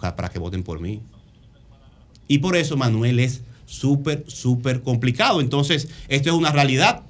para 0.00 0.28
que 0.28 0.38
voten 0.38 0.62
por 0.62 0.78
mí. 0.78 1.00
Y 2.28 2.38
por 2.38 2.54
eso 2.54 2.76
Manuel 2.76 3.18
es 3.18 3.42
súper, 3.74 4.24
súper 4.28 4.82
complicado. 4.82 5.40
Entonces, 5.40 5.88
esto 6.08 6.30
es 6.30 6.34
una 6.34 6.52
realidad 6.52 7.02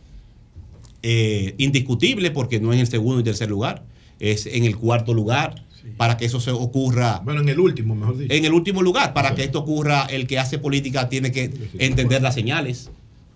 eh, 1.03 1.55
indiscutible 1.59 2.31
porque 2.31 2.61
no 2.61 2.73
en 2.73 2.81
el 2.81 2.87
segundo 2.87 3.21
y 3.21 3.25
tercer 3.25 3.51
lugar, 3.51 3.85
es 4.19 4.47
en 4.47 4.65
el 4.65 4.77
cuarto 4.77 5.15
lugar. 5.15 5.63
Para 5.99 6.17
que 6.17 6.25
eso 6.25 6.41
se 6.41 6.51
ocurra. 6.51 7.21
Bueno, 7.23 7.43
en 7.43 7.49
el 7.51 7.61
último, 7.61 7.95
mejor 7.95 8.17
dicho. 8.17 8.33
En 8.33 8.47
el 8.47 8.55
último 8.55 8.81
lugar, 8.81 9.13
para 9.13 9.35
que 9.35 9.45
esto 9.45 9.59
ocurra, 9.59 10.07
el 10.07 10.27
que 10.27 10.39
hace 10.39 10.57
política 10.57 11.11
tiene 11.11 11.31
que 11.31 11.53
entender 11.79 12.23
las 12.23 12.35
señales. 12.35 12.91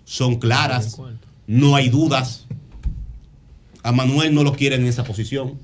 Son 0.07 0.37
claras, 0.37 0.99
no 1.47 1.77
hay 1.77 1.91
dudas. 1.91 2.47
A 3.83 3.93
Manuel 3.93 4.35
no 4.35 4.45
lo 4.45 4.55
quieren 4.55 4.81
en 4.81 4.87
esa 4.87 5.05
posición. 5.05 5.59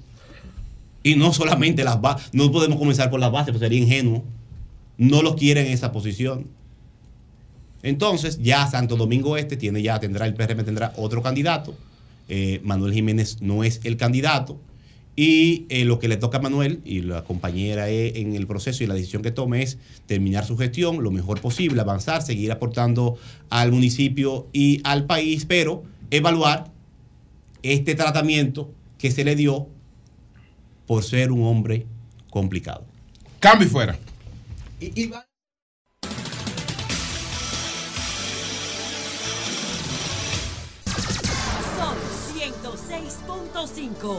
Y 1.02 1.16
no 1.16 1.32
solamente 1.32 1.84
las 1.84 2.02
bases, 2.02 2.28
no 2.34 2.52
podemos 2.52 2.78
comenzar 2.78 3.08
por 3.10 3.18
las 3.18 3.32
bases, 3.32 3.52
pues 3.52 3.60
sería 3.60 3.78
ingenuo. 3.80 4.22
No 4.98 5.22
los 5.22 5.36
quieren 5.36 5.66
en 5.66 5.72
esa 5.72 5.90
posición. 5.90 6.48
Entonces, 7.84 8.40
ya 8.42 8.66
Santo 8.66 8.96
Domingo 8.96 9.36
Este 9.36 9.58
tiene 9.58 9.82
ya, 9.82 10.00
tendrá, 10.00 10.26
el 10.26 10.34
PRM 10.34 10.64
tendrá 10.64 10.94
otro 10.96 11.22
candidato. 11.22 11.76
Eh, 12.30 12.60
Manuel 12.64 12.94
Jiménez 12.94 13.42
no 13.42 13.62
es 13.62 13.80
el 13.84 13.98
candidato. 13.98 14.58
Y 15.16 15.66
eh, 15.68 15.84
lo 15.84 15.98
que 15.98 16.08
le 16.08 16.16
toca 16.16 16.38
a 16.38 16.40
Manuel 16.40 16.80
y 16.84 17.02
la 17.02 17.22
compañera 17.24 17.90
eh, 17.90 18.20
en 18.20 18.34
el 18.34 18.46
proceso 18.46 18.82
y 18.82 18.86
la 18.86 18.94
decisión 18.94 19.22
que 19.22 19.30
tome 19.30 19.62
es 19.62 19.76
terminar 20.06 20.46
su 20.46 20.56
gestión 20.56 21.02
lo 21.02 21.10
mejor 21.10 21.42
posible, 21.42 21.80
avanzar, 21.82 22.22
seguir 22.22 22.50
aportando 22.50 23.18
al 23.50 23.70
municipio 23.70 24.48
y 24.52 24.80
al 24.82 25.04
país, 25.04 25.44
pero 25.44 25.84
evaluar 26.10 26.72
este 27.62 27.94
tratamiento 27.94 28.72
que 28.98 29.10
se 29.10 29.24
le 29.24 29.36
dio 29.36 29.68
por 30.86 31.04
ser 31.04 31.30
un 31.30 31.42
hombre 31.42 31.86
complicado. 32.30 32.84
Cambio 33.40 33.68
y 33.68 33.70
fuera. 33.70 33.98
Son 34.80 35.33
106.5. 43.66 44.16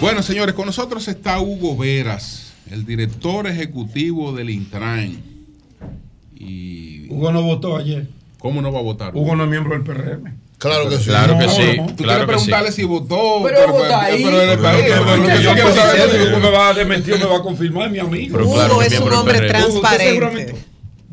Bueno, 0.00 0.22
señores, 0.22 0.54
con 0.54 0.66
nosotros 0.66 1.08
está 1.08 1.40
Hugo 1.40 1.76
Veras, 1.76 2.52
el 2.70 2.84
director 2.84 3.46
ejecutivo 3.46 4.32
del 4.32 4.50
Intran. 4.50 5.22
Y 6.34 7.06
Hugo 7.08 7.32
no 7.32 7.42
votó 7.42 7.76
ayer. 7.76 8.06
¿Cómo 8.38 8.60
no 8.60 8.70
va 8.72 8.80
a 8.80 8.82
votar? 8.82 9.16
Hugo 9.16 9.34
no 9.34 9.44
es 9.44 9.50
miembro 9.50 9.72
del 9.72 9.82
PRM. 9.82 10.34
Claro 10.58 10.88
que 10.88 10.98
sí. 10.98 11.04
Claro 11.04 11.38
que 11.38 11.46
No, 11.46 11.52
sí. 11.52 11.76
no. 11.76 11.86
Tú 11.86 12.04
Claro 12.04 12.26
quieres 12.26 12.26
preguntarle 12.26 12.72
si 12.72 12.84
votó. 12.84 13.42
Pero 13.44 13.72
vota 13.72 14.02
ahí. 14.02 14.22
pero 14.24 14.42
en 14.42 14.50
el 14.50 14.58
país. 14.58 14.84
Pero 14.88 15.04
pero 15.04 15.16
lo 15.16 15.26
que 15.28 15.42
yo 15.42 15.52
quiero 15.52 15.74
saber 15.74 16.40
me 16.40 16.50
va 16.50 16.68
a 16.68 16.74
desmentir 16.74 17.14
o 17.14 17.18
me 17.18 17.26
va 17.26 17.36
a 17.36 17.42
confirmar 17.42 17.90
mi 17.90 17.98
amigo. 17.98 18.38
Hugo 18.38 18.82
es 18.82 19.00
un 19.00 19.12
hombre 19.12 19.48
transparente. 19.48 20.54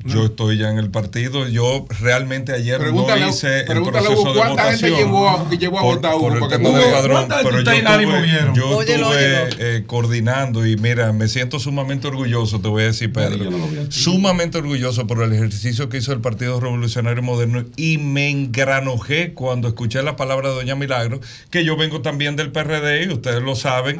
Yo 0.05 0.25
estoy 0.25 0.57
ya 0.57 0.69
en 0.69 0.77
el 0.79 0.89
partido. 0.89 1.47
Yo 1.47 1.85
realmente 2.01 2.51
ayer 2.53 2.79
Pregúntale- 2.79 3.21
no 3.21 3.29
hice 3.29 3.61
el 3.61 3.83
proceso 3.83 4.11
Hugo, 4.21 4.33
de 4.33 4.39
¿cuánta 4.39 4.63
gente 4.71 4.89
votación 4.89 4.95
llevó 4.97 5.29
a- 5.29 5.49
llevó 5.49 5.79
a 5.79 5.81
por- 5.81 5.95
votar 5.95 6.15
Hugo 6.15 6.21
por 6.23 6.33
el 6.33 6.39
para 6.39 6.49
que 6.57 6.57
tema 6.63 6.77
del 6.79 6.91
padrón. 6.91 7.15
¿Cuánta 7.15 7.35
Pero 7.43 7.61
yo 7.61 7.71
estuve, 7.71 8.05
movieron? 8.07 8.55
yo 8.55 8.69
Óyelo, 8.77 9.13
estuve 9.13 9.41
óyelo. 9.43 9.55
eh, 9.59 9.83
coordinando 9.87 10.65
y 10.67 10.75
mira, 10.77 11.13
me 11.13 11.27
siento 11.27 11.59
sumamente 11.59 12.07
orgulloso, 12.07 12.59
te 12.59 12.67
voy 12.67 12.83
a 12.83 12.85
decir, 12.87 13.13
Pedro. 13.13 13.49
Sumamente 13.89 14.57
orgulloso 14.57 15.07
por 15.07 15.21
el 15.23 15.31
ejercicio 15.33 15.87
que 15.89 15.97
hizo 15.97 16.11
el 16.13 16.19
Partido 16.21 16.59
Revolucionario 16.59 17.23
Moderno 17.23 17.63
y 17.77 17.97
me 17.97 18.29
engranojé 18.29 19.33
cuando 19.33 19.67
escuché 19.67 20.01
la 20.03 20.15
palabra 20.15 20.49
de 20.49 20.55
Doña 20.55 20.75
Milagro, 20.75 21.19
que 21.49 21.63
yo 21.63 21.77
vengo 21.77 22.01
también 22.01 22.35
del 22.35 22.51
PRD 22.51 23.05
y 23.05 23.09
ustedes 23.13 23.41
lo 23.41 23.55
saben, 23.55 23.99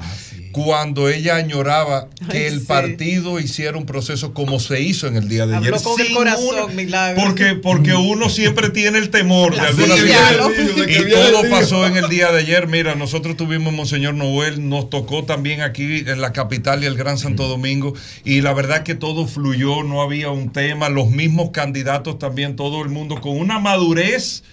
cuando 0.52 1.10
ella 1.10 1.36
añoraba 1.36 2.08
que 2.30 2.48
el 2.48 2.62
partido 2.62 3.40
hiciera 3.40 3.78
un 3.78 3.86
proceso 3.86 4.34
como 4.34 4.60
se 4.60 4.82
hizo 4.82 5.08
en 5.08 5.16
el 5.16 5.28
día 5.28 5.46
de 5.48 5.56
ayer. 5.56 5.74
Habló 5.74 5.84
con 5.84 5.93
el 6.02 6.08
sin 6.08 6.16
corazón, 6.16 6.64
una- 6.66 6.74
Milagro. 6.74 7.24
porque, 7.24 7.56
porque 7.56 7.94
uno 7.94 8.30
siempre 8.30 8.70
tiene 8.70 8.98
el 8.98 9.10
temor 9.10 9.56
La 9.56 9.64
de 9.64 9.70
alguna 9.70 9.96
silla, 9.98 10.30
situación. 10.30 10.90
Y 10.90 11.12
todo 11.12 11.50
pasó 11.50 11.86
en 11.88 11.98
el 11.98 12.10
día 12.10 12.32
de 12.32 12.40
ayer. 12.40 12.68
Mira, 12.68 12.96
nosotros 12.96 13.38
tuvimos 13.38 13.74
Monseñor 13.74 14.14
Noel, 14.14 14.68
nos 14.68 14.90
tocó 14.90 15.24
también 15.24 15.62
aquí 15.62 16.04
en 16.08 16.22
la 16.22 16.34
capital 16.34 16.84
y 16.84 16.88
el 16.88 16.96
Gran 16.96 17.18
Santo 17.18 17.48
Domingo. 17.48 17.94
Y 18.24 18.42
la 18.42 18.54
verdad 18.54 18.84
que 18.84 18.96
todo 18.96 19.28
fluyó, 19.28 19.84
no 19.84 20.02
había 20.02 20.30
un 20.30 20.52
tema. 20.52 20.90
Los 20.90 21.10
mismos 21.10 21.52
candidatos 21.52 22.20
también, 22.20 22.56
todo 22.56 22.82
el 22.84 22.90
mundo 22.90 23.22
con 23.22 23.38
una 23.38 23.60
madurez 23.60 24.44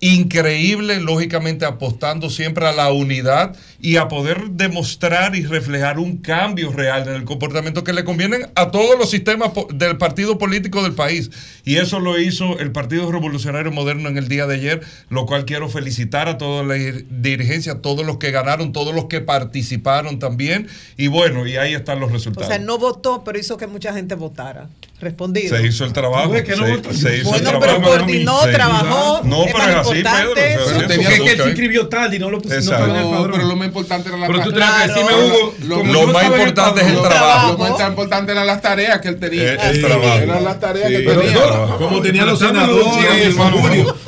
increíble, 0.00 1.00
lógicamente 1.00 1.64
apostando 1.64 2.30
siempre 2.30 2.66
a 2.66 2.72
la 2.72 2.90
unidad 2.92 3.54
y 3.80 3.96
a 3.96 4.08
poder 4.08 4.50
demostrar 4.50 5.36
y 5.36 5.44
reflejar 5.44 5.98
un 5.98 6.18
cambio 6.18 6.72
real 6.72 7.08
en 7.08 7.14
el 7.14 7.24
comportamiento 7.24 7.84
que 7.84 7.92
le 7.92 8.04
convienen 8.04 8.50
a 8.54 8.70
todos 8.70 8.98
los 8.98 9.10
sistemas 9.10 9.50
del 9.74 9.96
partido 9.98 10.38
político 10.38 10.82
del 10.82 10.92
país. 10.94 11.30
Y 11.64 11.76
eso 11.76 12.00
lo 12.00 12.18
hizo 12.18 12.58
el 12.58 12.72
Partido 12.72 13.10
Revolucionario 13.10 13.72
Moderno 13.72 14.08
en 14.08 14.16
el 14.18 14.28
día 14.28 14.46
de 14.46 14.54
ayer, 14.56 14.80
lo 15.08 15.26
cual 15.26 15.44
quiero 15.44 15.68
felicitar 15.68 16.28
a 16.28 16.38
toda 16.38 16.62
la 16.62 16.76
dir- 16.76 17.06
dirigencia, 17.10 17.72
a 17.72 17.78
todos 17.82 18.04
los 18.04 18.18
que 18.18 18.30
ganaron, 18.30 18.72
todos 18.72 18.94
los 18.94 19.06
que 19.06 19.20
participaron 19.20 20.18
también. 20.18 20.68
Y 20.96 21.08
bueno, 21.08 21.46
y 21.46 21.56
ahí 21.56 21.74
están 21.74 22.00
los 22.00 22.10
O 22.10 22.12
resultados. 22.14 22.48
sea, 22.48 22.58
no 22.58 22.78
votó, 22.78 23.22
pero 23.24 23.38
hizo 23.38 23.56
que 23.56 23.66
mucha 23.66 23.92
gente 23.92 24.14
votara. 24.14 24.68
Respondido. 25.00 25.56
Se 25.56 25.66
hizo 25.66 25.86
el 25.86 25.94
trabajo. 25.94 26.24
¿Tú 26.28 26.32
ves 26.34 26.42
que 26.44 26.56
no 26.56 26.66
se, 26.66 26.94
se 26.94 27.16
hizo 27.18 27.30
Bueno, 27.30 27.50
el 27.52 27.58
pero 27.58 27.76
trabajo. 27.76 27.90
coordinó, 27.90 28.38
trabajó, 28.52 29.22
No, 29.24 29.44
es 29.46 29.49
pero 29.52 29.70
es 29.70 29.76
así, 29.76 29.90
Pedro. 29.90 30.00
importante 30.00 30.56
o 30.56 30.68
sea, 30.68 30.76
eso. 30.78 30.86
tenía 30.86 31.08
que 31.08 31.36
se 31.36 31.42
ahí. 31.42 31.48
inscribió 31.48 31.88
tarde 31.88 32.16
y 32.16 32.18
no 32.18 32.30
lo 32.30 32.40
pusieron 32.40 32.90
en 32.90 32.96
el 32.96 33.04
padrón. 33.10 33.30
pero 33.32 33.44
lo 33.46 33.56
más 33.56 33.66
importante 33.68 34.08
era 34.08 34.18
la 34.18 34.26
Pero 34.26 34.40
tú 34.42 34.52
tarea. 34.52 34.66
tienes 34.76 34.94
que 34.94 35.00
decirme, 35.00 35.24
Hugo, 35.26 35.54
lo, 35.66 36.06
más 36.12 36.24
el 36.24 36.30
importante 36.32 36.80
es 36.80 36.86
el 36.88 37.02
trabajo. 37.02 37.52
Lo 37.52 37.58
más 37.58 37.88
importante 37.88 38.32
eran 38.32 38.46
las 38.46 38.60
tareas 38.62 39.00
que 39.00 39.08
él 39.08 39.18
tenía. 39.20 39.42
Eh, 39.54 39.58
el 39.70 39.80
trabajo. 39.80 40.18
Eran 40.18 40.44
las 40.44 40.60
tareas 40.60 40.88
Sí. 40.88 40.96
que 40.96 41.02
Pero 41.02 41.20
tenía. 41.20 41.76
como 41.78 42.00
tenía 42.02 42.24
los 42.24 42.38
senadores, 42.38 43.26
hermano. 43.26 43.56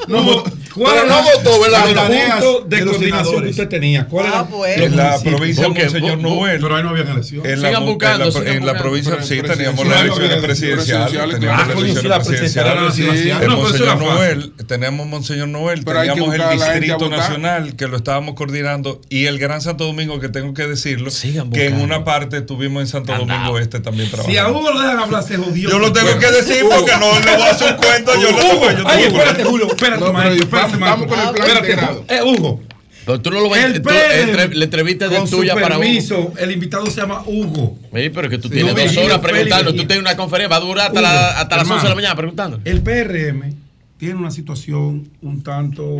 No, 0.09 0.23
No, 0.23 0.45
¿Cuál 0.75 0.95
pero 0.95 1.07
era 1.07 1.17
no 1.17 1.23
votó, 1.23 1.61
¿verdad? 1.61 1.85
tareas 1.95 2.35
punto 2.45 2.61
de 2.69 2.85
coordinación 2.85 3.43
que 3.45 3.51
usted 3.51 3.69
tenía? 3.69 4.07
¿Cuál 4.07 4.27
era? 4.27 4.43
bueno. 4.43 4.85
En 4.85 4.97
la 4.97 5.21
provincia 5.21 5.63
de 5.65 5.69
municipios. 5.69 5.93
Monseñor 5.93 6.19
Bu- 6.19 6.23
bu- 6.23 6.39
Noel. 6.41 6.61
Pero 6.61 6.77
ahí 6.77 6.83
no 6.83 6.89
habían 6.91 7.09
elecciones. 7.09 7.53
En 7.53 7.63
la, 7.63 7.69
Sigan 7.69 7.83
en 7.83 7.87
la- 7.89 7.93
buscando, 7.93 8.43
en 8.47 8.67
la 8.67 8.79
provincia, 8.79 9.23
sí, 9.23 9.39
en 9.39 9.47
teníamos 9.47 9.87
las 9.87 10.01
elecciones 10.01 10.37
presidenciales, 10.43 11.11
teníamos 11.35 11.43
las 11.43 11.69
Ah, 11.69 11.73
elecciones 11.73 12.03
sí, 12.03 12.09
la 12.09 12.19
presidencial 12.23 12.67
era 12.67 12.81
presidenciales. 12.85 13.43
En 13.49 13.51
Monseñor. 13.51 13.99
Noel, 13.99 14.53
teníamos 14.67 15.07
Monseñor 15.07 15.49
Noel, 15.49 15.85
teníamos 15.85 16.33
el 16.35 16.41
la 16.41 16.51
Distrito. 16.53 17.09
Nacional, 17.11 17.77
que 17.77 17.89
lo 17.89 17.97
estábamos 17.97 18.35
coordinando, 18.35 19.01
y 19.09 19.27
el 19.27 19.39
Gran 19.39 19.61
Santo 19.61 19.85
Domingo, 19.85 20.21
que 20.21 20.29
tengo 20.29 20.55
que 20.55 20.67
decirlo, 20.67 21.11
que 21.53 21.67
en 21.67 21.81
una 21.81 22.05
parte 22.05 22.39
estuvimos 22.39 22.81
en 22.83 22.87
Santo 22.87 23.13
Domingo 23.15 23.59
Este 23.59 23.81
también 23.81 24.09
Si 24.09 24.15
a 24.17 24.23
trabajando. 24.23 24.59
Hugo 24.59 24.73
lo 24.73 24.81
dejan 24.81 24.99
hablar, 25.01 25.23
se 25.23 25.37
jodió. 25.37 25.71
Yo 25.71 25.79
lo 25.79 25.93
tengo 25.93 26.19
que 26.19 26.31
decir 26.31 26.65
porque 26.71 26.93
no 26.99 27.19
le 27.21 27.33
voy 27.37 27.43
a 27.47 27.51
hacer 27.51 27.73
un 27.73 27.77
cuento, 27.79 28.13
yo 28.21 28.31
lo 28.31 28.39
tengo, 28.39 28.89
Ay, 28.89 29.05
espérate, 29.05 29.45
Julio, 29.45 29.67
espérate, 29.69 30.13
maestro, 30.13 30.49
vamos- 30.63 30.75
espérate, 30.75 30.91
vamos 30.91 31.07
con 31.07 31.19
el 31.21 31.35
plan 31.35 31.47
Espérate, 31.49 31.71
integrado. 31.73 32.05
Eh, 32.09 32.21
Hugo. 32.23 32.61
Pero 33.05 33.21
tú 33.21 33.31
no 33.33 33.41
lo 33.41 33.49
vas 33.49 33.59
PRM, 33.59 34.31
entre- 34.31 34.55
La 34.55 34.65
entrevista 34.65 35.27
su 35.27 35.37
tuya 35.39 35.55
para 35.55 35.77
Hugo. 35.77 36.33
el 36.39 36.53
invitado 36.53 36.87
se 36.87 37.01
llama 37.01 37.23
Hugo. 37.27 37.77
Sí, 37.93 38.11
pero 38.11 38.29
que 38.31 38.39
tú 38.39 38.47
Sí, 38.49 38.55
tienes 38.55 38.75
no, 38.75 38.81
dos 38.81 38.97
horas 38.99 39.19
preguntando. 39.19 39.71
Tú 39.73 39.79
tienes 39.79 39.99
una 39.99 40.17
conferencia, 40.17 40.49
va 40.49 40.57
a 40.63 40.67
durar 40.67 40.87
hasta, 40.87 41.01
Hugo, 41.01 41.03
la- 41.03 41.31
hasta 41.41 41.57
las 41.57 41.63
hermano, 41.65 41.75
11 41.75 41.85
de 41.87 41.89
la 41.89 41.95
mañana 41.97 42.15
preguntando. 42.17 42.61
El 42.65 42.81
PRM 42.83 43.55
tiene 43.99 44.15
una 44.15 44.31
situación 44.31 45.09
un 45.21 45.43
tanto, 45.43 45.99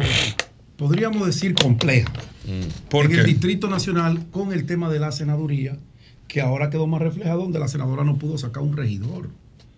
podríamos 0.77 1.27
decir, 1.27 1.55
compleja. 1.55 2.13
¿Por 2.89 3.07
en 3.07 3.13
qué? 3.13 3.19
el 3.19 3.27
Distrito 3.27 3.69
Nacional 3.69 4.21
con 4.31 4.53
el 4.53 4.67
tema 4.67 4.89
de 4.91 4.99
la 5.01 5.13
senaduría, 5.13 5.77
que 6.29 6.41
ahora 6.41 6.71
quedó 6.71 6.87
más 6.87 7.01
reflejado 7.03 7.41
donde 7.43 7.59
la 7.59 7.69
senadora 7.69 8.05
no 8.05 8.17
pudo 8.17 8.39
sacar 8.39 8.63
un 8.63 8.77
regidor. 8.77 9.29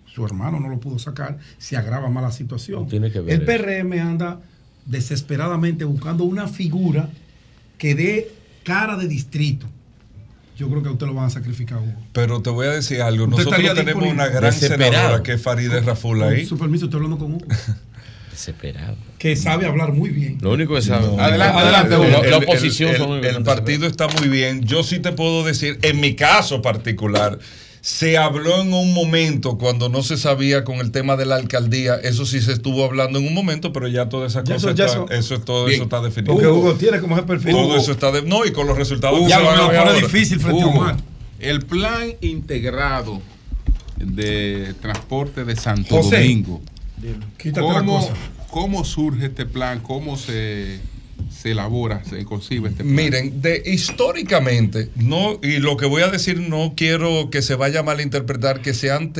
Su 0.07 0.25
hermano 0.25 0.61
no 0.61 0.69
lo 0.69 0.79
pudo 0.79 0.99
sacar, 0.99 1.39
se 1.59 1.77
agrava 1.77 2.09
más 2.09 2.23
la 2.23 2.31
situación. 2.33 2.87
Tiene 2.87 3.11
que 3.11 3.21
ver 3.21 3.35
el 3.35 3.43
eso. 3.43 3.47
PRM 3.65 3.99
anda 4.01 4.41
desesperadamente 4.87 5.85
buscando 5.85 6.25
una 6.25 6.49
figura 6.49 7.09
que 7.79 7.95
dé 7.95 8.33
cara 8.63 8.97
de 8.97 9.09
distrito. 9.09 9.67
Yo 10.57 10.69
creo 10.71 10.83
que 10.83 10.89
a 10.89 10.93
usted 10.93 11.07
lo 11.07 11.15
van 11.15 11.27
a 11.27 11.31
sacrificar, 11.31 11.79
Hugo. 11.79 11.95
Pero 12.13 12.41
te 12.41 12.51
voy 12.51 12.67
a 12.67 12.71
decir 12.71 13.03
algo. 13.03 13.25
Usted 13.25 13.39
Nosotros 13.39 13.61
tenemos 13.61 13.85
disponible. 13.87 14.13
una 14.13 14.27
gran 14.29 14.53
senadora 14.53 15.23
que 15.23 15.33
es 15.33 15.43
Farideh 15.43 15.81
Raful 15.81 16.21
Con 16.21 16.29
ahí. 16.33 16.47
su 16.47 16.57
permiso, 16.57 16.85
estoy 16.85 16.99
hablando 16.99 17.19
con 17.19 17.35
Hugo. 17.35 17.47
Desesperado. 18.31 18.97
Que 19.19 19.37
sabe 19.37 19.67
hablar 19.67 19.93
muy 19.93 20.11
bien. 20.11 20.39
Lo 20.41 20.53
único 20.53 20.75
que 20.75 20.83
sabe. 20.83 21.07
Adelante, 21.21 21.59
adelante, 21.59 21.91
La- 21.91 21.99
Hugo. 21.99 22.09
La, 22.23 22.37
El- 22.37 22.45
oposición 22.45 23.25
el, 23.25 23.43
partido 23.43 23.87
está 23.87 24.09
muy 24.09 24.29
bien. 24.29 24.63
Yo 24.65 24.83
sí 24.83 24.99
te 25.01 25.13
puedo 25.13 25.45
decir, 25.45 25.79
en 25.83 26.01
mi 26.01 26.15
caso 26.15 26.61
particular, 26.63 27.39
se 27.87 28.17
habló 28.17 28.63
en 28.63 28.73
un 28.73 28.95
momento 28.95 29.59
cuando 29.59 29.91
no 29.91 30.03
se 30.03 30.17
sabía 30.17 30.65
con 30.65 30.77
el 30.77 30.91
tema 30.91 31.17
de 31.17 31.27
la 31.27 31.35
alcaldía. 31.37 31.97
Eso 31.97 32.25
sí 32.25 32.41
se 32.41 32.53
estuvo 32.55 32.83
hablando 32.83 33.19
en 33.19 33.27
un 33.27 33.35
momento, 33.35 33.75
pero 33.75 33.89
ya 33.89 34.09
todas 34.09 34.33
esas 34.33 34.45
Ya 34.45 34.55
cosas, 34.55 34.71
eso- 34.71 34.77
ya 34.79 34.87
está- 34.87 34.97
eso- 35.05 35.11
eso, 35.13 35.35
es 35.35 35.45
todo 35.45 35.65
Bien. 35.67 35.75
eso 35.75 35.85
está 35.85 36.01
definido. 36.01 36.33
Porque 36.33 36.49
Hugo 36.49 36.73
tiene 36.77 36.99
como 37.01 37.15
ese 37.15 37.27
perfil. 37.27 37.53
todo 37.53 37.77
eso 37.77 37.93
está 37.93 38.11
de- 38.11 38.23
no 38.23 38.47
y 38.47 38.53
con 38.53 38.67
los 38.67 38.79
resultados 38.79 39.21
que 39.21 39.29
ya 39.29 39.37
se 39.37 39.43
lo 39.43 39.49
van 39.51 39.59
a 39.59 39.63
me 39.65 39.69
ver 39.69 39.79
lo 39.81 39.85
pone 39.93 40.01
difícil 40.01 40.41
frente 40.41 40.63
a 40.63 40.67
Hugo, 40.67 40.79
Omar. 40.81 40.97
el 41.41 41.61
plan 41.67 42.15
integrado 42.23 43.21
de 43.99 44.75
transporte 44.81 45.45
de 45.45 45.55
Santo 45.55 45.97
José, 45.97 46.21
Domingo. 46.23 46.63
Quítate 47.37 47.67
la 47.69 47.75
¿Cómo, 47.81 47.99
cosa. 48.01 48.13
¿Cómo 48.51 48.85
surge 48.87 49.27
este 49.27 49.45
plan? 49.45 49.81
¿Cómo 49.81 50.17
se, 50.17 50.81
se 51.45 51.51
elabora, 51.51 52.03
se 52.09 52.25
concibe 52.25 52.71
este 52.71 52.85
plan? 52.85 52.95
Miren, 52.95 53.43
de, 53.43 53.63
históricamente, 53.67 54.89
no, 54.97 55.39
y 55.43 55.59
lo 55.59 55.77
que 55.77 55.85
voy 55.85 56.01
a 56.01 56.09
decir 56.09 56.41
no 56.41 56.73
quiero 56.75 57.29
que 57.29 57.43
se 57.43 57.55
vaya 57.55 57.81
a 57.81 57.83
malinterpretar, 57.83 58.63
que 58.63 58.73
se 58.73 58.91
han 58.91 59.13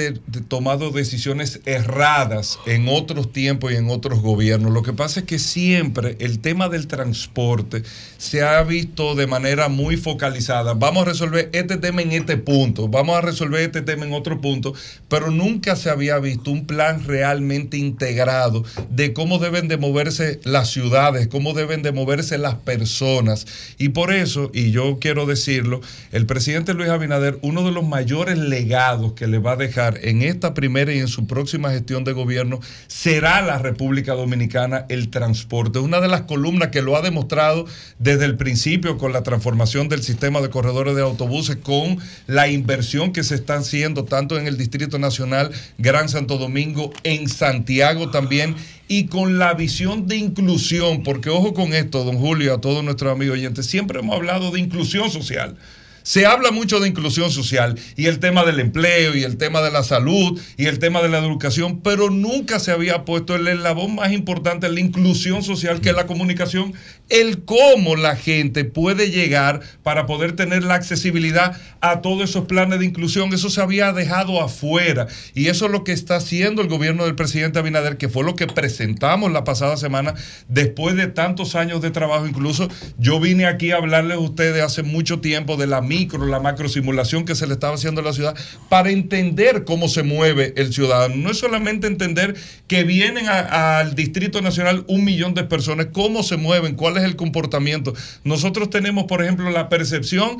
tomado 0.49 0.91
decisiones 0.91 1.61
erradas 1.67 2.59
en 2.65 2.89
otros 2.89 3.31
tiempos 3.31 3.73
y 3.73 3.77
en 3.77 3.91
otros 3.91 4.21
gobiernos. 4.21 4.73
Lo 4.73 4.83
que 4.83 4.95
pasa 4.95 5.21
es 5.21 5.27
que 5.27 5.39
siempre 5.39 6.17
el 6.19 6.39
tema 6.39 6.71
del 6.71 6.87
transporte 6.87 7.83
se 8.17 8.43
ha 8.43 8.63
visto 8.63 9.15
de 9.15 9.27
manera 9.27 9.69
muy 9.69 9.99
focalizada. 9.99 10.73
Vamos 10.73 11.03
a 11.03 11.11
resolver 11.11 11.51
este 11.53 11.77
tema 11.77 12.01
en 12.01 12.13
este 12.13 12.39
punto, 12.39 12.89
vamos 12.89 13.19
a 13.19 13.21
resolver 13.21 13.61
este 13.61 13.83
tema 13.83 14.07
en 14.07 14.15
otro 14.15 14.41
punto, 14.41 14.73
pero 15.11 15.31
nunca 15.31 15.77
se 15.77 15.91
había 15.91 16.19
visto 16.21 16.51
un 16.51 16.67
plan 16.67 17.05
realmente 17.07 17.77
integrado 17.77 18.65
de 18.89 19.13
cómo 19.13 19.39
deben 19.39 19.69
de 19.69 19.77
moverse 19.77 20.41
las 20.45 20.71
ciudades, 20.71 21.29
cómo 21.29 21.53
deben 21.53 21.83
de 21.83 21.93
moverse 21.93 22.14
moverse 22.15 22.39
las 22.39 22.55
personas. 22.55 23.47
Y 23.77 23.89
por 23.89 24.13
eso, 24.13 24.51
y 24.55 24.71
yo 24.71 24.99
quiero 25.01 25.27
decirlo, 25.27 25.81
el 26.13 26.27
presidente 26.27 26.73
Luis 26.73 26.89
Abinader, 26.89 27.39
uno 27.43 27.65
de 27.65 27.73
los 27.73 27.85
mayores 27.85 28.39
legados 28.39 29.15
que 29.15 29.27
le 29.27 29.39
va 29.39 29.53
a 29.53 29.57
dejar 29.57 29.99
en 30.03 30.23
esta 30.23 30.55
primera 30.55 30.93
y 30.93 30.99
en 30.99 31.09
su 31.09 31.27
próxima 31.27 31.71
gestión 31.71 32.05
de 32.05 32.13
gobierno 32.13 32.61
será 32.87 33.43
la 33.43 33.59
República 33.59 34.15
Dominicana 34.15 34.87
el 34.89 35.11
transporte. 35.11 35.81
Una 35.81 36.01
de 36.01 36.09
las 36.09 36.23
columnas 36.23 36.69
que 36.69 36.83
lo 36.83 36.97
ha 36.97 37.03
demostrado 37.03 37.67
desde 37.99 38.27
el 38.27 38.37
principio 38.37 38.97
con 38.97 39.13
la 39.13 39.25
transformación 39.25 39.89
del 39.89 40.03
sistema 40.03 40.41
de 40.41 40.51
corredores 40.51 40.95
de 40.95 41.03
autobuses, 41.03 41.57
con 41.57 41.99
la 42.29 42.49
inversión 42.49 43.13
que 43.13 43.25
se 43.25 43.35
está 43.35 43.57
haciendo 43.57 44.05
tanto 44.05 44.39
en 44.39 44.47
el 44.47 44.57
Distrito 44.57 45.01
Nacional, 45.01 45.51
Gran 45.79 46.09
Santo 46.09 46.39
Domingo, 46.39 46.93
en 47.03 47.29
Santiago 47.29 48.11
también 48.11 48.55
y 48.89 49.07
con 49.07 49.39
la 49.39 49.55
visión 49.55 50.07
de 50.07 50.17
inclusión, 50.17 51.03
porque 51.03 51.31
ojo 51.31 51.55
con 51.55 51.73
esto, 51.73 52.04
don 52.05 52.19
Julio, 52.19 52.55
a 52.55 52.61
todos 52.61 52.85
nuestros 52.85 53.13
amigos 53.13 53.39
oyentes, 53.39 53.67
siempre 53.67 54.01
hemos 54.01 54.15
hablado 54.17 54.51
de 54.51 54.61
inclusión 54.61 55.11
social. 55.11 55.57
Se 56.05 56.27
habla 56.27 56.51
mucho 56.51 56.81
de 56.81 56.89
inclusión 56.89 57.31
social 57.31 57.79
y 57.97 58.07
el 58.07 58.19
tema 58.19 58.45
del 58.45 58.61
empleo 58.61 59.17
y 59.17 59.23
el 59.23 59.39
tema 59.39 59.63
de 59.63 59.71
la 59.71 59.83
salud 59.83 60.39
y 60.59 60.67
el 60.67 60.79
tema 60.79 61.01
de 61.01 61.09
la 61.09 61.17
educación, 61.19 61.81
pero 61.81 62.11
nunca 62.11 62.61
se 62.61 62.73
había 62.73 63.07
puesto 63.07 63.35
el 63.35 63.49
eslabón 63.49 63.95
más 63.95 64.13
importante, 64.13 64.69
la 64.69 64.81
inclusión 64.81 65.43
social, 65.43 65.81
que 65.81 65.95
la 65.95 66.07
comunicación, 66.07 66.75
el 67.09 67.45
cómo 67.45 67.97
la 67.97 68.17
gente 68.17 68.67
puede 68.67 69.11
llegar 69.11 69.63
para 69.83 70.05
poder 70.05 70.37
tener 70.37 70.63
la 70.63 70.75
accesibilidad 70.75 71.59
a 71.81 72.03
todos 72.03 72.29
esos 72.29 72.45
planes 72.45 72.81
de 72.81 72.85
inclusión. 72.85 73.33
Eso 73.33 73.49
se 73.49 73.63
había 73.63 73.91
dejado 73.95 74.43
afuera 74.43 75.07
y 75.35 75.47
eso 75.47 75.65
es 75.65 75.73
lo 75.73 75.85
que 75.85 75.93
está 75.93 76.17
haciendo 76.17 76.61
el 76.61 76.69
gobierno 76.69 77.07
del 77.07 77.15
presidente 77.15 77.61
Abinader, 77.61 77.97
que 77.97 78.11
fue 78.11 78.25
lo 78.25 78.37
que 78.37 78.47
presentamos 78.47 79.33
la 79.33 79.45
pasada 79.45 79.79
semana 79.79 80.13
después 80.49 80.97
de 80.97 81.07
tantos 81.07 81.55
años 81.55 81.81
de 81.81 81.91
trabajo. 81.91 82.27
Incluso 82.27 82.69
yo 82.99 83.21
vine 83.21 83.47
aquí 83.47 83.71
a 83.71 83.77
hablarles 83.77 84.19
a 84.19 84.21
ustedes 84.21 84.63
hace 84.63 84.83
mucho 84.83 85.21
tiempo 85.21 85.57
de 85.57 85.67
la 85.67 85.81
la 86.27 86.41
macro 86.41 86.69
simulación 86.69 87.25
que 87.25 87.35
se 87.35 87.47
le 87.47 87.55
estaba 87.55 87.75
haciendo 87.75 88.01
a 88.01 88.05
la 88.05 88.13
ciudad 88.13 88.35
para 88.69 88.91
entender 88.91 89.65
cómo 89.65 89.89
se 89.89 90.03
mueve 90.03 90.53
el 90.57 90.73
ciudadano. 90.73 91.15
No 91.17 91.31
es 91.31 91.39
solamente 91.39 91.87
entender 91.87 92.35
que 92.67 92.85
vienen 92.85 93.29
al 93.29 93.95
Distrito 93.95 94.43
Nacional 94.43 94.85
un 94.89 95.05
millón 95.05 95.35
de 95.35 95.45
personas, 95.45 95.89
cómo 95.93 96.23
se 96.23 96.37
mueven, 96.37 96.75
cuál 96.75 96.97
es 96.97 97.05
el 97.05 97.17
comportamiento. 97.17 97.95
Nosotros 98.25 98.71
tenemos, 98.71 99.05
por 99.05 99.23
ejemplo, 99.23 99.51
la 99.51 99.69
percepción 99.69 100.39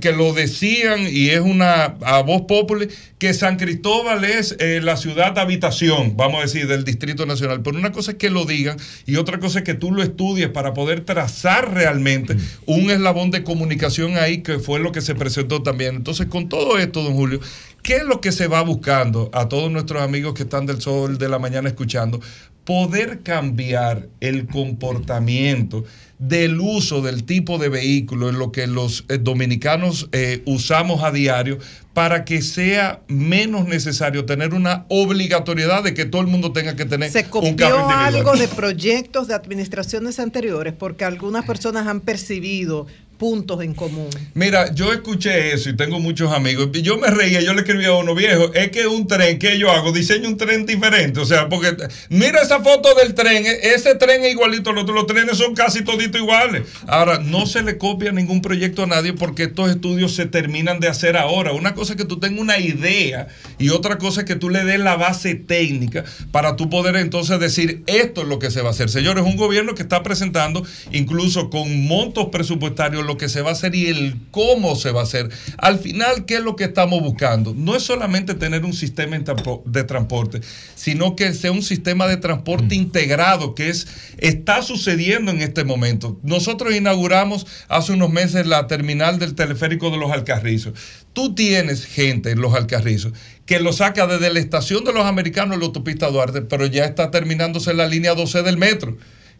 que 0.00 0.12
lo 0.12 0.32
decían 0.32 1.06
y 1.08 1.30
es 1.30 1.40
una 1.40 1.96
a 2.02 2.22
voz 2.22 2.42
popular 2.42 2.88
que 3.18 3.34
San 3.34 3.56
Cristóbal 3.56 4.24
es 4.24 4.56
eh, 4.58 4.80
la 4.82 4.96
ciudad 4.96 5.32
de 5.32 5.40
habitación, 5.40 6.16
vamos 6.16 6.38
a 6.38 6.42
decir, 6.42 6.66
del 6.66 6.84
Distrito 6.84 7.26
Nacional. 7.26 7.62
Pero 7.62 7.78
una 7.78 7.92
cosa 7.92 8.12
es 8.12 8.16
que 8.18 8.30
lo 8.30 8.44
digan 8.44 8.76
y 9.06 9.16
otra 9.16 9.38
cosa 9.38 9.60
es 9.60 9.64
que 9.64 9.74
tú 9.74 9.92
lo 9.92 10.02
estudies 10.02 10.48
para 10.48 10.74
poder 10.74 11.00
trazar 11.00 11.72
realmente 11.72 12.36
un 12.66 12.90
eslabón 12.90 13.30
de 13.30 13.42
comunicación 13.42 14.18
ahí 14.18 14.42
que 14.42 14.58
fue 14.58 14.78
lo 14.78 14.92
que 14.92 15.00
se 15.00 15.14
presentó 15.14 15.62
también. 15.62 15.96
Entonces, 15.96 16.26
con 16.26 16.48
todo 16.48 16.78
esto, 16.78 17.02
don 17.02 17.14
Julio, 17.14 17.40
¿qué 17.82 17.96
es 17.96 18.04
lo 18.04 18.20
que 18.20 18.32
se 18.32 18.46
va 18.46 18.62
buscando 18.62 19.30
a 19.32 19.48
todos 19.48 19.70
nuestros 19.70 20.02
amigos 20.02 20.34
que 20.34 20.42
están 20.42 20.66
del 20.66 20.80
sol 20.80 21.18
de 21.18 21.28
la 21.28 21.38
mañana 21.38 21.68
escuchando? 21.68 22.20
Poder 22.64 23.20
cambiar 23.22 24.08
el 24.20 24.46
comportamiento 24.46 25.84
del 26.18 26.60
uso 26.60 27.02
del 27.02 27.24
tipo 27.24 27.58
de 27.58 27.68
vehículo 27.68 28.30
en 28.30 28.38
lo 28.38 28.52
que 28.52 28.66
los 28.66 29.04
eh, 29.08 29.18
dominicanos 29.18 30.08
eh, 30.12 30.42
usamos 30.46 31.02
a 31.02 31.10
diario 31.10 31.58
para 31.92 32.24
que 32.24 32.40
sea 32.40 33.00
menos 33.08 33.66
necesario 33.66 34.24
tener 34.24 34.54
una 34.54 34.86
obligatoriedad 34.88 35.82
de 35.84 35.92
que 35.92 36.06
todo 36.06 36.22
el 36.22 36.28
mundo 36.28 36.52
tenga 36.52 36.74
que 36.76 36.86
tener 36.86 37.10
Se 37.10 37.20
un 37.24 37.28
copió 37.28 37.56
carro 37.56 37.80
individual. 37.82 38.14
algo 38.14 38.36
de 38.36 38.48
proyectos 38.48 39.28
de 39.28 39.34
administraciones 39.34 40.18
anteriores 40.18 40.72
porque 40.72 41.04
algunas 41.04 41.44
personas 41.44 41.86
han 41.86 42.00
percibido 42.00 42.86
puntos 43.24 43.62
en 43.62 43.72
común. 43.72 44.10
Mira, 44.34 44.74
yo 44.74 44.92
escuché 44.92 45.54
eso 45.54 45.70
y 45.70 45.76
tengo 45.76 45.98
muchos 45.98 46.30
amigos. 46.30 46.68
Yo 46.82 46.98
me 46.98 47.08
reía, 47.08 47.40
yo 47.40 47.54
le 47.54 47.62
escribí 47.62 47.86
a 47.86 47.94
uno 47.94 48.14
viejo, 48.14 48.52
es 48.52 48.70
que 48.70 48.86
un 48.86 49.06
tren 49.06 49.38
que 49.38 49.58
yo 49.58 49.70
hago, 49.70 49.92
diseño 49.92 50.28
un 50.28 50.36
tren 50.36 50.66
diferente. 50.66 51.20
O 51.20 51.24
sea, 51.24 51.48
porque 51.48 51.74
mira 52.10 52.42
esa 52.42 52.60
foto 52.60 52.94
del 52.96 53.14
tren, 53.14 53.46
e- 53.46 53.74
ese 53.74 53.94
tren 53.94 54.22
es 54.24 54.32
igualito 54.32 54.68
al 54.68 54.76
los 54.84 55.06
trenes 55.06 55.38
son 55.38 55.54
casi 55.54 55.82
toditos 55.82 56.20
iguales. 56.20 56.64
Ahora, 56.86 57.18
no 57.18 57.46
se 57.46 57.62
le 57.62 57.78
copia 57.78 58.12
ningún 58.12 58.42
proyecto 58.42 58.82
a 58.82 58.86
nadie 58.88 59.14
porque 59.14 59.44
estos 59.44 59.70
estudios 59.70 60.14
se 60.14 60.26
terminan 60.26 60.78
de 60.78 60.88
hacer 60.88 61.16
ahora. 61.16 61.52
Una 61.52 61.72
cosa 61.72 61.94
es 61.94 61.96
que 61.96 62.04
tú 62.04 62.20
tengas 62.20 62.40
una 62.40 62.58
idea 62.58 63.28
y 63.58 63.70
otra 63.70 63.96
cosa 63.96 64.20
es 64.20 64.26
que 64.26 64.36
tú 64.36 64.50
le 64.50 64.64
des 64.64 64.80
la 64.80 64.96
base 64.96 65.34
técnica 65.34 66.04
para 66.30 66.56
tú 66.56 66.68
poder 66.68 66.96
entonces 66.96 67.40
decir 67.40 67.84
esto 67.86 68.20
es 68.20 68.28
lo 68.28 68.38
que 68.38 68.50
se 68.50 68.60
va 68.60 68.68
a 68.68 68.72
hacer. 68.72 68.90
Señores, 68.90 69.24
un 69.24 69.38
gobierno 69.38 69.74
que 69.74 69.80
está 69.80 70.02
presentando 70.02 70.62
incluso 70.92 71.48
con 71.48 71.86
montos 71.86 72.26
presupuestarios 72.30 73.13
lo 73.14 73.18
que 73.18 73.28
se 73.28 73.42
va 73.42 73.50
a 73.50 73.52
hacer 73.52 73.76
y 73.76 73.86
el 73.86 74.16
cómo 74.32 74.74
se 74.74 74.90
va 74.90 75.00
a 75.00 75.04
hacer. 75.04 75.30
Al 75.58 75.78
final, 75.78 76.24
¿qué 76.24 76.34
es 76.36 76.42
lo 76.42 76.56
que 76.56 76.64
estamos 76.64 77.00
buscando? 77.00 77.54
No 77.54 77.76
es 77.76 77.84
solamente 77.84 78.34
tener 78.34 78.64
un 78.64 78.72
sistema 78.72 79.16
de 79.64 79.84
transporte, 79.84 80.40
sino 80.74 81.14
que 81.14 81.32
sea 81.32 81.52
un 81.52 81.62
sistema 81.62 82.08
de 82.08 82.16
transporte 82.16 82.74
integrado, 82.74 83.54
que 83.54 83.68
es 83.68 83.86
está 84.18 84.62
sucediendo 84.62 85.30
en 85.30 85.42
este 85.42 85.62
momento. 85.62 86.18
Nosotros 86.24 86.74
inauguramos 86.74 87.46
hace 87.68 87.92
unos 87.92 88.10
meses 88.10 88.48
la 88.48 88.66
terminal 88.66 89.20
del 89.20 89.36
teleférico 89.36 89.90
de 89.90 89.98
los 89.98 90.10
Alcarrizos. 90.10 90.72
Tú 91.12 91.36
tienes 91.36 91.86
gente 91.86 92.32
en 92.32 92.40
los 92.40 92.54
Alcarrizos 92.54 93.12
que 93.46 93.60
lo 93.60 93.72
saca 93.72 94.08
desde 94.08 94.32
la 94.32 94.40
estación 94.40 94.84
de 94.84 94.92
los 94.92 95.04
americanos 95.04 95.54
en 95.54 95.60
la 95.60 95.66
autopista 95.66 96.08
Duarte, 96.08 96.42
pero 96.42 96.66
ya 96.66 96.84
está 96.84 97.12
terminándose 97.12 97.74
la 97.74 97.86
línea 97.86 98.14
12 98.14 98.42
del 98.42 98.56
metro 98.56 98.96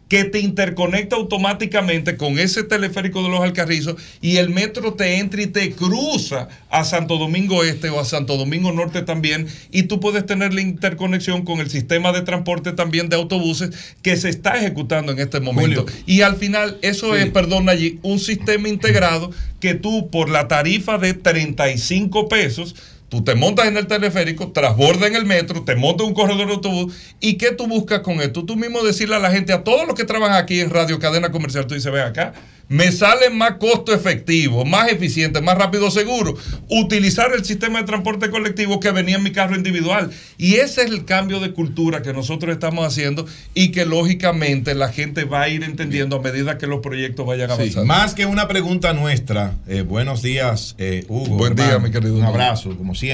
que 0.07 0.23
te 0.23 0.39
interconecta 0.39 1.15
automáticamente 1.15 2.17
con 2.17 2.37
ese 2.37 2.63
teleférico 2.63 3.23
de 3.23 3.29
los 3.29 3.41
Alcarrizos 3.41 3.95
y 4.21 4.37
el 4.37 4.49
metro 4.49 4.93
te 4.93 5.17
entra 5.17 5.41
y 5.41 5.47
te 5.47 5.71
cruza 5.71 6.47
a 6.69 6.83
Santo 6.83 7.17
Domingo 7.17 7.63
Este 7.63 7.89
o 7.89 7.99
a 7.99 8.05
Santo 8.05 8.37
Domingo 8.37 8.71
Norte 8.71 9.01
también 9.01 9.47
y 9.71 9.83
tú 9.83 9.99
puedes 9.99 10.25
tener 10.25 10.53
la 10.53 10.61
interconexión 10.61 11.43
con 11.43 11.59
el 11.59 11.69
sistema 11.69 12.11
de 12.11 12.21
transporte 12.21 12.71
también 12.71 13.09
de 13.09 13.15
autobuses 13.15 13.71
que 14.01 14.15
se 14.17 14.29
está 14.29 14.57
ejecutando 14.57 15.11
en 15.11 15.19
este 15.19 15.39
momento. 15.39 15.85
Y 16.05 16.21
al 16.21 16.35
final 16.35 16.77
eso 16.81 17.15
es, 17.15 17.29
perdón 17.31 17.69
allí, 17.69 17.99
un 18.03 18.19
sistema 18.19 18.69
integrado 18.69 19.31
que 19.59 19.73
tú 19.73 20.09
por 20.11 20.29
la 20.29 20.47
tarifa 20.47 20.97
de 20.97 21.13
35 21.13 22.29
pesos 22.29 22.75
Tú 23.15 23.23
te 23.23 23.33
montas 23.33 23.67
en 23.67 23.77
el 23.77 23.87
teleférico, 23.87 24.51
transbordas 24.51 25.07
en 25.07 25.15
el 25.15 25.23
metro, 25.23 25.63
te 25.63 25.77
montas 25.77 26.03
en 26.03 26.09
un 26.09 26.13
corredor 26.13 26.47
de 26.47 26.53
autobús. 26.55 26.93
¿Y 27.21 27.35
qué 27.35 27.53
tú 27.53 27.65
buscas 27.65 28.01
con 28.01 28.19
esto? 28.19 28.43
Tú 28.43 28.57
mismo 28.57 28.83
decirle 28.83 29.15
a 29.15 29.19
la 29.19 29.31
gente, 29.31 29.53
a 29.53 29.63
todos 29.63 29.87
los 29.87 29.95
que 29.95 30.03
trabajan 30.03 30.35
aquí 30.35 30.59
en 30.59 30.69
Radio 30.69 30.99
Cadena 30.99 31.31
Comercial, 31.31 31.65
tú 31.65 31.75
dices, 31.75 31.93
ven 31.93 32.01
acá, 32.01 32.33
me 32.67 32.91
sale 32.91 33.29
más 33.29 33.53
costo 33.53 33.93
efectivo, 33.93 34.65
más 34.65 34.91
eficiente, 34.91 35.39
más 35.39 35.57
rápido, 35.57 35.91
seguro, 35.91 36.35
utilizar 36.67 37.31
el 37.33 37.45
sistema 37.45 37.79
de 37.79 37.85
transporte 37.85 38.29
colectivo 38.29 38.79
que 38.79 38.91
venía 38.91 39.17
en 39.17 39.23
mi 39.23 39.31
carro 39.31 39.55
individual. 39.55 40.09
Y 40.37 40.55
ese 40.55 40.81
es 40.81 40.91
el 40.91 41.05
cambio 41.05 41.39
de 41.39 41.53
cultura 41.53 42.01
que 42.01 42.11
nosotros 42.11 42.51
estamos 42.51 42.85
haciendo 42.85 43.25
y 43.53 43.69
que 43.69 43.85
lógicamente 43.85 44.73
la 44.73 44.91
gente 44.91 45.25
va 45.25 45.43
a 45.43 45.49
ir 45.49 45.63
entendiendo 45.63 46.15
a 46.17 46.21
medida 46.21 46.57
que 46.57 46.67
los 46.67 46.79
proyectos 46.79 47.25
vayan 47.25 47.49
Sí, 47.49 47.53
avanzando. 47.53 47.85
Más 47.85 48.15
que 48.15 48.25
una 48.25 48.47
pregunta 48.47 48.93
nuestra, 48.93 49.53
eh, 49.67 49.81
buenos 49.81 50.21
días, 50.21 50.75
eh, 50.79 51.05
Hugo. 51.07 51.37
Buen 51.37 51.55
día, 51.55 51.77
mi 51.79 51.91
querido 51.91 52.15
Un 52.15 52.23
abrazo, 52.23 52.75
como 52.75 52.95
siempre. 52.95 53.04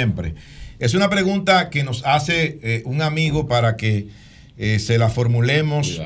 Es 0.79 0.93
una 0.93 1.09
pregunta 1.09 1.69
que 1.69 1.83
nos 1.83 2.03
hace 2.05 2.59
eh, 2.63 2.81
un 2.85 3.01
amigo 3.01 3.47
para 3.47 3.77
que 3.77 4.07
eh, 4.57 4.79
se 4.79 4.97
la 4.97 5.09
formulemos 5.09 6.01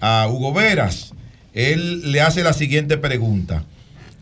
a 0.00 0.28
Hugo 0.28 0.52
Veras. 0.52 1.12
Él 1.54 2.12
le 2.12 2.20
hace 2.20 2.42
la 2.42 2.52
siguiente 2.52 2.98
pregunta. 2.98 3.64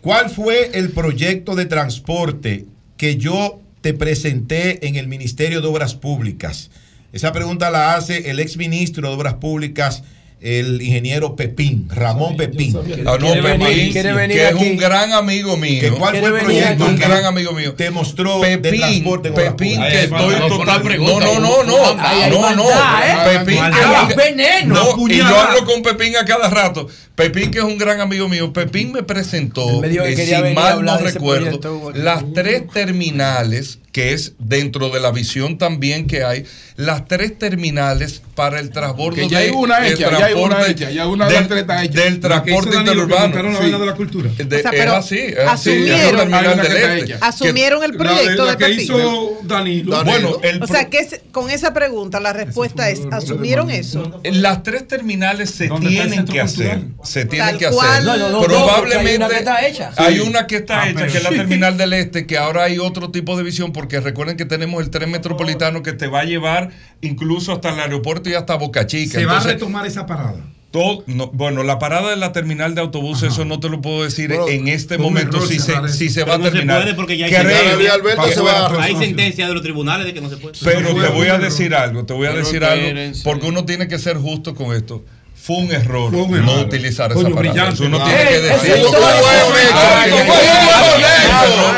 ¿Cuál 0.00 0.30
fue 0.30 0.70
el 0.74 0.90
proyecto 0.90 1.54
de 1.54 1.66
transporte 1.66 2.66
que 2.96 3.16
yo 3.16 3.60
te 3.80 3.92
presenté 3.92 4.86
en 4.86 4.96
el 4.96 5.08
Ministerio 5.08 5.60
de 5.60 5.68
Obras 5.68 5.94
Públicas? 5.94 6.70
Esa 7.12 7.32
pregunta 7.32 7.70
la 7.70 7.94
hace 7.94 8.30
el 8.30 8.40
exministro 8.40 9.08
de 9.08 9.14
Obras 9.14 9.34
Públicas, 9.34 10.04
el 10.40 10.82
ingeniero 10.82 11.34
Pepín, 11.34 11.88
Ramón 11.88 12.36
Pepín. 12.36 12.76
Ah, 13.06 13.16
no, 13.18 13.32
Pepín, 13.32 13.92
que 13.92 14.48
es 14.48 14.54
un 14.54 14.76
gran 14.76 15.12
amigo 15.12 15.56
mío. 15.56 15.80
¿Que 15.80 15.90
¿Cuál 15.90 16.16
fue 16.18 16.28
el 16.28 16.44
proyecto? 16.44 16.84
Un 16.84 16.96
gran 16.96 17.24
amigo 17.24 17.52
mío. 17.52 17.74
Te 17.74 17.90
mostró 17.90 18.40
de 18.40 18.58
Pepín, 18.58 18.80
transporte 18.80 19.32
que 19.32 20.04
estoy 20.04 20.34
no, 20.38 20.48
total. 20.48 20.82
pregunta, 20.82 21.26
No, 21.26 21.40
no, 21.40 21.62
no, 21.64 21.94
no. 21.94 22.30
No, 22.30 22.54
no. 22.54 22.70
¿eh? 22.70 23.38
Pepín, 23.44 23.60
que 24.08 24.14
veneno, 24.14 24.74
No, 24.74 25.08
y 25.08 25.16
yo 25.16 25.40
hablo 25.40 25.64
con 25.64 25.82
Pepín 25.82 26.16
a 26.16 26.24
cada 26.24 26.48
rato. 26.50 26.86
Pepín, 27.16 27.50
que 27.50 27.58
es 27.58 27.64
un 27.64 27.78
gran 27.78 28.00
amigo 28.00 28.28
mío. 28.28 28.52
Pepín 28.52 28.92
me 28.92 29.02
presentó, 29.02 29.80
me 29.80 29.88
que 29.88 30.12
eh, 30.12 30.26
si 30.48 30.54
mal 30.54 30.84
no 30.84 30.98
de 30.98 31.04
ese 31.04 31.14
recuerdo, 31.14 31.58
proyecto, 31.60 31.92
las 31.94 32.22
tres 32.34 32.68
terminales 32.68 33.78
que 33.90 34.12
es 34.12 34.34
dentro 34.38 34.90
de 34.90 35.00
la 35.00 35.10
visión 35.10 35.56
también 35.56 36.06
que 36.06 36.22
hay, 36.22 36.44
las 36.76 37.08
tres 37.08 37.38
terminales 37.38 38.20
para 38.34 38.60
el 38.60 38.68
transbordo 38.68 39.16
Que 39.16 39.26
ya 39.26 39.38
hay 39.38 39.46
de- 39.46 39.52
una 39.52 39.78
el 39.78 39.94
hecha, 39.94 40.10
ya 40.10 40.26
hay 40.26 40.34
una 40.34 40.48
transporte 40.56 40.70
hecha, 40.72 40.90
ya 40.90 41.08
una 41.08 41.24
de 41.26 41.32
del- 41.32 41.40
las 41.40 41.48
tres 41.48 41.60
está 41.62 41.82
hecha. 41.84 41.92
Del 42.02 42.04
La 42.12 42.18
hizo 42.18 42.20
transporte 42.28 42.76
interurbano. 42.76 43.42
la 43.42 43.50
Sí. 43.52 43.56
vaina 43.62 43.78
de 43.78 43.86
la 43.86 43.94
cultura. 43.94 44.30
De- 44.36 44.56
O 44.56 44.60
sea, 44.60 44.70
pero 44.70 44.92
así, 44.96 45.18
es 45.18 45.38
así. 45.38 45.70
asumieron- 45.70 46.20
es 46.20 46.26
una 46.26 46.38
Hay 46.38 46.46
una 46.46 46.62
este. 46.62 47.14
Asumieron 47.22 47.82
el 47.84 47.96
proyecto 47.96 48.44
de, 48.44 48.56
Pepito. 48.58 49.38
Danilo. 49.44 50.04
Bueno, 50.04 50.36
el 50.42 50.62
o 50.62 50.66
sea, 50.66 50.90
que 50.90 50.98
es- 50.98 51.20
con 51.32 51.48
esa 51.48 51.72
pregunta 51.72 52.20
la 52.20 52.34
respuesta 52.34 52.90
es, 52.90 53.00
¿asumieron 53.10 53.70
eso? 53.70 54.20
Las 54.24 54.62
tres 54.62 54.86
terminales 54.86 55.52
se 55.52 55.68
¿Dónde 55.68 55.88
está 55.88 56.02
el 56.02 56.08
tienen 56.10 56.26
que 56.26 56.40
hacer. 56.42 56.82
Se 57.06 57.24
tienen 57.24 57.48
Tal 57.50 57.58
que 57.58 57.68
cual. 57.70 57.88
hacer. 57.88 58.04
No, 58.04 58.16
no, 58.16 58.28
no, 58.30 58.40
Probablemente. 58.42 59.08
hay 59.10 59.16
una 59.16 59.28
que 59.28 59.36
está 59.36 59.66
hecha. 59.66 59.90
Hay 59.96 60.14
Sí. 60.16 60.20
una 60.20 60.46
que 60.46 60.56
está 60.56 60.82
Ah, 60.82 60.88
hecha, 60.88 60.98
pero 61.00 61.12
que 61.12 61.18
es 61.18 61.24
la 61.24 61.30
terminal 61.30 61.76
del 61.78 61.92
este, 61.92 62.26
que 62.26 62.36
ahora 62.38 62.64
hay 62.64 62.78
otro 62.78 63.10
tipo 63.10 63.36
de 63.36 63.42
visión, 63.42 63.72
porque 63.72 64.00
recuerden 64.00 64.36
que 64.36 64.44
tenemos 64.44 64.82
el 64.82 64.90
tren 64.90 65.10
metropolitano 65.10 65.82
que 65.82 65.92
te 65.92 66.06
va 66.08 66.20
a 66.20 66.24
llevar 66.24 66.70
incluso 67.00 67.52
hasta 67.52 67.70
el 67.72 67.80
aeropuerto 67.80 68.28
y 68.30 68.34
hasta 68.34 68.54
Boca 68.56 68.86
Chica. 68.86 69.18
Se 69.18 69.26
va 69.26 69.38
a 69.38 69.44
retomar 69.44 69.86
esa 69.86 70.06
parada. 70.06 70.34
todo- 70.72 71.04
no, 71.06 71.28
bueno, 71.28 71.62
la 71.62 71.78
parada 71.78 72.10
de 72.10 72.16
la 72.16 72.32
terminal 72.32 72.74
de 72.74 72.82
autobuses, 72.82 73.32
eso 73.32 73.46
no 73.46 73.60
te 73.60 73.70
lo 73.70 73.80
puedo 73.80 74.04
decir 74.04 74.30
en 74.48 74.68
este 74.68 74.98
momento 74.98 75.38
error 75.38 75.48
si 75.48 75.58
se, 75.58 75.88
si 75.88 76.10
se 76.10 76.24
va 76.24 76.34
a 76.34 76.38
no 76.38 76.44
se 76.44 76.50
terminar. 76.50 76.82
puede 76.82 76.94
porque 76.94 77.16
ya 77.16 77.26
hay 77.26 77.32
sentencia. 77.32 77.94
Alberto 77.94 78.22
que- 78.24 78.34
se 78.34 78.40
va 78.42 78.66
a- 78.66 78.82
Hay 78.82 78.94
sentencia 78.96 79.48
de 79.48 79.54
los 79.54 79.62
tribunales 79.62 80.04
de 80.06 80.12
que 80.12 80.20
no 80.20 80.28
se 80.28 80.36
puede. 80.36 80.54
pero 80.62 80.94
te 80.94 81.08
voy 81.08 81.28
a 81.28 81.38
decir 81.38 81.74
algo, 81.74 82.04
te 82.04 82.12
voy 82.12 82.26
a 82.26 82.30
Pero 82.32 82.44
decir 82.44 82.62
algo, 82.62 82.88
porque 83.24 83.46
uno 83.46 83.64
tiene 83.64 83.88
que 83.88 83.98
ser 83.98 84.18
justo 84.18 84.54
con 84.54 84.76
esto. 84.76 85.02
Fue 85.46 85.56
un 85.58 85.70
error 85.70 86.10
Fue 86.10 86.22
un 86.22 86.30
no 86.32 86.38
error. 86.52 86.66
utilizar 86.66 87.12
Coño, 87.12 87.28
esa 87.28 87.38
brillante, 87.38 87.74
Eso 87.74 87.84
uno 87.84 87.98
claro. 87.98 88.12
tiene 88.16 88.30
que 88.30 88.36
Eh, 88.36 88.40
decir. 88.40 88.70
ese 88.72 88.80
es 88.80 88.82
todo. 88.82 89.06
Ay, 89.06 89.12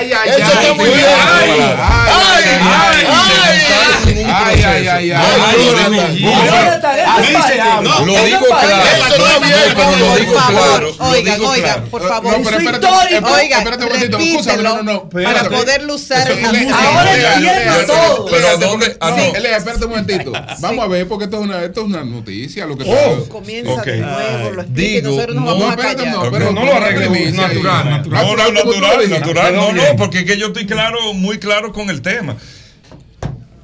Eso 0.03 0.11
ay, 0.11 0.13
ay, 0.69 0.75
muy 0.75 0.89
ay, 0.89 0.95
bien. 0.97 1.09
ay, 4.31 5.11
ay. 5.11 5.19
Lo 8.07 8.25
digo 8.25 8.47
claro, 8.47 9.97
lo 9.99 10.17
digo 10.17 10.33
claro. 10.49 10.89
Oigan, 11.01 11.41
oigan, 11.45 11.85
por 11.87 12.07
favor. 12.09 12.33
No, 12.33 12.39
Oigan, 13.35 13.65
repítelo 13.65 14.63
no, 14.63 14.63
no, 14.63 14.83
no, 14.83 15.09
para 15.09 15.45
poderlo 15.49 15.95
usar 15.95 16.31
en 16.31 16.43
la 16.43 16.49
Ahora 16.79 17.35
entiendo 17.35 17.87
todo. 17.87 18.27
Pero 18.31 18.47
¿a 18.49 18.53
Espérate, 18.53 18.67
dónde? 18.67 18.97
Ah, 19.01 19.11
no. 19.11 19.17
Espérate 19.25 19.85
un 19.85 19.91
momentito. 19.91 20.33
Vamos 20.61 20.85
a 20.85 20.89
ver, 20.89 21.09
porque 21.09 21.25
esto 21.25 21.37
es 21.39 21.43
una, 21.43 21.65
esto 21.65 21.81
es 21.81 21.87
una 21.87 22.05
noticia. 22.05 22.67
Lo 22.67 22.77
que 22.77 22.85
Oh. 22.89 23.29
Comienza 23.65 23.83
de 23.91 23.99
nuevo, 24.01 24.51
lo 24.53 24.63
Digo, 24.65 25.11
nosotros 25.11 25.35
nos 25.37 25.45
no, 25.45 25.51
vamos 25.51 25.65
a 25.67 25.71
espérate, 25.71 25.97
callar. 26.05 26.15
no, 26.25 26.31
pero 26.31 26.53
no 26.53 26.65
lo 26.65 26.75
arregle 26.75 27.33
natural, 27.33 27.91
natural. 27.91 28.27
No, 28.27 28.37
natural. 29.19 29.55
No, 29.57 29.73
no, 29.73 29.83
porque 29.97 30.19
es 30.21 30.25
que 30.25 30.37
yo 30.39 30.47
estoy 30.49 30.67
claro, 30.67 31.13
muy 31.15 31.39
claro 31.39 31.73
con 31.73 31.91
el 31.91 32.03
tema. 32.03 32.37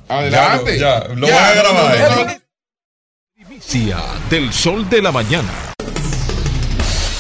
Adelante. 0.08 0.78
Ya, 0.78 1.00
lo- 1.00 1.06
ya, 1.08 1.14
lo 1.14 1.26
Ya, 1.28 1.34
voy 1.34 1.42
a 1.42 1.54
grabar. 1.54 1.98
no, 1.98 2.16
no, 2.16 2.24
no. 2.24 2.34
Primicia 3.34 3.98
del 4.30 4.52
sol 4.52 4.88
de 4.88 5.02
la 5.02 5.12
mañana. 5.12 5.50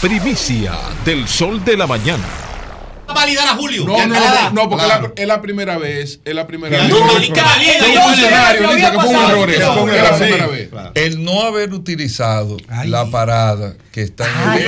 Primicia 0.00 0.72
del 1.04 1.26
sol 1.28 1.64
de 1.64 1.76
la 1.76 1.86
mañana. 1.86 2.24
A 3.06 3.12
validar 3.12 3.46
a 3.48 3.54
Julio. 3.54 3.84
No, 3.84 3.96
no, 4.06 4.14
no, 4.14 4.50
no, 4.52 4.68
porque 4.68 4.84
Claro. 4.84 5.12
la- 5.16 5.22
es 5.22 5.28
la 5.28 5.40
primera 5.42 5.78
vez. 5.78 6.20
Es 6.24 6.34
la 6.34 6.46
primera 6.46 6.76
vez. 6.78 6.88
no, 6.88 6.96
Que 6.96 7.02
fue 9.00 9.08
un 9.08 9.20
error. 9.30 9.50
Es 9.50 9.58
la 9.60 10.16
primera 10.16 10.46
vez. 10.46 10.70
El 10.94 11.24
no 11.24 11.42
haber 11.42 11.72
utilizado 11.72 12.56
la 12.86 13.10
parada 13.10 13.74
que 13.92 14.02
está 14.02 14.24
en 14.26 14.52
el 14.62 14.66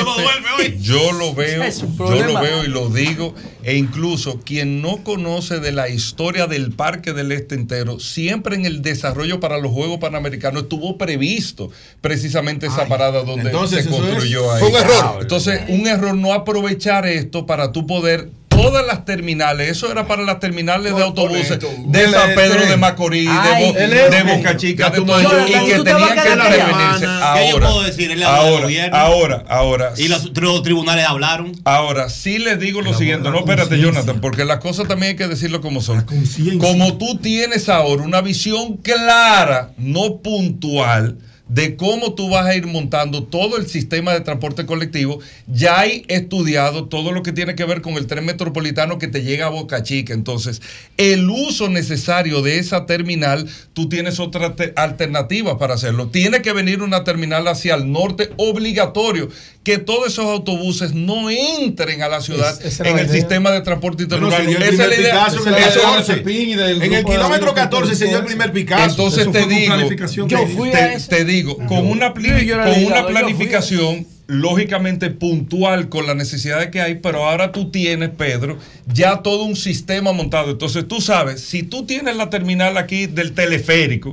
este, 0.61 0.79
yo 0.81 1.13
lo 1.13 1.35
veo, 1.35 1.63
yo 1.69 2.23
lo 2.25 2.41
veo 2.41 2.65
y 2.65 2.69
lo 2.69 2.89
digo, 2.89 3.35
e 3.67 3.77
incluso 3.77 4.39
quien 4.45 4.81
no 4.81 4.99
conoce 5.03 5.59
de 5.59 5.73
la 5.73 5.89
historia 5.89 6.47
del 6.47 6.71
Parque 6.71 7.13
del 7.13 7.33
Este 7.33 7.57
entero, 7.57 7.99
siempre 7.99 8.55
en 8.55 8.65
el 8.65 8.81
desarrollo 8.81 9.41
para 9.41 9.59
los 9.59 9.73
Juegos 9.73 9.99
Panamericanos 9.99 10.63
estuvo 10.63 10.97
previsto 10.97 11.71
precisamente 12.01 12.67
esa 12.67 12.87
parada 12.87 13.25
donde 13.25 13.47
entonces 13.51 13.85
se 13.85 13.91
construyó 13.91 14.45
es- 14.45 14.51
ahí. 14.53 14.61
fue 14.61 14.69
un 14.71 14.77
error. 14.77 15.19
Entonces, 15.21 15.61
un 15.69 15.87
error 15.89 16.15
no 16.15 16.33
aprovechar 16.33 17.07
esto 17.07 17.45
para 17.45 17.73
tú 17.73 17.89
poder 17.89 18.31
todas 18.49 18.87
las 18.87 19.05
terminales, 19.05 19.69
eso 19.71 19.91
era 19.91 20.07
para 20.07 20.23
las 20.23 20.41
terminales 20.41 20.95
de 20.97 21.03
autobuses 21.03 21.59
de 21.61 22.09
San 22.11 22.35
Pedro 22.35 22.67
de 22.67 22.77
Macorís, 22.77 23.29
Ay, 23.31 23.65
de, 23.65 23.71
Bo- 23.73 23.79
el 23.79 23.91
de. 23.91 24.37
Boca 24.37 24.57
Chica, 24.57 24.91
de 24.91 25.01
todo 25.03 25.21
eso, 25.21 25.41
y 25.47 25.53
que 25.53 25.53
tenían 25.53 25.75
que 25.75 26.31
intervenirse. 26.33 27.05
callada. 27.05 27.35
¿Qué 27.35 27.51
yo 27.51 27.57
Ahora, 27.57 27.69
ahora, 28.39 28.63
gobierno. 28.63 28.97
ahora, 28.97 29.45
ahora. 29.49 29.93
Y 29.97 30.09
los, 30.09 30.25
los 30.37 30.63
tribunales 30.63 31.05
hablaron. 31.07 31.53
Ahora, 31.65 32.09
sí 32.09 32.39
les 32.39 32.59
digo 32.59 32.81
lo 32.83 32.95
siguiente, 32.95 33.31
no 33.31 33.39
espérate, 33.41 33.79
Jonathan, 33.79 34.21
porque 34.21 34.45
las 34.45 34.59
cosas 34.59 34.89
también 34.89 35.11
hay 35.13 35.17
que 35.17 35.29
decirlo 35.29 35.61
como 35.61 35.81
son. 35.81 36.05
Como 36.61 36.97
tú 36.99 37.19
tienes 37.19 37.69
ahora 37.69 38.03
una 38.03 38.21
visión 38.21 38.79
clara, 38.79 39.71
no 39.77 40.19
puntual, 40.23 41.19
de 41.49 41.77
cómo 41.77 42.15
tú 42.15 42.29
vas 42.29 42.47
a 42.47 42.57
ir 42.57 42.67
montando 42.67 43.23
todo 43.23 43.57
el 43.57 43.67
sistema 43.69 44.13
de 44.13 44.21
transporte 44.21 44.67
colectivo, 44.67 45.21
ya 45.47 45.79
hay 45.81 46.05
estudiado 46.09 46.87
todo 46.87 47.13
lo 47.13 47.23
que 47.23 47.33
tiene 47.33 47.55
que 47.55 47.65
ver 47.65 47.83
con 47.83 47.95
el 47.95 48.07
tren 48.07 48.25
metropolitano 48.25 48.99
que 48.99 49.07
te 49.07 49.23
llega 49.23 49.47
a 49.47 49.51
Boca 49.51 49.83
Chica. 49.83 50.13
Entonces, 50.13 50.61
el 50.97 51.31
uso 51.31 51.69
necesario 51.69 52.43
de 52.43 52.59
esa 52.59 52.87
terminal, 52.87 53.49
tú 53.75 53.89
tienes 53.89 54.19
otra 54.19 54.57
te- 54.57 54.73
alternativa 54.77 55.59
para 55.59 55.75
hacerlo. 55.75 56.09
Tiene 56.09 56.43
que 56.43 56.53
venir 56.53 56.83
una 56.83 57.05
terminal 57.05 57.47
hacia 57.47 57.77
el 57.77 57.93
norte 57.93 58.31
obligatorio, 58.37 59.29
que 59.67 59.79
todos 59.79 60.07
esos 60.07 60.27
autobuses 60.27 60.95
no 60.95 61.29
entren 61.29 62.01
a 62.01 62.07
la 62.09 62.21
ciudad 62.21 62.57
Es- 62.65 62.79
en 62.79 62.85
la 62.95 63.01
el 63.01 63.07
idea. 63.09 63.13
sistema 63.21 63.51
de 63.51 63.63
transporte 63.63 64.05
interurbano. 64.05 64.37
se 64.45 64.47
dio 64.49 64.59
el 64.59 64.63
Esa 64.63 64.71
es 64.73 64.79
la 64.79 64.85
primer 64.87 65.01
idea. 65.01 65.13
Picasso 65.27 65.49
en 65.49 65.55
el 65.55 65.61
Eso- 65.61 65.81
14. 65.83 66.13
En 66.87 66.93
el 66.95 67.05
kilómetro 67.05 67.53
14 67.53 67.97
se 67.97 68.05
dio 68.07 68.19
el 68.19 68.25
primer 68.27 68.53
Picasso. 68.53 68.91
Entonces 68.91 69.33
te 69.33 69.45
digo, 69.47 69.67
planificación 69.75 70.29
yo 70.29 70.47
fui 70.47 70.71
te- 70.71 70.77
a 70.79 70.99
te 71.01 71.25
digo, 71.25 71.57
con 71.67 71.85
una, 71.89 72.13
con 72.15 73.07
planificación 73.09 74.07
lógicamente 74.29 75.11
puntual 75.11 75.89
con 75.89 76.07
las 76.07 76.15
necesidades 76.15 76.69
que 76.71 76.81
hay, 76.81 76.95
pero 76.97 77.25
ahora 77.29 77.51
tú 77.51 77.73
tienes, 77.73 78.11
Pedro, 78.11 78.59
ya 78.87 79.17
todo 79.23 79.43
un 79.43 79.57
sistema 79.57 80.13
montado. 80.13 80.53
Entonces 80.53 80.87
tú 80.87 81.01
sabes, 81.01 81.41
si 81.41 81.65
tú 81.65 81.87
tienes 81.87 82.15
la 82.17 82.31
terminal 82.31 82.77
aquí 82.77 83.07
del 83.07 83.33
teleférico, 83.33 84.13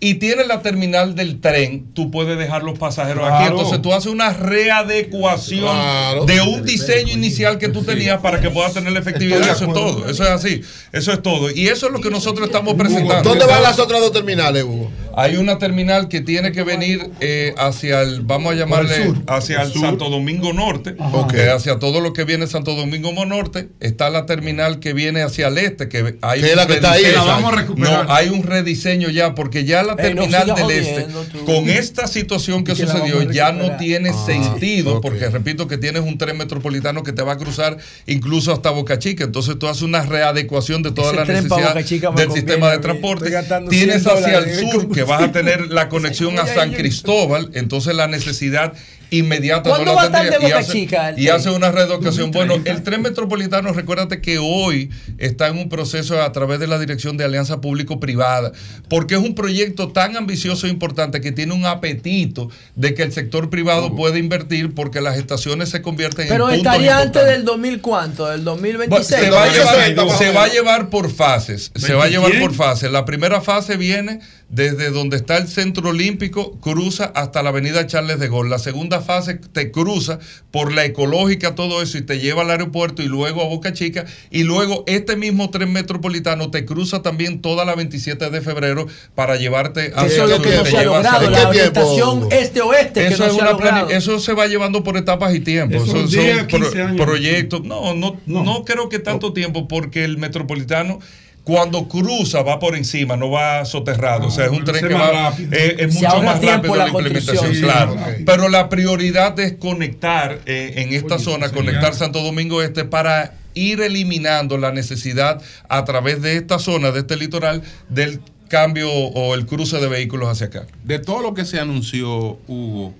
y 0.00 0.14
tienes 0.14 0.46
la 0.46 0.60
terminal 0.60 1.14
del 1.14 1.40
tren, 1.40 1.86
tú 1.94 2.10
puedes 2.10 2.36
dejar 2.36 2.62
los 2.62 2.78
pasajeros 2.78 3.26
aquí. 3.30 3.44
Entonces 3.48 3.80
tú 3.80 3.92
haces 3.94 4.12
una 4.12 4.32
readecuación 4.32 5.60
Claro. 5.62 6.24
de 6.26 6.40
un 6.42 6.64
diseño 6.64 7.12
inicial 7.12 7.58
que 7.58 7.68
tú 7.68 7.82
tenías 7.82 8.20
para 8.20 8.40
que 8.40 8.50
puedas 8.50 8.74
tener 8.74 8.92
la 8.92 8.98
efectividad. 8.98 9.40
Eso 9.40 9.64
es 9.64 9.72
todo. 9.72 10.08
Eso 10.08 10.22
es 10.24 10.28
así. 10.30 10.60
Eso 10.92 11.12
es 11.12 11.22
todo. 11.22 11.50
Y 11.50 11.68
eso 11.68 11.86
es 11.86 11.92
lo 11.92 12.00
que 12.00 12.10
nosotros 12.10 12.46
estamos 12.48 12.74
presentando. 12.74 13.28
¿Dónde 13.28 13.46
van 13.46 13.62
las 13.62 13.78
otras 13.78 14.00
dos 14.00 14.12
terminales, 14.12 14.64
Hugo? 14.64 14.90
Hay 15.16 15.36
una 15.36 15.58
terminal 15.58 16.08
que 16.08 16.20
tiene 16.20 16.52
que 16.52 16.62
venir 16.64 17.10
eh, 17.20 17.54
hacia 17.58 18.02
el, 18.02 18.20
vamos 18.22 18.52
a 18.52 18.56
llamarle, 18.56 19.04
sur. 19.06 19.16
hacia 19.26 19.62
el. 19.62 19.72
Santo 19.72 20.08
Domingo 20.10 20.52
Norte, 20.52 20.94
Ok. 21.12 21.32
que 21.32 21.50
hacia 21.50 21.78
todo 21.78 22.00
lo 22.00 22.12
que 22.12 22.24
viene 22.24 22.46
Santo 22.46 22.74
Domingo 22.74 23.12
Norte. 23.24 23.68
Está 23.80 24.10
la 24.10 24.26
terminal 24.26 24.80
que 24.80 24.92
viene 24.92 25.22
hacia 25.22 25.48
el 25.48 25.58
este, 25.58 25.88
que 25.88 26.16
hay 26.22 26.42
un 26.42 26.56
la 26.56 26.66
que 26.66 26.74
está 26.74 26.92
ahí, 26.92 27.04
la 27.14 27.22
vamos 27.24 27.52
a 27.52 27.56
recuperar. 27.56 28.06
No, 28.06 28.12
hay 28.14 28.28
un 28.28 28.42
rediseño 28.42 29.10
ya, 29.10 29.34
porque 29.34 29.64
ya 29.64 29.82
la 29.82 29.92
no 29.92 29.96
terminal 29.96 30.54
del 30.54 30.70
este, 30.70 31.06
tú. 31.32 31.44
con 31.44 31.68
esta 31.68 32.06
situación 32.06 32.64
que 32.64 32.74
sucedió, 32.74 33.22
ya 33.30 33.52
no 33.52 33.76
tiene 33.76 34.10
Ah, 34.10 34.26
sentido, 34.26 35.00
porque 35.00 35.28
repito 35.28 35.66
que 35.68 35.78
tienes 35.78 36.02
un 36.02 36.18
tren 36.18 36.36
metropolitano 36.38 37.02
que 37.02 37.12
te 37.12 37.22
va 37.22 37.32
a 37.32 37.36
cruzar 37.36 37.76
incluso 38.06 38.52
hasta 38.52 38.70
Boca 38.70 38.98
Chica. 38.98 39.24
Entonces 39.24 39.58
tú 39.58 39.66
haces 39.68 39.82
una 39.82 40.02
readecuación 40.02 40.82
de 40.82 40.92
toda 40.92 41.08
Ese 41.08 41.16
la 41.16 41.24
necesidad 41.24 41.74
del 41.74 42.00
conviene 42.02 42.32
sistema 42.34 42.70
de 42.70 42.78
transporte. 42.78 43.30
Tienes 43.70 44.02
100 44.02 44.16
hacia 44.16 44.38
el 44.38 44.54
sur 44.70 44.90
que 44.90 45.03
vas 45.04 45.22
a 45.22 45.32
tener 45.32 45.70
la 45.70 45.88
conexión 45.88 46.38
a 46.38 46.46
San 46.46 46.72
Cristóbal, 46.72 47.50
entonces 47.54 47.94
la 47.94 48.06
necesidad 48.06 48.72
inmediata 49.18 49.70
¿Cuándo 49.70 49.92
no 49.92 49.96
va 49.96 50.08
la 50.08 50.18
a 50.18 50.22
estar 50.22 50.40
de 50.40 50.46
Boca 50.46 50.58
hace, 50.58 50.72
Chica 50.72 51.08
el 51.10 51.18
y 51.18 51.28
hace 51.28 51.50
una 51.50 51.70
reeducación. 51.70 52.30
Bueno, 52.30 52.54
el 52.64 52.82
tren 52.82 53.02
metropolitano, 53.02 53.72
recuérdate 53.72 54.20
que 54.20 54.38
hoy 54.38 54.90
está 55.18 55.48
en 55.48 55.58
un 55.58 55.68
proceso 55.68 56.22
a 56.22 56.32
través 56.32 56.60
de 56.60 56.66
la 56.66 56.78
dirección 56.78 57.16
de 57.16 57.24
alianza 57.24 57.60
público-privada, 57.60 58.52
porque 58.88 59.14
es 59.14 59.20
un 59.20 59.34
proyecto 59.34 59.88
tan 59.88 60.16
ambicioso 60.16 60.66
e 60.66 60.70
importante 60.70 61.20
que 61.20 61.32
tiene 61.32 61.54
un 61.54 61.66
apetito 61.66 62.50
de 62.76 62.94
que 62.94 63.02
el 63.02 63.12
sector 63.12 63.50
privado 63.50 63.94
puede 63.94 64.18
invertir 64.18 64.74
porque 64.74 65.00
las 65.00 65.16
estaciones 65.16 65.68
se 65.68 65.82
convierten 65.82 66.28
Pero 66.28 66.48
en 66.48 66.56
puntos 66.56 66.72
estaría 66.72 66.98
antes 66.98 67.24
del 67.24 67.44
2000 67.44 67.80
cuánto, 67.80 68.26
del 68.26 68.44
Bueno, 68.44 68.78
2026. 68.78 69.20
se, 69.20 69.30
va 69.30 69.44
a 69.44 69.48
llevar, 69.48 70.18
se 70.18 70.32
va 70.32 70.44
a 70.44 70.48
llevar 70.48 70.90
por 70.90 71.10
fases. 71.10 71.72
Se 71.74 71.94
va 71.94 72.04
a 72.04 72.08
llevar 72.08 72.30
21. 72.30 72.46
por 72.46 72.56
fases. 72.56 72.90
La 72.90 73.04
primera 73.04 73.40
fase 73.40 73.76
viene 73.76 74.20
desde 74.48 74.90
donde 74.90 75.16
está 75.16 75.36
el 75.36 75.48
Centro 75.48 75.90
Olímpico, 75.90 76.58
cruza 76.60 77.06
hasta 77.14 77.42
la 77.42 77.48
Avenida 77.48 77.86
Charles 77.86 78.20
de 78.20 78.28
Gaulle. 78.28 78.50
La 78.50 78.58
segunda 78.58 79.00
fase 79.04 79.34
te 79.36 79.70
cruza 79.70 80.18
por 80.50 80.72
la 80.72 80.84
ecológica, 80.84 81.54
todo 81.54 81.80
eso, 81.80 81.98
y 81.98 82.02
te 82.02 82.18
lleva 82.18 82.42
al 82.42 82.50
aeropuerto 82.50 83.02
y 83.02 83.06
luego 83.06 83.42
a 83.42 83.44
Boca 83.46 83.72
Chica. 83.72 84.04
Y 84.30 84.42
luego 84.42 84.82
este 84.88 85.14
mismo 85.16 85.50
tren 85.50 85.72
metropolitano 85.72 86.50
te 86.50 86.64
cruza 86.64 87.02
también 87.02 87.40
toda 87.40 87.64
la 87.64 87.76
27 87.76 88.30
de 88.30 88.40
febrero 88.40 88.86
para 89.14 89.36
llevarte 89.36 89.92
Que 89.92 90.06
eso 90.06 90.24
es 90.24 90.30
lo 90.30 90.42
que 90.42 90.56
no 90.56 90.64
se 90.64 90.78
ha 90.78 90.84
logrado, 90.84 91.30
la 91.30 91.48
orientación 91.48 92.28
este-oeste 92.32 93.06
eso, 93.06 93.26
no 93.26 93.88
es 93.88 93.96
eso 93.96 94.18
se 94.18 94.32
va 94.32 94.46
llevando 94.46 94.82
por 94.82 94.96
etapas 94.96 95.34
y 95.34 95.40
tiempo. 95.40 95.76
Eso 95.76 95.86
son 95.86 96.08
día, 96.10 96.46
15 96.46 96.70
pro- 96.70 96.96
proyectos. 96.96 97.62
No, 97.64 97.94
no, 97.94 98.20
no, 98.26 98.64
creo 98.64 98.88
que 98.88 98.98
tanto 98.98 99.32
tiempo, 99.32 99.68
porque 99.68 100.04
el 100.04 100.18
metropolitano 100.18 100.98
cuando 101.44 101.86
cruza 101.88 102.42
va 102.42 102.58
por 102.58 102.74
encima, 102.74 103.16
no 103.16 103.30
va 103.30 103.64
soterrado. 103.66 104.28
o 104.28 104.30
sea, 104.30 104.46
es 104.46 104.50
un 104.50 104.64
tren 104.64 104.76
es 104.76 104.88
que 104.88 104.94
va, 104.94 105.34
eh, 105.38 105.76
es 105.78 105.94
Se 105.94 106.00
mucho 106.06 106.22
más 106.22 106.42
rápido 106.42 106.74
la 106.74 106.86
la 106.86 106.90
implementación. 106.90 107.54
Claro. 107.56 107.96
Pero 108.24 108.48
la 108.48 108.70
prioridad 108.70 109.38
es 109.38 109.52
conectar 109.52 110.40
eh, 110.46 110.72
en 110.76 110.94
esta 110.94 111.18
zona, 111.18 111.52
conectar 111.52 111.94
Santo 111.94 112.22
Domingo 112.22 112.62
Este 112.62 112.84
para 112.84 113.34
ir 113.52 113.82
eliminando 113.82 114.56
la 114.56 114.72
necesidad 114.72 115.40
a 115.68 115.84
través 115.84 116.22
de 116.22 116.36
esta 116.36 116.58
zona, 116.58 116.90
de 116.90 117.00
este 117.00 117.16
litoral, 117.16 117.62
del 117.90 118.20
cambio 118.48 118.90
o 118.90 119.34
el 119.34 119.46
cruce 119.46 119.78
de 119.78 119.88
vehículos 119.88 120.28
hacia 120.28 120.46
acá. 120.46 120.66
De 120.82 120.98
todo 120.98 121.20
lo 121.20 121.34
que 121.34 121.44
se 121.44 121.60
anunció, 121.60 122.38
Hugo, 122.48 122.94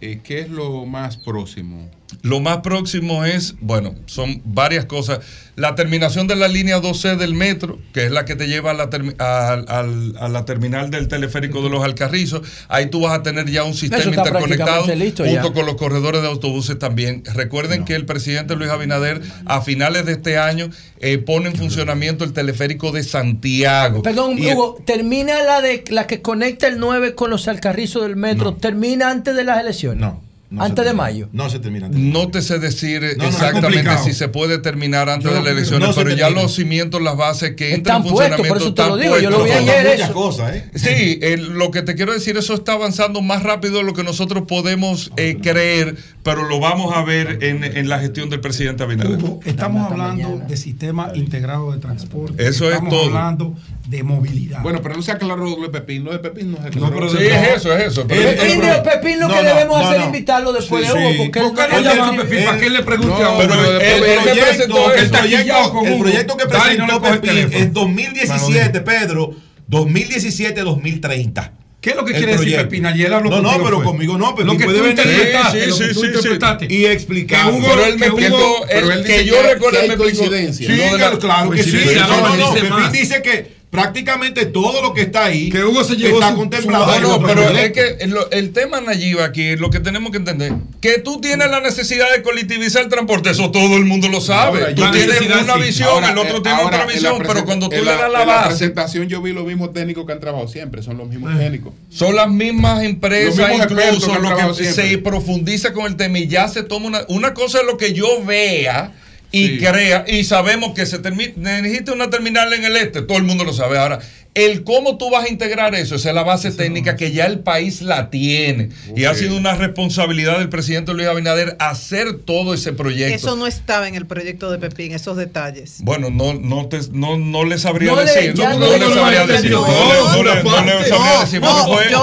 eh, 0.00 0.20
¿qué 0.22 0.40
es 0.40 0.48
lo 0.48 0.86
más 0.86 1.16
próximo? 1.16 1.90
Lo 2.22 2.40
más 2.40 2.58
próximo 2.58 3.24
es, 3.24 3.54
bueno, 3.60 3.94
son 4.06 4.42
varias 4.44 4.84
cosas. 4.86 5.20
La 5.56 5.74
terminación 5.74 6.26
de 6.26 6.36
la 6.36 6.48
línea 6.48 6.80
12 6.80 7.16
del 7.16 7.34
metro, 7.34 7.78
que 7.92 8.06
es 8.06 8.10
la 8.10 8.24
que 8.24 8.34
te 8.34 8.46
lleva 8.48 8.70
a 8.70 8.74
la, 8.74 8.88
termi- 8.88 9.14
a, 9.18 9.52
al- 9.78 10.14
a 10.18 10.28
la 10.28 10.44
terminal 10.46 10.90
del 10.90 11.06
teleférico 11.08 11.62
de 11.62 11.68
los 11.70 11.84
Alcarrizos. 11.84 12.40
Ahí 12.68 12.86
tú 12.86 13.00
vas 13.02 13.18
a 13.18 13.22
tener 13.22 13.48
ya 13.50 13.64
un 13.64 13.74
sistema 13.74 14.02
interconectado 14.04 14.86
listo 14.94 15.24
junto 15.24 15.48
ya. 15.48 15.52
con 15.52 15.66
los 15.66 15.74
corredores 15.76 16.22
de 16.22 16.28
autobuses 16.28 16.78
también. 16.78 17.22
Recuerden 17.34 17.84
que 17.84 17.94
el 17.94 18.06
presidente 18.06 18.56
Luis 18.56 18.70
Abinader 18.70 19.20
a 19.44 19.60
finales 19.60 20.06
de 20.06 20.12
este 20.12 20.38
año 20.38 20.70
eh, 21.00 21.18
pone 21.18 21.48
en 21.50 21.56
funcionamiento 21.56 22.24
el 22.24 22.32
teleférico 22.32 22.90
de 22.92 23.02
Santiago. 23.02 24.02
Perdón, 24.02 24.38
Y- 24.38 24.52
Hugo, 24.52 24.78
termina 24.86 25.42
la 25.42 25.60
de 25.60 25.84
la 25.90 26.06
que 26.06 26.22
conecta 26.22 26.66
el 26.68 26.78
9 26.78 27.14
con 27.14 27.30
los 27.30 27.48
alcarrizos 27.48 28.02
del 28.02 28.16
metro, 28.16 28.54
termina 28.54 29.10
antes 29.10 29.34
de 29.34 29.44
las 29.44 29.60
elecciones. 29.60 30.00
No. 30.00 30.22
Antes 30.58 30.84
de 30.84 30.92
mayo. 30.94 31.28
No 31.32 31.48
se 31.48 31.58
termina. 31.60 31.88
No 31.92 32.28
te 32.28 32.42
sé 32.42 32.58
decir 32.58 33.02
No, 33.18 33.24
exactamente 33.24 33.90
si 34.04 34.12
se 34.12 34.28
puede 34.28 34.58
terminar 34.58 35.08
antes 35.08 35.30
Yo 35.30 35.36
de 35.36 35.42
las 35.42 35.52
elecciones, 35.52 35.94
pero 35.94 36.10
ya 36.14 36.30
los 36.30 36.54
cimientos, 36.54 37.00
las 37.00 37.16
bases 37.16 37.54
que 37.54 37.74
entran 37.74 37.98
Están 38.02 38.08
en 38.08 38.12
puestos, 38.14 38.36
funcionamiento 38.38 38.48
por 38.48 38.56
eso 38.58 38.74
te 38.74 38.82
lo 38.82 38.98
están 38.98 39.00
digo, 39.00 39.18
yo 39.20 39.30
lo 39.30 39.44
vi 39.44 39.50
puestos. 39.50 39.68
ayer 39.70 39.86
eso. 40.00 40.12
cosas, 40.12 40.56
¿eh? 40.56 40.70
Sí, 40.74 41.20
lo 41.52 41.70
que 41.70 41.82
te 41.82 41.94
quiero 41.94 42.12
decir, 42.12 42.36
eso 42.36 42.54
está 42.54 42.72
avanzando 42.72 43.22
más 43.22 43.42
rápido 43.42 43.78
de 43.78 43.84
lo 43.84 43.92
que 43.94 44.02
nosotros 44.02 44.44
podemos 44.48 45.12
eh, 45.16 45.38
creer, 45.40 45.96
pero 46.22 46.44
lo 46.48 46.58
vamos 46.60 46.94
a 46.96 47.02
ver 47.02 47.38
en, 47.44 47.62
en 47.64 47.88
la 47.88 47.98
gestión 48.00 48.28
del 48.30 48.40
presidente 48.40 48.82
Abinader. 48.82 49.18
Hugo, 49.18 49.40
estamos 49.44 49.90
hablando 49.90 50.38
de 50.48 50.56
sistema 50.56 51.10
integrado 51.14 51.72
de 51.72 51.78
transporte. 51.78 52.46
Eso 52.46 52.66
es 52.68 52.72
estamos 52.74 52.90
todo. 52.90 53.06
hablando 53.06 53.54
de 53.90 54.04
movilidad. 54.04 54.62
Bueno, 54.62 54.80
pero 54.82 54.94
no 54.94 55.02
se 55.02 55.10
aclaró 55.10 55.56
de 55.56 55.68
Pepín, 55.68 56.04
no 56.04 56.12
de 56.12 56.20
Pepín, 56.20 56.52
no 56.52 56.58
se 56.58 56.62
No, 56.78 56.86
aclaró. 56.86 56.94
pero 56.94 57.08
Sí, 57.10 57.26
es 57.26 57.56
eso, 57.56 57.76
es 57.76 57.86
eso. 57.88 58.06
pero- 58.06 58.30
Pepín, 58.36 58.60
pero- 58.60 58.82
Pepín, 58.84 59.18
lo 59.18 59.26
no, 59.26 59.34
que 59.34 59.42
no, 59.42 59.48
debemos 59.48 59.78
no, 59.80 59.84
hacer 59.84 59.94
es 59.96 60.00
no. 60.02 60.06
invitarlo 60.06 60.52
después 60.52 60.86
Sí, 60.86 60.92
de 60.92 60.94
Hugo, 61.00 61.10
sí. 61.10 61.16
porque 61.18 61.38
él 61.40 61.44
¿Por 61.46 61.54
qué 61.56 61.60
no 61.62 61.68
no 61.68 61.80
llama 61.82 61.94
llama 62.06 62.12
a 62.12 62.24
Pepín? 62.24 62.44
¿Para 62.44 62.58
qué 62.60 62.70
le 62.70 62.82
pregunte 62.84 63.08
No, 63.22 63.26
a 63.26 63.30
Hugo? 63.32 63.38
pero 63.40 63.54
El 63.80 64.22
proyecto, 64.22 64.94
el 64.94 65.10
proyecto, 65.10 65.70
con 65.72 65.86
el 65.86 65.92
Hugo. 65.94 66.02
proyecto 66.04 66.36
que 66.36 66.44
no 66.44 66.50
presentó 66.50 67.02
Pepín 67.02 67.48
en 67.52 67.72
2017, 67.72 68.80
Pedro, 68.80 69.34
2017-2030. 69.68 71.52
¿Qué 71.80 71.90
es 71.90 71.96
lo 71.96 72.04
que 72.04 72.12
quiere 72.12 72.36
decir. 72.36 72.56
Pepín? 72.56 72.84
Ayer 72.84 73.12
habló 73.12 73.30
No, 73.30 73.40
no, 73.40 73.64
pero 73.64 73.76
fue. 73.78 73.84
conmigo 73.86 74.18
no, 74.18 74.34
Pepín 74.34 74.46
Lo 74.48 74.56
que 74.58 74.64
puede 74.66 74.78
tú 74.78 74.84
venir. 74.84 74.98
interpretaste, 74.98 75.62
Sí, 75.64 75.68
lo 75.70 75.76
sí, 75.76 75.84
sí, 75.94 76.06
interpretaste. 76.06 76.66
Y 76.74 76.84
explicar. 76.86 77.46
Que 77.50 77.56
Hugo- 77.56 77.68
Pero 77.70 77.84
él 77.86 77.98
me 77.98 78.06
que 78.06 78.12
Hugo- 78.12 78.64
explicó, 78.68 79.02
que 79.04 79.24
yo 79.24 79.42
recuerdo 79.42 79.70
que 79.70 79.78
hay 79.82 79.88
me 79.88 79.94
explicó. 79.94 80.18
coincidencia. 80.20 80.66
Sí, 80.68 80.76
lo 80.98 81.18
claro 81.18 81.50
que 81.50 81.62
sí. 81.62 81.78
No, 81.96 82.06
no, 82.06 82.28
no, 82.28 82.36
no. 82.36 82.52
Pepín 82.54 82.68
más. 82.70 82.92
dice 82.92 83.22
que 83.22 83.59
prácticamente 83.70 84.46
todo 84.46 84.82
lo 84.82 84.92
que 84.94 85.02
está 85.02 85.26
ahí 85.26 85.48
Que 85.48 85.62
Hugo 85.62 85.84
se 85.84 85.94
llevó 85.94 86.14
está 86.16 86.30
su- 86.32 86.36
contemplado. 86.38 86.92
su- 86.92 87.00
No, 87.02 87.22
pero 87.24 87.48
es 87.50 87.70
que 87.72 88.06
lo- 88.08 88.28
el 88.32 88.52
tema 88.52 88.80
Nayib 88.80 89.20
aquí, 89.20 89.54
lo 89.56 89.70
que 89.70 89.78
tenemos 89.78 90.10
que 90.10 90.18
entender, 90.18 90.52
que 90.80 90.98
tú 90.98 91.20
tienes 91.20 91.48
la 91.50 91.60
necesidad 91.60 92.06
de 92.14 92.22
colectivizar 92.22 92.82
el 92.82 92.88
transporte, 92.88 93.30
eso 93.30 93.50
todo 93.52 93.76
el 93.76 93.84
mundo 93.84 94.08
lo 94.08 94.20
sabe. 94.20 94.60
Ahora, 94.62 94.74
tú 94.74 94.82
tienes 94.90 95.20
una 95.20 95.54
sí. 95.54 95.60
visión, 95.62 95.88
Ahora, 95.88 96.10
el 96.10 96.18
otro 96.18 96.38
eh, 96.38 96.40
tiene 96.42 96.58
ahora, 96.60 96.76
otra 96.78 96.86
visión, 96.92 97.22
pero 97.24 97.44
cuando 97.44 97.68
tú 97.68 97.76
en 97.76 97.84
le 97.84 97.92
la- 97.92 97.96
das 97.96 98.12
la 98.12 98.22
en 98.22 98.28
la 98.28 98.34
base, 98.34 98.48
presentación 98.48 99.08
yo 99.08 99.22
vi 99.22 99.32
los 99.32 99.44
mismos 99.46 99.72
técnicos 99.72 100.04
que 100.04 100.12
han 100.12 100.20
trabajado 100.20 100.48
siempre, 100.48 100.82
son 100.82 100.98
los 100.98 101.08
mismos 101.08 101.38
técnicos. 101.38 101.72
son 101.90 102.16
las 102.16 102.28
mismas 102.28 102.82
empresas, 102.82 103.36
Los 103.36 103.48
mismos 103.50 103.66
expertos 103.66 104.04
que 104.04 104.10
incluso 104.10 104.20
lo 104.30 104.36
que 104.36 104.54
siempre. 104.64 104.88
se 104.90 104.98
profundiza 104.98 105.72
con 105.72 105.86
el 105.86 105.96
tema 105.96 106.18
y 106.18 106.26
ya 106.26 106.48
se 106.48 106.64
toma 106.64 106.86
una, 106.88 107.00
una 107.08 107.34
cosa 107.34 107.60
es 107.60 107.66
lo 107.66 107.76
que 107.76 107.92
yo 107.92 108.24
vea 108.24 108.92
y 109.32 109.46
Sí. 109.46 109.58
crea 109.58 110.04
y 110.08 110.24
sabemos 110.24 110.72
que 110.74 110.86
se 110.86 110.98
termina, 110.98 111.60
necesita 111.60 111.92
una 111.92 112.10
terminal 112.10 112.52
en 112.52 112.64
el 112.64 112.76
este, 112.76 113.02
todo 113.02 113.18
el 113.18 113.24
mundo 113.24 113.44
lo 113.44 113.52
sabe. 113.52 113.78
Ahora, 113.78 114.00
el 114.34 114.62
cómo 114.62 114.96
tú 114.96 115.10
vas 115.10 115.24
a 115.24 115.28
integrar 115.28 115.74
eso, 115.74 115.96
esa 115.96 116.10
es 116.10 116.14
la 116.14 116.22
base 116.22 116.52
técnica 116.52 116.94
que 116.94 117.10
ya 117.10 117.26
el 117.26 117.40
país 117.40 117.82
la 117.82 118.10
tiene. 118.10 118.68
Y 118.96 119.04
ha 119.04 119.14
sido 119.14 119.36
una 119.36 119.54
responsabilidad 119.56 120.38
del 120.38 120.48
presidente 120.48 120.94
Luis 120.94 121.08
Abinader 121.08 121.56
hacer 121.58 122.14
todo 122.14 122.54
ese 122.54 122.72
proyecto. 122.72 123.14
Eso 123.16 123.34
no 123.36 123.48
estaba 123.48 123.88
en 123.88 123.96
el 123.96 124.06
proyecto 124.06 124.50
de 124.52 124.58
Pepín, 124.58 124.92
esos 124.92 125.16
detalles. 125.16 125.78
Bueno, 125.82 126.10
no, 126.10 126.34
no, 126.34 126.66
te, 126.68 126.78
no, 126.92 127.16
no 127.18 127.44
le 127.44 127.58
sabría 127.58 127.90
No 127.92 127.96
decir. 128.00 128.34
no, 128.36 128.56
no 128.56 128.76
le 128.76 128.94
sabría 128.94 129.26
decir. 129.26 129.50
No, 129.50 129.66
no 129.66 130.22
le- 130.22 130.42
sabría 130.42 131.20
decir. 131.20 131.42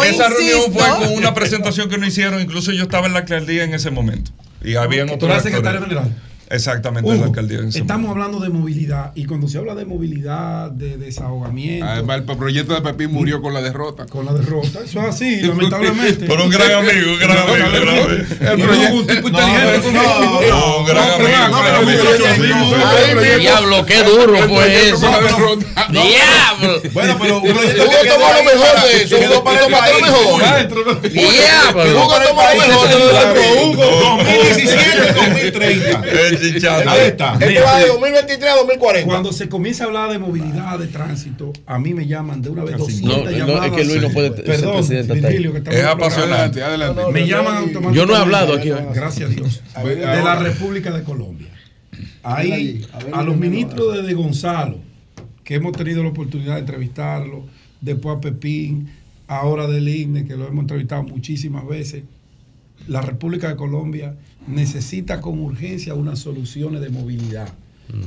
esa 0.10 0.30
reunión 0.30 0.74
fue 0.74 1.06
con 1.06 1.14
una 1.16 1.34
presentación 1.34 1.90
que 1.90 1.98
no 1.98 2.06
hicieron. 2.06 2.42
Incluso 2.42 2.72
yo 2.72 2.84
estaba 2.84 3.08
en 3.08 3.14
la 3.14 3.20
alcaldía 3.20 3.64
en 3.64 3.74
ese 3.74 3.90
momento. 3.92 4.32
Y 4.64 4.76
habían 4.76 5.08
Tú 5.08 5.14
otros. 5.16 5.32
eres 5.32 5.44
secretario 5.44 5.82
general. 5.82 6.14
Exactamente, 6.50 7.09
en 7.09 7.16
la 7.16 7.22
Hugo, 7.27 7.34
alcaldía. 7.34 7.59
estamos 7.74 8.09
hablando 8.09 8.40
de 8.40 8.50
movilidad 8.50 9.11
y 9.16 9.26
cuando 9.26 9.48
se 9.48 9.58
habla 9.58 9.76
de 9.76 9.85
movilidad, 9.85 10.72
de 10.72 10.98
desahogamiento, 10.98 11.85
Además, 11.85 12.22
el 12.27 12.38
proyecto 12.38 12.74
de 12.74 12.82
Pepín 12.82 13.11
murió 13.11 13.42
con 13.42 13.53
la 13.53 13.61
derrota. 13.61 14.06
con 14.06 14.26
la 14.26 14.34
derrota, 14.34 14.80
eso 14.84 15.00
es 15.00 15.06
así, 15.06 15.42
lamentablemente. 15.48 16.26
Por 16.26 16.40
un 16.40 16.50
gran 16.50 16.72
amigo, 16.72 17.11
un 17.14 17.19
gran 17.19 17.38
amigo, 17.38 17.53
un 17.53 17.59
gran 17.59 17.90
amigo. 17.90 18.08
El 18.40 18.61
proyecto, 18.61 18.95
un 18.95 19.08
tipo 19.08 19.27
inteligente 19.30 19.92
no, 19.92 20.01
Hugo. 20.01 20.42
no, 20.50 20.77
un 20.80 20.85
gran 20.85 21.09
amigo. 21.11 21.27
Diablo, 23.40 23.85
qué 23.85 24.03
duro 24.03 24.38
fue 24.48 24.90
eso. 24.90 25.08
Diablo. 25.90 26.82
Bueno, 26.93 27.17
pero 27.22 27.40
un 27.42 27.53
proyecto 27.53 27.84
Hugo 27.84 27.92
que 28.01 28.09
tomó 28.09 28.27
lo 28.34 28.43
mejor 28.43 28.82
de 28.84 29.03
eso, 29.03 29.17
Hugo 29.17 29.43
tomó 29.43 29.51
lo 29.53 29.69
mejor. 29.69 30.42
Diablo. 31.11 32.03
Hugo 32.03 32.16
tomó 32.26 32.43
lo 32.43 32.67
mejor 32.67 32.88
de 33.34 33.45
Hugo. 33.64 33.88
2017-2030. 34.17 36.37
El 36.42 36.54
chichato. 36.54 36.90
Ahí 36.90 37.08
está. 37.08 37.34
Este 37.34 37.60
va 37.62 37.80
de 37.80 37.88
2023 37.88 38.52
a 38.52 38.56
2040. 38.58 39.06
Cuando 39.08 39.32
se 39.34 39.50
comienza 39.50 39.84
a 39.84 39.88
hablar 39.88 40.12
de 40.12 40.20
movilidad, 40.20 40.80
de 40.80 40.88
tránsito, 40.88 41.54
a 41.66 41.80
mí 41.80 41.94
me 41.94 42.08
llaman 42.08 42.42
de 42.42 42.50
una 42.50 42.64
vez 42.64 42.78
200 42.78 43.18
No, 43.18 43.24
no, 43.24 43.32
llamadas. 43.32 43.66
es 43.68 43.72
que 43.74 43.86
Luis 43.86 44.02
no 44.02 44.10
puede 44.10 44.36
ser 44.36 44.46
Perdón, 44.46 44.76
presidente 44.78 45.14
hasta 45.14 45.28
ahí. 45.28 45.38
Virgilio, 45.38 45.64
que 45.64 45.70
Es 45.80 45.84
apasionante. 45.86 46.64
Adelante. 46.64 47.02
Me 47.12 47.28
llaman 47.28 47.58
automáticamente. 47.58 47.98
Yo 47.98 48.06
no 48.06 48.14
he 48.14 48.18
hablado 48.18 48.54
aquí 48.54 48.72
hoy. 48.72 48.82
Gracias 48.94 49.30
a 49.30 49.34
Dios. 49.34 49.62
De 49.84 49.96
la 50.24 50.36
República 50.36 50.92
de 50.92 51.04
Colombia. 51.04 51.48
Ahí, 52.24 52.86
a 53.14 53.24
los 53.24 53.38
ministros 53.38 53.96
de, 53.96 54.02
de 54.04 54.14
Gonzalo, 54.14 54.80
que 55.44 55.56
hemos 55.56 55.72
tenido 55.72 56.04
la 56.04 56.10
oportunidad 56.10 56.56
de 56.56 56.60
entrevistarlo, 56.62 57.46
después 57.80 58.18
a 58.18 58.22
Pepín, 58.22 58.90
ahora 59.28 59.68
del 59.68 59.88
INE, 59.88 60.26
que 60.26 60.36
lo 60.36 60.48
hemos 60.48 60.62
entrevistado 60.64 61.04
muchísimas 61.04 61.66
veces. 61.68 62.04
La 62.88 63.02
República 63.02 63.48
de 63.50 63.56
Colombia 63.56 64.16
necesita 64.48 65.22
con 65.22 65.40
urgencia 65.40 65.93
unas 65.93 66.19
soluciones 66.19 66.82
de 66.82 66.90
movilidad 66.90 67.50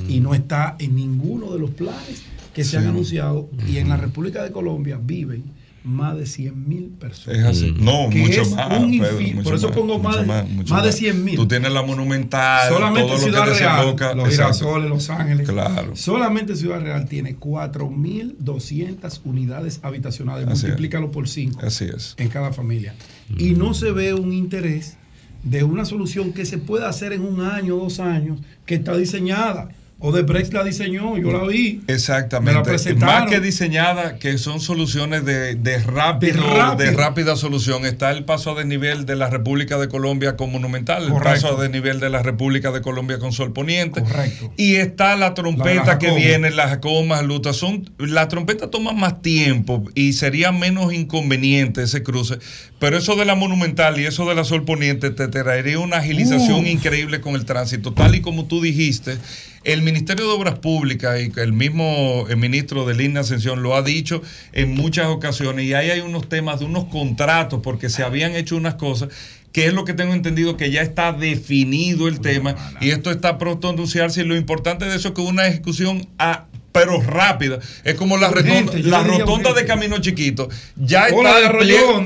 y 0.09 0.21
no 0.21 0.35
está 0.35 0.77
en 0.79 0.95
ninguno 0.97 1.53
de 1.53 1.59
los 1.59 1.71
planes 1.71 2.23
que 2.55 2.65
se 2.65 2.77
han 2.77 2.87
anunciado. 2.87 3.49
Y 3.69 3.79
en 3.79 3.89
la 3.89 3.97
República 3.97 4.43
de 4.43 4.51
Colombia 4.53 4.99
viven 5.03 5.45
más 5.83 6.15
de 6.19 6.27
100 6.27 6.69
mil 6.69 6.89
personas. 6.89 7.39
Es 7.39 7.45
así. 7.47 7.75
No, 7.81 8.09
mucho 8.11 8.43
es 8.43 8.51
más. 8.55 8.79
un 8.83 8.99
Pedro, 8.99 9.21
mucho 9.21 9.43
por 9.43 9.55
eso 9.55 9.69
más, 9.69 9.77
pongo 9.79 9.99
más 9.99 10.17
mucho 10.27 10.33
de- 10.35 10.43
mucho 10.53 10.75
más 10.75 10.85
de 10.85 10.91
100.000. 10.93 11.37
Tú 11.37 11.49
tienes 11.49 11.73
la 11.73 11.83
monumental, 11.83 12.69
Solamente 12.69 13.09
todo 13.09 13.17
lo 13.19 13.25
Ciudad 13.25 13.45
que 13.47 13.55
Real, 13.59 13.77
desemboca. 13.77 14.15
los 14.15 14.29
girasoles, 14.29 14.91
Los 14.91 15.09
Ángeles. 15.09 15.49
Claro. 15.49 15.97
Solamente 15.97 16.55
Ciudad 16.57 16.83
Real 16.83 17.09
tiene 17.09 17.37
4.200 17.39 19.21
unidades 19.25 19.81
habitacionales. 19.83 20.47
Así 20.49 20.57
es. 20.59 20.63
Multiplícalo 20.65 21.11
por 21.11 21.29
5 21.29 21.61
Así 21.65 21.85
es. 21.87 22.15
en 22.19 22.29
cada 22.29 22.53
familia. 22.53 22.95
Y 23.39 23.51
no 23.53 23.73
se 23.75 23.91
ve 23.93 24.13
un 24.15 24.33
interés 24.35 24.97
de 25.43 25.65
una 25.65 25.85
solución 25.85 26.33
que 26.33 26.45
se 26.45 26.59
pueda 26.59 26.89
hacer 26.89 27.13
en 27.13 27.23
un 27.23 27.41
año, 27.41 27.77
dos 27.77 28.01
años, 28.01 28.41
que 28.67 28.77
está 28.77 28.97
diseñada. 28.97 29.71
Odebrecht 30.03 30.55
la 30.55 30.65
diseñó, 30.65 31.19
yo 31.19 31.31
la 31.31 31.45
vi. 31.47 31.83
Exactamente. 31.87 32.53
Me 32.53 32.59
la 32.59 32.63
presentaron. 32.63 33.15
Más 33.15 33.31
que 33.31 33.39
diseñada, 33.41 34.19
que 34.19 34.39
son 34.39 34.61
soluciones 34.61 35.27
de, 35.27 35.57
de 35.57 35.79
rápido, 35.79 36.43
De 36.77 36.91
rápida 36.93 37.37
solución. 37.37 37.85
Está 37.85 38.11
el 38.11 38.25
paso 38.25 38.53
a 38.53 38.55
desnivel 38.55 39.05
de 39.05 39.17
la 39.17 39.29
República 39.29 39.77
de 39.77 39.89
Colombia 39.89 40.37
con 40.37 40.51
Monumental, 40.53 41.05
el 41.05 41.13
paso 41.13 41.59
a 41.59 41.63
desnivel 41.63 42.01
de 42.01 42.09
la 42.09 42.23
República 42.23 42.73
de 42.73 42.81
Colombia 42.81 43.19
con 43.19 43.33
Sol 43.33 43.53
Poniente. 43.53 44.03
Correcto. 44.03 44.53
Y 44.57 44.77
está 44.77 45.17
la 45.17 45.35
trompeta 45.35 45.85
La 45.85 45.99
que 45.99 46.13
viene, 46.13 46.51
las 46.51 46.71
Jacomas, 46.71 47.23
Lutas. 47.23 47.57
Son, 47.57 47.91
la 47.99 48.29
trompeta 48.29 48.71
toma 48.71 48.93
más 48.93 49.21
tiempo 49.21 49.85
y 49.95 50.15
sería 50.15 50.51
menos 50.51 50.95
inconveniente 50.95 51.83
ese 51.83 52.03
cruce. 52.03 52.39
Pero 52.79 52.97
eso 52.97 53.17
de 53.17 53.27
la 53.27 53.35
Monumental 53.35 54.01
y 54.01 54.07
eso 54.07 54.27
de 54.27 54.35
la 54.35 54.45
Sol 54.45 54.65
Poniente 54.65 55.11
te 55.11 55.29
traería 55.29 55.79
una 55.79 55.99
agilización 55.99 56.61
Uf. 56.61 56.67
increíble 56.67 57.21
con 57.21 57.35
el 57.35 57.45
tránsito. 57.45 57.93
Tal 57.93 58.15
y 58.15 58.23
como 58.23 58.47
tú 58.47 58.63
dijiste, 58.63 59.19
el 59.65 59.83
Ministerio 59.83 60.27
de 60.27 60.33
Obras 60.33 60.59
Públicas 60.59 61.21
y 61.21 61.39
el 61.39 61.53
mismo 61.53 62.27
eh, 62.29 62.37
ministro 62.37 62.87
de 62.87 62.95
Línea 62.95 63.21
Ascensión 63.21 63.63
lo 63.63 63.75
ha 63.75 63.83
dicho 63.83 64.23
en 64.53 64.75
muchas 64.75 65.07
ocasiones. 65.09 65.67
Y 65.67 65.75
ahí 65.75 65.91
hay 65.91 66.01
unos 66.01 66.29
temas 66.29 66.61
de 66.61 66.67
unos 66.67 66.85
contratos 66.87 67.61
porque 67.63 67.91
se 67.91 68.03
habían 68.03 68.35
hecho 68.35 68.57
unas 68.57 68.75
cosas 68.75 69.11
que 69.53 69.67
es 69.67 69.75
lo 69.75 69.85
que 69.85 69.95
tengo 69.95 70.15
entendido 70.15 70.57
que 70.57 70.71
ya 70.71 70.81
está 70.81 71.13
definido 71.13 72.07
el 72.07 72.21
tema 72.21 72.55
y 72.81 72.91
esto 72.91 73.11
está 73.11 73.37
pronto 73.37 73.69
a 73.69 73.73
anunciarse 73.73 74.21
y 74.21 74.25
lo 74.25 74.37
importante 74.37 74.85
de 74.85 74.95
eso 74.95 75.09
es 75.09 75.15
que 75.15 75.23
una 75.23 75.49
ejecución 75.49 76.07
a 76.19 76.47
pero 76.73 77.01
rápida. 77.01 77.59
Es 77.85 77.95
como 77.95 78.17
la 78.17 78.31
Urgente, 78.31 78.77
rotonda, 78.79 78.89
la 78.89 79.03
rotonda 79.05 79.53
de. 79.55 79.65
Camino 79.71 79.99
Chiquito. 79.99 80.49
Ya 80.77 81.07
está, 81.09 81.39
de 81.41 81.47
el 81.47 81.53
pliego, 81.59 82.05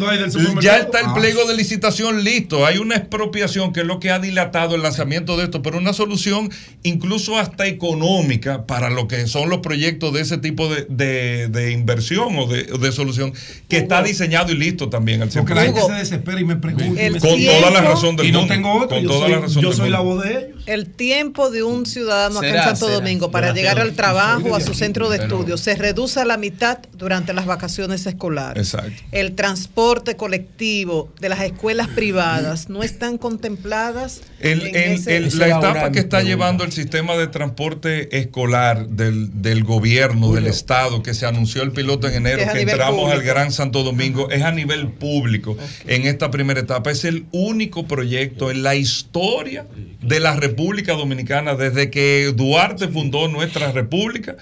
ya 0.61 0.77
está 0.79 1.01
el 1.01 1.07
Ah. 1.07 1.15
pliego 1.15 1.45
de 1.47 1.57
licitación 1.57 2.25
listo. 2.25 2.67
Hay 2.67 2.79
una 2.79 2.97
expropiación 2.97 3.73
que 3.73 3.81
es 3.81 3.87
lo 3.87 4.01
que 4.01 4.11
ha 4.11 4.19
dilatado 4.19 4.75
el 4.75 4.83
lanzamiento 4.83 5.37
de 5.37 5.45
esto, 5.45 5.63
pero 5.63 5.79
una 5.79 5.93
solución 5.95 6.51
incluso 6.83 7.39
hasta 7.39 7.67
económica 7.67 8.67
para 8.67 8.91
lo 8.91 9.09
que 9.09 9.27
son 9.27 9.49
los 9.49 9.61
proyectos 9.61 10.13
de 10.13 10.21
ese 10.21 10.39
tipo 10.39 10.69
de, 10.69 10.87
de- 10.89 11.49
de 11.49 11.73
inversión 11.73 12.37
o 12.39 12.47
de, 12.47 12.65
de 12.65 12.93
solución 12.93 13.33
que 13.69 13.79
está 13.79 14.03
diseñado 14.03 14.53
y 14.53 14.57
listo 14.57 14.89
también 14.91 15.23
al 15.23 15.29
Porque 15.29 15.55
la 15.55 15.63
gente 15.63 15.81
se 15.83 15.93
desespera 15.93 16.41
y 16.41 16.45
me 16.45 16.57
pregunta. 16.57 17.01
y 17.03 17.07
el 17.07 17.13
me 17.15 17.21
Con 17.21 17.31
sigue. 17.31 17.47
toda 17.61 17.71
la 17.71 17.81
razón 17.81 18.17
del 18.17 18.27
Y 18.27 18.33
no 18.33 18.41
mundo. 18.41 18.55
tengo 18.55 18.73
otro. 18.75 18.89
Con 18.89 19.03
yo 19.03 19.09
toda 19.09 19.21
soy, 19.21 19.31
la 19.33 19.41
razón 19.41 19.63
yo 19.63 19.73
soy 19.73 19.91
la 19.91 19.99
mundo. 20.03 20.15
voz 20.17 20.25
de 20.25 20.31
ellos. 20.33 20.63
El 20.67 20.87
tiempo 20.91 21.51
de 21.51 21.63
un 21.63 21.87
ciudadano 21.87 22.39
acá 22.39 22.49
Será, 22.49 22.59
en 22.63 22.65
Santo 22.71 22.87
será. 22.87 22.99
Domingo 22.99 23.31
para 23.31 23.47
Será, 23.49 23.57
llegar 23.57 23.75
será. 23.77 23.85
al 23.89 23.95
trabajo 23.95 24.54
o 24.55 24.57
a 24.57 24.61
su 24.61 24.75
centro 24.75 25.09
de 25.11 25.19
estudio 25.19 25.57
se 25.57 25.75
reduce 25.75 26.21
a 26.21 26.25
la 26.25 26.37
mitad 26.37 26.79
durante 26.97 27.33
las 27.33 27.47
vacaciones 27.47 28.07
escolares. 28.07 28.73
Exacto. 28.75 29.03
El 29.13 29.35
transporte 29.35 30.17
colectivo 30.17 31.13
de 31.21 31.29
las 31.29 31.41
escuelas 31.43 31.89
privadas 31.89 32.69
no 32.69 32.83
están 32.83 33.19
contempladas 33.19 34.23
El- 34.41 34.63
en 34.67 34.77
el- 34.77 34.93
ese- 34.93 35.17
el- 35.17 35.39
la 35.39 35.49
etapa 35.49 35.91
que 35.93 35.99
está 36.01 36.23
llevando 36.23 36.65
el 36.65 36.73
sistema 36.73 37.17
de 37.17 37.27
transporte 37.27 38.19
escolar 38.19 38.89
del, 38.89 39.43
del 39.43 39.65
gobierno, 39.65 40.33
del 40.33 40.47
Estado, 40.47 41.03
que 41.03 41.15
se 41.15 41.27
anunció 41.27 41.63
el 41.63 41.73
piloto 41.73 42.09
en 42.09 42.15
enero, 42.15 42.39
Que 42.53 42.63
es 42.63 42.69
entramos 42.69 43.11
al. 43.13 43.23
Gran 43.23 43.53
Santo 43.53 43.83
Domingo, 43.83 44.31
es 44.31 44.43
a 44.43 44.53
nivel 44.53 44.89
público 44.89 45.57
en 45.87 46.07
esta 46.07 46.31
primera 46.31 46.61
etapa. 46.61 46.91
Es 46.91 47.05
el 47.05 47.25
único 47.33 47.87
proyecto 47.87 48.51
en 48.51 48.63
la 48.63 48.75
historia 48.75 49.67
de 50.03 50.21
la 50.21 50.37
República 50.37 50.93
Dominicana, 50.93 51.55
desde 51.55 51.91
que 51.91 52.33
Duarte 52.37 52.89
fundó 52.89 53.29
nuestra 53.29 53.73
república, 53.73 54.37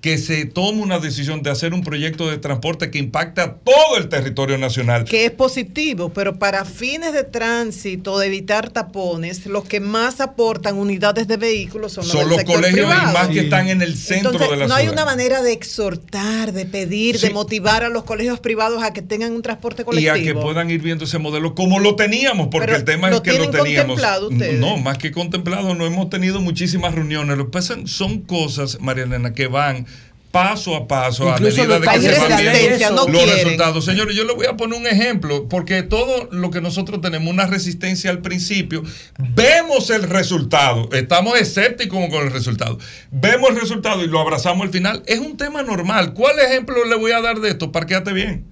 que 0.00 0.16
se 0.16 0.44
toma 0.44 0.82
una 0.84 1.00
decisión 1.00 1.42
de 1.42 1.50
hacer 1.50 1.74
un 1.74 1.82
proyecto 1.82 2.30
de 2.30 2.38
transporte 2.38 2.88
que 2.88 2.98
impacta 2.98 3.42
a 3.42 3.54
todo 3.56 3.96
el 3.98 4.08
territorio 4.08 4.56
nacional. 4.56 5.02
que 5.04 5.24
es 5.24 5.32
positivo, 5.32 6.10
pero 6.10 6.38
para 6.38 6.64
fines 6.64 7.12
de 7.12 7.24
tránsito, 7.24 8.16
de 8.20 8.28
evitar 8.28 8.70
tapones, 8.70 9.44
los 9.46 9.64
que 9.64 9.80
más 9.80 10.20
aportan 10.20 10.76
unidades 10.76 11.26
de 11.26 11.36
vehículos 11.36 11.94
son, 11.94 12.04
Son 12.04 12.20
del 12.20 12.28
los 12.28 12.44
colegios 12.44 12.70
y 12.70 12.82
privado. 12.82 13.12
más 13.12 13.28
que 13.28 13.40
están 13.40 13.68
en 13.68 13.82
el 13.82 13.96
centro 13.96 14.30
Entonces, 14.30 14.50
de 14.50 14.56
la 14.58 14.62
no 14.68 14.74
ciudad. 14.76 14.78
hay 14.86 14.88
una 14.92 15.04
manera 15.04 15.42
de 15.42 15.52
exhortar, 15.52 16.52
de 16.52 16.64
pedir, 16.64 17.18
de 17.18 17.30
motivar 17.30 17.82
a 17.82 17.88
los 17.88 18.04
colegios 18.04 18.38
privados 18.38 18.80
a 18.84 18.92
que 18.92 19.02
tengan 19.02 19.32
un 19.32 19.42
transporte 19.42 19.82
y 19.82 19.84
colectivo. 19.84 20.14
a 20.14 20.18
que 20.20 20.34
puedan 20.34 20.70
ir 20.70 20.80
viendo 20.80 21.06
ese 21.06 21.18
modelo 21.18 21.56
como 21.56 21.80
lo 21.80 21.96
teníamos, 21.96 22.48
porque 22.52 22.66
Pero 22.66 22.78
el 22.78 22.84
tema 22.84 23.10
¿lo 23.10 23.16
es 23.16 23.22
que 23.22 23.32
lo 23.32 23.50
teníamos. 23.50 23.86
contemplado 23.96 24.28
ustedes? 24.28 24.60
No, 24.60 24.76
más 24.76 24.96
que 24.98 25.10
contemplado, 25.10 25.74
no 25.74 25.84
hemos 25.86 26.08
tenido 26.08 26.40
muchísimas 26.40 26.94
reuniones. 26.94 27.36
Lo 27.36 27.46
que 27.46 27.50
pasa 27.50 27.76
son 27.86 28.20
cosas, 28.20 28.78
María 28.80 29.02
Elena, 29.02 29.34
que 29.34 29.48
van 29.48 29.87
paso 30.30 30.76
a 30.76 30.86
paso 30.86 31.28
Incluso 31.28 31.62
a 31.62 31.66
medida 31.66 31.92
de 31.92 31.98
que 31.98 32.14
se 32.14 32.18
van 32.20 32.38
viendo 32.38 33.06
no 33.06 33.12
los 33.12 33.22
quieren. 33.24 33.44
resultados. 33.44 33.84
Señores, 33.84 34.14
yo 34.14 34.24
les 34.24 34.36
voy 34.36 34.46
a 34.46 34.56
poner 34.56 34.78
un 34.78 34.86
ejemplo, 34.86 35.48
porque 35.48 35.82
todo 35.82 36.28
lo 36.30 36.50
que 36.50 36.60
nosotros 36.60 37.00
tenemos 37.00 37.32
una 37.32 37.46
resistencia 37.46 38.10
al 38.10 38.20
principio, 38.20 38.82
vemos 39.18 39.90
el 39.90 40.02
resultado, 40.02 40.88
estamos 40.92 41.38
escépticos 41.38 41.98
con 42.10 42.24
el 42.24 42.32
resultado, 42.32 42.78
vemos 43.10 43.50
el 43.50 43.60
resultado 43.60 44.04
y 44.04 44.06
lo 44.06 44.20
abrazamos 44.20 44.66
al 44.66 44.72
final. 44.72 45.02
Es 45.06 45.18
un 45.18 45.36
tema 45.36 45.62
normal. 45.62 46.12
¿Cuál 46.14 46.38
ejemplo 46.40 46.84
le 46.84 46.96
voy 46.96 47.12
a 47.12 47.20
dar 47.20 47.40
de 47.40 47.50
esto? 47.50 47.72
Parqueate 47.72 48.12
bien. 48.12 48.44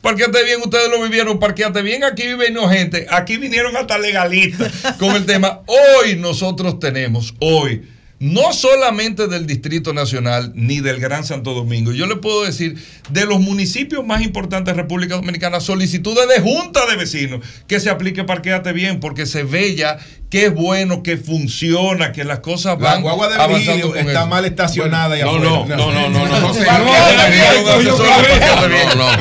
Parqueate 0.00 0.44
bien, 0.44 0.60
ustedes 0.62 0.90
lo 0.90 1.02
vivieron, 1.02 1.38
parqueate 1.38 1.80
bien, 1.80 2.04
aquí 2.04 2.34
vino 2.34 2.68
gente, 2.68 3.06
aquí 3.08 3.38
vinieron 3.38 3.74
hasta 3.74 3.96
legalistas 3.96 4.70
con 4.98 5.16
el 5.16 5.24
tema. 5.24 5.62
Hoy 5.66 6.16
nosotros 6.16 6.78
tenemos, 6.78 7.34
hoy, 7.40 7.88
no 8.24 8.54
solamente 8.54 9.28
del 9.28 9.46
Distrito 9.46 9.92
Nacional 9.92 10.50
ni 10.54 10.80
del 10.80 10.98
Gran 10.98 11.24
Santo 11.24 11.52
Domingo, 11.52 11.92
yo 11.92 12.06
le 12.06 12.16
puedo 12.16 12.42
decir 12.42 12.82
de 13.10 13.26
los 13.26 13.38
municipios 13.38 14.06
más 14.06 14.22
importantes 14.22 14.74
de 14.74 14.80
República 14.80 15.16
Dominicana, 15.16 15.60
solicitudes 15.60 16.26
de 16.26 16.40
junta 16.40 16.86
de 16.86 16.96
vecinos 16.96 17.44
que 17.66 17.80
se 17.80 17.90
aplique 17.90 18.24
parqueate 18.24 18.72
bien, 18.72 18.98
porque 18.98 19.26
se 19.26 19.42
ve 19.42 19.74
ya 19.74 19.98
que 20.34 20.46
es 20.46 20.54
bueno, 20.54 21.00
que 21.04 21.16
funciona, 21.16 22.10
que 22.10 22.24
las 22.24 22.40
cosas 22.40 22.76
La 22.80 22.94
van 22.94 23.02
guagua 23.02 23.28
de 23.28 23.34
avanzando 23.36 23.56
Virgilio 23.66 23.88
con 23.90 23.98
está 23.98 24.18
eso. 24.22 24.26
mal 24.26 24.44
estacionada 24.44 25.14
Bueno, 25.14 25.30
allá 25.30 25.38
no, 25.38 25.54
afuera. 25.60 25.76
no, 25.76 25.92
no, 25.92 26.08
no, 26.10 26.26
no, 26.26 26.40
no, 26.48 26.52
se- 26.54 26.64
no, 26.64 26.78
no, 26.78 26.82
no, 26.82 26.86
no, 28.96 29.16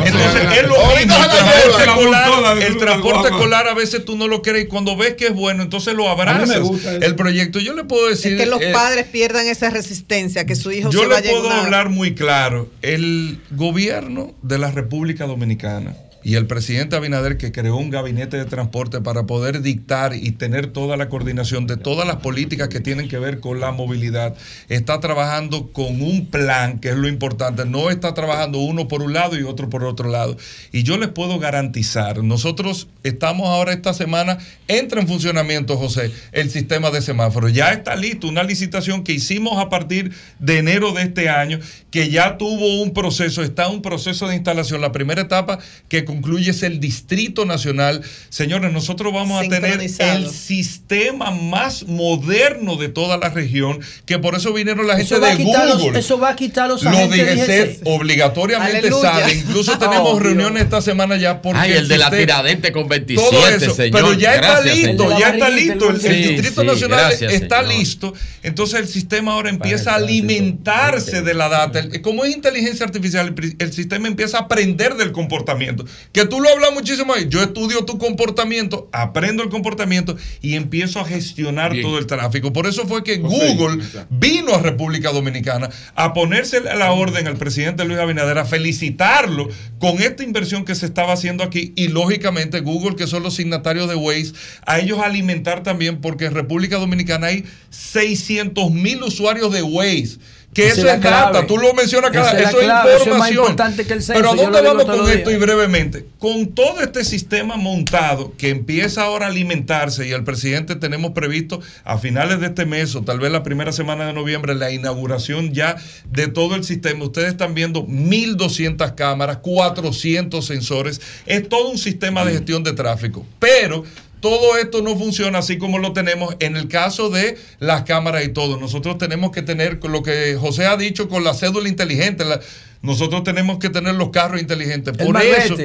no. 2.41 2.51
El 2.61 2.73
la 2.73 2.79
transporte 2.79 3.29
la 3.29 3.35
escolar- 3.35 3.67
a 3.67 3.75
veces 3.75 4.03
tú 4.05 4.17
no 4.17 4.27
lo 4.27 4.41
crees 4.41 4.65
y 4.65 4.67
cuando 4.67 4.97
ves 4.97 5.13
que 5.13 5.27
es 5.27 5.33
bueno, 5.35 5.61
entonces 5.61 5.93
lo 5.93 6.09
abrazas. 6.09 6.59
El 7.01 7.15
proyecto, 7.15 7.59
yo 7.59 7.75
le 7.75 7.83
puedo 7.83 8.09
decir. 8.09 8.35
que 8.35 8.47
los 8.47 8.59
eh, 8.59 8.71
padres 8.73 9.05
pierdan 9.05 9.45
esa 9.47 9.69
resistencia, 9.69 10.47
que 10.47 10.55
su 10.55 10.71
hijo 10.71 10.89
yo 10.89 11.01
se 11.01 11.07
le 11.07 11.13
vaya 11.13 11.29
en 11.29 11.37
puedo 11.41 11.51
hablar 11.51 11.89
muy 11.89 12.15
claro. 12.15 12.69
El 12.81 13.39
gobierno 13.51 14.33
de 14.41 14.57
la 14.57 14.71
República 14.71 15.27
Dominicana 15.27 15.93
y 16.23 16.35
el 16.35 16.47
presidente 16.47 16.95
Abinader 16.95 17.37
que 17.37 17.51
creó 17.51 17.75
un 17.75 17.89
gabinete 17.89 18.37
de 18.37 18.45
transporte 18.45 19.01
para 19.01 19.25
poder 19.25 19.61
dictar 19.61 20.15
y 20.15 20.31
tener 20.31 20.67
toda 20.67 20.97
la 20.97 21.09
coordinación 21.09 21.67
de 21.67 21.77
todas 21.77 22.07
las 22.07 22.17
políticas 22.17 22.69
que 22.69 22.79
tienen 22.79 23.07
que 23.07 23.19
ver 23.19 23.39
con 23.39 23.59
la 23.59 23.71
movilidad, 23.71 24.35
está 24.69 24.99
trabajando 24.99 25.71
con 25.71 26.01
un 26.01 26.27
plan, 26.27 26.79
que 26.79 26.89
es 26.89 26.95
lo 26.95 27.07
importante, 27.07 27.65
no 27.65 27.89
está 27.89 28.13
trabajando 28.13 28.59
uno 28.59 28.87
por 28.87 29.01
un 29.01 29.13
lado 29.13 29.37
y 29.37 29.43
otro 29.43 29.69
por 29.69 29.83
otro 29.83 30.09
lado. 30.09 30.37
Y 30.71 30.83
yo 30.83 30.97
les 30.97 31.09
puedo 31.09 31.39
garantizar, 31.39 32.23
nosotros 32.23 32.87
estamos 33.03 33.47
ahora 33.47 33.73
esta 33.73 33.93
semana, 33.93 34.37
entra 34.67 35.01
en 35.01 35.07
funcionamiento, 35.07 35.77
José, 35.77 36.11
el 36.31 36.49
sistema 36.49 36.91
de 36.91 37.01
semáforos. 37.01 37.53
Ya 37.53 37.71
está 37.71 37.95
listo, 37.95 38.27
una 38.27 38.43
licitación 38.43 39.03
que 39.03 39.13
hicimos 39.13 39.59
a 39.59 39.69
partir 39.69 40.11
de 40.39 40.59
enero 40.59 40.93
de 40.93 41.03
este 41.03 41.29
año, 41.29 41.59
que 41.91 42.09
ya 42.09 42.37
tuvo 42.37 42.81
un 42.81 42.93
proceso, 42.93 43.43
está 43.43 43.67
un 43.67 43.81
proceso 43.81 44.27
de 44.27 44.35
instalación. 44.35 44.81
La 44.81 44.91
primera 44.91 45.21
etapa 45.21 45.59
que 45.89 46.05
concluye 46.13 46.51
es 46.51 46.63
el 46.63 46.79
Distrito 46.79 47.45
Nacional. 47.45 48.01
Señores, 48.29 48.71
nosotros 48.71 49.11
vamos 49.13 49.43
a 49.43 49.49
tener 49.49 49.79
el 49.81 50.29
sistema 50.29 51.31
más 51.31 51.83
moderno 51.87 52.75
de 52.75 52.89
toda 52.89 53.17
la 53.17 53.29
región, 53.29 53.79
que 54.05 54.19
por 54.19 54.35
eso 54.35 54.53
vinieron 54.53 54.85
la 54.87 54.97
gente 54.97 55.13
Eso 55.15 55.21
va, 55.21 55.27
a 55.31 55.35
de 55.35 55.43
los, 55.43 55.81
Google. 55.81 55.99
eso 55.99 56.19
va 56.19 56.29
a 56.29 56.35
quitar 56.35 56.67
los 56.69 56.83
Lo 56.83 56.89
agentes 56.91 57.19
dije 57.19 57.35
DGC. 57.35 57.45
ser 57.45 57.79
obligatoriamente 57.85 58.77
Aleluya. 58.79 59.11
sale. 59.11 59.33
Incluso 59.33 59.77
tenemos 59.79 60.03
Oh, 60.13 60.19
reuniones 60.19 60.63
esta 60.63 60.81
semana 60.81 61.17
ya 61.17 61.41
porque 61.41 61.59
Ay, 61.59 61.71
el 61.73 61.87
de 61.87 61.97
la 61.97 62.11
tiradente 62.11 62.71
con 62.71 62.87
27, 62.87 63.29
todo 63.31 63.47
eso, 63.47 63.73
señor. 63.73 63.91
Pero 64.01 64.13
ya 64.13 64.35
está 64.35 64.61
listo, 64.61 65.03
señor. 65.03 65.19
ya 65.19 65.29
está 65.29 65.49
listo. 65.49 65.89
El, 65.89 66.01
Distrito 66.01 66.61
Sí, 66.61 66.67
Nacional 66.67 66.99
gracias, 67.07 67.33
está 67.33 67.61
señor. 67.61 67.75
listo. 67.75 68.13
Entonces 68.43 68.79
el 68.79 68.87
sistema 68.87 69.33
ahora 69.33 69.49
empieza 69.49 69.93
a 69.93 69.95
alimentarse 69.95 71.21
de 71.21 71.33
la 71.33 71.49
data. 71.49 71.83
Como 72.01 72.25
es 72.25 72.35
inteligencia 72.35 72.85
artificial, 72.85 73.33
el 73.59 73.73
sistema 73.73 74.07
empieza 74.07 74.37
a 74.37 74.41
aprender 74.41 74.95
del 74.95 75.11
comportamiento. 75.11 75.85
Que 76.11 76.25
tú 76.25 76.39
lo 76.39 76.49
hablas 76.49 76.73
muchísimo 76.73 77.13
ahí. 77.13 77.27
Yo 77.29 77.41
estudio 77.41 77.85
tu 77.85 77.97
comportamiento, 77.97 78.89
aprendo 78.91 79.43
el 79.43 79.49
comportamiento 79.49 80.15
y 80.41 80.55
empiezo 80.55 80.99
a 80.99 81.05
gestionar 81.05 81.71
Bien. 81.71 81.83
todo 81.83 81.97
el 81.97 82.07
tráfico. 82.07 82.53
Por 82.53 82.67
eso 82.67 82.87
fue 82.87 83.03
que 83.03 83.17
Google 83.17 83.83
vino 84.09 84.53
a 84.53 84.59
República 84.59 85.11
Dominicana 85.11 85.69
a 85.95 86.13
ponerse 86.13 86.57
a 86.57 86.75
la 86.75 86.91
orden 86.91 87.27
al 87.27 87.37
presidente 87.37 87.85
Luis 87.85 87.99
Abinader, 87.99 88.37
a 88.37 88.45
felicitarlo 88.45 89.49
con 89.79 90.01
esta 90.01 90.23
inversión 90.23 90.65
que 90.65 90.75
se 90.75 90.85
estaba 90.85 91.13
haciendo 91.13 91.43
aquí 91.43 91.73
y 91.75 91.87
lógicamente 91.87 92.59
Google, 92.59 92.95
que 92.95 93.07
son 93.07 93.23
los 93.23 93.35
signatarios 93.35 93.89
de 93.89 93.95
Waze, 93.95 94.33
a 94.65 94.79
ellos 94.79 94.99
alimentar 94.99 95.63
también 95.63 96.01
porque 96.01 96.25
en 96.25 96.33
República 96.33 96.77
Dominicana 96.77 97.27
hay 97.27 97.45
600 97.69 98.71
mil 98.71 99.03
usuarios 99.03 99.51
de 99.51 99.61
Waze. 99.61 100.17
Que 100.53 100.67
Esa 100.67 100.81
eso 100.81 100.89
es 100.89 101.01
data, 101.01 101.47
tú 101.47 101.57
lo 101.57 101.73
mencionas 101.73 102.11
Esa 102.11 102.21
cada 102.21 102.31
es 102.37 102.43
la 102.43 102.49
eso 102.49 102.59
es 102.59 102.65
clave, 102.65 102.89
eso 102.95 103.01
es 103.01 103.07
más 103.07 103.31
información. 103.31 103.43
importante 103.45 103.85
que 103.85 103.93
el 103.93 104.03
censo, 104.03 104.13
Pero 104.21 104.31
¿a 104.31 104.35
dónde 104.35 104.61
vamos 104.61 104.85
con 104.85 105.09
esto? 105.09 105.31
Y 105.31 105.37
brevemente, 105.37 106.05
con 106.19 106.47
todo 106.53 106.79
este 106.81 107.03
sistema 107.03 107.57
montado 107.57 108.33
que 108.37 108.49
empieza 108.49 109.03
ahora 109.03 109.25
a 109.25 109.29
alimentarse 109.29 110.07
y 110.07 110.11
el 110.11 110.23
presidente 110.23 110.75
tenemos 110.75 111.11
previsto 111.11 111.59
a 111.83 111.97
finales 111.97 112.39
de 112.39 112.47
este 112.47 112.65
mes 112.65 112.95
o 112.95 113.01
tal 113.01 113.19
vez 113.19 113.31
la 113.31 113.43
primera 113.43 113.71
semana 113.71 114.05
de 114.05 114.13
noviembre 114.13 114.53
la 114.55 114.71
inauguración 114.71 115.53
ya 115.53 115.75
de 116.11 116.27
todo 116.27 116.55
el 116.55 116.63
sistema. 116.63 117.05
Ustedes 117.05 117.29
están 117.29 117.53
viendo 117.53 117.85
1.200 117.87 118.95
cámaras, 118.95 119.37
400 119.37 120.45
sensores. 120.45 121.01
Es 121.25 121.47
todo 121.49 121.69
un 121.69 121.77
sistema 121.77 122.23
de 122.25 122.33
gestión 122.33 122.63
de 122.63 122.73
tráfico. 122.73 123.25
Pero 123.39 123.83
todo 124.23 124.57
esto 124.57 124.81
no 124.81 124.95
funciona 124.97 125.39
así 125.39 125.57
como 125.57 125.79
lo 125.79 125.91
tenemos 125.91 126.37
en 126.39 126.55
el 126.55 126.69
caso 126.69 127.09
de 127.09 127.37
las 127.59 127.81
cámaras 127.83 128.23
y 128.23 128.29
todo. 128.29 128.57
Nosotros 128.57 128.97
tenemos 128.97 129.31
que 129.31 129.41
tener 129.41 129.79
lo 129.83 130.01
que 130.01 130.37
José 130.39 130.65
ha 130.65 130.77
dicho 130.77 131.09
con 131.09 131.25
la 131.25 131.33
cédula 131.33 131.67
inteligente. 131.67 132.23
la- 132.23 132.39
nosotros 132.81 133.23
tenemos 133.25 133.59
que 133.59 133.69
tener 133.69 133.95
los 133.95 134.11
carros 134.11 134.39
inteligentes. 134.39 134.93
El 134.97 135.05
Por 135.07 135.21
eso. 135.21 135.57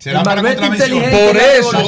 Será 0.00 0.18
El 0.20 0.24
para 0.24 0.42
Por 0.42 1.36
eso, 1.36 1.80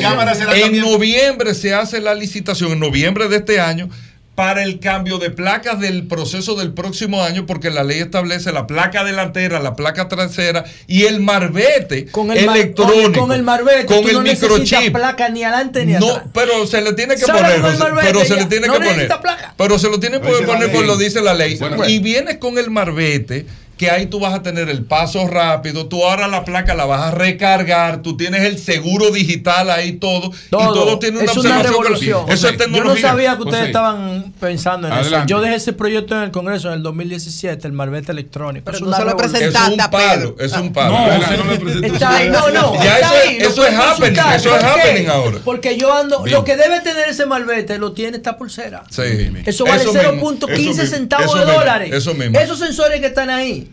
en 0.55 0.62
también- 0.62 0.81
noviembre 0.81 1.55
se 1.55 1.75
hace 1.75 2.01
la 2.01 2.15
licitación, 2.15 2.70
en 2.73 2.78
noviembre 2.78 3.26
de 3.28 3.36
este 3.39 3.59
año, 3.59 3.89
para 4.35 4.62
el 4.62 4.81
cambio 4.81 5.19
de 5.19 5.31
placas 5.31 5.78
del 5.78 6.07
proceso 6.07 6.55
del 6.55 6.73
próximo 6.73 7.23
año, 7.23 7.44
porque 7.44 7.70
la 7.70 7.85
ley 7.85 8.01
establece 8.01 8.51
la 8.51 8.67
placa 8.67 9.05
delantera, 9.05 9.61
la 9.61 9.77
placa 9.77 10.09
trasera 10.09 10.65
y 10.86 11.02
el 11.05 11.20
marbete 11.20 12.07
Con 12.07 12.31
el, 12.31 12.39
electrónico. 12.39 13.20
con 13.20 13.33
el 13.33 13.43
marbete, 13.43 13.85
con 13.86 14.01
tú 14.02 14.09
el 14.09 14.15
no 14.15 14.23
microchip. 14.23 14.93
placa 14.93 15.28
ni 15.28 15.44
adelante 15.44 15.85
ni 15.85 15.93
No, 15.93 16.09
atrás. 16.12 16.28
pero 16.33 16.67
se 16.67 16.81
le 16.81 16.94
tiene 16.94 17.17
que 17.17 17.27
poner, 17.27 17.61
marbete 17.61 18.07
pero 18.07 18.25
se 18.25 18.36
le 18.36 18.47
tiene 18.47 18.67
No 18.69 18.73
que 18.75 18.78
poner. 18.86 19.07
placa. 19.20 19.55
Pero 19.59 19.78
se 19.78 19.91
lo 19.91 20.01
tiene 20.01 20.19
que 20.20 20.28
poner 20.44 20.73
por 20.73 20.86
lo 20.86 20.97
dice 20.97 21.20
la 21.20 21.35
ley. 21.35 21.57
Bueno, 21.59 21.86
y 21.86 21.99
vienes 21.99 22.39
con 22.39 22.57
el 22.57 22.70
marbete 22.70 23.44
que 23.83 23.91
ahí 23.91 24.07
tú 24.07 24.20
vas 24.20 24.33
a 24.33 24.44
tener 24.44 24.69
el 24.69 24.85
paso 24.85 25.27
rápido, 25.27 25.86
tú 25.89 26.05
ahora 26.05 26.28
la 26.28 26.44
placa 26.44 26.73
la 26.73 26.85
vas 26.85 27.01
a 27.01 27.11
recargar, 27.11 28.01
tú 28.01 28.17
tienes 28.17 28.43
el 28.44 28.57
seguro 28.57 29.11
digital 29.11 29.70
ahí 29.70 29.94
todo, 29.94 30.31
y 30.31 30.51
todo 30.51 31.01
tiene 31.01 31.19
una 31.19 31.33
es 31.33 31.36
una 31.36 31.61
revolución. 31.65 32.31
Eso 32.31 32.49
es 32.49 32.57
Yo 32.59 32.85
no 32.85 32.97
sabía 32.97 33.35
que 33.35 33.43
ustedes 33.43 33.59
José. 33.59 33.67
estaban 33.67 34.33
pensando 34.39 34.86
en 34.86 34.94
eso. 34.94 35.27
Yo 35.27 35.41
dejé 35.41 35.57
ese 35.57 35.73
proyecto 35.73 36.15
en 36.15 36.23
el 36.23 36.31
Congreso 36.31 36.69
en 36.69 36.75
el 36.75 36.85
2017, 36.85 37.67
el 37.67 37.73
Marbete 37.73 38.12
electrónico. 38.12 38.67
Pero 38.67 38.89
es 38.89 38.97
se 38.97 39.05
lo 39.05 39.17
presentaste 39.17 39.73
es 39.75 39.78
un 39.81 39.91
palo, 39.91 40.36
es 40.39 40.52
un 40.52 40.73
palo. 40.73 40.93
No, 40.93 41.44
no, 41.44 41.44
no, 41.59 41.86
Está 41.89 42.17
ahí, 42.19 42.28
no, 42.31 42.51
no. 42.51 42.75
Ya 42.85 43.01
está 43.01 43.09
eso 43.09 43.17
es- 43.17 43.28
ahí, 43.28 43.39
lo 43.41 43.47
eso 43.47 43.57
pueden 43.57 43.75
es 43.75 43.81
happening, 43.81 44.20
eso 44.36 44.57
es 44.57 44.62
happening 44.62 45.09
ahora. 45.09 45.39
Porque 45.44 45.77
yo 45.77 45.93
ando, 45.93 46.23
Bien. 46.23 46.36
lo 46.36 46.44
que 46.44 46.57
debe 46.57 46.78
tener 46.83 47.09
ese 47.09 47.27
Marbete 47.27 47.78
lo 47.78 47.91
tiene 47.91 48.19
esta 48.19 48.39
pulsera. 48.39 48.85
Sí. 48.91 49.02
Eso 49.44 49.65
vale 49.65 49.85
mismo, 49.85 49.93
0.15 50.01 50.52
eso 50.52 50.83
mismo, 50.83 50.86
centavos 50.86 51.35
de 51.36 51.52
dólares. 51.52 51.93
Eso 51.93 52.15
mismo. 52.15 52.39
Esos 52.39 52.61
sensores 52.61 53.01
que 53.01 53.07
están 53.07 53.28
ahí. 53.28 53.69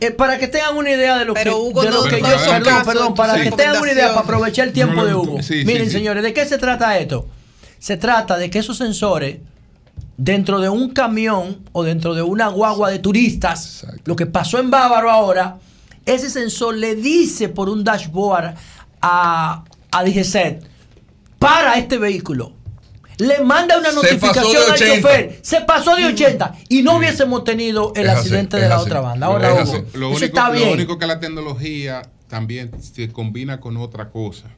Eh, 0.00 0.10
para 0.10 0.38
que 0.38 0.48
tengan 0.48 0.76
una 0.76 0.90
idea 0.90 1.18
de 1.18 1.24
lo 1.24 1.34
Pero, 1.34 1.52
que, 1.52 1.58
Hugo, 1.60 1.82
de 1.82 1.90
lo 1.90 2.04
no- 2.04 2.10
que 2.10 2.20
no 2.20 2.28
yo, 2.30 2.38
son 2.38 2.62
perdón, 2.84 3.14
para 3.14 3.34
sí. 3.34 3.42
que 3.42 3.50
tengan 3.52 3.80
una 3.82 3.92
idea, 3.92 4.08
para 4.08 4.20
aprovechar 4.20 4.66
el 4.68 4.72
tiempo 4.72 4.94
No, 4.96 5.04
de 5.06 5.14
Hugo. 5.14 5.42
sí, 5.42 5.64
Miren, 5.64 5.86
sí. 5.86 5.92
señores, 5.92 6.22
¿de 6.22 6.32
qué 6.32 6.44
se 6.46 6.58
trata 6.58 6.98
esto? 6.98 7.26
Se 7.78 7.96
trata 7.96 8.36
de 8.38 8.50
que 8.50 8.58
esos 8.58 8.76
sensores, 8.76 9.38
dentro 10.16 10.60
de 10.60 10.68
un 10.68 10.90
camión 10.90 11.58
o 11.72 11.84
dentro 11.84 12.14
de 12.14 12.22
una 12.22 12.48
guagua 12.48 12.90
de 12.90 12.98
turistas, 12.98 13.86
lo 14.04 14.16
que 14.16 14.26
pasó 14.26 14.58
en 14.58 14.70
Bávaro 14.70 15.10
ahora, 15.10 15.58
ese 16.06 16.28
sensor 16.30 16.76
le 16.76 16.94
dice 16.96 17.48
por 17.48 17.68
un 17.68 17.84
dashboard 17.84 18.54
a, 19.00 19.64
a 19.92 20.04
DGCET, 20.04 20.64
para 21.38 21.74
este 21.78 21.98
vehículo. 21.98 22.52
Le 23.18 23.40
manda 23.42 23.78
una 23.78 23.92
notificación 23.92 24.56
al 24.68 24.72
80. 24.74 24.96
chofer. 25.00 25.38
Se 25.42 25.60
pasó 25.62 25.96
de 25.96 26.06
80 26.06 26.54
y 26.68 26.82
no 26.82 26.96
hubiésemos 26.98 27.44
tenido 27.44 27.92
el 27.96 28.06
Es 28.06 28.12
accidente 28.12 28.56
de 28.58 28.68
la 28.68 28.76
así. 28.76 28.84
otra 28.86 29.00
banda. 29.00 29.26
Lo- 29.26 29.32
Ahora, 29.32 29.60
es 29.62 29.68
Hugo. 29.68 29.84
Lo 29.94 30.08
único, 30.10 30.24
está 30.24 30.48
lo 30.48 30.54
bien. 30.54 30.68
único 30.70 30.98
que 30.98 31.06
la 31.06 31.18
tecnología 31.20 32.02
también 32.28 32.70
se 32.82 33.08
combina 33.10 33.58
con 33.60 33.76
otra 33.76 34.10
cosa. 34.10 34.48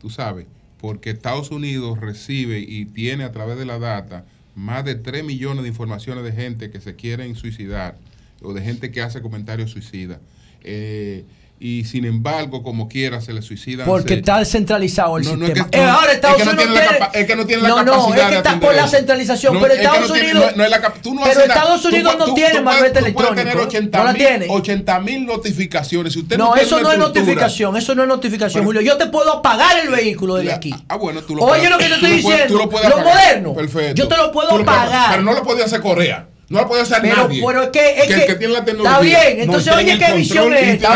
Tú 0.00 0.10
sabes, 0.10 0.46
porque 0.80 1.10
Estados 1.10 1.50
Unidos 1.50 1.98
recibe 2.00 2.58
y 2.58 2.84
tiene 2.84 3.24
a 3.24 3.32
través 3.32 3.56
de 3.58 3.64
la 3.64 3.78
data 3.78 4.24
más 4.54 4.84
de 4.84 4.94
3 4.96 5.24
millones 5.24 5.62
de 5.62 5.68
informaciones 5.70 6.24
de 6.24 6.32
gente 6.32 6.70
que 6.70 6.80
se 6.80 6.94
quieren 6.96 7.34
suicidar 7.36 7.96
o 8.42 8.52
de 8.52 8.60
gente 8.62 8.90
que 8.92 9.00
hace 9.00 9.22
comentarios 9.22 9.70
suicidas. 9.70 10.18
Eh, 10.62 11.24
y 11.64 11.82
sin 11.84 12.04
embargo, 12.04 12.62
como 12.62 12.88
quiera, 12.88 13.22
se 13.22 13.32
le 13.32 13.40
suicidan. 13.40 13.86
Porque 13.86 14.14
está 14.14 14.38
descentralizado 14.38 15.16
el 15.16 15.24
No, 15.24 15.34
no, 15.34 15.46
es 15.46 15.52
sistema. 15.52 15.70
que- 15.70 15.78
Eh, 15.78 15.82
no, 15.82 15.90
ahora 15.92 16.08
es 16.08 16.14
Estados 16.16 16.36
que 16.36 16.44
no 16.44 16.50
Unidos 16.50 16.68
tiene 16.74 16.98
la 17.00 17.06
es 17.06 17.26
que 17.26 17.36
no 17.36 17.46
tiene 17.46 17.62
la 17.62 17.68
no, 17.70 17.82
no, 17.84 17.92
capacidad 17.92 18.18
es 18.18 18.28
que 18.28 18.36
está 18.36 18.60
por 18.60 18.74
la 18.74 18.86
centralización, 18.88 19.54
No, 19.54 19.60
pero 19.62 19.72
es 19.72 19.80
que 19.80 19.86
Estados 19.86 20.08
no 20.10 20.14
Unidos, 20.14 20.34
no- 20.34 20.56
no 20.58 20.64
es 20.64 20.70
no 21.14 21.22
pero. 21.24 21.40
Estados 21.54 21.84
Unidos 21.86 22.16
no 22.18 22.34
tiene 22.34 22.60
puedes 22.60 22.96
electrónico. 22.96 23.34
tener 23.34 23.56
80 23.56 23.98
no 23.98 24.04
la 24.04 24.12
tiene. 24.14 24.46
80 24.50 25.00
mil 25.00 25.24
notificaciones. 25.24 26.12
Si 26.12 26.18
usted 26.18 26.36
no, 26.36 26.50
No, 26.50 26.56
eso 26.56 26.80
no 26.82 26.92
es 26.92 26.98
notificación, 26.98 27.76
eso 27.78 27.94
no 27.94 28.02
es 28.02 28.08
notificación, 28.08 28.62
Julio. 28.62 28.82
Yo 28.82 28.98
te 28.98 29.06
puedo 29.06 29.32
apagar 29.32 29.78
el 29.78 29.88
vehículo 29.88 30.34
desde 30.34 30.52
aquí. 30.52 30.74
Ah, 30.90 30.96
bueno, 30.96 31.22
tú 31.22 31.34
lo 31.34 31.44
Oye 31.44 31.66
puedes- 31.66 31.70
lo 31.70 31.78
que 31.78 31.84
te 31.86 31.94
estoy 31.94 32.10
diciendo. 32.10 32.58
lo 32.58 32.98
moderno. 33.04 33.54
Perfecto. 33.54 33.94
Yo 33.94 34.06
te 34.06 34.16
lo 34.18 34.30
puedo 34.32 34.50
apagar. 34.54 35.10
Pero 35.12 35.22
no 35.22 35.32
lo 35.32 35.42
puede 35.42 35.64
hacer 35.64 35.80
Correa. 35.80 36.26
No 36.54 36.60
lo 36.60 36.68
puede 36.68 36.82
hacer 36.82 36.98
Pero, 37.02 37.16
nadie. 37.16 37.42
pero 37.44 37.62
es 37.64 37.68
que, 37.70 37.90
es 37.98 38.06
que, 38.06 38.14
que, 38.14 38.26
que 38.26 38.34
tiene 38.36 38.54
la 38.54 38.64
tecnología. 38.64 38.92
Está 39.18 39.24
bien, 39.24 39.40
entonces 39.40 39.72
No 39.72 39.78
oye 39.80 39.98
qué 39.98 40.12
visión 40.12 40.54
es 40.54 40.74
esta. 40.74 40.94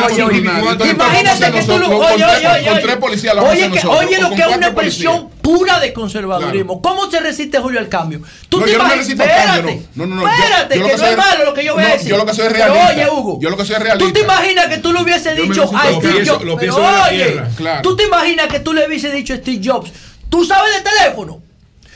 Imagínate 0.89 1.51
que 1.53 1.63
tú 1.65 1.79
lo. 1.79 1.99
Oye, 1.99 2.25
oye, 2.25 2.47
oye. 2.49 2.69
con 2.69 2.81
tres 2.81 2.97
policías 2.97 3.35
lo 3.35 3.43
Oye, 3.45 3.71
que, 3.71 3.87
oye 3.87 4.19
lo 4.21 4.31
que 4.31 4.43
es 4.43 4.47
una 4.57 4.67
expresión 4.69 5.31
pura 5.43 5.81
de 5.81 5.93
conservadurismo. 5.93 6.81
¿Cómo 6.81 7.11
se 7.11 7.21
resiste 7.21 7.59
Julio 7.59 7.81
al 7.81 7.89
cambio? 7.89 8.21
Tú 8.49 8.61
No, 8.61 8.67
te 8.67 8.73
yo 8.73 8.79
no 8.79 8.85
me 8.87 8.95
resisto 8.97 9.23
al 9.23 9.29
cambio, 9.31 9.53
Espérate, 9.73 9.87
no. 9.97 10.07
No, 10.07 10.15
no, 10.15 10.23
no. 10.23 10.23
yo- 10.23 10.29
Espérate, 10.45 10.75
yo 10.77 10.81
lo 10.83 10.87
que, 10.87 10.93
que 10.93 10.97
no 10.99 11.05
soy- 11.05 11.11
es 11.13 11.17
malo 11.19 11.45
lo 11.45 11.55
que 11.55 11.65
yo 11.65 11.75
voy 11.75 11.83
a 11.83 11.87
no, 11.89 11.93
decir. 11.95 12.09
yo 12.11 12.17
lo 12.19 12.27
que 12.27 12.35
soy 12.35 12.47
es 12.47 12.53
Pero 12.53 12.65
realista. 12.75 12.93
oye, 12.95 13.11
Hugo. 13.11 13.39
Yo 13.41 13.51
lo 13.51 13.57
que 13.57 13.65
soy 13.65 13.73
es 13.75 13.79
¿Tú 13.79 13.85
realista. 13.85 14.13
te 14.13 14.21
imaginas 14.21 14.67
que 14.67 14.79
tú 14.79 14.93
le 14.93 15.03
hubiese 15.03 15.37
Yo 15.37 15.43
dicho 15.43 15.63
a 15.75 15.93
Steve. 15.93 16.27
Jobs? 16.27 16.45
Pero 16.61 16.79
la 16.79 17.09
oye, 17.11 17.43
claro. 17.57 17.83
¿tú 17.83 17.97
te 17.97 18.05
imaginas 18.05 18.47
que 18.47 18.61
tú 18.61 18.73
le 18.73 18.87
hubiese 18.87 19.11
dicho 19.11 19.35
a 19.35 19.37
Steve 19.39 19.61
Jobs? 19.65 19.91
¿Tú 20.29 20.45
sabes 20.45 20.71
de 20.77 20.89
teléfono? 20.91 21.43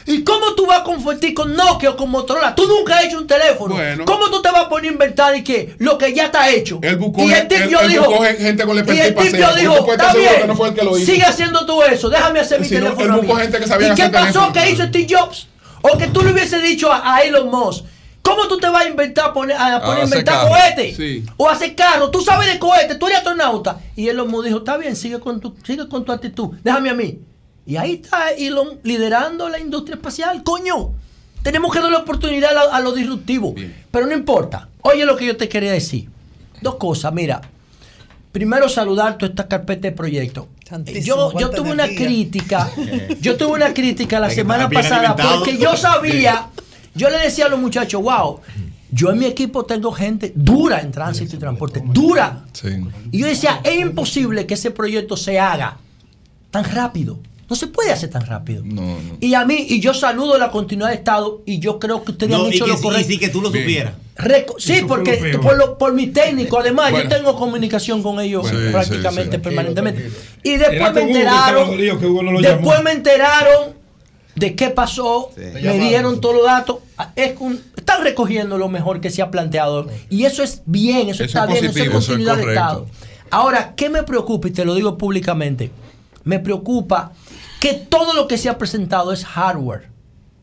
¿Y 0.07 0.25
cómo 0.25 0.55
tú 0.55 0.67
vas 0.67 0.81
a 0.81 0.85
compartir 0.85 1.35
con 1.35 1.55
Nokia 1.55 1.91
o 1.91 1.97
con 1.97 2.11
Motorola? 2.11 2.55
Tú 2.55 2.67
nunca 2.67 2.99
has 2.99 3.05
hecho 3.05 3.19
un 3.19 3.27
teléfono. 3.27 3.77
¿Cómo 4.05 4.31
tú 4.31 4.43
te 4.43 4.51
vas 4.51 4.65
a 4.65 4.69
poner 4.69 4.91
a 4.91 4.93
inventar 4.93 5.37
y 5.37 5.45
que 5.45 5.75
lo 5.79 5.97
que 5.99 6.13
ya 6.13 6.27
está 6.27 6.51
hecho? 6.51 6.81
Él 6.83 6.97
buscó, 6.97 7.23
y 7.23 7.33
el 7.33 7.47
él 7.51 7.89
dijo, 7.89 8.23
gente 8.39 8.65
con 8.65 8.77
y 8.77 8.81
el 8.81 9.19
hacerlo, 9.19 9.55
dijo, 9.57 9.93
está 9.93 10.15
bien, 10.15 10.35
que 10.41 10.47
no 10.47 10.57
fue 10.57 10.69
él 10.69 10.75
que 10.75 10.85
lo 10.85 10.97
hizo". 10.97 11.13
sigue 11.13 11.25
haciendo 11.25 11.65
tú 11.67 11.83
eso, 11.83 12.11
déjame 12.11 12.41
hacer 12.41 12.61
mi 12.61 12.67
Si 12.67 12.75
teléfono 12.75 13.23
gente 13.37 13.59
que 13.59 13.67
sabía 13.67 13.93
¿Y 13.93 13.95
qué 13.95 14.09
pasó 14.09 14.53
que 14.53 14.71
hizo 14.71 14.85
Steve 14.87 15.07
Jobs? 15.09 15.49
O 15.83 15.99
que 15.99 16.07
tú 16.09 16.23
le 16.23 16.33
hubiese 16.33 16.61
dicho 16.61 16.93
a, 16.93 17.17
a 17.17 17.23
Elon 17.23 17.51
Musk, 17.51 17.85
¿cómo 18.23 18.47
tú 18.47 18.59
te 18.59 18.69
vas 18.69 18.87
a 18.87 18.89
inventar 18.89 19.33
poner, 19.33 19.57
a 19.57 19.81
poner 19.81 20.03
a 20.03 20.05
inventar 20.05 20.47
cohetes? 20.47 20.97
Sí. 20.97 21.25
O 21.37 21.49
hacer 21.49 21.75
carro, 21.75 22.11
tú 22.11 22.21
sabes 22.21 22.53
de 22.53 22.59
cohetes, 22.59 22.99
tú 22.99 23.07
eres 23.07 23.19
astronauta. 23.19 23.81
Y 23.97 24.09
Elon 24.09 24.31
Musk 24.31 24.47
dijo, 24.47 24.59
está 24.59 24.77
bien, 24.77 24.95
sigue 24.95 25.19
con 25.19 25.41
tu, 25.41 25.57
sigue 25.65 25.89
con 25.89 26.05
tu 26.05 26.13
actitud, 26.13 26.51
déjame 26.63 26.91
a 26.91 26.95
mí. 26.95 27.19
Y 27.67 27.77
ahí 27.77 28.01
está 28.03 28.31
Elon 28.31 28.81
liderando 28.83 29.49
la 29.49 29.59
industria 29.59 29.97
espacial, 29.97 30.43
coño. 30.43 30.93
Tenemos 31.43 31.73
que 31.73 31.81
darle 31.81 31.97
oportunidad 31.97 32.51
a 32.57 32.65
lo, 32.65 32.73
a 32.73 32.81
lo 32.81 32.93
disruptivo. 32.93 33.55
Pero 33.91 34.07
no 34.07 34.13
importa. 34.13 34.69
Oye 34.83 35.05
lo 35.05 35.17
que 35.17 35.27
yo 35.27 35.37
te 35.37 35.49
quería 35.49 35.73
decir. 35.73 36.09
Dos 36.61 36.77
cosas, 36.77 37.13
mira. 37.13 37.41
Primero 38.31 38.69
saludar 38.69 39.19
toda 39.19 39.31
esta 39.31 39.47
carpeta 39.49 39.83
de 39.89 39.93
proyectos. 39.93 40.47
Santísimo, 40.69 41.33
Yo, 41.33 41.39
yo 41.39 41.51
tuve 41.51 41.71
una 41.71 41.87
crítica, 41.87 42.71
yo 43.21 43.37
tuve 43.37 43.53
una 43.53 43.75
crítica 43.75 44.19
la 44.19 44.31
semana 44.31 44.71
pasada 44.71 45.01
alimentado. 45.11 45.39
porque 45.41 45.59
yo 45.59 45.77
sabía, 45.77 46.49
yo 46.95 47.11
le 47.11 47.19
decía 47.19 47.45
a 47.45 47.49
los 47.51 47.61
muchachos, 47.61 48.01
wow, 48.03 48.41
yo 48.91 49.11
en 49.11 49.19
mi 49.19 49.27
equipo 49.27 49.67
tengo 49.67 49.93
gente 49.93 50.33
dura 50.35 50.81
en 50.81 50.93
tránsito 50.93 51.37
y 51.37 51.39
transporte, 51.39 51.83
dura. 51.85 52.45
Y 53.11 53.19
yo 53.19 53.27
decía, 53.27 53.61
es 53.65 53.79
imposible 53.79 54.47
que 54.47 54.55
ese 54.55 54.71
proyecto 54.71 55.17
se 55.17 55.39
haga 55.39 55.77
tan 56.51 56.65
rápido. 56.65 57.19
No 57.53 57.57
se 57.57 57.67
puede 57.67 57.93
hacer 57.93 58.09
tan 58.09 58.25
rápido. 58.25 58.65
Y 59.21 59.35
a 59.35 59.45
mí, 59.45 59.67
y 59.69 59.79
yo 59.79 59.93
saludo 59.93 60.39
la 60.39 60.51
continuidad 60.51 60.89
de 60.89 60.95
Estado, 60.95 61.43
y 61.45 61.59
yo 61.59 61.79
creo 61.79 62.03
que 62.03 62.13
ustedes 62.13 62.31
No, 62.35 62.47
han 62.47 62.51
y 62.51 62.55
hecho 62.57 62.65
que 62.65 62.71
lo 62.71 62.77
sí, 62.79 62.83
correcto. 62.83 63.11
y 63.11 63.13
sí, 63.13 63.19
que 63.21 63.29
tú 63.29 63.43
lo 63.43 63.51
Bien. 63.51 63.65
supieras. 63.65 63.95
Reco- 64.17 64.55
sí, 64.59 64.85
porque 64.89 65.39
por, 65.43 65.59
lo- 65.59 65.77
por 65.77 65.93
mi 65.93 66.07
técnico, 66.07 66.59
además, 66.59 66.93
Bueno. 66.93 67.11
yo 67.11 67.15
tengo 67.15 67.37
comunicación 67.37 68.03
con 68.03 68.21
ellos 68.21 68.49
sí, 68.49 68.57
prácticamente 68.73 69.33
sí, 69.33 69.37
sí. 69.37 69.43
permanentemente. 69.43 70.11
Y 70.43 70.57
después 70.57 70.95
me 70.95 71.03
enteraron, 71.03 71.77
no 71.77 72.41
después 72.41 72.63
llamó. 72.79 72.83
me 72.85 72.93
enteraron 72.93 73.75
de 74.35 74.55
qué 74.57 74.71
pasó, 74.71 75.31
me 75.37 75.79
dieron 75.79 76.23
todos 76.23 76.37
los 76.37 76.45
datos. 76.47 76.77
Ah, 76.97 77.13
Es 77.15 77.35
un- 77.39 77.61
están 77.77 78.03
recogiendo 78.03 78.57
lo 78.57 78.71
mejor 78.71 79.03
que 79.03 79.11
se 79.11 79.21
ha 79.21 79.31
planteado. 79.31 79.89
Y 80.09 80.25
eso 80.25 80.43
es 80.43 80.63
bien, 80.65 81.11
eso, 81.11 81.23
Eso 81.23 81.25
está 81.25 81.45
es 81.45 81.61
bien, 81.61 81.65
eso 81.67 81.67
es 81.67 81.91
positivo, 81.91 81.99
eso 81.99 82.13
es 82.13 82.19
continuidad 82.19 82.37
de. 82.39 82.53
Estado. 82.55 82.87
Ahora, 83.31 83.75
¿qué 83.77 83.91
me 83.91 84.05
preocupa? 84.05 84.49
Y 84.49 84.53
te 84.53 84.65
lo 84.65 84.75
digo 84.75 84.97
públicamente. 84.97 85.71
Me 86.25 86.39
preocupa 86.39 87.11
que 87.63 87.75
todo 87.75 88.13
lo 88.15 88.27
que 88.27 88.39
se 88.39 88.49
ha 88.49 88.59
presentado 88.59 89.13
es 89.13 89.25
hardware. 89.25 89.89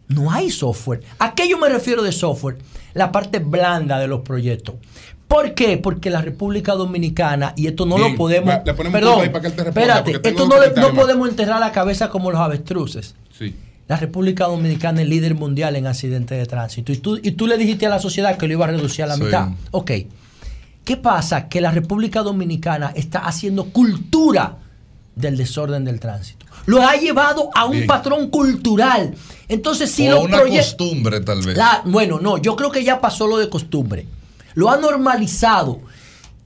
No 0.07 0.31
hay 0.31 0.49
software. 0.49 1.01
¿A 1.19 1.35
qué 1.35 1.49
yo 1.49 1.57
me 1.57 1.67
refiero 1.67 2.01
de 2.01 2.14
software? 2.14 2.57
La 2.93 3.11
parte 3.11 3.39
blanda 3.39 3.99
de 3.99 4.07
los 4.07 4.22
proyectos. 4.22 4.75
¿Por 5.27 5.53
qué? 5.53 5.77
Porque 5.77 6.09
la 6.09 6.22
República 6.22 6.75
Dominicana, 6.75 7.51
y 7.57 7.67
esto 7.67 7.85
no 7.85 7.98
Bien, 7.98 8.14
lo 8.14 8.17
podemos. 8.17 8.56
le 8.65 8.73
perdón, 8.73 9.19
ahí 9.19 9.27
para 9.27 9.41
que 9.41 9.48
él 9.48 9.53
te 9.53 9.64
responda, 9.65 9.99
espérate, 9.99 10.30
esto 10.30 10.48
no, 10.48 10.56
no 10.81 10.93
podemos 10.95 11.27
enterrar 11.27 11.59
la 11.59 11.73
cabeza 11.73 12.07
como 12.09 12.31
los 12.31 12.39
avestruces. 12.39 13.15
Sí. 13.38 13.53
La 13.89 13.98
República 13.98 14.45
Dominicana 14.45 15.01
es 15.01 15.09
líder 15.09 15.35
mundial 15.35 15.75
en 15.75 15.88
accidentes 15.88 16.38
de 16.38 16.45
tránsito. 16.45 16.93
Y 16.93 16.99
tú, 16.99 17.19
y 17.22 17.31
tú 17.33 17.48
le 17.48 17.57
dijiste 17.57 17.85
a 17.85 17.89
la 17.89 17.99
sociedad 17.99 18.38
que 18.38 18.48
lo 18.48 18.53
iba 18.53 18.64
a 18.64 18.69
reducir 18.69 19.03
a 19.03 19.07
la 19.07 19.15
Sí. 19.17 19.23
mitad. 19.23 19.49
Ok. 19.72 19.91
¿Qué 20.85 20.95
pasa? 20.95 21.49
Que 21.49 21.59
la 21.59 21.72
República 21.72 22.22
Dominicana 22.23 22.93
está 22.95 23.19
haciendo 23.19 23.65
cultura 23.65 24.56
del 25.15 25.35
desorden 25.35 25.83
del 25.83 25.99
tránsito. 25.99 26.39
Lo 26.66 26.82
ha 26.82 26.95
llevado 26.95 27.50
a 27.56 27.66
un 27.66 27.72
Bien. 27.72 27.88
patrón 27.88 28.30
cultural. 28.30 29.16
Entonces, 29.48 29.90
si 29.92 30.08
o 30.10 30.16
los 30.16 30.26
una 30.26 30.40
costumbre, 30.44 31.19
tal 31.22 31.42
vez. 31.42 31.58
La- 31.58 31.82
bueno, 31.86 32.19
no, 32.19 32.38
yo 32.38 32.56
creo 32.56 32.72
que 32.72 32.84
ya 32.84 33.02
pasó 33.02 33.26
lo 33.28 33.38
de 33.38 33.50
costumbre. 33.50 34.06
Lo 34.53 34.69
ha 34.69 34.78
normalizado. 34.78 35.80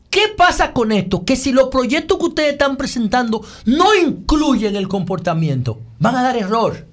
¿Qué 0.09 0.21
pasa 0.37 0.71
con 0.73 0.91
esto? 0.91 1.25
Que 1.25 1.35
si 1.35 1.51
los 1.51 1.69
proyectos 1.69 2.17
que 2.19 2.25
ustedes 2.25 2.51
están 2.53 2.77
presentando 2.77 3.43
no 3.65 3.95
incluyen 3.95 4.75
el 4.75 4.87
comportamiento, 4.87 5.79
van 5.99 6.15
a 6.15 6.23
dar 6.23 6.37
error. 6.37 6.85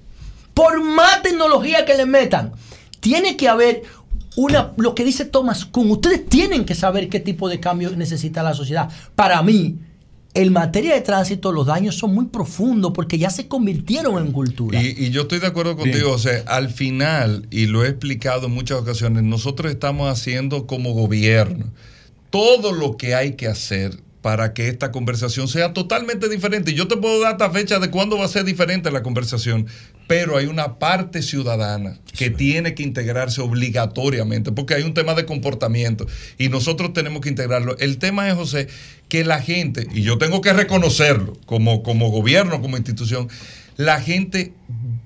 Por 0.53 0.83
más 0.83 1.21
tecnología 1.21 1.85
que 1.85 1.95
le 1.95 2.05
metan, 2.05 2.51
tiene 2.99 3.37
que 3.37 3.47
haber 3.47 3.83
una, 4.35 4.71
lo 4.77 4.95
que 4.95 5.03
dice 5.05 5.25
Thomas 5.25 5.65
Kuhn, 5.65 5.91
ustedes 5.91 6.25
tienen 6.27 6.65
que 6.65 6.73
saber 6.75 7.09
qué 7.09 7.19
tipo 7.19 7.47
de 7.47 7.59
cambio 7.59 7.91
necesita 7.95 8.41
la 8.43 8.53
sociedad. 8.53 8.89
Para 9.15 9.41
mí, 9.43 9.77
en 10.33 10.53
materia 10.53 10.93
de 10.93 11.01
tránsito 11.01 11.51
los 11.51 11.67
daños 11.67 11.95
son 11.95 12.13
muy 12.13 12.25
profundos 12.25 12.91
porque 12.93 13.17
ya 13.17 13.29
se 13.29 13.47
convirtieron 13.47 14.25
en 14.25 14.31
cultura. 14.31 14.81
Y, 14.81 14.95
y 14.97 15.09
yo 15.09 15.23
estoy 15.23 15.39
de 15.39 15.47
acuerdo 15.47 15.75
contigo, 15.75 16.11
o 16.11 16.17
sea, 16.17 16.43
al 16.47 16.69
final, 16.69 17.47
y 17.51 17.65
lo 17.65 17.83
he 17.83 17.89
explicado 17.89 18.47
en 18.47 18.53
muchas 18.53 18.79
ocasiones, 18.79 19.23
nosotros 19.23 19.71
estamos 19.71 20.09
haciendo 20.09 20.67
como 20.67 20.93
gobierno 20.93 21.65
todo 22.31 22.71
lo 22.71 22.97
que 22.97 23.13
hay 23.13 23.33
que 23.33 23.47
hacer 23.47 23.99
para 24.21 24.53
que 24.53 24.67
esta 24.67 24.91
conversación 24.91 25.47
sea 25.47 25.73
totalmente 25.73 26.29
diferente. 26.29 26.71
Y 26.71 26.75
Yo 26.75 26.87
te 26.87 26.97
puedo 26.97 27.19
dar 27.21 27.33
esta 27.33 27.49
fecha 27.49 27.79
de 27.79 27.89
cuándo 27.89 28.17
va 28.17 28.25
a 28.25 28.27
ser 28.27 28.43
diferente 28.43 28.91
la 28.91 29.03
conversación, 29.03 29.67
pero 30.07 30.37
hay 30.37 30.45
una 30.45 30.77
parte 30.77 31.21
ciudadana 31.21 31.99
que 32.17 32.29
tiene 32.29 32.75
que 32.75 32.83
integrarse 32.83 33.41
obligatoriamente, 33.41 34.51
porque 34.51 34.75
hay 34.75 34.83
un 34.83 34.93
tema 34.93 35.15
de 35.15 35.25
comportamiento 35.25 36.05
y 36.37 36.49
nosotros 36.49 36.93
tenemos 36.93 37.21
que 37.21 37.29
integrarlo. 37.29 37.77
El 37.79 37.97
tema 37.97 38.29
es, 38.29 38.35
José, 38.35 38.67
que 39.09 39.23
la 39.23 39.41
gente, 39.41 39.87
y 39.93 40.03
yo 40.03 40.17
tengo 40.17 40.41
que 40.41 40.53
reconocerlo 40.53 41.33
como, 41.45 41.81
como 41.81 42.09
gobierno, 42.09 42.61
como 42.61 42.77
institución, 42.77 43.27
la 43.77 43.99
gente, 43.99 44.53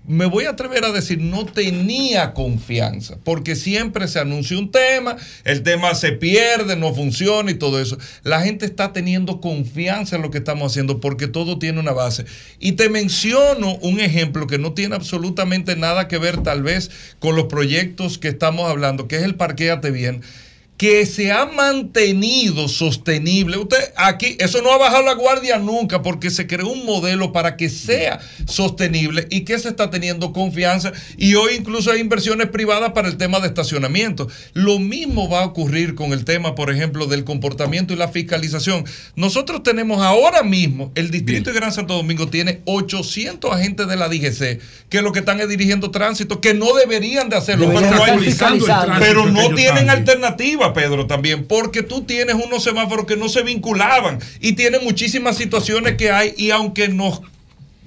me 0.07 0.25
voy 0.25 0.45
a 0.45 0.51
atrever 0.51 0.85
a 0.85 0.91
decir, 0.91 1.19
no 1.19 1.45
tenía 1.45 2.33
confianza, 2.33 3.17
porque 3.23 3.55
siempre 3.55 4.07
se 4.07 4.19
anuncia 4.19 4.57
un 4.57 4.71
tema, 4.71 5.15
el 5.43 5.63
tema 5.63 5.95
se 5.95 6.11
pierde, 6.11 6.75
no 6.75 6.93
funciona 6.93 7.51
y 7.51 7.55
todo 7.55 7.81
eso. 7.81 7.97
La 8.23 8.41
gente 8.41 8.65
está 8.65 8.93
teniendo 8.93 9.41
confianza 9.41 10.15
en 10.15 10.21
lo 10.21 10.31
que 10.31 10.37
estamos 10.37 10.71
haciendo 10.71 10.99
porque 10.99 11.27
todo 11.27 11.59
tiene 11.59 11.79
una 11.79 11.91
base. 11.91 12.25
Y 12.59 12.73
te 12.73 12.89
menciono 12.89 13.75
un 13.81 13.99
ejemplo 13.99 14.47
que 14.47 14.57
no 14.57 14.73
tiene 14.73 14.95
absolutamente 14.95 15.75
nada 15.75 16.07
que 16.07 16.17
ver 16.17 16.43
tal 16.43 16.63
vez 16.63 16.91
con 17.19 17.35
los 17.35 17.45
proyectos 17.45 18.17
que 18.17 18.27
estamos 18.27 18.69
hablando, 18.69 19.07
que 19.07 19.17
es 19.17 19.23
el 19.23 19.35
Parquéate 19.35 19.91
Bien 19.91 20.21
que 20.77 21.05
se 21.05 21.31
ha 21.31 21.45
mantenido 21.45 22.67
sostenible. 22.67 23.57
Usted 23.57 23.77
aquí, 23.95 24.35
eso 24.39 24.61
no 24.61 24.71
ha 24.73 24.77
bajado 24.77 25.03
la 25.03 25.13
guardia 25.13 25.57
nunca 25.57 26.01
porque 26.01 26.29
se 26.29 26.47
creó 26.47 26.67
un 26.67 26.85
modelo 26.85 27.31
para 27.31 27.55
que 27.55 27.69
sea 27.69 28.19
sostenible 28.45 29.27
y 29.29 29.41
que 29.45 29.57
se 29.59 29.69
está 29.69 29.89
teniendo 29.89 30.33
confianza 30.33 30.91
y 31.17 31.35
hoy 31.35 31.53
incluso 31.57 31.91
hay 31.91 32.01
inversiones 32.01 32.49
privadas 32.49 32.91
para 32.91 33.07
el 33.07 33.17
tema 33.17 33.39
de 33.39 33.47
estacionamiento. 33.47 34.27
Lo 34.53 34.79
mismo 34.79 35.29
va 35.29 35.41
a 35.43 35.45
ocurrir 35.45 35.95
con 35.95 36.11
el 36.11 36.25
tema, 36.25 36.55
por 36.55 36.69
ejemplo, 36.69 37.05
del 37.07 37.23
comportamiento 37.23 37.93
y 37.93 37.97
la 37.97 38.09
fiscalización. 38.09 38.83
Nosotros 39.15 39.63
tenemos 39.63 40.01
ahora 40.01 40.43
mismo, 40.43 40.91
el 40.95 41.09
Distrito 41.09 41.51
de 41.51 41.55
Gran 41.59 41.71
Santo 41.71 41.93
Domingo 41.93 42.27
tiene 42.27 42.61
800 42.65 43.51
agentes 43.51 43.87
de 43.87 43.95
la 43.95 44.09
DGC 44.09 44.59
que 44.89 45.01
lo 45.01 45.11
que 45.11 45.19
están 45.19 45.39
es 45.39 45.47
dirigiendo 45.49 45.91
tránsito, 45.91 46.41
que 46.41 46.53
no 46.53 46.73
deberían 46.75 47.29
de 47.29 47.35
hacerlo, 47.37 47.67
pero, 47.79 47.91
no 47.97 48.03
hay- 48.03 48.11
pero 48.99 49.25
tienen 49.55 49.89
alternativa, 49.89 50.64
Pedro, 50.73 51.07
también, 51.07 51.45
porque 51.45 51.83
tú 51.83 52.03
tienes 52.03 52.35
unos 52.35 52.63
semáforos 52.63 53.05
que 53.05 53.15
no 53.17 53.29
se 53.29 53.41
vinculaban 53.43 54.19
y 54.39 54.53
tiene 54.53 54.79
muchísimas 54.79 55.37
situaciones 55.37 55.95
que 55.95 56.11
hay 56.11 56.33
y 56.37 56.51
aunque 56.51 56.87
nos 56.89 57.21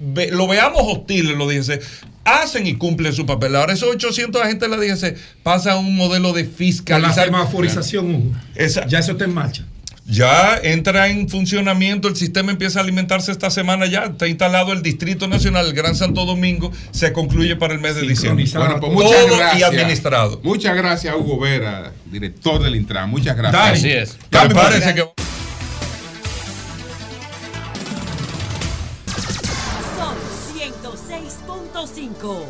ve- 0.00 0.30
lo 0.30 0.46
veamos 0.46 0.82
hostiles, 0.84 1.36
lo 1.36 1.46
DGC, 1.48 1.80
hacen 2.24 2.66
y 2.66 2.74
cumplen 2.74 3.12
su 3.12 3.24
papel. 3.26 3.56
Ahora 3.56 3.72
esos 3.72 3.88
800 3.94 4.42
agentes 4.42 4.68
de 4.70 4.76
la 4.76 4.82
DGC 4.82 5.16
pasan 5.42 5.72
a 5.72 5.78
un 5.78 5.96
modelo 5.96 6.32
de 6.32 6.44
Con 6.44 7.02
la 7.02 7.08
semaforización, 7.26 8.14
Hugo. 8.14 8.32
Esa- 8.54 8.86
ya 8.86 8.98
eso 8.98 9.12
está 9.12 9.24
en 9.24 9.34
marcha. 9.34 9.64
Ya 10.10 10.58
entra 10.62 11.08
en 11.08 11.28
funcionamiento, 11.28 12.08
el 12.08 12.16
sistema 12.16 12.50
empieza 12.50 12.78
a 12.78 12.82
alimentarse 12.82 13.30
esta 13.30 13.50
semana 13.50 13.84
ya, 13.86 14.04
está 14.04 14.26
instalado 14.26 14.72
el 14.72 14.82
Distrito 14.82 15.28
Nacional, 15.28 15.66
el 15.66 15.74
Gran 15.74 15.94
Santo 15.94 16.24
Domingo, 16.24 16.72
se 16.92 17.12
concluye 17.12 17.56
para 17.56 17.74
el 17.74 17.80
mes 17.80 17.94
de 17.94 18.02
diciembre. 18.02 18.46
Bueno, 18.54 18.80
pues 18.80 18.92
muchas 18.92 19.26
Todo 19.26 19.36
gracias. 19.36 19.60
y 19.60 19.62
administrado. 19.64 20.40
Muchas 20.42 20.74
gracias, 20.76 21.14
Hugo 21.14 21.38
Vera, 21.38 21.92
director 22.06 22.62
del 22.62 22.74
Intran. 22.76 23.10
Muchas 23.10 23.36
gracias. 23.36 23.62
Dani, 23.62 23.78
Así 23.78 23.90
es. 23.90 24.16
me 24.32 24.54
parece 24.54 24.94
que- 24.94 25.04
Son 29.96 30.14
106.5. 30.56 32.44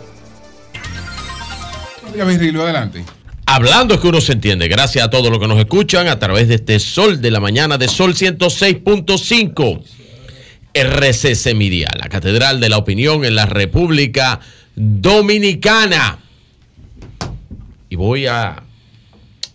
Mira, 2.12 2.24
Virgilio, 2.24 2.62
adelante. 2.62 3.04
Hablando 3.50 3.94
es 3.94 4.00
que 4.00 4.08
uno 4.08 4.20
se 4.20 4.34
entiende. 4.34 4.68
Gracias 4.68 5.02
a 5.02 5.08
todos 5.08 5.30
los 5.30 5.38
que 5.38 5.48
nos 5.48 5.58
escuchan 5.58 6.06
a 6.06 6.18
través 6.18 6.48
de 6.48 6.56
este 6.56 6.78
Sol 6.78 7.22
de 7.22 7.30
la 7.30 7.40
Mañana 7.40 7.78
de 7.78 7.88
Sol 7.88 8.14
106.5. 8.14 9.82
RCC 10.74 11.54
Media, 11.54 11.90
la 11.98 12.10
Catedral 12.10 12.60
de 12.60 12.68
la 12.68 12.76
Opinión 12.76 13.24
en 13.24 13.34
la 13.34 13.46
República 13.46 14.38
Dominicana. 14.76 16.18
Y 17.88 17.96
voy 17.96 18.26
a, 18.26 18.62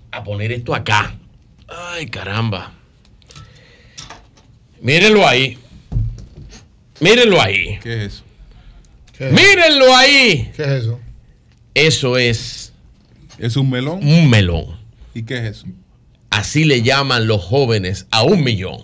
a 0.09 0.23
poner 0.23 0.51
esto 0.53 0.73
acá. 0.73 1.15
Ay, 1.67 2.07
caramba. 2.07 2.73
Mírenlo 4.81 5.27
ahí. 5.27 5.59
Mírenlo 6.99 7.39
ahí. 7.39 7.77
¿Qué 7.83 8.05
es 8.05 8.13
eso? 8.13 8.23
Mírenlo 9.19 9.95
ahí. 9.95 10.51
¿Qué 10.55 10.63
es 10.63 10.69
eso? 10.69 10.99
Eso 11.75 12.17
es. 12.17 12.72
¿Es 13.37 13.55
un 13.57 13.69
melón? 13.69 13.99
Un 14.05 14.29
melón. 14.29 14.65
¿Y 15.13 15.23
qué 15.23 15.37
es 15.37 15.57
eso? 15.57 15.67
Así 16.29 16.65
le 16.65 16.81
llaman 16.81 17.27
los 17.27 17.43
jóvenes 17.43 18.07
a 18.11 18.23
un 18.23 18.43
millón. 18.43 18.79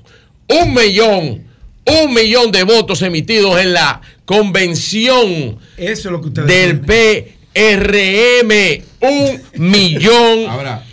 Un 0.48 0.74
millón. 0.74 1.44
Un 1.86 2.14
millón 2.14 2.52
de 2.52 2.64
votos 2.64 3.02
emitidos 3.02 3.60
en 3.60 3.74
la 3.74 4.02
convención 4.26 5.58
Eso 5.76 6.10
es 6.10 6.12
lo 6.12 6.22
que 6.22 6.28
ustedes 6.28 6.48
del 6.48 6.82
PRM. 7.60 8.84
Un 9.02 9.42
millón. 9.56 10.46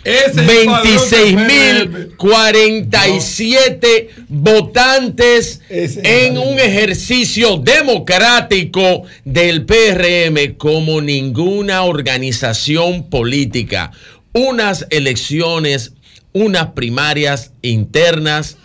ese 0.03 0.25
es 0.25 0.37
el 0.37 0.45
26 0.45 1.33
padrón 1.33 1.47
del 1.47 1.89
mil 1.89 2.15
47 2.17 4.09
votantes 4.27 5.61
en 5.69 6.37
un 6.37 6.59
ejercicio 6.59 7.57
democrático 7.57 9.03
del 9.25 9.65
PRM 9.65 10.55
como 10.57 11.01
ninguna 11.01 11.83
organización 11.83 13.09
política. 13.09 13.91
Unas 14.33 14.85
elecciones, 14.89 15.93
unas 16.33 16.67
primarias 16.67 17.51
internas 17.61 18.57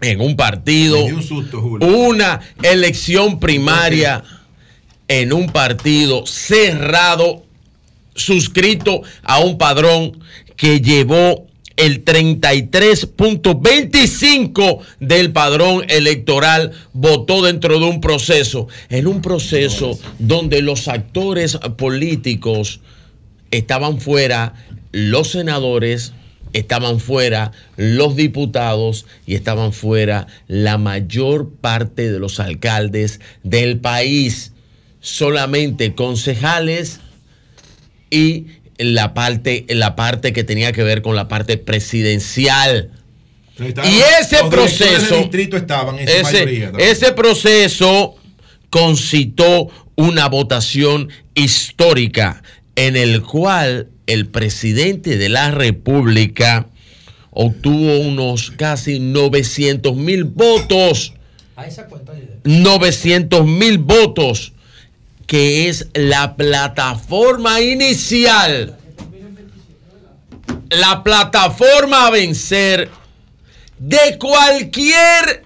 en 0.00 0.20
un 0.20 0.36
partido, 0.36 1.04
una 1.80 2.40
elección 2.62 3.40
primaria 3.40 4.22
en 5.08 5.32
un 5.32 5.50
partido 5.50 6.26
cerrado, 6.26 7.44
suscrito 8.14 9.02
a 9.22 9.40
un 9.40 9.58
padrón 9.58 10.20
que 10.56 10.80
llevó 10.80 11.46
el 11.76 12.04
33.25 12.04 14.80
del 15.00 15.32
padrón 15.32 15.84
electoral 15.88 16.72
votó 16.94 17.42
dentro 17.42 17.78
de 17.78 17.84
un 17.84 18.00
proceso, 18.00 18.68
en 18.88 19.06
un 19.06 19.20
proceso 19.20 19.98
donde 20.18 20.62
los 20.62 20.88
actores 20.88 21.58
políticos 21.76 22.80
estaban 23.50 24.00
fuera, 24.00 24.54
los 24.92 25.32
senadores, 25.32 26.14
estaban 26.54 27.00
fuera 27.00 27.52
los 27.76 28.16
diputados 28.16 29.04
y 29.26 29.34
estaban 29.34 29.74
fuera 29.74 30.26
la 30.48 30.78
mayor 30.78 31.50
parte 31.50 32.10
de 32.10 32.18
los 32.18 32.40
alcaldes 32.40 33.20
del 33.42 33.78
país. 33.78 34.54
Solamente 35.06 35.94
concejales 35.94 36.98
y 38.10 38.46
la 38.76 39.14
parte, 39.14 39.64
la 39.68 39.94
parte 39.94 40.32
que 40.32 40.42
tenía 40.42 40.72
que 40.72 40.82
ver 40.82 41.00
con 41.00 41.14
la 41.14 41.28
parte 41.28 41.58
presidencial. 41.58 42.90
Y 43.56 43.62
ese 43.62 43.78
Los 43.78 43.84
directores 43.84 44.30
del 44.40 44.48
proceso, 44.48 45.16
distrito 45.18 45.56
estaban 45.56 46.00
en 46.00 46.08
ese, 46.08 46.22
mayoría 46.22 46.72
ese 46.78 47.12
proceso 47.12 48.16
concitó 48.68 49.68
una 49.94 50.28
votación 50.28 51.08
histórica 51.36 52.42
en 52.74 52.96
el 52.96 53.22
cual 53.22 53.88
el 54.08 54.26
presidente 54.26 55.16
de 55.18 55.28
la 55.28 55.52
República 55.52 56.66
obtuvo 57.30 58.00
unos 58.00 58.50
casi 58.50 58.98
900 58.98 59.94
mil 59.94 60.24
votos. 60.24 61.14
A 61.54 61.64
esa 61.64 61.86
cuenta 61.86 62.12
de 62.12 62.40
900 62.42 63.46
mil 63.46 63.78
votos, 63.78 64.52
que 65.26 65.68
es 65.68 65.88
la 65.94 66.36
plataforma 66.36 67.60
inicial, 67.60 68.76
la 70.70 71.02
plataforma 71.02 72.06
a 72.06 72.10
vencer 72.10 72.90
de 73.78 74.18
cualquier 74.18 75.44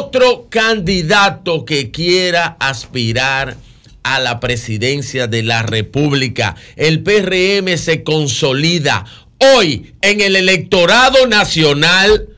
otro 0.00 0.48
candidato 0.48 1.64
que 1.64 1.90
quiera 1.90 2.56
aspirar 2.58 3.56
a 4.02 4.20
la 4.20 4.40
presidencia 4.40 5.26
de 5.26 5.42
la 5.42 5.62
República. 5.62 6.56
El 6.76 7.02
PRM 7.02 7.76
se 7.76 8.02
consolida 8.02 9.04
hoy 9.38 9.94
en 10.00 10.20
el 10.20 10.36
electorado 10.36 11.26
nacional 11.26 12.28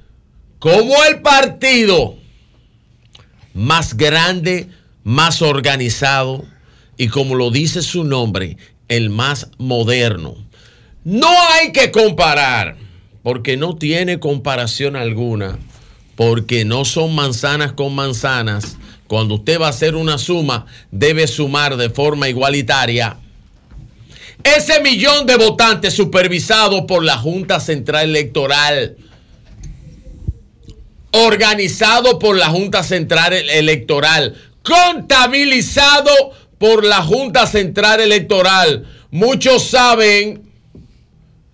como 0.59 1.05
el 1.05 1.21
partido 1.21 2.17
más 3.55 3.97
grande, 3.97 4.69
más 5.05 5.43
organizado 5.43 6.45
y 6.99 7.09
como 7.09 7.35
lo 7.35 7.51
dice 7.51 7.81
su 7.81 8.05
nombre, 8.05 8.59
el 8.89 9.09
más 9.09 9.49
moderno. 9.57 10.37
No 11.05 11.31
hay 11.53 11.73
que 11.73 11.91
comparar, 11.91 12.77
porque 13.23 13.57
no 13.57 13.77
tiene 13.77 14.21
comparación 14.21 14.97
alguna 14.97 15.59
porque 16.19 16.65
no 16.65 16.85
son 16.85 17.15
manzanas 17.15 17.75
con 17.75 17.95
manzanas. 17.95 18.77
Cuando 19.07 19.37
usted 19.37 19.61
va 19.61 19.67
a 19.67 19.71
hacer 19.71 19.95
una 19.95 20.19
suma, 20.19 20.67
debe 20.91 21.29
sumar 21.29 21.77
de 21.77 21.91
forma 21.91 22.29
igualitaria. 22.29 23.19
Ese 24.43 24.81
millón 24.81 25.27
de 25.27 25.37
votantes 25.37 25.95
supervisado 25.95 26.89
por 26.89 27.05
la 27.05 27.17
Junta 27.19 27.61
Central 27.61 28.09
Electoral, 28.09 28.97
organizado 31.13 32.19
por 32.19 32.37
la 32.37 32.49
Junta 32.49 32.83
Central 32.83 33.35
Electoral, 33.35 34.35
contabilizado 34.65 36.11
por 36.59 36.85
la 36.85 37.03
Junta 37.03 37.47
Central 37.47 38.01
Electoral. 38.01 38.87
Muchos 39.11 39.65
saben 39.65 40.43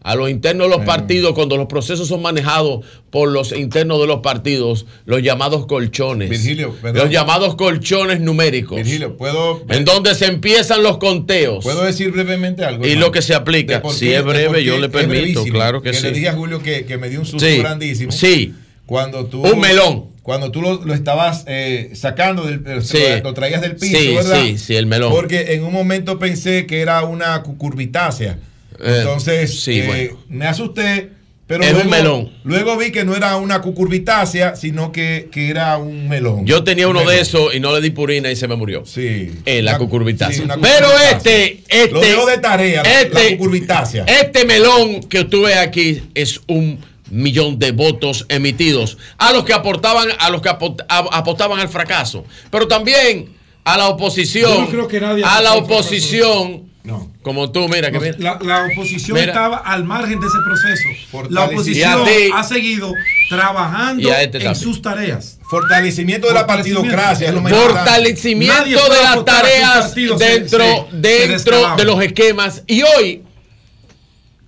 a 0.02 0.16
los 0.16 0.28
internos 0.28 0.68
de 0.70 0.76
los 0.76 0.84
partidos, 0.84 1.32
cuando 1.32 1.56
los 1.56 1.66
procesos 1.66 2.06
son 2.08 2.20
manejados 2.20 2.84
por 3.08 3.30
los 3.30 3.52
internos 3.52 3.98
de 4.00 4.06
los 4.06 4.20
partidos, 4.20 4.84
los 5.06 5.22
llamados 5.22 5.64
colchones. 5.64 6.28
Virgilio, 6.28 6.74
perdón. 6.82 7.04
los 7.04 7.10
llamados 7.10 7.54
colchones 7.54 8.20
numéricos. 8.20 8.76
Virgilio, 8.76 9.16
¿puedo, 9.16 9.64
en 9.70 9.86
donde 9.86 10.14
se 10.14 10.26
empiezan 10.26 10.82
los 10.82 10.98
conteos. 10.98 11.64
¿Puedo 11.64 11.82
decir 11.84 12.10
brevemente 12.10 12.66
algo? 12.66 12.84
Y 12.84 12.90
hermano? 12.90 13.06
lo 13.06 13.12
que 13.12 13.22
se 13.22 13.34
aplica. 13.34 13.80
Si 13.92 14.12
es 14.12 14.22
breve, 14.22 14.62
yo 14.62 14.76
le 14.78 14.90
permito, 14.90 15.42
claro 15.44 15.80
que 15.80 15.94
sí. 15.94 16.02
le 16.02 16.12
dije 16.12 16.28
a 16.28 16.34
Julio 16.34 16.62
que, 16.62 16.84
que 16.84 16.98
me 16.98 17.08
dio 17.08 17.20
un 17.20 17.26
susto 17.26 17.46
Sí, 17.46 17.58
grandísimo. 17.58 18.12
sí. 18.12 18.52
Cuando 18.84 19.24
tú. 19.24 19.40
Un 19.40 19.58
melón. 19.58 20.13
Cuando 20.24 20.50
tú 20.50 20.60
lo, 20.62 20.82
lo 20.84 20.94
estabas 20.94 21.44
eh, 21.46 21.90
sacando, 21.94 22.44
del, 22.44 22.82
Sí. 22.82 22.98
lo, 23.22 23.32
traías 23.34 23.60
del 23.60 23.76
piso, 23.76 23.96
Sí, 23.98 24.14
¿verdad? 24.14 24.40
sí, 24.42 24.58
sí, 24.58 24.74
el 24.74 24.86
melón. 24.86 25.12
Porque 25.12 25.52
en 25.54 25.62
un 25.62 25.72
momento 25.72 26.18
pensé 26.18 26.66
que 26.66 26.80
era 26.80 27.04
una 27.04 27.40
cucurbitácea. 27.42 28.38
Eh, 28.80 28.96
Entonces, 29.00 29.60
sí, 29.62 29.80
eh, 29.80 29.86
bueno. 29.86 30.24
me 30.28 30.46
asusté. 30.46 31.10
Pero 31.46 31.62
Es 31.62 31.72
un 31.72 31.74
luego, 31.76 31.90
melón. 31.90 32.32
Luego 32.44 32.78
vi 32.78 32.90
que 32.90 33.04
no 33.04 33.14
era 33.14 33.36
una 33.36 33.60
cucurbitácea, 33.60 34.56
sino 34.56 34.92
que, 34.92 35.28
que 35.30 35.50
era 35.50 35.76
un 35.76 36.08
melón. 36.08 36.46
Yo 36.46 36.64
tenía 36.64 36.88
uno 36.88 37.02
Un 37.02 37.06
de 37.08 37.20
esos 37.20 37.54
y 37.54 37.60
no 37.60 37.74
le 37.74 37.82
di 37.82 37.90
purina 37.90 38.30
y 38.30 38.36
se 38.36 38.48
me 38.48 38.56
murió. 38.56 38.86
Sí. 38.86 39.30
Eh, 39.44 39.60
la 39.60 39.72
Una- 39.72 39.78
cucurbitácea. 39.78 40.42
sí, 40.42 40.50
Pero 40.62 40.88
este, 41.12 41.60
este. 41.68 41.90
Lo 41.92 42.00
dejo 42.00 42.24
de 42.24 42.38
tarea, 42.38 42.82
la- 42.82 43.00
este, 43.02 43.30
la 43.32 43.36
cucurbitácea. 43.36 44.04
Este 44.06 44.46
melón 44.46 45.00
que 45.02 45.24
tú 45.24 45.42
ves 45.42 45.56
aquí 45.58 46.02
es 46.14 46.40
un 46.48 46.78
millón 47.14 47.58
de 47.58 47.72
votos 47.72 48.26
emitidos 48.28 48.98
a 49.18 49.32
los 49.32 49.44
que 49.44 49.52
aportaban, 49.52 50.08
a 50.18 50.30
los 50.30 50.42
que 50.42 50.48
apostaban 50.48 51.60
al 51.60 51.68
fracaso. 51.68 52.24
Pero 52.50 52.66
también 52.68 53.34
a 53.64 53.76
la 53.78 53.88
oposición. 53.88 54.52
Yo 54.52 54.60
no 54.62 54.68
creo 54.68 54.88
que 54.88 55.00
nadie 55.00 55.24
a 55.24 55.40
la 55.40 55.54
oposición. 55.54 56.64
No. 56.82 57.10
Como 57.22 57.50
tú, 57.50 57.66
mira, 57.66 57.90
que 57.90 57.98
mira. 57.98 58.14
La, 58.18 58.38
la 58.42 58.66
oposición 58.66 59.16
Mira. 59.18 59.32
estaba 59.32 59.56
al 59.56 59.84
margen 59.84 60.20
de 60.20 60.26
ese 60.26 60.36
proceso. 60.44 61.30
La 61.30 61.44
oposición 61.44 62.04
ti. 62.04 62.30
ha 62.34 62.44
seguido 62.44 62.92
trabajando 63.30 64.12
este 64.12 64.46
en 64.46 64.54
sus 64.54 64.82
tareas. 64.82 65.38
Fortalecimiento 65.48 66.26
de 66.26 66.34
la 66.34 66.46
partidocracia 66.46 67.28
es 67.28 67.34
lo. 67.34 67.42
Fortalecimiento 67.42 68.68
de 68.90 69.02
las 69.02 69.24
tareas 69.24 69.92
se- 69.94 70.00
dentro, 70.18 70.88
se- 70.90 70.96
dentro 70.98 71.74
de 71.76 71.84
los 71.86 72.02
esquemas. 72.02 72.62
Y 72.66 72.82
hoy 72.82 73.22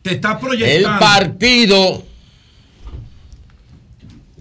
Te 0.02 0.12
está 0.12 0.32
el 0.32 0.38
proyectando. 0.38 0.98
partido 1.00 2.04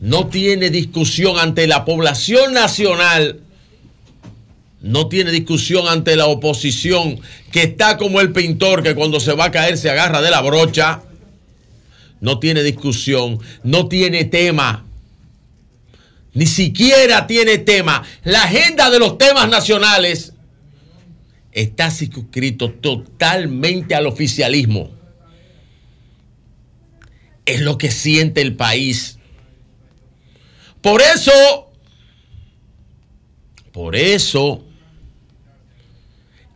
no 0.05 0.27
tiene 0.27 0.69
discusión 0.69 1.39
ante 1.39 1.65
la 1.65 1.83
población 1.83 2.53
nacional, 2.53 3.39
no 4.79 5.07
tiene 5.07 5.31
discusión 5.31 5.87
ante 5.87 6.15
la 6.15 6.27
oposición, 6.27 7.19
que 7.51 7.63
está 7.63 7.97
como 7.97 8.21
el 8.21 8.31
pintor 8.31 8.83
que 8.83 8.93
cuando 8.93 9.19
se 9.19 9.33
va 9.33 9.45
a 9.45 9.51
caer 9.51 9.79
se 9.79 9.89
agarra 9.89 10.21
de 10.21 10.29
la 10.29 10.41
brocha, 10.41 11.01
no 12.21 12.37
tiene 12.37 12.61
discusión, 12.61 13.39
no 13.63 13.87
tiene 13.87 14.25
tema. 14.25 14.85
Ni 16.35 16.45
siquiera 16.45 17.25
tiene 17.25 17.57
tema. 17.57 18.03
La 18.23 18.43
agenda 18.43 18.91
de 18.91 18.99
los 18.99 19.17
temas 19.17 19.49
nacionales 19.49 20.33
está 21.51 21.89
circunscrito 21.89 22.69
totalmente 22.69 23.95
al 23.95 24.05
oficialismo. 24.05 24.91
Es 27.43 27.61
lo 27.61 27.79
que 27.79 27.89
siente 27.89 28.41
el 28.41 28.55
país. 28.55 29.14
Por 30.85 31.01
eso, 31.01 31.71
por 33.71 33.95
eso, 33.95 34.63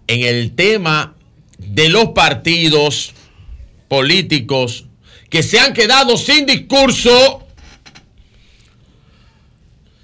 en 0.06 0.22
el 0.22 0.54
tema 0.54 1.16
de 1.58 1.90
los 1.90 2.10
partidos 2.10 3.14
políticos 3.88 4.86
que 5.32 5.42
se 5.42 5.60
han 5.60 5.74
quedado 5.74 6.16
sin 6.16 6.46
discurso, 6.46 7.48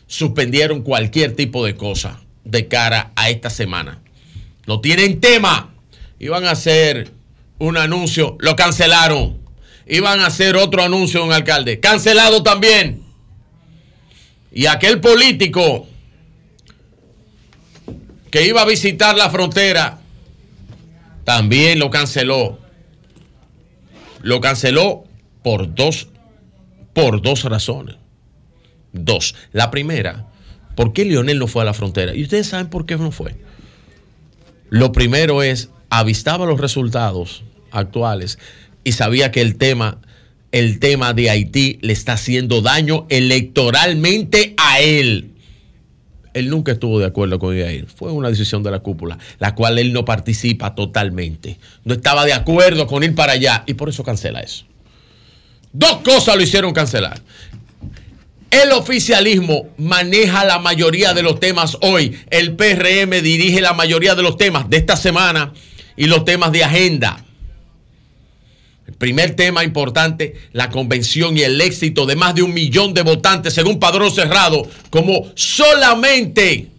suspendieron 0.07 0.81
cualquier 0.81 1.35
tipo 1.35 1.63
de 1.63 1.75
cosa 1.75 2.19
de 2.45 2.67
cara 2.67 3.11
a 3.15 3.29
esta 3.29 3.51
semana. 3.51 4.01
No 4.65 4.81
tienen 4.81 5.19
tema. 5.19 5.71
Iban 6.17 6.45
a 6.45 6.51
hacer 6.53 7.11
un 7.59 7.77
anuncio, 7.77 8.37
lo 8.39 8.55
cancelaron. 8.55 9.37
Iban 9.85 10.19
a 10.21 10.25
hacer 10.25 10.55
otro 10.55 10.81
anuncio 10.81 11.19
de 11.19 11.27
un 11.27 11.33
alcalde, 11.33 11.79
cancelado 11.79 12.41
también. 12.41 13.04
Y 14.55 14.65
aquel 14.67 15.01
político 15.01 15.85
que 18.31 18.47
iba 18.47 18.61
a 18.61 18.65
visitar 18.65 19.15
la 19.15 19.29
frontera, 19.29 19.99
también 21.25 21.77
lo 21.77 21.89
canceló. 21.89 22.57
Lo 24.21 24.39
canceló 24.39 25.03
por 25.43 25.75
dos, 25.75 26.07
por 26.93 27.21
dos 27.21 27.43
razones. 27.43 27.97
Dos. 28.93 29.35
La 29.51 29.71
primera, 29.71 30.27
¿por 30.75 30.93
qué 30.93 31.03
Lionel 31.03 31.37
no 31.37 31.47
fue 31.47 31.61
a 31.61 31.65
la 31.65 31.73
frontera? 31.73 32.15
Y 32.15 32.23
ustedes 32.23 32.47
saben 32.47 32.69
por 32.69 32.85
qué 32.85 32.95
no 32.95 33.11
fue. 33.11 33.35
Lo 34.69 34.93
primero 34.93 35.43
es, 35.43 35.69
avistaba 35.89 36.45
los 36.45 36.61
resultados 36.61 37.43
actuales 37.71 38.39
y 38.85 38.93
sabía 38.93 39.31
que 39.31 39.41
el 39.41 39.57
tema, 39.57 39.99
el 40.55 40.79
tema 40.79 41.13
de 41.13 41.29
Haití 41.29 41.79
le 41.81 41.91
está 41.91 42.13
haciendo 42.13 42.61
daño 42.61 43.07
electoralmente 43.09 44.53
a 44.55 44.79
él. 44.79 45.33
Él 46.33 46.49
nunca 46.49 46.71
estuvo 46.71 46.97
de 46.97 47.05
acuerdo 47.05 47.39
con 47.39 47.57
Yair. 47.57 47.87
Fue 47.93 48.13
una 48.13 48.29
decisión 48.29 48.63
de 48.63 48.71
la 48.71 48.79
cúpula, 48.79 49.17
la 49.37 49.53
cual 49.53 49.79
él 49.79 49.91
no 49.91 50.05
participa 50.05 50.73
totalmente. 50.73 51.59
No 51.83 51.93
estaba 51.93 52.23
de 52.23 52.31
acuerdo 52.31 52.87
con 52.87 53.03
ir 53.03 53.13
para 53.15 53.33
allá 53.33 53.65
y 53.67 53.73
por 53.73 53.89
eso 53.89 54.05
cancela 54.05 54.39
eso. 54.39 54.63
Dos 55.73 55.97
cosas 55.97 56.37
lo 56.37 56.43
hicieron 56.43 56.71
cancelar. 56.71 57.21
El 58.49 58.71
oficialismo 58.71 59.67
maneja 59.77 60.45
la 60.45 60.59
mayoría 60.59 61.13
de 61.13 61.21
los 61.21 61.41
temas 61.41 61.77
hoy. 61.81 62.17
El 62.29 62.55
PRM 62.55 63.09
dirige 63.21 63.59
la 63.59 63.73
mayoría 63.73 64.15
de 64.15 64.23
los 64.23 64.37
temas 64.37 64.69
de 64.69 64.77
esta 64.77 64.95
semana 64.95 65.51
y 65.97 66.05
los 66.05 66.23
temas 66.23 66.53
de 66.53 66.63
agenda. 66.63 67.24
El 68.87 68.93
primer 68.93 69.35
tema 69.35 69.63
importante, 69.63 70.35
la 70.51 70.69
convención 70.69 71.37
y 71.37 71.41
el 71.41 71.59
éxito 71.59 72.05
de 72.05 72.15
más 72.15 72.35
de 72.35 72.43
un 72.43 72.53
millón 72.53 72.93
de 72.93 73.01
votantes 73.01 73.53
según 73.53 73.79
padrón 73.79 74.11
cerrado, 74.11 74.67
como 74.89 75.31
solamente 75.35 76.69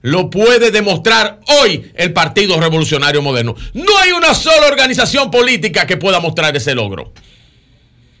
lo 0.00 0.30
puede 0.30 0.70
demostrar 0.70 1.40
hoy 1.48 1.90
el 1.94 2.12
Partido 2.12 2.60
Revolucionario 2.60 3.22
Moderno. 3.22 3.56
No 3.72 3.96
hay 3.98 4.12
una 4.12 4.34
sola 4.34 4.66
organización 4.68 5.30
política 5.30 5.86
que 5.86 5.96
pueda 5.96 6.20
mostrar 6.20 6.54
ese 6.56 6.74
logro. 6.74 7.12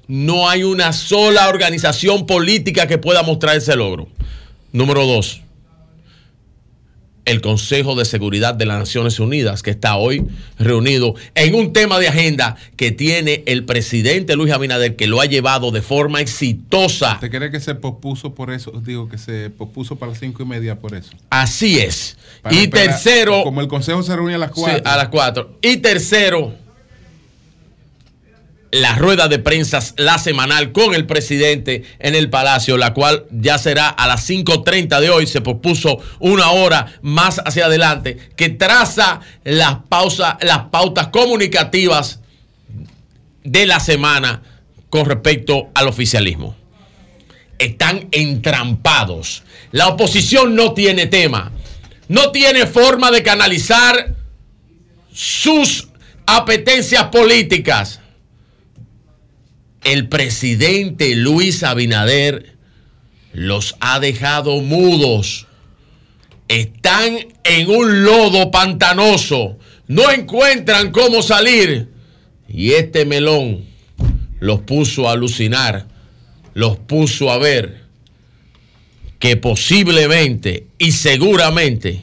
No 0.06 0.48
hay 0.48 0.64
una 0.64 0.92
sola 0.92 1.48
organización 1.48 2.26
política 2.26 2.86
que 2.86 2.98
pueda 2.98 3.22
mostrar 3.22 3.56
ese 3.56 3.76
logro. 3.76 4.08
Número 4.72 5.06
dos, 5.06 5.42
el 7.24 7.40
Consejo 7.40 7.94
de 7.94 8.04
Seguridad 8.04 8.54
de 8.54 8.66
las 8.66 8.78
Naciones 8.78 9.18
Unidas, 9.18 9.62
que 9.62 9.70
está 9.70 9.96
hoy 9.96 10.24
reunido 10.58 11.14
en 11.34 11.54
un 11.54 11.72
tema 11.72 11.98
de 11.98 12.08
agenda 12.08 12.56
que 12.76 12.92
tiene 12.92 13.42
el 13.46 13.64
presidente 13.64 14.36
Luis 14.36 14.52
Abinader, 14.52 14.96
que 14.96 15.06
lo 15.06 15.20
ha 15.20 15.26
llevado 15.26 15.70
de 15.70 15.82
forma 15.82 16.20
exitosa. 16.20 17.18
¿Te 17.20 17.30
cree 17.30 17.50
que 17.50 17.60
se 17.60 17.74
pospuso 17.74 18.34
por 18.34 18.50
eso? 18.50 18.70
Digo 18.84 19.08
que 19.08 19.18
se 19.18 19.50
pospuso 19.50 19.96
para 19.96 20.10
las 20.12 20.20
cinco 20.20 20.42
y 20.42 20.46
media 20.46 20.78
por 20.78 20.94
eso. 20.94 21.10
Así 21.30 21.78
es. 21.78 22.16
Para 22.42 22.54
y 22.54 22.58
esperar- 22.64 22.86
tercero, 22.88 23.42
Como 23.44 23.60
el 23.60 23.68
consejo 23.68 24.02
se 24.02 24.14
reúne 24.14 24.34
a 24.34 24.38
las 24.38 24.50
Sí, 24.54 24.60
cuatro. 24.60 24.82
a 24.84 24.96
las 24.96 25.08
4. 25.08 25.58
Y 25.62 25.78
tercero, 25.78 26.54
la 28.74 28.96
rueda 28.96 29.28
de 29.28 29.38
prensa, 29.38 29.78
la 29.98 30.18
semanal 30.18 30.72
con 30.72 30.96
el 30.96 31.06
presidente 31.06 31.84
en 32.00 32.16
el 32.16 32.28
Palacio, 32.28 32.76
la 32.76 32.92
cual 32.92 33.24
ya 33.30 33.56
será 33.56 33.88
a 33.88 34.08
las 34.08 34.28
5.30 34.28 34.98
de 34.98 35.10
hoy, 35.10 35.28
se 35.28 35.40
pospuso 35.40 35.98
una 36.18 36.50
hora 36.50 36.86
más 37.00 37.40
hacia 37.44 37.66
adelante, 37.66 38.18
que 38.34 38.48
traza 38.48 39.20
las, 39.44 39.76
pausas, 39.88 40.38
las 40.40 40.70
pautas 40.70 41.08
comunicativas 41.08 42.18
de 43.44 43.64
la 43.66 43.78
semana 43.78 44.42
con 44.90 45.06
respecto 45.06 45.68
al 45.72 45.86
oficialismo. 45.86 46.56
Están 47.60 48.08
entrampados. 48.10 49.44
La 49.70 49.86
oposición 49.86 50.56
no 50.56 50.74
tiene 50.74 51.06
tema, 51.06 51.52
no 52.08 52.32
tiene 52.32 52.66
forma 52.66 53.12
de 53.12 53.22
canalizar 53.22 54.16
sus 55.12 55.86
apetencias 56.26 57.04
políticas. 57.04 58.00
El 59.84 60.08
presidente 60.08 61.14
Luis 61.14 61.62
Abinader 61.62 62.56
los 63.34 63.76
ha 63.80 64.00
dejado 64.00 64.60
mudos. 64.62 65.46
Están 66.48 67.18
en 67.44 67.68
un 67.68 68.04
lodo 68.04 68.50
pantanoso. 68.50 69.58
No 69.86 70.10
encuentran 70.10 70.90
cómo 70.90 71.22
salir. 71.22 71.88
Y 72.48 72.72
este 72.72 73.04
melón 73.04 73.64
los 74.40 74.60
puso 74.60 75.08
a 75.08 75.12
alucinar. 75.12 75.86
Los 76.54 76.78
puso 76.78 77.30
a 77.30 77.38
ver 77.38 77.84
que 79.18 79.36
posiblemente 79.36 80.66
y 80.78 80.92
seguramente 80.92 82.02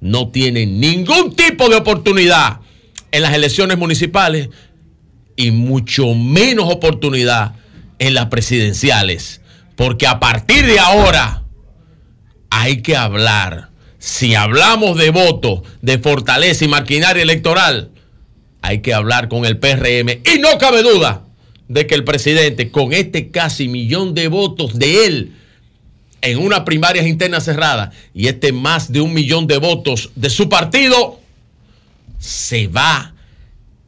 no 0.00 0.28
tienen 0.28 0.78
ningún 0.78 1.34
tipo 1.34 1.68
de 1.68 1.76
oportunidad 1.76 2.60
en 3.10 3.22
las 3.22 3.32
elecciones 3.32 3.78
municipales 3.78 4.50
y 5.36 5.50
mucho 5.50 6.14
menos 6.14 6.72
oportunidad 6.72 7.54
en 7.98 8.14
las 8.14 8.26
presidenciales. 8.26 9.40
Porque 9.76 10.06
a 10.06 10.20
partir 10.20 10.66
de 10.66 10.78
ahora 10.78 11.42
hay 12.50 12.82
que 12.82 12.96
hablar. 12.96 13.70
Si 13.98 14.34
hablamos 14.34 14.98
de 14.98 15.10
voto, 15.10 15.62
de 15.80 15.98
fortaleza 15.98 16.64
y 16.64 16.68
maquinaria 16.68 17.22
electoral, 17.22 17.90
hay 18.62 18.80
que 18.80 18.94
hablar 18.94 19.28
con 19.28 19.44
el 19.44 19.58
PRM. 19.58 20.20
Y 20.34 20.38
no 20.38 20.58
cabe 20.58 20.82
duda 20.82 21.24
de 21.68 21.86
que 21.86 21.94
el 21.94 22.04
presidente, 22.04 22.70
con 22.70 22.92
este 22.92 23.30
casi 23.30 23.68
millón 23.68 24.14
de 24.14 24.28
votos 24.28 24.78
de 24.78 25.06
él, 25.06 25.32
en 26.20 26.38
una 26.38 26.64
primaria 26.64 27.06
interna 27.06 27.40
cerrada, 27.40 27.92
y 28.14 28.28
este 28.28 28.52
más 28.52 28.90
de 28.92 29.00
un 29.00 29.12
millón 29.12 29.46
de 29.46 29.58
votos 29.58 30.10
de 30.14 30.30
su 30.30 30.48
partido, 30.48 31.20
se 32.18 32.68
va, 32.68 33.14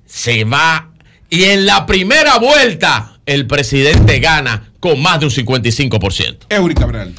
se 0.04 0.44
va. 0.44 0.90
Y 1.30 1.44
en 1.44 1.66
la 1.66 1.86
primera 1.86 2.38
vuelta, 2.38 3.18
el 3.26 3.46
presidente 3.46 4.18
gana 4.20 4.70
con 4.80 5.00
más 5.02 5.20
de 5.20 5.26
un 5.26 5.32
55%. 5.32 6.36
Eury 6.50 6.74
Cabral. 6.74 7.12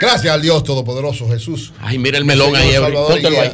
Gracias 0.00 0.32
al 0.32 0.40
Dios 0.40 0.64
Todopoderoso 0.64 1.28
Jesús. 1.28 1.72
Ay, 1.80 1.98
mira 1.98 2.16
el 2.16 2.24
melón 2.24 2.56
ahí. 2.56 2.72
Salvador 2.72 3.10
y 3.18 3.22
Póntelo 3.22 3.40
ahí. 3.42 3.52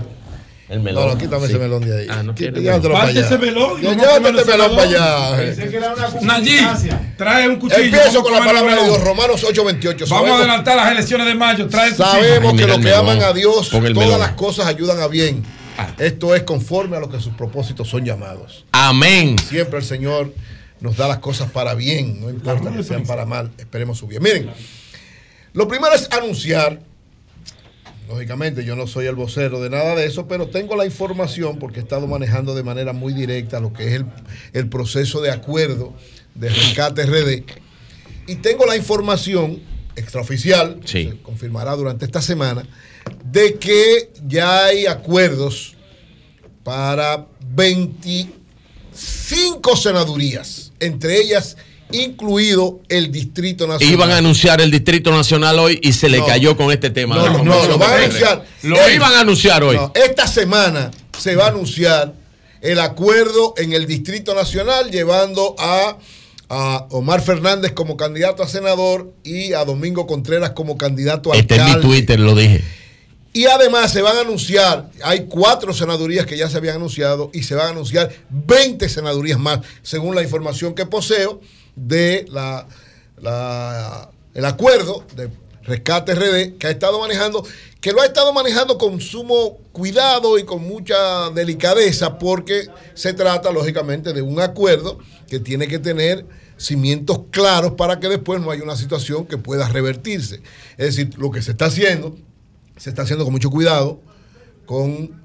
El 0.68 0.80
melón. 0.80 1.06
No, 1.06 1.12
no, 1.14 1.18
quítame 1.18 1.46
Sí. 1.46 1.52
ese 1.52 1.58
melón 1.60 1.84
de 1.84 2.00
ahí. 2.00 2.06
Ah, 2.10 2.22
no 2.24 2.34
llévatelo 2.34 2.94
para 2.94 3.08
allá. 3.08 3.20
ese 3.20 3.38
melón, 3.38 3.82
no 3.82 3.90
Llévate 3.92 4.28
ese 4.40 4.44
melón 4.50 4.76
para 4.76 4.86
melón. 4.88 5.04
allá. 5.04 5.36
Pensé. 5.36 5.80
Nayib, 6.22 7.16
trae 7.16 7.48
un 7.48 7.56
cuchillo. 7.56 7.82
Empiezo 7.84 8.22
con 8.22 8.32
la 8.32 8.38
palabra 8.40 8.74
de. 8.76 8.84
Dios, 8.84 9.00
Romanos 9.00 9.44
8:28. 9.44 10.08
Vamos 10.08 10.30
a 10.30 10.36
adelantar 10.38 10.76
las 10.76 10.90
elecciones 10.90 11.26
de 11.28 11.34
mayo. 11.34 11.68
Trae 11.68 11.88
el 11.90 11.94
cuchillo. 11.96 12.12
Sabemos 12.12 12.52
Ay, 12.52 12.58
que 12.58 12.66
los 12.66 12.76
el 12.78 12.82
que 12.84 12.94
aman 12.94 13.22
a 13.22 13.32
Dios, 13.32 13.72
el 13.72 13.94
todas 13.94 14.18
las 14.18 14.32
cosas 14.32 14.66
ayudan 14.66 15.00
a 15.00 15.06
bien. 15.06 15.44
Esto 15.98 16.34
es 16.34 16.42
conforme 16.44 16.96
a 16.96 17.00
lo 17.00 17.08
que 17.10 17.20
sus 17.20 17.34
propósitos 17.34 17.88
son 17.88 18.04
llamados. 18.04 18.64
Amén. 18.72 19.36
Siempre 19.38 19.78
el 19.78 19.84
Señor 19.84 20.32
nos 20.80 20.96
da 20.96 21.08
las 21.08 21.18
cosas 21.18 21.50
para 21.50 21.74
bien, 21.74 22.20
no 22.20 22.30
importa 22.30 22.70
que 22.70 22.82
sean 22.82 23.04
para 23.04 23.24
mal, 23.24 23.50
esperemos 23.58 23.98
su 23.98 24.06
bien. 24.06 24.22
Miren, 24.22 24.50
lo 25.54 25.66
primero 25.68 25.94
es 25.94 26.06
anunciar, 26.12 26.80
lógicamente 28.08 28.64
yo 28.64 28.76
no 28.76 28.86
soy 28.86 29.06
el 29.06 29.14
vocero 29.14 29.60
de 29.60 29.70
nada 29.70 29.94
de 29.94 30.06
eso, 30.06 30.28
pero 30.28 30.48
tengo 30.48 30.76
la 30.76 30.84
información 30.84 31.58
porque 31.58 31.80
he 31.80 31.82
estado 31.82 32.06
manejando 32.06 32.54
de 32.54 32.62
manera 32.62 32.92
muy 32.92 33.12
directa 33.14 33.58
lo 33.58 33.72
que 33.72 33.86
es 33.88 33.92
el, 33.94 34.06
el 34.52 34.68
proceso 34.68 35.20
de 35.22 35.30
acuerdo 35.30 35.94
de 36.34 36.50
rescate 36.50 37.04
RD. 37.06 37.44
Y 38.28 38.36
tengo 38.36 38.66
la 38.66 38.76
información 38.76 39.60
extraoficial, 39.96 40.80
Sí. 40.84 41.08
se 41.10 41.22
confirmará 41.22 41.74
durante 41.74 42.04
esta 42.04 42.20
semana, 42.20 42.64
de 43.24 43.54
que 43.54 44.10
ya 44.26 44.66
hay 44.66 44.86
acuerdos 44.86 45.74
para 46.62 47.26
25 47.54 49.76
senadurías, 49.76 50.72
entre 50.80 51.20
ellas 51.20 51.56
incluido 51.92 52.80
el 52.88 53.12
Distrito 53.12 53.68
Nacional. 53.68 53.94
Iban 53.94 54.10
a 54.10 54.16
anunciar 54.16 54.60
el 54.60 54.72
Distrito 54.72 55.12
Nacional 55.12 55.56
hoy 55.60 55.78
y 55.82 55.92
se 55.92 56.08
le 56.08 56.18
No. 56.18 56.26
cayó 56.26 56.56
con 56.56 56.72
este 56.72 56.90
tema. 56.90 57.14
No, 57.14 57.30
no, 57.30 57.44
no, 57.44 57.64
lo 57.66 57.78
van 57.78 57.92
a 57.92 57.96
anunciar. 58.04 58.44
Lo 58.64 58.90
iban 58.90 59.12
a 59.12 59.20
anunciar 59.20 59.62
hoy. 59.62 59.76
no, 59.76 59.92
esta 59.94 60.26
semana 60.26 60.90
se 61.16 61.36
va 61.36 61.44
a 61.46 61.50
anunciar 61.50 62.12
el 62.60 62.80
acuerdo 62.80 63.54
en 63.56 63.72
el 63.72 63.86
Distrito 63.86 64.34
Nacional 64.34 64.90
llevando 64.90 65.54
a, 65.60 65.96
a 66.48 66.86
Omar 66.90 67.22
Fernández 67.22 67.70
como 67.72 67.96
candidato 67.96 68.42
a 68.42 68.48
senador 68.48 69.12
y 69.22 69.52
a 69.52 69.64
Domingo 69.64 70.08
Contreras 70.08 70.50
como 70.50 70.76
candidato 70.76 71.32
a 71.32 71.36
Este 71.36 71.54
es 71.54 71.62
mi. 71.76 71.80
Twitter, 71.82 72.18
lo 72.18 72.34
dije. 72.34 72.64
Y 73.36 73.44
además 73.44 73.92
se 73.92 74.00
van 74.00 74.16
a 74.16 74.20
anunciar, 74.20 74.88
hay 75.02 75.26
cuatro 75.26 75.74
senadurías 75.74 76.24
que 76.24 76.38
ya 76.38 76.48
se 76.48 76.56
habían 76.56 76.76
anunciado 76.76 77.28
y 77.34 77.42
se 77.42 77.54
van 77.54 77.66
a 77.66 77.70
anunciar 77.72 78.10
20 78.30 78.88
senadurías 78.88 79.38
más, 79.38 79.60
según 79.82 80.14
la 80.14 80.22
información 80.22 80.74
que 80.74 80.86
poseo 80.86 81.42
de 81.74 82.24
la, 82.30 82.66
el 84.32 84.44
acuerdo 84.46 85.04
de 85.14 85.28
rescate 85.64 86.14
RD 86.14 86.56
que 86.56 86.66
ha 86.66 86.70
estado 86.70 86.98
manejando, 86.98 87.44
que 87.82 87.92
lo 87.92 88.00
ha 88.00 88.06
estado 88.06 88.32
manejando 88.32 88.78
con 88.78 89.02
sumo 89.02 89.58
cuidado 89.70 90.38
y 90.38 90.44
con 90.44 90.66
mucha 90.66 91.28
delicadeza, 91.28 92.18
porque 92.18 92.68
se 92.94 93.12
trata 93.12 93.52
lógicamente 93.52 94.14
de 94.14 94.22
un 94.22 94.40
acuerdo 94.40 94.98
que 95.28 95.40
tiene 95.40 95.68
que 95.68 95.78
tener 95.78 96.24
cimientos 96.56 97.20
claros 97.30 97.72
para 97.72 98.00
que 98.00 98.08
después 98.08 98.40
no 98.40 98.50
haya 98.50 98.62
una 98.62 98.76
situación 98.76 99.26
que 99.26 99.36
pueda 99.36 99.68
revertirse. 99.68 100.40
Es 100.78 100.96
decir, 100.96 101.18
lo 101.18 101.30
que 101.30 101.42
se 101.42 101.50
está 101.50 101.66
haciendo 101.66 102.16
se 102.76 102.90
está 102.90 103.02
haciendo 103.02 103.24
con 103.24 103.32
mucho 103.32 103.50
cuidado, 103.50 104.00
con 104.66 105.24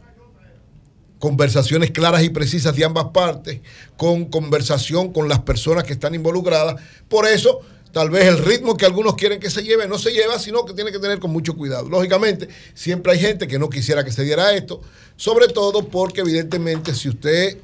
conversaciones 1.19 1.91
claras 1.91 2.23
y 2.23 2.29
precisas 2.29 2.75
de 2.75 2.83
ambas 2.83 3.05
partes, 3.13 3.61
con 3.95 4.25
conversación 4.25 5.13
con 5.13 5.29
las 5.29 5.39
personas 5.39 5.83
que 5.83 5.93
están 5.93 6.15
involucradas. 6.15 6.81
Por 7.07 7.27
eso, 7.27 7.61
tal 7.91 8.09
vez 8.09 8.25
el 8.25 8.39
ritmo 8.39 8.75
que 8.75 8.85
algunos 8.85 9.15
quieren 9.15 9.39
que 9.39 9.51
se 9.51 9.63
lleve 9.63 9.87
no 9.87 9.99
se 9.99 10.11
lleva, 10.11 10.39
sino 10.39 10.65
que 10.65 10.73
tiene 10.73 10.91
que 10.91 10.99
tener 10.99 11.19
con 11.19 11.31
mucho 11.31 11.55
cuidado. 11.55 11.87
Lógicamente, 11.89 12.49
siempre 12.73 13.11
hay 13.11 13.19
gente 13.19 13.47
que 13.47 13.59
no 13.59 13.69
quisiera 13.69 14.03
que 14.03 14.11
se 14.11 14.23
diera 14.23 14.53
esto, 14.55 14.81
sobre 15.15 15.47
todo 15.47 15.87
porque 15.87 16.21
evidentemente 16.21 16.95
si 16.95 17.09
usted 17.09 17.57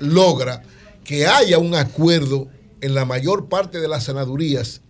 logra 0.00 0.62
que 1.04 1.26
haya 1.26 1.58
un 1.58 1.76
acuerdo 1.76 2.48
en 2.80 2.94
la 2.94 3.04
mayor 3.04 3.48
parte 3.48 3.80
de 3.80 3.86
las 3.86 4.04
senadurías 4.04 4.80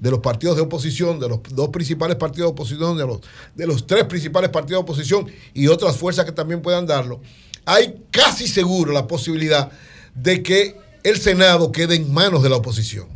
de 0.00 0.10
los 0.10 0.20
partidos 0.20 0.56
de 0.56 0.62
oposición, 0.62 1.18
de 1.18 1.28
los 1.28 1.40
dos 1.50 1.68
principales 1.70 2.16
partidos 2.16 2.48
de 2.48 2.52
oposición, 2.52 2.96
de 2.96 3.06
los, 3.06 3.20
de 3.54 3.66
los 3.66 3.86
tres 3.86 4.04
principales 4.04 4.50
partidos 4.50 4.80
de 4.80 4.82
oposición 4.82 5.26
y 5.54 5.66
otras 5.66 5.96
fuerzas 5.96 6.24
que 6.24 6.32
también 6.32 6.62
puedan 6.62 6.86
darlo, 6.86 7.20
hay 7.64 8.02
casi 8.10 8.46
seguro 8.46 8.92
la 8.92 9.06
posibilidad 9.06 9.70
de 10.14 10.42
que 10.42 10.76
el 11.02 11.18
Senado 11.20 11.72
quede 11.72 11.96
en 11.96 12.12
manos 12.12 12.42
de 12.42 12.48
la 12.48 12.56
oposición. 12.56 13.08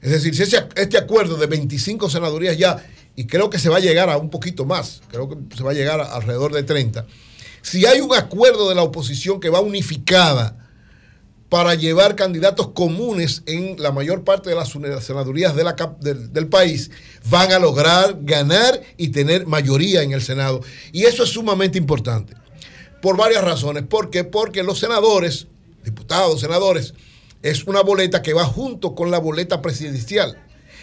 Es 0.00 0.10
decir, 0.10 0.34
si 0.34 0.42
este 0.76 0.98
acuerdo 0.98 1.36
de 1.36 1.46
25 1.46 2.10
senadurías 2.10 2.58
ya, 2.58 2.84
y 3.16 3.26
creo 3.26 3.48
que 3.48 3.58
se 3.58 3.68
va 3.68 3.78
a 3.78 3.80
llegar 3.80 4.10
a 4.10 4.18
un 4.18 4.28
poquito 4.28 4.64
más, 4.64 5.00
creo 5.08 5.28
que 5.28 5.56
se 5.56 5.62
va 5.62 5.70
a 5.70 5.74
llegar 5.74 6.00
a 6.00 6.14
alrededor 6.14 6.52
de 6.52 6.62
30, 6.62 7.06
si 7.62 7.86
hay 7.86 8.00
un 8.00 8.14
acuerdo 8.14 8.68
de 8.68 8.74
la 8.74 8.82
oposición 8.82 9.40
que 9.40 9.48
va 9.48 9.60
unificada, 9.60 10.63
para 11.54 11.76
llevar 11.76 12.16
candidatos 12.16 12.70
comunes 12.70 13.44
en 13.46 13.80
la 13.80 13.92
mayor 13.92 14.24
parte 14.24 14.50
de 14.50 14.56
las 14.56 14.70
senadurías 14.70 15.54
del 15.54 16.48
país, 16.48 16.90
van 17.30 17.52
a 17.52 17.60
lograr 17.60 18.16
ganar 18.22 18.82
y 18.96 19.10
tener 19.10 19.46
mayoría 19.46 20.02
en 20.02 20.10
el 20.10 20.20
Senado. 20.20 20.62
Y 20.90 21.04
eso 21.04 21.22
es 21.22 21.30
sumamente 21.30 21.78
importante, 21.78 22.34
por 23.00 23.16
varias 23.16 23.44
razones. 23.44 23.84
¿Por 23.84 24.10
qué? 24.10 24.24
Porque 24.24 24.64
los 24.64 24.80
senadores, 24.80 25.46
diputados, 25.84 26.40
senadores, 26.40 26.92
es 27.40 27.62
una 27.68 27.82
boleta 27.82 28.20
que 28.20 28.34
va 28.34 28.44
junto 28.46 28.96
con 28.96 29.12
la 29.12 29.18
boleta 29.18 29.62
presidencial. 29.62 30.36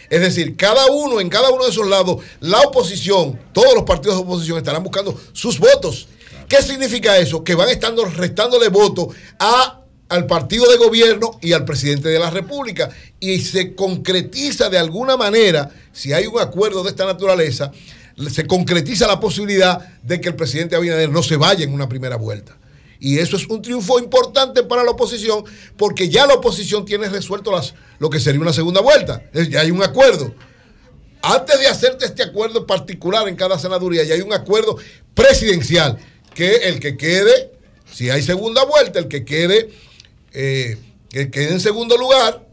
Es 0.10 0.22
decir, 0.22 0.56
cada 0.56 0.86
uno, 0.86 1.20
en 1.20 1.28
cada 1.28 1.50
uno 1.50 1.66
de 1.66 1.72
esos 1.72 1.86
lados, 1.86 2.24
la 2.40 2.62
oposición, 2.62 3.38
todos 3.52 3.76
los 3.76 3.84
partidos 3.84 4.16
de 4.16 4.24
oposición 4.24 4.58
estarán 4.58 4.84
buscando 4.84 5.20
sus 5.34 5.60
votos. 5.60 6.08
¿Qué 6.48 6.62
significa 6.64 7.18
eso? 7.18 7.44
Que 7.44 7.56
van 7.56 7.68
estando 7.68 8.06
restándole 8.06 8.70
votos 8.70 9.14
a 9.38 9.81
al 10.12 10.26
partido 10.26 10.70
de 10.70 10.78
gobierno 10.78 11.40
y 11.42 11.54
al 11.54 11.64
presidente 11.64 12.10
de 12.10 12.20
la 12.20 12.30
República. 12.30 12.90
Y 13.20 13.40
se 13.40 13.74
concretiza 13.76 14.70
de 14.70 14.78
alguna 14.78 15.16
manera, 15.16 15.72
si 15.94 16.12
hay 16.12 16.28
un 16.28 16.40
acuerdo 16.40 16.84
de 16.84 16.90
esta 16.90 17.06
naturaleza, 17.06 17.72
se 18.30 18.46
concretiza 18.46 19.08
la 19.08 19.22
posibilidad 19.22 19.80
de 20.04 20.20
que 20.20 20.28
el 20.28 20.36
presidente 20.36 20.76
Abinader 20.76 21.10
no 21.10 21.24
se 21.24 21.38
vaya 21.38 21.64
en 21.64 21.74
una 21.74 21.88
primera 21.88 22.18
vuelta. 22.18 22.58
Y 23.00 23.20
eso 23.20 23.38
es 23.38 23.48
un 23.48 23.62
triunfo 23.62 24.00
importante 24.00 24.64
para 24.64 24.84
la 24.84 24.92
oposición, 24.92 25.46
porque 25.78 26.10
ya 26.10 26.28
la 26.28 26.34
oposición 26.34 26.84
tiene 26.84 27.08
resuelto 27.08 27.50
las, 27.50 27.74
lo 27.98 28.10
que 28.10 28.20
sería 28.20 28.42
una 28.42 28.54
segunda 28.54 28.82
vuelta. 28.82 29.24
Ya 29.50 29.62
hay 29.62 29.72
un 29.72 29.82
acuerdo. 29.82 30.36
Antes 31.22 31.58
de 31.58 31.68
hacerte 31.68 32.06
este 32.06 32.22
acuerdo 32.22 32.68
particular 32.68 33.30
en 33.30 33.38
cada 33.38 33.58
senaduría, 33.58 34.04
ya 34.04 34.16
hay 34.16 34.22
un 34.22 34.34
acuerdo 34.34 34.76
presidencial, 35.14 35.98
que 36.36 36.68
el 36.68 36.82
que 36.82 36.98
quede, 36.98 37.52
si 37.92 38.10
hay 38.10 38.22
segunda 38.22 38.66
vuelta, 38.66 39.00
el 39.00 39.08
que 39.08 39.24
quede, 39.24 39.70
eh, 40.34 40.78
que 41.10 41.50
en 41.50 41.60
segundo 41.60 41.98
lugar, 41.98 42.48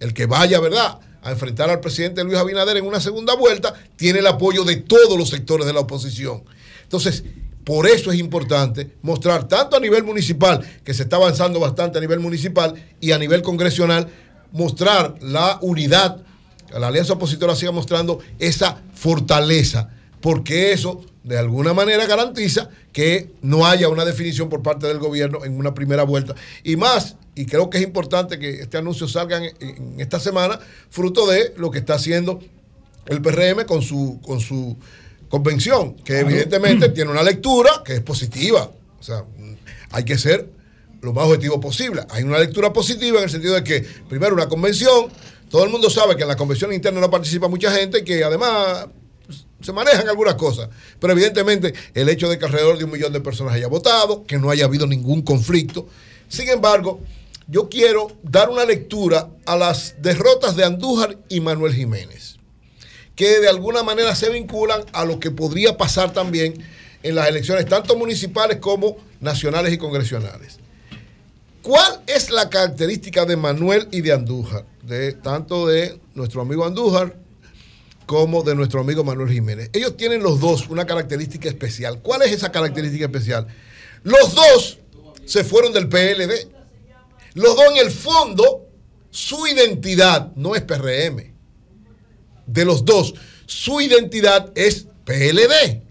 el 0.00 0.14
que 0.14 0.26
vaya, 0.26 0.60
¿verdad?, 0.60 0.98
a 1.22 1.30
enfrentar 1.32 1.70
al 1.70 1.80
presidente 1.80 2.22
Luis 2.22 2.38
Abinader 2.38 2.76
en 2.76 2.86
una 2.86 3.00
segunda 3.00 3.34
vuelta, 3.34 3.74
tiene 3.96 4.20
el 4.20 4.26
apoyo 4.26 4.64
de 4.64 4.76
todos 4.76 5.18
los 5.18 5.28
sectores 5.28 5.66
de 5.66 5.72
la 5.72 5.80
oposición. 5.80 6.44
Entonces, 6.82 7.24
por 7.64 7.88
eso 7.88 8.12
es 8.12 8.18
importante 8.18 8.92
mostrar 9.02 9.48
tanto 9.48 9.76
a 9.76 9.80
nivel 9.80 10.04
municipal, 10.04 10.64
que 10.84 10.94
se 10.94 11.02
está 11.02 11.16
avanzando 11.16 11.58
bastante 11.58 11.98
a 11.98 12.00
nivel 12.00 12.20
municipal, 12.20 12.74
y 13.00 13.10
a 13.10 13.18
nivel 13.18 13.42
congresional, 13.42 14.08
mostrar 14.52 15.16
la 15.20 15.58
unidad 15.62 16.24
la 16.72 16.88
alianza 16.88 17.14
opositora 17.14 17.54
siga 17.54 17.72
mostrando 17.72 18.20
esa 18.38 18.82
fortaleza, 18.94 19.90
porque 20.20 20.72
eso 20.72 21.04
de 21.22 21.38
alguna 21.38 21.74
manera 21.74 22.06
garantiza 22.06 22.70
que 22.92 23.30
no 23.42 23.66
haya 23.66 23.88
una 23.88 24.04
definición 24.04 24.48
por 24.48 24.62
parte 24.62 24.86
del 24.86 24.98
gobierno 24.98 25.44
en 25.44 25.58
una 25.58 25.74
primera 25.74 26.04
vuelta. 26.04 26.34
Y 26.62 26.76
más, 26.76 27.16
y 27.34 27.46
creo 27.46 27.68
que 27.68 27.78
es 27.78 27.84
importante 27.84 28.38
que 28.38 28.62
este 28.62 28.78
anuncio 28.78 29.08
salga 29.08 29.38
en, 29.38 29.52
en 29.60 30.00
esta 30.00 30.20
semana, 30.20 30.60
fruto 30.88 31.26
de 31.26 31.52
lo 31.56 31.70
que 31.70 31.78
está 31.78 31.94
haciendo 31.94 32.40
el 33.06 33.22
PRM 33.22 33.64
con 33.66 33.82
su, 33.82 34.20
con 34.24 34.40
su 34.40 34.76
convención, 35.28 35.94
que 35.96 36.20
evidentemente 36.20 36.88
tiene 36.90 37.10
una 37.10 37.22
lectura 37.22 37.82
que 37.84 37.94
es 37.94 38.00
positiva. 38.00 38.70
O 38.98 39.02
sea, 39.02 39.24
hay 39.90 40.04
que 40.04 40.18
ser 40.18 40.48
lo 41.02 41.12
más 41.12 41.26
objetivo 41.26 41.60
posible. 41.60 42.02
Hay 42.10 42.22
una 42.22 42.38
lectura 42.38 42.72
positiva 42.72 43.18
en 43.18 43.24
el 43.24 43.30
sentido 43.30 43.54
de 43.54 43.64
que, 43.64 43.86
primero, 44.08 44.34
una 44.34 44.48
convención, 44.48 45.08
todo 45.50 45.64
el 45.64 45.70
mundo 45.70 45.90
sabe 45.90 46.16
que 46.16 46.22
en 46.22 46.28
la 46.28 46.36
convención 46.36 46.72
interna 46.72 47.00
no 47.00 47.10
participa 47.10 47.48
mucha 47.48 47.70
gente 47.70 48.00
y 48.00 48.04
que 48.04 48.24
además 48.24 48.86
se 49.60 49.72
manejan 49.72 50.08
algunas 50.08 50.34
cosas. 50.34 50.68
Pero 50.98 51.12
evidentemente 51.12 51.74
el 51.94 52.08
hecho 52.08 52.28
de 52.28 52.38
que 52.38 52.44
alrededor 52.44 52.78
de 52.78 52.84
un 52.84 52.90
millón 52.90 53.12
de 53.12 53.20
personas 53.20 53.54
haya 53.54 53.68
votado, 53.68 54.24
que 54.24 54.38
no 54.38 54.50
haya 54.50 54.64
habido 54.64 54.86
ningún 54.86 55.22
conflicto. 55.22 55.88
Sin 56.28 56.48
embargo, 56.48 57.00
yo 57.48 57.68
quiero 57.68 58.08
dar 58.22 58.50
una 58.50 58.64
lectura 58.64 59.28
a 59.44 59.56
las 59.56 59.94
derrotas 60.02 60.56
de 60.56 60.64
Andújar 60.64 61.16
y 61.28 61.40
Manuel 61.40 61.74
Jiménez, 61.74 62.36
que 63.14 63.40
de 63.40 63.48
alguna 63.48 63.82
manera 63.82 64.14
se 64.14 64.30
vinculan 64.30 64.82
a 64.92 65.04
lo 65.04 65.20
que 65.20 65.30
podría 65.30 65.76
pasar 65.76 66.12
también 66.12 66.54
en 67.02 67.14
las 67.14 67.28
elecciones, 67.28 67.66
tanto 67.66 67.96
municipales 67.96 68.58
como 68.58 68.96
nacionales 69.20 69.72
y 69.72 69.78
congresionales. 69.78 70.58
¿Cuál 71.62 72.02
es 72.06 72.30
la 72.30 72.48
característica 72.50 73.24
de 73.24 73.36
Manuel 73.36 73.88
y 73.90 74.00
de 74.00 74.12
Andújar? 74.12 74.64
De, 74.82 75.12
tanto 75.12 75.66
de 75.66 75.98
nuestro 76.14 76.40
amigo 76.42 76.64
Andújar 76.64 77.16
como 78.06 78.42
de 78.42 78.54
nuestro 78.54 78.80
amigo 78.80 79.04
Manuel 79.04 79.30
Jiménez. 79.30 79.70
Ellos 79.72 79.96
tienen 79.96 80.22
los 80.22 80.40
dos 80.40 80.68
una 80.68 80.86
característica 80.86 81.48
especial. 81.48 82.00
¿Cuál 82.00 82.22
es 82.22 82.32
esa 82.32 82.50
característica 82.50 83.06
especial? 83.06 83.46
Los 84.04 84.34
dos 84.34 84.78
se 85.24 85.44
fueron 85.44 85.72
del 85.72 85.88
PLD. 85.88 86.48
Los 87.34 87.56
dos 87.56 87.66
en 87.72 87.78
el 87.84 87.90
fondo, 87.90 88.66
su 89.10 89.46
identidad 89.46 90.32
no 90.36 90.54
es 90.54 90.62
PRM. 90.62 91.34
De 92.46 92.64
los 92.64 92.84
dos, 92.84 93.14
su 93.44 93.80
identidad 93.80 94.52
es 94.54 94.86
PLD. 95.04 95.82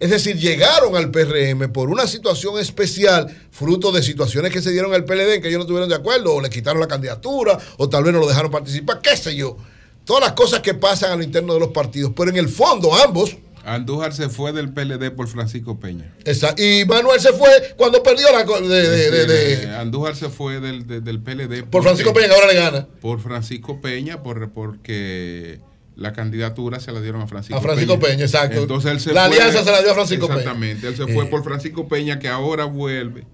Es 0.00 0.10
decir, 0.10 0.36
llegaron 0.36 0.96
al 0.96 1.12
PRM 1.12 1.72
por 1.72 1.88
una 1.88 2.08
situación 2.08 2.58
especial, 2.58 3.28
fruto 3.52 3.92
de 3.92 4.02
situaciones 4.02 4.52
que 4.52 4.60
se 4.60 4.72
dieron 4.72 4.92
al 4.92 5.04
PLD 5.04 5.34
en 5.34 5.42
que 5.42 5.46
ellos 5.46 5.58
no 5.58 5.62
estuvieron 5.62 5.88
de 5.88 5.94
acuerdo, 5.94 6.34
o 6.34 6.40
le 6.40 6.50
quitaron 6.50 6.80
la 6.80 6.88
candidatura, 6.88 7.56
o 7.78 7.88
tal 7.88 8.02
vez 8.02 8.12
no 8.12 8.18
lo 8.18 8.26
dejaron 8.26 8.50
participar, 8.50 9.00
qué 9.00 9.16
sé 9.16 9.36
yo. 9.36 9.56
Todas 10.04 10.22
las 10.22 10.32
cosas 10.32 10.60
que 10.60 10.74
pasan 10.74 11.12
a 11.12 11.16
lo 11.16 11.22
interno 11.22 11.54
de 11.54 11.60
los 11.60 11.68
partidos. 11.70 12.12
Pero 12.16 12.30
en 12.30 12.36
el 12.36 12.48
fondo, 12.48 12.94
ambos. 12.94 13.36
Andújar 13.64 14.12
se 14.12 14.28
fue 14.28 14.52
del 14.52 14.72
PLD 14.72 15.12
por 15.12 15.28
Francisco 15.28 15.78
Peña. 15.78 16.12
Esa- 16.24 16.52
y 16.58 16.84
Manuel 16.84 17.20
se 17.20 17.32
fue 17.32 17.48
cuando 17.76 18.02
perdió 18.02 18.26
la. 18.32 18.44
co- 18.44 18.60
De, 18.60 18.88
de- 18.88 19.10
de- 19.12 19.26
de- 19.26 19.52
Eh, 19.64 19.76
Andújar 19.76 20.16
se 20.16 20.28
fue 20.30 20.58
del, 20.58 20.84
de- 20.86 21.00
del 21.00 21.20
PLD. 21.20 21.62
por 21.62 21.84
Francisco 21.84 22.12
Peña, 22.12 22.26
que 22.28 22.34
ahora 22.34 22.48
le 22.48 22.54
gana. 22.54 22.88
Por 23.00 23.20
Francisco 23.20 23.80
Peña, 23.80 24.20
por, 24.24 24.50
porque 24.50 25.60
la 25.94 26.12
candidatura 26.12 26.80
se 26.80 26.90
la 26.90 27.00
dieron 27.00 27.20
a 27.22 27.28
Francisco 27.28 27.56
A 27.56 27.60
Francisco 27.62 28.00
Peña, 28.00 28.24
exacto. 28.24 28.62
Entonces 28.62 28.90
él 28.90 28.98
se 29.00 29.12
La 29.12 29.26
fue- 29.28 29.36
alianza 29.36 29.62
se 29.62 29.70
la 29.70 29.80
dio 29.80 29.92
a 29.92 29.94
Francisco 29.94 30.26
Peña. 30.26 30.38
Exactamente. 30.40 30.88
Él 30.88 30.96
se 30.96 31.06
fue 31.06 31.24
Eh. 31.26 31.28
por 31.28 31.44
Francisco 31.44 31.86
Peña, 31.86 32.18
que 32.18 32.26
ahora 32.26 32.64
vuelve. 32.64 33.24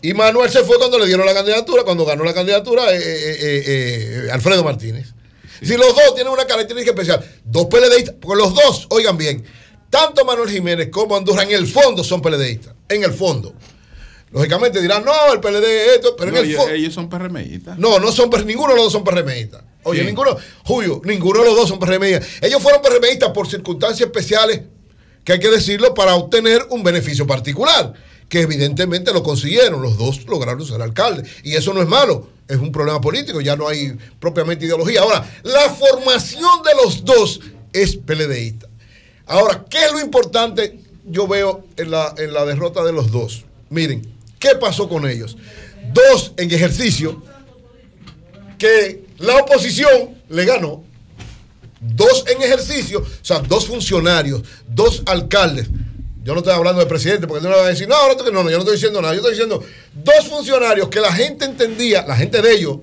Y 0.00 0.12
Manuel 0.14 0.50
se 0.50 0.64
fue 0.64 0.78
cuando 0.78 0.98
le 0.98 1.06
dieron 1.06 1.24
la 1.24 1.34
candidatura, 1.34 1.84
cuando 1.84 2.04
ganó 2.04 2.24
la 2.24 2.34
candidatura 2.34 2.92
eh, 2.92 2.98
eh, 3.00 3.62
eh, 4.26 4.28
Alfredo 4.32 4.64
Martínez. 4.64 5.14
Si 5.62 5.76
los 5.76 5.94
dos 5.94 6.14
tienen 6.14 6.32
una 6.32 6.44
característica 6.46 6.90
especial, 6.90 7.24
dos 7.44 7.66
PLDistas, 7.66 8.14
porque 8.20 8.42
los 8.42 8.54
dos, 8.54 8.86
oigan 8.90 9.16
bien, 9.16 9.44
tanto 9.90 10.24
Manuel 10.24 10.48
Jiménez 10.50 10.88
como 10.90 11.16
Andorra 11.16 11.42
en 11.44 11.52
el 11.52 11.66
fondo 11.66 12.02
son 12.02 12.20
PLDistas, 12.22 12.74
en 12.88 13.04
el 13.04 13.12
fondo. 13.12 13.54
Lógicamente 14.30 14.80
dirán, 14.80 15.04
no, 15.04 15.32
el 15.32 15.40
PLD 15.40 15.64
es 15.64 15.88
esto, 15.96 16.16
pero 16.16 16.30
No, 16.30 16.38
en 16.38 16.44
el 16.44 16.50
ellos, 16.50 16.60
fondo... 16.62 16.74
ellos 16.74 16.94
son 16.94 17.08
PRMistas. 17.10 17.78
No, 17.78 17.98
no 17.98 18.10
son, 18.10 18.30
ninguno 18.46 18.70
de 18.70 18.76
los 18.76 18.84
dos 18.86 18.92
son 18.92 19.04
PRMistas. 19.04 19.62
Oye, 19.84 20.00
Sí. 20.00 20.06
ninguno, 20.06 20.36
Julio, 20.64 21.02
ninguno 21.04 21.40
de 21.40 21.46
los 21.46 21.56
dos 21.56 21.68
son 21.68 21.78
PRMistas. 21.78 22.26
Ellos 22.40 22.62
fueron 22.62 22.80
PRMistas 22.80 23.30
por 23.32 23.46
circunstancias 23.46 24.06
especiales, 24.06 24.62
que 25.22 25.34
hay 25.34 25.38
que 25.38 25.50
decirlo, 25.50 25.92
para 25.92 26.14
obtener 26.14 26.64
un 26.70 26.82
beneficio 26.82 27.26
particular, 27.26 27.92
que 28.32 28.40
evidentemente 28.40 29.12
lo 29.12 29.22
consiguieron. 29.22 29.82
Los 29.82 29.98
dos 29.98 30.24
lograron 30.26 30.64
ser 30.64 30.80
alcaldes. 30.80 31.28
Y 31.42 31.54
eso 31.54 31.74
no 31.74 31.82
es 31.82 31.86
malo, 31.86 32.30
es 32.48 32.56
un 32.56 32.72
problema 32.72 32.98
político, 32.98 33.42
ya 33.42 33.56
no 33.56 33.68
hay 33.68 33.94
propiamente 34.18 34.64
ideología. 34.64 35.02
Ahora, 35.02 35.30
la 35.42 35.68
formación 35.68 36.62
de 36.62 36.70
los 36.82 37.04
dos 37.04 37.40
es 37.74 37.94
PLDista. 37.94 38.68
Ahora, 39.26 39.66
¿qué 39.68 39.84
es 39.84 39.92
lo 39.92 40.00
importante 40.00 40.80
yo 41.04 41.28
veo 41.28 41.66
en 41.76 41.90
la, 41.90 42.14
en 42.16 42.32
la 42.32 42.46
derrota 42.46 42.82
de 42.82 42.94
los 42.94 43.12
dos? 43.12 43.44
Miren, 43.68 44.10
¿qué 44.38 44.54
pasó 44.58 44.88
con 44.88 45.06
ellos? 45.06 45.36
Dos 45.92 46.32
en 46.38 46.50
ejercicio 46.50 47.22
que 48.56 49.04
la 49.18 49.36
oposición 49.42 50.16
le 50.30 50.46
ganó. 50.46 50.82
Dos 51.80 52.24
en 52.28 52.40
ejercicio, 52.40 53.00
o 53.00 53.24
sea, 53.24 53.40
dos 53.40 53.66
funcionarios, 53.66 54.42
dos 54.68 55.02
alcaldes. 55.04 55.68
Yo 56.24 56.34
no 56.34 56.38
estoy 56.38 56.54
hablando 56.54 56.80
de 56.80 56.86
presidente, 56.86 57.26
porque 57.26 57.42
no 57.42 57.50
me 57.50 57.56
va 57.56 57.64
a 57.64 57.68
decir, 57.68 57.88
no, 57.88 57.96
no, 58.08 58.14
no, 58.14 58.44
no, 58.44 58.50
yo 58.50 58.56
no 58.56 58.60
estoy 58.60 58.74
diciendo 58.74 59.02
nada. 59.02 59.12
Yo 59.12 59.18
estoy 59.18 59.32
diciendo 59.32 59.62
dos 59.92 60.28
funcionarios 60.28 60.88
que 60.88 61.00
la 61.00 61.12
gente 61.12 61.44
entendía, 61.44 62.04
la 62.06 62.16
gente 62.16 62.40
de 62.40 62.52
ellos, 62.52 62.78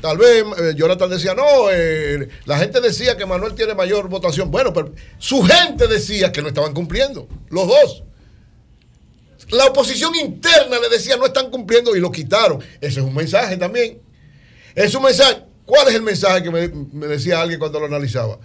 tal 0.00 0.18
vez 0.18 0.44
eh, 0.58 0.74
Jonathan 0.74 1.08
decía, 1.08 1.34
no, 1.34 1.70
eh, 1.70 2.28
la 2.46 2.58
gente 2.58 2.80
decía 2.80 3.16
que 3.16 3.26
Manuel 3.26 3.54
tiene 3.54 3.74
mayor 3.74 4.08
votación. 4.08 4.50
Bueno, 4.50 4.72
pero 4.72 4.92
su 5.18 5.42
gente 5.42 5.86
decía 5.86 6.32
que 6.32 6.42
no 6.42 6.48
estaban 6.48 6.74
cumpliendo, 6.74 7.28
los 7.50 7.68
dos. 7.68 8.02
La 9.50 9.66
oposición 9.66 10.14
interna 10.16 10.78
le 10.80 10.88
decía 10.88 11.16
no 11.16 11.26
están 11.26 11.50
cumpliendo 11.50 11.94
y 11.94 12.00
lo 12.00 12.10
quitaron. 12.10 12.60
Ese 12.80 13.00
es 13.00 13.06
un 13.06 13.14
mensaje 13.14 13.56
también. 13.56 14.00
Es 14.74 14.94
un 14.94 15.02
mensaje. 15.02 15.42
¿Cuál 15.64 15.88
es 15.88 15.94
el 15.94 16.02
mensaje 16.02 16.42
que 16.42 16.50
me 16.50 17.06
decía 17.06 17.40
alguien 17.40 17.58
cuando 17.58 17.78
lo 17.78 17.86
analizaba? 17.86 18.38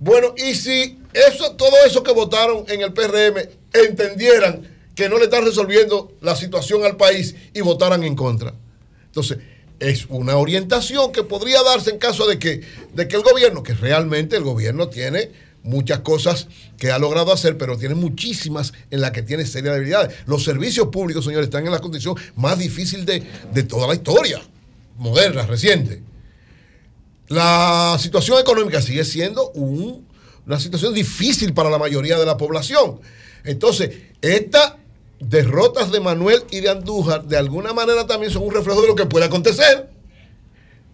Bueno, 0.00 0.34
y 0.36 0.54
si 0.54 0.98
eso, 1.12 1.52
todo 1.56 1.76
eso 1.86 2.02
que 2.02 2.12
votaron 2.12 2.64
en 2.68 2.80
el 2.80 2.92
PRM 2.94 3.36
entendieran 3.72 4.66
que 4.94 5.10
no 5.10 5.18
le 5.18 5.24
están 5.24 5.44
resolviendo 5.44 6.16
la 6.22 6.34
situación 6.34 6.84
al 6.84 6.96
país 6.96 7.34
y 7.52 7.60
votaran 7.60 8.02
en 8.02 8.16
contra. 8.16 8.54
Entonces, 9.04 9.38
es 9.78 10.06
una 10.08 10.36
orientación 10.36 11.12
que 11.12 11.22
podría 11.22 11.62
darse 11.62 11.90
en 11.90 11.98
caso 11.98 12.26
de 12.26 12.38
que, 12.38 12.62
de 12.94 13.08
que 13.08 13.16
el 13.16 13.22
gobierno, 13.22 13.62
que 13.62 13.74
realmente 13.74 14.36
el 14.36 14.42
gobierno 14.42 14.88
tiene 14.88 15.30
muchas 15.62 16.00
cosas 16.00 16.48
que 16.78 16.90
ha 16.90 16.98
logrado 16.98 17.30
hacer, 17.32 17.58
pero 17.58 17.76
tiene 17.76 17.94
muchísimas 17.94 18.72
en 18.90 19.02
las 19.02 19.10
que 19.10 19.22
tiene 19.22 19.44
serias 19.44 19.74
debilidades. 19.74 20.16
Los 20.26 20.44
servicios 20.44 20.88
públicos, 20.88 21.26
señores, 21.26 21.46
están 21.46 21.66
en 21.66 21.72
la 21.72 21.78
condición 21.80 22.14
más 22.36 22.58
difícil 22.58 23.04
de, 23.04 23.22
de 23.52 23.62
toda 23.64 23.86
la 23.86 23.94
historia, 23.94 24.40
moderna, 24.96 25.44
reciente. 25.44 26.02
La 27.30 27.96
situación 28.00 28.40
económica 28.40 28.82
sigue 28.82 29.04
siendo 29.04 29.50
un- 29.52 30.04
una 30.46 30.58
situación 30.58 30.92
difícil 30.92 31.54
para 31.54 31.70
la 31.70 31.78
mayoría 31.78 32.18
de 32.18 32.26
la 32.26 32.36
población. 32.36 33.00
Entonces, 33.44 33.90
estas 34.20 34.74
derrotas 35.20 35.92
de 35.92 36.00
Manuel 36.00 36.42
y 36.50 36.58
de 36.58 36.70
Andújar 36.70 37.24
de 37.24 37.36
alguna 37.36 37.72
manera 37.72 38.04
también 38.06 38.32
son 38.32 38.42
un 38.42 38.52
reflejo 38.52 38.82
de 38.82 38.88
lo 38.88 38.96
que 38.96 39.06
puede 39.06 39.26
acontecer. 39.26 39.88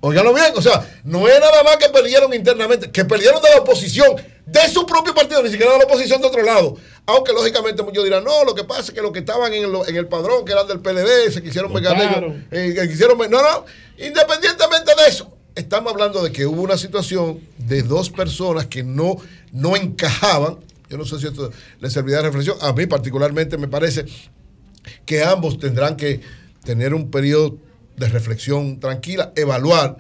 Óiganlo 0.00 0.34
bien, 0.34 0.52
o 0.55 0.60
sea, 0.60 1.00
no 1.05 1.26
es 1.26 1.40
nada 1.40 1.62
más 1.65 1.78
que 1.78 1.89
perdieron 1.89 2.32
internamente, 2.34 2.90
que 2.90 3.06
perdieron 3.06 3.42
de 3.42 3.48
la 3.55 3.60
oposición, 3.62 4.15
de 4.44 4.68
su 4.68 4.84
propio 4.84 5.15
partido, 5.15 5.42
ni 5.42 5.48
siquiera 5.48 5.73
de 5.73 5.78
la 5.78 5.84
oposición 5.86 6.20
de 6.20 6.26
otro 6.28 6.42
lado. 6.42 6.76
Aunque 7.06 7.32
lógicamente 7.32 7.82
muchos 7.82 8.05
dirán, 8.05 8.23
no, 8.24 8.44
lo 8.44 8.55
que 8.55 8.62
pasa 8.65 8.82
es 8.82 8.90
que 8.90 9.00
los 9.00 9.10
que 9.10 9.20
estaban 9.20 9.55
en 9.55 9.65
el, 9.65 9.74
en 9.89 9.97
el 9.97 10.06
padrón, 10.06 10.44
que 10.44 10.52
eran 10.52 10.68
del 10.68 10.81
PLD, 10.81 11.32
se 11.32 11.42
quisieron 11.42 11.73
pegar 11.73 11.97
ellos, 12.20 12.34
eh, 12.50 12.86
quisieron, 12.90 13.16
no, 13.18 13.26
no, 13.42 13.65
independientemente 13.97 14.92
de 15.02 15.08
eso, 15.08 15.35
estamos 15.56 15.92
hablando 15.92 16.22
de 16.22 16.30
que 16.30 16.46
hubo 16.46 16.62
una 16.62 16.76
situación 16.76 17.40
de 17.58 17.82
dos 17.82 18.10
personas 18.10 18.66
que 18.66 18.84
no, 18.84 19.16
no 19.52 19.74
encajaban. 19.74 20.58
Yo 20.88 20.98
no 20.98 21.04
sé 21.04 21.18
si 21.18 21.26
esto 21.26 21.50
les 21.80 21.92
servirá 21.92 22.18
de 22.18 22.24
reflexión. 22.24 22.56
A 22.60 22.72
mí 22.72 22.86
particularmente 22.86 23.58
me 23.58 23.66
parece 23.66 24.04
que 25.04 25.24
ambos 25.24 25.58
tendrán 25.58 25.96
que 25.96 26.20
tener 26.62 26.94
un 26.94 27.10
periodo 27.10 27.58
de 27.96 28.08
reflexión 28.08 28.78
tranquila, 28.78 29.32
evaluar. 29.34 29.96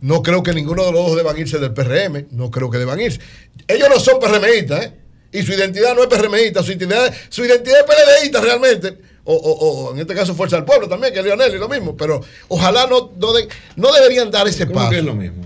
No 0.00 0.22
creo 0.22 0.42
que 0.42 0.54
ninguno 0.54 0.84
de 0.84 0.92
los 0.92 1.06
dos 1.06 1.16
deban 1.16 1.36
irse 1.36 1.58
del 1.58 1.74
PRM, 1.74 2.28
no 2.30 2.50
creo 2.50 2.70
que 2.70 2.78
deban 2.78 3.00
irse. 3.00 3.20
Ellos 3.66 3.88
no 3.90 3.98
son 3.98 4.20
PRMistas, 4.20 4.84
¿eh? 4.84 4.92
Y 5.30 5.42
su 5.42 5.52
identidad 5.52 5.94
no 5.94 6.02
es 6.02 6.08
PRMista, 6.08 6.62
su 6.62 6.70
identidad, 6.70 7.14
su 7.28 7.44
identidad 7.44 7.80
es 7.80 7.84
PLDista 7.84 8.40
realmente. 8.40 8.98
O, 9.30 9.34
o- 9.34 9.88
o 9.88 9.92
en 9.92 9.98
este 10.00 10.14
caso 10.14 10.34
Fuerza 10.34 10.56
del 10.56 10.64
Pueblo 10.64 10.88
también, 10.88 11.12
que 11.12 11.18
es 11.18 11.24
Leonel 11.26 11.54
y 11.54 11.58
lo 11.58 11.68
mismo. 11.68 11.94
Pero 11.96 12.18
ojalá 12.48 12.86
no, 12.86 13.10
no, 13.18 13.32
de- 13.34 13.46
no 13.76 13.92
deberían 13.92 14.30
dar 14.30 14.48
ese 14.48 14.66
paso. 14.66 14.88
que 14.90 14.98
es 15.00 15.04
lo 15.04 15.14
mismo? 15.14 15.44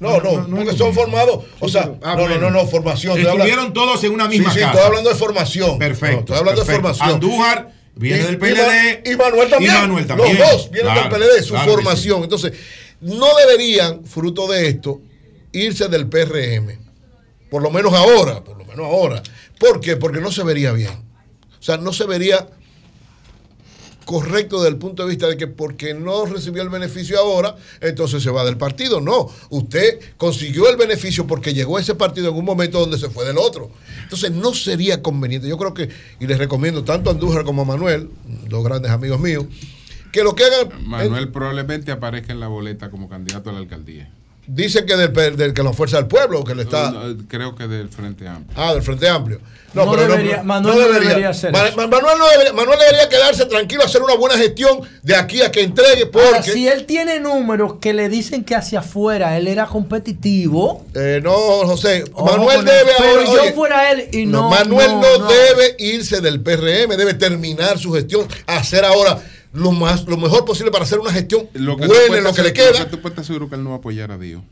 No, 0.00 0.18
no, 0.20 0.56
porque 0.56 0.76
son 0.76 0.92
formados. 0.94 1.44
O 1.60 1.68
sea, 1.68 1.92
Ah, 2.02 2.14
no, 2.16 2.22
bueno. 2.22 2.36
no, 2.40 2.50
no, 2.50 2.62
no, 2.62 2.66
formación. 2.66 3.16
Estuvieron 3.18 3.72
todos 3.72 4.02
en 4.02 4.12
una 4.12 4.26
misma 4.26 4.48
sí, 4.50 4.54
sí, 4.58 4.60
casa. 4.64 4.72
estoy 4.72 4.86
hablando 4.88 5.10
de 5.10 5.14
formación. 5.16 5.78
Perfecto. 5.78 6.18
Estoy 6.20 6.36
hablando 6.38 6.64
perfecto. 6.64 6.88
de 6.88 6.94
formación. 6.94 7.14
Andújar 7.14 7.72
viene 7.94 8.22
Y- 8.22 8.26
del 8.26 8.38
PLD. 8.38 9.02
Y, 9.12 9.16
Manuel 9.16 9.50
también. 9.50 9.72
Y 9.72 9.78
Manuel 9.78 10.06
también. 10.06 10.38
Los 10.38 10.50
dos 10.52 10.70
vienen 10.70 10.92
Claro, 10.92 11.10
del 11.16 11.20
PLD, 11.28 11.42
su 11.44 11.50
claro 11.54 11.72
formación. 11.74 12.22
Entonces, 12.24 12.52
no 13.02 13.26
deberían, 13.46 14.04
fruto 14.04 14.48
de 14.48 14.68
esto, 14.68 15.00
irse 15.52 15.86
del 15.88 16.08
PRM. 16.08 16.76
Por 17.50 17.62
lo 17.62 17.70
menos 17.70 17.92
ahora, 17.92 18.42
por 18.42 18.56
lo 18.58 18.64
menos 18.64 18.86
ahora. 18.86 19.22
¿Por 19.58 19.80
qué? 19.80 19.96
Porque 19.96 20.20
no 20.20 20.32
se 20.32 20.42
vería 20.42 20.72
bien. 20.72 20.90
O 20.90 21.62
sea, 21.62 21.76
no 21.76 21.92
se 21.92 22.04
vería 22.06 22.48
correcto 24.10 24.56
desde 24.56 24.70
el 24.70 24.76
punto 24.76 25.04
de 25.04 25.08
vista 25.08 25.28
de 25.28 25.36
que 25.36 25.46
porque 25.46 25.94
no 25.94 26.26
recibió 26.26 26.64
el 26.64 26.68
beneficio 26.68 27.16
ahora, 27.16 27.54
entonces 27.80 28.20
se 28.20 28.28
va 28.28 28.44
del 28.44 28.56
partido. 28.56 29.00
No, 29.00 29.28
usted 29.50 30.00
consiguió 30.16 30.68
el 30.68 30.76
beneficio 30.76 31.28
porque 31.28 31.54
llegó 31.54 31.76
a 31.76 31.80
ese 31.80 31.94
partido 31.94 32.30
en 32.30 32.34
un 32.34 32.44
momento 32.44 32.80
donde 32.80 32.98
se 32.98 33.08
fue 33.08 33.24
del 33.24 33.38
otro. 33.38 33.70
Entonces 34.02 34.32
no 34.32 34.52
sería 34.52 35.00
conveniente. 35.00 35.46
Yo 35.46 35.56
creo 35.56 35.74
que, 35.74 35.90
y 36.18 36.26
les 36.26 36.38
recomiendo 36.38 36.82
tanto 36.82 37.08
a 37.08 37.12
Andújar 37.12 37.44
como 37.44 37.62
a 37.62 37.64
Manuel, 37.64 38.10
dos 38.48 38.64
grandes 38.64 38.90
amigos 38.90 39.20
míos, 39.20 39.44
que 40.10 40.24
lo 40.24 40.34
que 40.34 40.42
hagan... 40.42 40.70
Manuel 40.84 41.30
probablemente 41.30 41.92
aparezca 41.92 42.32
en 42.32 42.40
la 42.40 42.48
boleta 42.48 42.90
como 42.90 43.08
candidato 43.08 43.50
a 43.50 43.52
la 43.52 43.60
alcaldía. 43.60 44.10
Dicen 44.52 44.84
que 44.84 44.96
del, 44.96 45.36
del 45.36 45.54
que 45.54 45.62
la 45.62 45.72
fuerza 45.72 45.98
del 45.98 46.06
pueblo, 46.06 46.42
que 46.42 46.56
le 46.56 46.62
está... 46.62 46.90
No, 46.90 47.04
no, 47.08 47.28
creo 47.28 47.54
que 47.54 47.68
del 47.68 47.88
Frente 47.88 48.26
Amplio. 48.26 48.52
Ah, 48.60 48.74
del 48.74 48.82
Frente 48.82 49.08
Amplio. 49.08 49.40
No 49.74 49.94
debería- 49.94 50.42
Manuel 50.42 50.76
no 50.76 50.88
debería 50.92 51.28
hacer 51.28 51.52
Ma- 51.52 51.68
eso. 51.68 51.76
Ma- 51.76 51.86
Manuel, 51.86 52.18
no 52.18 52.28
debería, 52.28 52.52
Manuel 52.52 52.76
debería 52.80 53.08
quedarse 53.08 53.46
tranquilo, 53.46 53.84
hacer 53.84 54.02
una 54.02 54.16
buena 54.16 54.36
gestión 54.36 54.80
de 55.04 55.14
aquí 55.14 55.42
a 55.42 55.52
que 55.52 55.62
entregue, 55.62 56.06
porque... 56.06 56.26
Ahora, 56.26 56.42
si 56.42 56.66
él 56.66 56.84
tiene 56.86 57.20
números 57.20 57.74
que 57.80 57.92
le 57.92 58.08
dicen 58.08 58.42
que 58.42 58.56
hacia 58.56 58.80
afuera 58.80 59.38
él 59.38 59.46
era 59.46 59.66
competitivo. 59.66 60.84
Eh, 60.94 61.20
no, 61.22 61.32
José. 61.32 62.04
Ojo 62.12 62.36
Manuel 62.36 62.64
debe 62.64 62.90
eso. 62.90 63.02
ahora. 63.04 63.12
Pero 63.22 63.36
yo 63.36 63.42
oye, 63.42 63.52
fuera 63.52 63.90
él 63.92 64.08
y 64.12 64.26
no. 64.26 64.50
Manuel 64.50 64.90
no, 64.90 65.00
no, 65.00 65.18
no. 65.18 65.28
debe 65.28 65.76
irse 65.78 66.20
del 66.20 66.40
PRM, 66.40 66.96
debe 66.96 67.14
terminar 67.14 67.78
su 67.78 67.92
gestión, 67.92 68.26
hacer 68.46 68.84
ahora 68.84 69.20
lo 69.52 69.72
más 69.72 70.04
lo 70.06 70.16
mejor 70.16 70.44
posible 70.44 70.70
para 70.70 70.84
hacer 70.84 70.98
una 71.00 71.12
gestión 71.12 71.48
Lo 71.54 71.76
que 71.76 71.86
buena 71.86 72.18
en 72.18 72.24
lo 72.24 72.32
que 72.32 72.40
hacer- 72.40 72.44
le 72.44 72.52
queda. 72.52 72.70
Lo 72.70 72.78
que 72.84 72.84
tú 72.96 73.00
puedes 73.00 73.12
estar 73.14 73.24
seguro 73.24 73.48
que 73.48 73.56
él 73.56 73.64
no 73.64 73.70
va 73.70 73.76
a 73.76 73.78
apoyar 73.78 74.10
a 74.12 74.18
Dios. 74.18 74.42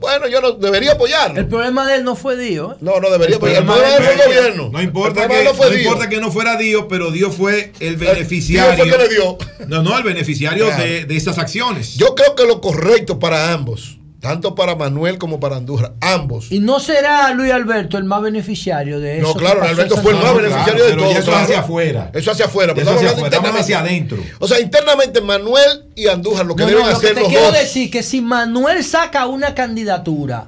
Bueno, 0.00 0.26
yo 0.26 0.40
no 0.40 0.52
debería 0.52 0.92
apoyarlo. 0.92 1.38
El 1.38 1.46
problema 1.46 1.86
de 1.86 1.94
él 1.96 2.02
no 2.04 2.16
fue 2.16 2.36
Dios. 2.36 2.72
¿eh? 2.72 2.76
No, 2.80 2.98
no 2.98 3.08
debería 3.10 3.36
apoyar. 3.36 3.58
El 3.58 3.64
problema 3.64 3.92
problema 3.92 4.10
es 4.10 4.14
fue 4.16 4.24
el 4.24 4.28
gobierno. 4.42 4.70
No 4.72 4.82
importa, 4.82 5.22
El 5.24 5.30
que, 5.30 5.44
no 5.44 5.54
fue 5.54 5.66
no 5.66 5.72
Dios. 5.72 5.84
importa 5.84 6.08
que 6.08 6.20
no 6.20 6.32
fuera 6.32 6.56
Dios, 6.56 6.86
pero 6.88 7.10
Dios 7.12 7.36
fue 7.36 7.72
el 7.78 7.98
Dios 8.00 8.12
beneficiario. 8.12 8.82
fue 8.84 8.90
que 8.90 8.98
le 8.98 9.08
dio. 9.08 9.38
No, 9.68 9.82
no, 9.84 9.96
el 9.96 10.02
beneficiario 10.02 10.66
Claro. 10.66 10.82
de, 10.82 11.04
de 11.04 11.16
esas 11.16 11.38
acciones. 11.38 11.94
Yo 11.94 12.16
creo 12.16 12.34
que 12.34 12.44
lo 12.46 12.60
correcto 12.60 13.20
para 13.20 13.52
ambos, 13.52 13.98
tanto 14.22 14.54
para 14.54 14.76
Manuel 14.76 15.18
como 15.18 15.40
para 15.40 15.56
Andújar, 15.56 15.94
ambos. 16.00 16.50
Y 16.52 16.60
no 16.60 16.78
será 16.78 17.34
Luis 17.34 17.52
Alberto 17.52 17.98
el 17.98 18.04
más 18.04 18.22
beneficiario 18.22 19.00
de 19.00 19.18
eso. 19.18 19.26
No, 19.28 19.34
claro, 19.34 19.58
pasó 19.60 19.72
Alberto 19.72 19.96
fue 19.98 20.12
el 20.12 20.18
más 20.18 20.34
beneficiario 20.36 20.84
de 20.84 20.92
todo. 20.94 21.10
eso 21.10 21.22
claro. 21.24 21.38
hacia 21.44 21.58
afuera. 21.58 22.10
Eso 22.14 22.30
hacia 22.30 22.44
afuera. 22.46 22.72
pero 22.72 22.86
Eso 22.88 22.96
hacia 22.96 23.08
estamos 23.08 23.24
hablando 23.24 23.26
afuera, 23.26 23.36
estamos 23.36 23.60
hacia 23.60 23.76
internamente. 23.78 24.14
adentro. 24.14 24.36
O 24.38 24.46
sea, 24.48 24.60
internamente 24.60 25.20
Manuel 25.20 25.84
y 25.96 26.06
Andújar 26.06 26.46
lo 26.46 26.54
que 26.54 26.62
No, 26.62 26.68
deben 26.68 26.84
no, 26.84 26.90
lo 26.92 26.98
que 27.00 27.04
hacer 27.06 27.14
te 27.16 27.20
los 27.20 27.28
quiero 27.28 27.44
dos. 27.46 27.54
decir 27.58 27.90
que 27.90 28.02
si 28.04 28.20
Manuel 28.20 28.84
saca 28.84 29.26
una 29.26 29.54
candidatura, 29.56 30.46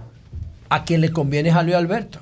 a 0.68 0.84
quien 0.84 1.00
le 1.00 1.10
conviene 1.10 1.48
es 1.48 1.56
a 1.56 1.62
Luis 1.64 1.74
Alberto. 1.74 2.20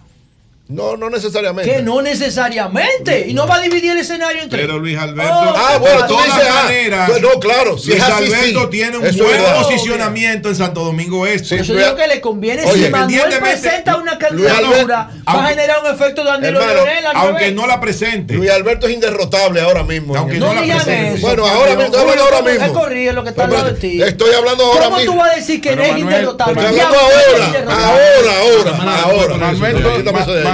No, 0.73 0.97
no 0.97 1.11
necesariamente. 1.11 1.71
Que 1.71 1.83
no 1.83 2.01
necesariamente. 2.03 3.27
Y 3.29 3.35
no 3.35 3.47
va 3.47 3.57
a 3.57 3.61
dividir 3.61 3.93
el 3.93 3.99
escenario 3.99 4.43
entre. 4.43 4.61
Pero 4.63 4.79
Luis 4.79 4.97
Alberto, 4.99 5.33
Oh, 5.33 5.55
Ah, 5.57 5.77
bueno, 5.79 6.01
tú 6.07 6.15
todas 6.15 6.27
dices, 6.27 6.43
ah, 6.51 6.63
maneras, 6.65 7.11
pues 7.11 7.23
no, 7.23 7.29
claro, 7.41 7.79
si 7.79 7.91
Luis 7.91 8.03
es 8.03 8.09
así, 8.09 8.25
Alberto 8.25 8.61
sí. 8.63 8.67
tiene 8.71 8.97
un 8.99 9.07
Eso 9.07 9.31
es 9.31 9.41
buen 9.41 9.63
posicionamiento 9.63 10.49
en 10.49 10.57
Santo 10.57 10.85
Domingo 10.85 11.27
Este. 11.27 11.57
Por 11.57 11.65
eso 11.65 11.75
digo 11.75 11.95
que 11.97 12.07
le 12.07 12.21
conviene. 12.21 12.65
Oye, 12.65 12.87
si 12.87 12.91
Manuel 12.91 13.11
independientemente- 13.13 13.61
presenta 13.69 13.97
una 13.97 14.19
candidatura, 14.19 14.59
Alberto, 14.69 14.89
va 14.89 15.01
a 15.27 15.33
aunque- 15.33 15.49
generar 15.55 15.77
un 15.85 15.91
efecto 15.95 16.25
de 16.25 16.31
Danilo 16.31 16.61
Hermano, 16.61 16.85
Leonel. 16.85 17.05
aunque 17.15 17.39
revés. 17.41 17.55
no 17.55 17.67
la 17.67 17.81
presente. 17.81 18.35
Luis 18.35 18.51
Alberto 18.51 18.87
es 18.87 18.95
inderrotable 18.95 19.61
ahora 19.61 19.83
mismo. 19.85 20.17
Aunque 20.17 20.39
No 20.39 20.47
no 20.49 20.55
la 20.55 20.63
digan 20.63 20.79
presente. 20.83 21.15
eso. 21.19 21.27
Bueno, 21.27 21.47
ahora 21.47 21.69
mismo, 21.71 21.83
estoy 21.85 22.01
hablando 22.01 22.23
ahora 22.25 22.43
mismo. 22.43 22.83
Lo 23.13 23.23
que 23.25 23.31
está 23.31 23.45
al 23.45 23.53
lado 23.53 23.67
de 23.71 23.75
ti. 23.75 24.03
Estoy 24.03 24.33
hablando 24.35 24.65
ahora 24.65 24.85
¿Cómo 24.87 24.97
mismo. 24.97 25.13
tú 25.13 25.19
vas 25.19 25.33
a 25.33 25.37
decir 25.37 25.61
que 25.61 25.77
no 25.77 25.83
es 25.83 25.99
inderrotable? 25.99 26.61
Ahora, 26.63 26.89
ahora, 26.89 28.39
ahora, 28.41 29.03
ahora. 29.03 29.53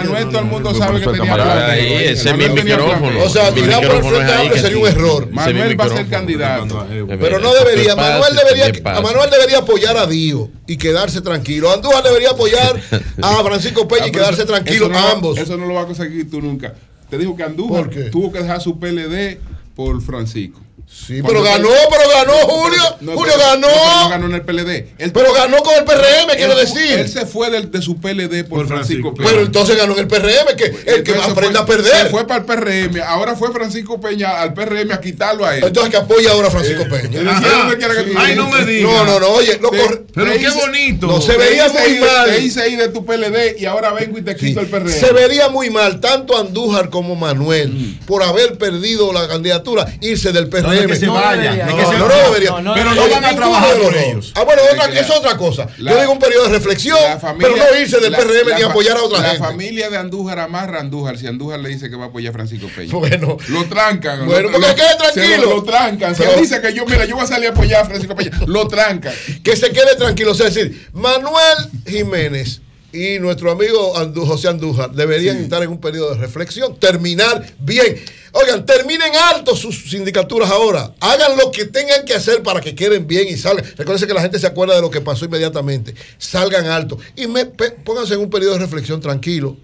Manuel, 0.08 0.28
todo 0.28 0.38
el 0.40 0.44
mundo 0.46 0.74
sabe 0.74 1.00
que 1.00 1.06
tenía 1.06 1.34
plan. 1.34 1.70
ahí, 1.70 1.92
ese 1.94 2.12
es 2.12 2.24
mi 2.24 2.30
Manuel 2.32 2.54
tenía 2.54 2.76
plan. 2.76 2.88
micrófono. 2.88 3.24
O 3.24 3.28
sea, 3.28 3.52
tirar 3.54 3.86
por 3.86 3.96
el 3.96 4.02
frente 4.04 4.32
amplio 4.32 4.52
que 4.52 4.60
sería 4.60 4.78
un 4.78 4.86
error. 4.88 5.28
Manuel 5.30 5.80
va 5.80 5.84
a 5.84 5.88
ser 5.88 6.08
candidato. 6.08 6.86
Pero 7.20 7.38
no 7.40 7.52
¿Qué 7.52 7.58
debería? 7.58 7.96
Manuel 7.96 8.32
¿Qué 8.32 8.54
debería, 8.54 8.82
Manuel 9.02 9.30
debería 9.30 9.58
apoyar 9.58 9.96
a 9.96 10.06
Dio 10.06 10.50
y 10.66 10.76
quedarse 10.76 11.20
tranquilo. 11.20 11.72
Andújar 11.72 12.02
debería 12.02 12.30
apoyar 12.30 12.80
a 13.22 13.44
Francisco 13.44 13.86
Peña 13.88 14.06
y 14.06 14.08
Ah, 14.08 14.12
quedarse 14.12 14.44
tranquilo 14.44 14.90
a 14.94 15.12
ambos. 15.12 15.38
Eso 15.38 15.56
no 15.56 15.66
lo 15.66 15.74
va 15.74 15.82
a 15.82 15.86
conseguir 15.86 16.30
tú 16.30 16.40
nunca. 16.40 16.74
Te 17.10 17.16
dijo 17.18 17.34
que 17.36 17.42
Andújar 17.42 17.88
tuvo 18.10 18.30
que 18.32 18.40
dejar 18.40 18.60
su 18.60 18.78
PLD 18.78 19.38
por 19.74 20.00
Francisco. 20.02 20.60
Sí, 20.90 21.22
pero 21.26 21.42
ganó, 21.42 21.68
pero 21.90 22.02
ganó 22.10 22.32
Julio. 22.46 22.82
No, 23.00 23.12
Julio 23.12 23.32
pero- 23.36 23.48
ganó. 23.50 23.66
no, 23.68 23.72
pero 23.72 24.02
no 24.04 24.08
ganó 24.10 24.26
en 24.26 24.34
el 24.34 24.42
PLD. 24.42 24.88
Él- 24.98 25.12
Pero 25.12 25.32
ganó 25.32 25.58
con 25.62 25.74
el 25.74 25.84
PRM, 25.84 26.36
quiero 26.36 26.54
decir. 26.54 26.98
Él 26.98 27.08
se 27.08 27.24
fue 27.24 27.50
del- 27.50 27.70
de 27.70 27.80
su 27.80 27.98
PLD 28.00 28.44
por, 28.44 28.66
Francisco 28.66 29.14
Peña. 29.14 29.28
Pero 29.30 29.42
entonces 29.42 29.76
ganó 29.76 29.94
en 29.94 30.00
el 30.00 30.06
PRM, 30.08 30.54
que 30.56 30.64
el 30.86 31.02
que 31.02 31.14
aprenda 31.14 31.60
a 31.60 31.66
fue- 31.66 31.76
perder. 31.76 31.92
Se 32.04 32.10
fue 32.10 32.26
para 32.26 32.40
el 32.40 32.46
PRM. 32.46 33.00
Ahora 33.02 33.36
fue 33.36 33.52
Francisco 33.52 34.00
Peña 34.00 34.40
al 34.42 34.52
PRM 34.54 34.92
a 34.92 35.00
quitarlo 35.00 35.46
a 35.46 35.56
él. 35.56 35.64
Entonces 35.64 35.90
que 35.90 35.96
apoya 35.98 36.32
ahora 36.32 36.48
a 36.48 36.50
Francisco 36.50 36.82
Eh, 36.82 36.86
Peña. 36.90 37.30
Ajá. 37.30 37.38
Ajá. 37.46 37.58
¿Dónde 37.58 37.76
quiera 37.78 37.94
que 37.94 38.02
tú 38.02 38.18
Ay, 38.18 38.34
no 38.36 38.48
me 38.50 38.64
digas. 38.66 38.92
No, 38.92 39.04
no, 39.04 39.20
no, 39.20 39.28
oye, 39.28 39.58
lo 39.60 39.70
Te- 39.70 39.78
corre- 39.78 40.02
Pero 40.14 40.32
qué 40.32 40.38
hice- 40.40 40.50
bonito. 40.60 41.06
No, 41.06 41.20
se 41.22 41.36
veía 41.36 41.68
muy 41.68 41.98
mal. 42.00 42.30
Te 42.30 42.40
hice 42.40 42.68
ir 42.68 42.78
de 42.78 42.88
tu 42.88 43.04
PLD 43.06 43.56
y 43.58 43.64
ahora 43.64 43.92
vengo 43.92 44.18
y 44.18 44.22
te 44.22 44.36
quito 44.36 44.60
el 44.60 44.66
PRM. 44.66 44.92
Se 44.92 45.12
vería 45.12 45.48
muy 45.48 45.70
mal 45.70 46.00
tanto 46.00 46.36
Andújar 46.36 46.90
como 46.90 47.14
Manuel 47.16 47.98
por 48.06 48.22
haber 48.22 48.58
perdido 48.58 49.12
la 49.12 49.26
candidatura, 49.28 49.86
irse 50.00 50.32
del 50.32 50.48
PRM. 50.48 50.77
Es 50.80 50.86
que 50.86 50.96
se 50.96 51.06
No, 51.06 51.14
vaya, 51.14 51.66
no, 51.66 51.72
no, 51.72 51.76
que 51.76 51.86
se 51.86 51.98
no, 51.98 52.08
debería. 52.08 52.50
No, 52.60 52.74
Pero 52.74 52.94
no, 52.94 53.08
van 53.08 53.24
a 53.24 53.36
trabajar 53.36 53.76
por 53.78 53.96
ellos. 53.96 54.32
Ah, 54.34 54.44
bueno, 54.44 54.62
otra- 54.72 54.88
La- 54.88 55.00
es 55.00 55.10
otra 55.10 55.36
cosa. 55.36 55.66
la- 55.78 55.92
Yo 55.92 56.00
digo 56.00 56.12
un 56.12 56.18
periodo 56.18 56.44
de 56.44 56.50
reflexión, 56.50 56.98
La 57.02 57.18
familia- 57.18 57.54
pero 57.56 57.70
no 57.72 57.78
irse 57.80 57.98
del 58.00 58.12
la- 58.12 58.18
PRM 58.18 58.50
la 58.50 58.56
ni 58.58 58.62
apoyar 58.62 58.96
a 58.96 59.02
otra 59.02 59.20
la 59.20 59.28
gente. 59.30 59.44
familia 59.44 59.90
de 59.90 59.96
Andújar 59.96 60.38
amarra 60.40 60.78
a 60.78 60.80
Andújar 60.80 61.18
si 61.18 61.26
Andújar 61.26 61.60
le 61.60 61.68
dice 61.68 61.90
que 61.90 61.96
va 61.96 62.04
a 62.04 62.08
apoyar 62.08 62.30
a 62.30 62.34
Francisco 62.34 62.68
Peña. 62.74 62.92
Bueno. 62.92 63.36
lo 63.48 63.64
trancan. 63.66 64.26
Bueno, 64.26 64.48
lo, 64.50 64.60
porque 64.60 64.74
quede 64.74 64.88
se 64.90 64.96
tranquilo. 64.96 65.44
Lo, 65.50 65.56
lo 65.56 65.62
trancan. 65.64 66.14
Si 66.14 66.22
él 66.22 66.30
dice 66.40 66.60
que 66.60 66.72
yo, 66.74 66.84
mira, 66.86 67.04
yo 67.04 67.14
voy 67.16 67.24
a 67.24 67.28
salir 67.28 67.48
a 67.48 67.50
apoyar 67.52 67.82
a 67.82 67.84
Francisco 67.86 68.14
Peña, 68.14 68.30
lo 68.46 68.68
trancan. 68.68 69.12
que 69.42 69.56
se 69.56 69.70
quede 69.70 69.94
tranquilo. 69.96 70.32
O 70.32 70.34
sea, 70.34 70.48
es 70.48 70.54
decir, 70.54 70.88
Manuel 70.92 71.56
Jiménez 71.86 72.60
y 72.92 73.18
nuestro 73.18 73.50
amigo 73.50 73.94
Andú- 73.96 74.26
José 74.26 74.48
Andújar 74.48 74.92
deberían 74.92 75.36
estar 75.38 75.62
en 75.62 75.68
un 75.70 75.80
periodo 75.80 76.14
de 76.14 76.18
reflexión, 76.20 76.76
terminar 76.78 77.46
bien. 77.58 77.96
Oigan, 78.32 78.64
terminen 78.66 79.12
alto 79.34 79.54
sus 79.56 79.90
sindicaturas 79.90 80.50
ahora. 80.50 80.94
Hagan 81.00 81.36
lo 81.36 81.50
que 81.50 81.64
tengan 81.66 82.04
que 82.04 82.14
hacer 82.14 82.42
para 82.42 82.60
que 82.60 82.74
queden 82.74 83.06
bien 83.06 83.26
y 83.28 83.36
salgan. 83.36 83.64
Recuerden 83.76 84.06
que 84.08 84.14
la 84.14 84.22
gente 84.22 84.38
se 84.38 84.46
acuerda 84.46 84.74
de 84.76 84.80
lo 84.82 84.90
que 84.90 85.00
pasó 85.00 85.24
inmediatamente. 85.24 85.94
Salgan 86.18 86.66
alto 86.66 86.98
y 87.16 87.26
me- 87.26 87.46
pónganse 87.46 88.14
en 88.14 88.20
un 88.20 88.30
periodo 88.30 88.54
de 88.54 88.60
reflexión 88.60 89.00
tranquilo. 89.00 89.56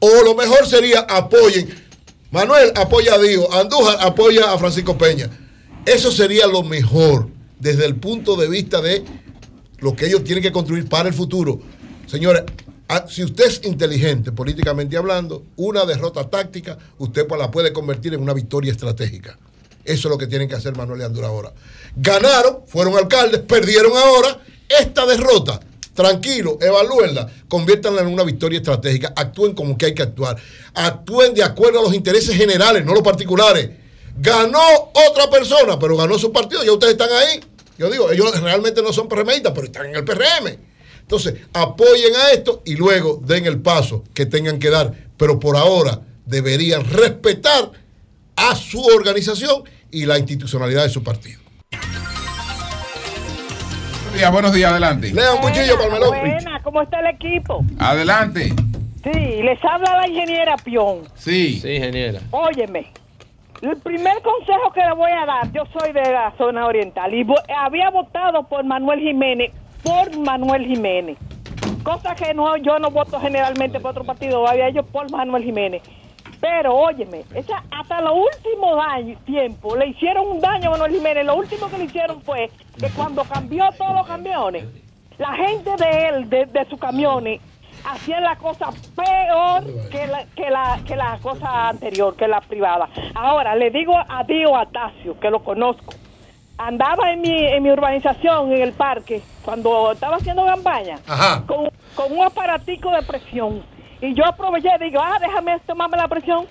O 0.00 0.22
lo 0.24 0.34
mejor 0.34 0.66
sería 0.66 1.00
apoyen. 1.00 1.68
Manuel 2.30 2.72
apoya 2.76 3.14
a 3.14 3.18
Diego, 3.18 3.52
Andújar 3.52 3.96
apoya 4.00 4.52
a 4.52 4.58
Francisco 4.58 4.96
Peña. 4.96 5.28
Eso 5.86 6.12
sería 6.12 6.46
lo 6.46 6.62
mejor 6.62 7.28
desde 7.58 7.84
el 7.86 7.96
punto 7.96 8.36
de 8.36 8.48
vista 8.48 8.80
de 8.80 9.04
lo 9.78 9.96
que 9.96 10.06
ellos 10.06 10.22
tienen 10.24 10.42
que 10.42 10.52
construir 10.52 10.88
para 10.88 11.08
el 11.08 11.14
futuro. 11.14 11.60
Señores, 12.10 12.42
ah, 12.88 13.06
si 13.08 13.22
usted 13.22 13.44
es 13.46 13.60
inteligente 13.62 14.32
políticamente 14.32 14.96
hablando, 14.96 15.44
una 15.54 15.84
derrota 15.84 16.28
táctica 16.28 16.76
usted 16.98 17.24
pues 17.24 17.40
la 17.40 17.52
puede 17.52 17.72
convertir 17.72 18.14
en 18.14 18.20
una 18.20 18.34
victoria 18.34 18.72
estratégica. 18.72 19.38
Eso 19.84 20.08
es 20.08 20.10
lo 20.10 20.18
que 20.18 20.26
tienen 20.26 20.48
que 20.48 20.56
hacer 20.56 20.76
Manuel 20.76 21.00
y 21.00 21.20
ahora. 21.22 21.52
Ganaron, 21.94 22.62
fueron 22.66 22.96
alcaldes, 22.96 23.42
perdieron 23.42 23.92
ahora. 23.96 24.40
Esta 24.68 25.06
derrota, 25.06 25.60
tranquilo, 25.94 26.58
evalúenla, 26.60 27.30
conviértanla 27.48 28.00
en 28.00 28.08
una 28.08 28.24
victoria 28.24 28.58
estratégica, 28.58 29.12
actúen 29.14 29.54
como 29.54 29.78
que 29.78 29.86
hay 29.86 29.94
que 29.94 30.02
actuar, 30.02 30.36
actúen 30.74 31.32
de 31.32 31.44
acuerdo 31.44 31.78
a 31.78 31.82
los 31.82 31.94
intereses 31.94 32.36
generales, 32.36 32.84
no 32.84 32.92
los 32.92 33.04
particulares. 33.04 33.70
Ganó 34.16 34.90
otra 35.08 35.30
persona, 35.30 35.78
pero 35.78 35.96
ganó 35.96 36.18
su 36.18 36.32
partido, 36.32 36.64
ya 36.64 36.72
ustedes 36.72 36.94
están 36.94 37.10
ahí. 37.12 37.40
Yo 37.78 37.88
digo, 37.88 38.10
ellos 38.10 38.40
realmente 38.40 38.82
no 38.82 38.92
son 38.92 39.08
PRMistas, 39.08 39.52
pero 39.54 39.66
están 39.66 39.86
en 39.86 39.94
el 39.94 40.04
PRM. 40.04 40.69
Entonces, 41.10 41.34
apoyen 41.52 42.14
a 42.14 42.30
esto 42.30 42.62
y 42.64 42.76
luego 42.76 43.20
den 43.20 43.44
el 43.44 43.60
paso 43.60 44.04
que 44.14 44.26
tengan 44.26 44.60
que 44.60 44.70
dar. 44.70 44.94
Pero 45.16 45.40
por 45.40 45.56
ahora 45.56 45.98
deberían 46.24 46.88
respetar 46.88 47.72
a 48.36 48.54
su 48.54 48.80
organización 48.80 49.64
y 49.90 50.06
la 50.06 50.20
institucionalidad 50.20 50.84
de 50.84 50.88
su 50.88 51.02
partido. 51.02 51.40
Buenos 54.02 54.14
días, 54.14 54.32
buenos 54.32 54.52
días, 54.52 54.70
adelante. 54.70 55.12
Lea 55.12 55.32
un 55.32 55.40
cuchillo 55.40 55.74
para 55.74 55.86
el 55.86 55.92
melón. 55.94 56.10
Buena, 56.10 56.62
¿cómo 56.62 56.80
está 56.80 57.00
el 57.00 57.06
equipo? 57.08 57.64
Adelante. 57.80 58.54
Sí, 59.02 59.42
les 59.42 59.58
habla 59.64 59.96
la 60.02 60.08
ingeniera 60.08 60.56
Pion. 60.58 61.08
Sí. 61.16 61.58
Sí, 61.58 61.70
ingeniera. 61.70 62.20
Óyeme, 62.30 62.92
el 63.62 63.76
primer 63.78 64.22
consejo 64.22 64.72
que 64.72 64.80
le 64.80 64.94
voy 64.94 65.10
a 65.10 65.26
dar, 65.26 65.50
yo 65.50 65.64
soy 65.76 65.92
de 65.92 66.02
la 66.02 66.32
zona 66.38 66.66
oriental 66.66 67.12
y 67.12 67.26
había 67.56 67.90
votado 67.90 68.44
por 68.44 68.62
Manuel 68.62 69.00
Jiménez, 69.00 69.50
por 69.82 70.16
Manuel 70.18 70.66
Jiménez. 70.66 71.18
Cosa 71.82 72.14
que 72.14 72.34
no, 72.34 72.56
yo 72.58 72.78
no 72.78 72.90
voto 72.90 73.18
generalmente 73.20 73.80
por 73.80 73.92
otro 73.92 74.04
partido, 74.04 74.46
había 74.46 74.70
yo 74.70 74.82
por 74.82 75.10
Manuel 75.10 75.44
Jiménez. 75.44 75.82
Pero 76.40 76.74
óyeme, 76.74 77.24
esa, 77.34 77.62
hasta 77.70 78.00
los 78.00 78.14
últimos 78.14 78.78
años, 78.86 79.18
tiempo, 79.24 79.76
le 79.76 79.88
hicieron 79.88 80.26
un 80.26 80.40
daño 80.40 80.68
a 80.68 80.72
Manuel 80.72 80.92
Jiménez. 80.92 81.26
Lo 81.26 81.36
último 81.36 81.68
que 81.68 81.78
le 81.78 81.84
hicieron 81.84 82.22
fue 82.22 82.50
que 82.78 82.88
cuando 82.90 83.24
cambió 83.24 83.68
todos 83.76 83.94
los 83.94 84.06
camiones, 84.06 84.64
La 85.18 85.34
gente 85.34 85.70
de 85.76 86.08
él, 86.08 86.30
de, 86.30 86.46
de 86.46 86.64
sus 86.70 86.80
camiones, 86.80 87.42
hacían 87.84 88.24
la 88.24 88.36
cosa 88.36 88.70
peor 88.96 89.64
que 89.90 90.06
la, 90.06 90.24
que, 90.34 90.48
la, 90.50 90.80
que 90.86 90.96
la 90.96 91.18
cosa 91.20 91.68
anterior, 91.68 92.16
que 92.16 92.26
la 92.26 92.40
privada. 92.40 92.88
Ahora, 93.14 93.54
le 93.54 93.70
digo 93.70 93.94
a 93.96 94.24
Dio 94.24 94.56
Atacio, 94.56 95.20
que 95.20 95.30
lo 95.30 95.44
conozco. 95.44 95.92
Andaba 96.64 97.10
en 97.10 97.22
mi, 97.22 97.30
en 97.46 97.62
mi 97.62 97.70
urbanización, 97.70 98.52
en 98.52 98.60
el 98.60 98.72
parque, 98.74 99.22
cuando 99.42 99.92
estaba 99.92 100.16
haciendo 100.16 100.44
campaña, 100.44 100.98
con, 101.46 101.70
con 101.94 102.12
un 102.12 102.22
aparatico 102.22 102.90
de 102.90 103.02
presión. 103.02 103.62
Y 104.02 104.14
yo 104.14 104.26
aproveché 104.26 104.68
y 104.78 104.84
digo, 104.84 105.00
ah, 105.02 105.16
déjame 105.20 105.58
tomarme 105.66 105.96
la 105.96 106.06
presión. 106.06 106.44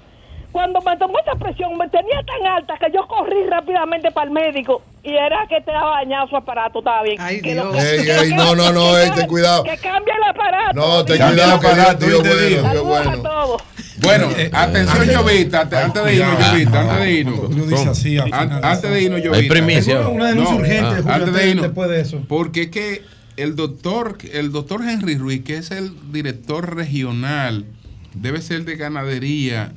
Cuando 0.51 0.81
me 0.81 0.97
tomó 0.97 1.13
esa 1.19 1.35
presión, 1.35 1.77
me 1.77 1.88
tenía 1.89 2.23
tan 2.25 2.47
alta 2.47 2.73
que 2.79 2.91
yo 2.91 3.05
corrí 3.07 3.45
rápidamente 3.47 4.09
para 4.09 4.25
el 4.25 4.31
médico 4.31 4.81
y 5.03 5.13
era 5.15 5.45
que 5.47 5.61
te 5.61 5.71
daba 5.71 5.97
dañado 5.97 6.27
su 6.27 6.38
aparato, 6.38 6.79
estaba 6.79 7.03
bien. 7.03 7.17
Que 7.43 7.53
lo- 7.53 7.71
Ey, 7.75 8.03
que- 8.03 8.11
ey, 8.15 8.29
que- 8.29 8.35
no, 8.35 8.55
no, 8.55 8.71
no, 8.71 8.81
que- 8.95 9.03
ey, 9.03 9.11
ten 9.11 9.27
cuidado. 9.27 9.63
Que 9.63 9.77
cambie 9.77 10.11
el 10.15 10.23
aparato. 10.23 10.73
No, 10.73 11.05
ten 11.05 11.17
Dios. 11.17 11.29
cuidado, 11.29 11.59
que 11.59 12.05
Dios, 12.07 12.23
Dios 12.23 12.23
bueno, 12.23 12.47
Dios 12.49 12.63
Saludos 12.63 13.07
a 13.07 13.88
bueno. 14.01 14.25
todos. 14.25 14.35
Bueno, 14.37 14.57
atención, 14.57 15.07
Llovita, 15.07 15.61
antes, 15.61 15.79
antes 15.79 16.03
de 16.05 16.15
irnos, 16.15 16.51
Llovita, 16.51 16.81
antes 16.81 16.99
de 16.99 17.11
irnos. 17.11 17.87
Así 17.87 18.17
al 18.17 18.25
final. 18.25 18.61
Antes 18.63 18.91
de 18.91 19.01
irnos, 19.01 19.19
Hay 19.19 19.25
Llovita. 19.25 19.53
primicia. 19.53 20.07
Una 20.07 20.27
denuncia 20.29 20.55
urgente, 20.55 20.85
ah, 20.85 20.95
Julio, 20.97 21.13
antes 21.13 21.33
de 21.33 21.49
irnos. 21.49 21.63
después 21.63 21.89
de 21.89 22.01
eso. 22.01 22.23
Porque 22.27 22.61
es 22.63 22.69
que 22.69 23.01
el 23.37 23.55
doctor, 23.55 24.17
el 24.33 24.51
doctor 24.51 24.81
Henry 24.87 25.15
Ruiz, 25.17 25.43
que 25.43 25.57
es 25.57 25.71
el 25.71 25.91
director 26.11 26.75
regional, 26.75 27.65
debe 28.13 28.41
ser 28.41 28.65
de 28.65 28.75
ganadería 28.75 29.71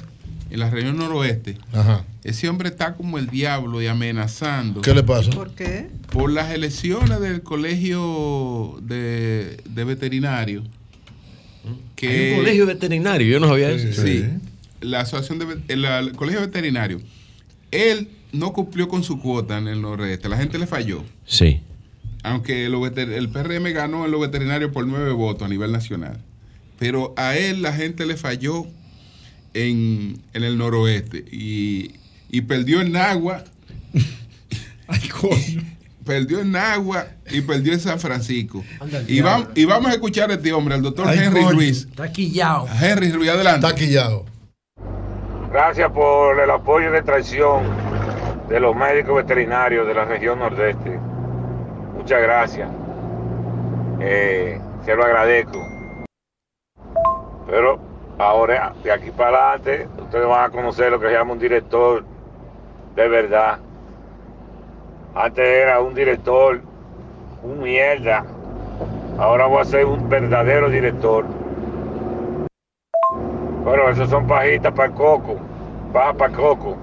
en 0.50 0.58
la 0.60 0.68
región 0.68 0.98
noroeste. 0.98 1.56
Ajá. 1.72 2.04
Ese 2.24 2.48
hombre 2.48 2.68
está 2.68 2.94
como 2.94 3.18
el 3.18 3.28
diablo 3.28 3.80
y 3.82 3.86
amenazando. 3.86 4.80
¿Qué 4.82 4.94
le 4.94 5.02
pasa? 5.02 5.30
¿Por 5.30 5.54
qué? 5.54 5.88
Por 6.10 6.30
las 6.30 6.50
elecciones 6.52 7.20
del 7.20 7.42
colegio 7.42 8.76
de, 8.82 9.56
de 9.68 9.84
veterinario. 9.84 10.62
Que 11.96 12.08
Hay 12.08 12.30
un 12.32 12.36
colegio 12.38 12.66
veterinario, 12.66 13.26
yo 13.26 13.40
no 13.40 13.48
sabía 13.48 13.70
eso. 13.70 14.02
Sí. 14.02 14.24
La 14.80 15.00
asociación 15.00 15.38
de 15.38 15.58
el, 15.68 15.84
el 15.84 16.12
colegio 16.12 16.40
veterinario. 16.40 17.00
Él 17.70 18.08
no 18.32 18.52
cumplió 18.52 18.88
con 18.88 19.04
su 19.04 19.20
cuota 19.20 19.58
en 19.58 19.68
el 19.68 19.80
noroeste. 19.80 20.28
La 20.28 20.36
gente 20.36 20.58
le 20.58 20.66
falló. 20.66 21.04
Sí. 21.26 21.60
Aunque 22.24 22.68
veter- 22.80 23.12
el 23.12 23.28
PRM 23.28 23.72
ganó 23.72 24.04
en 24.04 24.10
los 24.10 24.20
veterinarios 24.20 24.72
por 24.72 24.86
nueve 24.86 25.12
votos 25.12 25.42
a 25.46 25.48
nivel 25.48 25.70
nacional. 25.72 26.18
Pero 26.78 27.14
a 27.16 27.36
él 27.36 27.62
la 27.62 27.72
gente 27.72 28.06
le 28.06 28.16
falló 28.16 28.66
en, 29.54 30.20
en 30.34 30.42
el 30.44 30.58
noroeste. 30.58 31.24
Y, 31.30 31.92
y 32.30 32.40
perdió 32.42 32.80
en 32.80 32.92
Nagua. 32.92 33.44
Perdió 36.04 36.40
en 36.40 36.52
Nagua 36.52 37.06
y 37.30 37.40
perdió 37.42 37.72
en 37.72 37.80
San 37.80 37.98
Francisco. 38.00 38.62
Y, 39.06 39.20
vam- 39.20 39.48
y 39.54 39.64
vamos 39.64 39.90
a 39.90 39.94
escuchar 39.94 40.30
a 40.30 40.34
este 40.34 40.52
hombre, 40.52 40.74
al 40.74 40.82
doctor 40.82 41.06
Ay, 41.08 41.18
Henry 41.18 41.42
coño. 41.42 41.54
Ruiz. 41.54 41.86
Está 41.90 42.10
quillado. 42.10 42.66
Henry 42.80 43.12
Ruiz, 43.12 43.30
adelante. 43.30 43.66
Está 43.66 43.78
quillado. 43.78 44.24
Gracias 45.52 45.90
por 45.92 46.40
el 46.40 46.50
apoyo 46.50 46.90
de 46.90 47.02
traición 47.02 47.64
de 48.48 48.58
los 48.58 48.74
médicos 48.74 49.16
veterinarios 49.16 49.86
de 49.86 49.94
la 49.94 50.04
región 50.04 50.38
nordeste. 50.38 50.98
Muchas 51.96 52.20
gracias. 52.22 52.68
Eh, 54.00 54.60
se 54.84 54.96
lo 54.96 55.04
agradezco. 55.04 55.58
Pero 57.46 57.78
ahora, 58.18 58.72
de 58.82 58.92
aquí 58.92 59.10
para 59.10 59.52
adelante, 59.52 59.88
ustedes 60.02 60.26
van 60.26 60.44
a 60.46 60.50
conocer 60.50 60.90
lo 60.90 60.98
que 61.00 61.06
se 61.08 61.12
llama 61.12 61.32
un 61.32 61.38
director 61.38 62.04
de 62.96 63.08
verdad. 63.08 63.58
Antes 65.14 65.46
era 65.46 65.78
un 65.80 65.92
director, 65.94 66.62
un 67.42 67.62
mierda. 67.62 68.24
Ahora 69.18 69.44
voy 69.44 69.60
a 69.60 69.64
ser 69.66 69.84
un 69.84 70.08
verdadero 70.08 70.70
director. 70.70 71.26
Bueno, 73.62 73.90
esos 73.90 74.08
son 74.08 74.26
pajitas 74.26 74.72
para 74.72 74.88
el 74.88 74.94
coco, 74.94 75.36
paja 75.92 76.14
para 76.14 76.30
el 76.30 76.36
coco, 76.38 76.76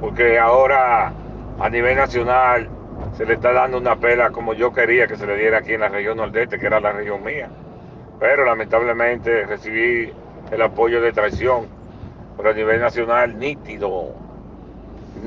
porque 0.00 0.38
ahora 0.38 1.12
a 1.58 1.68
nivel 1.68 1.96
nacional 1.96 2.68
se 3.16 3.26
le 3.26 3.34
está 3.34 3.52
dando 3.52 3.78
una 3.78 3.96
pela 3.96 4.30
como 4.30 4.54
yo 4.54 4.72
quería 4.72 5.08
que 5.08 5.16
se 5.16 5.26
le 5.26 5.36
diera 5.36 5.58
aquí 5.58 5.74
en 5.74 5.80
la 5.80 5.88
región 5.88 6.18
nordeste, 6.18 6.60
que 6.60 6.66
era 6.66 6.78
la 6.78 6.92
región 6.92 7.24
mía. 7.24 7.48
Pero 8.20 8.44
lamentablemente 8.44 9.46
recibí 9.46 10.12
el 10.52 10.62
apoyo 10.62 11.00
de 11.00 11.12
traición, 11.12 11.66
pero 12.36 12.50
a 12.50 12.52
nivel 12.52 12.80
nacional 12.80 13.36
nítido, 13.36 14.14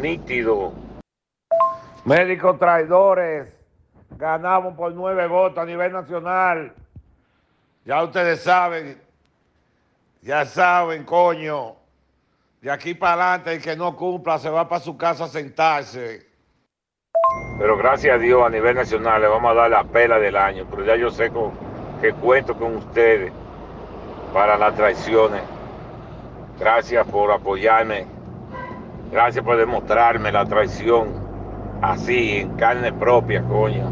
nítido. 0.01 0.71
Médicos 2.05 2.57
traidores, 2.57 3.47
ganamos 4.17 4.75
por 4.75 4.91
nueve 4.93 5.27
votos 5.27 5.59
a 5.59 5.65
nivel 5.65 5.91
nacional. 5.93 6.73
Ya 7.85 8.03
ustedes 8.03 8.41
saben, 8.41 8.99
ya 10.21 10.45
saben, 10.45 11.03
coño. 11.03 11.75
De 12.59 12.71
aquí 12.71 12.93
para 12.93 13.13
adelante, 13.33 13.53
el 13.53 13.61
que 13.61 13.75
no 13.75 13.95
cumpla 13.95 14.37
se 14.39 14.49
va 14.49 14.67
para 14.67 14.81
su 14.81 14.97
casa 14.97 15.25
a 15.25 15.27
sentarse. 15.27 16.27
Pero 17.57 17.77
gracias 17.77 18.15
a 18.15 18.17
Dios, 18.19 18.43
a 18.45 18.49
nivel 18.49 18.75
nacional, 18.75 19.21
le 19.21 19.27
vamos 19.27 19.51
a 19.51 19.55
dar 19.55 19.69
la 19.71 19.83
pela 19.83 20.19
del 20.19 20.35
año. 20.35 20.65
Pero 20.69 20.83
ya 20.85 20.95
yo 20.95 21.09
sé 21.11 21.29
con- 21.31 21.51
que 22.01 22.13
cuento 22.13 22.55
con 22.55 22.77
ustedes 22.77 23.31
para 24.33 24.57
las 24.57 24.75
traiciones. 24.75 25.41
Gracias 26.59 27.05
por 27.07 27.31
apoyarme. 27.31 28.05
Gracias 29.11 29.43
por 29.43 29.57
demostrarme 29.57 30.31
la 30.31 30.45
traición 30.45 31.20
así, 31.81 32.37
en 32.37 32.55
carne 32.57 32.93
propia, 32.93 33.43
coño. 33.43 33.89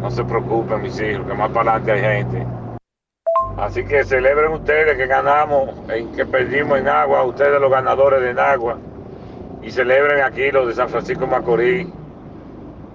No 0.00 0.10
se 0.10 0.24
preocupen, 0.24 0.82
mis 0.82 1.00
hijos, 1.00 1.26
que 1.26 1.34
más 1.34 1.50
para 1.50 1.76
adelante 1.76 1.92
hay 1.92 2.18
gente. 2.18 2.46
Así 3.56 3.84
que 3.84 4.02
celebren 4.04 4.52
ustedes 4.52 4.96
que 4.96 5.06
ganamos, 5.06 5.70
que 6.16 6.26
perdimos 6.26 6.78
en 6.78 6.88
agua, 6.88 7.22
ustedes 7.24 7.60
los 7.60 7.70
ganadores 7.70 8.22
de 8.22 8.34
Nagua. 8.34 8.78
Y 9.62 9.70
celebren 9.70 10.22
aquí 10.24 10.50
los 10.50 10.66
de 10.66 10.74
San 10.74 10.88
Francisco 10.88 11.26
Macorís, 11.26 11.86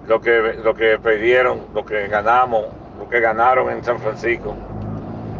lo 0.06 0.20
que, 0.20 0.58
lo 0.62 0.74
que 0.74 0.98
perdieron, 0.98 1.60
lo 1.74 1.84
que 1.84 2.08
ganamos, 2.08 2.66
lo 2.98 3.08
que 3.08 3.20
ganaron 3.20 3.70
en 3.70 3.82
San 3.82 3.98
Francisco. 4.00 4.54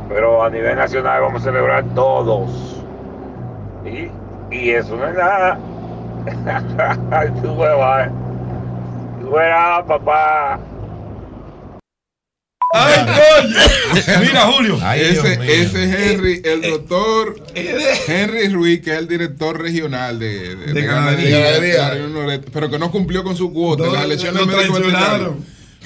Pero 0.08 0.42
a 0.42 0.48
nivel 0.48 0.76
nacional 0.76 1.20
vamos 1.20 1.42
a 1.42 1.44
celebrar 1.44 1.84
todos. 1.94 2.82
Y, 3.84 4.10
y 4.50 4.70
eso 4.70 4.96
no 4.96 5.06
es 5.06 5.14
nada. 5.14 5.58
Ay, 7.10 7.28
tú 7.42 7.52
hueva, 7.52 8.10
tú 9.20 9.30
verás, 9.30 9.84
papá. 9.86 10.60
¡Ay, 12.74 13.06
coño! 13.06 14.20
Mira, 14.20 14.40
Julio. 14.42 14.78
ese, 14.94 15.32
ese 15.62 15.84
es 15.84 16.10
Henry, 16.12 16.42
el 16.44 16.60
doctor 16.62 17.36
Henry 17.54 18.48
Ruiz, 18.48 18.82
que 18.82 18.92
es 18.92 18.98
el 18.98 19.08
director 19.08 19.58
regional 19.60 20.18
de, 20.18 20.54
de, 20.54 20.72
de 20.74 20.82
ganadería. 20.82 21.38
ganadería, 21.38 21.90
de 21.94 22.08
noreste, 22.08 22.50
pero 22.52 22.68
que 22.68 22.78
no 22.78 22.90
cumplió 22.90 23.24
con 23.24 23.36
su 23.36 23.52
cuota 23.54 23.84
en 23.84 23.88
No, 23.92 23.94
la 23.96 24.04
elección 24.04 24.34
lo 24.34 24.44
del 24.44 24.70
médico. 24.70 25.36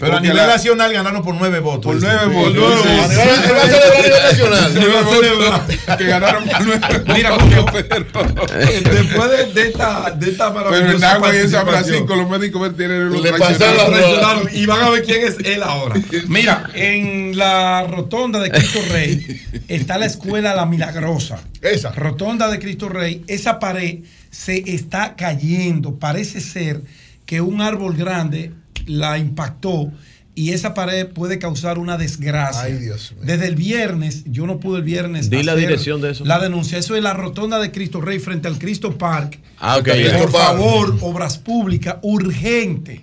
Pero 0.03 0.17
a 0.17 0.21
nivel 0.21 0.37
la- 0.37 0.47
nacional 0.49 0.93
ganaron 0.93 1.23
por 1.23 1.35
nueve 1.37 1.61
votos. 1.61 1.85
Por 1.93 2.03
nueve 2.03 2.19
Por 2.25 2.33
votos. 2.33 2.55
nueve 2.57 2.83
Sí. 2.83 2.97
votos. 2.97 3.13
Él 3.13 3.55
va 3.57 3.63
a 3.63 3.69
celebrar 3.69 3.95
a 3.95 4.03
nivel 4.03 4.23
nacional. 4.23 4.77
Él 4.77 4.91
va 4.95 5.01
a 5.01 5.15
celebrar. 5.15 5.99
Que 5.99 6.05
ganaron 6.07 6.45
por 6.45 6.61
nueve 6.67 7.05
Mira, 7.15 7.31
votos, 7.31 7.49
Julio, 7.49 7.67
pero- 7.73 8.03
después 8.93 9.31
de, 9.31 9.53
de 9.63 9.69
esta, 9.69 10.11
de 10.11 10.31
esta 10.31 10.53
Pero 10.53 10.65
maravillosa 10.71 10.95
en 10.95 11.01
Nagua 11.01 11.35
y 11.35 11.39
en 11.39 11.51
San 11.51 11.67
Francisco 11.69 12.17
los 12.17 12.29
médicos 12.29 12.63
veterinarios 12.63 13.13
lo 13.13 13.23
Le 13.23 13.33
pasaron, 13.33 14.49
y 14.53 14.67
van 14.67 14.81
a 14.83 14.91
ver 14.91 15.05
quién 15.05 15.25
es 15.25 15.37
él 15.45 15.63
ahora. 15.63 15.95
Mira, 16.27 16.69
en 16.75 17.37
la 17.39 17.85
rotonda 17.85 18.41
de 18.41 18.51
Cristo 18.51 18.81
Rey 18.91 19.41
está 19.69 19.99
la 19.99 20.07
escuela 20.07 20.55
La 20.55 20.67
Milagrosa. 20.67 21.39
Esa. 21.61 21.93
Rotonda 21.93 22.49
de 22.51 22.59
Cristo 22.59 22.89
Rey, 22.89 23.23
esa 23.29 23.61
pared 23.61 24.01
se 24.31 24.65
está 24.75 25.15
cayendo. 25.15 25.95
Parece 26.01 26.41
ser 26.41 26.81
que 27.25 27.41
un 27.41 27.61
árbol 27.63 27.97
grande 27.97 28.53
la 28.87 29.19
impactó 29.19 29.91
y 30.35 30.51
esa 30.53 30.73
pared 30.73 31.09
puede 31.09 31.39
causar 31.39 31.79
una 31.79 31.99
desgracia. 31.99 32.63
Ay, 32.63 32.79
Dios 32.79 33.13
mío. 33.13 33.23
Desde 33.25 33.47
el 33.49 33.55
viernes, 33.55 34.25
yo 34.27 34.47
no 34.47 34.61
pude 34.61 34.79
el 34.79 34.85
viernes. 34.85 35.29
Di 35.29 35.43
la 35.43 35.55
dirección 35.55 36.01
de 36.01 36.13
eso. 36.13 36.25
La 36.25 36.39
denuncia. 36.39 36.79
Eso 36.79 36.97
es 36.97 37.03
la 37.03 37.13
rotonda 37.13 37.59
de 37.59 37.71
Cristo 37.71 38.01
Rey 38.01 38.19
frente 38.19 38.49
al 38.49 38.59
Cristo 38.59 38.97
Park. 38.97 39.39
Ah, 39.59 39.77
ok, 39.77 39.89
Por 40.19 40.33
favor, 40.33 40.97
obras 41.03 41.37
públicas, 41.37 41.97
urgente. 42.03 43.03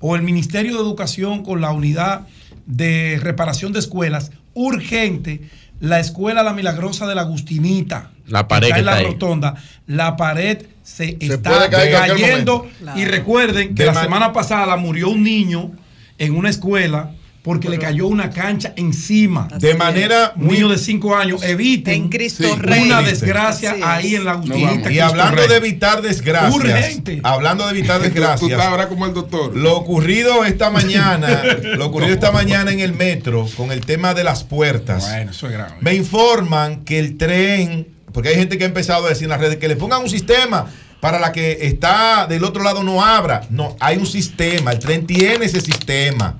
O 0.00 0.16
el 0.16 0.22
Ministerio 0.22 0.74
de 0.74 0.80
Educación 0.80 1.42
con 1.42 1.60
la 1.60 1.70
unidad 1.70 2.26
de 2.64 3.18
reparación 3.22 3.72
de 3.74 3.80
escuelas, 3.80 4.30
urgente. 4.54 5.42
La 5.80 6.00
escuela 6.00 6.42
La 6.42 6.54
Milagrosa 6.54 7.06
de 7.06 7.14
la 7.14 7.22
Agustinita. 7.22 8.10
La 8.26 8.48
pared 8.48 8.68
está 8.68 8.74
que 8.76 8.80
en 8.80 8.86
la 8.86 8.92
está 8.92 9.06
ahí. 9.06 9.12
rotonda. 9.12 9.54
La 9.86 10.16
pared 10.16 10.62
se, 10.96 11.16
está 11.20 11.68
cayendo. 11.70 12.68
Y 12.96 13.04
recuerden 13.04 13.74
que 13.74 13.82
De 13.82 13.86
la 13.86 13.92
man- 13.92 14.04
semana 14.04 14.32
pasada 14.32 14.76
murió 14.76 15.10
un 15.10 15.22
niño 15.22 15.72
en 16.18 16.34
una 16.36 16.50
escuela 16.50 17.12
porque 17.42 17.70
le 17.70 17.78
cayó 17.78 18.06
una 18.06 18.28
cancha 18.28 18.74
encima. 18.76 19.48
De 19.58 19.74
manera 19.74 20.34
Un 20.36 20.48
niño 20.48 20.68
de 20.68 20.76
5 20.76 21.16
años, 21.16 21.42
eviten 21.42 22.10
Cristo 22.10 22.54
Rey. 22.56 22.82
una 22.82 23.00
desgracia 23.00 23.76
es. 23.76 23.82
ahí 23.82 24.14
en 24.14 24.26
la 24.26 24.34
No, 24.34 24.60
vamos. 24.60 24.90
y 24.90 24.98
hablando 24.98 25.36
Rey. 25.40 25.48
de 25.48 25.56
evitar 25.56 26.02
desgracias, 26.02 26.54
Urgente. 26.54 27.20
hablando 27.22 27.64
de 27.64 27.70
evitar 27.70 27.98
Tú 28.00 28.04
estás 28.08 28.14
desgracias, 28.40 28.60
ahora 28.60 28.88
como 28.90 29.06
el 29.06 29.14
doctor. 29.14 29.56
lo 29.56 29.74
ocurrido 29.74 30.44
esta 30.44 30.68
mañana, 30.68 31.42
lo 31.78 31.86
ocurrido 31.86 32.12
esta 32.12 32.30
mañana 32.30 32.72
en 32.72 32.80
el 32.80 32.92
metro 32.92 33.48
con 33.56 33.72
el 33.72 33.80
tema 33.86 34.12
de 34.12 34.22
las 34.22 34.44
puertas. 34.44 35.08
Bueno, 35.08 35.30
eso 35.30 35.46
es 35.46 35.52
grave. 35.54 35.76
Me 35.80 35.94
informan 35.94 36.84
que 36.84 36.98
el 36.98 37.16
tren, 37.16 37.88
porque 38.12 38.30
hay 38.30 38.34
gente 38.36 38.58
que 38.58 38.64
ha 38.64 38.66
empezado 38.66 39.06
a 39.06 39.08
decir 39.10 39.24
en 39.24 39.30
las 39.30 39.40
redes 39.40 39.56
que 39.58 39.68
le 39.68 39.76
pongan 39.76 40.02
un 40.02 40.10
sistema 40.10 40.66
para 41.00 41.18
la 41.18 41.32
que 41.32 41.58
está 41.66 42.26
del 42.28 42.44
otro 42.44 42.62
lado 42.62 42.82
no 42.82 43.04
abra. 43.04 43.42
No, 43.50 43.76
hay 43.80 43.96
un 43.96 44.06
sistema, 44.06 44.72
el 44.72 44.78
tren 44.78 45.06
tiene 45.06 45.46
ese 45.46 45.60
sistema. 45.60 46.36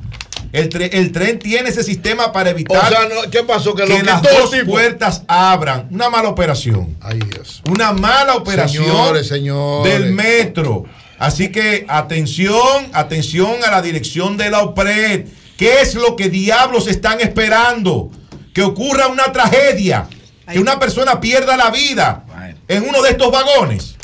El, 0.52 0.68
tre- 0.68 0.90
el 0.92 1.12
tren 1.12 1.38
tiene 1.38 1.68
ese 1.68 1.84
sistema 1.84 2.32
para 2.32 2.50
evitar 2.50 2.82
O 2.82 2.88
sea, 2.88 3.00
no, 3.08 3.30
¿qué 3.30 3.44
pasó? 3.44 3.72
Que, 3.74 3.84
que, 3.84 3.98
lo 4.00 4.04
las 4.04 4.20
dos 4.20 4.50
tipo. 4.50 4.72
puertas 4.72 5.22
abran. 5.28 5.86
Una 5.92 6.10
mala 6.10 6.28
operación. 6.28 6.96
Ay, 7.00 7.20
Dios. 7.20 7.62
Una 7.70 7.92
mala 7.92 8.34
operación 8.34 8.84
Señores, 8.84 9.28
señores. 9.28 9.92
del 9.92 10.12
metro. 10.12 10.84
Así 11.20 11.52
que 11.52 11.84
atención, 11.88 12.88
atención 12.92 13.52
a 13.64 13.70
la 13.70 13.80
dirección 13.82 14.36
de 14.36 14.50
la 14.50 14.62
OPRED. 14.62 15.26
¿Qué 15.56 15.80
es 15.82 15.94
lo 15.94 16.16
que 16.16 16.28
diablos 16.30 16.88
están 16.88 17.20
esperando? 17.20 18.10
Que 18.52 18.62
ocurra 18.62 19.06
una 19.06 19.30
tragedia, 19.32 20.08
que 20.52 20.58
una 20.58 20.78
persona 20.78 21.20
pierda 21.20 21.56
la 21.56 21.70
vida 21.70 22.24
en 22.68 22.88
uno 22.88 23.02
de 23.02 23.10
estos 23.10 23.30
vagones. 23.30 23.96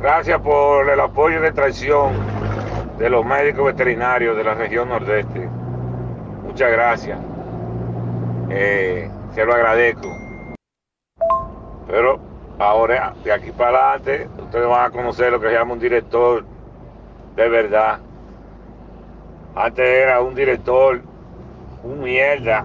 Gracias 0.00 0.40
por 0.40 0.88
el 0.88 1.00
apoyo 1.00 1.40
de 1.40 1.52
traición 1.52 2.14
de 2.98 3.10
los 3.10 3.24
médicos 3.24 3.66
veterinarios 3.66 4.36
de 4.36 4.44
la 4.44 4.54
región 4.54 4.88
nordeste. 4.88 5.48
Muchas 6.44 6.70
gracias. 6.70 7.18
Eh, 8.50 9.10
se 9.34 9.44
lo 9.44 9.54
agradezco. 9.54 10.08
Pero 11.88 12.20
ahora, 12.58 13.14
de 13.24 13.32
aquí 13.32 13.50
para 13.50 13.94
adelante, 13.94 14.28
ustedes 14.38 14.66
van 14.66 14.86
a 14.86 14.90
conocer 14.90 15.32
lo 15.32 15.40
que 15.40 15.48
se 15.48 15.54
llama 15.54 15.74
un 15.74 15.80
director 15.80 16.44
de 17.34 17.48
verdad. 17.48 17.98
Antes 19.54 19.88
era 19.88 20.20
un 20.20 20.34
director, 20.34 21.00
un 21.82 22.00
mierda. 22.00 22.64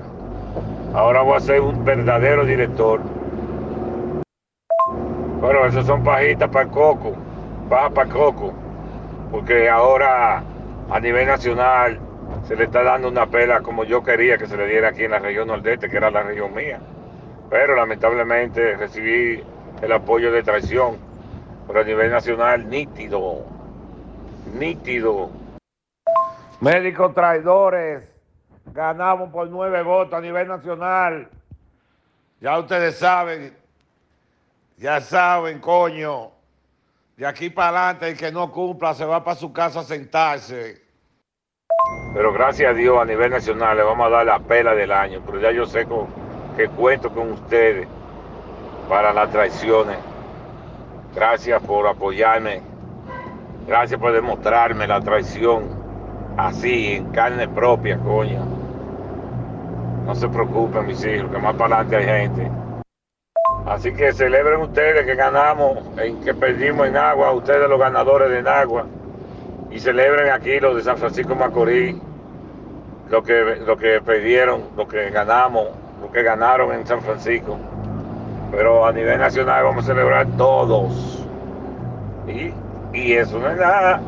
Ahora 0.94 1.22
voy 1.22 1.38
a 1.38 1.40
ser 1.40 1.62
un 1.62 1.86
verdadero 1.86 2.44
director. 2.46 3.00
Bueno, 5.40 5.66
esos 5.66 5.86
son 5.86 6.04
pajitas 6.04 6.50
para 6.50 6.66
el 6.66 6.72
coco, 6.72 7.14
baja 7.70 7.90
para 7.90 8.08
el 8.08 8.14
coco, 8.14 8.54
porque 9.32 9.70
ahora 9.70 10.44
a 10.90 11.00
nivel 11.00 11.28
nacional 11.28 11.98
se 12.44 12.58
le 12.58 12.66
está 12.66 12.84
dando 12.84 13.08
una 13.08 13.26
pela 13.26 13.62
como 13.62 13.86
yo 13.86 14.04
quería 14.04 14.38
que 14.38 14.48
se 14.48 14.58
le 14.58 14.68
diera 14.68 14.90
aquí 14.90 15.06
en 15.06 15.12
la 15.12 15.20
región 15.20 15.48
nordeste, 15.48 15.90
que 15.90 15.96
era 15.96 16.12
la 16.12 16.24
región 16.24 16.54
mía. 16.54 16.82
Pero 17.50 17.74
lamentablemente 17.76 18.76
recibí 18.76 19.42
el 19.82 19.92
apoyo 19.94 20.30
de 20.34 20.44
traición, 20.44 20.98
pero 21.68 21.80
a 21.80 21.84
nivel 21.86 22.12
nacional 22.12 22.70
nítido, 22.70 23.46
nítido. 24.60 25.30
Médicos 26.60 27.14
traidores, 27.14 28.11
ganamos 28.66 29.30
por 29.30 29.48
nueve 29.50 29.82
votos 29.84 30.14
a 30.14 30.22
nivel 30.22 30.48
nacional. 30.48 31.30
Ya 32.40 32.58
ustedes 32.58 32.98
saben, 32.98 33.56
ya 34.78 35.00
saben, 35.02 35.60
coño. 35.60 36.32
De 37.18 37.28
aquí 37.28 37.50
para 37.50 37.70
adelante, 37.70 38.10
el 38.10 38.18
que 38.18 38.32
no 38.32 38.52
cumpla 38.52 38.94
se 38.94 39.06
va 39.06 39.24
para 39.24 39.36
su 39.36 39.54
casa 39.54 39.82
a 39.82 39.84
sentarse. 39.84 40.82
Pero 42.14 42.34
gracias 42.34 42.72
a 42.72 42.74
Dios, 42.74 43.00
a 43.00 43.06
nivel 43.06 43.32
nacional, 43.32 43.78
le 43.78 43.84
vamos 43.84 44.08
a 44.08 44.10
dar 44.10 44.26
la 44.26 44.40
pela 44.40 44.74
del 44.74 44.92
año. 44.92 45.22
Pero 45.26 45.40
ya 45.40 45.52
yo 45.52 45.66
sé 45.66 45.86
con- 45.86 46.08
que 46.58 46.68
cuento 46.68 47.12
con 47.14 47.32
ustedes 47.32 47.88
para 48.90 49.14
las 49.14 49.30
traiciones. 49.32 49.98
Gracias 51.14 51.62
por 51.62 51.88
apoyarme. 51.88 52.62
Gracias 53.68 54.00
por 54.00 54.12
demostrarme 54.12 54.88
la 54.88 55.00
traición 55.02 55.81
así, 56.38 56.94
en 56.94 57.12
carne 57.12 57.48
propia, 57.48 57.98
coño. 57.98 58.46
No 60.06 60.16
se 60.16 60.28
preocupen, 60.28 60.88
mis 60.88 61.06
hijos, 61.06 61.30
que 61.32 61.38
más 61.38 61.56
para 61.56 61.78
adelante 61.78 61.96
hay 61.98 62.22
gente. 62.22 62.52
Así 63.66 63.94
que 63.94 64.12
celebren 64.12 64.62
ustedes 64.62 65.06
que 65.06 65.16
ganamos, 65.16 65.78
en 65.98 66.22
que 66.22 66.34
perdimos 66.34 66.88
en 66.88 66.98
agua, 66.98 67.32
ustedes 67.32 67.70
los 67.70 67.80
ganadores 67.80 68.30
de 68.30 68.50
agua. 68.50 68.86
Y 69.70 69.80
celebren 69.80 70.32
aquí 70.32 70.60
los 70.60 70.76
de 70.76 70.84
San 70.84 70.98
Francisco 70.98 71.36
Macorís, 71.36 71.96
lo 73.10 73.24
que, 73.24 73.58
lo 73.66 73.78
que 73.78 74.02
perdieron, 74.02 74.64
lo 74.76 74.88
que 74.88 75.10
ganamos, 75.12 75.68
lo 76.02 76.12
que 76.12 76.24
ganaron 76.24 76.74
en 76.74 76.86
San 76.86 77.02
Francisco. 77.02 77.58
Pero 78.52 78.86
a 78.86 78.92
nivel 78.92 79.20
nacional 79.20 79.64
vamos 79.64 79.86
a 79.86 79.88
celebrar 79.88 80.28
todos. 80.38 81.26
Y, 82.28 82.52
y 82.98 83.14
eso 83.14 83.40
no 83.40 83.50
es 83.50 83.58
nada. 83.58 84.02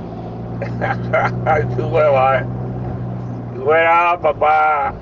Tú 1.76 1.88
huevas, 1.88 2.44
tú 3.54 3.66
papá. 4.22 4.94